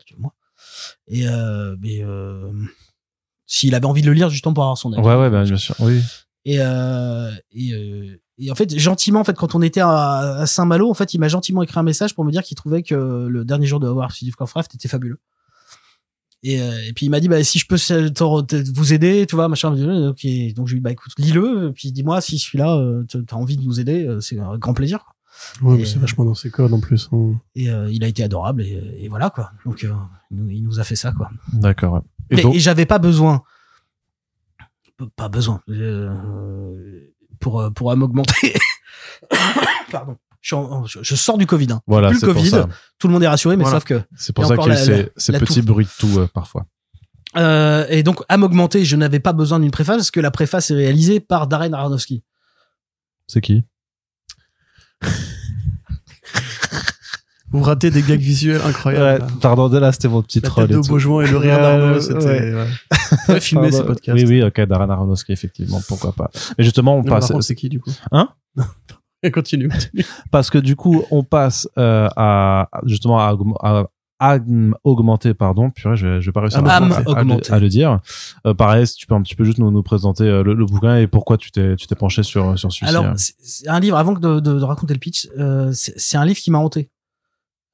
quelques 0.06 0.20
mois, 0.20 0.34
et 1.08 1.26
euh, 1.26 1.74
mais 1.80 2.04
euh, 2.04 2.52
s'il 3.46 3.74
avait 3.74 3.86
envie 3.86 4.02
de 4.02 4.06
le 4.06 4.12
lire 4.14 4.28
justement 4.30 4.54
pour 4.54 4.64
avoir 4.64 4.78
son 4.78 4.92
avis. 4.92 5.02
ouais, 5.06 5.16
ouais, 5.16 5.30
ben, 5.30 5.44
bien 5.44 5.56
sûr, 5.56 5.74
oui. 5.80 6.00
Et, 6.44 6.56
euh, 6.60 7.30
et, 7.52 7.72
euh, 7.72 8.20
et 8.38 8.50
en 8.50 8.54
fait, 8.54 8.76
gentiment, 8.78 9.20
en 9.20 9.24
fait, 9.24 9.36
quand 9.36 9.54
on 9.54 9.62
était 9.62 9.80
à, 9.80 9.90
à 10.40 10.46
Saint-Malo, 10.46 10.90
en 10.90 10.94
fait, 10.94 11.14
il 11.14 11.18
m'a 11.18 11.28
gentiment 11.28 11.62
écrit 11.62 11.78
un 11.78 11.82
message 11.84 12.14
pour 12.14 12.24
me 12.24 12.32
dire 12.32 12.42
qu'il 12.42 12.56
trouvait 12.56 12.82
que 12.82 12.94
le 13.28 13.44
dernier 13.44 13.66
jour 13.66 13.78
de 13.78 13.86
Howard 13.86 14.10
Philip 14.12 14.34
Lovecraft 14.40 14.74
était 14.74 14.88
fabuleux. 14.88 15.18
Et, 16.44 16.60
euh, 16.60 16.72
et 16.88 16.92
puis 16.92 17.06
il 17.06 17.10
m'a 17.10 17.20
dit 17.20 17.28
bah 17.28 17.44
si 17.44 17.60
je 17.60 17.66
peux 17.68 17.76
vous 18.74 18.92
aider, 18.92 19.26
tu 19.28 19.36
vois, 19.36 19.46
machin. 19.46 19.70
Ok, 20.08 20.26
donc 20.56 20.66
je 20.66 20.72
lui 20.72 20.78
ai 20.78 20.80
dit 20.80 20.80
bah 20.80 20.90
écoute, 20.90 21.12
lis-le, 21.16 21.68
et 21.68 21.72
puis 21.72 21.92
dis-moi 21.92 22.20
si 22.20 22.36
celui-là 22.40 22.76
euh, 22.78 23.04
t'as 23.28 23.36
envie 23.36 23.56
de 23.56 23.62
nous 23.62 23.78
aider, 23.78 24.04
euh, 24.08 24.18
c'est 24.20 24.40
un 24.40 24.58
grand 24.58 24.74
plaisir. 24.74 25.04
Ouais, 25.62 25.84
c'est 25.84 25.98
vachement 26.00 26.24
dans 26.24 26.34
ses 26.34 26.50
codes 26.50 26.72
en 26.72 26.80
plus. 26.80 27.08
hein. 27.12 27.34
Et 27.54 27.70
euh, 27.70 27.88
il 27.92 28.02
a 28.02 28.08
été 28.08 28.24
adorable 28.24 28.62
et, 28.62 28.82
et 28.98 29.08
voilà 29.08 29.30
quoi. 29.30 29.52
Donc 29.64 29.84
euh, 29.84 29.92
il, 30.32 30.36
nous, 30.36 30.50
il 30.50 30.64
nous 30.64 30.80
a 30.80 30.84
fait 30.84 30.96
ça 30.96 31.12
quoi. 31.12 31.30
D'accord, 31.52 31.94
ouais. 31.94 32.00
Et 32.30 32.36
Mais- 32.36 32.42
donc, 32.42 32.54
et 32.54 32.60
j'avais 32.60 32.86
pas 32.86 32.98
besoin 32.98 33.42
pas 35.16 35.28
besoin. 35.28 35.60
Euh, 35.68 36.14
pour, 37.40 37.60
euh, 37.60 37.70
pour 37.70 37.94
m'augmenter. 37.96 38.54
Pardon. 39.90 40.16
Je, 40.40 40.46
suis 40.48 40.54
en- 40.54 40.84
je- 40.86 41.00
je 41.02 41.14
sors 41.16 41.38
du 41.38 41.46
Covid. 41.46 41.72
hein. 41.72 41.82
Voilà, 41.88 42.10
Plus 42.10 42.20
c'est 42.20 42.26
le 42.26 42.32
pour 42.34 42.40
Covid. 42.42 42.50
ça. 42.50 42.68
Tout 42.98 43.08
le 43.08 43.12
monde 43.12 43.22
est 43.24 43.28
rassuré, 43.28 43.56
mais 43.56 43.64
Voilà. 43.64 43.78
sauf 43.80 43.84
que. 43.84 44.00
C'est 44.16 44.32
pour 44.32 44.46
ça 44.46 44.56
qu'il 44.56 44.68
y 44.68 44.70
a 44.70 44.76
ces, 44.76 45.10
ces 45.16 45.32
petits 45.32 45.60
bruits 45.62 45.86
de 45.86 45.90
tout 45.98 46.20
euh, 46.20 46.28
parfois. 46.32 46.66
Euh, 47.36 47.84
et 47.88 48.02
donc, 48.04 48.22
à 48.28 48.36
m'augmenter, 48.36 48.84
je 48.84 48.94
n'avais 48.94 49.18
pas 49.18 49.32
besoin 49.32 49.58
d'une 49.58 49.70
préface 49.72 49.96
parce 49.96 50.10
que 50.12 50.20
la 50.20 50.30
préface 50.30 50.70
est 50.70 50.74
réalisée 50.76 51.18
par 51.18 51.48
Darren 51.48 51.72
Aronofsky. 51.72 52.22
C'est 53.26 53.40
qui? 53.40 53.64
Vous 57.52 57.62
ratez 57.62 57.90
des 57.90 58.02
gags 58.02 58.20
visuels 58.20 58.60
incroyables. 58.66 59.26
pardon, 59.40 59.68
là, 59.68 59.92
c'était 59.92 60.08
mon 60.08 60.22
petit 60.22 60.40
La 60.40 60.48
troll. 60.48 60.64
tête 60.68 60.76
et 60.76 60.80
de 60.80 61.22
et 61.22 61.30
le 61.30 61.36
rire 61.36 61.58
d'Arnaud, 61.60 62.00
c'était. 62.00 62.54
Ouais. 62.54 62.66
Pardon. 63.54 63.70
ces 63.70 63.84
podcasts. 63.84 64.18
Oui, 64.18 64.24
oui, 64.26 64.42
ok, 64.42 64.60
Darren 64.62 64.90
Aronofsky, 64.90 65.32
effectivement, 65.32 65.80
pourquoi 65.86 66.12
pas. 66.12 66.30
Mais 66.58 66.64
justement, 66.64 66.96
on 66.96 67.02
Non, 67.02 67.10
passe, 67.10 67.32
c'est 67.40 67.54
qui 67.54 67.68
du 67.68 67.80
coup? 67.80 67.90
Hein? 68.10 68.28
Et 69.22 69.30
continue. 69.30 69.68
continue. 69.68 70.04
parce 70.30 70.50
que 70.50 70.58
du 70.58 70.76
coup, 70.76 71.04
on 71.10 71.22
passe 71.22 71.68
euh, 71.78 72.08
à 72.16 72.68
justement 72.84 73.18
à, 73.20 73.36
à- 73.62 73.84
à 74.24 74.38
augmenter, 74.84 75.34
pardon. 75.34 75.70
Purée, 75.70 75.96
je 75.96 76.06
vais, 76.06 76.20
je 76.20 76.26
vais 76.26 76.32
pas 76.32 76.42
réussir 76.42 76.64
à, 76.64 76.76
à 76.76 76.80
le- 76.80 77.08
augmentée. 77.10 77.52
à 77.52 77.58
le 77.58 77.68
dire. 77.68 77.98
Euh, 78.46 78.54
pareil, 78.54 78.86
si 78.86 78.94
tu 78.94 79.06
peux 79.08 79.14
un 79.16 79.22
petit 79.22 79.34
peu 79.34 79.42
juste 79.42 79.58
nous, 79.58 79.68
nous 79.72 79.82
présenter 79.82 80.22
euh, 80.22 80.44
le, 80.44 80.54
le 80.54 80.64
bouquin 80.64 80.96
et 80.98 81.08
pourquoi 81.08 81.36
tu 81.38 81.50
t'es 81.50 81.74
tu 81.74 81.88
t'es 81.88 81.96
penché 81.96 82.22
sur 82.22 82.56
sur 82.56 82.70
celui-ci. 82.72 82.88
Alors, 82.88 83.04
hein. 83.06 83.14
c'est 83.16 83.68
un 83.68 83.80
livre, 83.80 83.96
avant 83.96 84.14
que 84.14 84.20
de, 84.20 84.38
de- 84.38 84.60
de 84.60 84.64
raconter 84.64 84.94
le 84.94 85.00
pitch, 85.00 85.28
euh, 85.38 85.70
c'est 85.72 86.16
un 86.16 86.24
livre 86.24 86.38
qui 86.38 86.52
m'a 86.52 86.58
hanté. 86.58 86.88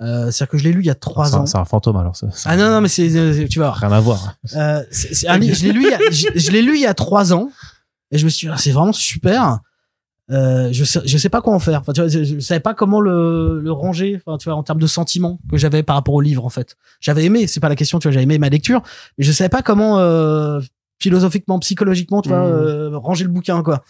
Euh, 0.00 0.30
C'est-à-dire 0.30 0.48
que 0.48 0.58
je 0.58 0.64
l'ai 0.64 0.72
lu 0.72 0.80
il 0.82 0.86
y 0.86 0.90
a 0.90 0.94
trois 0.94 1.34
ans. 1.36 1.46
C'est 1.46 1.58
un 1.58 1.64
fantôme 1.64 1.96
alors. 1.96 2.14
ça- 2.16 2.30
ça- 2.30 2.50
Ah 2.50 2.56
non, 2.56 2.70
non, 2.70 2.80
mais 2.80 2.88
c'est, 2.88 3.14
euh, 3.16 3.46
tu 3.48 3.58
vois. 3.58 3.72
rien 3.72 3.90
à 3.92 4.00
voir. 4.00 4.34
Euh, 4.54 4.82
c'est 4.90 5.14
c'est 5.14 5.28
un 5.28 5.38
livre, 5.38 5.56
je 5.56 5.64
l'ai 5.64 5.72
lu, 5.72 5.82
il 5.84 5.90
y 5.90 5.94
a- 5.94 6.10
je, 6.10 6.26
je 6.38 6.50
l'ai 6.52 6.62
lu 6.62 6.76
il 6.76 6.80
y 6.82 6.86
a 6.86 6.94
trois 6.94 7.32
ans, 7.32 7.50
et 8.12 8.18
je 8.18 8.24
me 8.24 8.30
suis 8.30 8.46
dit, 8.46 8.52
ah, 8.54 8.58
c'est 8.58 8.70
vraiment 8.70 8.92
super. 8.92 9.58
Euh, 10.30 10.68
je 10.72 10.84
sais, 10.84 11.00
je 11.06 11.16
sais 11.16 11.30
pas 11.30 11.40
quoi 11.40 11.54
en 11.54 11.58
faire. 11.58 11.80
Enfin, 11.80 11.92
tu 11.94 12.00
vois, 12.02 12.08
je, 12.08 12.22
je 12.22 12.38
savais 12.40 12.60
pas 12.60 12.74
comment 12.74 13.00
le, 13.00 13.60
le 13.60 13.72
ranger, 13.72 14.20
enfin, 14.24 14.36
tu 14.38 14.48
vois, 14.50 14.56
en 14.58 14.62
termes 14.62 14.78
de 14.80 14.86
sentiments 14.86 15.40
que 15.50 15.56
j'avais 15.56 15.82
par 15.82 15.96
rapport 15.96 16.14
au 16.14 16.20
livre, 16.20 16.44
en 16.44 16.50
fait. 16.50 16.76
J'avais 17.00 17.24
aimé, 17.24 17.46
c'est 17.46 17.60
pas 17.60 17.70
la 17.70 17.76
question, 17.76 17.98
tu 17.98 18.06
vois, 18.08 18.12
j'avais 18.12 18.24
aimé 18.24 18.36
ma 18.38 18.50
lecture, 18.50 18.82
mais 19.16 19.24
je 19.24 19.32
savais 19.32 19.48
pas 19.48 19.62
comment, 19.62 19.98
euh, 19.98 20.60
philosophiquement, 21.00 21.58
psychologiquement, 21.60 22.20
tu 22.22 22.28
vois, 22.28 22.40
Mhm. 22.46 22.52
euh, 22.52 22.98
ranger 22.98 23.24
le 23.24 23.30
bouquin, 23.30 23.62
quoi. 23.62 23.82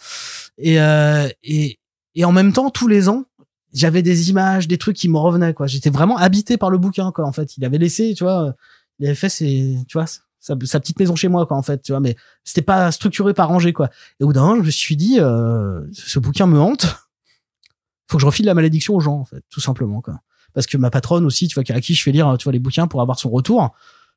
Et, 0.57 0.79
euh, 0.79 1.27
et, 1.43 1.77
et 2.15 2.23
en 2.25 2.31
même 2.31 2.53
temps, 2.53 2.69
tous 2.69 2.87
les 2.87 3.09
ans, 3.09 3.25
j'avais 3.73 4.01
des 4.01 4.29
images, 4.29 4.67
des 4.67 4.77
trucs 4.77 4.95
qui 4.97 5.09
me 5.09 5.17
revenaient, 5.17 5.53
quoi. 5.53 5.67
J'étais 5.67 5.89
vraiment 5.89 6.17
habité 6.17 6.57
par 6.57 6.69
le 6.71 6.77
bouquin, 6.77 7.11
quoi, 7.11 7.25
en 7.25 7.31
fait. 7.31 7.57
Il 7.57 7.65
avait 7.65 7.77
laissé, 7.77 8.13
tu 8.15 8.23
vois, 8.23 8.55
il 8.99 9.05
avait 9.05 9.15
fait 9.15 9.29
ses, 9.29 9.77
tu 9.87 9.97
vois, 9.97 10.05
sa, 10.07 10.55
sa 10.63 10.79
petite 10.79 10.99
maison 10.99 11.15
chez 11.15 11.27
moi, 11.27 11.45
quoi, 11.45 11.57
en 11.57 11.61
fait, 11.61 11.81
tu 11.81 11.91
vois, 11.91 11.99
mais 11.99 12.15
c'était 12.43 12.61
pas 12.61 12.91
structuré, 12.91 13.33
pas 13.33 13.45
rangé, 13.45 13.73
quoi. 13.73 13.89
Et 14.19 14.23
au 14.23 14.27
bout 14.27 14.33
d'un 14.33 14.41
moment, 14.41 14.55
je 14.61 14.65
me 14.65 14.71
suis 14.71 14.95
dit, 14.95 15.17
euh, 15.19 15.81
ce 15.91 16.19
bouquin 16.19 16.45
me 16.47 16.59
hante. 16.59 16.85
Faut 18.07 18.17
que 18.17 18.21
je 18.21 18.25
refile 18.25 18.45
la 18.47 18.53
malédiction 18.55 18.95
aux 18.95 18.99
gens, 18.99 19.19
en 19.19 19.25
fait, 19.25 19.43
tout 19.51 19.59
simplement, 19.61 20.01
quoi. 20.01 20.19
Parce 20.53 20.65
que 20.65 20.77
ma 20.77 20.89
patronne 20.89 21.25
aussi, 21.25 21.47
tu 21.47 21.53
vois, 21.53 21.63
à 21.75 21.79
qui 21.81 21.93
je 21.93 22.01
fais 22.01 22.11
lire, 22.11 22.35
tu 22.39 22.45
vois, 22.45 22.53
les 22.53 22.59
bouquins 22.59 22.87
pour 22.87 23.01
avoir 23.01 23.19
son 23.19 23.29
retour, 23.29 23.71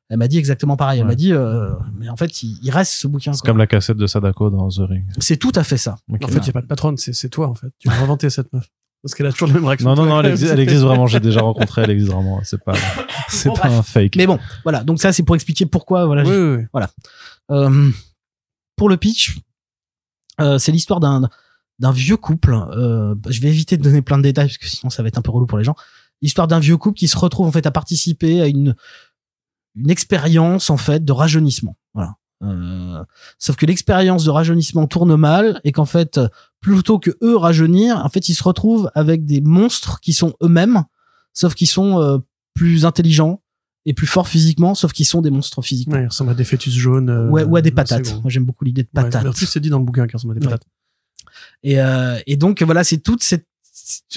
elle 0.09 0.17
m'a 0.17 0.27
dit 0.27 0.37
exactement 0.39 0.75
pareil. 0.75 0.99
Elle 0.99 1.05
Ouais. 1.05 1.11
m'a 1.11 1.15
dit, 1.15 1.31
euh, 1.31 1.71
mais 1.97 2.09
en 2.09 2.15
fait, 2.17 2.41
il, 2.43 2.57
il 2.63 2.71
reste 2.71 2.93
ce 2.93 3.07
bouquin. 3.07 3.33
C'est 3.33 3.45
comme 3.45 3.57
la 3.57 3.67
cassette 3.67 3.97
de 3.97 4.07
Sadako 4.07 4.49
dans 4.49 4.67
The 4.67 4.79
Ring. 4.89 5.05
C'est 5.19 5.37
tout 5.37 5.51
à 5.55 5.63
fait 5.63 5.77
ça. 5.77 5.95
En 6.11 6.17
fait, 6.27 6.37
il 6.37 6.43
n'y 6.43 6.49
a 6.49 6.53
pas 6.53 6.61
de 6.61 6.67
patronne, 6.67 6.97
c'est 6.97 7.13
c'est 7.13 7.29
toi 7.29 7.47
en 7.47 7.53
fait. 7.55 7.67
Tu 7.79 7.87
as 7.89 7.93
inventé 8.01 8.29
cette 8.29 8.51
meuf. 8.51 8.67
Parce 9.03 9.13
qu'elle 9.15 9.25
a 9.25 9.31
toujours 9.33 9.49
les 9.49 9.53
mêmes 9.53 9.65
réactions. 9.65 9.93
non, 9.93 9.95
non, 9.95 10.05
non, 10.05 10.19
elle 10.21 10.27
existe, 10.31 10.51
elle 10.53 10.59
existe 10.61 10.81
vraiment. 10.81 11.07
J'ai 11.07 11.19
déjà 11.19 11.41
rencontré, 11.41 11.81
elle 11.83 11.91
existe 11.91 12.11
vraiment. 12.11 12.39
C'est 12.43 12.63
pas, 12.63 12.73
c'est 13.29 13.49
Bon, 13.49 13.55
pas 13.55 13.67
bref. 13.67 13.79
un 13.79 13.83
fake. 13.83 14.15
Mais 14.15 14.25
bon, 14.25 14.39
voilà. 14.63 14.83
Donc 14.83 15.01
ça, 15.01 15.11
c'est 15.11 15.23
pour 15.23 15.35
expliquer 15.35 15.65
pourquoi, 15.65 16.05
voilà, 16.05 16.23
Oui, 16.23 16.35
oui, 16.35 16.65
oui. 16.73 16.81
Euh, 17.51 17.91
pour 18.77 18.87
le 18.89 18.97
pitch, 18.97 19.37
euh, 20.39 20.57
c'est 20.57 20.71
l'histoire 20.71 20.99
d'un 20.99 21.29
d'un 21.79 21.91
vieux 21.91 22.17
couple. 22.17 22.53
Euh, 22.53 23.13
je 23.29 23.41
vais 23.41 23.49
éviter 23.49 23.77
de 23.77 23.83
donner 23.83 24.01
plein 24.01 24.17
de 24.17 24.23
détails 24.23 24.47
parce 24.47 24.57
que 24.57 24.67
sinon 24.67 24.89
ça 24.89 25.01
va 25.03 25.09
être 25.09 25.17
un 25.17 25.21
peu 25.21 25.31
relou 25.31 25.45
pour 25.47 25.57
les 25.57 25.63
gens. 25.63 25.75
L'histoire 26.21 26.47
d'un 26.47 26.59
vieux 26.59 26.77
couple 26.77 26.97
qui 26.97 27.07
se 27.09 27.17
retrouve 27.17 27.47
en 27.47 27.51
fait 27.51 27.65
à 27.65 27.71
participer 27.71 28.41
à 28.41 28.47
une 28.47 28.75
une 29.75 29.89
expérience 29.89 30.69
en 30.69 30.77
fait 30.77 31.03
de 31.03 31.11
rajeunissement. 31.11 31.75
Euh, 32.43 33.03
sauf 33.39 33.55
que 33.55 33.65
l'expérience 33.65 34.25
de 34.25 34.29
rajeunissement 34.29 34.85
tourne 34.87 35.15
mal 35.15 35.61
et 35.63 35.71
qu'en 35.71 35.85
fait 35.85 36.19
plutôt 36.59 36.99
que 36.99 37.11
eux 37.23 37.37
rajeunir, 37.37 38.03
en 38.03 38.09
fait 38.09 38.27
ils 38.29 38.33
se 38.35 38.43
retrouvent 38.43 38.91
avec 38.95 39.25
des 39.25 39.39
monstres 39.41 39.99
qui 40.01 40.11
sont 40.13 40.33
eux-mêmes, 40.43 40.83
sauf 41.33 41.53
qu'ils 41.55 41.67
sont 41.69 42.01
euh, 42.01 42.17
plus 42.53 42.85
intelligents 42.85 43.41
et 43.85 43.93
plus 43.93 44.07
forts 44.07 44.27
physiquement, 44.27 44.75
sauf 44.75 44.93
qu'ils 44.93 45.05
sont 45.05 45.21
des 45.21 45.29
monstres 45.31 45.61
physiquement. 45.61 45.95
Ouais, 45.95 46.03
il 46.03 46.07
ressemble 46.07 46.31
à 46.31 46.33
des 46.35 46.43
fœtus 46.43 46.73
jaunes. 46.73 47.09
euh, 47.09 47.29
Ouais, 47.29 47.43
ou 47.43 47.55
à 47.55 47.61
des 47.61 47.71
patates. 47.71 48.13
Moi, 48.21 48.29
j'aime 48.29 48.45
beaucoup 48.45 48.63
l'idée 48.65 48.83
de 48.83 48.87
Ouais, 48.95 49.03
patates. 49.03 49.23
mais 49.23 49.29
en 49.29 49.33
plus, 49.33 49.45
c'est 49.45 49.59
dit 49.59 49.69
dans 49.69 49.79
le 49.79 49.85
bouquin 49.85 50.05
qu'il 50.07 50.15
ressemble 50.15 50.37
à 50.37 50.39
des 50.39 50.45
Ouais. 50.45 50.51
patates. 50.53 50.67
Et, 51.63 51.81
euh, 51.81 52.19
et 52.27 52.37
donc, 52.37 52.61
voilà, 52.63 52.83
c'est 52.83 52.99
toute 52.99 53.23
cette, 53.23 53.45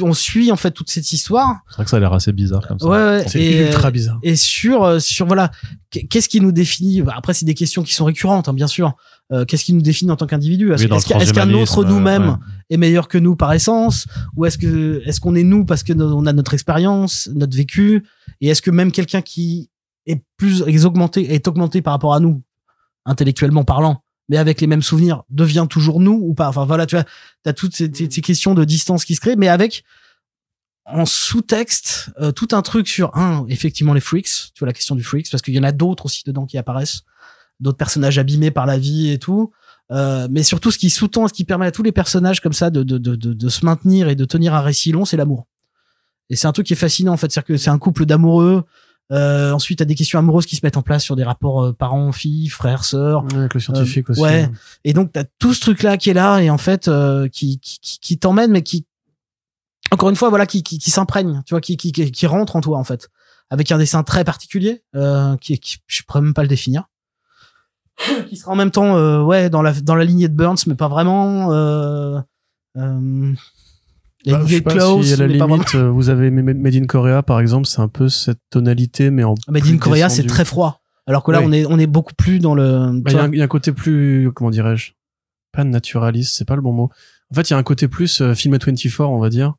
on 0.00 0.12
suit, 0.12 0.52
en 0.52 0.56
fait, 0.56 0.70
toute 0.70 0.90
cette 0.90 1.10
histoire. 1.12 1.56
C'est 1.68 1.74
vrai 1.76 1.84
que 1.84 1.90
ça 1.90 1.96
a 1.96 2.00
l'air 2.00 2.12
assez 2.12 2.32
bizarre 2.32 2.66
comme 2.66 2.78
ça. 2.78 2.86
Ouais, 2.86 2.98
ouais. 2.98 3.24
C'est 3.28 3.66
ultra 3.68 3.90
bizarre. 3.90 4.18
et 4.22 4.36
sur, 4.36 4.84
euh, 4.84 4.98
sur, 4.98 5.26
voilà, 5.26 5.50
qu'est-ce 5.90 6.28
qui 6.28 6.40
nous 6.40 6.52
définit? 6.52 7.02
Bah, 7.02 7.14
Après, 7.16 7.32
c'est 7.34 7.46
des 7.46 7.54
questions 7.54 7.82
qui 7.82 7.94
sont 7.94 8.04
récurrentes, 8.04 8.48
hein, 8.48 8.52
bien 8.54 8.66
sûr. 8.66 8.94
Euh, 9.32 9.44
qu'est-ce 9.44 9.64
qui 9.64 9.72
nous 9.72 9.82
définit 9.82 10.10
en 10.12 10.16
tant 10.16 10.26
qu'individu? 10.26 10.72
Est-ce 10.72 10.82
Oui, 10.84 10.88
qu'un 10.88 10.96
autre 10.96 11.08
transhumanisme, 11.08 11.84
nous-mêmes 11.84 12.28
ouais. 12.28 12.36
est 12.70 12.76
meilleur 12.76 13.08
que 13.08 13.18
nous 13.18 13.34
par 13.34 13.52
essence? 13.54 14.06
Ou 14.36 14.44
est-ce 14.44 14.58
que, 14.58 15.02
est-ce 15.06 15.20
qu'on 15.20 15.34
est 15.34 15.42
nous 15.42 15.64
parce 15.64 15.82
que 15.82 15.92
no- 15.92 16.16
on 16.16 16.26
a 16.26 16.32
notre 16.32 16.54
expérience, 16.54 17.28
notre 17.34 17.56
vécu? 17.56 18.04
Et 18.40 18.48
est-ce 18.48 18.62
que 18.62 18.70
même 18.70 18.92
quelqu'un 18.92 19.22
qui 19.22 19.70
est 20.06 20.22
plus, 20.36 20.62
est 20.68 20.84
augmenté, 20.84 21.34
est 21.34 21.48
augmenté 21.48 21.82
par 21.82 21.92
rapport 21.94 22.14
à 22.14 22.20
nous, 22.20 22.42
intellectuellement 23.04 23.64
parlant, 23.64 24.02
mais 24.28 24.36
avec 24.36 24.60
les 24.60 24.66
mêmes 24.66 24.82
souvenirs, 24.82 25.22
devient 25.30 25.66
toujours 25.68 26.00
nous 26.00 26.18
ou 26.22 26.34
pas? 26.34 26.48
Enfin, 26.48 26.64
voilà, 26.64 26.86
tu 26.86 26.96
vois, 26.96 27.04
t'as 27.42 27.52
toutes 27.52 27.74
ces, 27.76 27.90
ces- 27.92 28.10
ces 28.10 28.20
questions 28.20 28.54
de 28.54 28.64
distance 28.64 29.04
qui 29.04 29.14
se 29.14 29.20
créent, 29.20 29.36
mais 29.36 29.48
avec, 29.48 29.84
en 30.84 31.04
sous-texte, 31.04 32.10
euh, 32.20 32.32
tout 32.32 32.48
un 32.52 32.62
truc 32.62 32.86
sur, 32.88 33.16
un, 33.16 33.44
effectivement, 33.48 33.92
les 33.94 34.00
freaks, 34.00 34.52
tu 34.54 34.60
vois, 34.60 34.66
la 34.66 34.72
question 34.72 34.94
du 34.94 35.02
freaks, 35.02 35.30
parce 35.30 35.42
qu'il 35.42 35.54
y 35.54 35.58
en 35.58 35.64
a 35.64 35.72
d'autres 35.72 36.06
aussi 36.06 36.22
dedans 36.24 36.46
qui 36.46 36.58
apparaissent, 36.58 37.00
d'autres 37.60 37.78
personnages 37.78 38.18
abîmés 38.18 38.50
par 38.50 38.66
la 38.66 38.78
vie 38.78 39.10
et 39.10 39.18
tout. 39.18 39.50
Euh, 39.92 40.26
mais 40.30 40.42
surtout, 40.42 40.70
ce 40.70 40.78
qui 40.78 40.90
sous-tend, 40.90 41.28
ce 41.28 41.32
qui 41.32 41.44
permet 41.44 41.66
à 41.66 41.72
tous 41.72 41.82
les 41.82 41.92
personnages 41.92 42.40
comme 42.40 42.52
ça 42.52 42.70
de, 42.70 42.82
de, 42.82 42.98
de, 42.98 43.14
de, 43.16 43.32
de 43.32 43.48
se 43.48 43.64
maintenir 43.64 44.08
et 44.08 44.14
de 44.16 44.24
tenir 44.24 44.54
un 44.54 44.60
récit 44.60 44.92
long, 44.92 45.04
c'est 45.04 45.16
l'amour. 45.16 45.46
Et 46.28 46.34
c'est 46.36 46.48
un 46.48 46.52
truc 46.52 46.66
qui 46.66 46.72
est 46.72 46.76
fascinant, 46.76 47.12
en 47.12 47.16
fait. 47.16 47.30
C'est-à-dire 47.30 47.46
que 47.46 47.56
c'est 47.56 47.70
un 47.70 47.78
couple 47.78 48.04
d'amoureux. 48.04 48.64
Euh, 49.12 49.52
ensuite, 49.52 49.78
t'as 49.78 49.84
des 49.84 49.94
questions 49.94 50.18
amoureuses 50.18 50.46
qui 50.46 50.56
se 50.56 50.64
mettent 50.64 50.76
en 50.76 50.82
place 50.82 51.04
sur 51.04 51.14
des 51.14 51.22
rapports 51.22 51.64
euh, 51.64 51.72
parents, 51.72 52.10
filles, 52.12 52.48
frères, 52.48 52.84
sœurs. 52.84 53.24
Ouais, 53.24 53.36
avec 53.36 53.54
le 53.54 53.60
scientifique 53.60 54.10
aussi. 54.10 54.20
ouais. 54.20 54.50
Et 54.84 54.92
donc, 54.92 55.12
t'as 55.12 55.24
tout 55.38 55.54
ce 55.54 55.60
truc-là 55.60 55.96
qui 55.96 56.10
est 56.10 56.14
là 56.14 56.40
et 56.40 56.50
en 56.50 56.58
fait, 56.58 56.88
euh, 56.88 57.28
qui, 57.28 57.58
qui, 57.60 57.78
qui, 57.80 57.98
qui 58.00 58.18
t'emmène, 58.18 58.50
mais 58.50 58.62
qui, 58.62 58.84
encore 59.92 60.10
une 60.10 60.16
fois, 60.16 60.28
voilà, 60.28 60.46
qui, 60.46 60.62
qui, 60.62 60.78
qui 60.78 60.90
s'imprègne, 60.90 61.42
tu 61.46 61.54
vois, 61.54 61.60
qui, 61.60 61.76
qui, 61.76 61.92
qui, 61.92 62.10
qui 62.10 62.26
rentre 62.26 62.56
en 62.56 62.60
toi, 62.60 62.78
en 62.78 62.84
fait. 62.84 63.08
Avec 63.48 63.70
un 63.70 63.78
dessin 63.78 64.02
très 64.02 64.24
particulier, 64.24 64.82
euh, 64.96 65.36
qui, 65.36 65.58
qui, 65.60 65.78
je 65.86 66.02
pourrais 66.02 66.20
même 66.20 66.34
pas 66.34 66.42
le 66.42 66.48
définir. 66.48 66.88
qui 68.28 68.36
sera 68.36 68.52
en 68.52 68.56
même 68.56 68.72
temps, 68.72 68.96
euh, 68.96 69.22
ouais, 69.22 69.48
dans 69.50 69.62
la, 69.62 69.72
dans 69.72 69.94
la 69.94 70.04
lignée 70.04 70.28
de 70.28 70.34
Burns, 70.34 70.58
mais 70.66 70.74
pas 70.74 70.88
vraiment, 70.88 71.52
euh, 71.52 72.20
euh, 72.76 73.32
il 74.26 74.32
y 74.32 74.34
a 74.34 74.38
Bah, 74.38 74.44
je 74.46 74.54
sais 74.56 74.60
pas 74.60 74.70
si 74.72 75.12
à 75.12 75.16
la 75.16 75.26
vraiment. 75.28 75.54
limite, 75.54 75.74
euh, 75.76 75.88
vous 75.88 76.08
avez 76.10 76.30
Made 76.30 76.74
in 76.74 76.84
Korea, 76.86 77.22
par 77.22 77.40
exemple, 77.40 77.66
c'est 77.66 77.80
un 77.80 77.88
peu 77.88 78.08
cette 78.08 78.40
tonalité, 78.50 79.10
mais 79.10 79.24
en. 79.24 79.34
Made 79.48 79.66
in 79.66 79.78
Korea, 79.78 80.08
c'est 80.08 80.24
très 80.26 80.44
froid. 80.44 80.80
Alors 81.06 81.22
que 81.22 81.30
là, 81.30 81.38
Oui. 81.38 81.44
on 81.46 81.52
est, 81.52 81.66
on 81.66 81.78
est 81.78 81.86
beaucoup 81.86 82.14
plus 82.14 82.40
dans 82.40 82.54
le, 82.54 82.90
Bah, 83.00 83.12
Il 83.12 83.16
y, 83.16 83.18
a 83.18 83.22
un- 83.22 83.30
il 83.32 83.38
y 83.38 83.40
a 83.40 83.44
un 83.44 83.48
côté 83.48 83.70
plus, 83.72 84.30
comment 84.34 84.50
dirais-je, 84.50 84.92
pas 85.52 85.62
naturaliste, 85.64 86.34
c'est 86.36 86.44
pas 86.44 86.56
le 86.56 86.62
bon 86.62 86.72
mot. 86.72 86.90
En 87.30 87.34
fait, 87.34 87.48
il 87.48 87.52
y 87.52 87.54
a 87.54 87.58
un 87.58 87.62
côté 87.62 87.86
plus 87.88 88.20
euh, 88.20 88.34
film 88.34 88.54
24, 88.56 89.00
on 89.08 89.18
va 89.20 89.28
dire. 89.30 89.54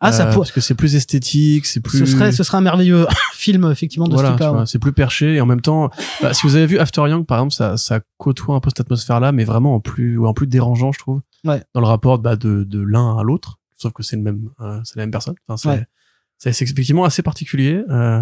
ah, 0.00 0.10
ça 0.12 0.26
Euh, 0.26 0.32
pour, 0.32 0.42
Parce 0.42 0.50
que 0.52 0.60
c'est 0.60 0.74
plus 0.74 0.96
esthétique, 0.96 1.64
c'est 1.66 1.80
plus. 1.80 1.98
ce 1.98 2.06
serait, 2.06 2.32
ce 2.32 2.42
serait 2.42 2.58
un 2.58 2.62
merveilleux 2.62 3.06
film, 3.34 3.70
effectivement, 3.70 4.08
de 4.08 4.14
voilà, 4.14 4.30
ce 4.30 4.32
type-là. 4.34 4.50
vois, 4.50 4.66
c'est 4.66 4.78
plus 4.80 4.92
perché 4.92 5.34
et 5.36 5.40
en 5.40 5.46
même 5.46 5.60
temps, 5.60 5.90
bah, 6.22 6.34
si 6.34 6.44
vous 6.46 6.56
avez 6.56 6.66
vu 6.66 6.78
After 6.78 7.02
Young 7.08 7.24
par 7.26 7.38
exemple, 7.38 7.54
ça, 7.54 7.76
ça 7.76 8.00
côtoie 8.18 8.56
un 8.56 8.60
peu 8.60 8.70
cette 8.70 8.80
atmosphère-là, 8.80 9.30
mais 9.30 9.44
vraiment 9.44 9.74
en 9.76 9.80
plus, 9.80 10.18
ouais, 10.18 10.26
en 10.28 10.34
plus 10.34 10.46
dérangeant, 10.48 10.90
je 10.90 10.98
trouve, 10.98 11.20
Ouais. 11.44 11.62
dans 11.74 11.80
le 11.80 11.86
rapport 11.86 12.18
bah, 12.18 12.34
de, 12.36 12.64
de 12.64 12.80
l'un 12.80 13.16
à 13.16 13.22
l'autre, 13.22 13.58
sauf 13.80 13.92
que 13.92 14.02
c'est 14.02 14.16
le 14.16 14.22
même, 14.22 14.50
euh, 14.60 14.80
c'est 14.84 14.96
la 14.96 15.02
même 15.02 15.10
personne. 15.10 15.34
Enfin, 15.48 15.56
c'est, 15.56 15.68
Ouais. 15.68 15.86
c'est, 16.38 16.50
effectivement 16.50 17.04
assez 17.04 17.22
particulier. 17.22 17.82
Euh, 17.88 18.20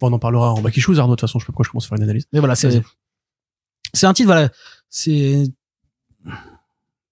bon, 0.00 0.10
on 0.10 0.12
en 0.12 0.18
parlera 0.18 0.52
en 0.52 0.60
back 0.60 0.76
issues, 0.76 0.98
Arnaud. 0.98 1.14
De 1.14 1.20
toute 1.20 1.28
façon, 1.28 1.38
je 1.38 1.44
sais 1.44 1.46
pas 1.46 1.52
pourquoi 1.52 1.64
je 1.64 1.70
commence 1.70 1.84
à 1.86 1.88
faire 1.88 1.98
une 1.98 2.04
analyse. 2.04 2.26
Mais 2.32 2.38
voilà, 2.40 2.54
c'est 2.56 2.82
c'est 3.92 4.06
un 4.06 4.12
titre 4.12 4.28
voilà, 4.28 4.50
c'est 4.88 5.44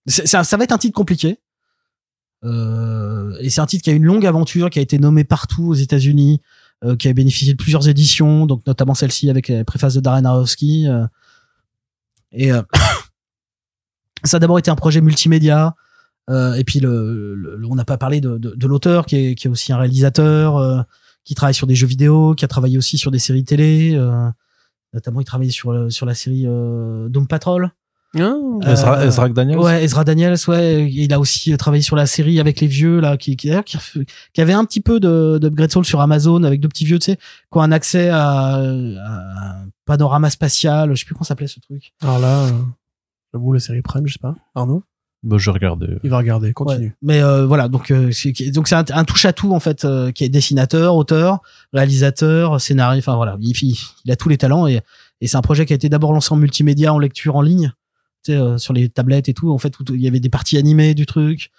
c'est- 0.07 0.27
ça, 0.27 0.45
ça 0.45 0.57
va 0.57 0.65
être 0.65 0.73
un 0.73 0.79
titre 0.79 0.95
compliqué. 0.95 1.39
Euh, 2.45 3.37
et 3.41 3.51
c'est 3.51 3.61
un 3.61 3.67
titre 3.67 3.83
qui 3.85 3.91
a 3.91 3.93
une 3.93 4.05
longue 4.05 4.25
aventure, 4.27 4.71
qui 4.71 4.79
a 4.79 4.83
été 4.83 4.99
nommé 4.99 5.25
partout 5.25 5.65
aux 5.69 5.75
États-Unis, 5.75 6.41
euh, 6.85 6.95
qui 6.97 7.09
a 7.09 7.13
bénéficié 7.13 7.53
de 7.55 7.59
plusieurs 7.61 7.89
éditions, 7.89 8.47
donc 8.47 8.65
notamment 8.67 8.95
celle-ci 8.95 9.29
avec 9.29 9.49
la 9.49 9.65
préface 9.65 9.95
de 9.95 10.01
Darren 10.01 10.25
Aronofsky. 10.25 10.87
euh. 10.89 11.07
et 12.33 12.53
euh, 12.53 12.63
ça 14.25 14.37
a 14.37 14.41
d'abord 14.41 14.59
été 14.59 14.71
un 14.71 14.77
projet 14.77 15.01
multimédia. 15.01 15.75
Euh, 16.29 16.55
et 16.55 16.65
puis 16.65 16.81
le, 16.81 17.35
le- 17.35 17.61
on 17.69 17.75
n'a 17.75 17.85
pas 17.85 17.99
parlé 17.99 18.21
de, 18.21 18.39
de, 18.39 18.55
de 18.55 18.67
l'auteur 18.67 19.07
qui 19.07 19.17
est, 19.17 19.35
qui 19.35 19.47
est 19.47 19.51
aussi 19.51 19.73
un 19.73 19.79
réalisateur, 19.79 20.57
euh, 20.57 20.81
qui 21.25 21.35
travaille 21.35 21.55
sur 21.55 21.67
des 21.67 21.75
jeux 21.75 21.87
vidéo, 21.87 22.35
qui 22.35 22.45
a 22.45 22.49
travaillé 22.49 22.79
aussi 22.79 22.97
sur 22.99 23.11
des 23.11 23.19
séries 23.19 23.45
télé. 23.45 23.93
euh, 23.95 24.29
Notamment, 24.95 25.21
il 25.21 25.25
travaillait 25.25 25.51
sur, 25.53 25.73
le- 25.73 25.91
sur 25.91 26.07
la 26.07 26.15
série 26.15 26.45
euh, 26.47 27.09
Doom 27.11 27.27
Patrol. 27.27 27.71
Euh, 28.65 28.73
Ezra, 28.73 29.05
Ezra 29.05 29.29
Daniels 29.29 29.59
Ouais, 29.59 29.85
Ezra 29.85 30.03
Daniels, 30.03 30.37
ouais, 30.49 30.91
il 30.91 31.13
a 31.13 31.21
aussi 31.21 31.55
travaillé 31.59 31.83
sur 31.83 31.95
la 31.95 32.07
série 32.07 32.41
avec 32.41 32.59
les 32.63 32.67
vieux 32.67 33.01
là, 33.01 33.19
qui 33.19 33.37
qui, 33.37 33.49
d'ailleurs, 33.49 33.65
qui, 33.67 33.77
qui 34.33 34.41
avait 34.41 34.55
un 34.55 34.65
petit 34.65 34.81
peu 34.81 34.99
de 34.99 35.37
d'upgrade 35.39 35.71
soul 35.71 35.85
sur 35.85 36.01
Amazon 36.01 36.43
avec 36.45 36.61
deux 36.63 36.69
petits 36.69 36.87
vieux, 36.87 36.99
tu 36.99 37.05
sais, 37.13 37.17
qui 37.17 37.59
ont 37.59 37.61
un 37.61 37.71
accès 37.71 38.09
à, 38.09 38.55
à 38.55 38.61
un 38.63 39.69
panorama 39.85 40.31
spatial, 40.31 40.91
je 40.95 41.01
sais 41.01 41.05
plus 41.05 41.15
comment 41.15 41.25
s'appelait 41.25 41.49
ce 41.49 41.61
truc. 41.61 41.93
Alors 42.01 42.19
là, 42.19 42.45
euh, 42.47 42.51
j'avoue, 43.35 43.53
la 43.53 43.61
série 43.61 43.83
Prime, 43.83 44.07
je 44.07 44.15
sais 44.15 44.19
pas. 44.19 44.35
Arnaud, 44.55 44.83
Bah, 45.24 45.36
je 45.39 45.51
regardais. 45.51 45.99
il 46.05 46.11
va 46.11 46.19
regarder. 46.19 46.53
Continue. 46.53 46.86
Ouais. 46.86 46.95
Mais 47.03 47.23
euh, 47.23 47.45
voilà, 47.47 47.69
donc 47.69 47.90
euh, 47.90 48.11
c'est 48.12 48.32
donc 48.53 48.69
c'est 48.69 48.77
un, 48.77 48.85
un 48.90 49.05
touche 49.05 49.24
à 49.24 49.32
tout 49.32 49.53
en 49.53 49.59
fait, 49.61 49.85
euh, 49.85 50.12
qui 50.12 50.23
est 50.24 50.28
dessinateur, 50.28 50.95
auteur, 50.95 51.40
réalisateur, 51.73 52.61
scénariste, 52.61 53.09
enfin 53.09 53.16
voilà, 53.16 53.36
il, 53.40 53.51
il, 53.62 53.77
il 54.05 54.12
a 54.12 54.16
tous 54.16 54.28
les 54.28 54.39
talents 54.39 54.66
et 54.66 54.81
et 55.20 55.27
c'est 55.27 55.36
un 55.36 55.43
projet 55.43 55.66
qui 55.66 55.73
a 55.73 55.77
été 55.77 55.89
d'abord 55.89 56.12
lancé 56.12 56.32
en 56.32 56.36
multimédia, 56.36 56.95
en 56.95 56.99
lecture 57.01 57.35
en 57.35 57.43
ligne. 57.43 57.73
Tu 58.24 58.32
sais, 58.32 58.39
euh, 58.39 58.59
sur 58.59 58.73
les 58.73 58.89
tablettes 58.89 59.28
et 59.28 59.35
tout, 59.35 59.51
en 59.53 59.59
fait, 59.59 59.78
où 59.78 59.85
il 59.95 60.01
y 60.01 60.07
avait 60.09 60.19
des 60.20 60.28
parties 60.28 60.59
animées 60.59 60.95
du 60.95 61.07
truc. 61.07 61.51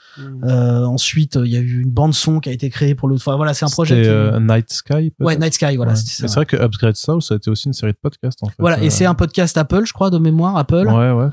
Euh, 0.43 0.83
ensuite, 0.85 1.35
il 1.41 1.49
y 1.51 1.55
a 1.57 1.59
eu 1.61 1.81
une 1.81 1.89
bande 1.89 2.13
son 2.13 2.39
qui 2.41 2.49
a 2.49 2.51
été 2.53 2.69
créée 2.69 2.95
pour 2.95 3.07
l'autre 3.07 3.23
fois. 3.23 3.35
Voilà, 3.37 3.53
c'est 3.53 3.63
un 3.65 3.69
projet. 3.69 3.95
C'était 3.95 4.07
qui- 4.09 4.13
euh, 4.13 4.39
Night 4.41 4.69
Sky 4.71 5.11
peut-être? 5.11 5.13
Ouais, 5.25 5.37
Night 5.37 5.53
Sky, 5.53 5.75
voilà. 5.77 5.93
Ouais. 5.93 5.97
C'est 6.03 6.29
vrai 6.33 6.45
que 6.45 6.57
Upgrade 6.57 6.95
Soul, 6.97 7.21
ça 7.21 7.33
a 7.33 7.37
été 7.37 7.49
aussi 7.49 7.67
une 7.67 7.73
série 7.73 7.93
de 7.93 7.97
podcasts 8.01 8.41
en 8.43 8.47
fait. 8.47 8.55
Voilà, 8.59 8.81
et 8.81 8.87
Euh, 8.87 8.89
c'est 8.89 9.05
un 9.05 9.13
podcast 9.15 9.57
Apple, 9.57 9.83
je 9.85 9.93
crois, 9.93 10.09
de 10.09 10.17
mémoire, 10.19 10.57
Apple, 10.57 10.87
Ouais, 10.87 11.11
ouais. 11.11 11.27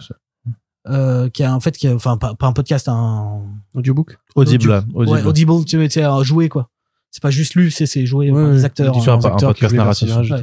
C'est- 0.86 0.92
euh, 0.92 1.28
qui 1.28 1.42
a 1.42 1.54
en 1.54 1.60
fait, 1.60 1.76
qui 1.76 1.88
a, 1.88 1.94
enfin 1.94 2.16
pas, 2.16 2.34
pas 2.34 2.46
un 2.46 2.52
podcast, 2.52 2.88
un 2.88 3.42
Audiobook. 3.74 4.16
Audible. 4.34 4.84
Ouais, 4.94 5.06
Audible. 5.08 5.28
Audible, 5.28 5.64
tu 5.64 5.90
sais, 5.90 6.02
un 6.02 6.22
joué 6.22 6.48
quoi. 6.48 6.68
C'est 7.10 7.22
pas 7.22 7.30
juste 7.30 7.54
lu, 7.54 7.70
c'est 7.70 7.86
c'est 7.86 8.04
joué 8.06 8.30
par 8.30 8.46
les 8.48 8.64
acteurs. 8.64 8.94
Tu 8.94 9.00
fais 9.00 9.10
un- 9.10 9.14
un 9.14 9.38
podcast 9.38 9.74
narratif. 9.74 10.10
Ouais. 10.14 10.42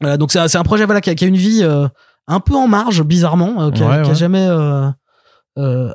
Voilà, 0.00 0.16
donc 0.18 0.30
c'est 0.30 0.46
c'est 0.48 0.58
un 0.58 0.62
projet 0.64 0.84
voilà 0.84 1.00
qui 1.00 1.10
a, 1.10 1.14
qui 1.14 1.24
a 1.24 1.28
une 1.28 1.36
vie 1.36 1.60
euh, 1.62 1.88
un 2.28 2.40
peu 2.40 2.54
en 2.54 2.68
marge, 2.68 3.02
bizarrement, 3.02 3.62
euh, 3.62 3.70
qui, 3.70 3.82
a, 3.82 3.86
Ouais, 3.88 3.94
qui 4.02 4.08
a 4.08 4.12
ouais. 4.12 4.14
jamais 4.14 4.46
euh, 4.46 4.90
euh, 5.58 5.92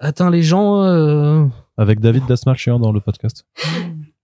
atteint 0.00 0.30
les 0.30 0.42
gens. 0.42 0.82
euh. 0.84 1.44
Avec 1.76 2.00
David 2.00 2.24
Dasmalchian 2.26 2.78
dans 2.80 2.92
le 2.92 3.00
podcast. 3.00 3.44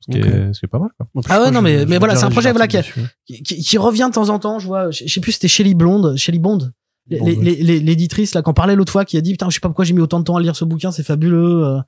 Ce 0.00 0.10
qui, 0.10 0.18
est, 0.18 0.52
ce 0.54 0.58
qui 0.58 0.64
est 0.66 0.68
pas 0.68 0.78
mal, 0.80 0.88
quoi. 0.96 1.06
Ah 1.28 1.42
ouais, 1.42 1.50
non, 1.52 1.60
mais- 1.62 1.84
mais 1.86 1.98
voilà, 1.98 2.16
c'est 2.16 2.24
un 2.24 2.30
projet, 2.30 2.50
voilà, 2.50 2.66
qui 2.66 2.76
a- 2.78 2.82
qui 3.28 3.78
revient 3.78 4.06
de 4.08 4.14
temps 4.14 4.30
en 4.30 4.38
temps. 4.38 4.58
Je 4.58 4.66
vois, 4.66 4.90
je, 4.90 5.04
je 5.06 5.12
sais 5.12 5.20
plus, 5.20 5.32
c'était 5.32 5.46
Shelly 5.48 5.74
Blonde, 5.74 6.16
Shelly 6.16 6.38
Bond, 6.40 6.70
l'éditrice 7.10 8.34
là, 8.34 8.42
qu'on 8.42 8.54
parlait 8.54 8.76
l'autre 8.76 8.92
fois, 8.92 9.04
qui 9.04 9.16
a 9.16 9.20
dit 9.20 9.32
putain, 9.32 9.48
je 9.50 9.54
sais 9.54 9.60
pas 9.60 9.68
pourquoi 9.68 9.84
j'ai 9.84 9.92
mis 9.94 10.00
autant 10.00 10.18
de 10.20 10.24
temps 10.24 10.36
à 10.36 10.40
lire 10.40 10.56
ce 10.56 10.64
bouquin, 10.64 10.90
c'est 10.92 11.02
fabuleux. 11.02 11.64
euh. 11.64 11.78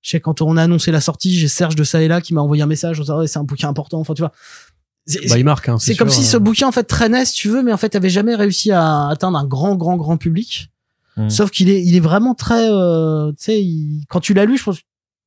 Je 0.00 0.10
sais 0.10 0.20
quand 0.20 0.42
on 0.42 0.56
a 0.56 0.62
annoncé 0.62 0.92
la 0.92 1.00
sortie, 1.00 1.36
j'ai 1.36 1.48
Serge 1.48 1.74
de 1.74 1.82
ça 1.84 2.00
et 2.00 2.06
là 2.08 2.20
qui 2.20 2.32
m'a 2.34 2.40
envoyé 2.40 2.62
un 2.62 2.66
message. 2.66 2.98
en 3.00 3.02
disant, 3.02 3.18
Ouais, 3.18 3.26
c'est 3.26 3.38
un 3.38 3.44
bouquin 3.44 3.68
important. 3.68 3.98
Enfin, 3.98 4.14
tu 4.14 4.22
vois. 4.22 4.32
C'est- 5.06 5.28
Bah, 5.28 5.38
il 5.38 5.44
marque. 5.44 5.68
Hein, 5.68 5.76
C'est 5.80 5.96
comme 5.96 6.08
sûr, 6.10 6.22
si 6.22 6.28
ce 6.28 6.36
euh. 6.36 6.40
bouquin 6.40 6.68
en 6.68 6.72
fait 6.72 6.84
traînait, 6.84 7.24
si 7.24 7.34
tu 7.34 7.48
veux, 7.48 7.62
mais 7.62 7.72
en 7.72 7.76
fait 7.78 7.96
avait 7.96 8.10
jamais 8.10 8.34
réussi 8.34 8.70
à 8.70 9.08
atteindre 9.08 9.38
un 9.38 9.44
grand, 9.46 9.74
grand, 9.74 9.96
grand 9.96 10.16
public. 10.18 10.70
Mm. 11.16 11.30
Sauf 11.30 11.50
qu'il 11.50 11.68
est, 11.70 11.82
il 11.82 11.96
est 11.96 12.00
vraiment 12.00 12.34
très, 12.34 12.68
euh, 12.70 13.30
tu 13.30 13.36
sais, 13.38 13.60
il- 13.62 14.04
quand 14.08 14.20
tu 14.20 14.34
l'as 14.34 14.44
lu, 14.44 14.56
je 14.58 14.64
pense, 14.64 14.76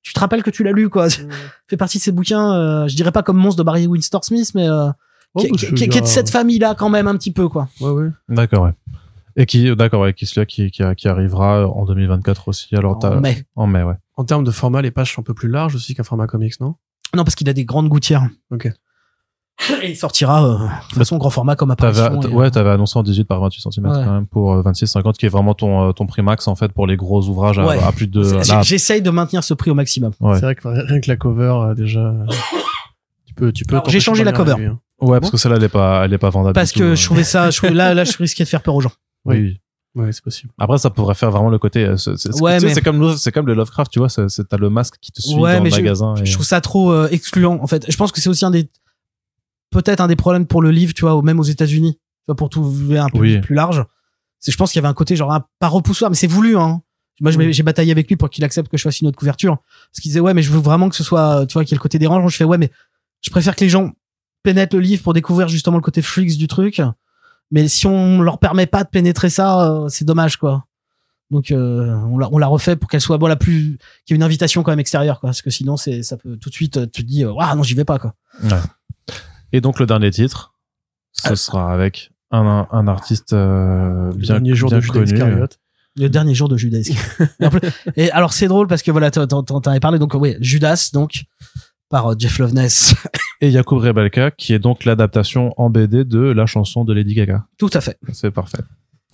tu 0.03 0.13
te 0.13 0.19
rappelles 0.19 0.41
que 0.43 0.49
tu 0.51 0.63
l'as 0.63 0.71
lu, 0.71 0.87
quoi. 0.89 1.09
Ça 1.09 1.17
fait 1.67 1.77
partie 1.77 1.97
de 1.97 2.03
ces 2.03 2.11
bouquins, 2.13 2.53
euh, 2.53 2.87
je 2.87 2.95
dirais 2.95 3.11
pas 3.11 3.23
comme 3.23 3.37
Monstre 3.37 3.57
de 3.57 3.63
Barry 3.63 3.87
Windsor 3.87 4.23
Smith, 4.23 4.51
mais 4.55 4.69
euh, 4.69 4.89
Oh, 5.33 5.41
qui, 5.41 5.65
est 5.85 6.01
de 6.01 6.05
cette 6.05 6.29
famille-là 6.29 6.75
quand 6.77 6.89
même 6.89 7.07
un 7.07 7.15
petit 7.15 7.31
peu, 7.31 7.47
quoi. 7.47 7.69
Ouais, 7.79 7.89
ouais. 7.91 8.09
D'accord, 8.29 8.63
ouais. 8.65 8.73
Et 9.35 9.45
qui, 9.45 9.75
d'accord, 9.75 10.01
ouais, 10.01 10.13
qui, 10.13 10.25
celui-là 10.25 10.45
qui, 10.45 10.71
qui, 10.71 10.83
qui 10.97 11.07
arrivera 11.07 11.65
en 11.67 11.85
2024 11.85 12.47
aussi. 12.47 12.75
Alors, 12.75 12.99
En 13.03 13.19
mai. 13.21 13.45
en 13.55 13.67
mai, 13.67 13.83
ouais. 13.83 13.95
En 14.17 14.25
termes 14.25 14.43
de 14.43 14.51
format, 14.51 14.81
les 14.81 14.91
pages 14.91 15.13
sont 15.13 15.21
un 15.21 15.23
peu 15.23 15.33
plus 15.33 15.49
larges 15.49 15.75
aussi 15.75 15.95
qu'un 15.95 16.03
format 16.03 16.27
comics, 16.27 16.59
non? 16.59 16.75
Non, 17.15 17.23
parce 17.23 17.35
qu'il 17.35 17.47
a 17.49 17.53
des 17.53 17.65
grandes 17.65 17.87
gouttières. 17.89 18.27
Ok. 18.51 18.69
Et 19.83 19.91
il 19.91 19.95
sortira 19.95 20.43
euh, 20.43 20.57
de 20.91 20.95
façon 20.95 21.17
grand 21.17 21.29
format 21.29 21.55
comme 21.55 21.69
apparition. 21.71 22.19
t- 22.19 22.27
et, 22.27 22.31
ouais, 22.33 22.47
euh, 22.47 22.49
t'avais 22.49 22.71
annoncé 22.71 22.97
en 22.97 23.03
18 23.03 23.25
par 23.25 23.39
28 23.41 23.61
cm 23.71 23.85
Ouais. 23.85 23.91
quand 24.03 24.11
même 24.13 24.25
pour 24.25 24.53
euh, 24.53 24.63
26-50, 24.63 25.13
qui 25.13 25.27
est 25.27 25.29
vraiment 25.29 25.53
ton, 25.53 25.89
euh, 25.89 25.91
ton 25.91 26.07
prix 26.07 26.23
max, 26.23 26.47
en 26.47 26.55
fait, 26.55 26.71
pour 26.71 26.87
les 26.87 26.95
gros 26.97 27.27
ouvrages 27.27 27.59
à, 27.59 27.65
Ouais. 27.67 27.77
à 27.83 27.91
plus 27.91 28.07
de, 28.07 28.23
J'essaye 28.63 29.01
de 29.03 29.09
maintenir 29.11 29.43
ce 29.43 29.53
prix 29.53 29.69
au 29.69 29.75
maximum. 29.75 30.13
ouais. 30.19 30.35
C'est 30.35 30.41
vrai 30.41 30.55
que 30.55 30.67
rien 30.67 30.99
que 30.99 31.07
la 31.09 31.15
cover, 31.15 31.53
euh, 31.69 31.75
déjà. 31.75 31.99
euh, 31.99 32.25
Tu 33.27 33.33
peux, 33.35 33.51
tu 33.51 33.65
peux. 33.65 33.79
J'ai 33.87 33.99
changé 33.99 34.23
la 34.23 34.31
cover. 34.33 34.55
hein. 34.65 34.79
Ouais, 34.99 35.19
parce 35.19 35.31
que 35.31 35.37
celle-là, 35.37 35.57
elle 35.57 35.63
est 35.63 35.69
pas, 35.69 36.05
elle 36.05 36.13
est 36.13 36.17
pas 36.19 36.29
vendable. 36.29 36.53
Parce 36.53 36.71
que 36.71 36.79
tout, 36.91 36.95
je 36.95 37.01
euh. 37.01 37.05
trouvais 37.05 37.23
ça, 37.23 37.49
je 37.49 37.57
trouvais- 37.57 37.73
là, 37.73 37.93
là, 37.93 38.03
je 38.03 38.15
risquais 38.17 38.43
de 38.43 38.49
faire 38.49 38.61
peur 38.61 38.75
aux 38.75 38.81
gens. 38.81 38.91
Oui. 39.25 39.59
Ouais, 39.93 40.11
c'est 40.13 40.23
possible. 40.23 40.53
Après, 40.57 40.77
ça 40.77 40.89
pourrait 40.89 41.15
faire 41.15 41.31
vraiment 41.31 41.49
le 41.49 41.59
côté. 41.59 41.85
c'est, 41.97 42.11
Ouais, 42.41 42.59
mais- 42.61 42.81
comme, 42.81 43.01
le- 43.01 43.17
c'est 43.17 43.31
comme 43.33 43.45
le 43.47 43.53
Lovecraft, 43.53 43.91
tu 43.91 43.99
vois. 43.99 44.07
T'as 44.07 44.57
le 44.57 44.69
masque 44.69 44.95
qui 45.01 45.11
te 45.11 45.21
suit 45.21 45.35
Ouais, 45.35 45.57
dans 45.57 45.63
mais 45.63 45.69
le 45.69 45.75
je- 45.75 45.81
magasin. 45.81 46.15
et- 46.15 46.25
Je 46.25 46.31
trouve 46.33 46.45
ça 46.45 46.61
trop 46.61 46.93
euh, 46.93 47.09
excluant 47.11 47.59
en 47.61 47.67
fait. 47.67 47.91
Je 47.91 47.97
pense 47.97 48.11
que 48.13 48.21
c'est 48.21 48.29
aussi 48.29 48.45
un 48.45 48.51
des 48.51 48.69
peut-être 49.69 49.99
un 50.01 50.07
des 50.07 50.15
problèmes 50.15 50.45
pour 50.45 50.61
le 50.61 50.71
livre, 50.71 50.93
tu 50.93 51.01
vois, 51.01 51.21
même 51.21 51.39
aux 51.39 51.43
États-Unis, 51.43 51.93
tu 51.95 52.01
vois, 52.27 52.35
pour 52.35 52.49
trouver 52.49 52.97
un 52.99 53.07
public 53.09 53.35
Oui. 53.35 53.41
plus 53.41 53.55
large. 53.55 53.83
C'est 54.39 54.51
je 54.51 54.57
pense 54.57 54.71
qu'il 54.71 54.79
y 54.79 54.81
avait 54.83 54.89
un 54.89 54.93
côté 54.93 55.15
genre 55.15 55.31
un, 55.33 55.45
pas 55.59 55.67
repoussoir, 55.67 56.09
mais 56.09 56.15
c'est 56.15 56.27
voulu 56.27 56.57
hein. 56.57 56.81
Moi 57.19 57.31
j'ai 57.31 57.61
bataillé 57.63 57.91
avec 57.91 58.07
lui 58.07 58.15
pour 58.15 58.29
qu'il 58.31 58.43
accepte 58.43 58.67
que 58.71 58.77
je 58.77 58.81
fasse 58.83 58.99
une 59.01 59.07
autre 59.07 59.17
couverture 59.19 59.57
parce 59.57 59.99
qu'il 60.01 60.09
disait 60.09 60.19
ouais, 60.21 60.33
mais 60.33 60.41
je 60.41 60.51
veux 60.51 60.59
vraiment 60.59 60.89
que 60.89 60.95
ce 60.95 61.03
soit 61.03 61.45
tu 61.45 61.53
vois 61.53 61.63
qu'il 61.63 61.73
y 61.73 61.75
ait 61.75 61.77
le 61.77 61.81
côté 61.81 61.99
dérangeant. 61.99 62.27
Je 62.29 62.35
fais 62.37 62.43
ouais, 62.45 62.57
mais 62.57 62.71
je 63.21 63.29
préfère 63.29 63.55
que 63.55 63.63
les 63.63 63.69
gens 63.69 63.91
pénètrent 64.41 64.75
le 64.75 64.81
livre 64.81 65.03
pour 65.03 65.13
découvrir 65.13 65.47
justement 65.47 65.77
le 65.77 65.83
côté 65.83 66.01
freaks 66.01 66.37
du 66.37 66.47
truc. 66.47 66.81
Mais 67.51 67.67
si 67.67 67.85
on 67.85 68.21
leur 68.21 68.39
permet 68.39 68.65
pas 68.65 68.83
de 68.83 68.89
pénétrer 68.89 69.29
ça, 69.29 69.69
euh, 69.69 69.87
c'est 69.89 70.05
dommage 70.05 70.37
quoi. 70.37 70.65
Donc 71.29 71.51
euh, 71.51 71.93
on 72.09 72.17
la 72.17 72.27
on 72.31 72.37
la 72.37 72.47
refait 72.47 72.75
pour 72.75 72.89
qu'elle 72.89 72.99
soit 73.01 73.17
bon 73.17 73.27
la 73.27 73.35
plus 73.37 73.77
qu'il 74.05 74.13
y 74.13 74.13
ait 74.13 74.15
une 74.17 74.23
invitation 74.23 74.63
quand 74.63 74.71
même 74.71 74.79
extérieure 74.81 75.19
quoi 75.21 75.29
parce 75.29 75.41
que 75.41 75.49
sinon 75.49 75.77
c'est 75.77 76.03
ça 76.03 76.17
peut 76.17 76.35
tout 76.37 76.49
de 76.49 76.53
suite 76.53 76.75
euh, 76.77 76.85
tu 76.91 77.03
te 77.03 77.07
dis 77.07 77.23
ah 77.39 77.55
non 77.55 77.63
j'y 77.63 77.73
vais 77.73 77.85
pas 77.85 77.99
quoi. 77.99 78.15
Et 79.53 79.59
donc, 79.61 79.79
le 79.79 79.85
dernier 79.85 80.11
titre, 80.11 80.53
ce 81.11 81.29
Ah. 81.29 81.35
sera 81.35 81.73
avec 81.73 82.11
un, 82.31 82.67
un 82.71 82.87
artiste 82.87 83.33
euh, 83.33 84.11
Le 84.11 84.15
bien, 84.17 84.33
dernier 84.35 84.55
jour 84.55 84.69
bien 84.69 84.77
de 84.79 84.83
Judas 84.83 84.99
connu. 85.25 85.41
Le 85.97 86.07
dernier 86.09 86.33
jour 86.35 86.47
de 86.47 86.55
Judas. 86.55 86.89
Et 87.97 88.09
alors 88.11 88.31
c'est 88.31 88.47
drôle 88.47 88.67
parce 88.67 88.81
que 88.81 88.91
voilà 88.91 89.11
t'en 89.11 89.27
t'en- 89.27 89.43
t'en 89.43 89.59
avais 89.71 89.81
parlé 89.81 89.99
donc 89.99 90.13
oui 90.13 90.37
Judas 90.39 90.89
donc 90.93 91.23
par 91.89 92.11
euh, 92.11 92.15
Jeff 92.17 92.39
Loveness. 92.39 92.95
Et 93.41 93.49
Yakub 93.49 93.79
Rebelka, 93.79 94.31
qui 94.31 94.53
est 94.53 94.59
donc 94.59 94.85
l'adaptation 94.85 95.51
en 95.57 95.69
BD 95.69 96.05
de 96.05 96.19
la 96.19 96.45
chanson 96.45 96.85
de 96.85 96.93
Lady 96.93 97.15
Gaga. 97.15 97.45
tout 97.57 97.69
à 97.73 97.81
fait. 97.81 97.97
C'est 98.13 98.31
parfait. 98.31 98.59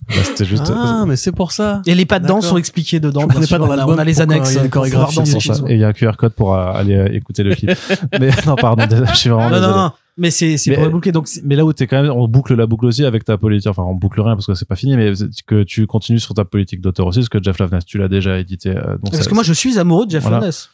Bah, 0.08 0.14
C'était 0.22 0.44
juste. 0.44 0.70
Ah, 0.74 1.04
mais 1.06 1.16
c'est 1.16 1.32
pour 1.32 1.52
ça. 1.52 1.82
Et 1.86 1.94
les 1.94 2.06
pas 2.06 2.18
dedans 2.18 2.36
D'accord. 2.36 2.50
sont 2.50 2.56
expliqués 2.56 2.98
dedans. 3.00 3.28
Sûr. 3.28 3.58
pas 3.58 3.58
dans 3.58 3.68
on, 3.68 3.70
a, 3.72 3.86
on 3.86 3.98
a 3.98 4.04
les 4.04 4.20
annexes. 4.22 4.52
il 4.52 4.56
y 4.56 4.58
a 4.58 4.62
des 4.62 4.68
pour 4.70 4.86
voir 4.86 5.08
chorégraphies. 5.12 5.62
Et 5.68 5.74
il 5.74 5.80
y 5.80 5.84
a 5.84 5.88
un 5.88 5.92
QR 5.92 6.12
code 6.16 6.32
pour 6.32 6.54
euh, 6.54 6.72
aller 6.72 6.94
euh, 6.96 7.12
écouter 7.12 7.42
le 7.42 7.54
clip. 7.54 7.70
mais 8.20 8.30
non, 8.46 8.54
pardon, 8.56 8.84
je 8.88 9.14
suis 9.14 9.28
vraiment 9.28 9.50
Non, 9.50 9.56
désolé. 9.56 9.72
non, 9.72 9.76
non, 9.84 9.92
mais 10.16 10.30
c'est 10.30 10.56
pour 10.74 10.84
rebooker 10.84 11.12
donc 11.12 11.28
Mais 11.44 11.56
là 11.56 11.64
où 11.66 11.72
t'es 11.74 11.86
quand 11.86 12.00
même, 12.00 12.10
on 12.12 12.26
boucle 12.26 12.54
la 12.54 12.66
boucle 12.66 12.86
aussi 12.86 13.04
avec 13.04 13.24
ta 13.24 13.36
politique. 13.36 13.66
Enfin, 13.68 13.82
on 13.82 13.94
boucle 13.94 14.20
rien 14.22 14.34
parce 14.34 14.46
que 14.46 14.54
c'est 14.54 14.68
pas 14.68 14.76
fini, 14.76 14.96
mais 14.96 15.12
que 15.46 15.62
tu 15.62 15.86
continues 15.86 16.20
sur 16.20 16.32
ta 16.34 16.44
politique 16.46 16.80
d'auteur 16.80 17.06
aussi, 17.06 17.18
parce 17.20 17.28
que 17.28 17.42
Jeff 17.42 17.58
Loveness, 17.58 17.84
tu 17.84 17.98
l'as 17.98 18.08
déjà 18.08 18.38
édité. 18.38 18.70
euh, 18.70 18.92
donc 18.98 19.10
parce 19.10 19.24
ça- 19.24 19.28
que 19.30 19.34
moi 19.34 19.42
je 19.42 19.52
suis 19.52 19.78
amoureux 19.78 20.06
de 20.06 20.10
Jeff 20.12 20.22
Voilà. 20.22 20.38
Loveness. 20.38 20.70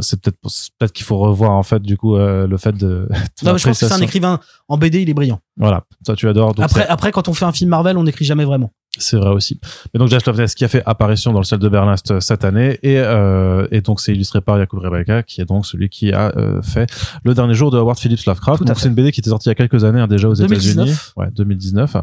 C'est 0.00 0.20
peut-être 0.20 0.38
peut-être 0.78 0.92
qu'il 0.92 1.06
faut 1.06 1.16
revoir 1.18 1.52
en 1.52 1.62
fait 1.62 1.80
du 1.80 1.96
coup 1.96 2.16
euh, 2.16 2.46
le 2.46 2.56
fait 2.58 2.72
de. 2.72 3.08
Non, 3.42 3.52
mais 3.52 3.58
je 3.58 3.68
pense 3.68 3.80
que 3.80 3.86
c'est 3.86 3.92
un 3.92 4.00
écrivain 4.00 4.40
en 4.68 4.76
BD 4.76 5.02
il 5.02 5.10
est 5.10 5.14
brillant. 5.14 5.40
Voilà, 5.56 5.84
ça 6.06 6.14
tu 6.14 6.28
adores. 6.28 6.54
Donc 6.54 6.64
Après 6.64 6.86
après 6.86 7.12
quand 7.12 7.28
on 7.28 7.34
fait 7.34 7.44
un 7.44 7.52
film 7.52 7.70
Marvel 7.70 7.96
on 7.96 8.04
n'écrit 8.04 8.24
jamais 8.24 8.44
vraiment. 8.44 8.70
C'est 8.98 9.16
vrai 9.16 9.30
aussi. 9.30 9.60
Mais 9.92 9.98
donc 9.98 10.08
Jeff 10.08 10.24
Loveness 10.26 10.54
qui 10.54 10.64
a 10.64 10.68
fait 10.68 10.82
apparition 10.86 11.32
dans 11.32 11.38
le 11.40 11.44
ciel 11.44 11.60
de 11.60 11.68
Berlin 11.68 11.94
cette- 11.96 12.44
année 12.44 12.78
et 12.82 12.98
euh, 12.98 13.66
et 13.70 13.80
donc 13.80 14.00
c'est 14.00 14.12
illustré 14.12 14.40
par 14.40 14.58
Jakub 14.58 14.78
Rebecca 14.78 15.22
qui 15.22 15.40
est 15.40 15.44
donc 15.44 15.66
celui 15.66 15.88
qui 15.88 16.12
a 16.12 16.32
euh, 16.36 16.62
fait 16.62 16.88
le 17.24 17.34
dernier 17.34 17.54
jour 17.54 17.70
de 17.70 17.78
Howard 17.78 17.98
Phillips 17.98 18.24
Lovecraft. 18.26 18.64
Donc 18.64 18.78
c'est 18.78 18.88
une 18.88 18.94
BD 18.94 19.10
qui 19.12 19.20
était 19.20 19.30
sortie 19.30 19.48
il 19.48 19.50
y 19.50 19.52
a 19.52 19.54
quelques 19.54 19.84
années 19.84 20.00
hein, 20.00 20.06
déjà 20.06 20.28
aux 20.28 20.34
2019. 20.34 20.86
États-Unis. 20.86 20.98
Ouais, 21.16 21.26
2019 21.32 21.96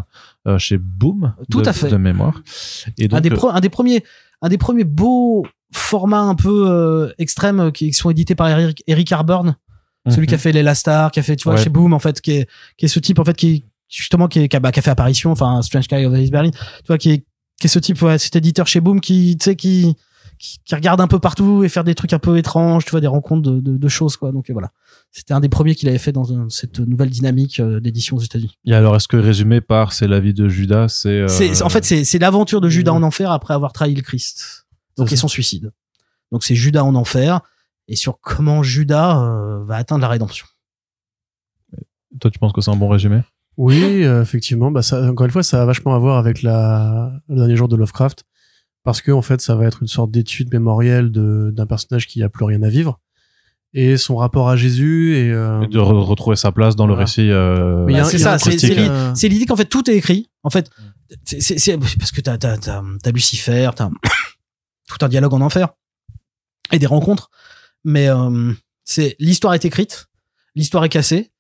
euh, 0.48 0.58
chez 0.58 0.78
Boom. 0.78 1.34
Tout 1.50 1.62
de, 1.62 1.68
à 1.70 1.74
fait. 1.74 1.90
de 1.90 1.98
mémoire. 1.98 2.42
Et 2.98 3.08
donc 3.08 3.18
un 3.18 3.22
des 3.22 3.30
pro- 3.30 3.50
un 3.50 3.60
des 3.60 3.70
premiers 3.70 4.04
un 4.42 4.50
des 4.50 4.58
premiers 4.58 4.84
beaux 4.84 5.46
formats 5.74 6.22
un 6.22 6.36
peu 6.36 7.14
extrêmes 7.18 7.72
qui, 7.72 7.92
sont 7.94 8.10
édités 8.10 8.36
par 8.36 8.50
Eric, 8.50 8.84
Eric 8.88 9.12
Harburn 9.12 9.56
celui 10.08 10.22
mhm. 10.22 10.28
qui 10.28 10.36
a 10.36 10.38
fait 10.38 10.52
les 10.52 10.76
Star 10.76 11.12
qui 11.12 11.20
a 11.20 11.24
fait 11.24 11.36
tu 11.36 11.46
vois 11.46 11.56
Ouais. 11.56 11.64
chez 11.64 11.70
Boom 11.70 11.94
en 11.94 12.00
fait 12.00 12.22
qui 12.22 12.32
est 12.32 12.50
qui 12.78 12.86
est 12.86 12.90
ce 12.90 13.00
type 13.00 13.20
en 13.20 13.26
fait 13.26 13.36
qui 13.36 13.64
justement 13.90 14.28
qui, 14.28 14.40
est, 14.40 14.48
qui, 14.50 14.56
a, 14.56 14.60
bah, 14.60 14.72
qui 14.72 14.80
a 14.80 14.82
fait 14.82 14.90
apparition 14.92 15.32
enfin 15.32 15.62
Strange 15.62 15.88
Guy 15.88 16.06
of 16.06 16.18
East 16.18 16.32
Berlin. 16.32 16.52
Tu 16.52 16.88
vois 16.88 16.98
qui 16.98 17.12
est 17.12 17.26
qui 17.60 17.68
est 17.68 17.70
ce 17.70 17.80
type 17.80 18.02
ouais, 18.02 18.18
cet 18.18 18.36
éditeur 18.36 18.68
chez 18.68 18.82
Boom 18.82 19.00
qui 19.00 19.38
tu 19.40 19.44
sais 19.46 19.56
qui, 19.56 19.96
qui 20.40 20.60
qui 20.66 20.76
regarde 20.76 21.00
un 21.00 21.08
peu 21.08 21.20
partout 21.20 21.64
et 21.64 21.70
faire 21.70 21.84
des 21.86 21.96
trucs 21.96 22.12
un 22.14 22.20
peu 22.20 22.38
étranges 22.38 22.84
tu 22.86 22.92
vois 22.92 23.00
des 23.02 23.08
rencontres 23.08 23.44
de, 23.50 23.60
de, 23.62 23.78
de 23.78 23.88
choses 23.88 24.18
quoi. 24.18 24.32
Donc 24.32 24.50
euh, 24.50 24.54
voilà. 24.54 24.72
C'était 25.12 25.34
un 25.34 25.40
des 25.40 25.48
premiers 25.48 25.76
qu'il 25.76 25.88
avait 25.88 25.98
fait 25.98 26.12
dans 26.12 26.34
un- 26.34 26.50
cette 26.50 26.80
nouvelle 26.80 27.10
dynamique 27.10 27.62
euh, 27.62 27.80
d'édition 27.80 28.18
aux 28.18 28.22
États-Unis. 28.22 28.58
Et 28.66 28.74
alors 28.74 28.96
est-ce 28.98 29.08
que 29.08 29.16
résumé 29.18 29.62
par 29.62 29.94
c'est 29.94 30.08
la 30.08 30.20
vie 30.20 30.34
de 30.34 30.50
Judas, 30.50 30.90
c'est 30.90 31.22
euh, 31.22 31.64
en 31.64 31.70
fait 31.70 31.86
c'est 31.86 32.04
c'est 32.04 32.20
l'aventure 32.20 32.60
de 32.60 32.68
Judas 32.70 32.92
Ouais. 32.92 32.98
en 32.98 33.04
enfer 33.04 33.32
après 33.32 33.54
avoir 33.54 33.72
trahi 33.72 33.96
le 33.96 34.02
Christ. 34.02 34.66
Donc 34.98 35.12
et 35.12 35.16
son 35.16 35.28
suicide. 35.30 35.72
Donc 36.32 36.44
c'est 36.44 36.56
Judas 36.56 36.84
en 36.84 36.96
enfer. 36.96 37.40
Et 37.88 37.96
sur 37.96 38.20
comment 38.20 38.64
Judas 38.64 39.22
euh, 39.22 39.64
va 39.64 39.76
atteindre 39.76 40.02
la 40.02 40.08
rédemption. 40.10 40.48
Toi 42.20 42.32
tu 42.32 42.40
penses 42.40 42.52
que 42.54 42.62
c'est 42.62 42.72
un 42.72 42.76
bon 42.76 42.90
résumé? 42.90 43.22
Oui, 43.58 44.04
euh, 44.04 44.22
effectivement. 44.22 44.72
Bah, 44.72 44.82
ça, 44.82 45.02
encore 45.10 45.26
une 45.26 45.32
fois, 45.32 45.44
ça 45.44 45.62
a 45.62 45.66
vachement 45.66 45.96
à 45.96 46.00
voir 46.00 46.18
avec 46.18 46.42
la, 46.42 47.12
le 47.30 47.36
dernier 47.36 47.56
jour 47.56 47.68
de 47.68 47.76
Lovecraft. 47.76 48.24
Parce 48.84 49.02
que, 49.02 49.12
en 49.12 49.22
fait, 49.22 49.42
ça 49.42 49.56
va 49.56 49.66
être 49.66 49.82
une 49.82 49.88
sorte 49.88 50.12
d'étude 50.12 50.52
mémorielle 50.54 51.12
de, 51.12 51.52
d'un 51.56 51.66
personnage 51.66 52.06
qui 52.08 52.22
a 52.22 52.30
plus 52.30 52.46
rien 52.46 52.62
à 52.64 52.70
vivre. 52.70 53.00
et 53.78 53.98
son 53.98 54.16
rapport 54.16 54.48
à 54.48 54.56
Jésus 54.56 55.18
et, 55.18 55.32
euh, 55.32 55.62
Et 55.64 55.68
de 55.68 55.80
re- 55.80 56.00
retrouver 56.04 56.36
sa 56.38 56.52
place 56.54 56.76
dans 56.78 56.88
le 56.88 56.94
récit. 56.94 57.30
euh, 57.30 57.86
Bah, 58.04 58.04
c'est 58.06 58.18
ça, 58.24 58.38
c'est 58.40 58.58
euh, 58.90 59.14
l'idée 59.30 59.46
qu'en 59.46 59.58
fait 59.58 59.66
tout 59.66 59.90
est 59.90 59.96
écrit. 59.98 60.30
En 60.44 60.50
fait, 60.50 60.70
c'est- 61.26 61.42
c'est 61.42 61.58
c'est- 61.58 61.78
parce 61.78 62.12
que 62.14 62.22
t'as 62.22 62.38
t'as 62.38 62.58
t'as 62.58 62.82
t'as 63.04 63.12
Lucifer, 63.12 63.70
t'as 63.76 63.90
tout 64.88 64.98
un 65.02 65.10
dialogue 65.10 65.34
en 65.34 65.42
enfer 65.42 65.70
et 66.72 66.80
des 66.80 66.86
rencontres. 66.86 67.30
Mais 67.84 68.08
euh, 68.08 68.54
c'est 68.86 69.16
l'histoire 69.20 69.54
est 69.54 69.66
écrite, 69.66 70.08
l'histoire 70.56 70.86
est 70.86 70.90
cassée. 70.90 71.32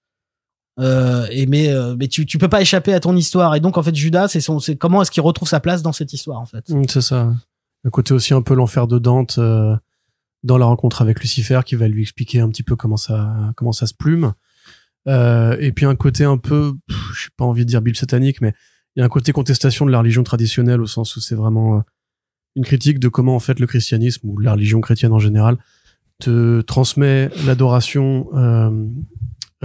Euh, 0.80 1.26
et 1.32 1.46
mais 1.46 1.70
euh, 1.70 1.96
mais 1.98 2.10
tu 2.10 2.26
tu 2.26 2.38
peux 2.38 2.50
pas 2.50 2.60
échapper 2.62 2.94
à 2.94 3.00
ton 3.00 3.16
histoire 3.16 3.56
et 3.56 3.62
donc 3.62 3.78
en 3.78 3.84
fait 3.84 3.96
Judas 3.96 4.28
c'est 4.28 4.42
son 4.42 4.60
c'est 4.60 4.76
comment 4.76 5.02
est-ce 5.02 5.10
qu'il 5.10 5.24
retrouve 5.24 5.48
sa 5.48 5.62
place 5.62 5.82
dans 5.82 5.94
cette 5.94 6.12
histoire 6.12 6.42
en 6.42 6.46
fait? 6.46 6.70
C'est 6.90 7.02
ça. 7.02 7.34
Le 7.84 7.92
côté 7.92 8.14
aussi 8.14 8.34
un 8.34 8.42
peu 8.42 8.56
l'enfer 8.56 8.88
de 8.88 9.00
Dante 9.00 9.38
euh, 9.38 9.76
dans 10.44 10.58
la 10.58 10.66
rencontre 10.66 11.02
avec 11.02 11.22
Lucifer 11.22 11.62
qui 11.66 11.76
va 11.76 11.88
lui 11.88 12.02
expliquer 12.02 12.42
un 12.42 12.50
petit 12.50 12.64
peu 12.64 12.76
comment 12.76 12.98
ça 12.98 13.54
comment 13.56 13.72
ça 13.72 13.88
se 13.88 13.94
plume. 13.94 14.34
Euh, 15.08 15.56
et 15.60 15.72
puis 15.72 15.86
un 15.86 15.96
côté 15.96 16.24
un 16.24 16.38
peu, 16.38 16.74
pff, 16.88 16.98
j'ai 17.22 17.30
pas 17.38 17.46
envie 17.46 17.64
de 17.64 17.70
dire 17.70 17.82
bible 17.82 17.96
satanique, 17.96 18.42
mais 18.42 18.54
il 18.96 19.00
y 19.00 19.04
a 19.04 19.06
un 19.06 19.10
côté 19.10 19.32
contestation 19.32 19.86
de 19.86 19.92
la 19.92 20.00
religion 20.00 20.24
traditionnelle 20.24 20.82
au 20.82 20.88
sens 20.88 21.16
où 21.16 21.22
c'est 21.22 21.36
vraiment 21.36 21.78
euh, 21.78 21.82
une 22.56 22.64
critique 22.64 23.00
de 23.00 23.08
comment 23.08 23.36
en 23.36 23.40
fait 23.40 23.60
le 23.60 23.68
christianisme 23.68 24.28
ou 24.28 24.40
la 24.40 24.54
religion 24.54 24.82
chrétienne 24.82 25.12
en 25.12 25.20
général 25.20 25.58
te 26.20 26.62
transmet 26.62 27.30
l'adoration 27.46 28.30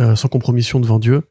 euh, 0.01 0.17
sans 0.17 0.29
compromission 0.29 0.81
devant 0.81 0.99
Dieu 0.99 1.23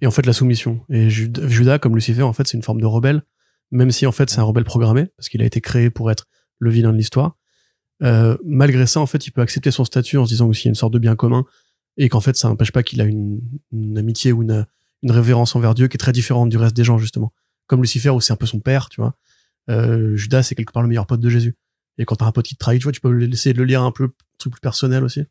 et 0.00 0.06
en 0.06 0.10
fait 0.10 0.26
la 0.26 0.32
soumission. 0.32 0.80
Et 0.88 1.10
Judas, 1.10 1.78
comme 1.78 1.94
Lucifer, 1.94 2.22
en 2.22 2.32
fait, 2.32 2.46
c'est 2.46 2.56
une 2.56 2.62
forme 2.62 2.80
de 2.80 2.86
rebelle, 2.86 3.22
même 3.70 3.90
si 3.90 4.06
en 4.06 4.12
fait 4.12 4.30
c'est 4.30 4.38
un 4.38 4.44
rebelle 4.44 4.64
programmé 4.64 5.06
parce 5.16 5.28
qu'il 5.28 5.42
a 5.42 5.44
été 5.44 5.60
créé 5.60 5.90
pour 5.90 6.10
être 6.10 6.26
le 6.58 6.70
vilain 6.70 6.92
de 6.92 6.96
l'histoire. 6.96 7.36
Euh, 8.02 8.36
malgré 8.44 8.86
ça, 8.86 9.00
en 9.00 9.06
fait, 9.06 9.26
il 9.26 9.30
peut 9.30 9.42
accepter 9.42 9.70
son 9.70 9.84
statut 9.84 10.16
en 10.16 10.24
se 10.24 10.30
disant 10.30 10.50
qu'il 10.50 10.66
y 10.66 10.68
a 10.68 10.70
une 10.70 10.74
sorte 10.74 10.92
de 10.92 10.98
bien 10.98 11.16
commun 11.16 11.44
et 11.96 12.08
qu'en 12.08 12.20
fait, 12.20 12.36
ça 12.36 12.48
n'empêche 12.48 12.72
pas 12.72 12.82
qu'il 12.82 13.00
a 13.00 13.04
une, 13.04 13.40
une 13.72 13.98
amitié 13.98 14.32
ou 14.32 14.42
une, 14.42 14.66
une 15.02 15.10
révérence 15.10 15.54
envers 15.56 15.74
Dieu 15.74 15.88
qui 15.88 15.96
est 15.96 15.98
très 15.98 16.12
différente 16.12 16.48
du 16.48 16.56
reste 16.56 16.76
des 16.76 16.84
gens, 16.84 16.98
justement. 16.98 17.32
Comme 17.66 17.82
Lucifer, 17.82 18.10
où 18.10 18.20
c'est 18.20 18.32
un 18.32 18.36
peu 18.36 18.46
son 18.46 18.60
père, 18.60 18.88
tu 18.88 19.00
vois. 19.00 19.16
Euh, 19.68 20.16
Judas, 20.16 20.42
c'est 20.42 20.54
quelque 20.54 20.72
part 20.72 20.82
le 20.82 20.88
meilleur 20.88 21.06
pote 21.06 21.20
de 21.20 21.28
Jésus. 21.28 21.56
Et 21.98 22.04
quand 22.04 22.16
t'as 22.16 22.26
un 22.26 22.32
pote 22.32 22.46
qui 22.46 22.54
te 22.54 22.60
trahit, 22.60 22.80
tu 22.80 22.84
vois, 22.84 22.92
tu 22.92 23.00
peux 23.00 23.22
essayer 23.22 23.52
de 23.52 23.58
le 23.58 23.64
lire 23.64 23.82
un 23.82 23.92
peu, 23.92 24.04
un 24.04 24.38
truc 24.38 24.54
plus 24.54 24.60
personnel 24.60 25.04
aussi. 25.04 25.24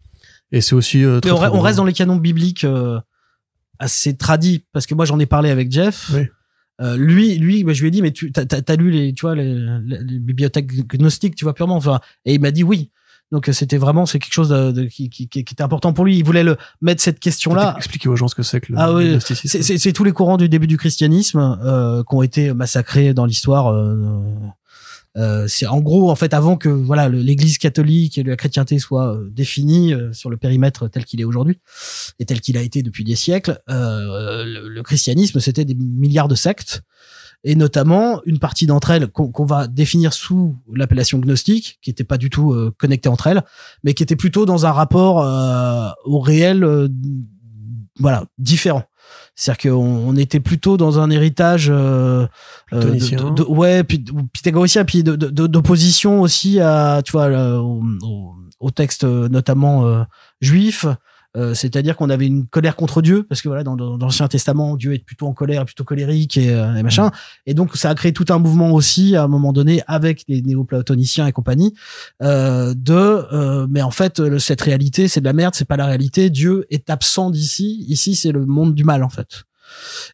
Et 0.51 0.61
c'est 0.61 0.75
aussi. 0.75 1.03
euh, 1.03 1.19
très, 1.19 1.31
on, 1.31 1.35
très 1.37 1.47
on 1.49 1.59
reste 1.59 1.77
dans 1.77 1.85
les 1.85 1.93
canons 1.93 2.15
bibliques 2.17 2.63
euh, 2.63 2.99
assez 3.77 4.15
tradis 4.17 4.65
parce 4.73 4.85
que 4.85 4.95
moi 4.95 5.05
j'en 5.05 5.19
ai 5.19 5.25
parlé 5.25 5.49
avec 5.49 5.71
Jeff. 5.71 6.11
Oui. 6.13 6.21
Euh, 6.81 6.95
lui, 6.95 7.37
lui, 7.37 7.63
bah, 7.65 7.73
je 7.73 7.81
lui 7.81 7.89
ai 7.89 7.91
dit 7.91 8.01
mais 8.01 8.11
tu 8.11 8.31
t'as, 8.31 8.45
t'as- 8.45 8.75
lu 8.77 8.89
les, 8.89 9.13
tu 9.13 9.21
vois, 9.21 9.35
les, 9.35 9.53
les- 9.83 10.19
bibliothèques 10.19 10.71
gnostiques, 10.87 11.35
tu 11.35 11.43
vois 11.43 11.53
purement. 11.53 11.75
Enfin, 11.75 11.99
et 12.25 12.33
il 12.35 12.39
m'a 12.41 12.51
dit 12.51 12.63
oui. 12.63 12.89
Donc 13.31 13.47
euh, 13.49 13.51
c'était 13.53 13.77
vraiment 13.77 14.05
c'est 14.07 14.17
quelque 14.17 14.33
chose 14.33 14.49
de, 14.49 14.71
de- 14.71 14.85
qui, 14.85 15.09
qui, 15.09 15.27
qui 15.27 15.39
était 15.39 15.61
important 15.61 15.93
pour 15.93 16.03
lui. 16.05 16.17
Il 16.17 16.23
voulait 16.23 16.43
le 16.43 16.57
mettre 16.81 17.01
cette 17.03 17.19
question-là. 17.19 17.75
Expliquer 17.77 18.07
aux 18.09 18.15
gens 18.15 18.27
ce 18.29 18.33
que 18.35 18.43
c'est 18.43 18.59
que 18.61 18.71
le, 18.71 18.79
Ah 18.79 18.93
oui, 18.93 19.11
gnosticisme. 19.11 19.47
C'est, 19.57 19.61
c'est, 19.61 19.77
c'est 19.77 19.93
tous 19.93 20.03
les 20.05 20.13
courants 20.13 20.37
du 20.37 20.47
début 20.49 20.67
du 20.67 20.77
christianisme 20.77 21.59
euh, 21.63 22.01
qui 22.03 22.15
ont 22.15 22.23
été 22.23 22.53
massacrés 22.53 23.13
dans 23.13 23.25
l'histoire. 23.25 23.67
euh, 23.67 24.19
c'est 25.47 25.65
en 25.65 25.79
gros 25.81 26.09
en 26.09 26.15
fait 26.15 26.33
avant 26.33 26.57
que 26.57 26.69
voilà 26.69 27.09
l'Église 27.09 27.57
catholique 27.57 28.17
et 28.17 28.23
la 28.23 28.35
chrétienté 28.35 28.79
soient 28.79 29.15
euh, 29.15 29.29
définies 29.31 29.93
euh, 29.93 30.13
sur 30.13 30.29
le 30.29 30.37
périmètre 30.37 30.87
tel 30.87 31.05
qu'il 31.05 31.19
est 31.21 31.25
aujourd'hui 31.25 31.59
et 32.19 32.25
tel 32.25 32.41
qu'il 32.41 32.57
a 32.57 32.61
été 32.61 32.83
depuis 32.83 33.03
des 33.03 33.15
siècles. 33.15 33.59
euh, 33.69 34.45
le, 34.45 34.69
le 34.69 34.83
christianisme 34.83 35.39
c'était 35.39 35.65
des 35.65 35.75
milliards 35.75 36.27
de 36.27 36.35
sectes 36.35 36.83
et 37.43 37.55
notamment 37.55 38.21
une 38.25 38.39
partie 38.39 38.65
d'entre 38.65 38.91
elles 38.91 39.07
qu'on, 39.07 39.45
va 39.45 39.67
définir 39.67 40.13
sous 40.13 40.57
l'appellation 40.73 41.19
gnostique, 41.19 41.79
qui 41.81 41.89
était 41.89 42.03
pas 42.03 42.17
du 42.17 42.29
tout 42.29 42.51
euh, 42.51 42.73
connectée 42.77 43.09
entre 43.09 43.27
elles, 43.27 43.43
mais 43.83 43.93
qui 43.93 44.03
était 44.03 44.15
plutôt 44.15 44.45
dans 44.45 44.65
un 44.65 44.71
rapport 44.71 45.23
euh, 45.23 45.89
au 46.05 46.19
réel, 46.19 46.63
euh, 46.63 46.89
voilà, 47.99 48.25
différent. 48.37 48.83
C'est-à-dire 49.35 49.71
qu'on 49.71 49.85
on 49.85 50.15
était 50.15 50.39
plutôt 50.39 50.77
dans 50.77 50.99
un 50.99 51.09
héritage 51.09 51.69
euh, 51.69 52.27
euh, 52.73 52.81
de, 52.81 53.43
ouais, 53.43 53.83
puis 53.83 54.03
pythagoricien, 54.33 54.85
puis 54.85 55.03
d'opposition 55.03 56.21
aussi 56.21 56.59
à, 56.59 57.01
tu 57.03 57.13
vois, 57.13 57.29
au, 57.29 57.81
au, 58.01 58.35
au 58.59 58.71
texte 58.71 59.03
euh, 59.03 59.29
notamment 59.29 59.85
euh, 59.87 60.03
juif. 60.41 60.85
Euh, 61.37 61.53
c'est-à-dire 61.53 61.95
qu'on 61.95 62.09
avait 62.09 62.25
une 62.25 62.47
colère 62.47 62.75
contre 62.75 63.03
Dieu 63.03 63.21
parce 63.21 63.43
que 63.43 63.49
voilà 63.49 63.63
dans, 63.63 63.75
dans, 63.75 63.99
dans 63.99 64.07
l'Ancien 64.07 64.27
Testament 64.27 64.75
Dieu 64.75 64.95
est 64.95 65.05
plutôt 65.05 65.27
en 65.27 65.33
colère 65.33 65.63
plutôt 65.63 65.83
colérique 65.83 66.37
et, 66.37 66.49
euh, 66.49 66.73
et 66.75 66.81
machin. 66.81 67.11
Et 67.45 67.53
donc 67.53 67.75
ça 67.77 67.91
a 67.91 67.95
créé 67.95 68.13
tout 68.13 68.25
un 68.29 68.39
mouvement 68.39 68.71
aussi 68.71 69.15
à 69.15 69.23
un 69.23 69.27
moment 69.27 69.53
donné 69.53 69.83
avec 69.85 70.23
les 70.27 70.41
néoplatoniciens 70.41 71.27
et 71.27 71.31
compagnie 71.31 71.75
euh, 72.23 72.73
de 72.75 72.93
euh, 72.93 73.67
mais 73.69 73.83
en 73.83 73.91
fait 73.91 74.39
cette 74.39 74.61
réalité 74.61 75.07
c'est 75.07 75.19
de 75.19 75.25
la 75.25 75.33
merde 75.33 75.53
c'est 75.53 75.67
pas 75.67 75.77
la 75.77 75.85
réalité. 75.85 76.31
Dieu 76.31 76.65
est 76.71 76.89
absent 76.89 77.29
d'ici. 77.29 77.85
Ici 77.87 78.15
c'est 78.15 78.31
le 78.31 78.47
monde 78.47 78.73
du 78.73 78.83
mal 78.83 79.03
en 79.03 79.09
fait. 79.09 79.43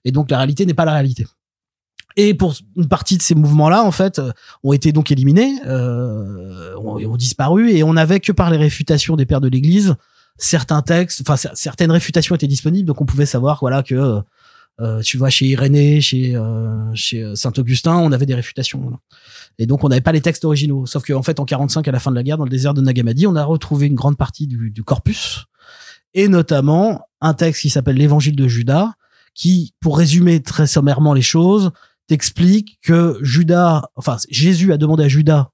Et 0.03 0.11
donc 0.11 0.29
la 0.29 0.37
réalité 0.37 0.65
n'est 0.65 0.73
pas 0.73 0.85
la 0.85 0.93
réalité. 0.93 1.25
Et 2.17 2.33
pour 2.33 2.55
une 2.77 2.87
partie 2.87 3.17
de 3.17 3.21
ces 3.21 3.35
mouvements-là, 3.35 3.83
en 3.83 3.91
fait, 3.91 4.19
euh, 4.19 4.31
ont 4.63 4.73
été 4.73 4.91
donc 4.91 5.11
éliminés, 5.11 5.53
euh, 5.65 6.73
ont, 6.77 6.97
ont 6.97 7.17
disparu, 7.17 7.71
et 7.71 7.83
on 7.83 7.93
n'avait 7.93 8.19
que 8.19 8.31
par 8.31 8.49
les 8.49 8.57
réfutations 8.57 9.15
des 9.15 9.25
pères 9.25 9.41
de 9.41 9.49
l'Église 9.49 9.95
certains 10.37 10.81
textes, 10.81 11.21
enfin 11.21 11.35
cer- 11.35 11.55
certaines 11.55 11.91
réfutations 11.91 12.35
étaient 12.35 12.47
disponibles, 12.47 12.85
donc 12.87 13.01
on 13.01 13.05
pouvait 13.05 13.25
savoir, 13.25 13.59
voilà, 13.61 13.83
que 13.83 13.95
euh, 13.95 14.21
euh, 14.81 15.01
tu 15.01 15.17
vois 15.17 15.29
chez 15.29 15.45
Irénée, 15.45 16.01
chez 16.01 16.35
euh, 16.35 16.93
chez 16.93 17.35
Saint 17.35 17.53
Augustin, 17.57 17.95
on 17.95 18.11
avait 18.11 18.25
des 18.25 18.35
réfutations. 18.35 18.99
Et 19.57 19.65
donc 19.67 19.83
on 19.85 19.89
n'avait 19.89 20.01
pas 20.01 20.11
les 20.11 20.19
textes 20.21 20.43
originaux. 20.43 20.85
Sauf 20.85 21.05
qu'en 21.05 21.23
fait, 21.23 21.39
en 21.39 21.45
45, 21.45 21.87
à 21.87 21.91
la 21.91 21.99
fin 21.99 22.11
de 22.11 22.15
la 22.17 22.23
guerre, 22.23 22.37
dans 22.37 22.43
le 22.43 22.49
désert 22.49 22.73
de 22.73 22.81
Nagamadi, 22.81 23.25
on 23.25 23.35
a 23.37 23.43
retrouvé 23.45 23.87
une 23.87 23.95
grande 23.95 24.17
partie 24.17 24.47
du, 24.47 24.71
du 24.71 24.83
corpus, 24.83 25.45
et 26.13 26.27
notamment 26.27 27.01
un 27.21 27.33
texte 27.33 27.61
qui 27.61 27.69
s'appelle 27.69 27.95
l'Évangile 27.95 28.35
de 28.35 28.47
Judas, 28.47 28.91
qui, 29.33 29.73
pour 29.79 29.97
résumer 29.97 30.41
très 30.41 30.67
sommairement 30.67 31.13
les 31.13 31.21
choses, 31.21 31.71
t'explique 32.07 32.77
que 32.81 33.17
Judas, 33.21 33.83
enfin 33.95 34.17
Jésus 34.29 34.73
a 34.73 34.77
demandé 34.77 35.05
à 35.05 35.07
Judas 35.07 35.49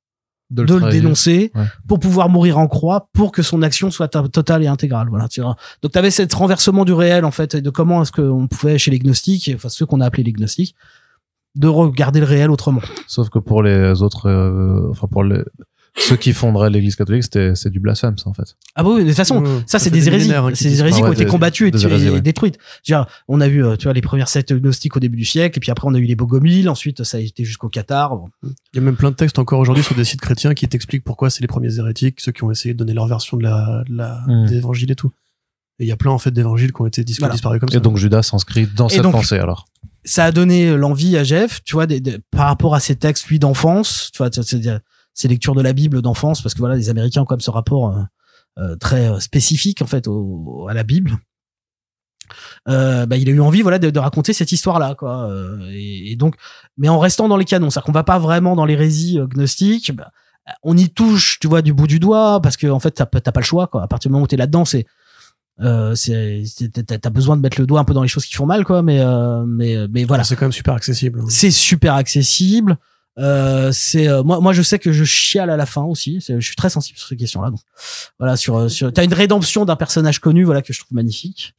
de, 0.52 0.61
le 0.64 0.90
dénoncer 0.91 1.52
Ouais. 1.56 1.64
pour 1.88 1.99
pouvoir 1.99 2.30
mourir 2.30 2.57
en 2.60 2.68
croix 2.68 3.07
pour 3.14 3.32
que 3.32 3.41
son 3.41 3.61
action 3.61 3.90
soit 3.90 4.07
to- 4.10 4.28
totale 4.28 4.64
et 4.64 4.68
intégrale. 4.68 5.07
Voilà. 5.10 5.28
tu 5.28 5.41
vois. 5.41 5.56
Donc 5.82 5.91
tu 5.94 5.98
avais 5.98 6.11
cet 6.11 6.34
renversement 6.34 6.86
du 6.86 6.94
réel 6.94 7.26
en 7.26 7.32
fait 7.32 7.56
et 7.56 7.61
de 7.61 7.69
comment 7.69 8.02
est-ce 8.03 8.11
qu'on 8.11 8.48
pouvait 8.48 8.78
chez 8.78 8.91
les 8.91 8.99
gnostiques, 8.99 9.49
enfin 9.56 9.69
ceux 9.69 9.86
qu'on 9.86 10.02
a 10.02 10.06
appelés 10.06 10.23
les 10.23 10.34
gnostiques, 10.34 10.76
de 11.56 11.68
regarder 11.68 12.19
le 12.19 12.26
réel 12.26 12.52
autrement. 12.52 12.82
Sauf 13.07 13.30
que 13.30 13.40
pour 13.40 13.64
les 13.64 14.02
autres, 14.02 14.30
euh, 14.30 14.90
enfin 14.91 15.07
pour 15.07 15.23
les, 15.23 15.41
ceux 15.98 16.16
qui 16.16 16.32
fonderaient 16.32 16.70
l'église 16.70 16.96
catholique, 16.96 17.24
c'était, 17.24 17.54
c'est 17.54 17.70
du 17.70 17.80
blasphème, 17.82 18.18
ça, 18.18 18.30
en 18.30 18.34
fait. 18.34 18.56
Ah 18.76 18.84
bah 18.84 18.92
oui, 18.94 19.02
de 19.04 19.08
toute 19.10 19.18
façon, 19.18 19.44
ça 19.66 19.78
c'est 19.78 19.90
des 19.90 20.08
hérésies, 20.08 20.34
hein, 20.34 20.50
qui 20.52 20.64
c'est 20.64 20.70
des 20.70 20.80
hérésies 20.80 21.00
Ah 21.02 21.04
qui 21.06 21.10
ont 21.10 21.14
été 21.14 21.26
combattues 21.26 21.68
et, 21.68 21.72
des 21.72 21.80
tuées 21.80 21.90
hérésies, 21.90 22.08
et 22.08 22.10
ouais. 22.12 22.22
détruites. 22.22 22.58
Dire, 22.86 23.06
on 23.28 23.42
a 23.42 23.48
eu, 23.50 23.62
tu 23.78 23.84
vois, 23.84 23.94
les 23.94 24.02
premières 24.02 24.30
sectes 24.30 24.54
gnostiques 24.54 24.96
au 24.96 25.00
début 25.02 25.18
du 25.18 25.26
siècle, 25.26 25.58
et 25.58 25.60
puis 25.60 25.70
après 25.70 25.88
on 25.88 25.94
a 25.94 25.98
eu 26.00 26.06
les 26.06 26.16
bogomiles, 26.16 26.70
ensuite 26.70 27.04
ça 27.04 27.18
a 27.18 27.20
été 27.20 27.44
jusqu'au 27.44 27.68
Qatar. 27.68 28.16
Bon. 28.16 28.30
Il 28.44 28.50
y 28.76 28.80
a 28.80 28.82
même 28.82 28.96
plein 28.96 29.12
de 29.12 29.16
textes 29.16 29.38
encore 29.38 29.60
aujourd'hui 29.60 29.84
sur 29.84 29.96
des 29.96 30.06
sites 30.06 30.22
chrétiens 30.22 30.54
qui 30.54 30.66
t'expliquent 30.68 31.04
pourquoi 31.04 31.30
c'est 31.30 31.42
les 31.42 31.48
premiers 31.48 31.78
hérétiques, 31.78 32.22
ceux 32.22 32.32
qui 32.32 32.44
ont 32.46 32.52
essayé 32.52 32.74
de 32.74 32.80
donner 32.80 32.94
leur 32.94 33.08
version 33.08 33.36
de 33.38 33.44
la, 33.44 33.84
de 33.90 33.96
la, 33.96 34.22
Hmm. 34.28 34.46
des 34.48 34.56
évangiles 34.58 34.92
et 34.92 34.96
tout. 34.96 35.12
Et 35.80 35.84
il 35.86 35.88
y 35.88 35.92
a 35.92 35.98
plein, 35.98 36.12
en 36.12 36.20
fait, 36.20 36.32
d'évangiles 36.32 36.72
qui 36.72 36.82
ont 36.82 36.86
été 36.86 37.04
Voilà. 37.20 37.34
disparus 37.34 37.60
comme 37.60 37.70
ça. 37.70 37.78
Et 37.78 37.82
donc 37.82 37.98
Judas 37.98 38.22
s'inscrit 38.24 38.68
dans 38.68 38.88
Et 38.88 38.94
cette 38.94 39.02
donc- 39.04 39.14
pensée, 39.14 39.38
alors. 39.40 39.66
ça 40.06 40.26
a 40.26 40.32
donné 40.32 40.76
l'envie 40.78 41.18
à 41.18 41.24
Jeff, 41.24 41.62
tu 41.66 41.74
vois, 41.74 41.86
des- 41.88 42.00
des- 42.00 42.18
par 42.32 42.46
rapport 42.48 42.76
à 42.76 42.80
ses 42.80 42.96
textes 42.96 43.28
lui 43.28 43.40
d'enfance, 43.40 44.10
tu 44.14 44.20
vois, 44.20 44.30
c'est- 44.32 44.82
ses 45.14 45.28
lectures 45.28 45.56
de 45.56 45.62
la 45.62 45.74
Bible 45.74 46.02
d'enfance, 46.02 46.42
parce 46.42 46.54
que 46.54 46.60
voilà, 46.60 46.76
les 46.76 46.90
Américains 46.90 47.22
ont 47.22 47.26
comme 47.26 47.42
ce 47.42 47.52
rapport 47.52 47.96
euh, 47.96 48.02
euh, 48.60 48.76
très 48.76 49.10
euh, 49.10 49.20
spécifique 49.20 49.82
en 49.82 49.88
fait 49.88 50.08
au, 50.08 50.68
à 50.70 50.74
la 50.74 50.84
Bible. 50.84 51.18
Euh, 52.70 53.06
bah, 53.06 53.18
il 53.18 53.28
a 53.28 53.32
eu 53.34 53.42
envie 53.42 53.62
voilà 53.62 53.78
de, 53.78 53.90
de 53.90 54.00
raconter 54.00 54.32
cette 54.32 54.52
histoire 54.54 54.80
là 54.80 54.96
quoi 54.96 55.28
Euh, 55.30 55.70
et, 55.74 56.12
et 56.12 56.16
donc 56.16 56.36
mais 56.78 56.88
en 56.88 56.98
restant 57.00 57.28
dans 57.28 57.36
les 57.36 57.44
canons 57.44 57.70
c'est 57.70 57.80
à 57.80 57.82
dire 57.82 57.86
qu'on 57.88 57.92
va 57.92 58.04
pas 58.06 58.20
vraiment 58.20 58.56
dans 58.56 58.64
l'hérésie 58.66 59.20
gnostique 59.28 59.94
bah, 59.94 60.12
on 60.64 60.78
y 60.78 60.90
touche 60.90 61.40
tu 61.42 61.48
vois 61.48 61.62
du 61.62 61.74
bout 61.74 61.88
du 61.88 62.00
doigt 62.00 62.40
parce 62.42 62.56
que 62.56 62.68
en 62.68 62.80
fait 62.80 62.92
t'as 62.92 63.06
pas- 63.06 63.20
le 63.36 63.42
choix 63.44 63.68
quoi 63.68 63.84
à 63.84 63.88
partir 63.88 64.08
du 64.10 64.14
moment 64.14 64.24
où 64.24 64.28
t'es 64.28 64.38
là 64.38 64.48
dedans 64.48 64.64
c'est 64.64 64.86
euh, 65.60 65.94
t'as 67.02 67.10
besoin 67.10 67.36
de 67.36 67.42
mettre 67.42 67.60
le 67.60 67.68
doigt 67.68 67.82
un 67.82 67.84
peu 67.84 67.94
dans 67.94 68.02
les 68.02 68.08
choses 68.08 68.26
qui 68.26 68.36
font 68.36 68.46
mal 68.46 68.64
quoi 68.64 68.82
mais 68.82 69.02
euh, 69.02 69.44
mais 69.46 69.76
mais 69.90 70.06
voilà 70.06 70.24
C'est 70.24 70.36
quand 70.38 70.46
même 70.46 70.52
super 70.54 70.74
accessible. 70.76 71.22
c'est 71.28 71.52
super 71.52 71.96
accessible. 71.96 72.78
Euh, 73.20 73.72
c'est 73.74 74.08
euh, 74.08 74.24
moi, 74.24 74.40
moi 74.40 74.54
je 74.54 74.62
sais 74.62 74.80
que 74.80 74.92
je 74.92 75.04
chiale 75.04 75.50
à 75.50 75.58
la 75.58 75.66
fin 75.66 75.84
aussi. 75.84 76.24
Je 76.28 76.40
suis 76.40 76.56
très 76.56 76.70
sensible 76.70 76.98
sur 76.98 77.08
ces 77.10 77.18
questions-là. 77.18 77.50
Donc 77.50 77.60
voilà, 78.20 78.38
sur 78.38 78.56
euh, 78.56 78.70
sur 78.70 78.92
t'as 78.94 79.04
une 79.04 79.14
rédemption 79.14 79.66
d'un 79.66 79.76
personnage 79.76 80.20
connu, 80.20 80.44
voilà 80.44 80.62
que 80.62 80.72
je 80.72 80.80
trouve 80.80 80.94
magnifique, 80.94 81.54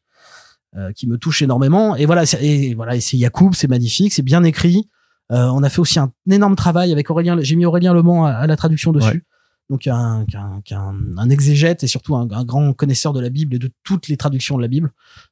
euh, 0.77 0.93
qui 0.93 1.07
me 1.07 1.19
touche 1.19 1.43
énormément. 1.43 1.95
Et 1.97 2.07
voilà, 2.07 2.25
et 2.41 2.75
voilà, 2.75 2.97
et 2.97 3.01
c'est 3.01 3.19
Yacoub, 3.19 3.53
c'est 3.55 3.69
magnifique, 3.69 4.15
c'est 4.15 4.23
bien 4.23 4.45
écrit. 4.45 4.89
Euh, 5.31 5.47
on 5.49 5.63
a 5.63 5.69
fait 5.69 5.81
aussi 5.81 5.99
un 5.99 6.13
énorme 6.31 6.57
travail 6.57 6.91
avec 6.91 7.11
Aurélien. 7.11 7.37
J'ai 7.41 7.57
mis 7.57 7.67
Aurélien 7.67 7.93
Le 7.93 8.03
Mans 8.03 8.25
à, 8.25 8.31
à 8.33 8.47
la 8.47 8.57
traduction 8.57 8.93
dessus. 8.93 9.09
Ouais. 9.09 9.23
Donc 9.71 9.87
un, 9.87 10.27
un, 10.35 10.61
un, 10.71 10.95
un 11.17 11.31
exégète 11.31 11.83
et 11.85 11.87
surtout 11.87 12.17
un, 12.17 12.29
un 12.31 12.45
grand 12.45 12.73
connaisseur 12.75 13.13
de 13.13 13.21
la 13.21 13.31
Bible 13.31 13.55
et 13.55 13.59
de 13.59 13.71
toutes 13.85 14.09
les 14.09 14.17
traductions 14.17 14.57
de 14.57 14.63
la 14.63 14.69
Bible. 14.69 14.91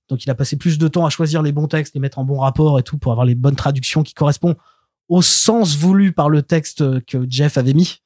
Donc 0.08 0.24
il 0.24 0.30
a 0.30 0.34
passé 0.34 0.56
plus 0.56 0.78
de 0.78 0.88
temps 0.88 1.04
à 1.04 1.10
choisir 1.10 1.42
les 1.42 1.52
bons 1.52 1.66
textes, 1.66 1.94
les 1.94 2.00
mettre 2.00 2.18
en 2.18 2.24
bon 2.24 2.38
rapport 2.38 2.78
et 2.78 2.82
tout 2.82 2.96
pour 2.96 3.12
avoir 3.12 3.26
les 3.26 3.34
bonnes 3.34 3.56
traductions 3.56 4.02
qui 4.02 4.14
correspondent 4.14 4.56
au 5.10 5.20
sens 5.20 5.76
voulu 5.76 6.12
par 6.12 6.30
le 6.30 6.40
texte 6.40 7.04
que 7.04 7.26
Jeff 7.28 7.58
avait 7.58 7.74
mis. 7.74 8.00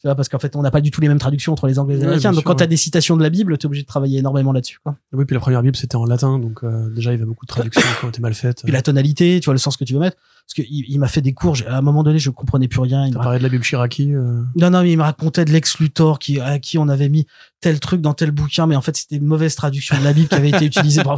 Tu 0.00 0.06
vois, 0.06 0.14
parce 0.14 0.28
qu'en 0.28 0.38
fait, 0.38 0.56
on 0.56 0.62
n'a 0.62 0.70
pas 0.70 0.80
du 0.80 0.90
tout 0.90 1.00
les 1.00 1.08
mêmes 1.08 1.18
traductions 1.18 1.52
entre 1.52 1.66
les 1.66 1.78
Anglais 1.78 1.94
et 1.94 1.98
les 1.98 2.02
Ouais, 2.02 2.08
Américains. 2.08 2.30
Donc, 2.30 2.40
sûr, 2.40 2.44
quand 2.44 2.54
t'as 2.54 2.64
ouais. 2.64 2.68
des 2.68 2.76
citations 2.78 3.16
de 3.18 3.22
la 3.22 3.28
Bible, 3.28 3.56
t'es 3.58 3.66
obligé 3.66 3.82
de 3.82 3.86
travailler 3.86 4.18
énormément 4.18 4.50
là-dessus, 4.52 4.78
quoi. 4.82 4.96
Oui, 5.12 5.24
puis 5.26 5.34
la 5.34 5.40
première 5.40 5.62
Bible, 5.62 5.76
c'était 5.76 5.96
en 5.96 6.06
latin, 6.06 6.38
donc 6.38 6.64
euh, 6.64 6.88
déjà, 6.88 7.10
il 7.10 7.14
y 7.14 7.16
avait 7.16 7.26
beaucoup 7.26 7.44
de 7.44 7.50
traductions 7.50 7.82
qui 7.98 8.04
ont 8.06 8.08
été 8.08 8.20
mal 8.20 8.34
faites. 8.34 8.62
Puis 8.62 8.72
la 8.72 8.80
tonalité, 8.82 9.38
tu 9.40 9.44
vois, 9.44 9.54
le 9.54 9.58
sens 9.58 9.76
que 9.76 9.84
tu 9.84 9.92
veux 9.92 10.00
mettre. 10.00 10.16
Parce 10.52 10.66
que 10.66 10.72
il, 10.72 10.98
m'a 10.98 11.06
fait 11.06 11.20
des 11.20 11.32
cours. 11.32 11.56
À 11.68 11.76
un 11.76 11.80
moment 11.80 12.02
donné, 12.02 12.18
je 12.18 12.28
comprenais 12.28 12.66
plus 12.66 12.80
rien. 12.80 13.06
Il 13.06 13.12
me 13.16 13.22
parlé 13.22 13.38
de 13.38 13.44
la 13.44 13.48
Bible 13.48 13.62
Chiraki. 13.62 14.12
euh, 14.12 14.42
Non, 14.56 14.70
non, 14.70 14.82
mais 14.82 14.90
il 14.90 14.96
me 14.98 15.02
racontait 15.04 15.44
de 15.44 15.52
Lex 15.52 15.78
Luthor 15.78 16.18
qui, 16.18 16.40
à 16.40 16.58
qui 16.58 16.76
on 16.76 16.88
avait 16.88 17.08
mis 17.08 17.24
tel 17.60 17.78
truc 17.78 18.00
dans 18.00 18.14
tel 18.14 18.32
bouquin, 18.32 18.66
mais 18.66 18.74
en 18.74 18.80
fait, 18.80 18.96
c'était 18.96 19.16
une 19.16 19.26
mauvaise 19.26 19.54
traduction 19.54 19.96
de 19.98 20.02
la 20.02 20.12
Bible 20.12 20.26
qui 20.28 20.34
avait 20.34 20.48
été 20.50 20.64
utilisée. 20.64 21.02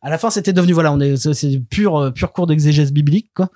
À 0.00 0.10
la 0.10 0.16
fin, 0.18 0.30
c'était 0.30 0.52
devenu, 0.52 0.72
voilà, 0.74 0.92
on 0.92 1.00
est, 1.00 1.16
c'est- 1.34 1.58
pur, 1.58 1.96
euh, 1.96 2.10
pur 2.12 2.30
cours 2.30 2.46
d'exégèse 2.46 2.92
biblique, 2.92 3.30
quoi. 3.34 3.50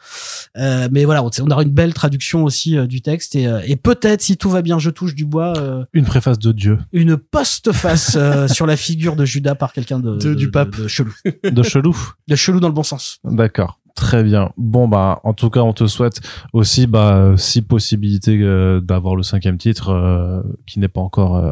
Euh, 0.58 0.88
mais 0.90 1.04
voilà, 1.04 1.22
on, 1.22 1.30
on 1.40 1.50
aura 1.52 1.62
une 1.62 1.70
belle 1.70 1.94
traduction 1.94 2.42
aussi 2.42 2.76
euh, 2.76 2.88
du 2.88 3.00
texte 3.00 3.36
et, 3.36 3.46
euh, 3.46 3.60
et 3.64 3.76
peut-être, 3.76 4.22
si 4.22 4.36
tout 4.36 4.50
va 4.50 4.60
bien, 4.60 4.80
je 4.80 4.90
touche 4.90 5.14
du 5.14 5.24
bois, 5.24 5.52
euh, 5.58 5.84
Une 5.92 6.04
préface 6.04 6.40
de 6.40 6.50
Dieu, 6.50 6.80
une 6.92 7.16
postface 7.16 8.16
euh, 8.16 8.48
sur 8.52 8.66
la 8.66 8.76
figure 8.76 9.14
de 9.14 9.24
Judas 9.24 9.54
par 9.54 9.72
quelqu'un 9.72 10.00
de, 10.00 10.16
De- 10.16 10.34
du 10.34 10.50
pape. 10.50 10.76
de 10.76 10.88
chelou. 10.88 11.12
de 11.44 11.62
chelou. 11.62 11.96
De 12.26 12.34
chelou 12.34 12.58
dans 12.58 12.68
le 12.68 12.74
bon 12.74 12.82
sens. 12.82 13.18
D'accord. 13.22 13.78
Très 13.94 14.22
bien. 14.24 14.50
Bon 14.56 14.88
bah 14.88 15.20
en 15.24 15.32
tout 15.34 15.50
cas 15.50 15.60
on 15.60 15.72
te 15.72 15.86
souhaite 15.86 16.20
aussi 16.52 16.86
bah 16.86 17.34
si 17.36 17.62
possibilité 17.62 18.38
euh, 18.40 18.80
d'avoir 18.80 19.16
le 19.16 19.22
cinquième 19.22 19.58
titre 19.58 19.90
euh, 19.90 20.42
qui 20.66 20.78
n'est 20.80 20.88
pas 20.88 21.00
encore 21.00 21.36
euh, 21.36 21.50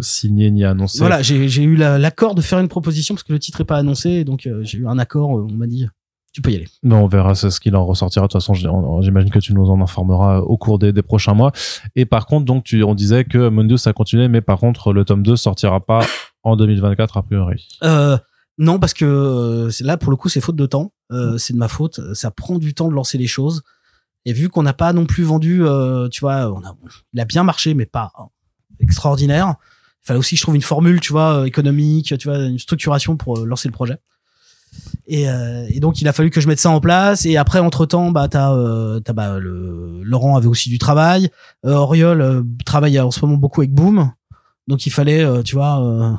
signé 0.00 0.50
ni 0.50 0.64
annoncé. 0.64 0.98
Voilà, 0.98 1.22
j'ai 1.22 1.48
j'ai 1.48 1.62
eu 1.62 1.76
la- 1.76 1.98
l'accord 1.98 2.34
de 2.34 2.40
faire 2.40 2.58
une 2.58 2.68
proposition 2.68 3.14
parce 3.14 3.22
que 3.22 3.32
le 3.32 3.38
titre 3.38 3.60
est 3.60 3.64
pas 3.64 3.76
annoncé, 3.76 4.24
donc 4.24 4.46
euh, 4.46 4.60
j'ai 4.62 4.78
eu 4.78 4.86
un 4.88 4.98
accord. 4.98 5.30
On 5.30 5.52
m'a 5.52 5.66
dit, 5.66 5.86
tu 6.32 6.40
peux 6.42 6.50
y 6.50 6.56
aller. 6.56 6.66
Mais 6.82 6.94
on 6.94 7.06
verra 7.06 7.34
ce 7.34 7.60
qu'il 7.60 7.76
en 7.76 7.84
ressortira. 7.86 8.26
De 8.26 8.32
toute 8.32 8.40
façon, 8.42 8.54
j'imagine 9.02 9.30
que 9.30 9.38
tu 9.38 9.54
nous 9.54 9.70
en 9.70 9.80
informeras 9.80 10.38
au 10.40 10.56
cours 10.56 10.78
des, 10.80 10.92
des 10.92 11.02
prochains 11.02 11.34
mois. 11.34 11.52
Et 11.94 12.06
par 12.06 12.26
contre, 12.26 12.44
donc, 12.44 12.64
tu, 12.64 12.82
on 12.82 12.94
disait 12.96 13.24
que 13.24 13.48
Mundus 13.50 13.78
a 13.86 13.92
continué, 13.92 14.26
mais 14.28 14.40
par 14.40 14.58
contre, 14.58 14.92
le 14.92 15.04
tome 15.04 15.22
2 15.22 15.36
sortira 15.36 15.78
pas 15.80 16.00
en 16.42 16.56
2024 16.56 17.18
a 17.18 17.22
priori. 17.22 17.68
Euh, 17.84 18.18
non, 18.58 18.78
parce 18.78 18.94
que 18.94 19.04
euh, 19.04 19.70
c'est- 19.70 19.84
là, 19.84 19.96
pour 19.96 20.10
le 20.10 20.16
coup, 20.16 20.28
c'est 20.28 20.40
faute 20.40 20.56
de 20.56 20.66
temps. 20.66 20.92
Euh, 21.12 21.38
c'est 21.38 21.52
de 21.52 21.58
ma 21.58 21.68
faute. 21.68 22.00
Ça 22.14 22.30
prend 22.30 22.58
du 22.58 22.74
temps 22.74 22.88
de 22.88 22.94
lancer 22.94 23.18
les 23.18 23.26
choses. 23.26 23.62
Et 24.24 24.32
vu 24.32 24.48
qu'on 24.48 24.62
n'a 24.62 24.72
pas 24.72 24.92
non 24.92 25.04
plus 25.06 25.22
vendu, 25.24 25.62
euh, 25.64 26.08
tu 26.08 26.20
vois, 26.20 26.50
on 26.52 26.64
a, 26.64 26.74
il 27.12 27.20
a 27.20 27.24
bien 27.24 27.42
marché, 27.44 27.74
mais 27.74 27.84
pas 27.86 28.10
extraordinaire. 28.80 29.54
Il 30.02 30.06
fallait 30.06 30.18
aussi 30.18 30.34
que 30.34 30.38
je 30.38 30.42
trouve 30.42 30.54
une 30.56 30.62
formule, 30.62 31.00
tu 31.00 31.12
vois, 31.12 31.40
euh, 31.40 31.44
économique, 31.44 32.14
tu 32.18 32.28
vois, 32.28 32.38
une 32.38 32.58
structuration 32.58 33.16
pour 33.16 33.44
lancer 33.44 33.68
le 33.68 33.72
projet. 33.72 33.98
Et, 35.06 35.28
euh, 35.28 35.66
et 35.68 35.80
donc, 35.80 36.00
il 36.00 36.08
a 36.08 36.12
fallu 36.12 36.30
que 36.30 36.40
je 36.40 36.48
mette 36.48 36.58
ça 36.58 36.70
en 36.70 36.80
place. 36.80 37.26
Et 37.26 37.36
après, 37.36 37.58
entre 37.60 37.86
temps, 37.86 38.10
bah, 38.10 38.28
t'as, 38.28 38.54
euh, 38.54 39.00
t'as, 39.00 39.12
bah, 39.12 39.38
le, 39.38 40.02
Laurent 40.02 40.36
avait 40.36 40.46
aussi 40.48 40.68
du 40.68 40.78
travail. 40.78 41.30
Euh, 41.64 41.74
Oriol 41.74 42.20
euh, 42.20 42.42
travaille 42.64 42.98
en 43.00 43.10
ce 43.10 43.24
moment 43.24 43.36
beaucoup 43.38 43.60
avec 43.60 43.72
Boom. 43.72 44.10
Donc, 44.68 44.86
il 44.86 44.90
fallait, 44.90 45.22
euh, 45.22 45.42
tu 45.42 45.54
vois, 45.54 45.82
euh, 45.84 46.12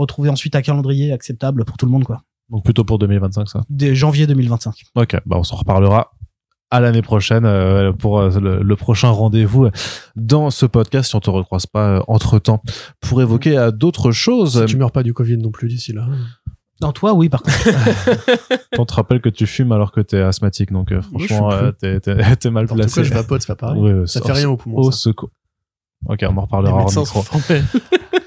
retrouver 0.00 0.28
ensuite 0.30 0.54
un 0.56 0.62
calendrier 0.62 1.12
acceptable 1.12 1.64
pour 1.64 1.76
tout 1.76 1.86
le 1.86 1.92
monde, 1.92 2.04
quoi. 2.04 2.22
Donc 2.50 2.64
plutôt 2.64 2.84
pour 2.84 2.98
2025 2.98 3.48
ça? 3.48 3.62
Dès 3.70 3.94
janvier 3.94 4.26
2025. 4.26 4.74
Ok, 4.96 5.16
bah 5.26 5.36
on 5.38 5.44
s'en 5.44 5.56
reparlera 5.56 6.10
à 6.72 6.80
l'année 6.80 7.02
prochaine 7.02 7.44
euh, 7.44 7.92
pour 7.92 8.18
euh, 8.20 8.38
le, 8.40 8.62
le 8.62 8.76
prochain 8.76 9.08
rendez-vous 9.10 9.68
dans 10.16 10.50
ce 10.50 10.66
podcast 10.66 11.10
si 11.10 11.16
on 11.16 11.20
te 11.20 11.30
recroise 11.30 11.66
pas 11.66 12.02
entre 12.08 12.38
temps 12.38 12.62
pour 13.00 13.22
évoquer 13.22 13.56
euh, 13.56 13.70
d'autres 13.70 14.10
choses. 14.12 14.60
Si 14.60 14.66
tu 14.66 14.76
meurs 14.76 14.92
pas 14.92 15.02
du 15.02 15.14
Covid 15.14 15.36
non 15.38 15.50
plus 15.50 15.68
d'ici 15.68 15.92
là. 15.92 16.06
Non, 16.82 16.92
toi, 16.92 17.12
oui, 17.12 17.28
par 17.28 17.42
contre. 17.42 17.58
On 18.78 18.86
te 18.86 18.94
rappelle 18.94 19.20
que 19.20 19.28
tu 19.28 19.46
fumes 19.46 19.70
alors 19.72 19.92
que 19.92 20.00
t'es 20.00 20.18
asthmatique, 20.20 20.72
donc 20.72 20.92
euh, 20.92 21.02
franchement 21.02 21.52
euh, 21.52 21.72
t'es, 21.80 22.50
mal 22.50 22.64
En 22.64 22.68
tout 22.68 22.74
placé. 22.74 23.02
cas, 23.02 23.06
je 23.06 23.12
vapote, 23.12 23.42
c'est 23.42 23.48
pas 23.48 23.54
pareil. 23.54 23.80
Ouais, 23.82 24.06
ça 24.06 24.20
fait 24.22 24.32
rien 24.32 24.48
au 24.48 24.56
poumon. 24.56 24.78
Au 24.78 24.90
ça. 24.90 24.98
secours. 24.98 25.30
Ok, 26.06 26.24
on 26.28 26.36
en 26.36 26.42
reparlera 26.42 26.78
médecins 26.78 27.00
micro. 27.02 27.22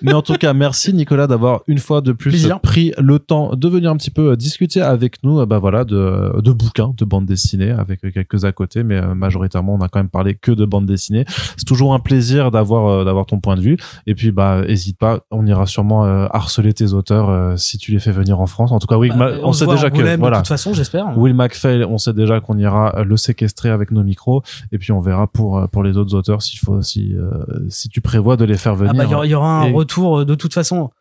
Mais 0.03 0.13
en 0.13 0.21
tout 0.21 0.33
cas, 0.33 0.53
merci 0.53 0.93
Nicolas 0.93 1.27
d'avoir 1.27 1.61
une 1.67 1.77
fois 1.77 2.01
de 2.01 2.11
plus 2.11 2.31
Plaisir. 2.31 2.59
pris 2.59 2.91
le 2.97 3.19
temps 3.19 3.55
de 3.55 3.69
venir 3.69 3.89
un 3.89 3.95
petit 3.95 4.11
peu 4.11 4.31
euh, 4.31 4.35
discuter 4.35 4.81
avec 4.81 5.23
nous, 5.23 5.39
euh, 5.39 5.45
bah 5.45 5.59
voilà, 5.59 5.85
de, 5.85 6.41
de 6.41 6.51
bouquins, 6.51 6.93
de 6.97 7.05
bandes 7.05 7.25
dessinées, 7.25 7.71
avec 7.71 8.03
euh, 8.03 8.11
quelques 8.11 8.43
à 8.43 8.51
côté, 8.51 8.83
mais 8.83 9.01
majoritairement, 9.15 9.75
on 9.75 9.79
a 9.79 9.87
quand 9.87 9.99
même 9.99 10.09
parlé 10.09 10.35
que 10.35 10.51
de 10.51 10.65
bandes 10.65 10.85
dessinées. 10.85 11.23
C'est 11.55 11.65
toujours 11.65 11.93
un 11.93 11.99
plaisir 11.99 12.51
d'avoir 12.51 13.05
d'avoir 13.05 13.25
ton 13.25 13.39
point 13.39 13.55
de 13.55 13.61
vue. 13.61 13.77
Et 14.05 14.13
puis, 14.13 14.31
bah, 14.31 14.63
hésite 14.67 14.97
pas, 14.97 15.21
on 15.31 15.45
ira 15.47 15.65
sûrement 15.65 16.03
harceler 16.03 16.73
tes 16.73 16.91
auteurs 16.91 17.57
si 17.57 17.77
tu 17.77 17.91
les 17.91 17.99
fais 17.99 18.11
venir 18.11 18.41
en 18.41 18.47
France. 18.47 18.73
En 18.73 18.79
tout 18.79 18.87
cas, 18.87 18.97
oui, 18.97 19.09
Bah, 19.15 19.31
on, 19.43 19.53
sait 19.53 19.67
déjà 19.67 19.89
que 19.89 20.01
voilà. 20.17 20.37
De 20.37 20.41
toute 20.41 20.49
façon, 20.49 20.73
j'espère. 20.73 21.17
Will 21.17 21.33
McPhail, 21.33 21.85
on 21.85 21.97
sait 21.97 22.13
déjà 22.13 22.41
qu'on 22.41 22.57
ira 22.57 23.03
le 23.03 23.15
séquestrer 23.15 23.69
avec 23.69 23.91
nos 23.91 24.03
micros, 24.03 24.43
et 24.73 24.77
puis 24.77 24.91
on 24.91 24.99
verra 24.99 25.27
pour 25.27 25.69
pour 25.69 25.83
les 25.83 25.97
autres 25.97 26.13
auteurs 26.13 26.41
s'il 26.41 26.59
faut 26.59 26.81
si 26.81 27.15
euh, 27.15 27.62
si 27.69 27.89
tu 27.89 28.01
prévois 28.01 28.37
de 28.37 28.45
les 28.45 28.57
faire 28.57 28.75
venir. 28.75 28.91
Ah 28.95 28.97
bah, 28.97 29.03
il 29.05 29.11
y 29.11 29.15
aura- 29.15 29.25
y 29.27 29.33
un 29.65 29.69
Et- 29.69 29.71
retour 29.73 30.19
euh, 30.19 30.25
de 30.25 30.35
toute 30.35 30.53
façon. 30.53 30.91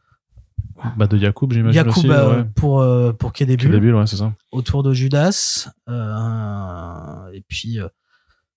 Bah, 0.97 1.07
de 1.07 1.17
Yacoub, 1.17 1.53
j'imagine 1.53 1.77
Yacoub 1.77 1.91
aussi. 2.01 2.11
euh, 2.11 2.39
ouais. 2.39 2.45
pour 2.57 2.81
euh, 2.81 3.13
pour 3.13 3.33
Quai 3.33 3.47
des 3.47 3.57
Quai 3.57 3.67
Bulles, 3.69 3.75
des 3.77 3.81
Bulles, 3.81 3.95
ouais, 3.95 4.07
c'est 4.07 4.17
ça. 4.17 4.33
autour 4.51 4.83
de 4.83 4.93
Judas. 4.93 5.69
Euh, 5.89 7.33
et 7.33 7.45
puis 7.47 7.79
euh, 7.79 7.87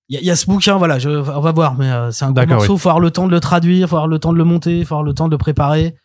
il 0.09 0.19
y, 0.19 0.25
y 0.25 0.31
a 0.31 0.35
ce 0.35 0.45
bouquin, 0.47 0.77
voilà, 0.77 0.97
je, 0.99 1.09
on 1.09 1.39
va 1.39 1.51
voir, 1.51 1.75
mais 1.75 1.91
euh, 1.91 2.11
c'est 2.11 2.25
un 2.25 2.31
gros 2.31 2.45
morceau. 2.45 2.77
Faut 2.77 2.89
avoir 2.89 2.99
le 2.99 3.11
temps 3.11 3.27
de 3.27 3.31
le 3.31 3.39
traduire, 3.39 3.87
faut 3.89 3.95
avoir 3.95 4.07
le 4.07 4.17
temps 4.19 4.33
de 4.33 4.37
le 4.37 4.43
monter, 4.43 4.83
faut 4.85 4.95
avoir 4.95 5.03
le 5.03 5.13
temps 5.13 5.27
de 5.27 5.31
le 5.31 5.37
préparer. 5.37 5.95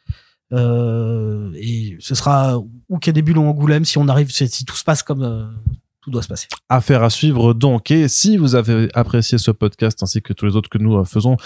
Euh, 0.53 1.53
et 1.55 1.97
ce 2.01 2.15
sera 2.15 2.59
ou 2.59 2.99
Quai 2.99 3.13
des 3.13 3.23
Bulles 3.23 3.39
ou 3.39 3.43
Angoulême 3.47 3.85
si 3.85 3.99
on 3.99 4.09
arrive, 4.09 4.31
si 4.31 4.47
si 4.49 4.65
tout 4.65 4.77
se 4.77 4.85
passe 4.85 5.03
comme 5.03 5.23
euh, 5.23 5.47
tout 6.03 6.11
doit 6.11 6.23
se 6.23 6.29
passer. 6.29 6.49
Affaire 6.69 7.03
à 7.03 7.11
suivre 7.11 7.53
donc. 7.53 7.91
Et 7.91 8.09
si 8.09 8.37
vous 8.37 8.55
avez 8.55 8.89
apprécié 8.95 9.37
ce 9.37 9.51
podcast 9.51 10.03
ainsi 10.03 10.23
que 10.23 10.33
tous 10.33 10.47
les 10.47 10.57
autres 10.57 10.71
que 10.71 10.79
nous 10.79 10.97
euh, 10.97 11.05
faisons 11.05 11.37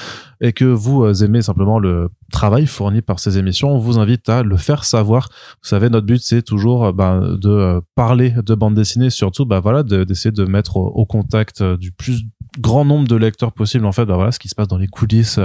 et 0.41 0.53
que 0.53 0.65
vous 0.65 1.03
euh, 1.03 1.15
aimez 1.25 1.43
simplement 1.43 1.79
le 1.79 2.09
travail 2.31 2.67
fourni 2.67 3.03
par 3.03 3.19
ces 3.19 3.37
émissions, 3.37 3.71
on 3.71 3.79
vous 3.79 3.99
invite 3.99 4.29
à 4.29 4.43
le 4.43 4.57
faire 4.57 4.85
savoir. 4.85 5.29
Vous 5.63 5.69
savez, 5.69 5.91
notre 5.91 6.07
but 6.07 6.23
c'est 6.23 6.43
toujours 6.43 6.85
euh, 6.85 6.93
ben, 6.93 7.37
de 7.37 7.81
parler 7.97 8.31
de 8.31 8.55
bande 8.55 8.75
dessinée, 8.75 9.11
surtout 9.11 9.45
bah 9.45 9.61
voilà, 9.61 9.83
de- 9.83 10.05
d'essayer 10.05 10.33
de 10.33 10.45
mettre 10.45 10.77
au, 10.77 11.05
contact 11.05 11.63
du 11.63 11.93
plus 11.93 12.23
grand 12.59 12.85
nombre 12.85 13.07
de 13.07 13.17
lecteurs 13.17 13.53
possible 13.53 13.85
en 13.85 13.93
fait 13.93 14.07
bah 14.07 14.15
voilà 14.15 14.33
ce 14.33 14.39
qui 14.39 14.49
se 14.49 14.55
passe 14.55 14.69
dans 14.69 14.79
les 14.79 14.87
coulisses 14.87 15.39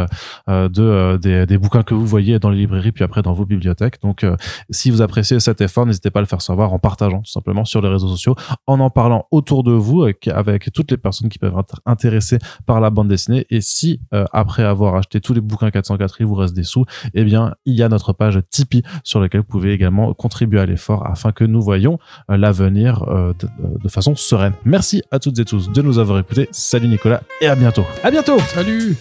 de 0.48 1.18
des, 1.18 1.46
des 1.46 1.58
bouquins 1.58 1.84
que 1.84 1.94
vous 1.94 2.06
voyez 2.06 2.40
dans 2.40 2.50
les 2.50 2.58
librairies 2.60 2.92
puis 2.92 3.04
après 3.04 3.22
dans 3.22 3.34
vos 3.34 3.46
bibliothèques 3.46 4.00
donc 4.02 4.26
si 4.70 4.90
vous 4.90 5.02
appréciez 5.02 5.40
cet 5.40 5.60
effort 5.62 5.86
n'hésitez 5.86 6.12
pas 6.12 6.20
à 6.20 6.22
le 6.22 6.28
faire 6.28 6.42
savoir 6.42 6.72
en 6.72 6.80
partageant 6.80 7.20
tout 7.20 7.32
simplement 7.32 7.66
sur 7.66 7.82
les 7.82 7.90
réseaux 7.90 8.08
sociaux 8.08 8.36
en 8.68 8.80
en 8.80 8.90
parlant 9.00 9.28
autour 9.32 9.64
de 9.64 9.72
vous 9.72 10.04
avec, 10.04 10.28
avec 10.28 10.74
toutes 10.74 10.92
les 10.92 10.98
personnes 10.98 11.30
qui 11.30 11.40
peuvent 11.40 11.58
être 11.58 11.80
intéressées 11.86 12.38
par 12.66 12.82
la 12.82 12.90
bande 12.90 13.08
dessinée. 13.08 13.46
Et 13.50 13.62
si 13.62 14.02
euh, 14.14 14.26
après 14.34 14.64
avoir 14.64 14.96
acheté 14.96 15.22
tous 15.22 15.34
les 15.34 15.40
bouquins 15.40 15.72
404 15.72 16.18
il 16.20 16.26
vous 16.26 16.36
reste 16.36 16.54
des 16.54 16.66
sous 16.66 16.84
eh 17.14 17.24
bien 17.24 17.56
il 17.64 17.76
y 17.76 17.82
a 17.82 17.88
notre 17.88 18.12
page 18.12 18.42
Tipeee 18.50 18.84
sur 19.06 19.22
laquelle 19.22 19.40
vous 19.40 19.48
pouvez 19.48 19.72
également 19.72 20.14
contribuer 20.14 20.60
à 20.60 20.66
l'effort 20.66 21.08
afin 21.08 21.32
que 21.32 21.46
nous 21.46 21.62
voyons 21.62 21.98
euh, 22.30 22.36
l'avenir 22.36 23.04
euh, 23.04 23.32
de, 23.40 23.48
de 23.82 23.88
façon 23.88 24.18
sereine. 24.18 24.52
Merci 24.66 25.02
à 25.12 25.20
toutes 25.20 25.40
et 25.40 25.46
tous 25.46 25.72
de 25.72 25.82
nous 25.82 25.98
avoir 25.98 26.20
écoutés. 26.20 26.50
Salut 26.52 26.90
Nicolas 26.90 27.22
et 27.40 27.48
à 27.48 27.56
bientôt. 27.56 27.86
À 28.04 28.12
bientôt. 28.12 28.40
Salut 28.40 28.98